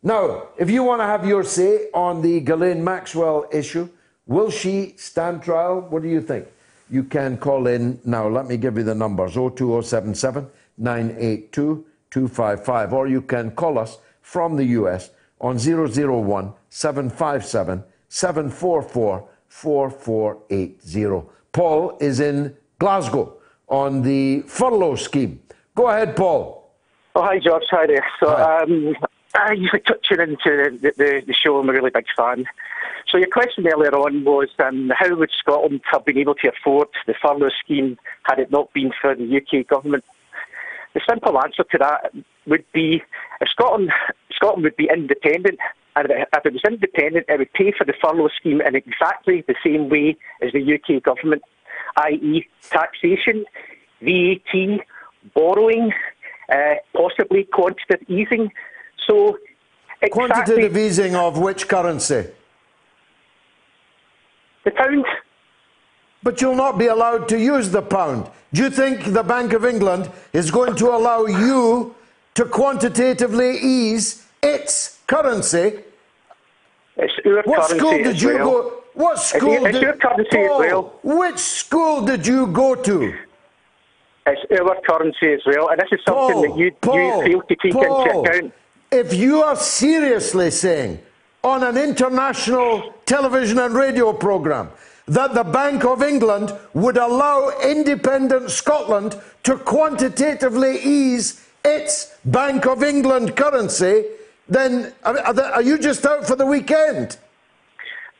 Now, 0.01 0.47
if 0.57 0.69
you 0.69 0.83
want 0.83 1.01
to 1.01 1.05
have 1.05 1.25
your 1.25 1.43
say 1.43 1.89
on 1.93 2.21
the 2.21 2.39
Ghislaine 2.39 2.83
Maxwell 2.83 3.45
issue, 3.51 3.89
will 4.25 4.49
she 4.49 4.93
stand 4.97 5.43
trial? 5.43 5.81
What 5.81 6.03
do 6.03 6.09
you 6.09 6.21
think? 6.21 6.47
You 6.89 7.03
can 7.03 7.37
call 7.37 7.67
in 7.67 7.99
now. 8.05 8.27
Let 8.27 8.47
me 8.47 8.57
give 8.57 8.77
you 8.77 8.83
the 8.83 8.95
numbers 8.95 9.33
02077 9.33 10.47
982 10.77 11.85
255, 12.09 12.93
or 12.93 13.07
you 13.07 13.21
can 13.21 13.51
call 13.51 13.77
us 13.77 13.97
from 14.21 14.55
the 14.55 14.65
US 14.65 15.11
on 15.39 15.57
001 15.59 16.53
757 16.69 17.83
744 18.07 19.29
4480. 19.47 21.27
Paul 21.51 21.97
is 21.99 22.19
in 22.19 22.55
Glasgow 22.79 23.37
on 23.67 24.01
the 24.01 24.41
furlough 24.47 24.95
scheme. 24.95 25.41
Go 25.75 25.87
ahead, 25.89 26.15
Paul. 26.15 26.71
Oh, 27.15 27.23
hi, 27.23 27.39
George. 27.39 27.63
Hi 27.69 27.85
there. 27.85 28.05
So, 28.19 28.35
um, 28.35 28.95
uh, 29.35 29.51
you 29.51 29.69
were 29.71 29.79
touching 29.79 30.19
into 30.21 30.79
the, 30.81 30.93
the, 30.97 31.23
the 31.27 31.33
show. 31.33 31.59
I'm 31.59 31.69
a 31.69 31.73
really 31.73 31.91
big 31.91 32.05
fan. 32.15 32.45
So, 33.07 33.17
your 33.17 33.27
question 33.27 33.67
earlier 33.67 33.95
on 33.95 34.23
was 34.23 34.49
um, 34.59 34.91
how 34.97 35.13
would 35.15 35.31
Scotland 35.37 35.81
have 35.91 36.05
been 36.05 36.17
able 36.17 36.35
to 36.35 36.49
afford 36.49 36.87
the 37.05 37.13
furlough 37.21 37.49
scheme 37.63 37.97
had 38.23 38.39
it 38.39 38.51
not 38.51 38.73
been 38.73 38.91
for 38.99 39.13
the 39.13 39.37
UK 39.37 39.67
government? 39.67 40.05
The 40.93 41.01
simple 41.07 41.39
answer 41.39 41.63
to 41.63 41.77
that 41.77 42.11
would 42.47 42.65
be 42.73 43.03
if 43.41 43.49
Scotland, 43.49 43.91
Scotland 44.31 44.63
would 44.63 44.77
be 44.77 44.89
independent. 44.91 45.59
And 45.95 46.07
if 46.11 46.45
it 46.45 46.53
was 46.53 46.61
independent, 46.65 47.25
it 47.27 47.37
would 47.37 47.53
pay 47.53 47.73
for 47.77 47.83
the 47.83 47.93
furlough 48.01 48.29
scheme 48.29 48.61
in 48.61 48.75
exactly 48.75 49.43
the 49.47 49.55
same 49.63 49.89
way 49.89 50.17
as 50.41 50.53
the 50.53 50.73
UK 50.73 51.03
government, 51.03 51.43
i.e., 51.97 52.47
taxation, 52.69 53.45
VAT, 54.01 54.79
borrowing, 55.33 55.91
uh, 56.51 56.75
possibly 56.95 57.43
quantitative 57.45 58.09
easing. 58.09 58.51
So, 59.07 59.37
exactly 60.01 60.09
Quantitative 60.09 60.77
easing 60.77 61.15
of 61.15 61.37
which 61.37 61.67
currency? 61.67 62.27
The 64.65 64.71
pound. 64.71 65.05
But 66.21 66.41
you'll 66.41 66.55
not 66.55 66.77
be 66.77 66.87
allowed 66.87 67.29
to 67.29 67.39
use 67.39 67.69
the 67.69 67.81
pound. 67.81 68.29
Do 68.53 68.63
you 68.63 68.69
think 68.69 69.13
the 69.13 69.23
Bank 69.23 69.53
of 69.53 69.63
England 69.65 70.11
is 70.33 70.51
going 70.51 70.75
to 70.77 70.89
allow 70.89 71.25
you 71.25 71.95
to 72.35 72.45
quantitatively 72.45 73.57
ease 73.57 74.27
its 74.43 74.99
currency? 75.07 75.79
It's 77.01 77.13
our 77.25 77.43
what 77.43 77.67
currency 77.67 77.77
school 77.77 77.97
did 77.97 78.07
as 78.07 78.21
you 78.21 78.33
well. 78.35 78.51
go? 78.51 78.83
What 78.93 79.19
school 79.19 79.65
it's 79.65 79.79
did 79.79 79.87
our 79.87 79.95
currency 79.95 80.37
as 80.39 80.49
well. 80.49 80.99
Which 81.03 81.39
school 81.39 82.01
did 82.05 82.27
you 82.27 82.47
go 82.47 82.75
to? 82.75 83.13
It's 84.27 84.61
our 84.61 84.75
currency 84.81 85.33
as 85.33 85.41
well, 85.45 85.69
and 85.69 85.79
this 85.79 85.89
is 85.91 85.99
something 86.05 86.35
Paul, 86.35 86.41
that 86.43 86.57
you, 86.57 86.71
Paul, 86.81 86.97
you 86.97 87.23
fail 87.23 87.41
to 87.43 87.55
take 87.55 87.73
Paul, 87.73 88.03
into 88.03 88.19
account. 88.19 88.53
if 88.91 89.13
you 89.13 89.41
are 89.41 89.55
seriously 89.55 90.51
saying 90.51 90.99
on 91.43 91.63
an 91.63 91.77
international 91.77 92.93
television 93.05 93.57
and 93.59 93.73
radio 93.73 94.11
program 94.11 94.69
that 95.07 95.33
the 95.33 95.43
Bank 95.43 95.85
of 95.85 96.03
England 96.03 96.53
would 96.73 96.97
allow 96.97 97.49
independent 97.63 98.51
Scotland 98.51 99.17
to 99.43 99.57
quantitatively 99.57 100.79
ease 100.83 101.47
its 101.65 102.13
Bank 102.25 102.67
of 102.67 102.83
England 102.83 103.35
currency, 103.35 104.05
then 104.49 104.93
are, 105.03 105.17
are 105.17 105.61
you 105.61 105.77
just 105.77 106.05
out 106.05 106.25
for 106.27 106.35
the 106.35 106.45
weekend? 106.45 107.17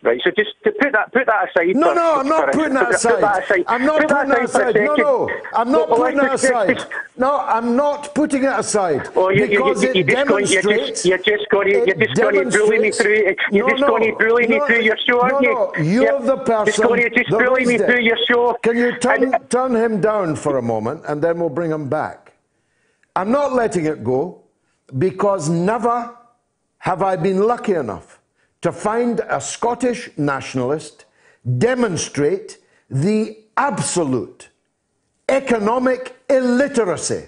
Right, 0.01 0.22
so 0.24 0.32
just 0.32 0.51
to 0.64 0.72
put 0.72 0.93
that 0.93 1.11
put 1.11 1.25
that 1.25 1.49
aside. 1.49 1.75
No, 1.75 1.93
no, 1.93 2.22
I'm 2.22 2.27
not 2.30 2.53
putting 2.53 2.74
that 2.75 2.95
aside. 2.95 3.22
that 3.22 3.43
aside. 3.43 3.66
I'm 3.67 3.85
not 3.85 3.99
Put 4.03 4.09
putting 4.09 4.30
that 4.30 4.45
aside. 4.45 4.75
No, 4.75 4.95
no, 4.95 5.30
I'm 5.53 5.72
not 5.74 5.90
Well, 5.90 5.99
putting 5.99 6.17
that 6.19 6.32
let's 6.32 6.43
aside. 6.45 6.85
No, 7.17 7.38
I'm 7.41 7.75
not 7.75 8.16
putting 8.16 8.43
it 8.45 8.53
aside 8.58 9.09
Oh, 9.17 9.30
you, 9.30 9.43
you, 9.45 9.59
because 9.59 9.83
you, 9.83 9.90
it 9.90 9.95
you 9.98 10.03
just 10.06 10.25
going, 10.25 10.45
you're 10.48 10.61
demonstrates. 10.61 11.03
just, 11.03 11.06
you're 11.06 11.17
just 11.17 11.49
going 11.51 11.67
to, 11.67 11.83
you're 11.85 11.98
just 11.98 12.16
going 12.22 12.35
to 12.49 12.58
bully 12.58 12.80
me 12.80 12.91
through. 12.91 13.35
You're 13.51 13.66
No, 13.66 13.69
just 13.69 13.85
going 13.85 14.03
to 14.03 14.17
bully 14.17 14.48
me 14.48 14.61
through 14.67 14.82
your 14.83 14.98
show, 15.06 15.19
aren't 15.19 15.41
no, 15.41 15.49
you? 15.49 15.53
no, 15.53 15.74
you're 15.83 16.03
You're 16.03 16.22
the 16.22 16.38
person. 16.38 16.66
Just 16.67 16.82
going 16.82 17.01
to 17.01 17.09
just 17.09 17.30
bully 17.30 17.66
me 17.66 17.77
through 17.77 17.99
your 18.01 18.17
show. 18.30 18.58
Can 18.64 18.77
you 18.77 18.98
turn, 18.99 19.33
turn 19.49 19.75
him 19.75 19.99
down 19.99 20.38
for 20.38 20.58
a 20.59 20.61
moment 20.61 21.03
and 21.09 21.22
then 21.22 21.40
we'll 21.40 21.49
bring 21.49 21.72
him 21.72 21.90
back? 21.90 22.33
I'm 23.17 23.32
not 23.32 23.53
letting 23.53 23.85
it 23.85 24.03
go 24.06 24.43
because 24.98 25.49
never 25.49 26.16
have 26.80 27.01
I 27.01 27.16
been 27.16 27.43
lucky 27.43 27.74
enough 27.74 28.19
to 28.61 28.72
find 28.72 29.22
a 29.30 29.40
Scottish 29.40 30.09
nationalist 30.17 31.06
demonstrate 31.58 32.58
the 32.90 33.38
absolute 33.56 34.49
economic 35.30 36.17
illiteracy 36.30 37.27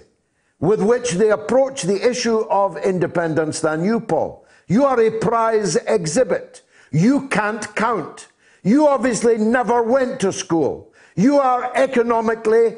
with 0.58 0.82
which 0.82 1.12
they 1.12 1.30
approach 1.30 1.82
the 1.82 2.08
issue 2.08 2.40
of 2.48 2.76
independence 2.78 3.60
than 3.60 3.84
you, 3.84 4.00
Paul. 4.00 4.46
You 4.68 4.84
are 4.84 5.00
a 5.00 5.10
prize 5.18 5.76
exhibit. 5.76 6.62
You 6.90 7.28
can't 7.28 7.74
count. 7.74 8.28
You 8.62 8.86
obviously 8.86 9.38
never 9.38 9.82
went 9.82 10.20
to 10.20 10.32
school. 10.32 10.92
You 11.16 11.38
are 11.38 11.72
economically 11.74 12.76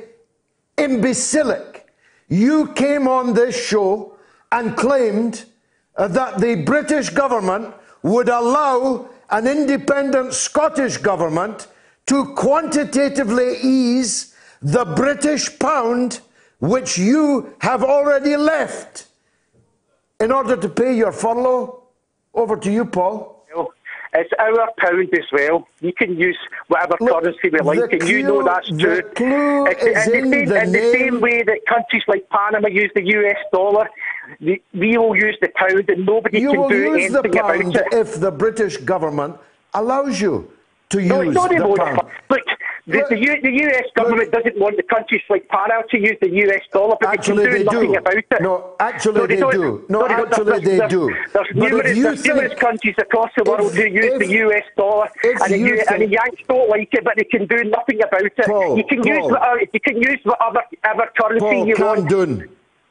imbecilic. 0.78 1.88
You 2.28 2.68
came 2.72 3.06
on 3.06 3.34
this 3.34 3.54
show 3.54 4.16
and 4.50 4.76
claimed 4.76 5.44
Uh, 5.96 6.08
that 6.08 6.38
the 6.40 6.56
British 6.56 7.10
government 7.10 7.72
would 8.02 8.28
allow 8.28 9.08
an 9.30 9.46
independent 9.46 10.34
Scottish 10.34 10.96
government 10.96 11.68
to 12.06 12.34
quantitatively 12.34 13.56
ease 13.62 14.34
the 14.60 14.84
British 14.84 15.58
pound, 15.58 16.20
which 16.58 16.98
you 16.98 17.54
have 17.58 17.82
already 17.82 18.36
left, 18.36 19.06
in 20.20 20.32
order 20.32 20.56
to 20.56 20.68
pay 20.68 20.96
your 20.96 21.12
furlough. 21.12 21.82
Over 22.34 22.56
to 22.56 22.70
you, 22.70 22.84
Paul. 22.84 23.33
It's 24.16 24.30
our 24.38 24.68
pound 24.78 25.08
as 25.12 25.24
well. 25.32 25.66
We 25.82 25.90
can 25.92 26.16
use 26.16 26.38
whatever 26.68 26.96
currency 26.98 27.50
we 27.52 27.58
like, 27.58 27.92
and 27.92 28.08
you 28.08 28.22
know 28.22 28.44
that's 28.44 28.70
the 28.70 28.78
true. 28.78 29.02
clue 29.16 29.66
It's- 29.66 30.06
is 30.06 30.12
in, 30.12 30.30
the 30.30 30.36
same, 30.36 30.46
the 30.48 30.62
in 30.62 30.72
the 30.72 30.92
same 30.92 31.20
way 31.20 31.42
that 31.42 31.58
countries 31.68 32.04
like 32.06 32.28
Panama 32.30 32.68
use 32.68 32.90
the 32.94 33.02
US 33.18 33.36
dollar, 33.52 33.88
we 34.40 34.62
will 34.72 35.16
use 35.16 35.36
the 35.40 35.48
pound, 35.56 35.88
and 35.90 36.06
nobody 36.06 36.38
You 36.40 36.50
can 36.52 36.60
will 36.60 36.68
do 36.68 36.76
use 36.76 37.12
the 37.12 37.18
anything 37.18 37.32
pound 37.32 37.74
about 37.74 37.92
it. 37.92 37.98
if 38.02 38.20
the 38.20 38.30
British 38.30 38.76
government 38.76 39.36
allows 39.74 40.20
you 40.20 40.48
to 40.90 41.00
No, 41.00 41.22
use 41.22 41.34
not 41.34 41.50
the 41.50 41.74
pound. 41.76 42.00
Look, 42.30 42.40
the, 42.86 43.02
the, 43.08 43.16
U, 43.18 43.40
the 43.40 43.50
US 43.64 43.86
government 43.96 44.30
doesn't 44.30 44.58
want 44.58 44.76
the 44.76 44.82
countries 44.82 45.22
like 45.30 45.48
Panama 45.48 45.82
to 45.90 45.98
use 45.98 46.16
the 46.20 46.28
US 46.44 46.60
dollar, 46.72 46.96
but 47.00 47.08
Actually, 47.08 47.46
they 47.46 47.50
they 47.50 47.64
can 47.64 47.66
do 47.66 47.72
nothing 47.74 47.92
do. 47.92 47.98
about 47.98 48.14
it. 48.14 48.26
No, 48.42 48.74
actually 48.78 49.26
they 49.26 49.36
don't. 49.36 49.52
do. 49.52 49.84
No, 49.88 50.02
they 50.02 50.08
don't. 50.14 50.26
actually 50.28 50.44
there's, 50.44 50.62
they 50.64 50.76
there's, 50.78 50.90
do. 50.90 51.06
There's 51.32 51.32
But 51.32 51.54
numerous, 51.54 51.98
there's 52.02 52.24
numerous 52.26 52.54
countries 52.60 52.94
across 52.98 53.30
the 53.38 53.44
world 53.44 53.72
who 53.74 53.82
use 53.84 54.04
if- 54.04 54.18
the 54.18 54.28
US 54.44 54.64
dollar, 54.76 55.08
and 55.24 55.52
the, 55.54 55.58
U, 55.58 55.82
and 55.90 56.02
the 56.02 56.08
Yanks 56.08 56.42
don't 56.46 56.68
like 56.68 56.88
it, 56.92 57.04
but 57.04 57.14
they 57.16 57.24
can 57.24 57.46
do 57.46 57.64
nothing 57.64 58.02
about 58.02 58.22
it. 58.22 58.36
Paul, 58.44 58.76
you 58.76 58.84
can 58.84 59.02
use 59.02 59.22
whatever, 59.24 59.60
you 59.72 59.80
can 59.80 59.96
use 59.96 60.20
whatever, 60.24 60.60
whatever 60.82 61.10
currency 61.18 61.40
Paul, 61.46 61.66
you 61.66 61.74
calm 61.76 61.96
want. 61.98 62.10
down. 62.10 62.48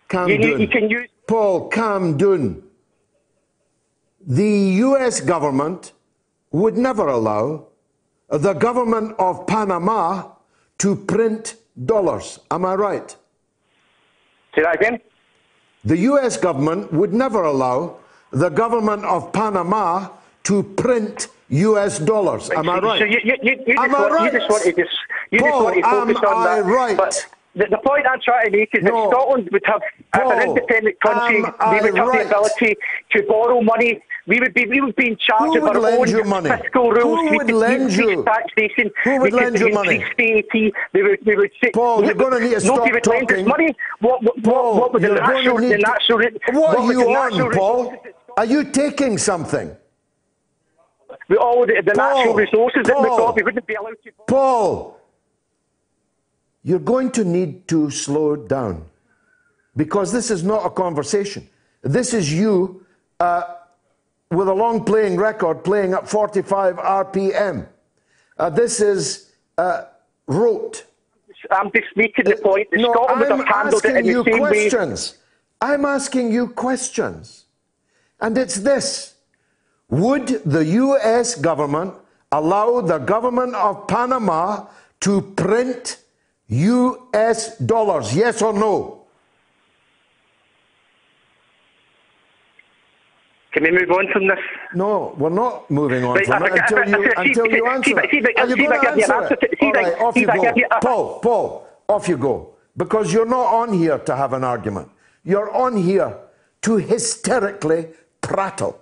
Calm 0.09 0.29
you- 0.29 0.37
down. 0.39 0.59
you 0.61 0.67
can 0.67 0.89
use- 0.89 1.09
Paul, 1.27 1.69
calm 1.69 2.17
down. 2.17 2.63
The 4.25 4.49
US 4.87 5.19
government 5.21 5.93
would 6.51 6.77
never 6.77 7.07
allow 7.07 7.67
the 8.33 8.53
government 8.53 9.15
of 9.19 9.45
Panama 9.45 10.23
to 10.79 10.95
print 10.95 11.55
dollars. 11.85 12.39
Am 12.49 12.65
I 12.65 12.73
right? 12.75 13.15
Say 14.55 14.63
that 14.63 14.75
again. 14.75 14.99
The 15.85 15.97
US 16.09 16.37
government 16.37 16.91
would 16.93 17.13
never 17.13 17.43
allow 17.43 17.97
the 18.31 18.49
government 18.49 19.05
of 19.05 19.31
Panama 19.33 20.09
to 20.43 20.63
print 20.63 21.27
US 21.49 21.99
dollars. 21.99 22.49
Am 22.49 22.69
I 22.69 22.79
right? 22.79 22.99
So 22.99 23.05
you, 23.05 23.19
you, 23.23 23.35
you, 23.43 23.63
you, 23.67 23.75
Am 23.77 23.91
just 23.91 23.99
I 23.99 24.01
want, 24.01 24.11
you 24.11 24.17
right? 24.17 24.33
just 24.33 24.49
want 24.49 24.63
to 24.63 24.73
just 24.73 24.97
you 25.31 25.39
Paul, 25.39 25.49
just 25.49 25.63
want 25.63 25.75
to 25.75 25.81
focus 25.83 26.17
am 26.17 26.25
on 26.25 26.37
I 26.47 26.55
that. 26.55 26.65
right? 26.65 26.97
But 26.97 27.27
the, 27.55 27.65
the 27.69 27.77
point 27.85 28.05
I'm 28.09 28.19
trying 28.25 28.51
to 28.51 28.57
make 28.57 28.69
is 28.73 28.83
No. 28.83 28.89
that 28.95 29.11
Scotland 29.11 29.49
would 29.51 29.61
have, 29.65 29.81
Paul, 30.15 30.31
an 30.31 30.47
independent 30.49 30.99
country, 31.01 31.43
I 31.59 31.81
would 31.81 31.95
have 31.97 32.07
right? 32.07 32.27
the 32.27 32.35
ability 32.35 32.77
to 33.11 33.23
borrow 33.27 33.61
money. 33.61 34.01
We 34.25 34.39
would 34.39 34.53
be 34.53 34.65
we 34.67 34.79
would 34.79 34.95
be 34.95 35.09
in 35.09 35.17
charge 35.17 35.55
of 35.57 35.63
our 35.63 35.77
own 35.77 36.05
fiscal 36.07 36.91
rules. 36.91 37.19
Who 37.19 37.29
we 37.31 37.37
would 37.37 37.51
lend 37.51 37.93
you? 37.93 38.23
taxation. 38.23 38.89
Who 39.03 39.19
would 39.19 39.33
lend 39.33 39.59
you 39.59 39.69
money? 39.73 39.97
VAT. 40.17 40.53
We 40.93 41.03
would 41.03 41.25
we 41.25 41.35
would 41.35 41.51
say, 41.61 41.71
Paul, 41.71 42.05
you're 42.05 42.13
gonna 42.13 42.39
need 42.39 42.51
to 42.51 42.61
stop 42.61 42.79
would 42.79 42.93
lend 42.93 42.97
us 42.97 43.27
talking. 43.27 43.47
money. 43.47 43.75
What 43.99 44.23
what, 44.23 44.43
Paul, 44.43 44.79
what, 44.79 44.81
what 44.81 44.93
would 44.93 45.01
the 45.01 45.07
going 45.07 45.17
to 45.17 45.77
natural 45.77 46.17
the 46.17 46.23
need 46.23 46.39
to- 46.47 46.51
What 46.53 46.77
are 46.77 46.93
you 46.93 47.09
on, 47.09 47.51
Paul? 47.51 47.97
Are 48.37 48.45
you 48.45 48.63
taking 48.71 49.17
something? 49.17 49.75
with 51.29 51.39
all 51.39 51.65
the, 51.65 51.81
the 51.85 51.93
natural 51.93 52.33
Paul, 52.33 52.35
resources 52.35 52.81
that 52.85 52.99
we've 52.99 53.07
got, 53.09 53.35
we 53.35 53.43
wouldn't 53.43 53.65
be 53.65 53.75
allowed 53.75 53.95
to. 54.03 54.11
Paul, 54.27 54.99
you're 56.63 56.79
going 56.79 57.11
to 57.11 57.23
need 57.23 57.67
to 57.69 57.89
slow 57.89 58.35
down 58.35 58.85
because 59.75 60.11
this 60.11 60.31
is 60.31 60.43
not 60.43 60.65
a 60.65 60.69
conversation. 60.69 61.47
This 61.81 62.13
is 62.13 62.33
you 62.33 62.85
uh, 63.19 63.43
with 64.33 64.47
a 64.47 64.53
long 64.53 64.83
playing 64.83 65.17
record 65.17 65.63
playing 65.63 65.93
at 65.93 66.07
45 66.09 66.75
RPM. 66.77 67.67
Uh, 68.37 68.49
this 68.49 68.81
is 68.81 69.31
uh, 69.57 69.85
rote. 70.27 70.85
I'm 71.51 71.71
just 71.75 71.95
making 71.95 72.25
the 72.25 72.37
point 72.37 72.69
that 72.71 72.79
No, 72.79 72.93
Scotland 72.93 73.31
I'm 73.33 73.39
have 73.39 73.47
handled 73.47 73.85
it 73.85 73.95
asking 73.95 73.97
in 73.97 74.03
the 74.05 74.09
you 74.11 74.23
same 74.23 74.39
way. 74.41 74.49
questions. 74.49 75.17
I'm 75.61 75.85
asking 75.85 76.31
you 76.31 76.47
questions. 76.47 77.45
And 78.19 78.37
it's 78.37 78.55
this 78.55 79.15
Would 79.89 80.27
the 80.45 80.65
US 80.65 81.35
government 81.35 81.93
allow 82.31 82.81
the 82.81 82.97
government 82.97 83.53
of 83.55 83.87
Panama 83.87 84.65
to 85.01 85.21
print 85.21 85.97
US 86.47 87.57
dollars? 87.57 88.15
Yes 88.15 88.41
or 88.41 88.53
no? 88.53 89.02
Can 93.53 93.63
we 93.63 93.71
move 93.71 93.91
on 93.91 94.07
from 94.11 94.27
this? 94.27 94.39
No, 94.73 95.13
we're 95.17 95.29
not 95.29 95.69
moving 95.69 96.03
on 96.03 96.15
Right, 96.15 96.25
from 96.25 96.43
it 96.45 96.53
until 96.53 96.87
you, 96.89 97.13
until 97.17 97.47
you 97.47 97.67
answer 97.67 97.99
it. 97.99 98.09
see 98.11 98.17
if 98.17 98.25
I- 98.25 98.41
Are 98.41 98.47
you 98.47 98.55
going 98.57 98.79
to 98.79 98.85
give 98.87 98.97
you 98.97 99.03
an 99.05 99.11
answer 99.11 99.37
it? 99.41 99.57
All 99.61 99.71
right, 99.71 100.01
off 100.01 100.15
you 100.17 100.25
go. 100.27 100.41
give 100.41 100.57
you 100.57 100.67
a- 100.71 100.79
Paul, 100.79 101.19
Paul, 101.19 101.67
off 101.87 102.09
you 102.09 102.17
go. 102.17 102.55
Because 102.75 103.13
you're 103.13 103.27
not 103.27 103.53
on 103.53 103.73
here 103.73 103.99
to 103.99 104.15
have 104.15 104.33
an 104.33 104.43
argument. 104.43 104.89
You're 105.23 105.51
on 105.51 105.77
here 105.77 106.17
to 106.63 106.77
hysterically 106.77 107.89
prattle. 108.21 108.79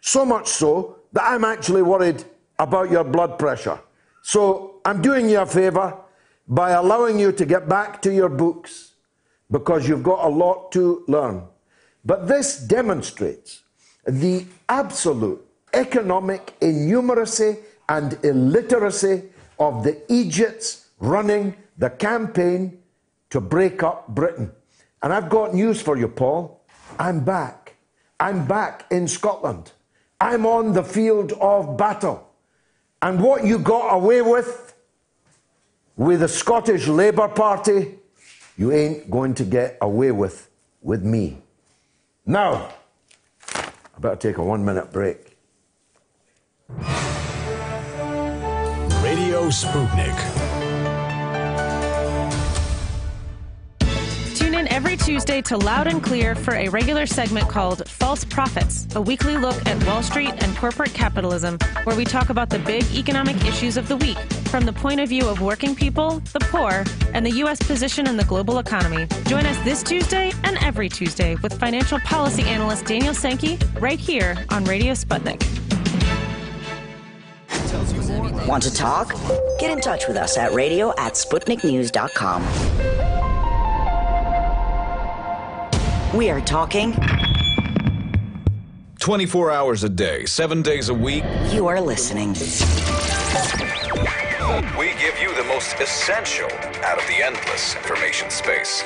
So 0.00 0.24
much 0.24 0.46
so 0.48 0.96
that 1.12 1.24
I'm 1.24 1.44
actually 1.44 1.82
worried 1.82 2.22
about 2.60 2.90
your 2.90 3.02
blood 3.02 3.38
pressure. 3.40 3.80
So 4.22 4.76
I'm 4.84 5.02
doing 5.02 5.28
you 5.28 5.40
a 5.40 5.46
favour 5.46 5.96
by 6.46 6.70
allowing 6.70 7.18
you 7.18 7.32
to 7.32 7.44
get 7.44 7.68
back 7.68 8.00
to 8.02 8.12
your 8.12 8.28
books 8.28 8.94
because 9.50 9.88
you've 9.88 10.02
got 10.04 10.24
a 10.24 10.28
lot 10.28 10.70
to 10.72 11.02
learn. 11.08 11.42
But 12.04 12.28
this 12.28 12.58
demonstrates 12.58 13.62
the 14.04 14.46
absolute 14.68 15.44
economic 15.72 16.54
innumeracy 16.60 17.58
and 17.88 18.18
illiteracy 18.24 19.24
of 19.58 19.84
the 19.84 20.02
Egypts 20.12 20.88
running 20.98 21.54
the 21.78 21.90
campaign 21.90 22.78
to 23.30 23.40
break 23.40 23.82
up 23.82 24.08
Britain. 24.08 24.50
And 25.02 25.12
I've 25.12 25.28
got 25.28 25.54
news 25.54 25.80
for 25.80 25.96
you, 25.96 26.08
Paul. 26.08 26.60
I'm 26.98 27.24
back. 27.24 27.74
I'm 28.20 28.46
back 28.46 28.86
in 28.90 29.08
Scotland. 29.08 29.72
I'm 30.20 30.46
on 30.46 30.72
the 30.72 30.84
field 30.84 31.32
of 31.40 31.76
battle. 31.76 32.28
And 33.00 33.20
what 33.20 33.44
you 33.44 33.58
got 33.58 33.94
away 33.94 34.22
with 34.22 34.74
with 35.96 36.20
the 36.20 36.28
Scottish 36.28 36.86
Labour 36.86 37.28
Party, 37.28 37.98
you 38.56 38.72
ain't 38.72 39.10
going 39.10 39.34
to 39.34 39.44
get 39.44 39.76
away 39.80 40.12
with 40.12 40.48
with 40.80 41.02
me. 41.02 41.38
Now, 42.24 42.72
better 44.02 44.16
take 44.16 44.36
a 44.36 44.44
one 44.44 44.64
minute 44.64 44.92
break. 44.92 45.38
Radio 49.02 49.48
Sputnik. 49.48 50.61
Every 54.72 54.96
Tuesday 54.96 55.42
to 55.42 55.58
Loud 55.58 55.86
and 55.86 56.02
Clear 56.02 56.34
for 56.34 56.54
a 56.54 56.66
regular 56.68 57.04
segment 57.04 57.46
called 57.46 57.86
False 57.86 58.24
Profits, 58.24 58.86
a 58.96 59.00
weekly 59.02 59.36
look 59.36 59.54
at 59.66 59.86
Wall 59.86 60.02
Street 60.02 60.32
and 60.42 60.56
corporate 60.56 60.94
capitalism, 60.94 61.58
where 61.84 61.94
we 61.94 62.06
talk 62.06 62.30
about 62.30 62.48
the 62.48 62.58
big 62.60 62.82
economic 62.94 63.36
issues 63.44 63.76
of 63.76 63.86
the 63.86 63.98
week 63.98 64.16
from 64.46 64.64
the 64.64 64.72
point 64.72 64.98
of 64.98 65.10
view 65.10 65.28
of 65.28 65.42
working 65.42 65.74
people, 65.74 66.20
the 66.32 66.40
poor, 66.40 66.84
and 67.12 67.26
the 67.26 67.32
U.S. 67.32 67.62
position 67.62 68.06
in 68.06 68.16
the 68.16 68.24
global 68.24 68.60
economy. 68.60 69.06
Join 69.26 69.44
us 69.44 69.58
this 69.58 69.82
Tuesday 69.82 70.32
and 70.42 70.56
every 70.62 70.88
Tuesday 70.88 71.34
with 71.42 71.52
financial 71.60 72.00
policy 72.00 72.42
analyst 72.44 72.86
Daniel 72.86 73.12
Sankey 73.12 73.58
right 73.78 73.98
here 73.98 74.42
on 74.48 74.64
Radio 74.64 74.94
Sputnik. 74.94 75.42
Want 78.48 78.62
to 78.62 78.72
talk? 78.72 79.14
Get 79.58 79.70
in 79.70 79.82
touch 79.82 80.08
with 80.08 80.16
us 80.16 80.38
at 80.38 80.54
radio 80.54 80.92
at 80.96 81.12
SputnikNews.com. 81.12 83.01
We 86.14 86.28
are 86.28 86.42
talking. 86.42 86.94
24 88.98 89.50
hours 89.50 89.82
a 89.82 89.88
day, 89.88 90.26
seven 90.26 90.60
days 90.60 90.90
a 90.90 90.94
week. 90.94 91.24
You 91.50 91.68
are 91.68 91.80
listening. 91.80 92.34
We 94.78 94.88
give 95.00 95.18
you 95.18 95.34
the 95.34 95.44
most 95.48 95.80
essential 95.80 96.50
out 96.84 96.98
of 96.98 97.06
the 97.06 97.22
endless 97.24 97.74
information 97.76 98.28
space. 98.28 98.82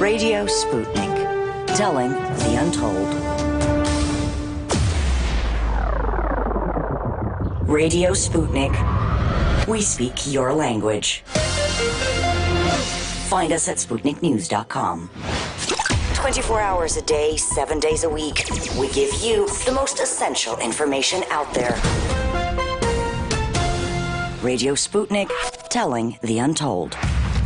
Radio 0.00 0.46
Sputnik, 0.46 1.66
telling 1.76 2.12
the 2.12 2.56
untold. 2.60 3.12
Radio 7.68 8.12
Sputnik. 8.12 9.66
We 9.66 9.80
speak 9.80 10.32
your 10.32 10.54
language. 10.54 11.24
Find 13.26 13.52
us 13.52 13.68
at 13.68 13.76
SputnikNews.com. 13.76 15.10
24 16.14 16.60
hours 16.60 16.96
a 16.96 17.02
day, 17.02 17.36
7 17.36 17.80
days 17.80 18.04
a 18.04 18.08
week. 18.08 18.44
We 18.78 18.88
give 18.92 19.12
you 19.20 19.48
the 19.64 19.72
most 19.74 20.00
essential 20.00 20.56
information 20.58 21.24
out 21.30 21.52
there. 21.52 21.74
Radio 24.42 24.74
Sputnik, 24.74 25.28
telling 25.68 26.16
the 26.22 26.38
untold. 26.38 26.96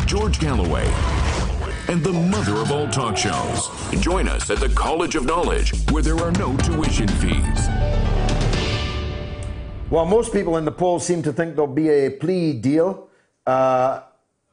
George 0.04 0.38
Galloway 0.38 0.86
and 1.88 2.04
the 2.04 2.12
mother 2.12 2.56
of 2.56 2.70
all 2.70 2.86
talk 2.88 3.16
shows. 3.16 3.70
Join 4.00 4.28
us 4.28 4.50
at 4.50 4.58
the 4.60 4.68
College 4.68 5.14
of 5.14 5.24
Knowledge, 5.24 5.72
where 5.90 6.02
there 6.02 6.18
are 6.18 6.32
no 6.32 6.56
tuition 6.58 7.08
fees. 7.08 7.68
Well, 9.90 10.04
most 10.04 10.32
people 10.32 10.58
in 10.58 10.64
the 10.64 10.72
polls 10.72 11.06
seem 11.06 11.22
to 11.22 11.32
think 11.32 11.56
there'll 11.56 11.72
be 11.72 11.88
a 11.88 12.10
plea 12.10 12.52
deal. 12.52 13.08
Uh, 13.46 14.02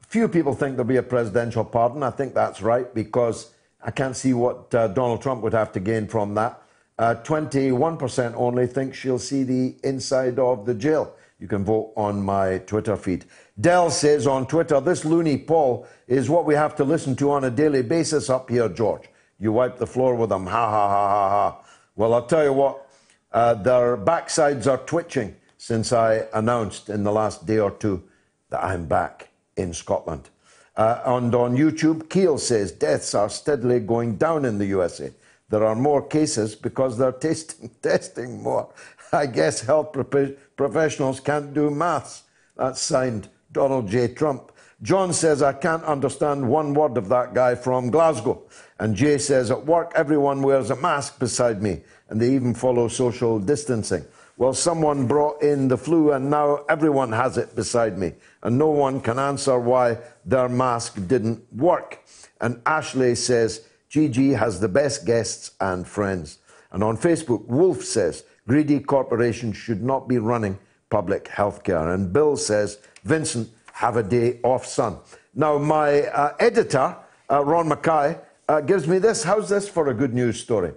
few 0.08 0.28
people 0.28 0.54
think 0.54 0.76
there'll 0.76 0.88
be 0.88 0.98
a 0.98 1.04
presidential 1.04 1.64
pardon. 1.66 2.02
I 2.02 2.12
think 2.12 2.34
that's 2.34 2.62
right 2.62 2.94
because 2.94 3.52
I 3.84 3.92
can't 3.92 4.16
see 4.16 4.34
what 4.34 4.74
uh, 4.74 4.88
Donald 4.88 5.22
Trump 5.22 5.44
would 5.44 5.54
have 5.54 5.72
to 5.74 5.80
gain 5.80 6.08
from 6.08 6.34
that. 6.36 6.62
Uh, 6.98 7.16
21% 7.24 8.34
only 8.36 8.66
think 8.66 8.96
she'll 8.96 9.20
see 9.20 9.44
the 9.44 9.76
inside 9.84 10.40
of 10.40 10.66
the 10.66 10.74
jail. 10.74 11.14
You 11.40 11.48
can 11.48 11.64
vote 11.64 11.94
on 11.96 12.24
my 12.24 12.58
Twitter 12.60 12.96
feed. 12.96 13.26
Dell 13.60 13.92
says 13.92 14.26
on 14.26 14.48
Twitter, 14.48 14.80
this 14.82 15.06
loony 15.06 15.38
Paul 15.38 15.86
is 16.08 16.30
what 16.30 16.46
we 16.46 16.56
have 16.56 16.76
to 16.78 16.84
listen 16.84 17.16
to 17.18 17.32
on 17.32 17.44
a 17.44 17.52
daily 17.52 17.84
basis 17.84 18.30
up 18.30 18.50
here, 18.50 18.70
George. 18.70 19.04
You 19.40 19.52
wipe 19.52 19.78
the 19.78 19.86
floor 19.86 20.16
with 20.16 20.30
them. 20.30 20.48
Ha 20.48 20.70
ha 20.70 20.88
ha 20.90 21.10
ha 21.10 21.30
ha. 21.30 21.64
Well, 21.96 22.16
I'll 22.16 22.26
tell 22.26 22.44
you 22.44 22.54
what, 22.54 22.90
uh, 23.32 23.54
their 23.54 23.98
backsides 23.98 24.66
are 24.66 24.78
twitching 24.78 25.36
since 25.58 25.94
I 25.94 26.26
announced 26.34 26.90
in 26.90 27.04
the 27.04 27.12
last 27.12 27.46
day 27.46 27.60
or 27.60 27.72
two 27.72 28.04
that 28.50 28.64
I'm 28.64 28.86
back 28.86 29.27
in 29.58 29.74
Scotland. 29.74 30.30
Uh, 30.76 31.02
and 31.06 31.34
on 31.34 31.58
YouTube, 31.58 32.10
Keel 32.10 32.38
says 32.38 32.72
deaths 32.72 33.16
are 33.16 33.30
steadily 33.30 33.80
going 33.80 34.16
down 34.16 34.46
in 34.46 34.58
the 34.60 34.66
USA. 34.68 35.12
There 35.50 35.66
are 35.66 35.76
more 35.76 36.06
cases 36.06 36.56
because 36.56 36.98
they're 36.98 37.12
testing, 37.12 37.70
testing 37.82 38.42
more. 38.44 38.70
I 39.12 39.26
guess 39.26 39.62
health 39.62 39.94
pro- 39.94 40.36
professionals 40.56 41.20
can't 41.20 41.54
do 41.54 41.70
maths. 41.70 42.24
That's 42.56 42.82
signed 42.82 43.30
Donald 43.52 43.90
J. 43.90 44.10
Trump. 44.10 44.52
John 44.84 45.12
says, 45.14 45.42
I 45.42 45.54
can't 45.54 45.84
understand 45.84 46.48
one 46.48 46.74
word 46.74 46.98
of 46.98 47.10
that 47.10 47.34
guy 47.34 47.56
from 47.56 47.90
Glasgow. 47.90 48.44
And 48.80 48.96
Jay 48.96 49.18
says, 49.18 49.50
at 49.50 49.66
work, 49.66 49.92
everyone 49.96 50.44
wears 50.44 50.70
a 50.70 50.76
mask 50.76 51.20
beside 51.20 51.64
me, 51.64 51.82
and 52.10 52.22
they 52.22 52.36
even 52.36 52.54
follow 52.54 52.88
social 52.88 53.40
distancing. 53.40 54.06
Well, 54.40 54.54
someone 54.54 55.08
brought 55.08 55.42
in 55.42 55.68
the 55.68 55.78
flu, 55.78 56.12
and 56.12 56.30
now 56.30 56.64
everyone 56.70 57.12
has 57.12 57.40
it 57.40 57.56
beside 57.56 57.98
me, 57.98 58.14
and 58.44 58.56
no 58.56 58.68
one 58.70 59.02
can 59.02 59.18
answer 59.18 59.60
why 59.60 59.98
their 60.26 60.48
mask 60.48 61.08
didn't 61.08 61.42
work. 61.52 62.04
And 62.40 62.62
Ashley 62.68 63.16
says, 63.16 63.68
Gigi 63.90 64.34
has 64.34 64.60
the 64.60 64.68
best 64.68 65.08
guests 65.08 65.52
and 65.60 65.88
friends. 65.88 66.38
And 66.72 66.84
on 66.84 66.98
Facebook, 66.98 67.48
Wolf 67.48 67.84
says, 67.84 68.26
greedy 68.48 68.80
corporations 68.80 69.58
should 69.58 69.82
not 69.82 70.08
be 70.08 70.20
running 70.20 70.60
public 70.92 71.26
healthcare. 71.26 71.96
And 71.96 72.14
Bill 72.14 72.38
says, 72.38 72.78
Vincent, 73.06 73.50
have 73.74 73.98
a 73.98 74.04
day 74.04 74.40
off, 74.44 74.68
son. 74.68 74.98
Now, 75.34 75.58
my 75.58 76.04
uh, 76.04 76.36
editor, 76.40 76.96
uh, 77.32 77.44
Ron 77.44 77.70
Mackay, 77.70 78.20
uh, 78.48 78.62
gives 78.62 78.88
me 78.88 79.00
this. 79.00 79.24
How's 79.24 79.50
this 79.50 79.68
for 79.68 79.90
a 79.90 79.96
good 79.96 80.14
news 80.14 80.40
story? 80.40 80.74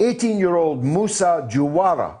18 0.00 0.38
year 0.38 0.56
old 0.56 0.84
Musa 0.84 1.48
Juwara 1.48 2.18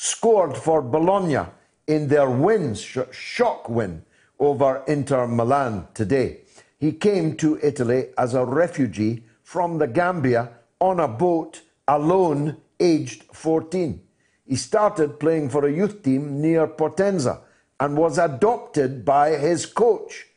scored 0.00 0.56
for 0.56 0.80
Bologna 0.80 1.40
in 1.88 2.06
their 2.06 2.30
win, 2.30 2.72
sh- 2.76 2.98
shock 3.10 3.68
win 3.68 4.00
over 4.38 4.84
Inter 4.86 5.26
Milan 5.26 5.88
today. 5.92 6.42
He 6.78 6.92
came 6.92 7.36
to 7.38 7.58
Italy 7.60 8.06
as 8.16 8.32
a 8.34 8.44
refugee 8.44 9.24
from 9.42 9.78
the 9.78 9.88
Gambia 9.88 10.50
on 10.78 11.00
a 11.00 11.08
boat 11.08 11.62
alone, 11.88 12.58
aged 12.78 13.24
14. 13.32 14.00
He 14.46 14.54
started 14.54 15.18
playing 15.18 15.48
for 15.48 15.66
a 15.66 15.72
youth 15.72 16.00
team 16.04 16.40
near 16.40 16.68
Potenza 16.68 17.40
and 17.80 17.96
was 17.96 18.18
adopted 18.18 19.04
by 19.04 19.30
his 19.30 19.66
coach. 19.66 20.28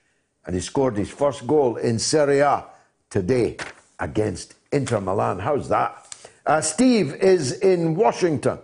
And 0.44 0.56
he 0.56 0.62
scored 0.62 0.98
his 0.98 1.12
first 1.12 1.46
goal 1.46 1.78
in 1.78 2.00
Serie 2.00 2.40
A 2.40 2.66
today 3.12 3.58
against 4.00 4.56
Inter 4.72 5.00
Milan. 5.02 5.38
How's 5.38 5.70
that? 5.70 6.08
Uh, 6.48 6.62
Steve 6.62 7.14
is 7.14 7.52
in 7.60 7.94
Washington. 7.94 8.58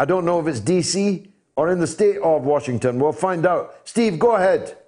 I 0.00 0.06
don't 0.06 0.24
know 0.24 0.40
if 0.40 0.46
it's 0.46 0.60
DC 0.60 1.28
or 1.56 1.70
in 1.70 1.78
the 1.78 1.86
state 1.86 2.16
of 2.22 2.44
Washington. 2.44 2.98
We'll 2.98 3.12
find 3.12 3.44
out. 3.44 3.76
Steve, 3.84 4.18
go 4.18 4.34
ahead. 4.34 4.78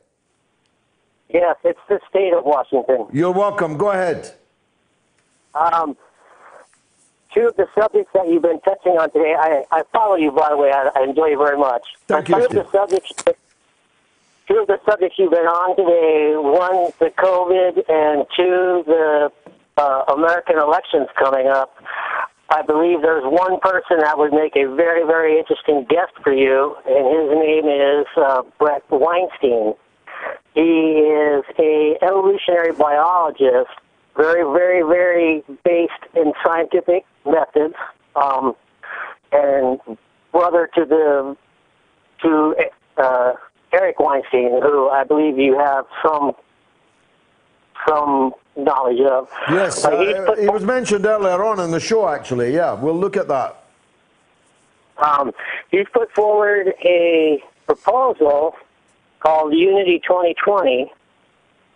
Yes, 1.29 1.57
it's 1.65 1.79
the 1.87 2.01
state 2.09 2.33
of 2.33 2.47
Washington. 2.47 3.09
You're 3.13 3.31
welcome. 3.31 3.77
Go 3.77 3.91
ahead. 3.91 4.33
Um, 5.55 5.99
two 7.35 7.49
of 7.49 7.57
the 7.57 7.67
subjects 7.79 8.11
that 8.15 8.27
you've 8.27 8.41
been 8.41 8.61
touching 8.61 8.93
on 8.93 9.11
today, 9.11 9.35
I, 9.39 9.65
I 9.71 9.83
follow 9.93 10.17
you, 10.17 10.31
by 10.31 10.49
the 10.49 10.57
way. 10.57 10.73
I, 10.73 10.89
I 10.97 11.03
enjoy 11.03 11.27
you 11.27 11.37
very 11.37 11.59
much. 11.59 11.83
Thank 12.09 12.31
you, 12.31 12.37
two 12.37 12.45
of 12.47 12.51
the 12.53 12.71
subjects, 12.73 13.13
two 14.49 14.57
of 14.61 14.67
the 14.67 14.81
subjects 14.89 15.19
you've 15.19 15.31
been 15.31 15.41
on 15.41 15.77
today, 15.77 16.37
one, 16.39 16.91
the 17.01 17.13
COVID, 17.23 17.85
and 17.91 18.27
two, 18.35 18.83
the 18.87 19.31
uh, 19.77 20.05
American 20.15 20.57
elections 20.57 21.09
coming 21.19 21.49
up. 21.49 21.77
I 22.53 22.61
believe 22.61 23.01
there's 23.01 23.25
one 23.25 23.59
person 23.61 24.01
that 24.01 24.19
would 24.19 24.33
make 24.35 24.57
a 24.57 24.67
very, 24.77 25.07
very 25.07 25.39
interesting 25.39 25.87
guest 25.89 26.13
for 26.23 26.35
you, 26.35 26.77
and 26.85 27.07
his 27.07 27.39
name 27.39 27.65
is 27.67 28.07
uh, 28.15 28.43
Bret 28.59 28.83
Weinstein. 28.91 29.73
He 30.55 30.61
is 30.61 31.45
a 31.59 31.97
evolutionary 32.03 32.73
biologist, 32.73 33.71
very, 34.19 34.45
very, 34.53 34.83
very 34.83 35.43
based 35.65 35.93
in 36.15 36.35
scientific 36.45 37.07
methods, 37.25 37.75
um, 38.17 38.55
and 39.33 39.81
brother 40.31 40.69
to 40.75 40.85
the 40.85 41.37
to 42.21 42.55
uh, 42.99 43.33
Eric 43.73 43.99
Weinstein, 43.99 44.61
who 44.61 44.91
I 44.91 45.05
believe 45.05 45.39
you 45.39 45.59
have 45.59 45.87
some 46.05 46.33
some 47.89 48.33
knowledge 48.57 49.01
of. 49.01 49.29
Yes, 49.51 49.83
But 49.83 50.07
he's 50.07 50.15
uh, 50.17 50.33
it 50.33 50.53
was 50.53 50.65
mentioned 50.65 51.07
earlier 51.07 51.43
on 51.45 51.61
in 51.61 51.71
the 51.71 51.81
show, 51.81 52.09
actually. 52.09 52.55
Yeah, 52.55 52.73
we'll 52.75 52.99
look 52.99 53.17
at 53.17 53.29
that. 53.29 53.65
Um, 54.99 55.33
he's 55.71 55.87
put 55.93 56.13
forward 56.13 56.75
a 56.85 57.43
proposal 57.67 58.55
called 59.21 59.55
Unity 59.55 60.01
2020, 60.07 60.93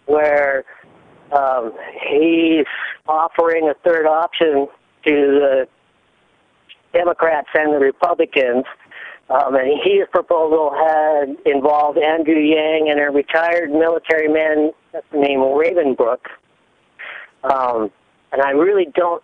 where 0.07 0.65
um, 1.33 1.73
he's 2.09 2.67
offering 3.09 3.69
a 3.69 3.75
third 3.75 4.07
option 4.07 4.69
to 5.05 5.11
the 5.11 5.69
Democrats 6.93 7.49
and 7.55 7.73
the 7.73 7.79
Republicans. 7.79 8.65
Um, 9.29 9.57
and 9.57 9.81
his 9.83 10.07
proposal 10.13 10.73
had 10.73 11.37
involved 11.47 11.99
Andrew 11.99 12.39
Yang 12.39 12.91
and 12.91 13.01
a 13.01 13.11
retired 13.11 13.71
military 13.71 14.29
man 14.29 14.71
named 15.13 15.43
Ravenbrook. 15.43 16.29
Um, 17.51 17.91
and 18.33 18.43
I 18.43 18.51
really 18.51 18.87
don't 18.95 19.23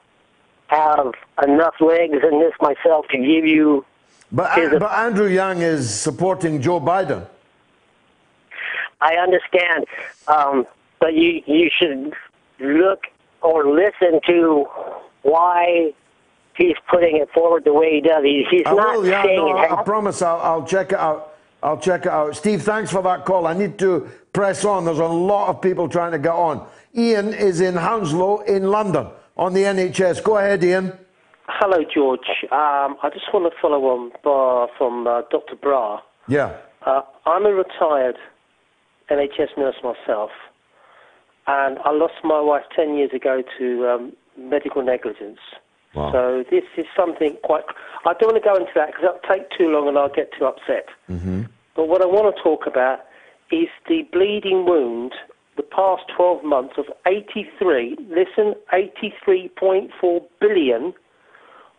have 0.68 1.12
enough 1.46 1.74
legs 1.80 2.18
in 2.22 2.40
this 2.40 2.52
myself 2.60 3.06
to 3.08 3.18
give 3.18 3.44
you 3.44 3.84
But, 4.30 4.56
his 4.56 4.70
but 4.78 4.90
Andrew 4.90 5.26
Yang 5.26 5.62
is 5.62 5.92
supporting 5.92 6.62
Joe 6.62 6.80
Biden. 6.80 7.26
I 9.00 9.16
understand, 9.16 9.84
um, 10.28 10.64
but 11.00 11.14
you 11.14 11.42
you 11.46 11.68
should 11.76 12.14
look 12.60 13.00
or 13.42 13.66
listen 13.66 14.20
to 14.26 14.66
why 15.22 15.92
he's 16.56 16.76
putting 16.88 17.16
it 17.16 17.28
forward 17.32 17.64
the 17.64 17.72
way 17.72 17.94
he 17.94 18.00
does. 18.00 18.22
He, 18.22 18.46
he's 18.48 18.62
I 18.64 18.74
not 18.74 18.98
will, 18.98 19.06
yeah, 19.06 19.24
saying 19.24 19.36
no, 19.36 19.56
it 19.58 19.70
I, 19.72 19.80
I 19.80 19.82
promise 19.82 20.22
I'll, 20.22 20.40
I'll 20.40 20.64
check 20.64 20.92
it 20.92 20.98
out. 20.98 21.31
I'll 21.62 21.78
check 21.78 22.06
it 22.06 22.12
out. 22.12 22.34
Steve, 22.36 22.62
thanks 22.62 22.90
for 22.90 23.02
that 23.02 23.24
call. 23.24 23.46
I 23.46 23.54
need 23.54 23.78
to 23.78 24.10
press 24.32 24.64
on. 24.64 24.84
There's 24.84 24.98
a 24.98 25.06
lot 25.06 25.48
of 25.48 25.60
people 25.60 25.88
trying 25.88 26.12
to 26.12 26.18
get 26.18 26.32
on. 26.32 26.66
Ian 26.96 27.32
is 27.32 27.60
in 27.60 27.74
Hounslow 27.74 28.40
in 28.40 28.64
London 28.64 29.06
on 29.36 29.54
the 29.54 29.62
NHS. 29.62 30.24
Go 30.24 30.38
ahead, 30.38 30.64
Ian. 30.64 30.92
Hello, 31.46 31.84
George. 31.94 32.26
Um, 32.50 32.96
I 33.02 33.10
just 33.12 33.26
want 33.32 33.52
to 33.52 33.60
follow 33.60 33.80
on 33.84 34.10
from 34.76 35.06
uh, 35.06 35.22
Dr. 35.30 35.54
Bra. 35.54 36.00
Yeah. 36.26 36.56
Uh, 36.84 37.02
I'm 37.26 37.46
a 37.46 37.52
retired 37.52 38.16
NHS 39.10 39.56
nurse 39.56 39.76
myself, 39.84 40.30
and 41.46 41.78
I 41.84 41.92
lost 41.92 42.14
my 42.24 42.40
wife 42.40 42.64
10 42.74 42.96
years 42.96 43.10
ago 43.14 43.42
to 43.58 43.88
um, 43.88 44.12
medical 44.36 44.82
negligence. 44.82 45.38
Wow. 45.94 46.12
So 46.12 46.44
this 46.50 46.64
is 46.76 46.86
something 46.96 47.36
quite. 47.42 47.64
I 48.06 48.14
don't 48.14 48.32
want 48.32 48.42
to 48.42 48.48
go 48.48 48.56
into 48.56 48.72
that 48.74 48.88
because 48.88 49.02
that'll 49.02 49.36
take 49.36 49.50
too 49.56 49.68
long 49.68 49.88
and 49.88 49.98
I'll 49.98 50.08
get 50.08 50.30
too 50.38 50.46
upset. 50.46 50.86
Mm-hmm. 51.10 51.42
But 51.76 51.88
what 51.88 52.02
I 52.02 52.06
want 52.06 52.34
to 52.34 52.42
talk 52.42 52.66
about 52.66 53.00
is 53.50 53.68
the 53.88 54.02
bleeding 54.12 54.64
wound 54.64 55.12
the 55.56 55.62
past 55.62 56.02
12 56.16 56.44
months 56.44 56.74
of 56.78 56.86
83, 57.06 57.96
listen, 58.08 58.54
83.4 58.72 60.22
billion 60.40 60.94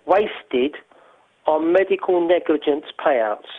wasted 0.05 0.75
on 1.47 1.73
medical 1.73 2.25
negligence 2.25 2.85
payouts 3.03 3.49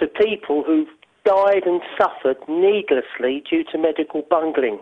to 0.00 0.06
people 0.06 0.64
who've 0.66 0.88
died 1.24 1.64
and 1.66 1.82
suffered 1.98 2.38
needlessly 2.48 3.42
due 3.48 3.62
to 3.70 3.76
medical 3.76 4.22
bungling. 4.30 4.78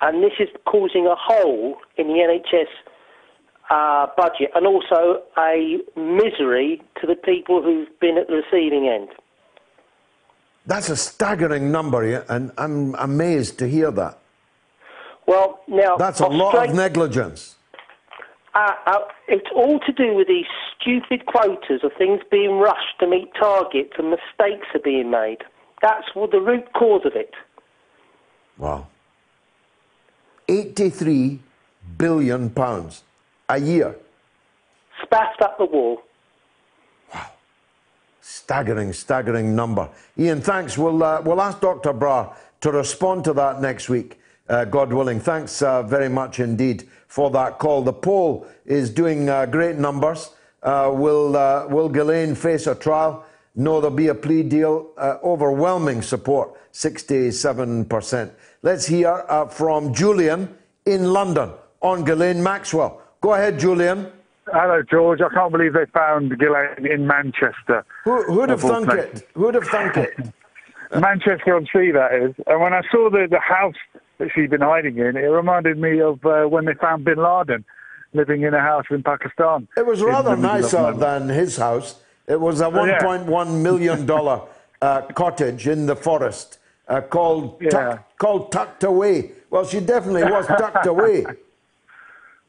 And 0.00 0.22
this 0.22 0.32
is 0.40 0.48
causing 0.66 1.06
a 1.06 1.14
hole 1.16 1.76
in 1.96 2.08
the 2.08 2.14
NHS 2.14 2.66
uh, 3.70 4.06
budget 4.16 4.50
and 4.54 4.66
also 4.66 5.22
a 5.38 5.78
misery 5.96 6.82
to 7.00 7.06
the 7.06 7.16
people 7.16 7.62
who've 7.62 7.88
been 8.00 8.18
at 8.18 8.28
the 8.28 8.34
receiving 8.34 8.88
end. 8.88 9.08
That's 10.66 10.88
a 10.88 10.96
staggering 10.96 11.70
number, 11.70 12.24
and 12.28 12.50
I'm 12.58 12.94
amazed 12.96 13.58
to 13.60 13.68
hear 13.68 13.90
that. 13.92 14.18
Well, 15.26 15.60
now 15.68 15.96
That's 15.96 16.20
a 16.20 16.26
lot 16.26 16.68
of 16.68 16.74
negligence. 16.74 17.56
Uh, 18.54 18.72
uh, 18.86 18.98
it's 19.28 19.46
all 19.54 19.78
to 19.80 19.92
do 19.92 20.14
with 20.14 20.28
these 20.28 20.46
stupid 20.80 21.26
quotas 21.26 21.84
of 21.84 21.92
things 21.98 22.20
being 22.30 22.58
rushed 22.58 22.98
to 23.00 23.06
meet 23.06 23.28
targets 23.38 23.92
and 23.98 24.10
mistakes 24.10 24.66
are 24.74 24.80
being 24.82 25.10
made. 25.10 25.38
That's 25.82 26.06
what 26.14 26.30
the 26.30 26.40
root 26.40 26.72
cause 26.72 27.02
of 27.04 27.14
it. 27.14 27.34
Wow. 28.56 28.86
83 30.48 31.40
billion 31.98 32.50
pounds 32.50 33.02
a 33.48 33.58
year. 33.58 33.96
Spaffed 35.02 35.42
up 35.42 35.58
the 35.58 35.66
wall. 35.66 36.02
Wow. 37.12 37.26
Staggering, 38.20 38.92
staggering 38.92 39.54
number. 39.54 39.88
Ian, 40.18 40.40
thanks. 40.40 40.76
We'll, 40.78 41.02
uh, 41.02 41.22
we'll 41.22 41.40
ask 41.40 41.60
Dr. 41.60 41.92
Bra 41.92 42.34
to 42.60 42.72
respond 42.72 43.24
to 43.24 43.32
that 43.34 43.60
next 43.60 43.88
week, 43.88 44.18
uh, 44.48 44.64
God 44.64 44.92
willing. 44.92 45.20
Thanks 45.20 45.62
uh, 45.62 45.82
very 45.82 46.08
much 46.08 46.40
indeed 46.40 46.88
for 47.06 47.30
that 47.30 47.58
call. 47.58 47.82
The 47.82 47.92
poll 47.92 48.46
is 48.64 48.90
doing 48.90 49.28
uh, 49.28 49.46
great 49.46 49.76
numbers. 49.76 50.30
Uh, 50.62 50.90
will, 50.92 51.36
uh, 51.36 51.66
will 51.68 51.88
Ghislaine 51.88 52.34
face 52.34 52.66
a 52.66 52.74
trial? 52.74 53.24
No, 53.54 53.80
there'll 53.80 53.96
be 53.96 54.08
a 54.08 54.14
plea 54.14 54.42
deal. 54.42 54.90
Uh, 54.96 55.18
overwhelming 55.22 56.02
support, 56.02 56.54
67%. 56.72 58.30
Let's 58.62 58.86
hear 58.86 59.24
uh, 59.28 59.46
from 59.46 59.94
Julian 59.94 60.54
in 60.84 61.12
London 61.12 61.50
on 61.80 62.04
Ghislaine 62.04 62.42
Maxwell. 62.42 63.00
Go 63.20 63.34
ahead, 63.34 63.58
Julian. 63.58 64.10
Hello, 64.52 64.82
George. 64.88 65.20
I 65.20 65.28
can't 65.34 65.50
believe 65.50 65.72
they 65.72 65.86
found 65.92 66.30
Ghislaine 66.38 66.86
in 66.90 67.06
Manchester. 67.06 67.84
Who, 68.04 68.22
who'd 68.24 68.50
have 68.50 68.60
thunk 68.60 68.90
it? 68.92 69.28
Who'd 69.34 69.54
have 69.54 69.64
thunk 69.64 69.96
it? 69.96 70.14
Manchester 71.00 71.56
on 71.56 71.66
Sea, 71.72 71.90
that 71.90 72.14
is. 72.14 72.34
And 72.46 72.60
when 72.60 72.72
I 72.72 72.82
saw 72.92 73.10
the, 73.10 73.26
the 73.28 73.40
house 73.40 73.74
that 74.18 74.28
she'd 74.34 74.50
been 74.50 74.60
hiding 74.60 74.98
in, 74.98 75.16
it 75.16 75.26
reminded 75.26 75.78
me 75.78 76.00
of 76.00 76.24
uh, 76.24 76.44
when 76.44 76.64
they 76.64 76.74
found 76.74 77.04
bin 77.04 77.18
Laden 77.18 77.64
living 78.12 78.42
in 78.42 78.54
a 78.54 78.60
house 78.60 78.84
in 78.90 79.02
Pakistan. 79.02 79.66
It 79.76 79.84
was 79.84 80.00
rather 80.00 80.30
the 80.30 80.36
middle 80.36 80.54
of 80.56 80.62
nicer 80.62 80.92
than 80.92 81.28
his 81.28 81.56
house. 81.56 82.00
It 82.28 82.40
was 82.40 82.60
a 82.60 82.66
Oh, 82.66 82.84
yeah. 82.84 83.00
$1.1 83.00 83.62
million, 83.62 84.08
uh, 84.82 85.02
cottage 85.14 85.66
in 85.66 85.86
the 85.86 85.96
forest 85.96 86.58
uh, 86.86 87.00
called, 87.00 87.60
tuck, 87.68 88.16
called 88.18 88.52
Tucked 88.52 88.84
Away. 88.84 89.32
Well, 89.50 89.66
she 89.66 89.80
definitely 89.80 90.24
was 90.24 90.46
tucked 90.46 90.86
away. 90.86 91.26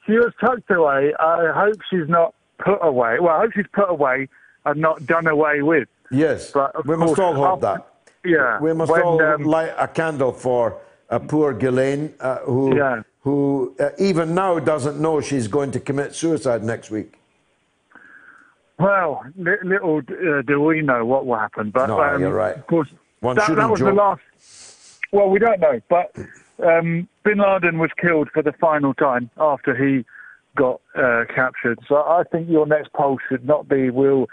She 0.08 0.14
was 0.14 0.34
tucked 0.40 0.72
away. 0.72 1.14
I 1.20 1.52
hope 1.54 1.76
she's 1.90 2.08
not 2.08 2.34
put 2.60 2.80
away. 2.82 3.20
Well, 3.20 3.36
I 3.36 3.42
hope 3.42 3.52
she's 3.54 3.68
put 3.74 3.90
away 3.90 4.30
and 4.66 4.82
not 4.82 5.06
done 5.06 5.28
away 5.28 5.62
with. 5.62 5.88
Yes, 6.10 6.52
But 6.52 6.86
we 6.88 6.96
must 6.96 7.20
all 7.20 7.34
hope 7.36 7.64
after- 7.64 7.84
that. 7.84 8.30
Yeah. 8.30 8.60
We 8.60 8.74
must 8.74 8.92
when, 8.92 9.02
all 9.04 9.22
um, 9.22 9.44
light 9.44 9.74
a 9.78 9.88
candle 9.88 10.32
for 10.32 10.78
a 11.10 11.20
poor 11.20 11.54
Ghislaine, 11.54 12.14
uh, 12.20 12.38
who, 12.40 12.76
Yeah. 12.78 13.02
who 13.22 13.76
uh, 13.80 13.90
even 13.98 14.34
now 14.34 14.60
doesn't 14.60 15.00
know 15.00 15.20
she's 15.22 15.48
going 15.48 15.72
to 15.72 15.80
commit 15.80 16.16
suicide 16.16 16.64
next 16.64 16.90
week. 16.90 17.20
Well, 18.80 19.24
li- 19.38 19.58
little 19.64 20.00
uh, 20.00 20.42
do 20.44 20.62
we 20.62 20.82
know 20.82 21.06
what 21.06 21.26
will 21.26 21.38
happen. 21.38 21.72
But 21.72 21.88
No, 21.88 22.02
um, 22.02 22.22
you're 22.22 22.34
right. 22.34 22.56
Of 22.56 22.68
course, 22.68 22.90
One 23.22 23.36
that, 23.36 23.54
that 23.56 23.70
was 23.70 23.80
the 23.80 23.92
last. 23.92 24.22
Well, 25.12 25.30
we 25.30 25.40
don't 25.40 25.60
know, 25.60 25.80
but 25.90 26.16
um, 26.64 27.08
Bin 27.24 27.40
Laden 27.40 27.80
was 27.80 27.92
killed 28.00 28.30
for 28.34 28.44
the 28.44 28.54
final 28.54 28.94
time 28.94 29.30
after 29.38 29.76
he 29.76 30.06
got 30.56 30.82
uh, 30.96 31.26
captured. 31.34 31.80
So 31.88 31.98
I 31.98 32.24
think 32.32 32.50
your 32.50 32.66
next 32.66 32.94
poll 32.94 33.20
should 33.30 33.46
not 33.46 33.68
be 33.68 33.90
will 33.90 34.28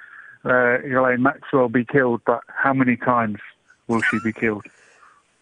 uh, 0.44 0.78
Ghislaine 0.78 1.22
Maxwell 1.22 1.68
be 1.68 1.84
killed, 1.84 2.20
but 2.26 2.40
how 2.48 2.72
many 2.72 2.96
times 2.96 3.38
will 3.88 4.02
she 4.02 4.18
be 4.22 4.32
killed? 4.32 4.66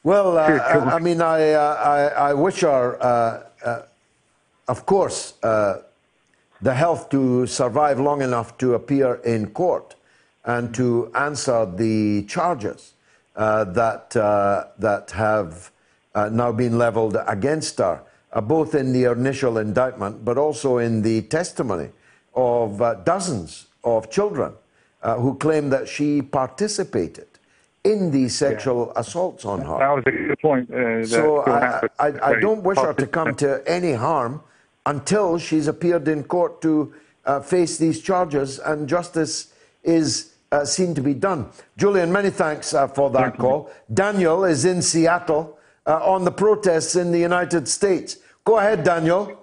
Well, 0.04 0.36
uh, 0.36 0.42
I, 0.42 0.98
mean, 0.98 1.20
I, 1.20 1.52
uh, 1.52 1.60
I, 1.60 2.30
I 2.30 2.34
wish 2.34 2.60
her, 2.60 3.00
uh, 3.00 3.44
uh, 3.64 3.82
of 4.66 4.84
course, 4.86 5.34
uh, 5.42 5.82
the 6.60 6.74
health 6.74 7.08
to 7.10 7.46
survive 7.46 8.00
long 8.00 8.22
enough 8.22 8.58
to 8.58 8.74
appear 8.74 9.14
in 9.24 9.50
court 9.50 9.94
and 10.44 10.74
to 10.74 11.10
answer 11.14 11.66
the 11.66 12.24
charges 12.24 12.94
uh, 13.36 13.64
that, 13.64 14.16
uh, 14.16 14.64
that 14.78 15.12
have 15.12 15.71
uh, 16.14 16.28
now 16.30 16.52
been 16.52 16.78
leveled 16.78 17.16
against 17.26 17.78
her, 17.78 18.02
uh, 18.32 18.40
both 18.40 18.74
in 18.74 18.92
the 18.92 19.04
initial 19.04 19.58
indictment 19.58 20.24
but 20.24 20.38
also 20.38 20.78
in 20.78 21.02
the 21.02 21.22
testimony 21.22 21.90
of 22.34 22.80
uh, 22.80 22.94
dozens 22.94 23.66
of 23.84 24.10
children 24.10 24.52
uh, 25.02 25.16
who 25.16 25.34
claim 25.36 25.70
that 25.70 25.88
she 25.88 26.22
participated 26.22 27.26
in 27.84 28.10
these 28.10 28.36
sexual 28.36 28.92
assaults 28.94 29.44
on 29.44 29.60
her. 29.60 29.78
That 29.78 29.90
was 29.90 30.04
a 30.06 30.10
good 30.12 30.38
point. 30.38 30.70
Uh, 30.70 31.04
So 31.04 31.40
I, 31.40 31.80
I, 31.98 32.30
I 32.30 32.40
don't 32.40 32.62
wish 32.62 32.78
her 32.78 32.94
to 32.94 33.06
come 33.06 33.34
to 33.36 33.62
any 33.66 33.92
harm 33.92 34.40
until 34.86 35.38
she's 35.38 35.66
appeared 35.66 36.06
in 36.08 36.22
court 36.24 36.62
to 36.62 36.94
uh, 37.24 37.40
face 37.40 37.78
these 37.78 38.00
charges 38.00 38.58
and 38.60 38.88
justice 38.88 39.52
is 39.82 40.32
uh, 40.52 40.64
seen 40.64 40.94
to 40.94 41.00
be 41.00 41.14
done. 41.14 41.48
Julian, 41.76 42.12
many 42.12 42.30
thanks 42.30 42.74
uh, 42.74 42.86
for 42.86 43.10
that 43.10 43.38
call. 43.38 43.70
Daniel 43.92 44.44
is 44.44 44.64
in 44.64 44.82
Seattle 44.82 45.58
uh, 45.86 45.98
on 46.02 46.24
the 46.24 46.30
protests 46.30 46.96
in 46.96 47.12
the 47.12 47.18
United 47.18 47.68
States. 47.68 48.18
Go 48.44 48.58
ahead, 48.58 48.84
Daniel. 48.84 49.38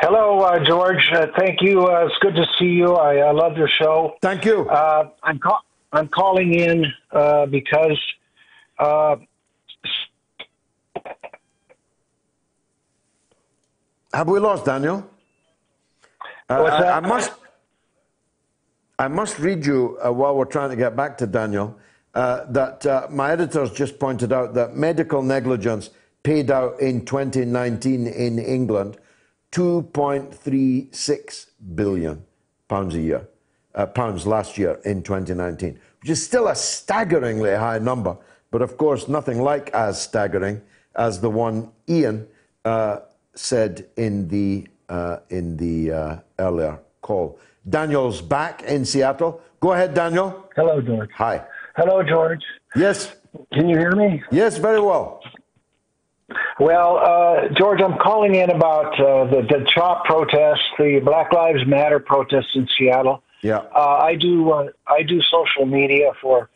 Hello, 0.00 0.40
uh, 0.40 0.64
George. 0.64 1.10
Uh, 1.12 1.26
thank 1.36 1.60
you. 1.60 1.86
Uh, 1.86 2.06
it's 2.06 2.18
good 2.20 2.34
to 2.34 2.44
see 2.58 2.66
you. 2.66 2.94
I, 2.94 3.16
I 3.16 3.32
love 3.32 3.56
your 3.56 3.68
show. 3.68 4.14
Thank 4.22 4.44
you. 4.44 4.68
Uh, 4.68 5.10
I'm 5.24 5.38
ca- 5.40 5.62
I'm 5.92 6.08
calling 6.08 6.54
in 6.54 6.84
uh, 7.12 7.46
because 7.46 7.98
uh, 8.78 9.16
Have 14.12 14.28
we 14.28 14.38
lost 14.40 14.64
Daniel? 14.64 15.08
Uh, 16.48 16.62
I. 16.62 16.96
I 16.96 17.00
must. 17.00 17.32
I 18.98 19.06
must 19.06 19.38
read 19.38 19.64
you 19.64 19.96
uh, 20.04 20.10
while 20.12 20.34
we're 20.34 20.44
trying 20.44 20.70
to 20.70 20.76
get 20.76 20.96
back 20.96 21.16
to 21.18 21.26
Daniel 21.26 21.78
uh, 22.14 22.44
that 22.50 22.84
uh, 22.86 23.06
my 23.10 23.32
editors 23.32 23.70
just 23.72 23.98
pointed 23.98 24.32
out 24.32 24.54
that 24.54 24.74
medical 24.74 25.22
negligence 25.22 25.90
paid 26.22 26.50
out 26.50 26.80
in 26.80 27.04
2019 27.04 28.06
in 28.06 28.38
England 28.38 28.96
2.36 29.52 31.46
billion 31.74 32.22
pounds 32.68 32.94
a 32.94 33.00
year, 33.00 33.28
uh, 33.74 33.86
pounds 33.86 34.26
last 34.26 34.58
year 34.58 34.78
in 34.84 35.02
2019, 35.02 35.78
which 36.00 36.10
is 36.10 36.24
still 36.24 36.48
a 36.48 36.54
staggeringly 36.54 37.54
high 37.54 37.78
number, 37.78 38.16
but 38.50 38.62
of 38.62 38.76
course 38.76 39.08
nothing 39.08 39.42
like 39.42 39.70
as 39.70 40.00
staggering 40.00 40.60
as 40.96 41.20
the 41.20 41.30
one 41.30 41.70
Ian 41.88 42.26
uh, 42.64 43.00
said 43.34 43.86
in 43.96 44.28
the 44.28 44.66
uh, 44.88 45.18
in 45.30 45.56
the 45.56 45.92
uh, 45.92 46.16
earlier 46.38 46.78
call. 47.02 47.38
Daniel's 47.68 48.20
back 48.22 48.62
in 48.62 48.84
Seattle. 48.84 49.40
Go 49.60 49.72
ahead, 49.72 49.94
Daniel. 49.94 50.48
Hello, 50.56 50.80
George. 50.80 51.10
Hi. 51.14 51.44
Hello, 51.78 52.02
George. 52.02 52.42
Yes. 52.74 53.14
Can 53.52 53.68
you 53.68 53.78
hear 53.78 53.92
me? 53.92 54.20
Yes, 54.32 54.58
very 54.58 54.80
well. 54.80 55.22
Well, 56.58 56.96
uh, 56.98 57.54
George, 57.56 57.80
I'm 57.80 57.96
calling 57.98 58.34
in 58.34 58.50
about 58.50 58.98
uh, 58.98 59.30
the 59.30 59.42
the 59.42 59.64
CHOP 59.72 60.04
protest, 60.04 60.60
the 60.76 61.00
Black 61.04 61.32
Lives 61.32 61.64
Matter 61.68 62.00
protest 62.00 62.48
in 62.56 62.68
Seattle. 62.76 63.22
Yeah. 63.42 63.58
Uh, 63.58 64.00
I 64.02 64.16
do 64.16 64.50
uh, 64.50 64.70
I 64.88 65.04
do 65.04 65.22
social 65.22 65.66
media 65.66 66.10
for 66.20 66.50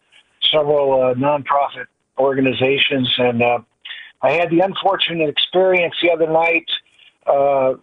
several 0.50 1.00
uh, 1.00 1.14
nonprofit 1.14 1.86
organizations, 2.18 3.14
and 3.16 3.44
uh, 3.44 3.58
I 4.22 4.32
had 4.32 4.50
the 4.50 4.58
unfortunate 4.58 5.28
experience 5.28 5.94
the 6.02 6.10
other 6.10 6.26
night 6.26 6.68
uh, 7.28 7.74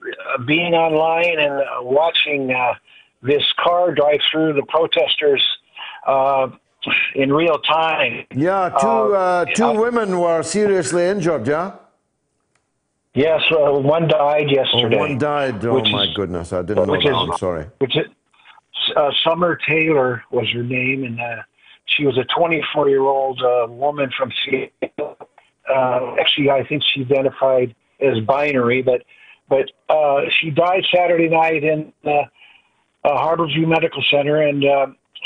being 0.45 0.73
online 0.73 1.39
and 1.39 1.63
watching 1.87 2.51
uh, 2.51 2.73
this 3.21 3.45
car 3.63 3.95
drive 3.95 4.19
through 4.29 4.53
the 4.55 4.65
protesters 4.67 5.41
uh, 6.05 6.49
in 7.15 7.31
real 7.31 7.59
time. 7.59 8.25
Yeah, 8.33 8.69
two 8.79 8.87
uh, 9.15 9.45
two 9.45 9.79
women 9.79 10.19
were 10.19 10.43
seriously 10.43 11.05
injured. 11.05 11.47
Yeah. 11.47 11.73
Yes, 13.13 13.41
uh, 13.51 13.71
one 13.71 14.07
died 14.07 14.49
yesterday. 14.49 14.95
Oh, 14.97 14.99
one 14.99 15.17
died. 15.17 15.65
Oh 15.65 15.83
my 15.83 16.03
is- 16.03 16.15
goodness, 16.15 16.53
I 16.53 16.61
didn't 16.61 16.87
know 16.87 16.93
that. 16.93 17.05
is- 17.05 17.15
I'm 17.15 17.37
sorry. 17.37 17.65
Which 17.79 17.97
is, 17.97 18.05
uh, 18.95 19.11
Summer 19.23 19.57
Taylor 19.67 20.23
was 20.31 20.47
her 20.53 20.63
name, 20.63 21.03
and 21.03 21.19
uh, 21.19 21.41
she 21.85 22.05
was 22.05 22.17
a 22.17 22.25
24 22.37 22.89
year 22.89 23.01
old 23.01 23.41
uh, 23.41 23.67
woman 23.69 24.11
from 24.17 24.31
Seattle. 24.45 25.17
Uh, 25.69 26.15
actually, 26.19 26.49
I 26.49 26.63
think 26.65 26.83
she 26.93 27.01
identified 27.01 27.75
as 27.99 28.19
binary, 28.25 28.81
but 28.81 29.03
but 29.49 29.69
uh, 29.89 30.21
she 30.39 30.51
died 30.51 30.83
Saturday 30.93 31.27
night 31.27 31.63
in 31.63 31.91
uh, 32.05 32.09
uh, 32.09 32.25
Harborview 33.03 33.67
Medical 33.67 34.03
Center, 34.11 34.41
and 34.41 34.63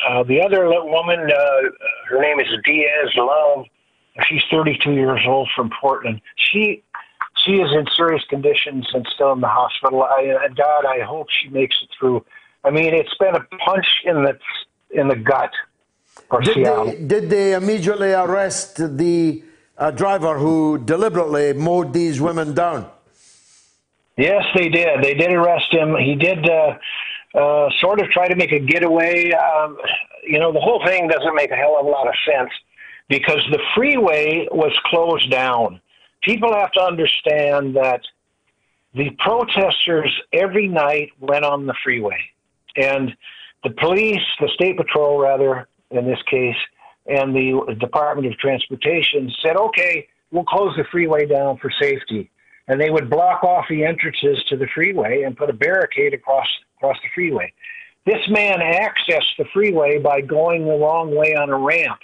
uh, 0.08 0.20
uh, 0.20 0.24
the 0.24 0.42
other 0.42 0.68
woman, 0.70 1.20
uh, 1.20 1.62
her 2.10 2.22
name 2.22 2.40
is 2.40 2.48
Diaz 2.66 3.10
Love. 3.16 3.66
She's 4.28 4.42
32 4.52 4.92
years 4.92 5.22
old 5.28 5.50
from 5.56 5.72
Portland. 5.82 6.22
She 6.36 6.84
she 7.46 7.54
is 7.54 7.72
in 7.74 7.86
serious 7.98 8.24
conditions 8.30 8.88
and 8.94 9.06
still 9.14 9.34
in 9.34 9.42
the 9.42 9.48
hospital. 9.48 10.04
I, 10.04 10.38
and 10.46 10.56
God, 10.56 10.86
I 10.86 11.02
hope 11.02 11.28
she 11.42 11.50
makes 11.50 11.76
it 11.82 11.90
through. 12.00 12.24
I 12.64 12.70
mean, 12.70 12.94
it's 12.94 13.14
been 13.20 13.36
a 13.36 13.44
punch 13.66 13.88
in 14.06 14.24
the 14.24 14.38
in 14.92 15.08
the 15.08 15.16
gut 15.16 15.52
for 16.30 16.42
Did 16.42 16.54
Seattle. 16.54 16.86
they, 16.86 17.04
did 17.04 17.30
they 17.30 17.54
immediately 17.54 18.14
arrest 18.14 18.98
the 18.98 19.44
uh, 19.78 19.92
driver 19.92 20.38
who 20.38 20.78
deliberately 20.78 21.54
mowed 21.54 21.94
these 21.94 22.22
women 22.22 22.54
down? 22.54 22.90
Yes, 24.18 24.44
they 24.56 24.70
did. 24.70 25.04
They 25.04 25.16
did 25.16 25.34
arrest 25.34 25.72
him. 25.72 25.96
He 25.98 26.16
did 26.16 26.48
uh, 26.48 26.78
uh, 27.34 27.70
sort 27.80 28.00
of 28.00 28.10
try 28.10 28.28
to 28.28 28.36
make 28.36 28.52
a 28.52 28.60
getaway. 28.60 29.32
Um, 29.32 29.78
you 30.24 30.40
know, 30.40 30.52
the 30.52 30.60
whole 30.60 30.84
thing 30.86 31.08
doesn't 31.08 31.36
make 31.36 31.52
a 31.52 31.56
hell 31.56 31.78
of 31.80 31.86
a 31.86 31.90
lot 31.90 32.08
of 32.08 32.14
sense 32.26 32.52
because 33.10 33.42
the 33.52 33.60
freeway 33.76 34.48
was 34.52 34.72
closed 34.86 35.30
down. 35.30 35.82
People 36.22 36.54
have 36.54 36.72
to 36.72 36.82
understand 36.82 37.76
that 37.76 38.02
the 38.94 39.10
protesters 39.20 40.14
every 40.32 40.68
night 40.68 41.10
went 41.20 41.44
on 41.44 41.66
the 41.66 41.74
freeway, 41.84 42.20
and 42.76 43.16
the 43.64 43.72
police, 43.72 44.22
the 44.40 44.50
state 44.54 44.78
patrol, 44.78 45.20
rather, 45.20 45.68
in 45.90 46.06
this 46.06 46.22
case, 46.30 46.56
and 47.06 47.36
the 47.36 47.76
Department 47.80 48.28
of 48.28 48.38
Transportation 48.38 49.32
said, 49.42 49.58
okay, 49.58 50.08
we'll 50.32 50.44
close 50.44 50.76
the 50.78 50.84
freeway 50.92 51.26
down 51.26 51.58
for 51.58 51.72
safety. 51.82 52.30
And 52.68 52.80
they 52.80 52.90
would 52.90 53.10
block 53.10 53.44
off 53.44 53.66
the 53.70 53.84
entrances 53.84 54.42
to 54.50 54.56
the 54.56 54.68
freeway 54.74 55.24
and 55.24 55.36
put 55.36 55.50
a 55.50 55.54
barricade 55.54 56.14
across 56.14 56.48
across 56.84 57.02
the 57.02 57.10
freeway. 57.16 57.54
This 58.06 58.20
man 58.30 58.60
accessed 58.60 59.38
the 59.38 59.46
freeway 59.54 59.98
by 60.00 60.20
going 60.22 60.66
the 60.66 60.74
wrong 60.74 61.16
way 61.16 61.36
on 61.36 61.50
a 61.50 61.58
ramp 61.58 62.00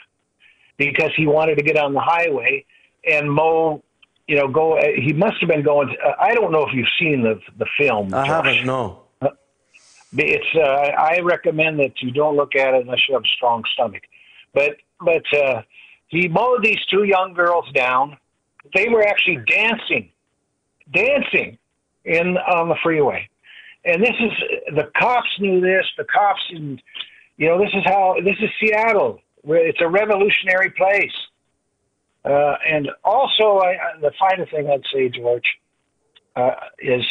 because 0.77 1.11
he 1.17 1.27
wanted 1.27 1.57
to 1.57 1.63
get 1.63 1.75
on 1.77 1.93
the 1.93 1.99
highway 1.99 2.65
and 3.05 3.29
mow. 3.31 3.83
You 4.27 4.37
know, 4.37 4.47
go. 4.47 4.77
uh, 4.77 4.83
He 4.95 5.11
must 5.11 5.37
have 5.41 5.49
been 5.49 5.63
going. 5.63 5.89
Uh, 6.05 6.11
I 6.19 6.33
don't 6.35 6.51
know 6.51 6.65
if 6.65 6.73
you've 6.73 6.87
seen 6.99 7.23
the 7.23 7.39
the 7.57 7.65
film. 7.77 8.13
I 8.13 8.25
Josh. 8.25 8.45
haven't. 8.45 8.65
No. 8.65 9.01
It's. 10.13 10.45
Uh, 10.55 10.59
I 10.61 11.19
recommend 11.19 11.79
that 11.79 12.01
you 12.01 12.11
don't 12.11 12.35
look 12.37 12.55
at 12.55 12.73
it 12.73 12.81
unless 12.83 12.99
you 13.09 13.15
have 13.15 13.23
a 13.23 13.33
strong 13.35 13.63
stomach. 13.73 14.03
But 14.53 14.77
but 15.01 15.23
uh, 15.37 15.63
he 16.07 16.27
mowed 16.29 16.63
these 16.63 16.79
two 16.89 17.03
young 17.03 17.33
girls 17.33 17.65
down. 17.73 18.17
They 18.73 18.87
were 18.87 19.03
actually 19.03 19.39
dancing, 19.47 20.11
dancing 20.93 21.57
in 22.05 22.37
on 22.37 22.69
the 22.69 22.75
freeway, 22.83 23.27
and 23.85 24.01
this 24.03 24.15
is 24.19 24.31
the 24.75 24.89
cops 24.97 25.29
knew 25.39 25.61
this. 25.61 25.85
The 25.97 26.05
cops 26.05 26.41
and 26.51 26.81
you 27.37 27.47
know 27.47 27.59
this 27.59 27.71
is 27.73 27.83
how 27.85 28.15
this 28.23 28.35
is 28.41 28.49
Seattle. 28.59 29.21
It's 29.43 29.81
a 29.81 29.87
revolutionary 29.87 30.71
place. 30.71 31.13
Uh, 32.25 32.55
and 32.67 32.89
also, 33.03 33.59
I- 33.59 33.97
the 34.01 34.11
final 34.19 34.45
thing 34.45 34.69
I'd 34.69 34.83
say, 34.93 35.07
George, 35.07 35.45
uh, 36.35 36.55
is 36.79 37.05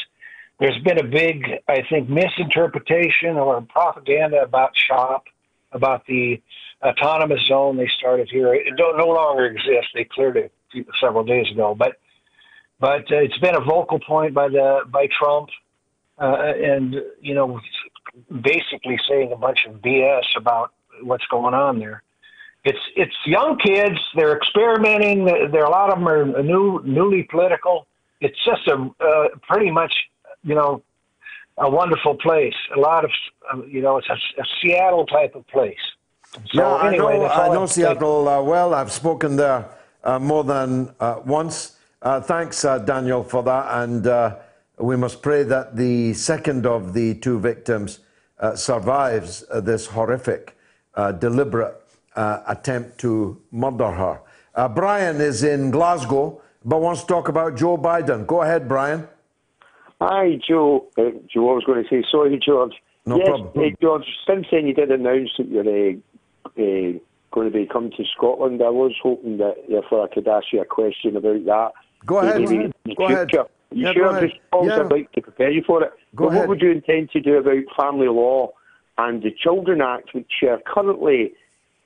there's 0.60 0.78
been 0.82 0.98
a 0.98 1.04
big, 1.04 1.44
I 1.66 1.82
think, 1.88 2.08
misinterpretation 2.08 3.36
or 3.36 3.60
propaganda 3.62 4.42
about 4.42 4.74
CHOP, 4.74 5.24
about 5.72 6.04
the 6.06 6.42
autonomous 6.82 7.40
zone 7.46 7.76
they 7.76 7.88
started 7.98 8.28
here. 8.30 8.52
It 8.54 8.76
don't, 8.76 8.98
no 8.98 9.08
longer 9.08 9.46
exists. 9.46 9.90
They 9.94 10.04
cleared 10.04 10.36
it 10.36 10.52
several 11.00 11.24
days 11.24 11.50
ago, 11.50 11.74
but 11.74 11.98
but 12.80 13.10
uh, 13.10 13.16
it's 13.16 13.38
been 13.38 13.56
a 13.56 13.60
vocal 13.60 13.98
point 13.98 14.34
by 14.34 14.48
the 14.48 14.82
by 14.86 15.08
Trump, 15.18 15.48
uh, 16.20 16.52
and 16.72 16.96
you 17.20 17.34
know, 17.34 17.60
basically 18.42 18.98
saying 19.08 19.32
a 19.32 19.36
bunch 19.36 19.60
of 19.68 19.76
BS 19.76 20.24
about 20.36 20.72
what's 21.02 21.26
going 21.26 21.54
on 21.54 21.78
there. 21.78 22.02
It's 22.64 22.78
it's 22.96 23.14
young 23.24 23.58
kids. 23.58 23.98
They're 24.14 24.36
experimenting. 24.36 25.24
There 25.24 25.62
are 25.62 25.66
a 25.66 25.70
lot 25.70 25.92
of 25.92 25.98
them 25.98 26.08
are 26.08 26.42
new, 26.42 26.82
newly 26.84 27.22
political. 27.24 27.86
It's 28.20 28.38
just 28.44 28.66
a 28.68 28.74
uh, 28.74 29.28
pretty 29.48 29.70
much 29.70 29.94
you 30.42 30.54
know 30.54 30.82
a 31.56 31.70
wonderful 31.70 32.16
place. 32.16 32.54
A 32.76 32.80
lot 32.80 33.04
of 33.04 33.10
uh, 33.52 33.62
you 33.64 33.80
know 33.80 33.98
it's 33.98 34.08
a, 34.08 34.40
a 34.40 34.44
Seattle 34.60 35.06
type 35.06 35.34
of 35.34 35.46
place. 35.46 35.76
So 36.34 36.40
yeah, 36.52 36.88
anyway, 36.88 37.14
I 37.14 37.18
know, 37.18 37.26
I 37.26 37.48
know 37.48 37.60
have 37.60 37.68
to 37.68 37.74
say. 37.74 37.82
Seattle 37.82 38.28
uh, 38.28 38.42
well. 38.42 38.74
I've 38.74 38.92
spoken 38.92 39.36
there 39.36 39.68
uh, 40.04 40.18
more 40.18 40.44
than 40.44 40.92
uh, 41.00 41.20
once. 41.24 41.76
Uh, 42.02 42.20
thanks, 42.20 42.64
uh, 42.64 42.78
Daniel, 42.78 43.24
for 43.24 43.42
that. 43.42 43.82
And 43.82 44.06
uh, 44.06 44.36
we 44.80 44.96
must 44.96 45.22
pray 45.22 45.42
that 45.42 45.76
the 45.76 46.14
second 46.14 46.66
of 46.66 46.94
the 46.94 47.14
two 47.14 47.38
victims 47.38 48.00
uh, 48.38 48.54
survives 48.54 49.44
uh, 49.50 49.60
this 49.60 49.86
horrific, 49.86 50.56
uh, 50.94 51.12
deliberate 51.12 51.82
uh, 52.16 52.42
attempt 52.46 52.98
to 52.98 53.40
murder 53.50 53.90
her. 53.90 54.20
Uh, 54.54 54.68
Brian 54.68 55.20
is 55.20 55.42
in 55.42 55.70
Glasgow, 55.70 56.40
but 56.64 56.80
wants 56.80 57.02
to 57.02 57.06
talk 57.06 57.28
about 57.28 57.56
Joe 57.56 57.76
Biden. 57.76 58.26
Go 58.26 58.42
ahead, 58.42 58.68
Brian. 58.68 59.06
Hi, 60.00 60.38
Joe. 60.46 60.86
Uh, 60.96 61.10
Joe, 61.32 61.50
I 61.50 61.54
was 61.54 61.64
going 61.64 61.82
to 61.82 61.88
say 61.88 62.04
sorry, 62.10 62.38
George. 62.44 62.74
No 63.06 63.16
yes, 63.16 63.26
problem. 63.26 63.76
George, 63.80 64.04
since 64.26 64.46
then 64.50 64.66
you 64.66 64.74
did 64.74 64.90
announce 64.90 65.30
that 65.38 65.48
you're 65.48 65.62
uh, 65.62 65.92
uh, 66.46 66.98
going 67.30 67.50
to 67.50 67.50
be 67.50 67.66
coming 67.66 67.90
to 67.92 68.04
Scotland. 68.16 68.62
I 68.62 68.68
was 68.68 68.92
hoping 69.02 69.38
that 69.38 69.56
therefore 69.68 70.04
I 70.04 70.14
could 70.14 70.28
ask 70.28 70.46
you 70.52 70.60
a 70.60 70.64
question 70.64 71.16
about 71.16 71.44
that. 71.46 71.72
Go 72.06 72.18
ahead. 72.18 72.72
Go 72.96 73.06
ahead. 73.06 73.30
You 73.70 73.86
Yeah, 73.86 73.92
sure? 73.92 74.20
Just 74.20 74.40
always 74.52 74.70
Yeah. 74.70 74.80
I'd 74.80 74.90
like 74.90 75.12
to 75.12 75.22
prepare 75.22 75.50
you 75.50 75.62
for 75.62 75.82
it. 75.82 75.92
Go 76.14 76.24
but 76.24 76.28
ahead. 76.28 76.40
what 76.40 76.48
would 76.48 76.62
you 76.62 76.70
intend 76.70 77.10
to 77.10 77.20
do 77.20 77.36
about 77.36 77.64
family 77.76 78.08
law 78.08 78.52
and 78.96 79.22
the 79.22 79.30
Children 79.30 79.80
Act, 79.80 80.14
which 80.14 80.30
you're 80.42 80.60
currently 80.66 81.32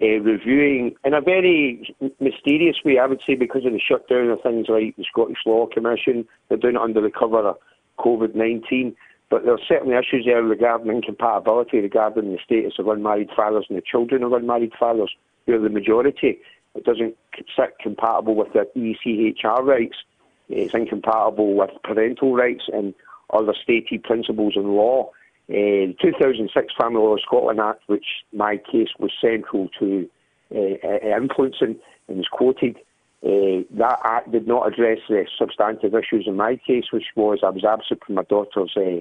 uh, 0.01 0.19
reviewing 0.21 0.95
in 1.05 1.15
a 1.15 1.21
very 1.21 1.95
mysterious 2.21 2.77
way, 2.85 2.99
I 2.99 3.07
would 3.07 3.21
say, 3.27 3.35
because 3.35 3.65
of 3.65 3.73
the 3.73 3.81
shutdown 3.81 4.31
of 4.31 4.43
things 4.43 4.67
like 4.69 4.97
the 4.97 5.05
Scottish 5.05 5.39
Law 5.47 5.67
Commission. 5.67 6.27
They're 6.49 6.59
doing 6.59 6.77
it 6.77 6.81
under 6.81 7.01
the 7.01 7.11
cover 7.11 7.41
of 7.41 7.59
COVID 7.99 8.35
19. 8.35 8.97
But 9.31 9.45
there 9.45 9.55
are 9.55 9.61
certainly 9.67 9.97
issues 9.97 10.27
there 10.27 10.43
regarding 10.43 10.93
incompatibility, 10.93 11.79
regarding 11.81 12.33
the 12.33 12.39
status 12.45 12.75
of 12.79 12.89
unmarried 12.89 13.31
fathers 13.35 13.65
and 13.69 13.79
the 13.79 13.83
children 13.83 14.23
of 14.23 14.33
unmarried 14.33 14.73
fathers, 14.79 15.11
who 15.47 15.55
are 15.55 15.59
the 15.59 15.71
majority. 15.71 16.39
It 16.75 16.85
doesn't 16.85 17.17
sit 17.57 17.79
compatible 17.81 18.35
with 18.35 18.53
their 18.53 18.67
E 18.75 18.97
ECHR 19.07 19.65
rights. 19.65 19.97
It's 20.53 20.75
incompatible 20.75 21.55
with 21.55 21.71
parental 21.83 22.35
rights 22.35 22.65
and 22.73 22.95
other 23.31 23.55
stated 23.63 24.03
principles 24.03 24.55
in 24.57 24.69
law. 24.75 25.11
Uh, 25.49 25.91
the 25.91 25.97
2006 26.01 26.75
Family 26.81 27.01
Law 27.01 27.17
Scotland 27.17 27.61
Act, 27.61 27.83
which 27.87 28.07
my 28.33 28.57
case 28.57 28.91
was 28.99 29.11
central 29.21 29.69
to 29.79 30.09
uh, 30.55 30.59
uh, 30.85 31.17
influencing 31.17 31.77
and 32.09 32.19
was 32.19 32.29
quoted, 32.31 32.77
uh, 33.25 33.63
that 33.71 34.01
act 34.05 34.33
did 34.33 34.47
not 34.47 34.67
address 34.67 34.99
the 35.09 35.25
substantive 35.39 35.95
issues 35.95 36.25
in 36.27 36.37
my 36.37 36.57
case, 36.67 36.85
which 36.93 37.07
was 37.17 37.39
I 37.43 37.51
was 37.51 37.65
absent 37.65 38.03
from 38.05 38.17
my 38.17 38.25
daughter's 38.25 38.73
uh, 38.77 39.01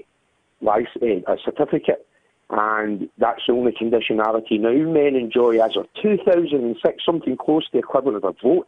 license, 0.62 1.26
uh, 1.28 1.36
certificate, 1.44 2.06
and 2.50 3.10
that's 3.18 3.42
the 3.48 3.54
only 3.54 3.72
conditionality. 3.72 4.60
Now, 4.60 4.72
men 4.72 5.16
enjoy, 5.16 5.64
as 5.64 5.76
of 5.76 5.88
2006, 6.02 7.04
something 7.06 7.36
close 7.36 7.66
to 7.66 7.72
the 7.74 7.80
equivalent 7.80 8.24
of 8.24 8.24
a 8.24 8.48
vote 8.48 8.68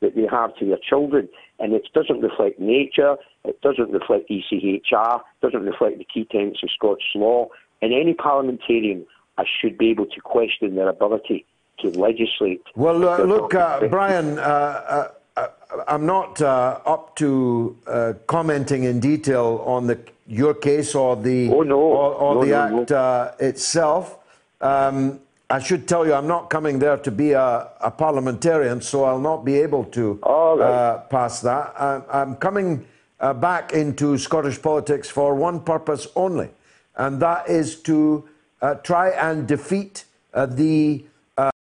that 0.00 0.16
they 0.16 0.26
have 0.30 0.56
to 0.56 0.66
their 0.66 0.78
children, 0.78 1.28
and 1.60 1.72
it 1.72 1.86
doesn't 1.94 2.20
reflect 2.20 2.58
nature, 2.58 3.16
it 3.44 3.60
doesn't 3.60 3.90
reflect 3.90 4.30
ECHR, 4.30 5.20
doesn't 5.42 5.64
reflect 5.64 5.98
the 5.98 6.04
key 6.04 6.26
tenets 6.30 6.62
of 6.62 6.70
Scottish 6.70 7.12
law, 7.14 7.48
and 7.82 7.92
any 7.92 8.14
parliamentarian 8.14 9.06
uh, 9.38 9.44
should 9.60 9.78
be 9.78 9.90
able 9.90 10.06
to 10.06 10.20
question 10.20 10.74
their 10.74 10.88
ability 10.88 11.44
to 11.80 11.90
legislate. 11.90 12.62
Well, 12.74 13.08
uh, 13.08 13.24
look, 13.24 13.54
uh, 13.54 13.86
Brian, 13.88 14.38
uh, 14.38 14.42
uh, 14.42 15.08
uh, 15.36 15.48
I'm 15.88 16.06
not 16.06 16.40
uh, 16.42 16.80
up 16.84 17.16
to 17.16 17.76
uh, 17.86 18.12
commenting 18.26 18.84
in 18.84 19.00
detail 19.00 19.62
on 19.66 19.86
the 19.86 19.98
your 20.26 20.54
case 20.54 20.94
or 20.94 21.16
the 21.16 21.50
oh, 21.50 21.62
no. 21.62 21.78
or, 21.78 22.14
or 22.14 22.34
no, 22.34 22.40
the 22.42 22.50
no, 22.50 22.80
act 22.80 22.92
uh, 22.92 23.32
itself. 23.40 24.18
Um, 24.60 25.20
I 25.50 25.58
should 25.58 25.88
tell 25.88 26.06
you, 26.06 26.14
I'm 26.14 26.28
not 26.28 26.48
coming 26.48 26.78
there 26.78 26.96
to 26.98 27.10
be 27.10 27.32
a, 27.32 27.68
a 27.80 27.90
parliamentarian, 27.90 28.80
so 28.80 29.02
I'll 29.02 29.18
not 29.18 29.44
be 29.44 29.56
able 29.56 29.84
to 29.86 30.20
uh, 30.22 30.98
pass 31.10 31.40
that. 31.40 31.74
I'm, 31.76 32.04
I'm 32.08 32.36
coming 32.36 32.86
uh, 33.18 33.34
back 33.34 33.72
into 33.72 34.16
Scottish 34.16 34.62
politics 34.62 35.10
for 35.10 35.34
one 35.34 35.58
purpose 35.60 36.06
only, 36.14 36.50
and 36.96 37.20
that 37.20 37.48
is 37.48 37.74
to 37.82 38.28
uh, 38.62 38.74
try 38.76 39.08
and 39.10 39.48
defeat 39.48 40.04
uh, 40.34 40.46
the 40.46 41.04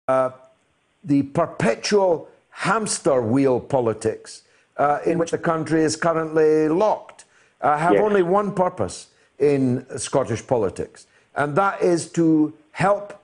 uh, 0.08 0.30
the 1.04 1.22
perpetual 1.22 2.28
hamster 2.50 3.20
wheel 3.22 3.58
politics 3.58 4.42
uh, 4.76 4.98
in 5.06 5.18
which 5.18 5.30
the 5.30 5.38
country 5.38 5.82
is 5.82 5.96
currently 5.96 6.68
locked. 6.68 7.24
I 7.60 7.78
have 7.78 7.94
Yes. 7.94 8.02
only 8.02 8.22
one 8.22 8.52
purpose 8.52 9.08
in 9.38 9.84
Scottish 9.98 10.46
politics, 10.46 11.06
and 11.34 11.56
that 11.56 11.82
is 11.82 12.10
to 12.12 12.52
help 12.72 13.14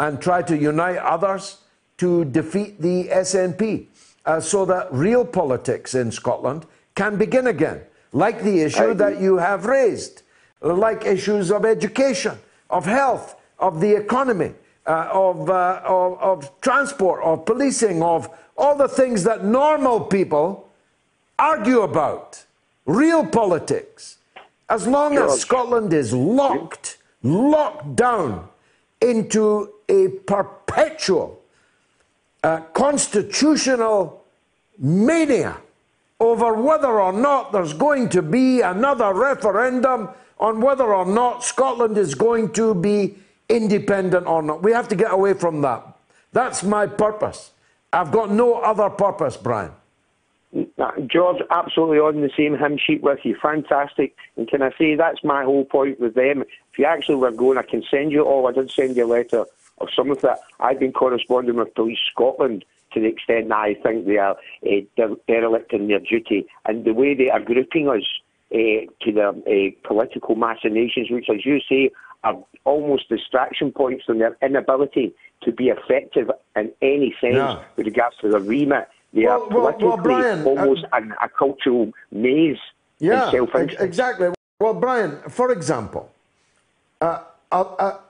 and 0.00 0.20
try 0.20 0.42
to 0.42 0.56
unite 0.56 0.98
others 0.98 1.58
to 1.98 2.24
defeat 2.26 2.80
the 2.80 3.08
SNP 3.08 3.86
uh, 4.26 4.40
so 4.40 4.64
that 4.64 4.92
real 4.92 5.24
politics 5.24 5.94
in 5.94 6.10
Scotland 6.10 6.66
can 6.94 7.16
begin 7.16 7.46
again, 7.46 7.80
like 8.12 8.42
the 8.42 8.60
issue 8.60 8.94
that 8.94 9.20
you 9.20 9.36
have 9.36 9.66
raised, 9.66 10.22
like 10.60 11.04
issues 11.04 11.50
of 11.50 11.64
education, 11.64 12.38
of 12.70 12.86
health, 12.86 13.36
of 13.58 13.80
the 13.80 13.94
economy, 13.94 14.52
uh, 14.86 15.08
of, 15.12 15.48
uh, 15.50 15.80
of, 15.84 16.18
of 16.20 16.60
transport, 16.60 17.22
of 17.22 17.44
policing, 17.44 18.02
of 18.02 18.28
all 18.56 18.76
the 18.76 18.88
things 18.88 19.24
that 19.24 19.44
normal 19.44 20.00
people 20.00 20.68
argue 21.38 21.80
about. 21.80 22.44
Real 22.86 23.24
politics. 23.26 24.18
As 24.68 24.86
long 24.86 25.18
as 25.18 25.40
Scotland 25.40 25.92
is 25.92 26.12
locked, 26.12 26.98
locked 27.22 27.96
down 27.96 28.48
into 29.04 29.70
a 29.88 30.08
perpetual 30.26 31.40
uh, 32.42 32.60
constitutional 32.72 34.24
mania 34.78 35.56
over 36.18 36.54
whether 36.54 37.00
or 37.00 37.12
not 37.12 37.52
there's 37.52 37.74
going 37.74 38.08
to 38.08 38.22
be 38.22 38.60
another 38.62 39.12
referendum 39.12 40.08
on 40.38 40.60
whether 40.60 40.94
or 40.94 41.06
not 41.06 41.44
Scotland 41.44 41.96
is 41.98 42.14
going 42.14 42.52
to 42.52 42.74
be 42.74 43.16
independent 43.48 44.26
or 44.26 44.42
not. 44.42 44.62
We 44.62 44.72
have 44.72 44.88
to 44.88 44.96
get 44.96 45.12
away 45.12 45.34
from 45.34 45.60
that. 45.62 45.86
That's 46.32 46.62
my 46.62 46.86
purpose. 46.86 47.50
I've 47.92 48.10
got 48.10 48.30
no 48.30 48.54
other 48.54 48.90
purpose, 48.90 49.36
Brian. 49.36 49.72
George, 51.06 51.40
absolutely 51.50 51.98
on 51.98 52.20
the 52.20 52.30
same 52.36 52.58
hymn 52.58 52.78
sheet 52.78 53.02
with 53.02 53.20
you. 53.22 53.36
Fantastic. 53.40 54.16
And 54.36 54.48
can 54.48 54.60
I 54.62 54.70
say 54.76 54.96
that's 54.96 55.22
my 55.22 55.44
whole 55.44 55.64
point 55.64 56.00
with 56.00 56.14
them? 56.14 56.42
If 56.42 56.78
you 56.78 56.84
actually 56.84 57.16
were 57.16 57.30
going, 57.30 57.58
I 57.58 57.62
can 57.62 57.84
send 57.88 58.10
you 58.10 58.22
all. 58.22 58.48
I 58.48 58.52
did 58.52 58.70
send 58.70 58.96
you 58.96 59.06
a 59.06 59.06
letter 59.06 59.44
of 59.78 59.88
some 59.94 60.10
of 60.10 60.20
that. 60.22 60.40
I've 60.60 60.80
been 60.80 60.92
corresponding 60.92 61.56
with 61.56 61.74
Police 61.74 62.00
Scotland 62.10 62.64
to 62.92 63.00
the 63.00 63.06
extent 63.06 63.48
that 63.48 63.56
I 63.58 63.74
think 63.74 64.06
they 64.06 64.18
are 64.18 64.36
uh, 64.66 64.70
de- 64.96 65.16
derelict 65.28 65.72
in 65.72 65.86
their 65.88 66.00
duty. 66.00 66.46
And 66.64 66.84
the 66.84 66.92
way 66.92 67.14
they 67.14 67.30
are 67.30 67.40
grouping 67.40 67.88
us 67.88 68.02
uh, 68.52 68.86
to 69.02 69.12
their 69.12 69.28
uh, 69.30 69.70
political 69.84 70.34
machinations, 70.34 71.10
which, 71.10 71.28
as 71.28 71.44
you 71.46 71.60
say, 71.68 71.90
are 72.24 72.36
almost 72.64 73.08
distraction 73.08 73.70
points 73.70 74.04
from 74.06 74.18
their 74.18 74.36
inability 74.42 75.12
to 75.42 75.52
be 75.52 75.68
effective 75.68 76.30
in 76.56 76.72
any 76.82 77.14
sense 77.20 77.34
Yeah. 77.34 77.62
with 77.76 77.86
regards 77.86 78.16
to 78.22 78.28
the 78.28 78.40
remit. 78.40 78.88
They 79.14 79.26
Well, 79.26 79.42
are 79.42 79.48
well, 79.48 79.60
well, 79.62 79.72
politically 79.72 80.02
Brian, 80.02 80.40
uh, 80.40 80.50
almost 80.50 80.84
an, 80.92 81.14
a 81.22 81.28
cultural 81.28 81.92
maze 82.10 82.58
Yeah, 82.98 83.30
exactly. 83.78 84.28
Well, 84.58 84.74
Brian, 84.74 85.18
for 85.28 85.52
example, 85.52 86.10
uh, 87.00 87.22
a, 87.52 87.56
a, 87.58 88.00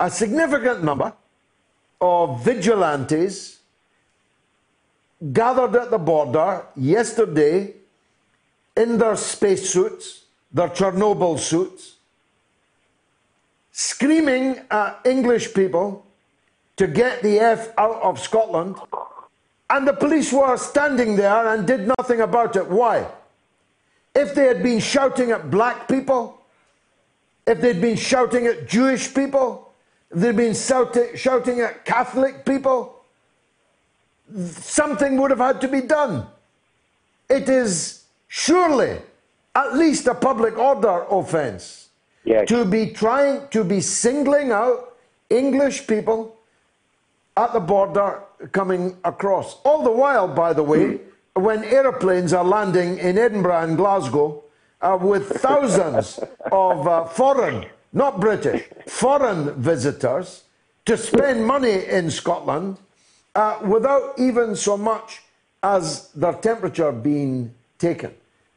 a 0.00 0.10
significant 0.10 0.84
number 0.84 1.12
of 2.00 2.44
vigilantes 2.44 3.58
gathered 5.32 5.74
at 5.74 5.90
the 5.90 5.98
border 5.98 6.66
yesterday 6.76 7.74
in 8.76 8.98
their 8.98 9.16
spacesuits, 9.16 10.24
their 10.52 10.68
Chernobyl 10.68 11.38
suits, 11.38 11.96
screaming 13.72 14.60
at 14.70 15.00
English 15.04 15.54
people 15.54 16.04
to 16.76 16.86
get 16.86 17.22
the 17.22 17.40
F 17.40 17.72
out 17.78 18.02
of 18.02 18.20
Scotland, 18.20 18.76
and 19.68 19.86
the 19.86 19.92
police 19.92 20.32
were 20.32 20.56
standing 20.56 21.16
there 21.16 21.48
and 21.48 21.66
did 21.66 21.90
nothing 21.98 22.20
about 22.20 22.56
it. 22.56 22.68
Why? 22.68 23.06
If 24.14 24.34
they 24.34 24.46
had 24.46 24.62
been 24.62 24.80
shouting 24.80 25.30
at 25.32 25.50
black 25.50 25.88
people, 25.88 26.40
if 27.46 27.60
they'd 27.60 27.80
been 27.80 27.96
shouting 27.96 28.46
at 28.46 28.66
Jewish 28.66 29.14
people, 29.14 29.72
if 30.10 30.20
they'd 30.20 30.36
been 30.36 30.54
shouting, 30.54 31.08
shouting 31.16 31.60
at 31.60 31.84
Catholic 31.84 32.44
people, 32.44 33.04
something 34.46 35.20
would 35.20 35.30
have 35.30 35.40
had 35.40 35.60
to 35.60 35.68
be 35.68 35.80
done. 35.80 36.26
It 37.28 37.48
is 37.48 38.04
surely 38.28 38.98
at 39.54 39.74
least 39.74 40.06
a 40.06 40.14
public 40.14 40.56
order 40.58 41.04
offence 41.10 41.88
to 42.46 42.64
be 42.64 42.90
trying 42.90 43.48
to 43.48 43.64
be 43.64 43.80
singling 43.80 44.52
out 44.52 44.96
English 45.30 45.86
people 45.86 46.35
at 47.36 47.52
the 47.52 47.60
border 47.60 48.22
coming 48.52 48.96
across. 49.04 49.60
All 49.64 49.82
the 49.82 49.90
while, 49.90 50.28
by 50.28 50.52
the 50.52 50.62
way, 50.62 51.00
when 51.34 51.64
aeroplanes 51.64 52.32
are 52.32 52.44
landing 52.44 52.98
in 52.98 53.18
Edinburgh 53.18 53.62
and 53.62 53.76
Glasgow 53.76 54.42
uh, 54.80 54.98
with 55.00 55.28
thousands 55.28 56.18
of 56.52 56.86
uh, 56.86 57.04
foreign, 57.04 57.66
not 57.92 58.20
British, 58.20 58.64
foreign 58.86 59.54
visitors 59.60 60.44
to 60.86 60.96
spend 60.96 61.44
money 61.44 61.84
in 61.84 62.10
Scotland 62.10 62.78
uh, 63.34 63.58
without 63.64 64.14
even 64.18 64.56
so 64.56 64.76
much 64.76 65.22
as 65.62 66.10
their 66.12 66.32
temperature 66.32 66.92
being 66.92 67.52
taken. 67.78 68.14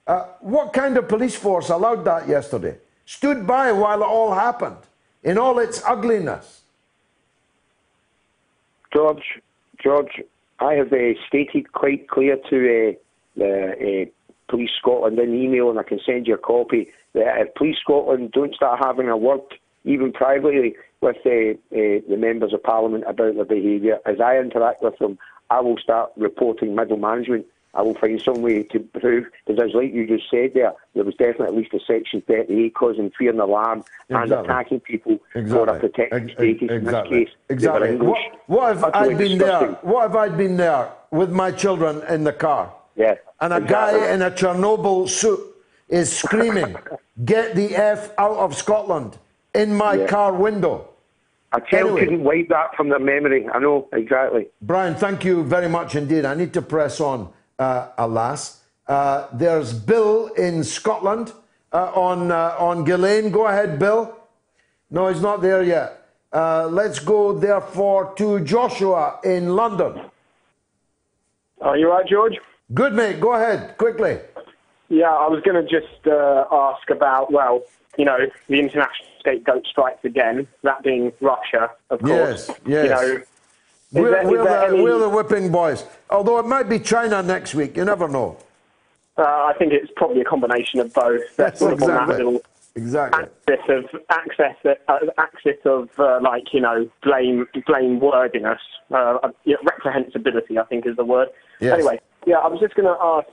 Uh, 0.08 0.25
what 0.40 0.74
kind 0.74 0.98
of 0.98 1.08
police 1.08 1.35
force 1.35 1.69
allowed 1.69 2.06
that 2.06 2.27
yesterday? 2.27 2.77
Stood 3.06 3.45
by 3.45 3.72
while 3.72 4.01
it 4.01 4.06
all 4.06 4.33
happened 4.33 4.77
in 5.24 5.38
all 5.38 5.59
its 5.59 5.83
ugliness. 5.85 6.58
George, 8.93 9.42
George, 9.82 10.22
I 10.59 10.74
have 10.74 10.92
uh, 10.92 11.14
stated 11.27 11.72
quite 11.72 12.09
clear 12.09 12.38
to 12.50 12.58
uh, 12.58 12.93
the 13.35 14.06
uh, 14.08 14.32
Police 14.50 14.72
Scotland 14.80 15.19
in 15.19 15.34
email, 15.34 15.69
and 15.69 15.80
I 15.80 15.84
can 15.84 16.00
send 16.06 16.27
you 16.27 16.35
a 16.35 16.38
copy, 16.38 16.90
that 17.14 17.38
if 17.38 17.56
Police 17.56 17.77
Scotland 17.82 18.32
don't 18.32 18.56
start 18.56 18.84
having 18.84 19.08
a 19.08 19.18
word, 19.18 19.42
even 19.85 20.11
privately, 20.11 20.76
with 21.01 21.18
uh, 21.26 21.30
uh, 21.30 22.01
the 22.09 22.18
members 22.18 22.53
of 22.53 22.64
Parliament 22.64 23.06
about 23.08 23.35
their 23.35 23.45
behaviour, 23.45 24.00
as 24.06 24.19
I 24.19 24.38
interact 24.38 24.84
with 24.84 24.98
them, 24.98 25.18
I 25.50 25.61
will 25.61 25.77
start 25.77 26.11
reporting 26.18 26.76
middle 26.76 26.98
management. 26.98 27.45
I 27.75 27.83
will 27.83 27.93
find 27.93 28.19
some 28.19 28.41
way 28.41 28.64
to 28.64 28.80
prove, 28.80 29.27
because 29.45 29.61
as 29.64 29.75
like 29.75 29.93
you 29.93 30.07
just 30.07 30.30
said 30.31 30.51
there, 30.56 30.73
there 30.95 31.03
was 31.03 31.14
definitely 31.15 31.48
at 31.48 31.56
least 31.56 31.73
a 31.73 31.80
Section 31.85 32.22
38 32.22 32.73
causing 32.73 33.11
fear 33.17 33.30
and 33.30 33.39
alarm 33.39 33.83
and 34.09 34.31
attacking 34.31 34.80
people 34.80 35.19
for 35.31 35.39
Exactly. 35.39 35.77
a 35.77 35.80
protected 35.80 36.31
status. 36.31 36.61
In 36.69 36.69
exactly. 36.77 37.19
this 37.19 37.27
case, 37.30 37.35
Exactly. 37.49 37.95
What, 37.98 38.17
what 38.48 38.77
if 38.77 38.83
I'd 38.83 39.17
been 39.17 39.38
there? 39.38 39.67
What 39.83 40.09
if 40.09 40.15
I'd 40.15 40.35
been 40.38 40.57
there 40.57 40.89
with 41.11 41.31
my 41.31 41.51
children 41.51 42.01
in 42.09 42.23
the 42.23 42.33
car? 42.33 42.73
Yeah. 42.95 43.15
And 43.39 43.53
a 43.53 43.61
guy 43.61 44.14
in 44.14 44.23
a 44.23 44.31
Chernobyl 44.31 45.07
suit 45.07 45.39
is 45.88 46.11
screaming, 46.15 46.75
"Get 47.23 47.56
the 47.56 47.75
f 47.75 48.11
out 48.17 48.38
of 48.38 48.56
Scotland!" 48.56 49.17
in 49.53 49.73
my 49.75 49.93
Yeah. 49.93 50.07
car 50.07 50.33
window. 50.33 50.88
A 51.53 51.61
child 51.61 51.88
Anyway. 51.88 51.99
couldn't 52.01 52.23
wipe 52.23 52.49
that 52.49 52.75
from 52.75 52.89
their 52.89 52.99
memory. 52.99 53.48
I 53.51 53.57
know, 53.59 53.88
exactly. 53.93 54.48
Brian, 54.61 54.93
thank 54.95 55.23
you 55.23 55.43
very 55.43 55.67
much 55.69 55.95
indeed. 55.95 56.25
I 56.25 56.33
need 56.35 56.53
to 56.53 56.61
press 56.61 56.99
on, 57.01 57.30
alas. 57.59 58.61
Uh, 58.88 59.27
there's 59.33 59.73
Bill 59.73 60.27
in 60.29 60.63
Scotland 60.63 61.33
uh, 61.71 61.91
on 61.93 62.31
uh, 62.31 62.55
on 62.57 62.83
Ghislaine. 62.83 63.29
Go 63.29 63.45
ahead, 63.47 63.77
Bill. 63.77 64.15
No, 64.89 65.07
he's 65.09 65.21
not 65.21 65.41
there 65.41 65.61
yet. 65.61 66.07
Uh, 66.33 66.67
let's 66.67 66.99
go 66.99 67.33
therefore 67.33 68.13
to 68.15 68.39
Joshua 68.39 69.19
in 69.23 69.55
London. 69.55 70.01
Are 71.61 71.77
you 71.77 71.89
right, 71.89 72.07
George? 72.07 72.38
Good, 72.73 72.93
mate. 72.93 73.19
Go 73.19 73.33
ahead 73.33 73.77
quickly. 73.77 74.19
Yeah, 74.89 75.09
I 75.09 75.27
was 75.27 75.41
going 75.43 75.63
to 75.63 75.69
just 75.69 76.07
uh, 76.07 76.45
ask 76.51 76.89
about, 76.89 77.31
well, 77.31 77.61
you 77.97 78.05
know, 78.05 78.17
the 78.47 78.59
international 78.59 79.07
scapegoat 79.19 79.67
strikes 79.67 80.03
again, 80.03 80.47
that 80.63 80.81
being 80.83 81.11
Russia, 81.21 81.69
of 81.91 82.01
course. 82.01 82.47
Yes, 82.47 82.59
yes. 82.65 82.83
You 82.83 82.89
know, 82.89 83.23
We're, 83.92 84.22
is 84.22 84.27
we're 84.27 84.43
the, 84.43 84.68
any- 84.68 84.82
we're 84.82 85.00
the 85.00 85.09
whipping 85.09 85.51
boys. 85.51 85.84
Although 86.09 86.40
it 86.40 86.45
might 86.45 86.69
be 86.69 86.80
China 86.80 87.24
next 87.24 87.56
week. 87.56 87.76
You 87.77 87.85
never 87.85 88.08
know. 88.08 88.38
uh, 89.18 89.22
I 89.24 89.53
think 89.58 89.74
it's 89.74 89.92
probably 89.95 90.22
a 90.22 90.26
combination 90.26 90.80
of 90.80 90.93
both. 90.93 91.22
Yes, 91.38 91.59
sort 91.59 91.74
of 91.74 91.80
that 91.80 91.85
exactly. 91.90 92.16
little 92.18 92.42
Exactly. 92.76 93.24
axis 93.48 93.85
of 93.93 94.01
access 94.09 94.56
uh, 94.88 94.98
axis 95.18 95.58
of 95.66 95.90
uh, 95.98 96.19
like 96.22 96.53
you 96.53 96.61
know 96.61 96.88
blame 97.03 97.48
blame 97.66 98.00
wordiness, 98.00 98.59
uh, 98.92 99.18
uh, 99.24 99.30
reprehensibility. 99.45 100.58
I 100.58 100.64
think 100.66 100.85
is 100.85 100.95
the 100.95 101.03
word. 101.03 101.30
Yes. 101.59 101.74
Anyway, 101.74 102.00
yeah, 102.27 102.38
I 102.38 102.48
was 102.48 102.59
just 102.59 102.76
going 102.76 102.85
to 102.85 102.98
ask. 103.01 103.27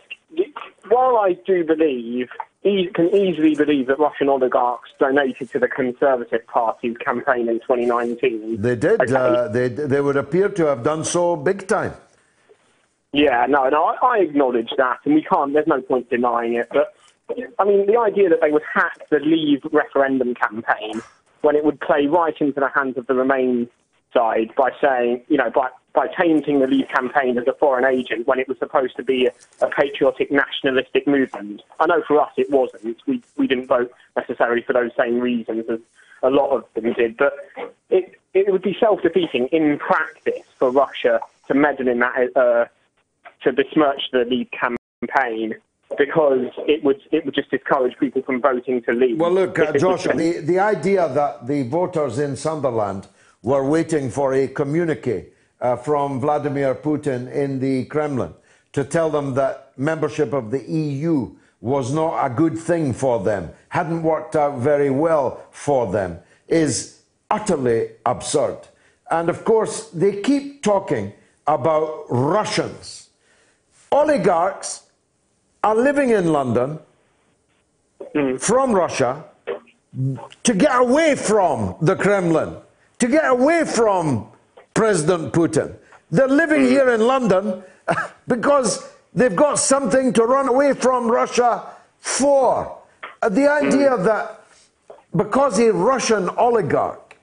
While 0.89 1.19
I 1.19 1.35
do 1.47 1.65
believe, 1.65 2.29
e- 2.67 2.91
can 2.95 3.15
easily 3.15 3.55
believe 3.55 3.87
that 3.87 3.99
Russian 3.99 4.29
oligarchs 4.29 4.91
donated 4.99 5.51
to 5.53 5.59
the 5.59 5.69
Conservative 5.69 6.47
Party's 6.47 6.97
campaign 6.99 7.49
in 7.49 7.61
2019. 7.61 8.61
They 8.61 8.77
did. 8.77 9.01
Okay. 9.01 9.15
Uh, 9.15 9.49
they 9.49 9.69
they 9.69 10.01
would 10.01 10.17
appear 10.17 10.49
to 10.49 10.67
have 10.67 10.83
done 10.83 11.05
so 11.05 11.37
big 11.37 11.67
time. 11.67 11.95
Yeah, 13.13 13.47
no, 13.49 13.69
no, 13.69 13.85
I, 13.85 13.97
I 14.03 14.19
acknowledge 14.19 14.71
that, 14.77 14.99
and 15.05 15.15
we 15.15 15.23
can't. 15.23 15.53
There's 15.53 15.67
no 15.67 15.81
point 15.81 16.11
denying 16.11 16.55
it. 16.55 16.69
But 16.71 16.95
I 17.59 17.65
mean, 17.65 17.87
the 17.87 17.99
idea 17.99 18.29
that 18.29 18.41
they 18.43 18.51
would 18.51 18.63
hack 18.75 19.09
the 19.11 19.21
Leave 19.21 19.63
referendum 19.73 20.35
campaign 20.35 21.01
when 21.41 21.57
it 21.57 21.65
would 21.65 21.81
play 21.81 22.07
right 22.07 22.35
into 22.41 22.61
the 22.61 22.69
hands 22.69 22.99
of 22.99 23.07
the 23.07 23.15
Remain 23.15 23.69
side 24.17 24.51
by 24.57 24.71
saying, 24.81 25.23
you 25.29 25.37
know, 25.37 25.51
by 25.51 25.69
by 25.95 26.09
tainting 26.09 26.61
the 26.61 26.67
Leave 26.67 26.89
campaign 26.89 27.39
as 27.39 27.47
a 27.47 27.55
foreign 27.55 27.85
agent 27.85 28.27
when 28.27 28.39
it 28.39 28.47
was 28.49 28.59
supposed 28.59 28.95
to 28.97 29.03
be 29.03 29.27
a, 29.27 29.65
a 29.65 29.71
patriotic 29.71 30.31
nationalistic 30.31 31.07
movement. 31.07 31.63
I 31.81 31.87
know 31.87 32.03
for 32.07 32.21
us 32.21 32.31
it 32.37 32.51
wasn't. 32.51 32.99
We 33.07 33.23
we 33.37 33.47
didn't 33.47 33.67
vote 33.67 33.93
necessarily 34.17 34.63
for 34.63 34.73
those 34.73 34.91
same 34.97 35.21
reasons 35.21 35.65
as 35.71 35.81
a 36.23 36.31
lot 36.31 36.51
of 36.51 36.65
them 36.75 36.93
did, 36.93 37.17
but 37.17 37.33
it 37.91 38.19
it 38.35 38.51
would 38.53 38.63
be 38.63 38.77
self 38.79 39.03
defeating 39.03 39.49
in 39.49 39.79
practice 39.79 40.47
for 40.59 40.71
Russia 40.71 41.21
to 41.49 41.55
meddle 41.55 41.89
in 41.89 41.99
that. 42.01 42.37
Uh, 42.37 42.67
to 43.43 43.53
besmirch 43.53 44.03
the 44.13 44.25
Leave 44.25 44.49
campaign 44.51 45.55
because 45.99 46.49
it 46.67 46.83
would 46.83 47.01
it 47.13 47.25
would 47.25 47.35
just 47.35 47.51
discourage 47.51 47.97
people 47.99 48.23
from 48.23 48.41
voting 48.41 48.83
to 48.83 48.93
leave. 48.93 49.19
Well, 49.19 49.33
look, 49.33 49.59
uh, 49.59 49.73
If 49.75 49.81
Josh, 49.81 50.05
the, 50.05 50.41
the 50.41 50.59
idea 50.59 51.09
that 51.09 51.47
the 51.47 51.63
voters 51.63 52.19
in 52.19 52.37
Sunderland 52.37 53.07
were 53.43 53.65
waiting 53.65 54.11
for 54.11 54.35
a 54.35 54.49
communique 54.49 55.27
uh, 55.61 55.77
from 55.77 56.21
Vladimir 56.21 56.75
Putin 56.75 57.33
in 57.33 57.59
the 57.61 57.85
Kremlin 57.87 58.35
to 58.73 58.85
tell 58.85 59.11
them 59.11 59.35
that 59.35 59.73
membership 59.77 60.33
of 60.33 60.51
the 60.51 60.63
EU 60.63 61.35
was 61.61 61.93
not 61.93 62.25
a 62.25 62.29
good 62.29 62.59
thing 62.59 62.93
for 62.93 63.23
them, 63.23 63.51
hadn't 63.71 64.03
worked 64.03 64.37
out 64.37 64.59
very 64.59 64.91
well 64.91 65.43
for 65.51 65.91
them, 65.91 66.19
is 66.49 67.01
utterly 67.31 67.91
absurd. 68.05 68.59
And 69.11 69.29
of 69.29 69.45
course, 69.45 69.89
they 69.91 70.21
keep 70.21 70.63
talking 70.63 71.13
about 71.47 72.05
Russians. 72.09 73.09
Oligarchs 73.91 74.83
are 75.63 75.75
living 75.75 76.11
in 76.11 76.33
London 76.33 76.79
from 78.39 78.73
Russia 78.73 79.25
to 80.43 80.55
get 80.55 80.79
away 80.79 81.15
from 81.15 81.77
the 81.81 81.97
Kremlin, 81.97 82.57
to 82.99 83.07
get 83.09 83.29
away 83.29 83.65
from 83.65 84.29
President 84.75 85.33
Putin. 85.33 85.77
They're 86.11 86.29
living 86.29 86.63
here 86.63 86.91
in 86.91 87.01
London 87.01 87.63
because 88.29 88.89
they've 89.15 89.35
got 89.37 89.59
something 89.59 90.13
to 90.15 90.25
run 90.25 90.49
away 90.49 90.73
from 90.73 91.11
Russia 91.11 91.67
for. 91.99 92.79
Uh, 93.23 93.29
The 93.29 93.51
idea 93.51 93.97
that 93.97 94.45
because 95.15 95.59
a 95.59 95.73
Russian 95.73 96.29
oligarch 96.31 97.17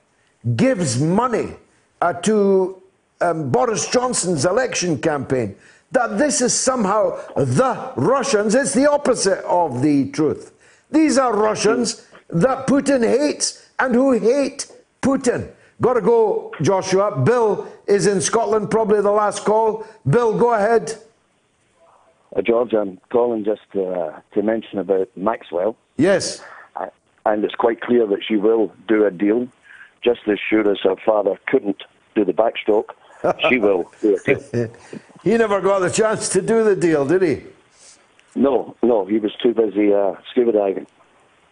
gives 0.56 1.00
money 1.00 1.56
uh, 2.00 2.12
to 2.12 2.82
um, 3.20 3.50
Boris 3.50 3.88
Johnson's 3.88 4.44
election 4.44 4.98
campaign, 5.00 5.56
that 5.92 6.18
this 6.18 6.40
is 6.40 6.52
somehow 6.52 7.16
the 7.36 7.92
Russians. 7.96 8.54
It's 8.54 8.74
the 8.74 8.90
opposite 8.90 9.42
of 9.44 9.80
the 9.80 10.10
truth. 10.10 10.52
These 10.90 11.16
are 11.18 11.34
Russians 11.34 12.06
that 12.28 12.66
Putin 12.66 13.06
hates 13.06 13.68
and 13.78 13.94
who 13.94 14.12
hate 14.12 14.66
Putin. 15.00 15.50
Got 15.80 15.94
to 15.94 16.00
go, 16.00 16.52
Joshua. 16.62 17.16
Bill 17.16 17.68
is 17.86 18.06
in 18.06 18.20
Scotland, 18.20 18.70
probably 18.70 19.00
the 19.00 19.10
last 19.10 19.44
call. 19.44 19.86
Bill, 20.08 20.38
go 20.38 20.54
ahead. 20.54 20.96
Uh, 22.34 22.42
George, 22.42 22.72
I'm 22.72 22.98
calling 23.10 23.44
just 23.44 23.62
uh, 23.74 24.20
to 24.32 24.42
mention 24.42 24.78
about 24.78 25.08
Maxwell. 25.16 25.76
Yes. 25.96 26.42
Uh, 26.76 26.86
and 27.26 27.44
it's 27.44 27.54
quite 27.54 27.80
clear 27.80 28.06
that 28.06 28.20
she 28.26 28.36
will 28.36 28.72
do 28.88 29.04
a 29.04 29.10
deal, 29.10 29.48
just 30.02 30.20
as 30.28 30.38
sure 30.48 30.68
as 30.70 30.78
her 30.82 30.96
father 31.04 31.38
couldn't 31.46 31.82
do 32.14 32.24
the 32.24 32.32
backstroke. 32.32 32.90
she 33.48 33.58
will 33.58 33.90
do 34.00 34.18
a 34.26 34.34
deal. 34.34 34.70
he 35.22 35.36
never 35.36 35.60
got 35.60 35.80
the 35.80 35.90
chance 35.90 36.28
to 36.30 36.42
do 36.42 36.62
the 36.64 36.76
deal, 36.76 37.06
did 37.06 37.22
he? 37.22 37.42
No, 38.36 38.76
no, 38.82 39.04
he 39.04 39.18
was 39.18 39.32
too 39.42 39.54
busy 39.54 39.92
uh, 39.92 40.14
scuba 40.30 40.52
diving. 40.52 40.86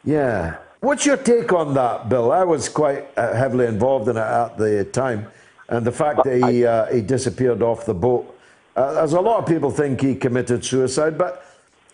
Yeah. 0.05 0.59
What's 0.83 1.07
your 1.07 1.17
take 1.17 1.53
on 1.53 1.75
that, 1.75 2.09
Bill? 2.09 2.33
I 2.33 2.43
was 2.43 2.69
quite 2.69 3.07
uh, 3.17 3.33
heavily 3.35 3.67
involved 3.67 4.09
in 4.09 4.17
it 4.17 4.21
at 4.21 4.59
the 4.59 4.85
time, 4.87 5.29
and 5.69 5.87
the 5.87 5.93
fact 5.93 6.25
that 6.25 6.51
he 6.51 6.67
uh, 6.67 6.87
he 6.93 7.01
disappeared 7.01 7.63
off 7.63 7.87
the 7.87 7.95
boat. 7.95 8.37
Uh, 8.77 8.99
as 9.01 9.13
a 9.13 9.21
lot 9.21 9.39
of 9.39 9.47
people 9.47 9.71
think 9.71 10.01
he 10.01 10.17
committed 10.17 10.65
suicide, 10.65 11.17
but 11.17 11.45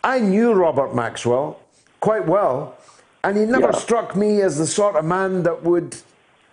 I 0.02 0.20
knew 0.20 0.54
Robert 0.54 0.94
Maxwell 0.94 1.60
quite 2.00 2.26
well, 2.26 2.78
and 3.24 3.36
he 3.36 3.44
never 3.44 3.72
Yeah. 3.72 3.72
struck 3.72 4.16
me 4.16 4.40
as 4.40 4.56
the 4.56 4.66
sort 4.66 4.96
of 4.96 5.04
man 5.04 5.42
that 5.42 5.62
would 5.62 5.96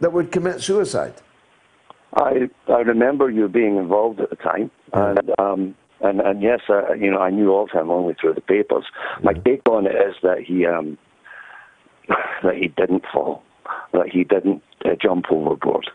that 0.02 0.12
would 0.12 0.30
commit 0.34 0.60
suicide. 0.60 1.14
I 2.16 2.50
I 2.68 2.82
remember 2.82 3.30
you 3.30 3.48
being 3.48 3.78
involved 3.78 4.20
at 4.20 4.30
the 4.30 4.36
time, 4.36 4.70
and 4.92 5.32
um, 5.40 5.74
and 6.02 6.20
and 6.20 6.42
yes, 6.42 6.60
uh, 6.68 6.96
you 6.96 7.12
know 7.12 7.20
I 7.20 7.30
knew 7.30 7.54
all 7.54 7.64
of 7.64 7.72
him 7.72 7.90
only 7.90 8.14
through 8.20 8.34
the 8.34 8.42
papers. 8.42 8.84
My 9.24 9.32
take 9.32 9.62
on 9.70 9.88
it 9.88 9.96
is 9.96 10.16
that 10.22 10.40
he 10.42 10.66
um, 10.66 10.98
that 12.43 12.56
he 12.56 12.67
didn't 12.69 13.03
fall, 13.11 13.43
that 13.93 14.09
he 14.09 14.24
didn't 14.24 14.64
uh, 14.84 14.95
jump 15.01 15.25
overboard. 15.32 15.90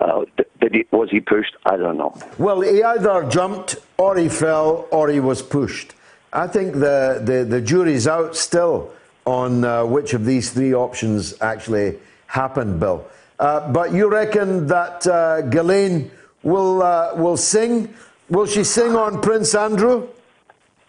Uh, 0.00 0.24
did 0.60 0.74
he, 0.74 0.84
was 0.92 1.10
he 1.10 1.20
pushed? 1.20 1.56
I 1.66 1.76
don't 1.76 1.98
know. 1.98 2.16
Well, 2.38 2.60
he 2.60 2.82
either 2.82 3.28
jumped 3.28 3.76
or 3.96 4.16
he 4.16 4.28
fell 4.28 4.86
or 4.92 5.08
he 5.08 5.18
was 5.18 5.42
pushed. 5.42 5.94
I 6.32 6.46
think 6.46 6.74
the, 6.74 7.20
the, 7.24 7.44
the 7.44 7.60
jury's 7.60 8.06
out 8.06 8.36
still 8.36 8.92
on 9.24 9.64
uh, 9.64 9.84
which 9.84 10.14
of 10.14 10.24
these 10.24 10.52
three 10.52 10.74
options 10.74 11.34
actually 11.40 11.98
happened, 12.26 12.78
Bill. 12.78 13.06
Uh, 13.38 13.72
but 13.72 13.92
you 13.92 14.08
reckon 14.10 14.66
that 14.66 15.06
uh, 15.06 15.42
Ghislaine 15.42 16.10
will, 16.42 16.82
uh, 16.82 17.14
will 17.14 17.36
sing? 17.36 17.94
Will 18.28 18.46
she 18.46 18.64
sing 18.64 18.94
on 18.94 19.20
Prince 19.20 19.54
Andrew? 19.54 20.08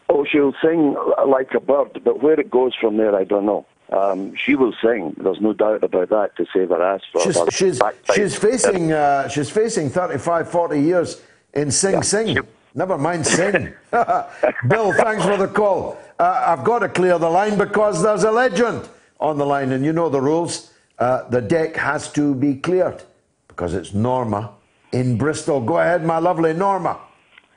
Oh, 0.09 0.25
she'll 0.25 0.53
sing 0.61 0.95
like 1.27 1.53
a 1.53 1.59
bird, 1.59 2.01
but 2.03 2.21
where 2.23 2.39
it 2.39 2.49
goes 2.49 2.73
from 2.81 2.97
there, 2.97 3.15
I 3.15 3.23
don't 3.23 3.45
know. 3.45 3.65
Um, 3.91 4.35
she 4.35 4.55
will 4.55 4.73
sing. 4.83 5.15
There's 5.17 5.41
no 5.41 5.53
doubt 5.53 5.83
about 5.83 6.09
that 6.09 6.35
to 6.37 6.45
save 6.53 6.69
her 6.69 6.81
ass 6.81 7.01
for 7.11 7.21
She's, 7.21 7.37
her 7.37 7.51
she's, 7.51 7.81
she's, 8.13 8.35
facing, 8.37 8.91
uh, 8.91 9.27
she's 9.27 9.49
facing 9.49 9.89
35, 9.89 10.49
40 10.51 10.79
years 10.79 11.21
in 11.53 11.71
Sing 11.71 12.03
Sing. 12.03 12.37
Never 12.75 12.97
mind 12.97 13.25
Sing. 13.25 13.73
Bill, 13.91 14.93
thanks 14.93 15.25
for 15.25 15.37
the 15.37 15.51
call. 15.51 15.97
Uh, 16.19 16.43
I've 16.47 16.63
got 16.63 16.79
to 16.79 16.89
clear 16.89 17.17
the 17.17 17.29
line 17.29 17.57
because 17.57 18.03
there's 18.03 18.23
a 18.23 18.31
legend 18.31 18.87
on 19.19 19.37
the 19.37 19.45
line, 19.45 19.71
and 19.71 19.83
you 19.83 19.91
know 19.91 20.09
the 20.09 20.21
rules. 20.21 20.71
Uh, 20.99 21.27
the 21.29 21.41
deck 21.41 21.75
has 21.75 22.11
to 22.13 22.35
be 22.35 22.55
cleared 22.55 23.01
because 23.47 23.73
it's 23.73 23.93
Norma 23.93 24.51
in 24.91 25.17
Bristol. 25.17 25.61
Go 25.61 25.79
ahead, 25.79 26.05
my 26.05 26.19
lovely 26.19 26.53
Norma. 26.53 26.99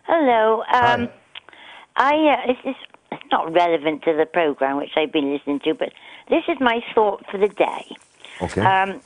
Hello. 0.05 0.63
Um, 0.73 1.09
I 1.97 2.15
uh, 2.15 2.47
this 2.47 2.57
is 2.65 2.77
it's 3.11 3.23
not 3.31 3.53
relevant 3.53 4.03
to 4.05 4.15
the 4.15 4.27
program 4.27 4.79
which 4.79 4.93
I've 4.97 5.13
been 5.13 5.33
listening 5.33 5.61
to, 5.61 5.75
but 5.75 5.93
this 6.33 6.45
is 6.53 6.59
my 6.61 6.79
thought 6.95 7.21
for 7.31 7.39
the 7.39 7.49
day. 7.49 7.85
Okay. 8.41 8.63
Um, 8.63 9.01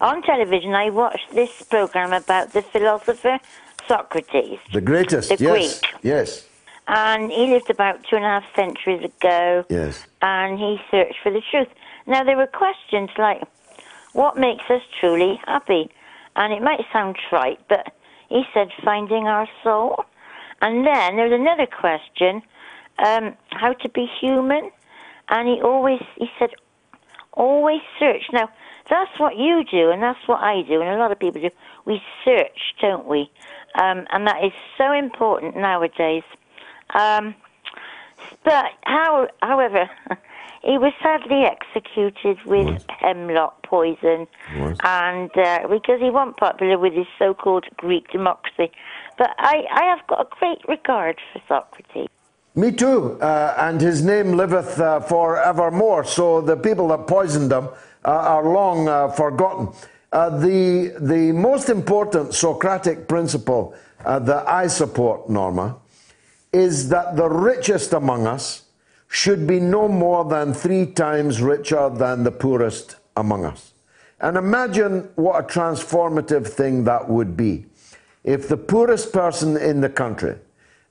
on 0.00 0.22
television, 0.22 0.72
I 0.74 0.88
watched 0.90 1.30
this 1.32 1.52
program 1.62 2.12
about 2.12 2.46
the 2.52 2.62
philosopher 2.62 3.38
Socrates, 3.86 4.58
The 4.72 4.80
greatest. 4.80 5.28
The 5.28 5.36
yes. 5.44 5.80
Greek. 5.80 5.94
Yes. 6.02 6.48
and 6.88 7.30
he 7.30 7.46
lived 7.54 7.70
about 7.70 7.96
two 8.08 8.16
and 8.16 8.24
a 8.24 8.28
half 8.28 8.44
centuries 8.56 9.04
ago. 9.12 9.64
Yes. 9.68 10.06
and 10.22 10.58
he 10.58 10.70
searched 10.90 11.18
for 11.22 11.30
the 11.30 11.42
truth. 11.50 11.68
Now, 12.06 12.24
there 12.24 12.36
were 12.36 12.46
questions 12.64 13.10
like, 13.18 13.42
what 14.12 14.36
makes 14.38 14.64
us 14.70 14.82
truly 15.00 15.40
happy? 15.46 15.90
And 16.36 16.52
it 16.52 16.62
might 16.62 16.80
sound 16.92 17.16
trite, 17.28 17.60
but 17.68 17.92
he 18.28 18.42
said, 18.54 18.68
finding 18.82 19.24
our 19.26 19.48
soul. 19.62 20.04
And 20.62 20.86
then 20.86 21.16
there 21.16 21.28
was 21.28 21.38
another 21.38 21.66
question, 21.66 22.42
um, 22.98 23.34
how 23.50 23.72
to 23.74 23.88
be 23.90 24.06
human. 24.20 24.70
And 25.28 25.48
he 25.48 25.62
always, 25.62 26.00
he 26.16 26.26
said, 26.38 26.50
always 27.32 27.80
search. 27.98 28.22
Now, 28.32 28.48
that's 28.90 29.18
what 29.18 29.36
you 29.36 29.64
do, 29.70 29.90
and 29.90 30.02
that's 30.02 30.18
what 30.26 30.42
I 30.42 30.62
do, 30.62 30.80
and 30.80 30.90
a 30.90 30.98
lot 30.98 31.10
of 31.10 31.18
people 31.18 31.40
do. 31.40 31.50
We 31.86 32.00
search, 32.24 32.74
don't 32.80 33.06
we? 33.06 33.30
Um, 33.74 34.06
and 34.12 34.26
that 34.26 34.44
is 34.44 34.52
so 34.76 34.92
important 34.92 35.56
nowadays. 35.56 36.22
Um, 36.94 37.34
but 38.44 38.66
how, 38.84 39.28
however, 39.42 39.88
he 40.62 40.78
was 40.78 40.92
sadly 41.02 41.44
executed 41.44 42.44
with 42.44 42.84
hemlock 42.88 43.62
poison, 43.62 44.26
and 44.84 45.30
uh, 45.36 45.66
because 45.68 46.00
he 46.00 46.10
wasn't 46.10 46.36
popular 46.36 46.78
with 46.78 46.92
his 46.92 47.06
so-called 47.18 47.64
Greek 47.76 48.08
democracy. 48.10 48.70
But 49.16 49.30
I, 49.38 49.64
I 49.70 49.84
have 49.84 50.06
got 50.06 50.20
a 50.20 50.28
great 50.38 50.58
regard 50.68 51.18
for 51.32 51.40
Socrates. 51.48 52.08
Me 52.56 52.70
too. 52.70 53.18
Uh, 53.20 53.54
and 53.58 53.80
his 53.80 54.04
name 54.04 54.32
liveth 54.32 54.78
uh, 54.78 55.00
forevermore. 55.00 56.04
So 56.04 56.40
the 56.40 56.56
people 56.56 56.88
that 56.88 57.06
poisoned 57.06 57.50
him 57.50 57.68
uh, 58.04 58.08
are 58.08 58.48
long 58.48 58.88
uh, 58.88 59.08
forgotten. 59.08 59.68
Uh, 60.12 60.38
the, 60.38 60.94
the 61.00 61.32
most 61.32 61.68
important 61.68 62.32
Socratic 62.32 63.08
principle 63.08 63.74
uh, 64.04 64.20
that 64.20 64.48
I 64.48 64.68
support, 64.68 65.28
Norma, 65.28 65.76
is 66.52 66.88
that 66.90 67.16
the 67.16 67.28
richest 67.28 67.92
among 67.92 68.28
us 68.28 68.62
should 69.08 69.46
be 69.46 69.58
no 69.58 69.88
more 69.88 70.24
than 70.24 70.54
three 70.54 70.86
times 70.86 71.42
richer 71.42 71.90
than 71.90 72.22
the 72.22 72.30
poorest 72.30 72.96
among 73.16 73.44
us. 73.44 73.72
And 74.20 74.36
imagine 74.36 75.08
what 75.16 75.44
a 75.44 75.46
transformative 75.46 76.46
thing 76.46 76.84
that 76.84 77.08
would 77.08 77.36
be. 77.36 77.66
If 78.22 78.48
the 78.48 78.56
poorest 78.56 79.12
person 79.12 79.56
in 79.56 79.80
the 79.80 79.88
country 79.88 80.36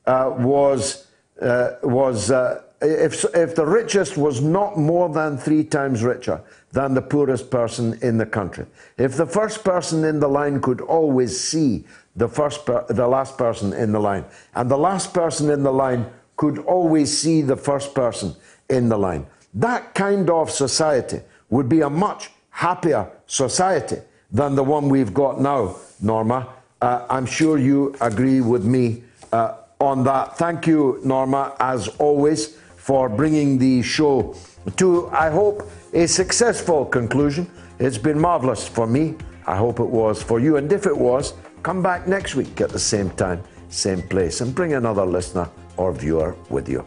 was 0.05 1.07
uh, 1.41 1.71
was 1.83 2.31
uh, 2.31 2.61
if, 2.83 3.23
if 3.33 3.55
the 3.55 3.65
richest 3.65 4.17
was 4.17 4.41
not 4.41 4.77
more 4.77 5.09
than 5.09 5.37
three 5.37 5.63
times 5.63 6.03
richer 6.03 6.41
than 6.71 6.93
the 6.93 7.01
poorest 7.01 7.49
person 7.49 7.97
in 8.01 8.17
the 8.17 8.25
country, 8.25 8.65
if 8.97 9.15
the 9.15 9.25
first 9.25 9.63
person 9.63 10.03
in 10.03 10.19
the 10.19 10.27
line 10.27 10.61
could 10.61 10.81
always 10.81 11.39
see 11.39 11.85
the, 12.15 12.27
first 12.27 12.65
per, 12.65 12.85
the 12.89 13.07
last 13.07 13.37
person 13.37 13.73
in 13.73 13.91
the 13.91 13.99
line, 13.99 14.25
and 14.55 14.69
the 14.69 14.77
last 14.77 15.13
person 15.13 15.49
in 15.49 15.63
the 15.63 15.71
line 15.71 16.05
could 16.35 16.59
always 16.59 17.15
see 17.15 17.41
the 17.41 17.55
first 17.55 17.95
person 17.95 18.35
in 18.69 18.89
the 18.89 18.97
line, 18.97 19.25
that 19.53 19.93
kind 19.93 20.29
of 20.29 20.51
society 20.51 21.21
would 21.49 21.69
be 21.69 21.81
a 21.81 21.89
much 21.89 22.31
happier 22.49 23.09
society 23.27 23.97
than 24.31 24.55
the 24.55 24.63
one 24.63 24.89
we've 24.89 25.13
got 25.13 25.39
now, 25.39 25.75
Norma. 26.01 26.49
Uh, 26.81 27.05
I'm 27.09 27.25
sure 27.25 27.57
you 27.57 27.95
agree 28.01 28.41
with 28.41 28.65
me 28.65 29.03
uh, 29.31 29.55
on 29.83 30.03
that. 30.05 30.37
Thank 30.37 30.67
you, 30.67 30.99
Norma, 31.03 31.55
as 31.59 31.87
always, 31.99 32.57
for 32.77 33.09
bringing 33.09 33.57
the 33.57 33.81
show 33.81 34.35
to, 34.77 35.09
I 35.09 35.29
hope, 35.29 35.69
a 35.93 36.07
successful 36.07 36.85
conclusion. 36.85 37.49
It's 37.79 37.97
been 37.97 38.19
marvellous 38.19 38.67
for 38.67 38.87
me. 38.87 39.15
I 39.45 39.57
hope 39.57 39.79
it 39.79 39.89
was 39.89 40.23
for 40.23 40.39
you. 40.39 40.57
And 40.57 40.71
if 40.71 40.85
it 40.85 40.97
was, 40.97 41.33
come 41.63 41.81
back 41.83 42.07
next 42.07 42.35
week 42.35 42.61
at 42.61 42.69
the 42.69 42.79
same 42.79 43.09
time, 43.11 43.43
same 43.69 44.01
place, 44.03 44.41
and 44.41 44.55
bring 44.55 44.73
another 44.73 45.05
listener 45.05 45.49
or 45.77 45.91
viewer 45.91 46.35
with 46.49 46.69
you. 46.69 46.85